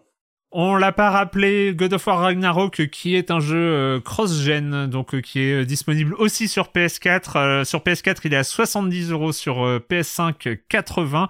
On 0.52 0.78
l'a 0.78 0.94
pas 0.94 1.10
rappelé, 1.10 1.74
God 1.76 1.92
of 1.92 2.08
War 2.08 2.20
Ragnarok, 2.20 2.88
qui 2.88 3.16
est 3.16 3.32
un 3.32 3.42
jeu 3.42 3.58
euh, 3.58 4.00
cross-gen, 4.00 4.88
donc 4.88 5.14
euh, 5.14 5.20
qui 5.20 5.42
est 5.42 5.66
disponible 5.66 6.14
aussi 6.16 6.48
sur 6.48 6.68
PS4. 6.68 7.32
Euh, 7.36 7.64
sur 7.66 7.80
PS4, 7.80 8.20
il 8.24 8.34
est 8.34 8.38
à 8.38 8.46
70 8.46 9.12
euros, 9.12 9.34
sur 9.34 9.58
PS5 9.90 10.60
80. 10.70 11.28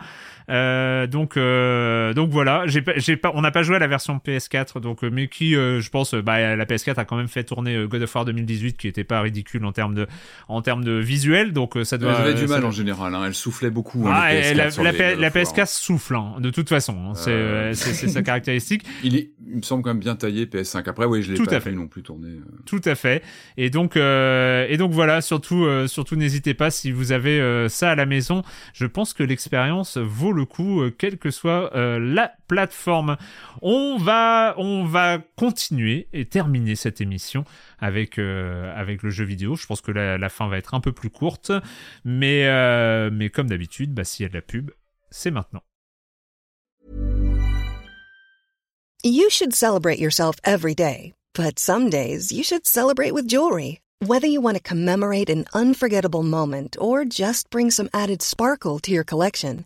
Euh, 0.49 1.07
donc 1.07 1.35
euh, 1.35 2.13
donc 2.13 2.29
voilà, 2.29 2.63
j'ai 2.67 2.81
j'ai 2.95 3.17
pas 3.17 3.31
on 3.35 3.41
n'a 3.41 3.51
pas 3.51 3.63
joué 3.63 3.75
à 3.75 3.79
la 3.79 3.87
version 3.87 4.21
PS4 4.25 4.79
donc 4.79 5.03
euh, 5.03 5.09
mais 5.11 5.27
qui 5.27 5.51
je 5.51 5.89
pense 5.89 6.13
bah 6.13 6.55
la 6.55 6.65
PS4 6.65 6.95
a 6.95 7.05
quand 7.05 7.17
même 7.17 7.27
fait 7.27 7.43
tourner 7.43 7.85
God 7.87 8.01
of 8.01 8.15
War 8.15 8.23
2018 8.23 8.77
qui 8.77 8.87
était 8.87 9.03
pas 9.03 9.19
ridicule 9.19 9.65
en 9.65 9.73
termes 9.73 9.93
de 9.93 10.07
en 10.47 10.61
termes 10.61 10.85
de 10.85 10.93
visuel 10.93 11.51
donc 11.51 11.77
ça 11.83 11.97
doit 11.97 12.15
Elle 12.19 12.31
avait 12.31 12.33
du 12.33 12.47
mal 12.47 12.63
en 12.63 12.71
général 12.71 13.13
hein, 13.13 13.23
elle 13.25 13.33
soufflait 13.33 13.69
beaucoup 13.69 14.07
hein, 14.07 14.13
ah, 14.13 14.33
la, 14.33 14.69
PS4 14.69 15.67
souffle 15.67 16.15
hein, 16.15 16.35
de 16.39 16.49
toute 16.49 16.69
façon 16.69 17.13
c'est 17.13 17.73
c'est 17.73 18.07
sa 18.07 18.21
caractéristique. 18.27 18.85
Il 19.03 19.17
est 19.17 19.31
il 19.49 19.57
me 19.57 19.61
semble 19.61 19.83
quand 19.83 19.89
même 19.89 19.99
bien 19.99 20.15
taillé 20.15 20.45
PS5 20.45 20.87
après 20.87 21.05
oui 21.05 21.23
je 21.23 21.33
l'ai 21.33 21.43
pas 21.43 21.59
fait 21.59 21.71
non 21.73 21.87
plus 21.87 22.03
tourné. 22.03 22.29
Tout 22.65 22.81
à 22.85 22.95
fait. 22.95 23.21
Et 23.57 23.69
donc 23.69 23.97
et 23.97 24.77
donc 24.77 24.93
voilà 24.93 25.19
surtout 25.19 25.67
surtout 25.87 26.15
n'hésitez 26.15 26.53
pas 26.53 26.71
si 26.71 26.91
vous 26.91 27.11
avez 27.11 27.67
ça 27.67 27.91
à 27.91 27.95
la 27.95 28.05
maison. 28.05 28.43
Je 28.73 28.85
pense 28.85 29.13
que 29.13 29.23
l'expérience 29.23 29.97
vaut 29.97 30.36
le 30.37 30.45
coup, 30.45 30.81
euh, 30.81 30.91
quelle 30.91 31.17
que 31.17 31.31
soit 31.31 31.75
euh, 31.75 31.99
la 31.99 32.31
plateforme. 32.47 33.17
On 33.61 33.97
va, 33.97 34.55
on 34.57 34.85
va 34.85 35.19
continuer 35.35 36.07
et 36.13 36.25
terminer 36.25 36.75
cette 36.75 37.01
émission 37.01 37.43
avec, 37.79 38.17
euh, 38.17 38.73
avec 38.75 39.03
le 39.03 39.09
jeu 39.09 39.25
vidéo. 39.25 39.55
Je 39.55 39.65
pense 39.65 39.81
que 39.81 39.91
la, 39.91 40.29
fin 40.29 40.47
va 40.47 40.57
être 40.57 40.73
un 40.73 40.79
peu 40.79 40.93
plus 40.93 41.09
courte, 41.09 41.51
mais, 42.05 42.47
mais 43.11 43.29
comme 43.29 43.47
d'habitude, 43.47 43.93
bah, 43.93 44.03
s'il 44.03 44.23
y 44.23 44.25
a 44.25 44.29
de 44.29 44.35
la 44.35 44.41
pub, 44.41 44.71
c'est 45.09 45.31
maintenant. 45.31 45.61
You 49.03 49.29
should 49.29 49.53
celebrate 49.53 49.99
yourself 49.99 50.35
every 50.43 50.75
day, 50.75 51.13
but 51.33 51.59
some 51.59 51.89
days 51.89 52.31
you 52.31 52.43
should 52.43 52.65
celebrate 52.65 53.13
with 53.13 53.27
jewelry. 53.27 53.79
Whether 54.05 54.27
you 54.27 54.41
want 54.41 54.57
to 54.57 54.63
commemorate 54.63 55.29
an 55.29 55.45
unforgettable 55.55 56.21
moment 56.21 56.77
or 56.79 57.03
just 57.03 57.49
bring 57.49 57.71
some 57.71 57.89
added 57.93 58.21
sparkle 58.21 58.77
to 58.79 58.91
your 58.91 59.03
collection. 59.03 59.65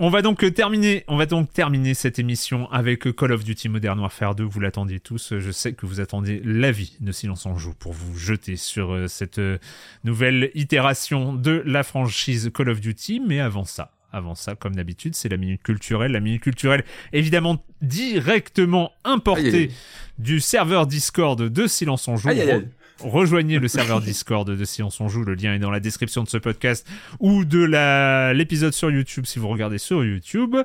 On 0.00 0.10
va 0.10 0.22
donc 0.22 0.52
terminer, 0.54 1.04
on 1.06 1.16
va 1.16 1.24
donc 1.24 1.52
terminer 1.52 1.94
cette 1.94 2.18
émission 2.18 2.68
avec 2.72 3.14
Call 3.14 3.30
of 3.30 3.44
Duty 3.44 3.68
Modern 3.68 4.00
Warfare 4.00 4.34
2. 4.34 4.42
Vous 4.42 4.58
l'attendiez 4.58 4.98
tous. 4.98 5.38
Je 5.38 5.50
sais 5.52 5.72
que 5.72 5.86
vous 5.86 6.00
attendez 6.00 6.42
l'avis 6.44 6.96
de 7.00 7.12
Silence 7.12 7.46
en 7.46 7.56
Joue 7.56 7.74
pour 7.74 7.92
vous 7.92 8.18
jeter 8.18 8.56
sur 8.56 8.92
euh, 8.92 9.06
cette 9.06 9.38
euh, 9.38 9.58
nouvelle 10.02 10.50
itération 10.56 11.32
de 11.32 11.62
la 11.64 11.84
franchise 11.84 12.50
Call 12.52 12.70
of 12.70 12.80
Duty. 12.80 13.20
Mais 13.20 13.38
avant 13.38 13.64
ça, 13.64 13.92
avant 14.10 14.34
ça, 14.34 14.56
comme 14.56 14.74
d'habitude, 14.74 15.14
c'est 15.14 15.28
la 15.28 15.36
minute 15.36 15.62
culturelle. 15.62 16.10
La 16.10 16.18
minute 16.18 16.42
culturelle, 16.42 16.82
évidemment, 17.12 17.64
directement 17.80 18.90
importée 19.04 19.46
Aïe, 19.46 19.54
aïe, 19.54 19.62
aïe. 19.62 19.74
du 20.18 20.40
serveur 20.40 20.88
Discord 20.88 21.40
de 21.40 21.66
Silence 21.68 22.08
en 22.08 22.16
Joue. 22.16 22.30
Aïe. 22.30 22.66
Rejoignez 23.00 23.58
le 23.58 23.68
serveur 23.68 24.00
Discord 24.02 24.48
de 24.48 24.64
Silence 24.64 25.00
on 25.00 25.08
Joue. 25.08 25.24
Le 25.24 25.34
lien 25.34 25.54
est 25.54 25.58
dans 25.58 25.70
la 25.70 25.80
description 25.80 26.22
de 26.22 26.28
ce 26.28 26.38
podcast 26.38 26.86
ou 27.20 27.44
de 27.44 27.62
la- 27.64 28.32
l'épisode 28.34 28.72
sur 28.72 28.90
YouTube 28.90 29.26
si 29.26 29.38
vous 29.38 29.48
regardez 29.48 29.78
sur 29.78 30.04
YouTube. 30.04 30.56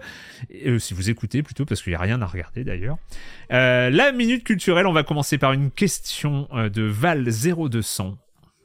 Et, 0.50 0.70
euh, 0.70 0.80
si 0.80 0.94
vous 0.94 1.10
écoutez 1.10 1.42
plutôt, 1.44 1.66
parce 1.66 1.82
qu'il 1.82 1.92
n'y 1.92 1.96
a 1.98 2.02
rien 2.02 2.22
à 2.22 2.26
regarder 2.28 2.64
d'ailleurs. 2.64 2.98
Euh, 3.52 3.90
la 3.90 4.12
minute 4.12 4.44
culturelle, 4.44 4.86
on 4.88 4.94
va 4.94 5.04
commencer 5.04 5.38
par 5.38 5.54
une 5.54 5.72
question 5.72 6.48
euh, 6.54 6.70
de 6.70 6.90
Val0200. 6.92 8.16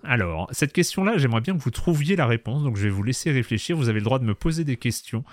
Alors, 0.07 0.49
cette 0.53 0.73
question-là, 0.73 1.17
j'aimerais 1.17 1.41
bien 1.41 1.57
que 1.57 1.63
vous 1.63 1.71
trouviez 1.71 2.15
la 2.15 2.27
réponse, 2.27 2.63
donc 2.63 2.77
je 2.77 2.83
vais 2.83 2.91
vous 2.91 3.03
laisser 3.03 3.31
réfléchir. 3.31 3.77
Vous 3.77 3.89
avez 3.89 4.01
le 4.01 4.05
droit 4.05 4.19
de 4.19 4.25
me 4.25 4.35
poser 4.35 4.65
des 4.65 4.77
questions, 4.77 5.25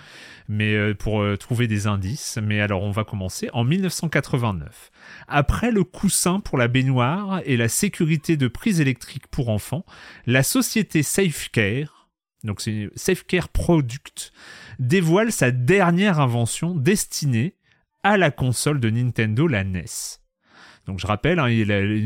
mais 0.48 0.74
euh, 0.74 0.94
pour 0.94 1.20
euh, 1.20 1.36
trouver 1.36 1.66
des 1.66 1.86
indices. 1.86 2.38
Mais 2.42 2.60
alors, 2.60 2.82
on 2.82 2.90
va 2.90 3.04
commencer 3.04 3.50
en 3.52 3.64
1989. 3.64 4.90
Après 5.28 5.70
le 5.70 5.84
coussin 5.84 6.40
pour 6.40 6.56
la 6.56 6.68
baignoire 6.68 7.42
et 7.44 7.56
la 7.56 7.68
sécurité 7.68 8.36
de 8.36 8.48
prise 8.48 8.80
électrique 8.80 9.26
pour 9.28 9.50
enfants, 9.50 9.84
la 10.26 10.42
société 10.42 11.02
Safecare, 11.02 12.08
donc 12.44 12.60
c'est 12.60 12.88
Safecare 12.96 13.50
Product, 13.50 14.32
dévoile 14.78 15.32
sa 15.32 15.50
dernière 15.50 16.18
invention 16.18 16.74
destinée 16.74 17.56
à 18.02 18.16
la 18.16 18.30
console 18.30 18.80
de 18.80 18.90
Nintendo, 18.90 19.46
la 19.46 19.64
NES. 19.64 20.21
Donc 20.86 20.98
je 20.98 21.06
rappelle, 21.06 21.38
hein, 21.38 21.48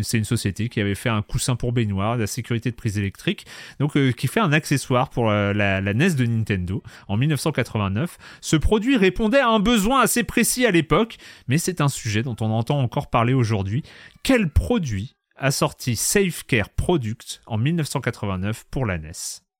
c'est 0.03 0.19
une 0.19 0.25
société 0.25 0.69
qui 0.69 0.81
avait 0.81 0.95
fait 0.95 1.09
un 1.09 1.23
coussin 1.23 1.57
pour 1.57 1.73
baignoire, 1.73 2.17
de 2.17 2.21
la 2.21 2.27
sécurité 2.27 2.71
de 2.71 2.77
prise 2.77 2.99
électrique, 2.99 3.47
donc 3.81 3.97
euh, 3.97 4.13
qui 4.13 4.27
fait 4.27 4.41
un 4.41 4.53
accessoire 4.53 5.09
pour 5.09 5.31
euh, 5.31 5.53
la, 5.55 5.81
la 5.81 5.95
NES 5.95 6.11
de 6.11 6.27
Nintendo 6.27 6.83
en 7.09 7.17
1989. 7.17 8.19
Ce 8.43 8.57
produit 8.57 8.97
répondait 8.97 9.41
à 9.41 9.49
un 9.49 9.61
besoin 9.61 10.01
assez 10.01 10.25
précis 10.25 10.67
à 10.67 10.71
l'époque, 10.71 11.17
mais 11.49 11.57
c'est 11.59 11.81
un 11.81 11.89
sujet 11.89 12.23
dont 12.23 12.37
on 12.41 12.51
entend 12.51 12.79
encore 12.81 13.09
parler 13.09 13.33
aujourd'hui. 13.33 13.83
Quel 14.23 14.51
produit 14.51 15.17
a 15.37 15.51
sorti 15.51 15.97
Safecare 15.97 16.69
Product 16.71 17.41
en 17.47 17.57
1989 17.59 18.65
pour 18.71 18.85
la 18.85 18.99
NES 18.99 19.13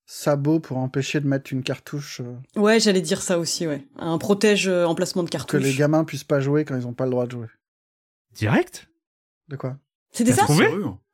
Sabot 0.05 0.59
pour 0.59 0.77
empêcher 0.77 1.19
de 1.19 1.27
mettre 1.27 1.51
une 1.51 1.63
cartouche, 1.63 2.21
euh, 2.21 2.59
Ouais, 2.59 2.79
j'allais 2.79 3.01
dire 3.01 3.21
ça 3.21 3.39
aussi, 3.39 3.67
ouais. 3.67 3.85
Un 3.97 4.17
protège 4.19 4.67
emplacement 4.69 5.23
de 5.23 5.27
que 5.27 5.31
cartouche. 5.33 5.63
les 5.63 5.73
gamins 5.73 6.05
puissent 6.05 6.23
pas 6.23 6.39
jouer 6.39 6.65
quand 6.65 6.77
ils 6.77 6.87
ont 6.87 6.93
pas 6.93 7.05
le 7.05 7.11
droit 7.11 7.25
de 7.25 7.31
jouer. 7.31 7.47
Direct? 8.33 8.87
De 9.49 9.55
quoi? 9.55 9.77
C'était 10.11 10.33
ça? 10.33 10.43
trouvé? 10.43 10.67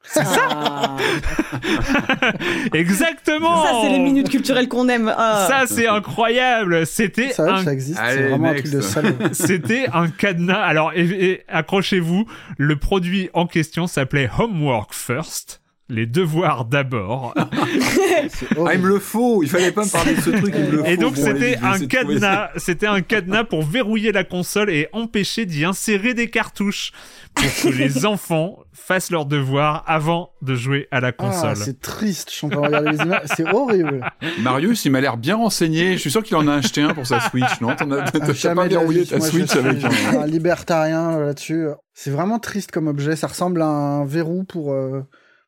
C'est 0.03 0.23
ça 0.25 0.47
Ah. 0.51 0.97
Exactement 2.73 3.63
Ça, 3.63 3.71
c'est 3.81 3.89
les 3.89 3.99
minutes 3.99 4.29
culturelles 4.29 4.67
qu'on 4.67 4.87
aime. 4.89 5.13
Ah. 5.15 5.45
Ça, 5.49 5.63
c'est 5.67 5.87
incroyable 5.87 6.85
C'était 6.85 7.33
un 7.39 7.63
ça 7.63 7.73
existe, 7.73 7.99
Allez, 7.99 8.15
c'est 8.17 8.29
vraiment 8.29 8.49
un 8.49 8.53
truc 8.53 8.69
de 8.71 8.81
salaud. 8.81 9.15
C'était 9.33 9.87
un 9.93 10.09
cadenas. 10.09 10.61
Alors, 10.61 10.91
et- 10.93 11.31
et 11.31 11.43
accrochez-vous, 11.47 12.25
le 12.57 12.75
produit 12.77 13.29
en 13.33 13.47
question 13.47 13.87
s'appelait 13.87 14.29
Homework 14.37 14.93
First. 14.93 15.61
Les 15.89 16.05
devoirs 16.07 16.63
d'abord. 16.65 17.33
Ah, 17.35 17.49
il 18.73 18.79
me 18.79 18.87
le 18.87 18.99
faut. 18.99 19.43
Il 19.43 19.49
fallait 19.49 19.71
pas 19.71 19.83
me 19.83 19.91
parler 19.91 20.15
de 20.15 20.21
ce 20.21 20.29
truc. 20.29 20.53
Il 20.57 20.63
me 20.63 20.71
le 20.77 20.87
Et 20.87 20.95
faut. 20.95 21.01
donc, 21.01 21.15
Bon, 21.15 21.21
c'était 21.25 21.57
je 21.59 21.65
un 21.65 21.87
cadenas. 21.87 22.49
C'était 22.55 22.87
un 22.87 23.01
cadenas 23.01 23.43
pour 23.43 23.63
verrouiller 23.63 24.11
la 24.13 24.23
console 24.23 24.69
et 24.69 24.87
empêcher 24.93 25.45
d'y 25.45 25.65
insérer 25.65 26.13
des 26.13 26.29
cartouches 26.29 26.93
pour 27.35 27.45
que 27.63 27.67
les 27.77 28.05
enfants 28.05 28.59
fassent 28.71 29.11
leurs 29.11 29.25
devoirs 29.25 29.83
avant 29.85 30.31
de 30.41 30.55
jouer 30.55 30.87
à 30.91 31.01
la 31.01 31.09
Ah, 31.09 31.11
console. 31.11 31.57
c'est 31.57 31.79
triste, 31.81 32.29
je 32.31 32.35
suis 32.35 32.47
en 32.47 32.49
train 32.49 32.61
de 32.61 32.65
regarder 32.67 32.91
les 32.91 33.03
images. 33.03 33.21
C'est 33.35 33.53
horrible. 33.53 34.09
Marius, 34.41 34.85
il 34.85 34.91
m'a 34.91 35.01
l'air 35.01 35.17
bien 35.17 35.35
renseigné. 35.35 35.93
Je 35.93 35.97
suis 35.97 36.11
sûr 36.11 36.23
qu'il 36.23 36.37
en 36.37 36.47
a 36.47 36.53
acheté 36.55 36.81
un 36.81 36.93
pour 36.93 37.05
sa 37.05 37.19
Switch, 37.19 37.59
non? 37.61 37.75
T'en 37.75 37.91
as- 37.91 38.05
Ah, 38.05 38.11
pas 38.55 38.63
la 38.63 38.67
verrouillé 38.67 39.05
ta 39.05 39.17
Moi, 39.17 39.27
je 39.27 39.31
Switch 39.31 39.49
suis 39.49 39.59
avec 39.59 39.83
un... 39.83 40.21
un 40.21 40.27
libertarien 40.27 41.19
là-dessus. 41.19 41.65
C'est 41.93 42.09
vraiment 42.11 42.39
triste 42.39 42.71
comme 42.71 42.87
objet. 42.87 43.15
Ça 43.17 43.27
ressemble 43.27 43.61
à 43.61 43.67
un 43.67 44.05
verrou 44.05 44.43
pour, 44.45 44.71
euh, 44.73 45.01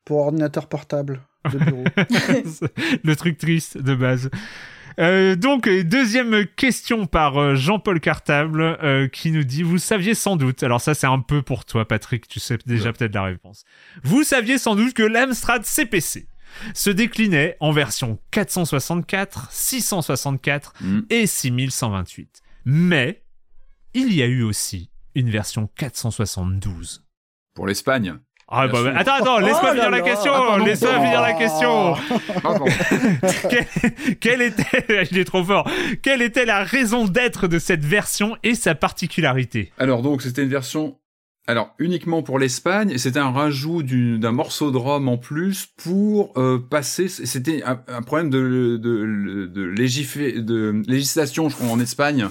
pour 0.06 0.20
ordinateur 0.20 0.68
portable 0.68 1.22
de 1.52 1.58
bureau. 1.58 1.84
le 3.04 3.16
truc 3.16 3.38
triste 3.38 3.78
de 3.78 3.96
base. 3.96 4.30
Euh, 4.98 5.36
donc, 5.36 5.68
deuxième 5.68 6.46
question 6.56 7.06
par 7.06 7.38
euh, 7.38 7.56
Jean-Paul 7.56 8.00
Cartable 8.00 8.62
euh, 8.62 9.08
qui 9.10 9.32
nous 9.32 9.44
dit 9.44 9.62
Vous 9.62 9.78
saviez 9.78 10.14
sans 10.16 10.38
doute, 10.38 10.64
alors 10.64 10.80
ça 10.80 10.94
c'est 10.94 11.08
un 11.08 11.20
peu 11.20 11.42
pour 11.42 11.66
toi 11.66 11.86
Patrick, 11.86 12.28
tu 12.30 12.40
sais 12.40 12.58
déjà 12.66 12.94
peut-être 12.94 13.14
la 13.14 13.24
réponse. 13.24 13.66
Vous 14.04 14.24
saviez 14.24 14.58
sans 14.58 14.76
doute 14.76 14.94
que 14.94 15.04
l'Amstrad 15.04 15.66
CPC 15.66 16.28
se 16.74 16.90
déclinait 16.90 17.58
en 17.60 17.72
version 17.74 18.20
464, 18.32 19.52
664 19.52 20.74
Mm. 20.80 21.00
et 21.10 21.28
6128. 21.28 22.42
Mais 22.64 23.24
il 23.94 24.14
y 24.14 24.22
a 24.22 24.28
eu 24.28 24.44
aussi 24.44 24.90
une 25.14 25.30
version 25.30 25.70
472. 25.76 27.04
Pour 27.54 27.68
l'Espagne. 27.68 28.18
Ah 28.48 28.68
bah, 28.68 28.84
bah, 28.84 28.94
attends, 28.96 29.14
attends, 29.16 29.40
laisse-moi 29.40 29.70
Oh 29.72 29.74
finir 29.74 29.90
la 29.90 30.02
question, 30.02 30.58
laisse-moi 30.58 30.94
finir 31.02 31.22
la 31.22 31.34
question. 31.42 31.96
Quelle, 33.50 33.66
quelle 34.20 34.42
était, 34.42 35.08
il 35.12 35.18
est 35.18 35.26
trop 35.26 35.44
fort, 35.44 35.70
quelle 36.02 36.22
était 36.22 36.46
la 36.46 36.64
raison 36.64 37.06
d'être 37.06 37.48
de 37.48 37.60
cette 37.60 37.84
version 37.84 38.38
et 38.44 38.56
sa 38.56 38.76
particularité? 38.76 39.72
Alors 39.78 40.02
donc 40.02 40.22
c'était 40.22 40.44
une 40.44 40.50
version 40.50 40.98
alors 41.48 41.74
uniquement 41.80 42.24
pour 42.24 42.40
l'Espagne 42.40 42.90
et 42.92 42.98
c'était 42.98 43.20
un 43.20 43.32
rajout 43.32 43.84
du- 43.84 44.18
d'un 44.18 44.32
morceau 44.32 44.72
de 44.72 44.78
ROM 44.78 45.08
en 45.10 45.18
plus 45.18 45.68
pour 45.78 46.34
euh, 46.38 46.58
passer 46.58 47.08
c'était 47.08 47.62
un, 47.64 47.80
un 47.88 48.02
problème 48.02 48.30
de 48.32 48.78
de, 48.82 49.46
de, 49.46 49.64
légifé- 49.66 50.40
de 50.40 50.82
législation 50.88 51.50
je 51.50 51.56
crois 51.56 51.68
en 51.70 51.80
Espagne 51.80 52.28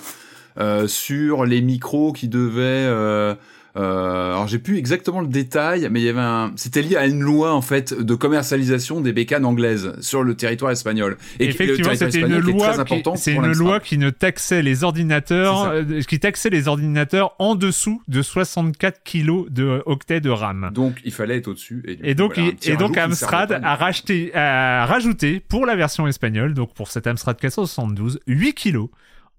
euh, 0.58 0.88
sur 0.88 1.44
les 1.44 1.60
micros 1.60 2.12
qui 2.12 2.26
devaient 2.28 2.60
euh, 2.62 3.34
euh, 3.76 4.26
alors 4.32 4.46
j'ai 4.46 4.58
plus 4.60 4.78
exactement 4.78 5.20
le 5.20 5.26
détail, 5.26 5.88
mais 5.90 6.00
il 6.00 6.04
y 6.04 6.08
avait 6.08 6.20
un, 6.20 6.52
c'était 6.56 6.80
lié 6.82 6.96
à 6.96 7.06
une 7.06 7.20
loi 7.22 7.52
en 7.52 7.60
fait 7.62 7.92
de 7.92 8.14
commercialisation 8.14 9.00
des 9.00 9.12
bécanes 9.12 9.44
anglaises 9.44 9.92
sur 10.00 10.22
le 10.22 10.36
territoire 10.36 10.70
espagnol. 10.70 11.16
Et 11.40 11.46
Effectivement, 11.48 11.90
c'était 11.94 12.20
une 12.20 12.38
loi, 12.38 12.84
qui, 12.84 13.02
c'est 13.16 13.32
une 13.34 13.52
loi 13.58 13.80
qui 13.80 13.98
ne 13.98 14.10
taxait 14.10 14.62
les 14.62 14.84
ordinateurs, 14.84 15.64
euh, 15.64 16.00
qui 16.02 16.20
taxait 16.20 16.50
les 16.50 16.68
ordinateurs 16.68 17.34
en 17.40 17.56
dessous 17.56 18.00
de 18.06 18.22
64 18.22 19.02
kilos 19.02 19.50
de 19.50 19.82
octets 19.86 20.20
de 20.20 20.30
RAM. 20.30 20.70
Donc 20.72 21.00
il 21.04 21.12
fallait 21.12 21.38
être 21.38 21.48
au-dessus. 21.48 21.82
Et, 22.02 22.14
donc, 22.14 22.34
voilà, 22.36 22.50
il- 22.62 22.70
et 22.70 22.76
donc 22.76 22.96
Amstrad 22.96 23.60
a, 23.62 23.74
racheté, 23.74 24.32
a 24.34 24.86
rajouté 24.86 25.40
pour 25.40 25.66
la 25.66 25.74
version 25.74 26.06
espagnole, 26.06 26.54
donc 26.54 26.74
pour 26.74 26.88
cette 26.92 27.06
Amstrad 27.08 27.38
472, 27.40 28.20
8 28.28 28.54
kilos 28.54 28.88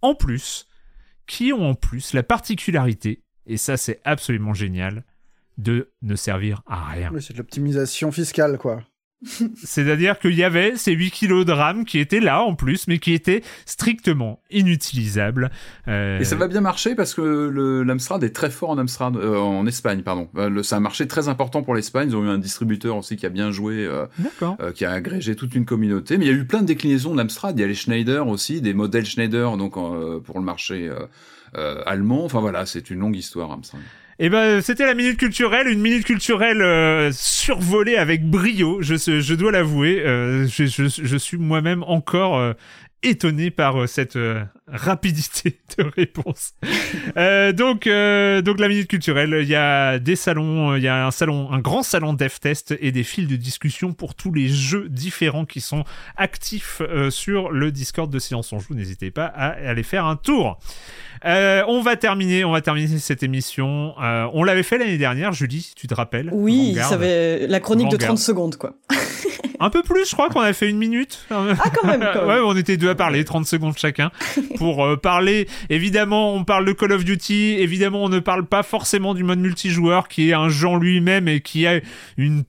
en 0.02 0.14
plus, 0.14 0.68
qui 1.26 1.53
ont 1.53 1.70
en 1.70 1.74
plus 1.74 2.14
la 2.14 2.22
particularité, 2.22 3.22
et 3.48 3.58
ça 3.58 3.78
c'est 3.78 4.00
absolument 4.06 4.54
génial, 4.54 5.04
de 5.58 5.90
ne 6.02 6.16
servir 6.16 6.62
à 6.68 6.90
rien. 6.90 7.12
Oui, 7.14 7.22
c'est 7.22 7.34
de 7.34 7.38
l'optimisation 7.40 8.12
fiscale, 8.12 8.58
quoi. 8.58 8.82
C'est-à-dire 9.64 10.20
qu'il 10.20 10.36
y 10.36 10.44
avait 10.44 10.76
ces 10.76 10.92
8 10.92 11.10
kilos 11.10 11.46
de 11.46 11.52
RAM 11.54 11.86
qui 11.86 12.00
étaient 12.00 12.20
là 12.20 12.44
en 12.44 12.54
plus, 12.54 12.88
mais 12.88 13.00
qui 13.00 13.14
étaient 13.14 13.42
strictement 13.66 14.42
inutilisables. 14.52 15.50
Euh, 15.88 16.20
Et 16.20 16.26
ça 16.26 16.36
va 16.36 16.48
bien 16.48 16.62
marcher 16.62 16.96
parce 16.96 17.14
que 17.14 17.22
l'Amstrad 17.86 18.24
est 18.24 18.36
très 18.36 18.50
fort 18.52 18.72
en 18.72 18.78
Amstrad, 18.78 19.16
euh, 19.16 19.38
en 19.38 19.66
Espagne, 19.66 20.02
pardon. 20.04 20.30
Euh, 20.36 20.50
le- 20.50 20.64
c'est 20.64 20.76
un 20.76 20.80
marché 20.82 21.08
très 21.08 21.28
important 21.28 21.64
pour 21.64 21.74
l'Espagne. 21.76 22.10
Ils 22.10 22.16
ont 22.16 22.26
eu 22.26 22.30
un 22.30 22.38
distributeur 22.38 22.98
aussi 22.98 23.16
qui 23.16 23.26
a 23.26 23.30
bien 23.30 23.52
joué, 23.52 23.86
euh, 23.86 24.06
euh, 24.60 24.72
qui 24.74 24.86
a 24.86 24.92
agrégé 24.92 25.36
toute 25.36 25.56
une 25.56 25.66
communauté. 25.66 26.18
Mais 26.18 26.26
il 26.26 26.32
y 26.32 26.36
a 26.36 26.38
eu 26.38 26.46
plein 26.46 26.62
de 26.62 26.68
déclinaisons 26.68 27.14
de 27.14 27.18
l'Amstrad. 27.18 27.58
Il 27.58 27.62
y 27.62 27.64
a 27.64 27.68
les 27.68 27.74
Schneider 27.74 28.28
aussi, 28.28 28.62
des 28.62 28.74
modèles 28.74 29.06
Schneider 29.06 29.58
donc 29.58 29.78
euh, 29.78 30.20
pour 30.20 30.38
le 30.40 30.46
marché 30.46 30.90
allemand. 31.86 32.26
Enfin 32.26 32.40
voilà, 32.40 32.65
c'est 32.65 32.90
une 32.90 32.99
longue 32.99 33.15
histoire 33.15 33.52
Amstrad. 33.52 33.82
Et 34.18 34.30
ben, 34.30 34.61
c'était 34.61 34.86
la 34.86 34.94
minute 34.94 35.18
culturelle, 35.18 35.68
une 35.68 35.82
minute 35.82 36.06
culturelle 36.06 36.61
euh, 36.61 37.11
survolée 37.11 37.98
avec 37.98 38.26
brio. 38.26 38.82
Je, 38.82 38.95
je 38.95 39.34
dois 39.34 39.52
l'avouer, 39.52 40.06
euh, 40.06 40.48
je, 40.48 40.65
je, 40.65 40.86
je 40.88 41.18
suis 41.18 41.38
moi-même 41.38 41.84
encore 41.84 42.38
euh, 42.38 42.53
étonné 43.03 43.52
par 43.52 43.82
euh, 43.82 43.88
cette 43.88 44.15
euh, 44.15 44.41
rapidité 44.68 45.60
de 45.78 45.84
réponse. 45.96 46.54
Euh, 47.18 47.52
donc, 47.52 47.88
euh, 47.88 48.42
donc 48.42 48.60
la 48.60 48.68
minute 48.68 48.88
culturelle, 48.88 49.38
il 49.42 49.48
y 49.48 49.56
a 49.56 50.00
des 50.00 50.16
salons, 50.16 50.72
euh, 50.72 50.78
il 50.78 50.84
y 50.84 50.88
a 50.88 51.06
un 51.06 51.12
salon, 51.12 51.52
un 51.52 51.60
grand 51.60 51.84
salon 51.84 52.14
dev 52.14 52.34
test 52.42 52.76
et 52.82 52.92
des 52.92 53.04
fils 53.04 53.28
de 53.28 53.36
discussion 53.36 53.94
pour 53.94 54.16
tous 54.16 54.34
les 54.34 54.48
jeux 54.48 54.88
différents 54.90 55.46
qui 55.46 55.62
sont 55.62 55.84
actifs 56.18 56.82
euh, 56.82 57.10
sur 57.12 57.52
le 57.52 57.72
Discord 57.72 58.10
de 58.10 58.20
Silence 58.20 58.52
on 58.54 58.60
joue. 58.60 58.74
N'hésitez 58.74 59.12
pas 59.12 59.26
à 59.26 59.50
aller 59.50 59.84
faire 59.84 60.06
un 60.06 60.16
tour. 60.16 60.60
Euh, 61.26 61.64
on 61.68 61.82
va 61.82 61.96
terminer, 61.96 62.46
on 62.46 62.52
va 62.52 62.62
terminer 62.62 63.00
cette 63.00 63.24
émission. 63.24 63.96
Euh, 64.02 64.28
on 64.34 64.44
l'avait 64.44 64.64
fait 64.64 64.78
l'année 64.78 64.98
dernière, 64.98 65.32
Julie, 65.32 65.74
tu 65.76 65.88
te 65.88 65.94
rappelles 65.94 66.30
Oui, 66.32 66.70
Vanguard. 66.70 66.90
ça 66.90 66.96
avait 66.96 67.48
la 67.48 67.60
chronique 67.60 67.88
de 67.88 67.94
Vanguard. 67.94 68.10
30 68.10 68.20
secondes, 68.20 68.56
quoi. 68.58 68.74
Un 69.60 69.70
peu 69.70 69.82
plus, 69.84 70.08
je 70.10 70.14
crois 70.14 70.30
qu'on 70.30 70.42
a 70.42 70.52
fait 70.54 70.70
une 70.70 70.78
minute. 70.78 71.26
Ah, 71.32 71.46
quand 71.74 71.88
même, 71.88 72.02
quand 72.14 72.28
même. 72.28 72.28
ouais, 72.28 72.42
on 72.46 72.56
était 72.58 72.76
deux 72.78 72.90
à 72.90 72.96
parler, 72.96 73.24
30 73.24 73.48
secondes 73.48 73.78
chacun, 73.78 74.12
pour 74.57 74.86
euh, 74.86 74.95
parler. 74.98 75.48
Évidemment, 75.69 76.34
on 76.34 76.44
parle 76.44 76.65
de 76.65 76.72
Call 76.72 76.91
of 76.91 77.06
Duty. 77.06 77.56
Évidemment, 77.60 78.03
on 78.03 78.10
ne 78.10 78.19
parle 78.19 78.45
pas 78.45 78.64
forcément 78.64 79.14
du 79.14 79.23
mode 79.23 79.40
multijoueur, 79.40 80.07
qui 80.07 80.30
est 80.30 80.34
un 80.34 80.49
genre 80.49 80.77
lui-même 80.77 81.27
et 81.27 81.41
qui 81.41 81.68
a 81.68 81.80
une 82.18 82.44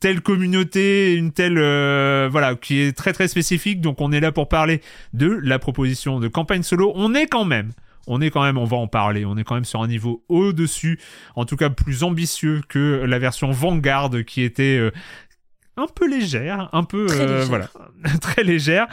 telle 0.00 0.20
communauté, 0.20 1.14
une 1.14 1.32
telle 1.32 1.58
euh, 1.58 2.28
voilà, 2.30 2.54
qui 2.54 2.80
est 2.80 2.96
très 2.96 3.12
très 3.12 3.28
spécifique. 3.28 3.80
Donc, 3.80 4.00
on 4.00 4.12
est 4.12 4.20
là 4.20 4.32
pour 4.32 4.48
parler 4.48 4.80
de 5.12 5.38
la 5.42 5.58
proposition 5.58 6.20
de 6.20 6.28
campagne 6.28 6.62
solo. 6.62 6.92
On 6.94 7.14
est 7.14 7.26
quand 7.26 7.44
même 7.44 7.72
on 8.06 8.20
est 8.20 8.30
quand 8.30 8.42
même, 8.42 8.58
on 8.58 8.64
va 8.64 8.76
en 8.76 8.86
parler, 8.86 9.24
on 9.24 9.36
est 9.36 9.44
quand 9.44 9.54
même 9.54 9.64
sur 9.64 9.82
un 9.82 9.88
niveau 9.88 10.24
au-dessus, 10.28 11.00
en 11.34 11.44
tout 11.44 11.56
cas 11.56 11.70
plus 11.70 12.04
ambitieux 12.04 12.62
que 12.68 13.04
la 13.04 13.18
version 13.18 13.50
Vanguard 13.50 14.10
qui 14.26 14.42
était 14.42 14.78
euh, 14.78 14.90
un 15.76 15.86
peu 15.86 16.08
légère, 16.08 16.68
un 16.72 16.84
peu 16.84 17.06
Très 17.06 17.20
euh, 17.20 17.26
légère. 17.40 17.48
voilà, 17.48 17.68
très 18.20 18.42
légère. 18.44 18.86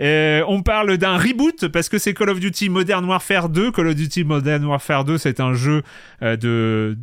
Euh, 0.00 0.44
on 0.48 0.62
parle 0.62 0.96
d'un 0.98 1.16
reboot 1.16 1.68
parce 1.68 1.88
que 1.88 1.98
c'est 1.98 2.14
Call 2.14 2.30
of 2.30 2.40
Duty 2.40 2.68
Modern 2.68 3.04
Warfare 3.04 3.48
2. 3.48 3.72
Call 3.72 3.88
of 3.88 3.94
Duty 3.94 4.24
Modern 4.24 4.64
Warfare 4.64 5.04
2, 5.04 5.18
c'est 5.18 5.40
un 5.40 5.54
jeu 5.54 5.82
euh, 6.22 6.36
de 6.36 6.96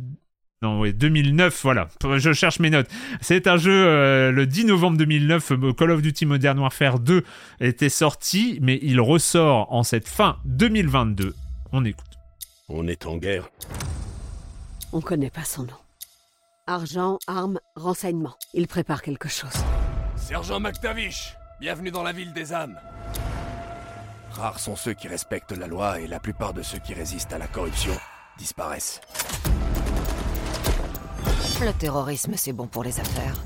non, 0.62 0.80
oui, 0.80 0.94
2009, 0.94 1.60
voilà. 1.62 1.88
Je 2.16 2.32
cherche 2.32 2.60
mes 2.60 2.70
notes. 2.70 2.88
C'est 3.20 3.46
un 3.46 3.58
jeu, 3.58 3.72
euh, 3.72 4.32
le 4.32 4.46
10 4.46 4.64
novembre 4.64 4.96
2009, 4.96 5.52
euh, 5.52 5.72
Call 5.74 5.90
of 5.90 6.00
Duty 6.00 6.24
Modern 6.24 6.58
Warfare 6.58 6.98
2 6.98 7.22
était 7.60 7.90
sorti, 7.90 8.58
mais 8.62 8.78
il 8.80 9.00
ressort 9.00 9.70
en 9.70 9.82
cette 9.82 10.08
fin 10.08 10.38
2022. 10.46 11.34
On 11.72 11.84
écoute. 11.84 12.06
On 12.70 12.88
est 12.88 13.04
en 13.04 13.18
guerre. 13.18 13.50
On 14.92 15.02
connaît 15.02 15.30
pas 15.30 15.44
son 15.44 15.64
nom. 15.64 15.85
Argent, 16.68 17.20
armes, 17.28 17.60
renseignements. 17.76 18.36
Il 18.52 18.66
prépare 18.66 19.00
quelque 19.00 19.28
chose. 19.28 19.52
Sergent 20.16 20.58
McTavish, 20.58 21.36
bienvenue 21.60 21.92
dans 21.92 22.02
la 22.02 22.10
ville 22.10 22.32
des 22.32 22.52
âmes. 22.52 22.76
Rares 24.32 24.58
sont 24.58 24.74
ceux 24.74 24.92
qui 24.92 25.06
respectent 25.06 25.52
la 25.52 25.68
loi 25.68 26.00
et 26.00 26.08
la 26.08 26.18
plupart 26.18 26.54
de 26.54 26.62
ceux 26.62 26.78
qui 26.78 26.92
résistent 26.92 27.32
à 27.32 27.38
la 27.38 27.46
corruption 27.46 27.92
disparaissent. 28.36 29.00
Le 31.60 31.72
terrorisme, 31.72 32.32
c'est 32.34 32.52
bon 32.52 32.66
pour 32.66 32.82
les 32.82 32.98
affaires. 32.98 33.36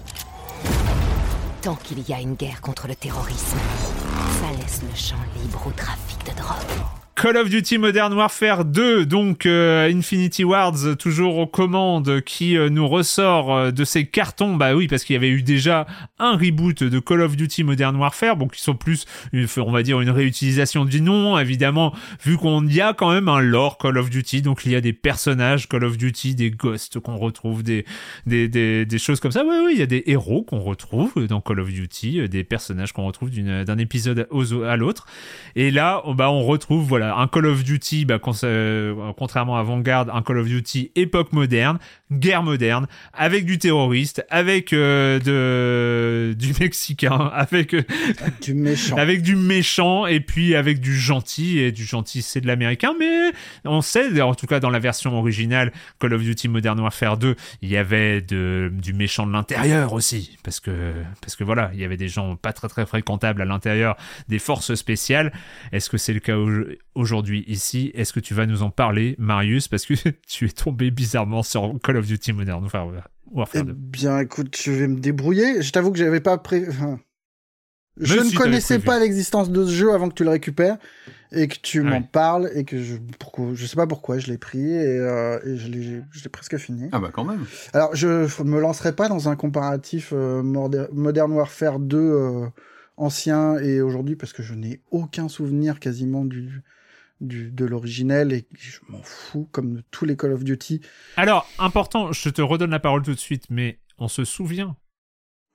Tant 1.60 1.76
qu'il 1.76 2.08
y 2.08 2.14
a 2.14 2.20
une 2.20 2.36
guerre 2.36 2.62
contre 2.62 2.88
le 2.88 2.94
terrorisme, 2.94 3.58
ça 4.40 4.50
laisse 4.62 4.82
le 4.82 4.96
champ 4.96 5.22
libre 5.36 5.66
au 5.66 5.72
trafic 5.72 6.24
de 6.24 6.40
drogue. 6.40 6.99
Call 7.20 7.36
of 7.36 7.50
Duty 7.50 7.76
Modern 7.76 8.14
Warfare 8.14 8.64
2, 8.64 9.04
donc 9.04 9.44
euh, 9.44 9.92
Infinity 9.92 10.42
Wards 10.42 10.96
toujours 10.98 11.36
aux 11.36 11.46
commandes, 11.46 12.22
qui 12.22 12.56
euh, 12.56 12.70
nous 12.70 12.88
ressort 12.88 13.54
euh, 13.54 13.70
de 13.70 13.84
ces 13.84 14.06
cartons. 14.06 14.56
Bah 14.56 14.74
oui, 14.74 14.88
parce 14.88 15.04
qu'il 15.04 15.12
y 15.12 15.16
avait 15.18 15.28
eu 15.28 15.42
déjà 15.42 15.86
un 16.18 16.38
reboot 16.38 16.82
de 16.82 16.98
Call 16.98 17.20
of 17.20 17.36
Duty 17.36 17.62
Modern 17.62 17.94
Warfare, 17.96 18.38
bon, 18.38 18.48
qui 18.48 18.62
sont 18.62 18.74
plus, 18.74 19.04
on 19.58 19.70
va 19.70 19.82
dire, 19.82 20.00
une 20.00 20.08
réutilisation 20.08 20.86
du 20.86 21.02
nom, 21.02 21.38
évidemment, 21.38 21.94
vu 22.24 22.38
qu'on 22.38 22.66
y 22.66 22.80
a 22.80 22.94
quand 22.94 23.12
même 23.12 23.28
un 23.28 23.40
lore 23.40 23.76
Call 23.76 23.98
of 23.98 24.08
Duty, 24.08 24.40
donc 24.40 24.64
il 24.64 24.72
y 24.72 24.76
a 24.76 24.80
des 24.80 24.94
personnages 24.94 25.68
Call 25.68 25.84
of 25.84 25.98
Duty, 25.98 26.34
des 26.34 26.50
ghosts 26.50 27.00
qu'on 27.00 27.18
retrouve, 27.18 27.62
des, 27.62 27.84
choses 28.96 29.20
comme 29.20 29.32
ça. 29.32 29.44
Oui, 29.46 29.56
oui, 29.66 29.72
il 29.74 29.78
y 29.78 29.82
a 29.82 29.86
des 29.86 30.04
héros 30.06 30.42
qu'on 30.42 30.60
retrouve 30.60 31.26
dans 31.26 31.42
Call 31.42 31.60
of 31.60 31.68
Duty, 31.68 32.30
des 32.30 32.44
personnages 32.44 32.94
qu'on 32.94 33.04
retrouve 33.04 33.28
d'un 33.30 33.76
épisode 33.78 34.26
aux- 34.30 34.62
à 34.62 34.78
l'autre. 34.78 35.04
Et 35.54 35.70
là, 35.70 36.00
on- 36.06 36.14
bah, 36.14 36.30
on 36.30 36.46
retrouve 36.46 36.86
voilà 36.86 37.09
un 37.16 37.26
Call 37.28 37.46
of 37.46 37.64
Duty, 37.64 38.04
bah, 38.04 38.18
euh, 38.44 39.12
contrairement 39.16 39.56
à 39.56 39.62
Vanguard, 39.62 40.14
un 40.14 40.22
Call 40.22 40.38
of 40.38 40.46
Duty 40.46 40.92
époque 40.96 41.32
moderne, 41.32 41.78
guerre 42.12 42.42
moderne, 42.42 42.86
avec 43.12 43.44
du 43.44 43.58
terroriste, 43.58 44.24
avec 44.30 44.72
euh, 44.72 45.18
de 45.20 46.34
du 46.34 46.52
mexicain, 46.60 47.30
avec 47.34 47.74
euh, 47.74 47.82
Du 48.42 48.54
méchant. 48.54 48.96
avec 48.96 49.22
du 49.22 49.36
méchant 49.36 50.06
et 50.06 50.20
puis 50.20 50.54
avec 50.54 50.80
du 50.80 50.96
gentil 50.96 51.58
et 51.58 51.72
du 51.72 51.84
gentil 51.84 52.22
c'est 52.22 52.40
de 52.40 52.46
l'américain 52.46 52.92
mais 52.98 53.30
on 53.64 53.80
sait 53.80 54.20
en 54.20 54.34
tout 54.34 54.46
cas 54.46 54.60
dans 54.60 54.70
la 54.70 54.78
version 54.78 55.16
originale 55.18 55.72
Call 55.98 56.14
of 56.14 56.22
Duty 56.22 56.48
Modern 56.48 56.78
Warfare 56.80 57.16
2 57.16 57.34
il 57.62 57.68
y 57.68 57.76
avait 57.76 58.20
de, 58.20 58.70
du 58.72 58.92
méchant 58.92 59.26
de 59.26 59.32
l'intérieur 59.32 59.92
aussi 59.92 60.38
parce 60.42 60.60
que 60.60 60.92
parce 61.20 61.36
que 61.36 61.44
voilà 61.44 61.70
il 61.74 61.80
y 61.80 61.84
avait 61.84 61.96
des 61.96 62.08
gens 62.08 62.36
pas 62.36 62.52
très 62.52 62.68
très 62.68 62.86
fréquentables 62.86 63.42
à 63.42 63.44
l'intérieur 63.44 63.96
des 64.28 64.38
forces 64.38 64.74
spéciales. 64.74 65.32
Est-ce 65.72 65.90
que 65.90 65.98
c'est 65.98 66.12
le 66.12 66.20
cas 66.20 66.36
au- 66.36 66.64
aujourd'hui 66.94 67.44
ici? 67.46 67.90
Est-ce 67.94 68.12
que 68.12 68.20
tu 68.20 68.34
vas 68.34 68.46
nous 68.46 68.62
en 68.62 68.70
parler 68.70 69.14
Marius? 69.18 69.68
Parce 69.68 69.86
que 69.86 69.94
tu 70.28 70.46
es 70.46 70.48
tombé 70.50 70.90
bizarrement 70.90 71.42
sur 71.42 71.72
Call 71.82 71.96
of 71.96 71.99
Duty 72.06 72.32
Modern 72.32 72.60
Warfare, 72.62 73.08
Warfare 73.30 73.62
Eh 73.62 73.66
2 73.66 73.72
bien, 73.72 74.18
écoute, 74.20 74.56
je 74.62 74.72
vais 74.72 74.88
me 74.88 74.98
débrouiller. 74.98 75.62
Je 75.62 75.72
t'avoue 75.72 75.92
que 75.92 75.98
j'avais 75.98 76.20
pas 76.20 76.38
pré... 76.38 76.64
enfin, 76.68 76.98
Je 77.96 78.18
ne 78.18 78.24
si, 78.24 78.34
connaissais 78.34 78.78
pas 78.78 78.98
l'existence 78.98 79.50
de 79.50 79.64
ce 79.66 79.70
jeu 79.70 79.92
avant 79.92 80.08
que 80.08 80.14
tu 80.14 80.24
le 80.24 80.30
récupères 80.30 80.78
et 81.32 81.48
que 81.48 81.56
tu 81.62 81.82
m'en 81.82 82.02
parles 82.02 82.50
et 82.54 82.64
que 82.64 82.82
je 82.82 82.96
pourquoi 83.18 83.50
je 83.54 83.64
sais 83.66 83.76
pas 83.76 83.86
pourquoi 83.86 84.18
je 84.18 84.26
l'ai 84.26 84.38
pris 84.38 84.72
et, 84.72 84.98
euh, 84.98 85.38
et 85.44 85.56
je 85.56 85.68
l'ai 85.68 86.02
je 86.10 86.24
l'ai 86.24 86.28
presque 86.28 86.56
fini. 86.56 86.88
Ah 86.92 86.98
bah 86.98 87.10
quand 87.12 87.24
même. 87.24 87.44
Alors 87.72 87.94
je 87.94 88.42
me 88.42 88.60
lancerai 88.60 88.94
pas 88.94 89.08
dans 89.08 89.28
un 89.28 89.36
comparatif 89.36 90.12
euh, 90.12 90.42
Modern 90.42 91.32
Warfare 91.32 91.78
2 91.78 91.96
euh, 91.98 92.46
ancien 92.96 93.58
et 93.58 93.80
aujourd'hui 93.80 94.16
parce 94.16 94.32
que 94.32 94.42
je 94.42 94.54
n'ai 94.54 94.80
aucun 94.90 95.28
souvenir 95.28 95.78
quasiment 95.78 96.24
du 96.24 96.62
du 97.20 97.50
de 97.50 97.64
l'originel 97.64 98.32
et 98.32 98.46
je 98.58 98.78
m'en 98.88 99.02
fous 99.02 99.48
comme 99.52 99.74
de 99.76 99.82
tous 99.90 100.04
les 100.04 100.16
Call 100.16 100.32
of 100.32 100.42
Duty. 100.44 100.80
alors 101.16 101.46
important 101.58 102.12
je 102.12 102.28
te 102.30 102.40
redonne 102.42 102.70
la 102.70 102.80
parole 102.80 103.02
tout 103.02 103.12
de 103.14 103.18
suite 103.18 103.44
mais 103.50 103.78
on 103.98 104.08
se 104.08 104.24
souvient 104.24 104.76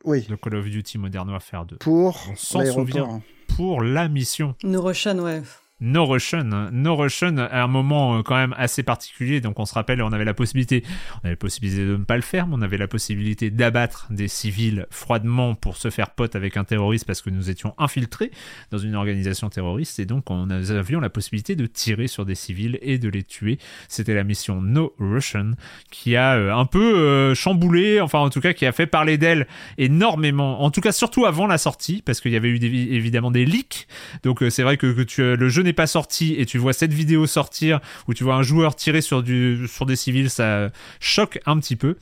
Oui, 0.04 0.26
de 0.28 0.36
Call 0.36 0.56
of 0.56 0.66
Duty 0.66 0.98
Modern 1.00 1.30
Warfare 1.30 1.66
2 1.66 1.78
pour 1.78 2.24
On 2.32 2.36
s'en 2.36 2.66
souvient. 2.66 3.22
pour 3.48 3.82
la 3.82 4.08
mission. 4.10 4.56
Russian, 4.64 5.18
ouais. 5.20 5.42
No 5.81 6.06
Russian. 6.06 6.69
No 6.72 6.95
Russian 6.95 7.38
à 7.38 7.61
un 7.61 7.68
moment 7.68 8.18
euh, 8.18 8.22
quand 8.23 8.35
même 8.35 8.56
assez 8.57 8.81
particulier. 8.81 9.41
Donc 9.41 9.60
on 9.60 9.65
se 9.65 9.73
rappelle, 9.73 10.02
on 10.02 10.14
avait 10.14 10.23
la 10.23 10.34
possibilité, 10.34 10.84
on 11.15 11.26
avait 11.26 11.31
la 11.31 11.35
possibilité 11.35 11.85
de 11.85 11.97
ne 11.97 12.03
pas 12.06 12.15
le 12.15 12.22
faire, 12.22 12.47
mais 12.47 12.56
on 12.57 12.61
avait 12.61 12.77
la 12.77 12.88
possibilité 12.88 13.49
d'abattre 13.49 14.07
des 14.10 14.30
civils 14.30 14.88
froidement 14.89 15.53
pour 15.53 15.76
se 15.76 15.89
faire 15.89 16.11
pote 16.11 16.38
avec 16.38 16.56
un 16.56 16.64
terroriste 16.64 17.06
parce 17.06 17.22
que 17.22 17.30
nous 17.30 17.49
étions 17.49 17.76
infiltrés 17.77 18.31
dans 18.72 18.77
une 18.77 18.95
organisation 18.95 19.49
terroriste 19.49 19.99
et 19.99 20.06
donc 20.06 20.31
on 20.31 20.45
nous 20.45 20.72
avions 20.72 21.02
la 21.02 21.10
possibilité 21.10 21.57
de 21.57 21.65
tirer 21.65 22.07
sur 22.07 22.26
des 22.26 22.35
civils 22.35 22.80
et 22.81 22.97
de 22.97 23.10
les 23.10 23.23
tuer. 23.23 23.60
C'était 23.89 24.14
la 24.14 24.23
mission 24.23 24.61
No 24.61 24.93
Russian 24.97 25.52
qui 25.91 26.15
a 26.15 26.35
euh, 26.35 26.56
un 26.56 26.65
peu 26.65 26.99
euh, 26.99 27.35
chamboulé, 27.35 27.99
enfin 27.99 28.19
en 28.19 28.30
tout 28.30 28.39
cas 28.39 28.53
qui 28.53 28.65
a 28.65 28.72
fait 28.72 28.88
parler 28.88 29.18
d'elle 29.18 29.45
énormément. 29.77 30.61
En 30.64 30.72
tout 30.72 30.80
cas 30.80 30.93
surtout 30.93 31.26
avant 31.26 31.47
la 31.47 31.57
sortie 31.57 32.02
parce 32.06 32.22
qu'il 32.22 32.31
y 32.31 32.38
avait 32.38 32.47
eu 32.47 32.64
évidemment 32.64 33.31
des 33.31 33.43
leaks. 33.43 33.88
Donc 34.23 34.41
c'est 34.49 34.64
vrai 34.64 34.77
que, 34.77 34.85
le 35.18 35.49
jeu 35.49 35.65
n'est 35.66 35.74
pas 35.74 35.88
sorti 35.88 36.36
et 36.38 36.46
tu 36.46 36.58
vois 36.58 36.74
cette 36.74 36.94
vidéo 36.94 37.28
sortir 37.28 37.80
où 38.08 38.14
tu 38.14 38.24
vois 38.24 38.36
un 38.36 38.44
joueur 38.44 38.76
tirer 38.76 39.02
sur, 39.02 39.24
du, 39.24 39.68
sur 39.68 39.86
des 39.86 39.96
civils, 39.96 40.30
ça 40.30 40.70
choque 41.00 41.40
un 41.46 41.60
petit 41.60 41.76
peu. 41.76 41.98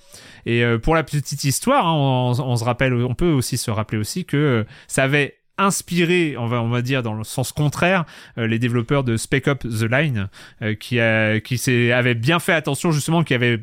Et 0.45 0.64
euh, 0.64 0.77
pour 0.77 0.95
la 0.95 1.03
petite 1.03 1.44
histoire, 1.44 1.88
hein, 1.88 2.34
on, 2.40 2.56
se 2.56 2.64
rappelle, 2.64 2.94
on 2.94 3.15
peut 3.15 3.31
aussi 3.31 3.57
se 3.57 3.72
rappeler 3.72 3.98
aussi 3.98 4.26
que 4.26 4.38
euh, 4.38 4.64
ça 4.88 5.03
avait 5.03 5.38
inspiré, 5.57 6.35
on 6.38 6.48
va, 6.48 6.61
on 6.61 6.69
va 6.69 6.81
dire 6.81 7.03
dans 7.03 7.14
le 7.14 7.23
sens 7.23 7.52
contraire, 7.52 8.06
euh, 8.38 8.48
les 8.48 8.60
développeurs 8.60 9.03
de 9.03 9.18
Spec 9.18 9.48
Up 9.48 9.60
The 9.60 9.84
Line, 9.84 10.30
qui, 10.80 10.99
a, 10.99 11.40
qui 11.40 11.91
avaient 11.91 12.15
bien 12.15 12.40
fait 12.40 12.53
attention 12.53 12.91
justement, 12.91 13.23
qui 13.23 13.34
avaient 13.34 13.60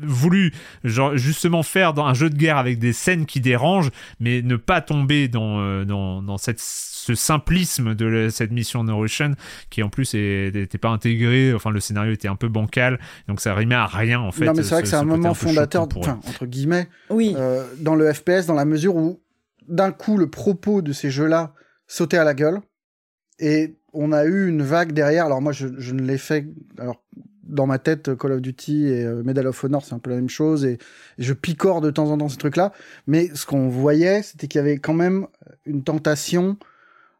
voulu 0.00 0.52
justement 0.84 1.62
faire 1.62 1.94
dans 1.94 2.06
un 2.06 2.14
jeu 2.14 2.30
de 2.30 2.36
guerre 2.36 2.56
avec 2.56 2.78
des 2.78 2.92
scènes 2.92 3.26
qui 3.26 3.40
dérangent, 3.40 3.90
mais 4.20 4.42
ne 4.42 4.56
pas 4.56 4.80
tomber 4.80 5.28
dans, 5.28 5.84
dans, 5.84 6.22
dans 6.22 6.38
cette, 6.38 6.60
ce 7.04 7.14
simplisme 7.16 7.94
de 7.96 8.06
la- 8.06 8.30
cette 8.30 8.52
mission 8.52 8.84
No 8.84 8.98
Russian, 8.98 9.32
qui 9.70 9.82
en 9.82 9.88
plus 9.88 10.14
n'était 10.14 10.78
pas 10.78 10.90
intégré, 10.90 11.52
enfin 11.52 11.70
le 11.70 11.80
scénario 11.80 12.12
était 12.12 12.28
un 12.28 12.36
peu 12.36 12.48
bancal, 12.48 13.00
donc 13.26 13.40
ça 13.40 13.54
rimait 13.54 13.74
à 13.74 13.86
rien 13.86 14.20
en 14.20 14.30
fait. 14.30 14.44
non 14.44 14.52
mais 14.54 14.62
c'est 14.62 14.68
vrai 14.70 14.76
ce- 14.78 14.82
que 14.82 14.88
c'est 14.88 14.96
ce 14.96 15.00
un 15.00 15.04
moment 15.04 15.34
fondateur, 15.34 15.88
enfin 15.96 16.20
entre 16.28 16.46
guillemets, 16.46 16.88
Oui. 17.10 17.34
euh, 17.36 17.64
dans 17.80 17.96
le 17.96 18.12
FPS, 18.12 18.46
dans 18.46 18.54
la 18.54 18.64
mesure 18.64 18.94
où 18.94 19.20
d'un 19.68 19.90
coup 19.90 20.16
le 20.16 20.28
propos 20.30 20.80
de 20.80 20.92
ces 20.92 21.10
jeux-là 21.10 21.54
sautait 21.88 22.18
à 22.18 22.24
la 22.24 22.34
gueule 22.34 22.60
et 23.40 23.76
on 23.92 24.12
a 24.12 24.24
eu 24.24 24.48
une 24.48 24.62
vague 24.62 24.92
derrière. 24.92 25.26
Alors 25.26 25.42
moi 25.42 25.52
je, 25.52 25.66
je 25.78 25.92
ne 25.94 26.02
l'ai 26.02 26.18
fait, 26.18 26.46
alors 26.78 27.02
dans 27.42 27.66
ma 27.66 27.78
tête 27.78 28.16
Call 28.16 28.32
of 28.32 28.40
Duty 28.40 28.86
et 28.86 29.04
euh, 29.04 29.22
Medal 29.24 29.46
of 29.48 29.62
Honor 29.64 29.84
c'est 29.84 29.94
un 29.94 29.98
peu 29.98 30.10
la 30.10 30.16
même 30.16 30.28
chose 30.30 30.64
et, 30.64 30.74
et 30.74 30.78
je 31.22 31.32
picore 31.32 31.80
de 31.80 31.90
temps 31.90 32.10
en 32.10 32.16
temps 32.18 32.28
ces 32.28 32.38
trucs-là, 32.38 32.72
mais 33.06 33.30
ce 33.34 33.44
qu'on 33.44 33.68
voyait 33.68 34.22
c'était 34.22 34.46
qu'il 34.46 34.58
y 34.58 34.62
avait 34.62 34.78
quand 34.78 34.94
même 34.94 35.26
une 35.66 35.82
tentation 35.82 36.56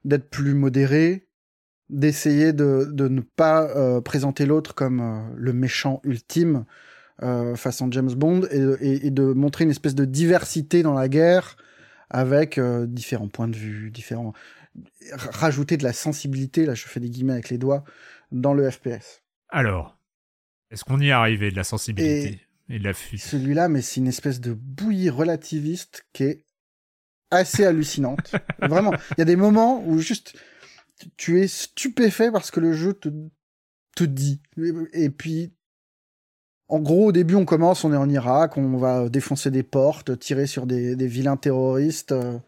d'être 0.05 0.29
plus 0.31 0.55
modéré, 0.55 1.27
d'essayer 1.91 2.53
de, 2.53 2.89
de 2.91 3.09
ne 3.09 3.21
pas 3.21 3.69
euh, 3.77 4.01
présenter 4.01 4.47
l'autre 4.47 4.75
comme 4.75 5.01
euh, 5.01 5.21
le 5.37 5.53
méchant 5.53 6.01
ultime 6.05 6.65
euh, 7.23 7.55
façon 7.57 7.91
James 7.93 8.13
Bond 8.15 8.43
et, 8.51 8.59
et- 8.81 9.07
et 9.07 9.11
de 9.11 9.25
montrer 9.25 9.65
une 9.65 9.71
espèce 9.71 9.95
de 9.95 10.05
diversité 10.05 10.83
dans 10.83 10.95
la 10.95 11.09
guerre 11.09 11.57
avec 12.11 12.61
différents 12.89 13.29
points 13.29 13.49
de 13.49 13.57
vue, 13.57 13.91
différents 13.91 14.33
rajouter 15.13 15.77
de 15.77 15.85
la 15.85 15.93
sensibilité 15.93 16.67
là 16.67 16.75
je 16.75 16.87
fais 16.87 17.01
des 17.01 17.09
guillemets 17.11 17.33
avec 17.35 17.49
les 17.51 17.59
doigts 17.59 17.85
dans 18.33 18.55
le 18.55 18.71
FPS. 18.71 19.23
Alors, 19.49 19.99
est-ce 20.71 20.85
qu'on 20.85 21.01
y 21.01 21.09
est 21.09 21.13
arrivé 21.13 21.51
de 21.51 21.57
la 21.57 21.65
sensibilité 21.65 22.41
et, 22.69 22.79
de 22.79 22.85
la 22.85 22.93
fuite? 22.95 23.21
Celui-là 23.23 23.69
mais 23.69 23.83
c'est 23.83 24.01
une 24.01 24.09
espèce 24.09 24.41
de 24.41 24.53
bouillie 24.55 25.11
relativiste 25.11 26.05
qui 26.13 26.25
est 26.25 26.45
assez 27.33 27.65
hallucinante. 27.65 28.35
Vraiment, 28.61 28.93
il 28.93 29.19
y 29.19 29.23
a 29.23 29.25
des 29.25 29.37
moments 29.37 29.83
où 29.85 29.99
juste 29.99 30.35
tu 31.17 31.41
es 31.41 31.49
stupéfait 31.49 32.31
parce 32.31 32.51
que 32.51 32.61
le 32.61 32.73
jeu 32.73 32.93
te, 32.93 33.09
te 33.97 34.05
dit. 34.05 34.41
Et 34.93 35.11
puis, 35.11 35.53
en 36.69 36.79
gros, 36.79 37.07
au 37.07 37.13
début, 37.13 37.35
on 37.35 37.45
commence, 37.45 37.85
on 37.85 37.93
est 37.93 37.97
en 37.97 38.09
Irak, 38.09 38.57
on 38.57 38.77
va 38.77 39.09
défoncer 39.09 39.51
des 39.51 39.63
portes, 39.63 40.19
tirer 40.19 40.47
sur 40.47 40.67
des, 40.67 40.95
des 40.95 41.07
vilains 41.07 41.37
terroristes. 41.37 42.13
Euh, 42.13 42.39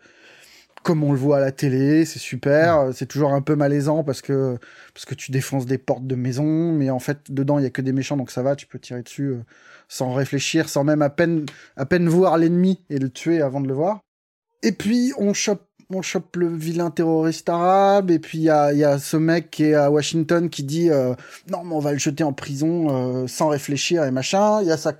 comme 0.84 1.02
on 1.02 1.12
le 1.12 1.18
voit 1.18 1.38
à 1.38 1.40
la 1.40 1.50
télé, 1.50 2.04
c'est 2.04 2.18
super. 2.18 2.90
C'est 2.92 3.06
toujours 3.06 3.32
un 3.32 3.40
peu 3.40 3.56
malaisant 3.56 4.04
parce 4.04 4.20
que 4.20 4.58
parce 4.92 5.06
que 5.06 5.14
tu 5.14 5.32
défonces 5.32 5.66
des 5.66 5.78
portes 5.78 6.06
de 6.06 6.14
maison, 6.14 6.72
mais 6.72 6.90
en 6.90 6.98
fait 6.98 7.32
dedans 7.32 7.58
il 7.58 7.62
y 7.64 7.66
a 7.66 7.70
que 7.70 7.80
des 7.80 7.92
méchants, 7.92 8.18
donc 8.18 8.30
ça 8.30 8.42
va, 8.42 8.54
tu 8.54 8.66
peux 8.66 8.78
tirer 8.78 9.02
dessus 9.02 9.28
euh, 9.28 9.42
sans 9.88 10.12
réfléchir, 10.12 10.68
sans 10.68 10.84
même 10.84 11.00
à 11.00 11.08
peine 11.08 11.46
à 11.76 11.86
peine 11.86 12.08
voir 12.08 12.36
l'ennemi 12.36 12.84
et 12.90 12.98
le 12.98 13.08
tuer 13.08 13.40
avant 13.40 13.62
de 13.62 13.68
le 13.68 13.74
voir. 13.74 14.00
Et 14.64 14.72
puis 14.72 15.12
on 15.18 15.32
chope 15.32 15.62
on 15.90 16.00
chope 16.00 16.36
le 16.36 16.48
vilain 16.48 16.90
terroriste 16.90 17.48
arabe, 17.48 18.10
et 18.10 18.18
puis 18.18 18.38
il 18.38 18.44
y 18.44 18.50
a, 18.50 18.72
y 18.72 18.82
a 18.82 18.98
ce 18.98 19.16
mec 19.16 19.50
qui 19.50 19.64
est 19.64 19.74
à 19.74 19.90
Washington 19.90 20.48
qui 20.48 20.64
dit 20.64 20.90
euh, 20.90 21.14
non 21.50 21.62
mais 21.62 21.74
on 21.74 21.78
va 21.78 21.92
le 21.92 21.98
jeter 21.98 22.24
en 22.24 22.32
prison 22.32 22.86
euh, 22.88 23.26
sans 23.28 23.48
réfléchir 23.48 24.02
et 24.02 24.10
machin. 24.10 24.60
Il 24.62 24.68
y 24.68 24.72
a 24.72 24.76
sa 24.76 24.94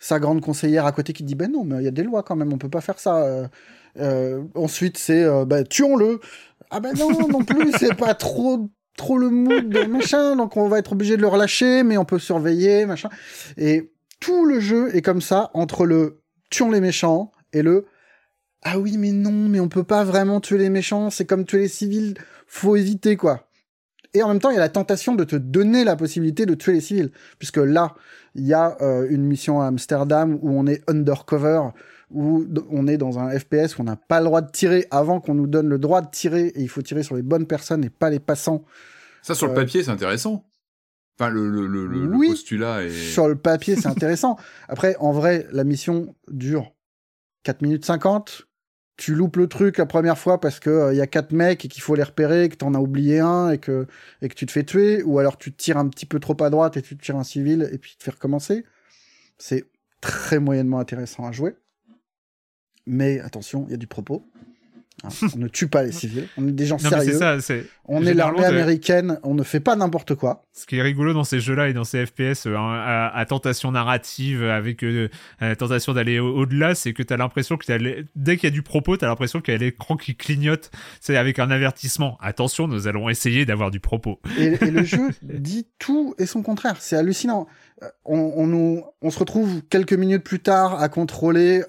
sa 0.00 0.18
grande 0.18 0.42
conseillère 0.42 0.84
à 0.84 0.92
côté 0.92 1.12
qui 1.14 1.22
dit 1.22 1.36
ben 1.36 1.50
non 1.50 1.64
mais 1.64 1.76
il 1.76 1.84
y 1.84 1.88
a 1.88 1.92
des 1.92 2.02
lois 2.02 2.22
quand 2.22 2.36
même, 2.36 2.52
on 2.52 2.58
peut 2.58 2.68
pas 2.68 2.82
faire 2.82 2.98
ça. 2.98 3.48
Euh, 3.98 4.42
ensuite, 4.54 4.98
c'est 4.98 5.22
euh, 5.22 5.44
bah, 5.44 5.64
tuons-le. 5.64 6.20
Ah 6.70 6.80
ben 6.80 6.94
non, 6.94 7.10
non 7.28 7.44
plus, 7.44 7.72
c'est 7.78 7.94
pas 7.94 8.14
trop 8.14 8.68
trop 8.96 9.18
le 9.18 9.28
mood 9.28 9.68
de 9.68 9.84
machin, 9.86 10.36
donc 10.36 10.56
on 10.56 10.68
va 10.68 10.78
être 10.78 10.92
obligé 10.92 11.16
de 11.16 11.22
le 11.22 11.28
relâcher, 11.28 11.82
mais 11.82 11.96
on 11.96 12.04
peut 12.04 12.20
surveiller, 12.20 12.86
machin. 12.86 13.08
Et 13.56 13.92
tout 14.20 14.44
le 14.44 14.60
jeu 14.60 14.94
est 14.94 15.02
comme 15.02 15.20
ça, 15.20 15.50
entre 15.52 15.84
le 15.84 16.20
tuons 16.50 16.70
les 16.70 16.80
méchants 16.80 17.32
et 17.52 17.62
le 17.62 17.86
ah 18.64 18.78
oui, 18.78 18.96
mais 18.96 19.12
non, 19.12 19.30
mais 19.30 19.60
on 19.60 19.68
peut 19.68 19.84
pas 19.84 20.04
vraiment 20.04 20.40
tuer 20.40 20.58
les 20.58 20.70
méchants, 20.70 21.10
c'est 21.10 21.26
comme 21.26 21.44
tuer 21.44 21.58
les 21.58 21.68
civils, 21.68 22.14
faut 22.46 22.76
éviter, 22.76 23.16
quoi. 23.16 23.48
Et 24.14 24.22
en 24.22 24.28
même 24.28 24.38
temps, 24.38 24.50
il 24.50 24.54
y 24.54 24.56
a 24.56 24.60
la 24.60 24.68
tentation 24.68 25.14
de 25.14 25.24
te 25.24 25.36
donner 25.36 25.84
la 25.84 25.96
possibilité 25.96 26.46
de 26.46 26.54
tuer 26.54 26.72
les 26.72 26.80
civils, 26.80 27.10
puisque 27.38 27.58
là, 27.58 27.94
il 28.34 28.46
y 28.46 28.54
a 28.54 28.76
euh, 28.80 29.06
une 29.10 29.24
mission 29.24 29.60
à 29.60 29.66
Amsterdam 29.66 30.38
où 30.40 30.58
on 30.58 30.66
est 30.66 30.88
undercover, 30.88 31.60
où 32.10 32.46
on 32.70 32.86
est 32.86 32.96
dans 32.96 33.18
un 33.18 33.36
FPS 33.38 33.76
où 33.76 33.82
on 33.82 33.84
n'a 33.84 33.96
pas 33.96 34.20
le 34.20 34.26
droit 34.26 34.40
de 34.40 34.50
tirer 34.50 34.86
avant 34.90 35.20
qu'on 35.20 35.34
nous 35.34 35.46
donne 35.46 35.68
le 35.68 35.78
droit 35.78 36.00
de 36.00 36.10
tirer 36.10 36.46
et 36.46 36.60
il 36.60 36.68
faut 36.68 36.82
tirer 36.82 37.02
sur 37.02 37.16
les 37.16 37.22
bonnes 37.22 37.46
personnes 37.46 37.84
et 37.84 37.90
pas 37.90 38.08
les 38.08 38.20
passants. 38.20 38.64
Ça, 39.22 39.34
sur 39.34 39.46
le 39.46 39.52
euh, 39.52 39.56
papier, 39.56 39.82
c'est 39.82 39.90
intéressant. 39.90 40.46
Enfin, 41.18 41.30
le, 41.30 41.48
le, 41.48 41.66
le, 41.66 41.86
le 41.86 42.28
postulat 42.28 42.84
est... 42.84 42.90
Sur 42.90 43.28
le 43.28 43.36
papier, 43.36 43.76
c'est 43.76 43.88
intéressant. 43.88 44.36
Après, 44.68 44.96
en 45.00 45.12
vrai, 45.12 45.46
la 45.52 45.64
mission 45.64 46.14
dure 46.28 46.72
4 47.44 47.62
minutes 47.62 47.84
50. 47.84 48.46
Tu 48.96 49.14
loupes 49.14 49.36
le 49.36 49.48
truc 49.48 49.78
la 49.78 49.86
première 49.86 50.18
fois 50.18 50.40
parce 50.40 50.60
que 50.60 50.70
il 50.70 50.72
euh, 50.72 50.94
y 50.94 51.00
a 51.00 51.06
quatre 51.06 51.32
mecs 51.32 51.64
et 51.64 51.68
qu'il 51.68 51.82
faut 51.82 51.96
les 51.96 52.02
repérer, 52.02 52.48
que 52.48 52.56
t'en 52.56 52.74
as 52.74 52.78
oublié 52.78 53.18
un 53.18 53.50
et 53.50 53.58
que, 53.58 53.86
et 54.22 54.28
que 54.28 54.34
tu 54.34 54.46
te 54.46 54.52
fais 54.52 54.62
tuer, 54.62 55.02
ou 55.02 55.18
alors 55.18 55.36
tu 55.36 55.52
tires 55.52 55.78
un 55.78 55.88
petit 55.88 56.06
peu 56.06 56.20
trop 56.20 56.40
à 56.42 56.50
droite 56.50 56.76
et 56.76 56.82
tu 56.82 56.96
tires 56.96 57.16
un 57.16 57.24
civil 57.24 57.68
et 57.72 57.78
puis 57.78 57.92
tu 57.92 57.96
te 57.98 58.04
fais 58.04 58.12
recommencer. 58.12 58.64
C'est 59.38 59.64
très 60.00 60.38
moyennement 60.38 60.78
intéressant 60.78 61.26
à 61.26 61.32
jouer. 61.32 61.56
Mais 62.86 63.18
attention, 63.20 63.64
il 63.66 63.72
y 63.72 63.74
a 63.74 63.78
du 63.78 63.86
propos. 63.86 64.26
Hein, 65.04 65.28
on 65.34 65.38
ne 65.38 65.48
tue 65.48 65.68
pas 65.68 65.82
les 65.82 65.92
civils. 65.92 66.26
On 66.36 66.48
est 66.48 66.52
des 66.52 66.66
gens 66.66 66.78
sérieux. 66.78 67.18
on 67.86 68.04
est 68.04 68.14
l'armée 68.14 68.44
américaine. 68.44 69.18
On 69.22 69.34
ne 69.34 69.42
fait 69.42 69.60
pas 69.60 69.76
n'importe 69.76 70.14
quoi. 70.14 70.44
Ce 70.52 70.66
qui 70.66 70.76
est 70.76 70.82
rigolo 70.82 71.12
dans 71.12 71.24
ces 71.24 71.40
jeux-là 71.40 71.68
et 71.68 71.72
dans 71.72 71.84
ces 71.84 72.06
FPS 72.06 72.46
euh, 72.46 72.56
à, 72.56 73.24
tentation 73.28 73.72
narrative, 73.72 74.44
avec 74.44 74.82
euh, 74.82 75.08
la 75.40 75.56
tentation 75.56 75.92
d'aller 75.92 76.18
au-delà, 76.18 76.74
c'est 76.74 76.92
que 76.92 77.02
tu 77.02 77.12
as 77.12 77.16
l'impression 77.16 77.56
que 77.56 77.64
dès 78.16 78.36
qu'il 78.36 78.44
y 78.48 78.52
a 78.52 78.54
du 78.54 78.62
propos, 78.62 78.96
tu 78.96 79.04
as 79.04 79.08
l'impression 79.08 79.40
qu'il 79.40 79.52
y 79.52 79.56
a 79.56 79.60
l'écran 79.60 79.96
qui 79.96 80.16
clignote. 80.16 80.70
C'est 81.00 81.16
avec 81.16 81.38
un 81.38 81.50
avertissement. 81.50 82.16
Attention, 82.20 82.66
nous 82.68 82.86
allons 82.86 83.08
essayer 83.08 83.44
d'avoir 83.44 83.70
du 83.70 83.80
propos. 83.80 84.20
Et, 84.38 84.56
le 84.70 84.84
jeu 84.84 85.10
dit 85.22 85.66
tout 85.78 86.14
et 86.18 86.26
son 86.26 86.42
contraire. 86.42 86.76
C'est 86.80 86.96
hallucinant. 86.96 87.46
Euh, 87.82 87.88
on 88.06 89.10
se 89.10 89.18
retrouve 89.18 89.62
quelques 89.68 89.92
minutes 89.92 90.24
plus 90.24 90.40
tard 90.40 90.80
à 90.80 90.88
contrôler 90.88 91.62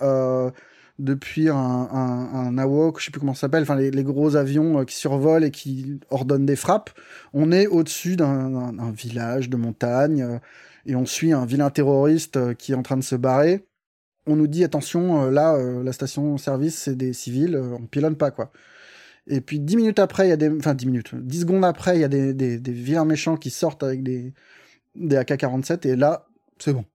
depuis 0.98 1.50
un, 1.50 1.56
un, 1.56 2.34
un 2.34 2.58
AWOC, 2.58 3.00
je 3.00 3.06
sais 3.06 3.12
plus 3.12 3.20
comment 3.20 3.34
ça 3.34 3.42
s'appelle, 3.42 3.64
enfin 3.64 3.76
les, 3.76 3.92
les, 3.92 4.04
gros 4.04 4.36
avions 4.36 4.80
euh, 4.80 4.84
qui 4.86 4.96
survolent 4.96 5.44
et 5.44 5.52
qui 5.52 6.00
ordonnent 6.10 6.46
des 6.46 6.56
frappes. 6.56 6.92
On 7.34 7.52
est 7.52 7.68
au-dessus 7.68 8.16
d'un 8.16 8.92
village 8.92 9.50
de 9.50 9.58
montagne 9.58 10.22
euh, 10.22 10.40
et 10.86 10.96
on 10.96 11.06
suit 11.06 11.34
un 11.34 11.46
vilain 11.46 11.70
terroriste 11.70 12.38
euh, 12.38 12.54
qui 12.54 12.72
est 12.72 12.76
en 12.76 12.84
train 12.84 12.98
de 12.98 13.04
se 13.04 13.16
barrer. 13.16 13.66
On 14.28 14.36
nous 14.36 14.48
dit 14.48 14.64
attention, 14.64 15.30
là 15.30 15.56
la 15.84 15.94
station 15.94 16.38
service 16.40 16.76
c'est 16.76 16.96
des 16.96 17.14
civils, 17.14 17.56
on 17.58 17.86
pilonne 17.86 18.16
pas 18.16 18.32
quoi. 18.32 18.52
Et 19.28 19.40
puis 19.40 19.60
dix 19.60 19.76
minutes 19.76 20.00
après, 20.00 20.26
il 20.26 20.30
y 20.30 20.34
a 20.34 20.38
des, 20.38 20.50
enfin 20.50 20.74
dix 20.74 20.88
minutes, 20.88 21.14
dix 21.14 21.42
secondes 21.42 21.64
après, 21.64 21.96
il 21.96 22.02
y 22.02 22.04
a 22.04 22.08
des, 22.08 22.34
des, 22.34 22.58
des 22.58 22.72
vilains 22.72 23.06
méchants 23.06 23.38
qui 23.38 23.52
sortent 23.52 23.84
avec 23.84 24.02
des 24.02 24.34
des 24.96 25.18
AK-47 25.18 25.88
et 25.88 25.96
là 25.96 26.28
c'est 26.58 26.74
bon 26.74 26.86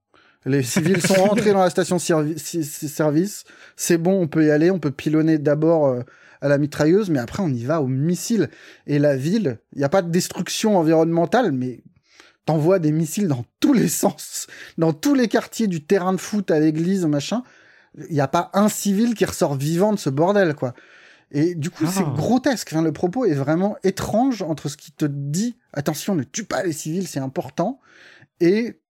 les 0.45 0.63
civils 0.63 1.01
sont 1.01 1.13
rentrés 1.13 1.53
dans 1.53 1.61
la 1.61 1.69
station 1.69 1.99
service. 1.99 3.43
C'est 3.75 3.97
bon, 3.97 4.21
on 4.21 4.27
peut 4.27 4.45
y 4.45 4.51
aller. 4.51 4.71
On 4.71 4.79
peut 4.79 4.91
pilonner 4.91 5.37
d'abord 5.37 5.87
euh, 5.87 6.01
à 6.41 6.47
la 6.47 6.57
mitrailleuse, 6.57 7.09
mais 7.09 7.19
après 7.19 7.43
on 7.43 7.49
y 7.49 7.63
va 7.63 7.81
au 7.81 7.87
missile. 7.87 8.49
Et 8.87 8.99
la 8.99 9.15
ville, 9.15 9.59
il 9.73 9.79
n'y 9.79 9.83
a 9.83 9.89
pas 9.89 10.01
de 10.01 10.09
destruction 10.09 10.77
environnementale, 10.77 11.51
mais 11.51 11.83
t'envoies 12.45 12.79
des 12.79 12.91
missiles 12.91 13.27
dans 13.27 13.45
tous 13.59 13.73
les 13.73 13.87
sens, 13.87 14.47
dans 14.77 14.93
tous 14.93 15.13
les 15.13 15.27
quartiers 15.27 15.67
du 15.67 15.83
terrain 15.83 16.13
de 16.13 16.19
foot 16.19 16.49
à 16.49 16.59
l'église, 16.59 17.05
machin. 17.05 17.43
Il 18.09 18.13
n'y 18.13 18.21
a 18.21 18.27
pas 18.27 18.49
un 18.53 18.69
civil 18.69 19.13
qui 19.15 19.25
ressort 19.25 19.55
vivant 19.55 19.93
de 19.93 19.99
ce 19.99 20.09
bordel, 20.09 20.55
quoi. 20.55 20.73
Et 21.33 21.55
du 21.55 21.69
coup, 21.69 21.85
c'est 21.87 22.03
ah. 22.05 22.13
grotesque. 22.15 22.69
Enfin, 22.71 22.81
le 22.81 22.91
propos 22.91 23.25
est 23.25 23.33
vraiment 23.33 23.77
étrange 23.83 24.41
entre 24.41 24.69
ce 24.69 24.77
qui 24.77 24.91
te 24.91 25.05
dit 25.05 25.57
attention, 25.73 26.15
ne 26.15 26.23
tue 26.23 26.43
pas 26.43 26.63
les 26.63 26.73
civils, 26.73 27.07
c'est 27.07 27.19
important, 27.19 27.79
et 28.39 28.80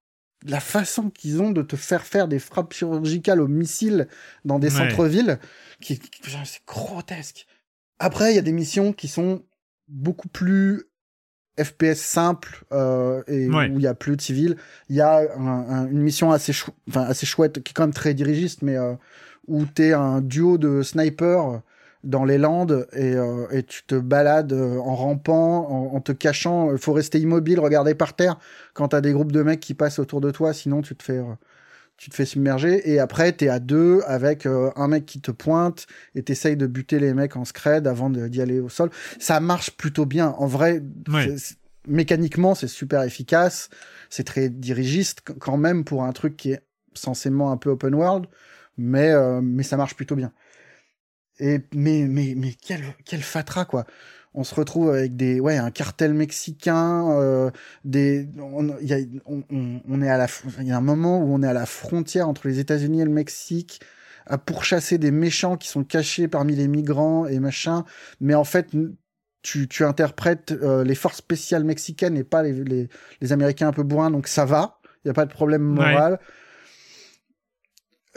la 0.45 0.59
façon 0.59 1.09
qu'ils 1.09 1.41
ont 1.41 1.51
de 1.51 1.61
te 1.61 1.75
faire 1.75 2.03
faire 2.03 2.27
des 2.27 2.39
frappes 2.39 2.73
chirurgicales 2.73 3.41
aux 3.41 3.47
missiles 3.47 4.07
dans 4.45 4.59
des 4.59 4.69
centres-villes, 4.69 5.39
qui, 5.81 5.99
c'est 6.23 6.65
grotesque. 6.65 7.47
Après, 7.99 8.31
il 8.31 8.35
y 8.35 8.39
a 8.39 8.43
des 8.43 8.51
missions 8.51 8.93
qui 8.93 9.07
sont 9.07 9.43
beaucoup 9.87 10.29
plus 10.29 10.85
FPS 11.59 11.99
simples 11.99 12.63
euh, 12.71 13.21
et 13.27 13.47
où 13.47 13.77
il 13.77 13.81
y 13.81 13.87
a 13.87 13.93
plus 13.93 14.15
de 14.15 14.21
civils. 14.21 14.55
Il 14.89 14.95
y 14.95 15.01
a 15.01 15.21
une 15.35 16.01
mission 16.01 16.31
assez, 16.31 16.53
enfin, 16.89 17.01
assez 17.01 17.25
chouette, 17.25 17.61
qui 17.61 17.71
est 17.71 17.73
quand 17.73 17.83
même 17.83 17.93
très 17.93 18.13
dirigiste, 18.13 18.61
mais 18.61 18.77
euh, 18.77 18.95
où 19.47 19.65
t'es 19.65 19.93
un 19.93 20.21
duo 20.21 20.57
de 20.57 20.81
snipers 20.81 21.61
dans 22.03 22.25
les 22.25 22.37
Landes 22.37 22.87
et, 22.93 23.13
euh, 23.13 23.47
et 23.51 23.63
tu 23.63 23.83
te 23.83 23.95
balades 23.95 24.53
euh, 24.53 24.77
en 24.77 24.95
rampant, 24.95 25.93
en, 25.93 26.01
te 26.01 26.11
cachant. 26.11 26.71
Il 26.71 26.77
faut 26.77 26.93
rester 26.93 27.19
immobile, 27.19 27.59
regarder 27.59 27.95
par 27.95 28.15
terre 28.15 28.37
quand 28.73 28.89
t'as 28.89 29.01
des 29.01 29.11
groupes 29.11 29.31
de 29.31 29.43
mecs 29.43 29.59
qui 29.59 29.73
passent 29.73 29.99
autour 29.99 30.21
de 30.21 30.31
toi, 30.31 30.53
sinon 30.53 30.81
tu 30.81 30.95
te 30.95 31.03
fais 31.03 31.17
euh, 31.17 31.33
tu 31.97 32.09
te 32.09 32.15
fais 32.15 32.25
submerger 32.25 32.89
et 32.89 32.99
après 32.99 33.31
t'es 33.31 33.47
à 33.47 33.59
deux 33.59 34.01
avec 34.07 34.47
un 34.47 34.87
mec 34.87 35.05
qui 35.05 35.21
te 35.21 35.29
pointe 35.29 35.85
et 36.15 36.23
t'essayes 36.23 36.57
de 36.57 36.65
buter 36.65 36.97
les 36.97 37.13
mecs 37.13 37.35
en 37.35 37.45
scred 37.45 37.85
avant 37.85 38.09
d'y 38.09 38.41
aller 38.41 38.59
au 38.59 38.69
sol. 38.69 38.89
Ça 39.19 39.39
marche 39.39 39.69
plutôt 39.77 40.07
bien. 40.07 40.29
En 40.39 40.47
vrai, 40.47 40.81
mécaniquement 41.87 42.55
c'est 42.55 42.67
super 42.67 43.03
efficace. 43.03 43.69
C'est 44.09 44.23
très 44.23 44.49
dirigiste 44.49 45.21
quand 45.39 45.57
même 45.57 45.83
pour 45.83 46.03
un 46.03 46.11
truc 46.11 46.37
qui 46.37 46.53
est 46.53 46.63
censément 46.95 47.51
un 47.51 47.57
peu 47.57 47.69
open 47.69 47.93
world, 47.93 48.25
mais 48.79 49.13
mais 49.43 49.61
ça 49.61 49.77
marche 49.77 49.95
plutôt 49.95 50.15
bien. 50.15 50.31
Et 51.41 51.59
mais 51.73 52.05
mais 52.07 52.35
mais 52.37 52.53
quel 52.53 52.81
quel 53.03 53.21
fatra 53.21 53.65
quoi. 53.65 53.85
On 54.33 54.45
se 54.45 54.55
retrouve 54.55 54.91
avec 54.91 55.17
des 55.17 55.41
ouais 55.41 55.57
un 55.57 55.71
cartel 55.71 56.13
mexicain, 56.13 57.09
euh, 57.19 57.49
des 57.83 58.29
on, 58.39 58.77
y 58.79 58.93
a, 58.93 58.97
on, 59.25 59.43
on, 59.49 60.01
est 60.01 60.09
à 60.09 60.17
la 60.17 60.27
il 60.59 60.67
y 60.67 60.71
a 60.71 60.77
un 60.77 60.81
moment 60.81 61.19
où 61.19 61.33
on 61.33 61.43
est 61.43 61.47
à 61.47 61.53
la 61.53 61.65
frontière 61.65 62.29
entre 62.29 62.47
les 62.47 62.59
États-Unis 62.59 63.01
et 63.01 63.05
le 63.05 63.11
Mexique 63.11 63.81
à 64.27 64.37
pourchasser 64.37 64.99
des 64.99 65.11
méchants 65.11 65.57
qui 65.57 65.67
sont 65.67 65.83
cachés 65.83 66.27
parmi 66.27 66.55
les 66.55 66.67
migrants 66.67 67.25
et 67.25 67.39
machin. 67.39 67.85
Mais 68.21 68.35
en 68.35 68.43
fait, 68.43 68.69
tu, 69.41 69.67
tu 69.67 69.83
interprètes 69.83 70.51
euh, 70.51 70.83
les 70.83 70.95
forces 70.95 71.17
spéciales 71.17 71.63
mexicaines 71.63 72.15
et 72.15 72.23
pas 72.23 72.43
les, 72.43 72.53
les, 72.63 72.87
les 73.19 73.33
Américains 73.33 73.67
un 73.67 73.73
peu 73.73 73.83
bourrins, 73.83 74.11
donc 74.11 74.27
ça 74.27 74.45
va. 74.45 74.79
Il 75.03 75.07
n'y 75.07 75.11
a 75.11 75.15
pas 75.15 75.25
de 75.25 75.31
problème 75.31 75.63
moral 75.63 76.19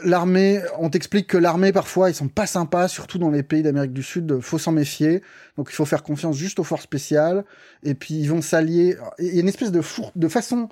l'armée, 0.03 0.61
on 0.77 0.89
t'explique 0.89 1.27
que 1.27 1.37
l'armée 1.37 1.71
parfois 1.71 2.09
ils 2.09 2.15
sont 2.15 2.27
pas 2.27 2.47
sympas, 2.47 2.87
surtout 2.87 3.17
dans 3.17 3.29
les 3.29 3.43
pays 3.43 3.63
d'Amérique 3.63 3.93
du 3.93 4.03
Sud, 4.03 4.39
faut 4.41 4.57
s'en 4.57 4.71
méfier. 4.71 5.21
Donc 5.57 5.69
il 5.71 5.75
faut 5.75 5.85
faire 5.85 6.03
confiance 6.03 6.35
juste 6.35 6.59
aux 6.59 6.63
forces 6.63 6.83
spéciales. 6.83 7.45
Et 7.83 7.93
puis 7.93 8.15
ils 8.15 8.29
vont 8.29 8.41
s'allier. 8.41 8.97
Il 9.19 9.33
y 9.33 9.37
a 9.37 9.41
une 9.41 9.47
espèce 9.47 9.71
de 9.71 9.81
de 10.15 10.27
façon. 10.27 10.69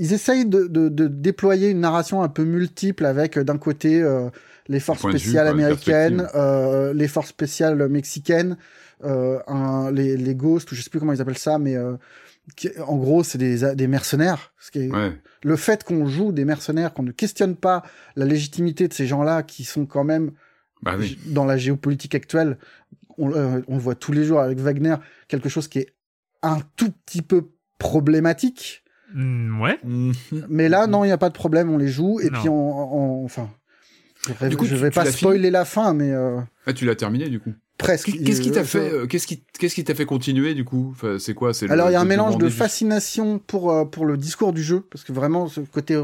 Ils 0.00 0.12
essayent 0.12 0.46
de, 0.46 0.68
de, 0.68 0.88
de, 0.88 1.08
déployer 1.08 1.70
une 1.70 1.80
narration 1.80 2.22
un 2.22 2.28
peu 2.28 2.44
multiple 2.44 3.04
avec 3.04 3.36
euh, 3.36 3.42
d'un 3.42 3.58
côté 3.58 4.00
euh, 4.00 4.30
les 4.68 4.80
forces 4.80 5.00
spéciales 5.00 5.48
américaines, 5.48 6.28
euh, 6.34 6.92
les 6.92 7.08
forces 7.08 7.30
spéciales 7.30 7.88
mexicaines, 7.88 8.56
euh, 9.04 9.40
un, 9.46 9.90
les, 9.90 10.16
les 10.16 10.34
ghosts, 10.34 10.70
ou 10.70 10.74
je 10.74 10.82
sais 10.82 10.90
plus 10.90 11.00
comment 11.00 11.12
ils 11.12 11.20
appellent 11.20 11.38
ça, 11.38 11.58
mais 11.58 11.76
euh, 11.76 11.94
en 12.86 12.96
gros, 12.96 13.22
c'est 13.24 13.38
des, 13.38 13.74
des 13.74 13.86
mercenaires. 13.86 14.52
Ce 14.58 14.70
qui 14.70 14.80
est, 14.80 14.90
Le 15.44 15.56
fait 15.56 15.84
qu'on 15.84 16.06
joue 16.06 16.32
des 16.32 16.44
mercenaires, 16.44 16.92
qu'on 16.94 17.02
ne 17.02 17.12
questionne 17.12 17.56
pas 17.56 17.82
la 18.16 18.24
légitimité 18.24 18.88
de 18.88 18.92
ces 18.92 19.06
gens-là, 19.06 19.42
qui 19.42 19.64
sont 19.64 19.86
quand 19.86 20.04
même 20.04 20.32
Bah 20.82 20.94
oui. 20.98 21.18
dans 21.26 21.44
la 21.44 21.56
géopolitique 21.56 22.14
actuelle, 22.14 22.58
on, 23.18 23.32
euh, 23.32 23.60
on 23.68 23.74
le 23.76 23.80
voit 23.80 23.94
tous 23.94 24.12
les 24.12 24.24
jours 24.24 24.40
avec 24.40 24.58
Wagner, 24.58 24.96
quelque 25.28 25.48
chose 25.48 25.68
qui 25.68 25.78
est 25.80 25.94
un 26.42 26.58
tout 26.76 26.90
petit 27.04 27.22
peu 27.22 27.50
problématique. 27.78 28.84
Mm, 29.14 29.60
ouais. 29.60 29.78
Mais 30.48 30.68
là, 30.68 30.86
non, 30.86 31.02
il 31.04 31.08
n'y 31.08 31.12
a 31.12 31.18
pas 31.18 31.28
de 31.30 31.34
problème, 31.34 31.70
on 31.70 31.78
les 31.78 31.88
joue, 31.88 32.20
et 32.20 32.30
Non. 32.30 32.38
puis 32.38 32.48
on, 32.48 32.94
on- 33.22 33.24
enfin, 33.24 33.48
je, 34.40 34.46
Du 34.48 34.56
coup, 34.56 34.66
je 34.66 34.74
tu- 34.74 34.80
vais 34.82 34.90
tu 34.90 34.94
pas 34.96 35.06
spoiler 35.10 35.50
la 35.50 35.64
fin, 35.64 35.94
mais 35.94 36.12
euh, 36.12 36.40
Ah, 36.66 36.72
tu 36.72 36.84
l'as 36.84 36.94
terminé 36.96 37.28
du 37.28 37.40
coup. 37.40 37.52
Presque. 37.78 38.10
Qu'est-ce 38.24 38.40
qui 38.42 38.50
t'a 38.50 38.60
Euh, 38.60 38.64
fait 38.64 38.92
euh, 38.92 39.06
Qu'est-ce 39.06 39.26
qui 39.26 39.42
qu'est-ce 39.58 39.74
qui 39.74 39.84
t'a 39.84 39.94
fait 39.94 40.04
continuer 40.06 40.54
du 40.54 40.64
coup? 40.64 40.88
Enfin, 40.92 41.16
C'est 41.18 41.32
quoi 41.34 41.54
C'est 41.54 41.66
le- 41.66 41.72
Alors 41.72 41.88
il 41.88 41.92
y 41.94 41.96
a 41.96 42.00
un 42.00 42.04
mélange 42.04 42.36
de 42.36 42.48
fascination 42.50 43.38
pour 43.38 43.72
euh, 43.72 43.84
pour 43.84 44.04
le 44.04 44.16
discours 44.16 44.52
du 44.52 44.62
jeu 44.62 44.80
parce 44.90 45.04
que 45.04 45.12
vraiment 45.12 45.48
ce 45.48 45.60
côté 45.60 46.00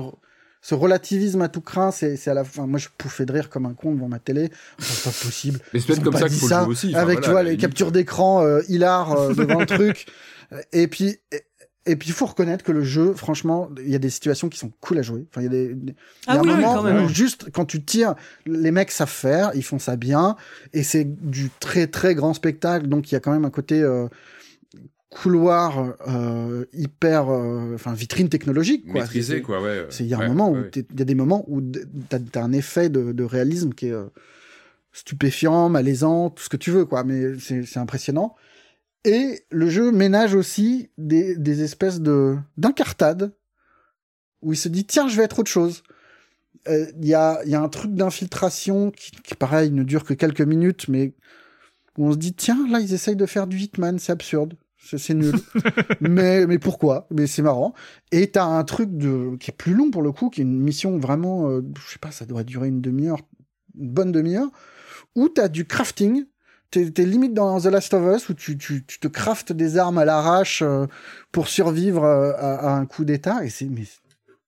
ce 0.62 0.74
relativisme 0.74 1.42
à 1.42 1.48
tout 1.48 1.60
craint, 1.60 1.90
c'est 1.90 2.16
c'est 2.16 2.30
à 2.30 2.34
la 2.34 2.42
fin. 2.44 2.66
Moi, 2.66 2.78
je 2.78 2.88
pouffais 2.96 3.26
de 3.26 3.32
rire 3.32 3.50
comme 3.50 3.66
un 3.66 3.74
con 3.74 3.94
devant 3.94 4.08
ma 4.08 4.18
télé. 4.18 4.48
C'est 4.78 5.04
pas 5.04 5.10
possible. 5.24 5.58
Mais 5.74 5.80
c'est 5.80 6.02
comme 6.02 6.16
ça 6.16 6.26
qu'il 6.28 6.38
faut 6.38 6.48
le 6.48 6.54
jouer 6.54 6.66
aussi, 6.72 6.88
enfin, 6.88 7.00
avec 7.00 7.18
voilà, 7.18 7.26
tu 7.26 7.30
vois 7.32 7.42
les 7.42 7.50
limite. 7.50 7.60
captures 7.60 7.92
d'écran 7.92 8.42
euh, 8.42 8.62
hilar 8.70 9.34
devant 9.34 9.60
le 9.60 9.66
truc. 9.66 10.06
Et 10.72 10.88
puis 10.88 11.18
et, 11.32 11.40
et 11.86 11.96
puis 11.96 12.08
il 12.08 12.12
faut 12.12 12.26
reconnaître 12.26 12.64
que 12.64 12.72
le 12.72 12.82
jeu, 12.82 13.12
franchement, 13.14 13.68
il 13.78 13.90
y 13.90 13.94
a 13.94 13.98
des 13.98 14.10
situations 14.10 14.48
qui 14.48 14.58
sont 14.58 14.72
cool 14.80 14.98
à 14.98 15.02
jouer. 15.02 15.26
Enfin, 15.30 15.42
il 15.42 15.44
y 15.44 15.46
a 15.46 15.50
des 15.50 15.68
y 15.74 15.94
Ah 16.26 16.32
a 16.32 16.38
un 16.38 16.40
oui, 16.42 16.48
oui, 16.50 16.56
moment 16.62 17.04
où 17.04 17.08
juste 17.08 17.50
quand 17.52 17.64
tu 17.66 17.82
tires, 17.84 18.14
les 18.46 18.70
mecs 18.70 18.90
savent 18.90 19.08
faire, 19.10 19.50
ils 19.54 19.62
font 19.64 19.78
ça 19.78 19.96
bien, 19.96 20.36
et 20.72 20.82
c'est 20.82 21.04
du 21.04 21.50
très 21.60 21.86
très 21.86 22.14
grand 22.14 22.32
spectacle. 22.34 22.86
Donc 22.88 23.10
il 23.12 23.14
y 23.14 23.16
a 23.16 23.20
quand 23.20 23.32
même 23.32 23.44
un 23.44 23.50
côté 23.50 23.82
euh, 23.82 24.08
couloir 25.10 25.94
euh, 26.08 26.64
hyper, 26.72 27.28
euh, 27.30 27.74
enfin 27.74 27.92
vitrine 27.94 28.28
technologique 28.28 28.84
quoi. 28.90 29.02
maîtrisé 29.02 29.36
C'est- 29.36 29.42
quoi, 29.42 29.62
ouais. 29.62 29.86
c'est 29.90 30.04
il 30.04 30.08
y 30.08 30.14
a 30.14 30.18
ouais, 30.18 30.24
un 30.24 30.28
moment 30.28 30.50
ouais, 30.50 30.58
où 30.58 30.62
ouais. 30.62 30.70
il 30.90 30.98
y 30.98 31.02
a 31.02 31.04
des 31.04 31.14
moments 31.14 31.44
où 31.48 31.60
t'as 32.08 32.18
as 32.34 32.42
un 32.42 32.52
effet 32.52 32.88
de, 32.88 33.12
de 33.12 33.24
réalisme 33.24 33.72
qui 33.74 33.86
est 33.88 33.92
euh, 33.92 34.06
stupéfiant, 34.92 35.68
malaisant, 35.68 36.30
tout 36.30 36.42
ce 36.42 36.48
que 36.48 36.56
tu 36.56 36.70
veux 36.70 36.84
quoi, 36.84 37.04
mais 37.04 37.38
c'est 37.38 37.64
c'est 37.64 37.78
impressionnant. 37.78 38.34
Et 39.04 39.44
le 39.50 39.68
jeu 39.68 39.92
ménage 39.92 40.34
aussi 40.34 40.90
des, 40.96 41.36
des 41.36 41.62
espèces 41.62 42.00
de 42.00 42.36
d'incartades 42.56 43.32
où 44.40 44.52
il 44.52 44.56
se 44.56 44.68
dit 44.68 44.84
tiens 44.86 45.08
je 45.08 45.16
vais 45.16 45.24
être 45.24 45.38
autre 45.40 45.50
chose. 45.50 45.82
Euh, 46.68 46.86
Il 47.00 47.06
y, 47.06 47.14
a, 47.14 47.40
il 47.44 47.50
y 47.50 47.54
a 47.54 47.60
un 47.60 47.68
truc 47.68 47.94
d'infiltration 47.94 48.90
qui, 48.90 49.10
qui 49.10 49.34
pareil 49.34 49.70
ne 49.70 49.82
dure 49.82 50.04
que 50.04 50.14
quelques 50.14 50.40
minutes 50.40 50.88
mais 50.88 51.12
où 51.98 52.06
on 52.06 52.12
se 52.12 52.16
dit 52.16 52.32
tiens 52.34 52.66
là 52.70 52.80
ils 52.80 52.94
essayent 52.94 53.16
de 53.16 53.26
faire 53.26 53.46
du 53.46 53.58
Hitman 53.58 53.98
c'est 53.98 54.12
absurde. 54.12 54.54
C'est 54.78 54.98
c'est 54.98 55.14
nul. 55.14 55.34
Mais 56.00 56.46
mais 56.46 56.58
pourquoi? 56.58 57.06
Mais 57.10 57.26
c'est 57.26 57.40
marrant. 57.40 57.72
Et 58.12 58.30
t'as 58.30 58.44
un 58.44 58.64
truc 58.64 58.90
de 58.96 59.36
qui 59.40 59.50
est 59.50 59.56
plus 59.56 59.74
long 59.74 59.90
pour 59.90 60.02
le 60.02 60.12
coup 60.12 60.28
qui 60.30 60.40
est 60.40 60.44
une 60.44 60.60
mission 60.60 60.98
vraiment 60.98 61.48
euh, 61.50 61.62
je 61.78 61.92
sais 61.92 61.98
pas 61.98 62.10
ça 62.10 62.26
doit 62.26 62.42
durer 62.44 62.68
une 62.68 62.80
demi-heure 62.82 63.20
une 63.78 63.90
bonne 63.90 64.12
demi-heure 64.12 64.50
où 65.14 65.28
t'as 65.28 65.48
du 65.48 65.66
crafting 65.66 66.24
t'es 66.70 67.04
limite 67.04 67.34
dans 67.34 67.60
The 67.60 67.66
Last 67.66 67.94
of 67.94 68.16
Us 68.16 68.28
où 68.28 68.34
tu, 68.34 68.58
tu, 68.58 68.84
te 68.84 69.08
craftes 69.08 69.52
des 69.52 69.78
armes 69.78 69.98
à 69.98 70.04
l'arrache 70.04 70.62
euh, 70.62 70.86
pour 71.30 71.48
survivre 71.48 72.04
euh, 72.04 72.32
à, 72.36 72.74
un 72.74 72.86
coup 72.86 73.04
d'état 73.04 73.44
et 73.44 73.50
c'est 73.50 73.68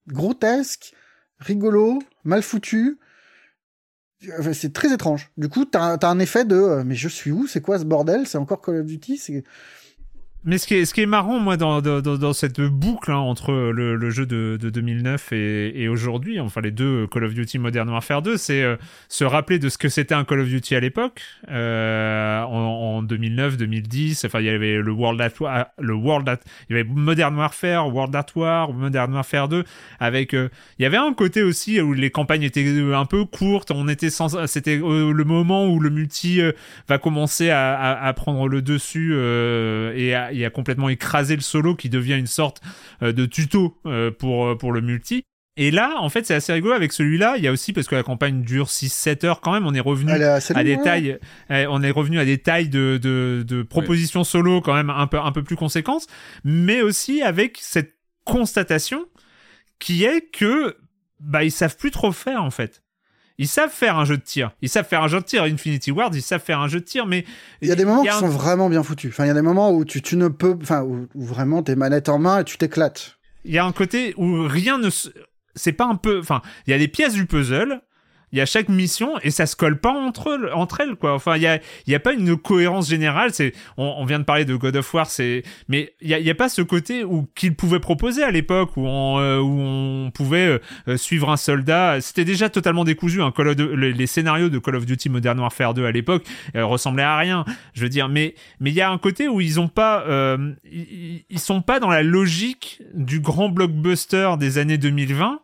grotesque 0.09 0.95
rigolo 1.39 1.99
mal 2.25 2.43
foutu. 2.43 2.99
C'est 4.53 4.73
très 4.73 4.93
étrange. 4.93 5.31
Du 5.37 5.49
coup, 5.49 5.67
t'as 5.67 5.95
as 5.95 6.07
un 6.09 6.19
effet 6.19 6.45
de 6.45 6.57
euh, 6.57 6.85
mais 6.85 6.95
je 6.95 7.09
suis 7.09 7.31
où? 7.31 7.47
C'est 7.47 7.61
quoi 7.61 7.79
ce 7.79 7.85
bordel? 7.85 8.27
C'est 8.27 8.39
encore 8.39 8.63
Call 8.63 8.81
of 8.81 8.87
Duty? 8.87 9.45
Mais 10.48 10.59
ce 10.59 10.68
qui 10.68 10.74
est, 10.74 10.85
ce 10.85 10.94
qui 10.94 11.01
est 11.01 11.06
marrant, 11.06 11.40
moi, 11.40 11.56
dans, 11.56 11.81
dans, 11.81 12.32
cette 12.32 12.60
boucle 12.60 13.10
hein, 13.10 13.16
entre 13.16 13.52
le, 13.52 14.10
jeu 14.10 14.27
de, 14.27 14.56
de 14.60 14.70
2009 14.70 15.32
et, 15.32 15.89
aujourd'hui, 15.89 16.39
enfin 16.39 16.60
les 16.60 16.70
deux 16.70 17.09
Call 17.09 17.24
of 17.24 17.35
Duty 17.35 17.59
Modern 17.59 17.89
Warfare 17.89 18.23
2, 18.23 18.36
c'est 18.36 18.62
euh, 18.62 18.77
se 19.09 19.24
rappeler 19.24 19.59
de 19.59 19.68
ce 19.68 19.77
que 19.77 19.89
c'était 19.89 20.14
un 20.14 20.24
Call 20.24 20.39
of 20.39 20.48
Duty 20.48 20.77
à 20.77 20.81
l'époque, 20.81 21.20
euh, 21.51 22.43
en, 22.43 22.98
en 22.98 23.02
2009, 23.02 23.56
2010. 23.56 24.24
Enfin, 24.24 24.39
il 24.39 24.47
y 24.47 24.51
avait 24.51 24.77
le 24.77 24.93
World 24.93 25.20
at 25.20 25.32
War, 25.40 25.66
le 25.81 25.94
World 25.94 26.28
at, 26.28 26.39
il 26.70 26.77
y 26.77 26.78
avait 26.78 26.89
Modern 26.89 27.35
Warfare, 27.36 27.93
World 27.93 28.14
at 28.14 28.27
War, 28.36 28.73
Modern 28.73 29.12
Warfare 29.14 29.48
2, 29.48 29.64
avec, 29.98 30.32
euh, 30.32 30.48
il 30.78 30.85
y 30.85 30.86
avait 30.86 30.97
un 30.97 31.12
côté 31.12 31.43
aussi 31.43 31.81
où 31.81 31.93
les 31.93 32.10
campagnes 32.10 32.44
étaient 32.44 32.64
un 32.94 33.06
peu 33.06 33.24
courtes. 33.24 33.73
On 33.73 33.89
était 33.89 34.10
sans, 34.10 34.47
c'était 34.47 34.77
le 34.77 35.24
moment 35.24 35.66
où 35.66 35.81
le 35.81 35.90
multi 35.90 36.40
va 36.89 36.98
commencer 36.98 37.51
à, 37.51 38.01
à, 38.01 38.12
prendre 38.12 38.47
le 38.47 38.62
dessus 38.62 39.12
et, 39.12 40.14
à, 40.14 40.31
et 40.41 40.47
à 40.47 40.51
complètement 40.51 40.89
écraser 40.89 41.37
le 41.37 41.43
solo 41.43 41.75
qui 41.75 41.89
devient 41.89 42.15
une 42.15 42.27
sorte 42.27 42.61
euh, 43.03 43.13
de 43.13 43.27
tuto 43.27 43.79
euh, 43.87 44.11
pour, 44.11 44.57
pour 44.59 44.73
le 44.73 44.81
multi. 44.81 45.25
Et 45.59 45.71
là, 45.71 45.95
en 45.99 46.11
fait, 46.11 46.27
c'est 46.27 46.35
assez 46.35 46.53
rigolo 46.53 46.75
avec 46.75 46.93
celui-là. 46.93 47.37
Il 47.39 47.45
y 47.45 47.49
a 47.49 47.53
aussi, 47.53 47.73
parce 47.73 47.89
que 47.89 47.95
la 47.95 48.03
campagne 48.03 48.43
dure 48.43 48.67
6-7 48.67 49.25
heures 49.25 49.41
quand 49.41 49.53
même, 49.53 49.67
on 49.67 49.73
est 49.73 49.81
revenu 49.81 50.13
à 50.13 50.65
des 50.65 50.79
tailles, 50.83 51.19
euh, 51.51 51.67
on 51.71 51.83
est 51.83 51.91
revenu 51.91 52.19
à 52.19 52.27
des 52.27 52.39
tailles 52.39 52.69
de, 52.69 52.99
de, 53.03 53.43
de 53.47 53.63
propositions 53.63 54.23
solo 54.23 54.61
quand 54.61 54.75
même 54.75 54.91
un 54.91 55.07
peu, 55.07 55.19
un 55.19 55.33
peu 55.33 55.43
plus 55.43 55.57
conséquentes, 55.57 56.07
mais 56.45 56.83
aussi 56.83 57.23
avec 57.23 57.59
cette 57.61 57.95
constatation 58.25 59.07
qui 59.79 60.05
est 60.05 60.31
que, 60.31 60.77
bah, 61.21 61.43
ils 61.43 61.51
savent 61.51 61.77
plus 61.77 61.91
trop 61.91 62.13
faire, 62.13 62.43
en 62.43 62.51
fait. 62.51 62.83
Ils 63.39 63.49
savent 63.49 63.71
faire 63.71 63.99
un 63.99 64.05
jeu 64.05 64.17
de 64.17 64.23
tir. 64.23 64.53
Ils 64.63 64.69
savent 64.69 64.87
faire 64.87 65.03
un 65.03 65.09
jeu 65.09 65.21
de 65.21 65.25
tir. 65.25 65.43
Infinity 65.43 65.91
Ward, 65.91 66.15
ils 66.15 66.23
savent 66.23 66.43
faire 66.43 66.61
un 66.61 66.69
jeu 66.69 66.81
de 66.81 66.85
tir, 66.85 67.07
mais 67.07 67.25
Il 67.61 67.69
y 67.69 67.73
a 67.73 67.75
des 67.75 67.85
moments 67.85 68.01
a 68.01 68.05
qui 68.05 68.09
un- 68.11 68.19
sont 68.21 68.29
vraiment 68.29 68.69
bien 68.71 68.83
foutus. 68.83 69.11
Enfin, 69.13 69.25
il 69.25 69.29
y 69.29 69.31
a 69.31 69.35
des 69.35 69.43
moments 69.43 69.71
où 69.73 69.85
tu, 69.85 70.01
tu 70.03 70.17
ne 70.17 70.29
peux, 70.29 70.57
enfin, 70.63 70.83
où, 70.83 71.07
où 71.15 71.25
vraiment 71.25 71.63
t'es 71.63 71.77
manette 71.77 72.09
en 72.09 72.19
main 72.19 72.41
et 72.41 72.45
tu 72.45 72.57
t'éclates. 72.57 73.19
il 73.45 73.53
y 73.53 73.59
a 73.59 73.65
un 73.65 73.73
côté 73.73 74.15
où 74.17 74.47
rien 74.49 74.79
ne 74.79 74.89
se... 74.91 75.11
c'est 75.55 75.73
pas 75.73 75.85
un 75.87 75.97
peu 75.97 76.19
enfin 76.19 76.41
il 76.67 76.71
y 76.71 76.75
a 76.75 76.79
des 76.79 76.89
pièces 76.89 77.13
du 77.15 77.27
puzzle 77.27 77.81
il 78.37 78.39
y 78.41 78.43
a 78.43 78.47
chaque 78.47 78.69
mission 78.69 79.15
et 79.23 79.31
ça 79.31 79.47
se 79.47 79.57
colle 79.57 79.79
pas 79.81 79.93
entre 79.93 80.51
entre 80.53 80.83
elles 80.83 80.97
quoi. 80.97 81.15
Enfin 81.15 81.37
il 81.37 81.43
y 81.43 81.47
a 81.47 81.59
y 81.87 81.95
a 81.95 82.01
pas 82.01 82.13
une 82.13 82.37
cohérence 82.37 82.87
générale 82.87 83.31
c'est 83.33 83.55
on, 83.79 84.05
vient 84.05 84.19
de 84.19 84.25
parler 84.25 84.45
de 84.45 84.55
God 84.55 84.77
of 84.77 84.93
War 84.93 85.07
c'est 85.07 85.43
mais 85.69 85.95
il 86.03 86.11
y 86.11 86.15
a, 86.15 86.19
y 86.19 86.29
a 86.29 86.35
pas 86.35 86.51
ce 86.51 86.61
côté 86.61 87.03
où 87.03 87.27
qu'il 87.35 87.55
pouvait 87.55 87.81
proposer 87.81 88.23
à 88.23 88.31
l'époque 88.31 88.77
où 88.77 88.87
on 88.87 89.19
euh, 89.21 89.39
où 89.39 89.59
on 89.59 90.11
pouvait 90.11 90.49
euh, 90.49 90.59
euh, 90.89 90.97
suivre 90.99 91.31
un 91.31 91.39
soldat. 91.39 91.99
C'était 92.03 92.27
déjà 92.27 92.51
totalement 92.51 92.85
décousu 92.85 93.23
Duty- 93.23 93.75
les, 93.75 94.07
scénarios 94.07 94.51
de 94.51 94.59
Call 94.59 94.77
of 94.77 94.85
Duty 94.85 95.09
Modern 95.09 95.41
Warfare 95.41 95.73
2 95.73 95.87
à 95.87 95.91
l'époque 95.93 96.25
ressemblaient 96.55 97.05
à 97.05 97.17
rien 97.17 97.47
je 97.73 97.81
veux 97.81 97.89
dire. 97.89 98.11
Mais 98.11 98.35
mais 98.61 98.69
il 98.69 98.77
y 98.77 98.83
a 98.83 98.91
un 98.91 98.99
côté 98.99 99.29
où 99.29 99.41
ils 99.41 99.59
ont 99.61 99.69
pas 99.69 100.05
ils 100.71 101.39
sont 101.39 101.63
pas 101.63 101.81
dans 101.81 101.91
la 101.91 102.03
logique 102.03 102.83
du 102.93 103.21
grand 103.21 103.49
blockbuster 103.49 104.33
des 104.39 104.59
années 104.59 104.77
2020 104.77 105.41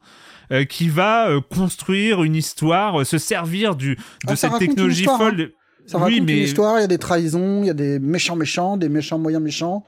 euh, 0.50 0.64
qui 0.64 0.88
va 0.88 1.28
euh, 1.28 1.40
construire 1.40 2.22
une 2.22 2.34
histoire, 2.36 3.00
euh, 3.00 3.04
se 3.04 3.18
servir 3.18 3.76
du, 3.76 3.94
de 3.96 4.00
Ah, 4.26 4.36
cette 4.36 4.58
technologie 4.58 5.00
histoire, 5.02 5.20
hein. 5.22 5.30
folle. 5.30 5.50
Ça 5.86 5.98
oui, 5.98 6.04
raconte 6.14 6.26
mais, 6.26 6.36
une 6.38 6.42
histoire, 6.44 6.78
il 6.78 6.80
y 6.82 6.84
a 6.84 6.88
des 6.88 6.98
trahisons, 6.98 7.62
il 7.62 7.66
y 7.66 7.70
a 7.70 7.74
des 7.74 7.98
méchants 7.98 8.36
méchants, 8.36 8.76
des 8.76 8.88
méchants 8.88 9.18
moyens 9.18 9.42
méchants. 9.42 9.84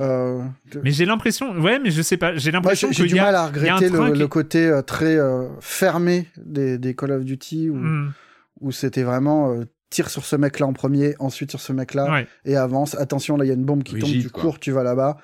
Euh, 0.00 0.40
mais 0.82 0.92
j'ai 0.92 1.04
l'impression, 1.04 1.52
ouais, 1.60 1.78
mais 1.78 1.90
je 1.90 2.00
sais 2.02 2.16
pas, 2.16 2.34
j'ai 2.36 2.50
l'impression 2.50 2.88
j'ai 2.88 2.94
j'ai 2.94 3.02
qu'il 3.04 3.12
du 3.12 3.16
y 3.16 3.20
a, 3.20 3.24
mal 3.24 3.34
à 3.34 3.46
regretter 3.48 3.88
le, 3.90 4.12
qui- 4.12 4.18
le 4.18 4.28
côté 4.28 4.66
euh, 4.66 4.82
très 4.82 5.16
euh, 5.16 5.46
fermé 5.60 6.26
des, 6.38 6.78
des 6.78 6.94
Call 6.94 7.12
of 7.12 7.24
Duty 7.24 7.70
où, 7.70 7.74
Hmm. 7.76 8.12
où 8.60 8.72
c'était 8.72 9.02
vraiment 9.02 9.52
euh, 9.52 9.64
tire 9.90 10.08
sur 10.08 10.24
ce 10.24 10.36
mec-là 10.36 10.66
en 10.66 10.72
premier, 10.72 11.14
ensuite 11.18 11.50
sur 11.50 11.60
ce 11.60 11.72
mec-là 11.72 12.10
Ouais. 12.10 12.26
et 12.44 12.56
avance. 12.56 12.94
Attention, 12.94 13.36
là 13.36 13.44
il 13.44 13.48
y 13.48 13.50
a 13.50 13.54
une 13.54 13.64
bombe 13.64 13.82
qui 13.82 13.98
tombe, 13.98 14.10
tu 14.10 14.30
quoi. 14.30 14.42
cours, 14.42 14.58
tu 14.60 14.70
vas 14.70 14.82
là-bas. 14.84 15.16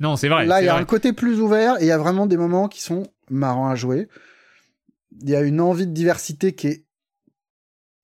Non, 0.00 0.16
c'est 0.16 0.28
vrai. 0.28 0.46
Là, 0.46 0.60
il 0.62 0.66
y 0.66 0.68
a 0.68 0.72
vrai. 0.74 0.82
un 0.82 0.84
côté 0.86 1.12
plus 1.12 1.40
ouvert 1.40 1.76
et 1.80 1.84
il 1.84 1.86
y 1.88 1.92
a 1.92 1.98
vraiment 1.98 2.26
des 2.26 2.36
moments 2.36 2.68
qui 2.68 2.82
sont 2.82 3.04
marrants 3.32 3.68
à 3.68 3.74
jouer. 3.74 4.08
Il 5.20 5.28
y 5.28 5.36
a 5.36 5.42
une 5.42 5.60
envie 5.60 5.86
de 5.86 5.92
diversité 5.92 6.54
qui 6.54 6.68
est 6.68 6.84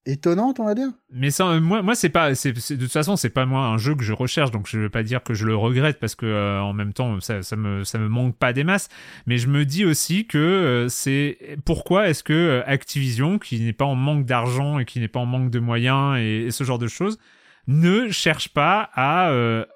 étonnante, 0.05 0.59
on 0.59 0.65
va 0.65 0.75
dire. 0.75 0.89
Mais 1.11 1.31
ça, 1.31 1.47
euh, 1.47 1.61
moi, 1.61 1.81
moi, 1.81 1.95
c'est 1.95 2.09
pas, 2.09 2.35
c'est, 2.35 2.51
de 2.51 2.81
toute 2.81 2.91
façon, 2.91 3.15
c'est 3.15 3.29
pas 3.29 3.45
moi 3.45 3.65
un 3.65 3.77
jeu 3.77 3.95
que 3.95 4.03
je 4.03 4.13
recherche, 4.13 4.51
donc 4.51 4.67
je 4.67 4.79
vais 4.79 4.89
pas 4.89 5.03
dire 5.03 5.23
que 5.23 5.33
je 5.33 5.45
le 5.45 5.55
regrette 5.55 5.99
parce 5.99 6.15
que 6.15 6.25
euh, 6.25 6.61
en 6.61 6.73
même 6.73 6.93
temps, 6.93 7.19
ça, 7.19 7.43
ça 7.43 7.55
me, 7.55 7.83
ça 7.83 7.99
me 7.99 8.07
manque 8.07 8.35
pas 8.37 8.53
des 8.53 8.63
masses. 8.63 8.89
Mais 9.25 9.37
je 9.37 9.47
me 9.47 9.65
dis 9.65 9.85
aussi 9.85 10.25
que 10.25 10.37
euh, 10.37 10.89
c'est 10.89 11.37
pourquoi 11.65 12.09
est-ce 12.09 12.23
que 12.23 12.63
Activision, 12.65 13.39
qui 13.39 13.59
n'est 13.59 13.73
pas 13.73 13.85
en 13.85 13.95
manque 13.95 14.25
d'argent 14.25 14.79
et 14.79 14.85
qui 14.85 14.99
n'est 14.99 15.07
pas 15.07 15.19
en 15.19 15.25
manque 15.25 15.51
de 15.51 15.59
moyens 15.59 16.17
et, 16.17 16.45
et 16.47 16.51
ce 16.51 16.63
genre 16.63 16.79
de 16.79 16.87
choses, 16.87 17.17
ne 17.67 18.09
cherche 18.09 18.49
pas 18.49 18.89
à, 18.93 19.31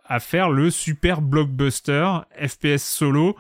à 0.05 0.19
faire 0.19 0.49
le 0.49 0.71
super 0.71 1.21
blockbuster 1.21 2.07
FPS 2.35 2.81
solo 2.81 3.35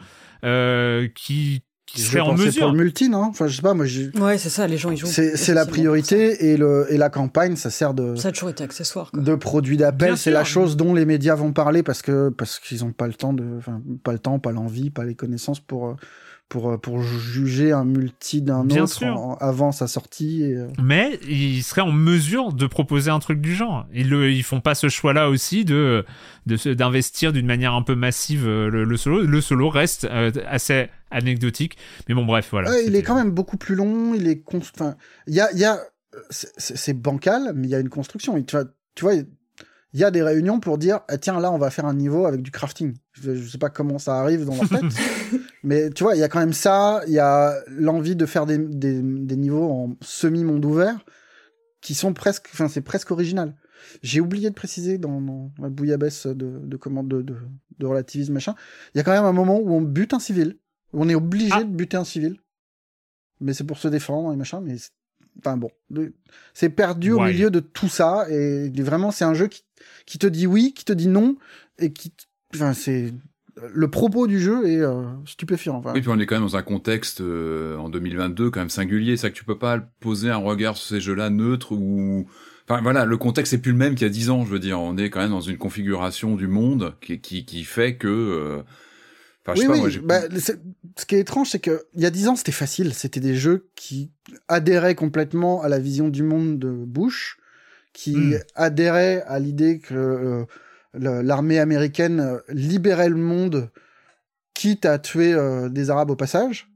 qui, 1.15 1.63
qui 1.93 2.01
Je 2.01 2.07
serait 2.07 2.19
en 2.21 2.33
mesure. 2.33 2.63
pour 2.63 2.71
le 2.71 2.77
multi, 2.77 3.07
non? 3.09 3.23
Enfin, 3.25 3.47
je 3.47 3.55
sais 3.55 3.61
pas, 3.61 3.73
moi, 3.73 3.85
j'ai- 3.85 4.09
Ouais, 4.19 4.37
c'est 4.37 4.49
ça, 4.49 4.65
les 4.67 4.77
gens 4.77 4.89
ils 4.91 4.97
jouent. 4.97 5.05
c'est 5.07 5.37
c'est 5.37 5.53
la 5.53 5.65
priorité 5.65 6.51
et, 6.51 6.57
le, 6.57 6.87
et 6.89 6.97
la 6.97 7.09
campagne, 7.09 7.55
ça 7.55 7.69
sert 7.69 7.93
de, 7.93 8.15
Ça 8.15 8.29
a 8.29 8.31
toujours 8.31 8.49
été 8.49 8.63
accessoire. 8.63 9.11
Quoi. 9.11 9.21
de 9.21 9.35
produit 9.35 9.77
d'appel. 9.77 10.17
C'est 10.17 10.31
la 10.31 10.43
chose 10.43 10.75
dont 10.75 10.93
les 10.93 11.05
médias 11.05 11.35
vont 11.35 11.51
parler 11.53 11.83
parce 11.83 12.01
que 12.01 12.29
parce 12.29 12.59
qu'ils 12.59 12.83
ont 12.83 12.91
pas 12.91 13.07
le 13.07 13.13
temps 13.13 13.33
de, 13.33 13.43
enfin, 13.57 13.81
pas 14.03 14.11
le 14.13 14.19
temps, 14.19 14.39
pas 14.39 14.51
l'envie, 14.51 14.89
pas 14.89 15.03
les 15.03 15.15
connaissances 15.15 15.59
pour 15.59 15.87
euh, 15.89 15.95
pour 16.53 16.69
euh, 16.69 16.77
pour 16.77 17.01
juger 17.01 17.71
un 17.71 17.83
multi 17.83 18.43
d'un 18.43 18.63
autre 18.83 18.93
en- 19.17 19.35
avant 19.37 19.71
sa 19.71 19.87
sortie. 19.87 20.43
Et, 20.43 20.53
euh, 20.55 20.67
mais 20.81 21.19
ils 21.27 21.63
seraient 21.63 21.81
en 21.81 21.91
mesure 21.91 22.53
de 22.53 22.67
proposer 22.67 23.09
un 23.09 23.17
truc 23.17 23.41
du 23.41 23.55
genre. 23.55 23.87
Ils 23.91 24.07
le, 24.07 24.31
ils 24.31 24.43
font 24.43 24.61
pas 24.61 24.75
ce 24.75 24.87
choix-là 24.87 25.29
aussi 25.29 25.65
de, 25.65 26.05
de 26.45 26.55
se- 26.55 26.69
d'investir 26.69 27.33
d'une 27.33 27.47
manière 27.47 27.73
un 27.73 27.81
peu 27.81 27.95
massive 27.95 28.47
euh, 28.47 28.69
le, 28.69 28.83
le 28.83 28.97
solo. 28.97 29.23
Le 29.23 29.41
solo 29.41 29.67
reste 29.69 30.07
assez 30.47 30.89
anecdotique. 31.09 31.75
Mais 32.07 32.13
bon, 32.13 32.23
bref, 32.25 32.49
voilà. 32.51 32.79
Il 32.81 32.95
est 32.95 33.01
quand 33.01 33.15
même 33.15 33.31
beaucoup 33.31 33.57
plus 33.57 33.73
long. 33.73 34.13
Il 34.13 34.27
est 34.27 34.43
enfin, 34.53 34.95
il 35.25 35.33
y 35.33 35.39
a, 35.41 35.51
y 35.53 35.65
a 35.65 35.79
c'est 36.29 36.93
bancal, 36.93 37.53
mais 37.55 37.67
il 37.67 37.71
y 37.71 37.75
a 37.75 37.79
une 37.79 37.89
construction. 37.89 38.39
tu 38.43 38.55
vois, 38.55 38.65
tu 38.93 39.05
vois, 39.05 39.15
il 39.93 39.99
y 39.99 40.03
a 40.03 40.11
des 40.11 40.23
réunions 40.23 40.59
pour 40.59 40.77
dire 40.77 41.01
ah, 41.07 41.17
tiens 41.17 41.39
là 41.39 41.51
on 41.51 41.57
va 41.57 41.69
faire 41.69 41.85
un 41.85 41.93
niveau 41.93 42.25
avec 42.25 42.41
du 42.41 42.51
crafting. 42.51 42.95
Je, 43.13 43.35
je 43.35 43.49
sais 43.49 43.57
pas 43.57 43.69
comment 43.69 43.99
ça 43.99 44.19
arrive 44.19 44.45
dans 44.45 44.55
leur 44.55 44.67
tête, 44.67 44.91
mais 45.63 45.89
tu 45.91 46.03
vois 46.03 46.15
il 46.15 46.19
y 46.19 46.23
a 46.23 46.29
quand 46.29 46.39
même 46.39 46.53
ça. 46.53 47.01
Il 47.07 47.13
y 47.13 47.19
a 47.19 47.55
l'envie 47.67 48.15
de 48.15 48.25
faire 48.25 48.45
des, 48.45 48.57
des, 48.57 49.01
des 49.01 49.35
niveaux 49.35 49.69
en 49.69 49.95
semi 50.01 50.43
monde 50.43 50.65
ouvert 50.65 51.05
qui 51.83 51.93
sont 51.93 52.13
presque, 52.13 52.49
enfin 52.53 52.67
c'est 52.67 52.81
presque 52.81 53.11
original. 53.11 53.55
J'ai 54.01 54.21
oublié 54.21 54.49
de 54.49 54.55
préciser 54.55 54.97
dans, 54.97 55.21
dans 55.21 55.51
la 55.59 55.69
bouillabaisse 55.69 56.25
de, 56.25 56.59
de, 56.63 56.77
comment, 56.77 57.03
de, 57.03 57.21
de, 57.21 57.35
de, 57.79 57.85
relativisme 57.85 58.33
machin. 58.33 58.55
Il 58.93 58.97
y 58.97 59.01
a 59.01 59.03
quand 59.03 59.11
même 59.11 59.25
un 59.25 59.33
moment 59.33 59.59
où 59.59 59.73
on 59.73 59.81
bute 59.81 60.13
un 60.13 60.19
civil, 60.19 60.57
où 60.93 61.03
on 61.03 61.09
est 61.09 61.15
obligé 61.15 61.51
ah. 61.51 61.63
de 61.63 61.69
buter 61.69 61.97
un 61.97 62.05
civil, 62.05 62.37
mais 63.41 63.53
c'est 63.53 63.65
pour 63.65 63.77
se 63.77 63.89
défendre 63.89 64.31
et 64.31 64.37
machin. 64.37 64.61
Mais 64.61 64.77
enfin 65.39 65.57
bon, 65.57 65.69
c'est 66.53 66.69
perdu 66.69 67.11
au 67.11 67.19
milieu 67.19 67.51
de 67.51 67.59
tout 67.59 67.89
ça 67.89 68.25
et 68.29 68.69
vraiment 68.81 69.11
c'est 69.11 69.25
un 69.25 69.33
jeu 69.33 69.47
qui, 69.47 69.65
qui 70.05 70.19
te 70.19 70.27
dit 70.27 70.47
oui, 70.47 70.73
qui 70.73 70.85
te 70.85 70.93
dit 70.93 71.07
non 71.07 71.35
et 71.79 71.91
qui, 71.93 72.13
enfin 72.53 72.73
c'est 72.73 73.13
le 73.71 73.87
propos 73.87 74.25
du 74.27 74.39
jeu 74.39 74.67
est 74.67 74.81
euh, 74.81 75.03
stupéfiant. 75.25 75.75
Enfin. 75.75 75.93
Oui, 75.93 76.01
puis 76.01 76.09
on 76.09 76.19
est 76.19 76.25
quand 76.25 76.35
même 76.35 76.43
dans 76.43 76.55
un 76.55 76.63
contexte 76.63 77.21
euh, 77.21 77.77
en 77.77 77.89
2022 77.89 78.49
quand 78.49 78.59
même 78.59 78.69
singulier, 78.69 79.15
c'est 79.15 79.29
que 79.29 79.35
tu 79.35 79.43
peux 79.43 79.57
pas 79.57 79.79
poser 79.99 80.29
un 80.29 80.37
regard 80.37 80.75
sur 80.75 80.95
ces 80.95 81.01
jeux-là 81.01 81.29
neutre 81.29 81.71
ou 81.71 82.27
Enfin 82.69 82.81
voilà, 82.81 83.05
le 83.05 83.17
contexte 83.17 83.53
est 83.53 83.57
plus 83.57 83.71
le 83.71 83.77
même 83.77 83.95
qu'il 83.95 84.07
y 84.07 84.09
a 84.09 84.13
dix 84.13 84.29
ans, 84.29 84.45
je 84.45 84.51
veux 84.51 84.59
dire. 84.59 84.79
On 84.79 84.97
est 84.97 85.09
quand 85.09 85.19
même 85.19 85.31
dans 85.31 85.41
une 85.41 85.57
configuration 85.57 86.35
du 86.35 86.47
monde 86.47 86.95
qui, 87.01 87.19
qui, 87.19 87.45
qui 87.45 87.63
fait 87.63 87.97
que. 87.97 88.07
Euh... 88.07 88.63
Enfin, 89.45 89.59
oui, 89.59 89.67
pas, 89.67 89.73
oui. 89.73 89.99
Moi, 89.99 90.27
bah, 90.29 90.39
ce 90.39 91.05
qui 91.05 91.15
est 91.15 91.19
étrange, 91.19 91.49
c'est 91.49 91.59
que 91.59 91.85
il 91.93 92.01
y 92.01 92.05
a 92.05 92.09
dix 92.09 92.29
ans, 92.29 92.37
c'était 92.37 92.53
facile. 92.53 92.93
C'était 92.93 93.19
des 93.19 93.35
jeux 93.35 93.67
qui 93.75 94.11
adhéraient 94.47 94.95
complètement 94.95 95.61
à 95.61 95.67
la 95.67 95.79
vision 95.79 96.07
du 96.07 96.23
monde 96.23 96.57
de 96.57 96.71
Bush, 96.71 97.37
qui 97.93 98.15
mm. 98.15 98.39
adhéraient 98.55 99.23
à 99.27 99.39
l'idée 99.39 99.79
que 99.79 99.93
euh, 99.93 100.45
l'armée 100.93 101.59
américaine 101.59 102.19
euh, 102.19 102.39
libérait 102.49 103.09
le 103.09 103.15
monde, 103.15 103.71
quitte 104.53 104.85
à 104.85 104.99
tuer 104.99 105.33
euh, 105.33 105.69
des 105.69 105.89
Arabes 105.89 106.11
au 106.11 106.15
passage. 106.15 106.69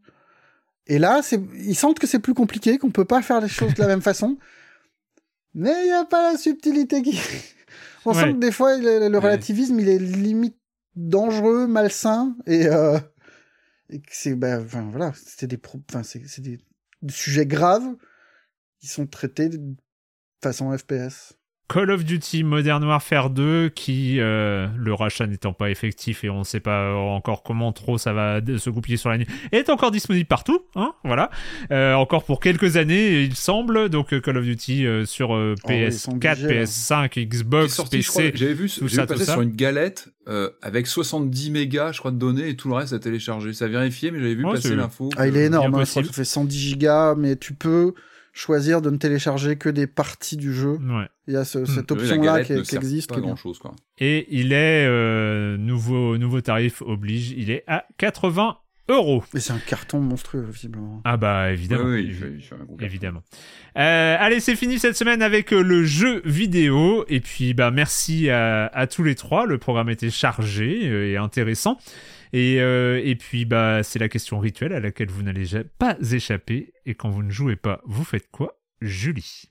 Et 0.87 0.99
là, 0.99 1.21
ils 1.53 1.75
sentent 1.75 1.99
que 1.99 2.07
c'est 2.07 2.19
plus 2.19 2.33
compliqué, 2.33 2.77
qu'on 2.77 2.91
peut 2.91 3.05
pas 3.05 3.21
faire 3.21 3.41
les 3.41 3.49
choses 3.49 3.73
de 3.73 3.81
la 3.81 3.87
même 3.87 4.01
façon. 4.01 4.37
Mais 5.53 5.73
il 5.81 5.85
n'y 5.85 5.91
a 5.91 6.05
pas 6.05 6.31
la 6.31 6.37
subtilité 6.37 7.01
qui. 7.01 7.19
On 8.05 8.13
sent 8.13 8.33
que 8.33 8.39
des 8.39 8.53
fois, 8.53 8.77
le, 8.77 9.17
relativisme, 9.17 9.77
il 9.81 9.89
est 9.89 9.99
limite 9.99 10.55
dangereux, 10.95 11.67
malsain, 11.67 12.37
et, 12.45 12.67
euh, 12.67 12.97
et 13.89 13.99
que 13.99 14.11
c'est. 14.11 14.33
Ben, 14.35 14.59
voilà, 14.59 15.11
c'est 15.15 15.47
des, 15.47 15.59
enfin, 15.89 16.03
c'est, 16.03 16.39
des 16.39 16.57
sujets 17.09 17.45
graves 17.45 17.95
qui 18.79 18.87
sont 18.87 19.07
traités 19.07 19.49
façon 20.41 20.75
FPS. 20.77 21.37
Call 21.69 21.91
of 21.91 22.05
Duty 22.05 22.43
Modern 22.43 22.83
Warfare 22.85 23.29
2 23.29 23.69
qui, 23.69 24.19
euh, 24.19 24.67
le 24.77 24.93
rachat 24.93 25.27
n'étant 25.27 25.51
pas 25.51 25.69
effectif 25.69 26.23
et 26.23 26.29
on 26.29 26.39
ne 26.39 26.43
sait 26.45 26.61
pas 26.61 26.93
encore 26.93 27.43
comment 27.43 27.73
trop 27.73 27.97
ça 27.97 28.13
va 28.13 28.39
se 28.57 28.69
goupiller 28.69 28.95
sur 28.95 29.09
la 29.09 29.17
nuit, 29.17 29.27
est 29.51 29.69
encore 29.69 29.91
disponible 29.91 30.27
partout, 30.27 30.61
hein, 30.75 30.93
voilà. 31.03 31.29
Euh, 31.71 31.93
encore 31.95 32.23
pour 32.23 32.39
quelques 32.39 32.77
années, 32.77 33.21
il 33.23 33.35
semble. 33.35 33.89
Donc 33.89 34.13
euh, 34.13 34.21
Call 34.21 34.37
of 34.37 34.45
Duty 34.45 34.85
sur 35.05 35.31
PS4, 35.67 36.47
PS5, 36.47 37.27
Xbox, 37.27 37.81
PC. 37.89 38.31
J'avais 38.33 38.53
vu, 38.53 38.69
tout 38.69 38.87
ça, 38.87 39.05
passer 39.05 39.25
sur 39.25 39.41
une 39.41 39.55
galette 39.55 40.09
avec 40.61 40.87
70 40.87 41.51
mégas, 41.51 41.91
je 41.91 41.99
crois, 41.99 42.11
de 42.11 42.17
données 42.17 42.47
et 42.47 42.55
tout 42.55 42.69
le 42.69 42.75
reste 42.75 42.93
à 42.93 42.99
télécharger. 42.99 43.51
Ça 43.51 43.65
a 43.65 43.67
vérifié, 43.67 44.11
mais 44.11 44.19
j'avais 44.19 44.35
vu 44.35 44.43
passer 44.43 44.75
l'info. 44.75 45.09
Ah, 45.17 45.27
il 45.27 45.35
est 45.35 45.45
énorme, 45.45 45.75
hein, 45.75 45.83
je 45.83 45.89
crois 45.89 46.01
que 46.03 46.07
ça 46.07 46.13
fait 46.13 46.23
110 46.23 46.57
gigas, 46.57 47.15
mais 47.15 47.35
tu 47.35 47.53
peux 47.53 47.93
choisir 48.37 48.81
de 48.81 48.89
ne 48.89 48.97
télécharger 48.97 49.57
que 49.57 49.69
des 49.69 49.87
parties 49.87 50.37
du 50.37 50.53
jeu. 50.53 50.79
Il 51.27 51.33
y 51.33 51.37
a 51.37 51.43
ce, 51.43 51.65
cette 51.65 51.91
option-là 51.91 52.43
qui, 52.43 52.61
qui, 52.61 52.75
existe. 52.75 53.09
Pas 53.09 53.19
grand 53.19 53.35
chose, 53.35 53.59
quoi. 53.59 53.73
Et 53.97 54.27
il 54.29 54.53
est, 54.53 54.85
euh, 54.87 55.57
nouveau, 55.57 56.17
nouveau 56.17 56.41
tarif 56.41 56.81
oblige, 56.81 57.31
il 57.31 57.49
est 57.49 57.63
à 57.67 57.85
80 57.97 58.57
euros. 58.89 59.23
Et 59.33 59.39
c'est 59.39 59.53
un 59.53 59.59
carton 59.59 59.99
monstrueux, 59.99 60.45
visiblement. 60.49 61.01
Ah 61.03 61.17
bah 61.17 61.51
évidemment. 61.51 61.89
Oui, 61.89 62.15
évidemment. 62.79 63.21
Euh, 63.77 64.15
allez, 64.19 64.39
c'est 64.39 64.55
fini 64.55 64.79
cette 64.79 64.95
semaine 64.95 65.21
avec 65.21 65.51
euh, 65.51 65.61
le 65.61 65.83
jeu 65.83 66.21
vidéo. 66.23 67.05
Et 67.09 67.19
puis 67.19 67.53
bah 67.53 67.71
merci 67.71 68.29
à, 68.29 68.67
à 68.67 68.87
tous 68.87 69.03
les 69.03 69.15
trois. 69.15 69.45
Le 69.45 69.57
programme 69.57 69.89
était 69.89 70.11
chargé 70.11 71.11
et 71.11 71.17
intéressant. 71.17 71.77
Et, 72.33 72.61
euh, 72.61 73.01
et 73.03 73.15
puis, 73.15 73.45
bah, 73.45 73.83
c'est 73.83 73.99
la 73.99 74.09
question 74.09 74.39
rituelle 74.39 74.73
à 74.73 74.79
laquelle 74.79 75.09
vous 75.09 75.23
n'allez 75.23 75.45
pas 75.77 75.97
échapper. 76.11 76.73
Et 76.85 76.95
quand 76.95 77.09
vous 77.09 77.23
ne 77.23 77.31
jouez 77.31 77.55
pas, 77.55 77.81
vous 77.85 78.03
faites 78.03 78.29
quoi 78.31 78.59
Julie? 78.81 79.43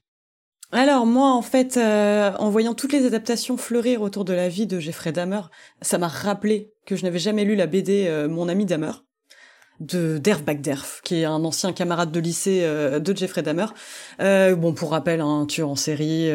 Alors 0.73 1.07
moi, 1.07 1.33
en 1.33 1.43
fait, 1.43 1.77
euh, 1.77 2.33
en 2.39 2.51
voyant 2.51 2.75
toutes 2.75 2.93
les 2.93 3.07
adaptations 3.07 3.57
fleurir 3.57 4.03
autour 4.03 4.25
de 4.25 4.33
la 4.33 4.49
vie 4.49 4.67
de 4.67 4.81
Jeffrey 4.81 5.13
Dahmer, 5.13 5.43
ça 5.81 5.97
m'a 5.97 6.09
rappelé 6.09 6.73
que 6.87 6.97
je 6.97 7.05
n'avais 7.05 7.21
jamais 7.21 7.45
lu 7.45 7.55
la 7.55 7.67
BD 7.67 8.07
euh, 8.09 8.29
Mon 8.29 8.49
ami 8.49 8.67
Dahmer 8.67 8.93
de 9.79 10.17
Derf 10.17 10.43
Bagderf, 10.43 11.03
qui 11.05 11.17
est 11.21 11.25
un 11.27 11.45
ancien 11.45 11.75
camarade 11.75 12.11
de 12.11 12.19
lycée 12.19 12.63
de 12.63 13.15
Jeffrey 13.15 13.43
Dahmer. 13.43 13.67
bon, 14.19 14.73
pour 14.73 14.93
rappel, 14.93 15.21
un 15.21 15.45
tueur 15.45 15.69
en 15.69 15.77
série 15.77 16.31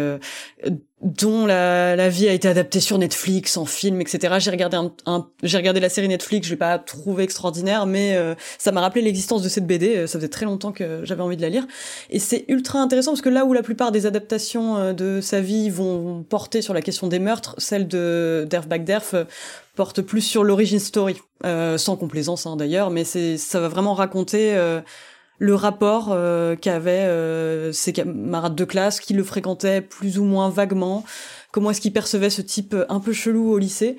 dont 1.01 1.45
la, 1.45 1.95
la, 1.95 2.09
vie 2.09 2.29
a 2.29 2.33
été 2.33 2.47
adaptée 2.47 2.79
sur 2.79 2.97
Netflix 2.97 3.57
en 3.57 3.65
film 3.65 4.01
etc 4.01 4.35
j'ai 4.39 4.51
regardé 4.51 4.77
un, 5.05 5.27
j'ai 5.41 5.57
regardé 5.57 5.79
la 5.79 5.89
série 5.89 6.07
Netflix 6.07 6.47
je 6.47 6.53
l'ai 6.53 6.57
pas 6.57 6.77
trouvé 6.77 7.23
extraordinaire 7.23 7.85
mais 7.85 8.15
euh, 8.15 8.35
ça 8.59 8.71
m'a 8.71 8.81
rappelé 8.81 9.01
l'existence 9.01 9.41
de 9.41 9.49
cette 9.49 9.65
BD 9.65 9.97
euh, 9.97 10.07
ça 10.07 10.19
faisait 10.19 10.29
très 10.29 10.45
longtemps 10.45 10.71
que 10.71 11.01
j'avais 11.03 11.23
envie 11.23 11.37
de 11.37 11.41
la 11.41 11.49
lire. 11.49 11.65
Et 12.09 12.19
c'est 12.19 12.45
ultra 12.47 12.79
intéressant 12.79 13.11
parce 13.11 13.21
que 13.21 13.29
là 13.29 13.45
où 13.45 13.53
la 13.53 13.63
plupart 13.63 13.91
des 13.91 14.05
adaptations 14.05 14.77
euh, 14.77 14.93
de 14.93 15.21
sa 15.21 15.41
vie 15.41 15.69
vont 15.69 16.23
porter 16.23 16.61
sur 16.61 16.73
la 16.73 16.81
question 16.81 17.07
des 17.07 17.19
meurtres 17.19 17.55
celle 17.57 17.87
de 17.87 18.45
Derf 18.49 18.67
Bagderf 18.67 19.15
porte 19.75 20.01
plus 20.01 20.21
sur 20.21 20.43
l'origine 20.43 20.79
story 20.79 21.15
sans 21.43 21.95
complaisance 21.95 22.45
hein, 22.45 22.55
d'ailleurs 22.55 22.91
mais 22.91 23.03
c'est 23.03 23.37
ça 23.37 23.59
va 23.59 23.67
vraiment 23.67 23.95
raconter 23.95 24.55
le 25.41 25.55
rapport 25.55 26.09
euh, 26.11 26.55
qu'avaient 26.55 27.07
euh, 27.07 27.71
ses 27.71 27.93
camarades 27.93 28.53
de 28.53 28.63
classe, 28.63 28.99
qui 28.99 29.15
le 29.15 29.23
fréquentaient 29.23 29.81
plus 29.81 30.19
ou 30.19 30.23
moins 30.23 30.51
vaguement, 30.51 31.03
comment 31.51 31.71
est-ce 31.71 31.81
qu'il 31.81 31.91
percevait 31.91 32.29
ce 32.29 32.43
type 32.43 32.75
un 32.89 32.99
peu 32.99 33.11
chelou 33.11 33.51
au 33.51 33.57
lycée. 33.57 33.97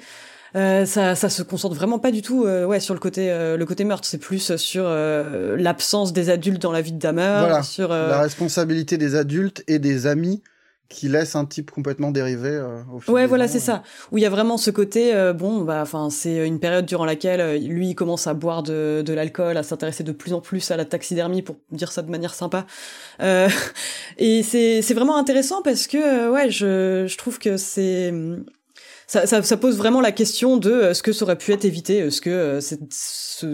Euh, 0.54 0.86
ça, 0.86 1.16
ça 1.16 1.28
se 1.28 1.42
concentre 1.42 1.74
vraiment 1.74 1.98
pas 1.98 2.12
du 2.12 2.22
tout 2.22 2.44
ouais 2.44 2.78
sur 2.78 2.94
le 2.94 3.00
côté 3.00 3.28
le 3.30 3.64
côté 3.64 3.82
meurtre. 3.82 4.06
C'est 4.06 4.18
plus 4.18 4.54
sur 4.56 4.84
l'absence 4.84 6.12
des 6.12 6.30
adultes 6.30 6.62
dans 6.62 6.70
la 6.70 6.80
vie 6.80 6.92
de 6.92 6.98
Dahmer 6.98 7.38
voilà, 7.40 7.62
sur 7.64 7.88
la 7.88 8.20
responsabilité 8.20 8.96
des 8.96 9.16
adultes 9.16 9.64
et 9.66 9.80
des 9.80 10.06
amis 10.06 10.42
qui 10.92 11.08
laisse 11.08 11.34
un 11.34 11.44
type 11.44 11.70
complètement 11.70 12.10
dérivé 12.10 12.50
euh, 12.50 12.82
au 12.92 13.10
Ouais, 13.10 13.26
voilà, 13.26 13.48
c'est 13.48 13.58
ça. 13.58 13.82
Où 14.12 14.18
il 14.18 14.20
y 14.20 14.26
a 14.26 14.30
vraiment 14.30 14.56
ce 14.56 14.70
côté, 14.70 15.14
euh, 15.14 15.32
bon, 15.32 15.62
bah, 15.62 15.80
enfin, 15.82 16.10
c'est 16.10 16.46
une 16.46 16.60
période 16.60 16.86
durant 16.86 17.04
laquelle 17.04 17.40
euh, 17.40 17.58
lui 17.58 17.88
il 17.88 17.94
commence 17.94 18.26
à 18.26 18.34
boire 18.34 18.62
de, 18.62 19.02
de 19.04 19.12
l'alcool, 19.12 19.56
à 19.56 19.62
s'intéresser 19.62 20.04
de 20.04 20.12
plus 20.12 20.32
en 20.34 20.40
plus 20.40 20.70
à 20.70 20.76
la 20.76 20.84
taxidermie, 20.84 21.42
pour 21.42 21.56
dire 21.70 21.90
ça 21.90 22.02
de 22.02 22.10
manière 22.10 22.34
sympa. 22.34 22.66
Euh, 23.20 23.48
et 24.18 24.42
c'est 24.42 24.82
c'est 24.82 24.94
vraiment 24.94 25.16
intéressant 25.16 25.62
parce 25.62 25.86
que 25.86 26.30
ouais, 26.30 26.50
je 26.50 27.06
je 27.08 27.16
trouve 27.16 27.38
que 27.38 27.56
c'est 27.56 28.12
ça, 29.12 29.26
ça, 29.26 29.42
ça, 29.42 29.58
pose 29.58 29.76
vraiment 29.76 30.00
la 30.00 30.10
question 30.10 30.56
de 30.56 30.70
euh, 30.70 30.94
ce 30.94 31.02
que 31.02 31.12
ça 31.12 31.26
aurait 31.26 31.36
pu 31.36 31.52
être 31.52 31.66
évité, 31.66 31.98
est-ce 31.98 32.22
que 32.22 32.30
euh, 32.30 32.60
ce, 32.62 32.76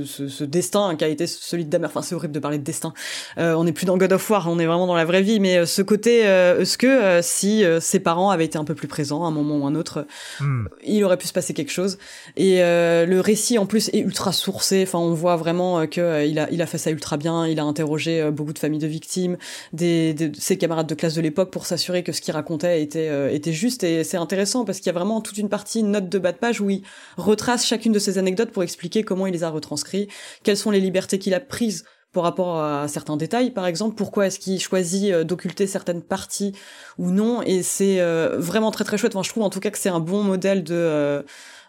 ce, 0.04 0.28
ce, 0.28 0.44
destin 0.44 0.94
qui 0.94 1.02
a 1.02 1.08
été 1.08 1.26
celui 1.26 1.64
de 1.64 1.70
Damer, 1.70 1.88
enfin 1.88 2.00
c'est 2.00 2.14
horrible 2.14 2.32
de 2.32 2.38
parler 2.38 2.58
de 2.58 2.62
destin, 2.62 2.94
euh, 3.38 3.54
on 3.54 3.64
n'est 3.64 3.72
plus 3.72 3.84
dans 3.84 3.98
God 3.98 4.12
of 4.12 4.30
War, 4.30 4.46
on 4.48 4.60
est 4.60 4.66
vraiment 4.66 4.86
dans 4.86 4.94
la 4.94 5.04
vraie 5.04 5.22
vie, 5.22 5.40
mais 5.40 5.66
ce 5.66 5.82
côté, 5.82 6.18
est-ce 6.20 6.78
que 6.78 7.18
si 7.22 7.64
ses 7.80 7.98
parents 7.98 8.30
avaient 8.30 8.44
été 8.44 8.56
un 8.56 8.62
peu 8.64 8.76
plus 8.76 8.86
présents 8.86 9.24
à 9.24 9.26
un 9.26 9.30
moment 9.32 9.56
ou 9.56 9.66
un 9.66 9.74
autre, 9.74 10.06
hmm. 10.38 10.66
il 10.84 11.02
aurait 11.02 11.16
pu 11.16 11.26
se 11.26 11.32
passer 11.32 11.54
quelque 11.54 11.72
chose. 11.72 11.98
Et 12.36 12.58
le 12.60 13.18
récit 13.18 13.58
en 13.58 13.66
plus 13.66 13.88
est 13.88 13.98
ultra 13.98 14.32
sourcé, 14.32 14.84
enfin 14.86 15.00
on 15.00 15.12
voit 15.12 15.34
vraiment 15.34 15.88
que 15.88 16.24
il 16.24 16.38
a 16.38 16.48
il 16.52 16.62
a 16.62 16.66
fait 16.66 16.78
ça 16.78 16.90
ultra 16.90 17.16
bien, 17.16 17.48
il 17.48 17.58
a 17.58 17.64
interrogé 17.64 18.30
beaucoup 18.30 18.52
de 18.52 18.60
familles 18.60 18.78
de 18.78 18.86
victimes, 18.86 19.36
des, 19.72 20.14
de 20.14 20.30
ses 20.38 20.56
camarades 20.56 20.86
de 20.86 20.94
classe 20.94 21.14
de 21.14 21.20
l'époque 21.20 21.50
pour 21.50 21.66
s'assurer 21.66 22.04
que 22.04 22.12
ce 22.12 22.20
qu'il 22.20 22.34
racontait 22.34 22.80
était 22.80 23.34
était 23.34 23.52
juste. 23.52 23.82
Et 23.82 24.04
c'est 24.04 24.18
intéressant 24.18 24.64
parce 24.64 24.78
qu'il 24.78 24.86
y 24.86 24.90
a 24.90 24.98
vraiment 24.98 25.20
toute 25.20 25.38
une 25.38 25.47
partie, 25.48 25.80
une 25.80 25.90
note 25.90 26.08
de 26.08 26.18
bas 26.18 26.32
de 26.32 26.38
page 26.38 26.60
où 26.60 26.70
il 26.70 26.82
retrace 27.16 27.66
chacune 27.66 27.92
de 27.92 27.98
ces 27.98 28.18
anecdotes 28.18 28.50
pour 28.50 28.62
expliquer 28.62 29.02
comment 29.02 29.26
il 29.26 29.32
les 29.32 29.44
a 29.44 29.50
retranscrits, 29.50 30.08
quelles 30.42 30.56
sont 30.56 30.70
les 30.70 30.80
libertés 30.80 31.18
qu'il 31.18 31.34
a 31.34 31.40
prises 31.40 31.84
par 32.12 32.22
rapport 32.22 32.62
à 32.62 32.88
certains 32.88 33.16
détails, 33.16 33.50
par 33.50 33.66
exemple, 33.66 33.94
pourquoi 33.94 34.26
est-ce 34.26 34.38
qu'il 34.38 34.58
choisit 34.60 35.12
euh, 35.12 35.24
d'occulter 35.24 35.66
certaines 35.66 36.02
parties 36.02 36.54
ou 36.96 37.10
non, 37.10 37.42
et 37.42 37.62
c'est 37.62 38.00
euh, 38.00 38.36
vraiment 38.38 38.70
très 38.70 38.84
très 38.84 38.96
chouette. 38.96 39.14
Enfin, 39.14 39.22
je 39.22 39.28
trouve 39.28 39.42
en 39.42 39.50
tout 39.50 39.60
cas 39.60 39.70
que 39.70 39.78
c'est 39.78 39.90
un 39.90 40.00
bon 40.00 40.22
modèle 40.22 40.64
de 40.64 40.74
euh, 40.74 41.22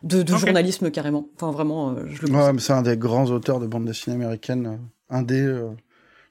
de, 0.04 0.26
journalisme 0.26 0.92
carrément. 0.92 1.28
Enfin, 1.36 1.52
vraiment, 1.52 1.96
je 2.08 2.26
le. 2.26 2.32
Ouais, 2.32 2.60
c'est 2.60 2.72
un 2.72 2.82
des 2.82 2.96
grands 2.96 3.26
auteurs 3.26 3.60
de 3.60 3.68
bande 3.68 3.86
dessinée 3.86 4.16
américaine, 4.16 4.80
un 5.10 5.22
des 5.24 5.62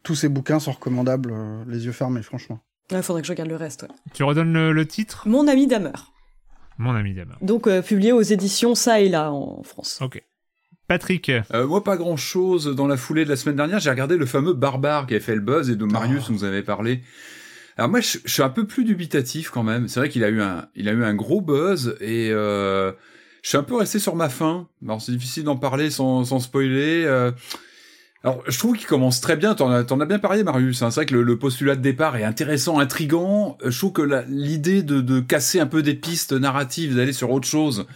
tous 0.03 0.15
ses 0.15 0.31
bouquins 0.31 0.59
sont 0.59 0.73
recommandables, 0.73 1.35
les 1.67 1.85
yeux 1.85 1.93
fermés, 1.93 2.23
franchement. 2.23 2.61
Il 2.91 3.03
faudrait 3.03 3.21
que 3.21 3.27
je 3.27 3.33
regarde 3.33 3.51
le 3.51 3.57
reste. 3.57 3.87
Tu 4.15 4.25
redonnes 4.25 4.55
le, 4.55 4.73
le 4.73 4.87
titre? 4.87 5.29
Mon 5.29 5.47
ami 5.49 5.67
Damer. 5.67 6.11
Mon 6.79 6.95
ami 6.95 7.15
Damer. 7.15 7.37
Donc 7.43 7.67
euh, 7.67 7.83
publié 7.83 8.13
aux 8.13 8.23
éditions 8.23 8.75
Ça 8.75 9.01
et 9.01 9.09
là 9.09 9.33
en 9.33 9.63
France. 9.63 9.99
Ok. 10.01 10.23
Patrick 10.87 11.31
euh, 11.31 11.67
Moi, 11.67 11.85
pas 11.85 11.97
grand-chose. 11.97 12.75
Dans 12.75 12.87
la 12.87 12.97
foulée 12.97 13.25
de 13.25 13.29
la 13.29 13.37
semaine 13.37 13.57
dernière, 13.57 13.79
j'ai 13.79 13.91
regardé 13.91 14.17
le 14.17 14.25
fameux 14.25 14.55
Barbare 14.55 15.07
qui 15.07 15.15
a 15.15 15.21
fait 15.21 15.35
le 15.35 15.43
buzz 15.43 15.69
et 15.69 15.77
de 15.77 15.85
Marius 15.85 16.27
oh. 16.29 16.33
nous 16.33 16.45
avait 16.45 16.63
parlé. 16.63 17.03
Alors 17.77 17.91
moi, 17.91 18.01
je, 18.01 18.19
suis 18.25 18.43
un 18.43 18.49
peu 18.49 18.67
plus 18.67 18.85
dubitatif 18.85 19.51
quand 19.51 19.63
même. 19.63 19.87
C'est 19.87 20.01
vrai 20.01 20.09
qu'il 20.09 20.25
a 20.25 20.31
eu 20.31 20.41
un, 20.41 20.67
il 20.75 20.89
a 20.89 20.93
eu 20.93 21.05
un 21.05 21.15
gros 21.15 21.41
buzz 21.41 21.97
et 22.01 22.31
euh, 22.33 22.91
je 23.43 23.51
suis 23.51 23.59
un 23.59 23.63
peu 23.63 23.77
resté 23.77 23.99
sur 23.99 24.17
ma 24.17 24.29
faim. 24.29 24.67
Alors 24.83 25.01
c'est 25.01 25.13
difficile 25.13 25.45
d'en 25.45 25.57
parler 25.57 25.91
sans, 25.91 26.25
sans 26.25 26.41
spoiler. 26.41 27.05
Euh. 27.05 27.31
Alors 28.25 28.43
je 28.49 28.59
trouve 28.59 28.77
qu'il 28.77 28.87
commence 28.87 29.21
très 29.21 29.37
bien. 29.37 29.55
T'en 29.55 29.71
as, 29.71 29.81
as 29.91 30.07
bien 30.07 30.19
parlé, 30.19 30.43
Marius. 30.43 30.83
Hein. 30.83 30.91
C'est 30.91 31.01
vrai 31.01 31.07
que 31.07 31.15
le, 31.15 31.39
postulat 31.39 31.77
de 31.77 31.83
départ 31.83 32.17
est 32.17 32.25
intéressant, 32.25 32.79
intrigant. 32.79 33.57
Je 33.65 33.79
trouve 33.79 33.93
que 33.93 34.25
l'idée 34.29 34.83
de, 34.83 35.01
de 35.01 35.21
casser 35.21 35.61
un 35.61 35.67
peu 35.67 35.83
des 35.83 35.95
pistes 35.95 36.33
narratives, 36.33 36.97
d'aller 36.97 37.13
sur 37.13 37.31
autre 37.31 37.47
chose, 37.47 37.87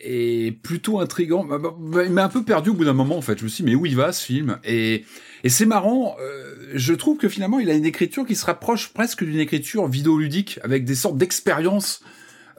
est 0.00 0.60
plutôt 0.62 1.00
intrigant. 1.00 1.44
Bah, 1.44 1.58
bah, 1.58 1.74
bah, 1.78 2.04
il 2.04 2.12
m'a 2.12 2.24
un 2.24 2.28
peu 2.28 2.42
perdu 2.42 2.70
au 2.70 2.74
bout 2.74 2.84
d'un 2.84 2.92
moment 2.92 3.16
en 3.16 3.22
fait. 3.22 3.38
Je 3.38 3.44
me 3.44 3.48
suis 3.48 3.64
dit 3.64 3.70
mais 3.70 3.76
où 3.76 3.86
il 3.86 3.96
va 3.96 4.12
ce 4.12 4.24
film? 4.24 4.58
Et 4.64 5.04
et 5.44 5.50
c'est 5.50 5.66
marrant, 5.66 6.16
euh, 6.20 6.54
je 6.72 6.94
trouve 6.94 7.18
que 7.18 7.28
finalement 7.28 7.58
il 7.58 7.68
a 7.68 7.74
une 7.74 7.84
écriture 7.84 8.26
qui 8.26 8.34
se 8.34 8.46
rapproche 8.46 8.94
presque 8.94 9.22
d'une 9.22 9.38
écriture 9.38 9.86
vidéoludique 9.88 10.58
avec 10.62 10.86
des 10.86 10.94
sortes 10.94 11.18
d'expériences 11.18 12.00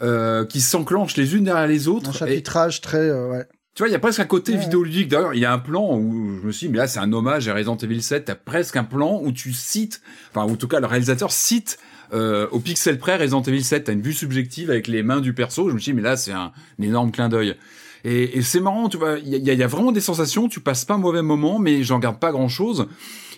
euh, 0.04 0.46
qui 0.46 0.62
s'enclenchent 0.62 1.18
les 1.18 1.36
unes 1.36 1.46
derrière 1.46 1.66
les 1.66 1.88
autres. 1.88 2.10
Un 2.10 2.14
chapitrage 2.14 2.82
très 2.82 3.10
euh, 3.10 3.28
ouais. 3.28 3.46
Tu 3.76 3.84
vois, 3.84 3.90
il 3.90 3.92
y 3.92 3.96
a 3.96 4.00
presque 4.00 4.22
un 4.22 4.26
côté 4.26 4.56
vidéoludique. 4.56 5.10
D'ailleurs, 5.10 5.34
il 5.34 5.42
y 5.42 5.46
a 5.46 5.52
un 5.52 5.60
plan 5.60 5.98
où 5.98 6.40
je 6.42 6.48
me 6.48 6.52
suis 6.54 6.68
dit, 6.68 6.72
mais 6.72 6.78
là, 6.78 6.88
c'est 6.88 7.00
un 7.00 7.12
hommage 7.12 7.50
à 7.50 7.54
Resident 7.54 7.76
Evil 7.76 8.02
7. 8.02 8.24
T'as 8.24 8.36
presque 8.36 8.78
un 8.78 8.86
plan 8.86 9.20
où 9.22 9.34
tu 9.34 9.52
cites, 9.52 10.02
enfin, 10.32 10.50
en 10.50 10.56
tout 10.56 10.70
cas, 10.70 10.80
le 10.80 10.86
réalisateur 10.86 11.34
cite 11.34 11.78
euh, 12.14 12.48
au 12.52 12.62
pixel 12.62 12.98
près 12.98 13.18
Resident 13.18 13.42
Evil 13.42 13.66
7. 13.66 13.84
T'as 13.84 13.92
une 13.92 14.02
vue 14.02 14.14
subjective 14.14 14.72
avec 14.72 14.88
les 14.88 15.04
mains 15.04 15.20
du 15.20 15.34
perso. 15.34 15.68
Je 15.68 15.74
me 15.74 15.80
suis 15.80 15.92
dit, 15.92 15.96
mais 15.98 16.04
là, 16.04 16.16
c'est 16.16 16.32
un, 16.32 16.54
un 16.80 16.84
énorme 16.84 17.12
clin 17.12 17.28
d'œil. 17.28 17.58
Et, 18.06 18.38
et 18.38 18.42
c'est 18.44 18.62
marrant, 18.62 18.88
tu 18.88 18.96
vois, 18.96 19.18
il 19.18 19.28
y 19.28 19.50
a, 19.50 19.54
y 19.54 19.64
a, 19.64 19.68
vraiment 19.68 19.92
des 19.92 20.00
sensations, 20.00 20.48
tu 20.48 20.62
passes 20.62 20.86
pas 20.86 20.94
un 20.94 21.00
mauvais 21.00 21.24
moment, 21.24 21.60
mais 21.60 21.84
j'en 21.84 22.00
garde 22.00 22.20
pas 22.20 22.32
grand 22.32 22.48
chose. 22.48 22.88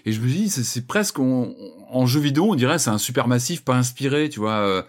Et 0.08 0.14
je 0.14 0.22
me 0.22 0.28
dis, 0.28 0.50
c'est 0.50 0.88
presque 0.88 1.20
en, 1.20 2.06
jeu 2.06 2.22
vidéo, 2.22 2.46
on 2.50 2.56
dirait 2.56 2.80
c'est 2.80 2.90
un 2.90 2.98
super 2.98 3.28
massif 3.28 3.66
pas 3.66 3.76
inspiré, 3.76 4.30
tu 4.30 4.40
vois. 4.40 4.60
Euh, 4.60 4.82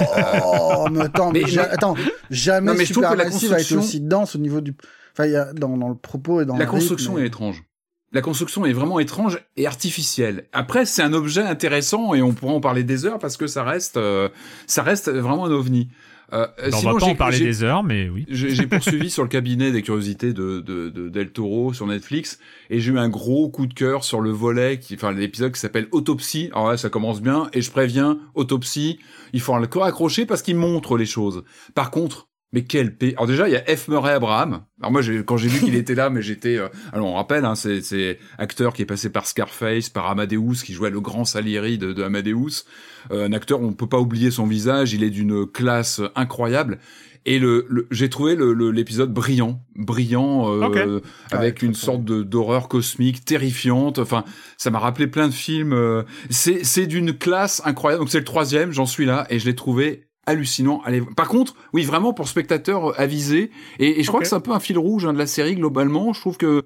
oh, 0.00 0.88
mais 0.90 1.02
attends, 1.02 1.30
mais, 1.30 1.58
attends, 1.58 1.94
jamais 2.28 2.74
non, 2.74 2.84
super 2.84 3.14
massif 3.14 3.52
a 3.52 3.60
été 3.60 3.76
aussi 3.76 4.00
dense 4.00 4.34
au 4.34 4.40
niveau 4.40 4.60
du, 4.60 4.74
enfin, 5.12 5.28
y 5.28 5.36
a, 5.36 5.52
dans, 5.52 5.76
dans 5.76 5.88
le 5.88 5.94
propos 5.94 6.40
et 6.40 6.44
dans 6.44 6.56
la 6.56 6.66
construction 6.66 7.16
est 7.18 7.26
étrange. 7.26 7.62
La 8.10 8.20
construction 8.20 8.66
est 8.66 8.72
vraiment 8.72 8.98
étrange 8.98 9.38
et 9.56 9.68
artificielle. 9.68 10.48
Après, 10.52 10.86
c'est 10.86 11.02
un 11.02 11.12
objet 11.12 11.42
intéressant 11.42 12.12
et 12.12 12.22
on 12.22 12.32
pourra 12.32 12.54
en 12.54 12.60
parler 12.60 12.82
des 12.82 13.06
heures 13.06 13.20
parce 13.20 13.36
que 13.36 13.46
ça 13.46 13.62
reste, 13.62 13.96
euh, 13.96 14.28
ça 14.66 14.82
reste 14.82 15.08
vraiment 15.08 15.44
un 15.44 15.52
ovni. 15.52 15.88
Euh, 16.32 16.46
on 16.72 16.80
va 16.80 16.94
pas 16.98 17.06
en 17.06 17.14
parler 17.14 17.38
des 17.38 17.62
heures, 17.62 17.82
mais 17.82 18.08
oui. 18.08 18.24
J'ai 18.28 18.66
poursuivi 18.66 19.10
sur 19.10 19.22
le 19.22 19.28
cabinet 19.28 19.70
des 19.72 19.82
curiosités 19.82 20.32
de, 20.32 20.60
de, 20.60 20.88
de, 20.88 21.08
Del 21.08 21.30
Toro 21.30 21.72
sur 21.72 21.86
Netflix 21.86 22.38
et 22.70 22.80
j'ai 22.80 22.92
eu 22.92 22.98
un 22.98 23.08
gros 23.08 23.48
coup 23.50 23.66
de 23.66 23.74
cœur 23.74 24.04
sur 24.04 24.20
le 24.20 24.30
volet, 24.30 24.78
qui, 24.78 24.94
enfin 24.94 25.12
l'épisode 25.12 25.52
qui 25.52 25.60
s'appelle 25.60 25.88
Autopsie. 25.92 26.50
Alors 26.52 26.70
là, 26.70 26.76
ça 26.76 26.88
commence 26.88 27.20
bien 27.20 27.48
et 27.52 27.60
je 27.60 27.70
préviens, 27.70 28.18
Autopsie, 28.34 28.98
il 29.32 29.40
faut 29.40 29.56
le 29.58 29.66
corps 29.66 29.84
accroché 29.84 30.26
parce 30.26 30.42
qu'il 30.42 30.56
montre 30.56 30.96
les 30.96 31.06
choses. 31.06 31.44
Par 31.74 31.90
contre, 31.90 32.28
mais 32.54 32.62
quel 32.62 32.96
p... 32.96 33.14
Alors 33.16 33.26
déjà, 33.26 33.48
il 33.48 33.52
y 33.52 33.56
a 33.56 33.76
F. 33.76 33.88
Murray 33.88 34.12
Abraham. 34.12 34.62
Alors 34.80 34.92
moi, 34.92 35.02
quand 35.26 35.36
j'ai 35.36 35.48
vu 35.48 35.58
qu'il 35.58 35.74
était 35.74 35.96
là, 35.96 36.08
mais 36.08 36.22
j'étais... 36.22 36.56
Euh, 36.56 36.68
alors 36.92 37.08
on 37.08 37.14
rappelle, 37.14 37.44
hein, 37.44 37.56
c'est 37.56 38.18
acteur 38.38 38.72
qui 38.72 38.82
est 38.82 38.86
passé 38.86 39.10
par 39.10 39.26
Scarface, 39.26 39.88
par 39.88 40.06
Amadeus, 40.06 40.62
qui 40.64 40.72
jouait 40.72 40.90
le 40.90 41.00
grand 41.00 41.24
Salieri 41.24 41.78
de, 41.78 41.92
de 41.92 42.02
Amadeus. 42.04 42.64
Euh, 43.10 43.26
un 43.26 43.32
acteur, 43.32 43.60
on 43.60 43.72
peut 43.72 43.88
pas 43.88 43.98
oublier 43.98 44.30
son 44.30 44.46
visage, 44.46 44.94
il 44.94 45.02
est 45.02 45.10
d'une 45.10 45.46
classe 45.46 46.00
incroyable. 46.14 46.78
Et 47.26 47.40
le, 47.40 47.88
j'ai 47.90 48.08
trouvé 48.08 48.36
l'épisode 48.36 49.12
brillant, 49.12 49.60
brillant, 49.74 50.54
euh, 50.54 51.00
avec 51.32 51.62
une 51.62 51.74
sorte 51.74 52.04
de 52.04 52.22
d'horreur 52.22 52.68
cosmique 52.68 53.24
terrifiante. 53.24 53.98
Enfin, 53.98 54.24
ça 54.58 54.70
m'a 54.70 54.78
rappelé 54.78 55.06
plein 55.06 55.26
de 55.26 55.32
films. 55.32 56.04
c'est 56.28 56.86
d'une 56.86 57.16
classe 57.16 57.62
incroyable. 57.64 58.02
Donc 58.02 58.10
c'est 58.10 58.18
le 58.18 58.24
troisième, 58.24 58.72
j'en 58.72 58.86
suis 58.86 59.06
là, 59.06 59.26
et 59.30 59.38
je 59.38 59.46
l'ai 59.46 59.56
trouvé 59.56 60.04
hallucinant. 60.26 60.80
Allez, 60.84 61.02
par 61.16 61.28
contre, 61.28 61.54
oui, 61.72 61.82
vraiment 61.82 62.12
pour 62.12 62.28
spectateurs 62.28 62.98
avisés. 62.98 63.50
Et, 63.78 64.00
et 64.00 64.02
je 64.02 64.08
crois 64.08 64.20
que 64.20 64.26
c'est 64.26 64.34
un 64.34 64.40
peu 64.40 64.52
un 64.52 64.60
fil 64.60 64.78
rouge 64.78 65.04
hein, 65.06 65.12
de 65.12 65.18
la 65.18 65.26
série 65.26 65.54
globalement. 65.56 66.12
Je 66.12 66.20
trouve 66.20 66.36
que 66.36 66.64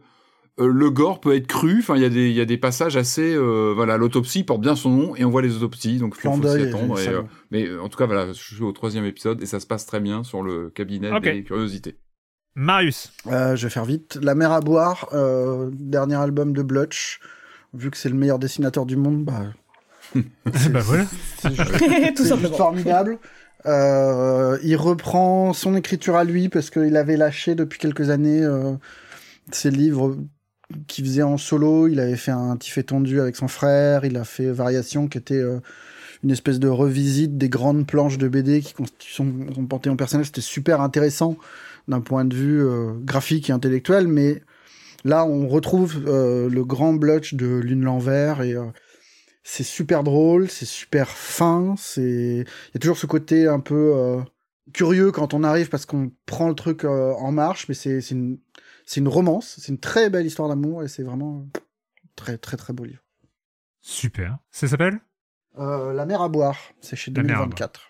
euh, 0.60 0.66
le 0.66 0.90
gore 0.90 1.20
peut 1.20 1.34
être 1.34 1.46
cru. 1.46 1.78
Enfin, 1.78 1.96
il 1.96 2.02
y 2.02 2.04
a 2.04 2.08
des 2.08 2.28
il 2.28 2.36
y 2.36 2.40
a 2.40 2.44
des 2.44 2.58
passages 2.58 2.96
assez 2.96 3.34
euh, 3.34 3.72
voilà. 3.74 3.96
L'autopsie 3.96 4.44
porte 4.44 4.60
bien 4.60 4.76
son 4.76 4.90
nom 4.90 5.16
et 5.16 5.24
on 5.24 5.30
voit 5.30 5.42
les 5.42 5.56
autopsies, 5.56 5.98
donc 5.98 6.14
il 6.16 6.20
faut 6.20 6.42
s'y 6.42 6.62
attendre. 6.62 6.98
Euh, 6.98 7.22
mais 7.50 7.68
en 7.78 7.88
tout 7.88 7.98
cas, 7.98 8.06
voilà, 8.06 8.28
je 8.28 8.32
suis 8.32 8.62
au 8.62 8.72
troisième 8.72 9.04
épisode 9.04 9.42
et 9.42 9.46
ça 9.46 9.60
se 9.60 9.66
passe 9.66 9.86
très 9.86 10.00
bien 10.00 10.24
sur 10.24 10.42
le 10.42 10.70
cabinet 10.70 11.18
des 11.20 11.44
curiosités. 11.44 11.96
Marius. 12.54 13.12
je 13.26 13.62
vais 13.62 13.70
faire 13.70 13.84
vite. 13.84 14.18
La 14.20 14.34
mer 14.34 14.52
à 14.52 14.60
boire, 14.60 15.08
dernier 15.72 16.16
album 16.16 16.52
de 16.52 16.62
Blutch. 16.62 17.20
Vu 17.74 17.90
que 17.90 17.98
c'est 17.98 18.08
le 18.08 18.14
meilleur 18.14 18.38
dessinateur 18.38 18.86
du 18.86 18.96
monde, 18.96 19.24
bah. 19.24 19.42
bah 20.14 20.80
voilà. 20.80 21.04
C'est 21.36 21.54
juste 21.54 22.56
formidable. 22.56 23.18
Euh, 23.66 24.58
il 24.62 24.76
reprend 24.76 25.52
son 25.52 25.74
écriture 25.74 26.16
à 26.16 26.24
lui 26.24 26.48
parce 26.48 26.70
qu'il 26.70 26.96
avait 26.96 27.16
lâché 27.16 27.54
depuis 27.54 27.78
quelques 27.78 28.10
années 28.10 28.42
euh, 28.42 28.74
ses 29.50 29.70
livres 29.70 30.16
qu'il 30.86 31.04
faisait 31.04 31.22
en 31.22 31.36
solo. 31.36 31.88
Il 31.88 32.00
avait 32.00 32.16
fait 32.16 32.30
un 32.30 32.56
Tif 32.56 32.84
tondu 32.84 33.20
avec 33.20 33.36
son 33.36 33.48
frère. 33.48 34.04
Il 34.04 34.16
a 34.16 34.24
fait 34.24 34.50
Variation 34.50 35.08
qui 35.08 35.18
était 35.18 35.34
euh, 35.34 35.60
une 36.22 36.30
espèce 36.30 36.58
de 36.58 36.68
revisite 36.68 37.38
des 37.38 37.48
grandes 37.48 37.86
planches 37.86 38.18
de 38.18 38.28
BD 38.28 38.60
qui 38.60 38.74
constituent 38.74 39.12
son, 39.12 39.32
son 39.54 39.66
panthéon 39.66 39.96
personnel. 39.96 40.26
C'était 40.26 40.40
super 40.40 40.80
intéressant 40.80 41.36
d'un 41.86 42.00
point 42.00 42.24
de 42.24 42.34
vue 42.34 42.62
euh, 42.62 42.92
graphique 43.02 43.50
et 43.50 43.52
intellectuel, 43.52 44.08
mais 44.08 44.42
là 45.04 45.24
on 45.24 45.48
retrouve 45.48 46.04
euh, 46.06 46.48
le 46.50 46.64
grand 46.64 46.92
blotch 46.92 47.34
de 47.34 47.46
Lune 47.46 47.82
l'envers 47.84 48.42
et 48.42 48.54
c'est 49.50 49.64
super 49.64 50.04
drôle, 50.04 50.50
c'est 50.50 50.66
super 50.66 51.08
fin, 51.08 51.74
c'est 51.78 52.02
il 52.02 52.74
y 52.74 52.76
a 52.76 52.78
toujours 52.78 52.98
ce 52.98 53.06
côté 53.06 53.46
un 53.46 53.60
peu 53.60 53.94
euh, 53.96 54.20
curieux 54.74 55.10
quand 55.10 55.32
on 55.32 55.42
arrive 55.42 55.70
parce 55.70 55.86
qu'on 55.86 56.12
prend 56.26 56.48
le 56.48 56.54
truc 56.54 56.84
euh, 56.84 57.14
en 57.14 57.32
marche, 57.32 57.66
mais 57.66 57.74
c'est 57.74 58.02
c'est 58.02 58.14
une 58.14 58.38
c'est 58.84 59.00
une 59.00 59.08
romance, 59.08 59.56
c'est 59.58 59.72
une 59.72 59.80
très 59.80 60.10
belle 60.10 60.26
histoire 60.26 60.50
d'amour 60.50 60.82
et 60.82 60.88
c'est 60.88 61.02
vraiment 61.02 61.48
très 62.14 62.36
très 62.36 62.58
très 62.58 62.74
beau 62.74 62.84
livre. 62.84 63.02
Super. 63.80 64.36
Ça 64.50 64.68
s'appelle? 64.68 65.00
Euh, 65.58 65.94
La 65.94 66.04
mer 66.04 66.20
à 66.20 66.28
boire. 66.28 66.58
C'est 66.82 66.96
chez 66.96 67.10
2024. 67.10 67.87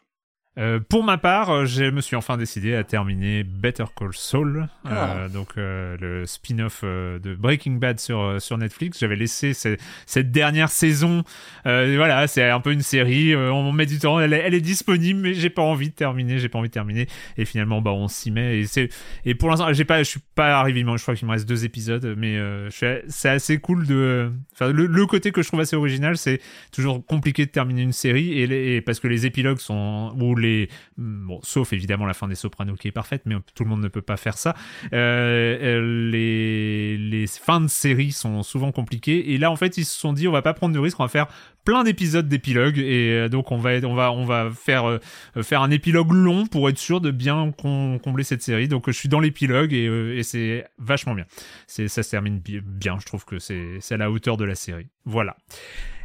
Euh, 0.59 0.81
pour 0.81 1.05
ma 1.05 1.19
part, 1.19 1.51
euh, 1.51 1.65
je 1.67 1.85
me 1.85 2.01
suis 2.01 2.17
enfin 2.17 2.37
décidé 2.37 2.75
à 2.75 2.83
terminer 2.83 3.45
Better 3.45 3.85
Call 3.97 4.11
Saul, 4.13 4.69
euh, 4.87 4.91
ah. 4.91 5.29
donc 5.29 5.55
le 5.57 6.25
spin-off 6.27 6.83
de 6.85 7.35
Breaking 7.35 7.73
Bad 7.73 8.01
sur 8.01 8.41
sur 8.41 8.59
Netflix. 8.59 8.99
J'avais 8.99 9.17
laissé 9.17 9.53
cette 9.55 10.33
dernière 10.33 10.71
saison. 10.71 11.23
voilà, 11.65 12.27
c'est 12.27 12.49
un 12.49 12.61
peu 12.61 12.73
une 12.73 12.83
série. 12.83 13.37
on 13.37 13.73
met 13.73 13.87
du 13.87 13.99
temps. 13.99 14.19
Elle 14.19 14.33
est, 14.33 14.39
elle 14.39 14.55
est 14.55 14.61
disponible, 14.61 15.21
mais 15.21 15.35
j'ai 15.35 15.51
pas 15.51 15.63
envie 15.63 15.91
de 15.91 15.95
terminer. 15.95 16.39
J'ai 16.39 16.49
pas 16.49 16.59
envie 16.59 16.69
de 16.69 16.75
terminer. 16.75 17.07
Et 17.37 17.45
finalement, 17.45 17.81
bah, 17.81 17.93
on 17.93 18.09
s'y 18.09 18.31
met. 18.31 18.59
Et 18.59 18.67
c'est 18.67 18.89
et 19.25 19.35
pour 19.35 19.51
l'instant, 19.51 19.73
j'ai 19.73 19.85
pas, 19.85 20.03
je 20.03 20.09
suis 20.09 20.21
pas 20.35 20.59
arrivé. 20.59 20.85
Je 20.97 21.03
crois 21.03 21.15
qu'il 21.15 21.27
me 21.27 21.33
reste 21.33 21.49
deux 21.49 21.65
épisodes, 21.65 22.15
mais 22.17 22.39
c'est 22.71 23.29
assez 23.29 23.59
cool 23.59 23.87
de. 23.87 24.33
Enfin, 24.53 24.73
le, 24.73 25.07
côté 25.07 25.31
que 25.31 25.43
je 25.43 25.49
trouve 25.49 25.61
assez 25.61 25.77
original, 25.77 26.19
c'est 26.19 26.41
toujours 26.71 27.05
compliqué 27.05 27.47
de 27.47 27.51
terminer 27.51 27.83
une 27.83 27.93
série 27.93 28.33
et, 28.33 28.77
et 28.77 28.81
parce 28.83 29.01
que 29.01 29.09
les 29.09 29.25
épilogues 29.25 29.59
sont 29.59 30.15
ou 30.21 30.35
les 30.35 30.48
bon, 30.97 31.41
sauf 31.43 31.73
évidemment 31.73 32.07
la 32.07 32.15
fin 32.15 32.29
des 32.29 32.35
Sopranos 32.35 32.77
qui 32.77 32.89
est 32.89 32.93
parfaite, 32.93 33.23
mais 33.25 33.37
tout 33.55 33.65
le 33.65 33.71
monde 33.71 33.83
ne 33.83 33.89
peut 33.89 34.03
pas 34.03 34.17
faire 34.17 34.39
ça. 34.39 34.55
Euh, 34.93 35.59
euh, 35.61 36.11
les, 36.11 36.97
les 36.97 37.27
fins 37.27 37.61
de 37.61 37.69
série 37.69 38.13
sont 38.13 38.43
souvent 38.43 38.73
compliquées 38.73 39.33
et 39.33 39.39
là 39.39 39.51
en 39.51 39.57
fait 39.57 39.77
ils 39.79 39.85
se 39.85 39.99
sont 39.99 40.13
dit 40.13 40.29
on 40.29 40.33
va 40.33 40.43
pas 40.43 40.55
prendre 40.55 40.75
de 40.75 40.79
risque, 40.79 40.99
on 41.01 41.05
va 41.05 41.09
faire 41.09 41.29
plein 41.69 41.85
d'épisodes 41.85 42.27
d'épilogue 42.27 42.79
et 42.79 43.11
euh, 43.11 43.29
donc 43.29 43.53
on 43.53 43.59
va 43.59 43.73
on 43.85 43.95
va 43.95 44.11
on 44.11 44.25
va 44.25 44.49
faire 44.51 44.99
faire 45.43 45.61
un 45.61 45.71
épilogue 45.71 46.13
long 46.13 46.47
pour 46.47 46.71
être 46.71 46.79
sûr 46.79 47.03
de 47.03 47.11
bien 47.11 47.53
combler 47.53 48.25
cette 48.25 48.41
série. 48.43 48.69
Donc 48.69 48.85
je 48.87 48.93
suis 48.93 49.11
dans 49.11 49.21
l'épilogue 49.21 49.75
et, 49.75 50.23
c'est 50.23 50.67
vachement 50.79 51.15
bien. 51.15 51.27
C'est 51.67 51.89
ça 51.89 52.03
se 52.03 52.11
termine 52.11 52.41
bien, 52.41 52.97
je 52.99 53.05
trouve 53.05 53.27
que 53.27 53.39
c'est 53.39 53.83
à 53.91 53.99
la 53.99 54.11
hauteur 54.11 54.39
de 54.39 54.47
la 54.47 54.55
série. 54.55 54.87
Voilà. 55.05 55.37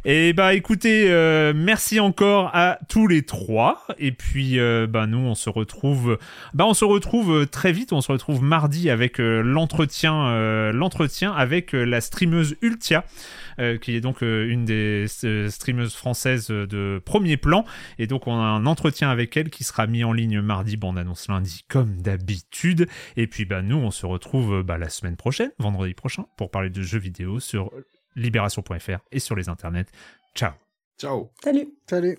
Et 0.06 0.34
bah 0.34 0.52
écoutez, 0.52 1.10
euh, 1.10 1.54
merci 1.56 1.98
encore 1.98 2.50
à 2.52 2.78
tous 2.90 3.06
les 3.06 3.22
trois. 3.22 3.86
Et 3.98 4.12
puis 4.12 4.58
euh, 4.58 4.86
bah 4.86 5.06
nous 5.06 5.18
on 5.18 5.34
se 5.34 5.48
retrouve, 5.48 6.18
bah 6.52 6.66
on 6.66 6.74
se 6.74 6.84
retrouve 6.84 7.32
euh, 7.32 7.46
très 7.46 7.72
vite. 7.72 7.94
On 7.94 8.02
se 8.02 8.12
retrouve 8.12 8.42
mardi 8.42 8.90
avec 8.90 9.16
l'entretien, 9.18 10.72
l'entretien 10.72 11.32
avec 11.32 11.72
la 11.72 12.02
streameuse 12.02 12.56
Ultia. 12.60 13.04
Qui 13.80 13.94
est 13.94 14.00
donc 14.00 14.22
une 14.22 14.64
des 14.64 15.06
streameuses 15.08 15.94
françaises 15.94 16.48
de 16.48 17.02
premier 17.04 17.36
plan. 17.36 17.64
Et 17.98 18.06
donc, 18.06 18.26
on 18.26 18.34
a 18.34 18.44
un 18.44 18.66
entretien 18.66 19.10
avec 19.10 19.36
elle 19.36 19.50
qui 19.50 19.64
sera 19.64 19.86
mis 19.86 20.04
en 20.04 20.12
ligne 20.12 20.40
mardi, 20.40 20.76
bon, 20.76 20.92
on 20.92 20.96
annonce 20.96 21.28
lundi 21.28 21.64
comme 21.68 22.00
d'habitude. 22.00 22.88
Et 23.16 23.26
puis, 23.26 23.44
bah, 23.44 23.62
nous, 23.62 23.76
on 23.76 23.90
se 23.90 24.06
retrouve 24.06 24.62
bah, 24.62 24.78
la 24.78 24.88
semaine 24.88 25.16
prochaine, 25.16 25.50
vendredi 25.58 25.94
prochain, 25.94 26.26
pour 26.36 26.50
parler 26.50 26.70
de 26.70 26.82
jeux 26.82 26.98
vidéo 26.98 27.40
sur 27.40 27.70
libération.fr 28.16 28.98
et 29.12 29.18
sur 29.18 29.36
les 29.36 29.48
internets. 29.48 29.86
Ciao. 30.34 30.52
Ciao. 30.98 31.30
Salut. 31.42 31.68
Salut. 31.88 32.18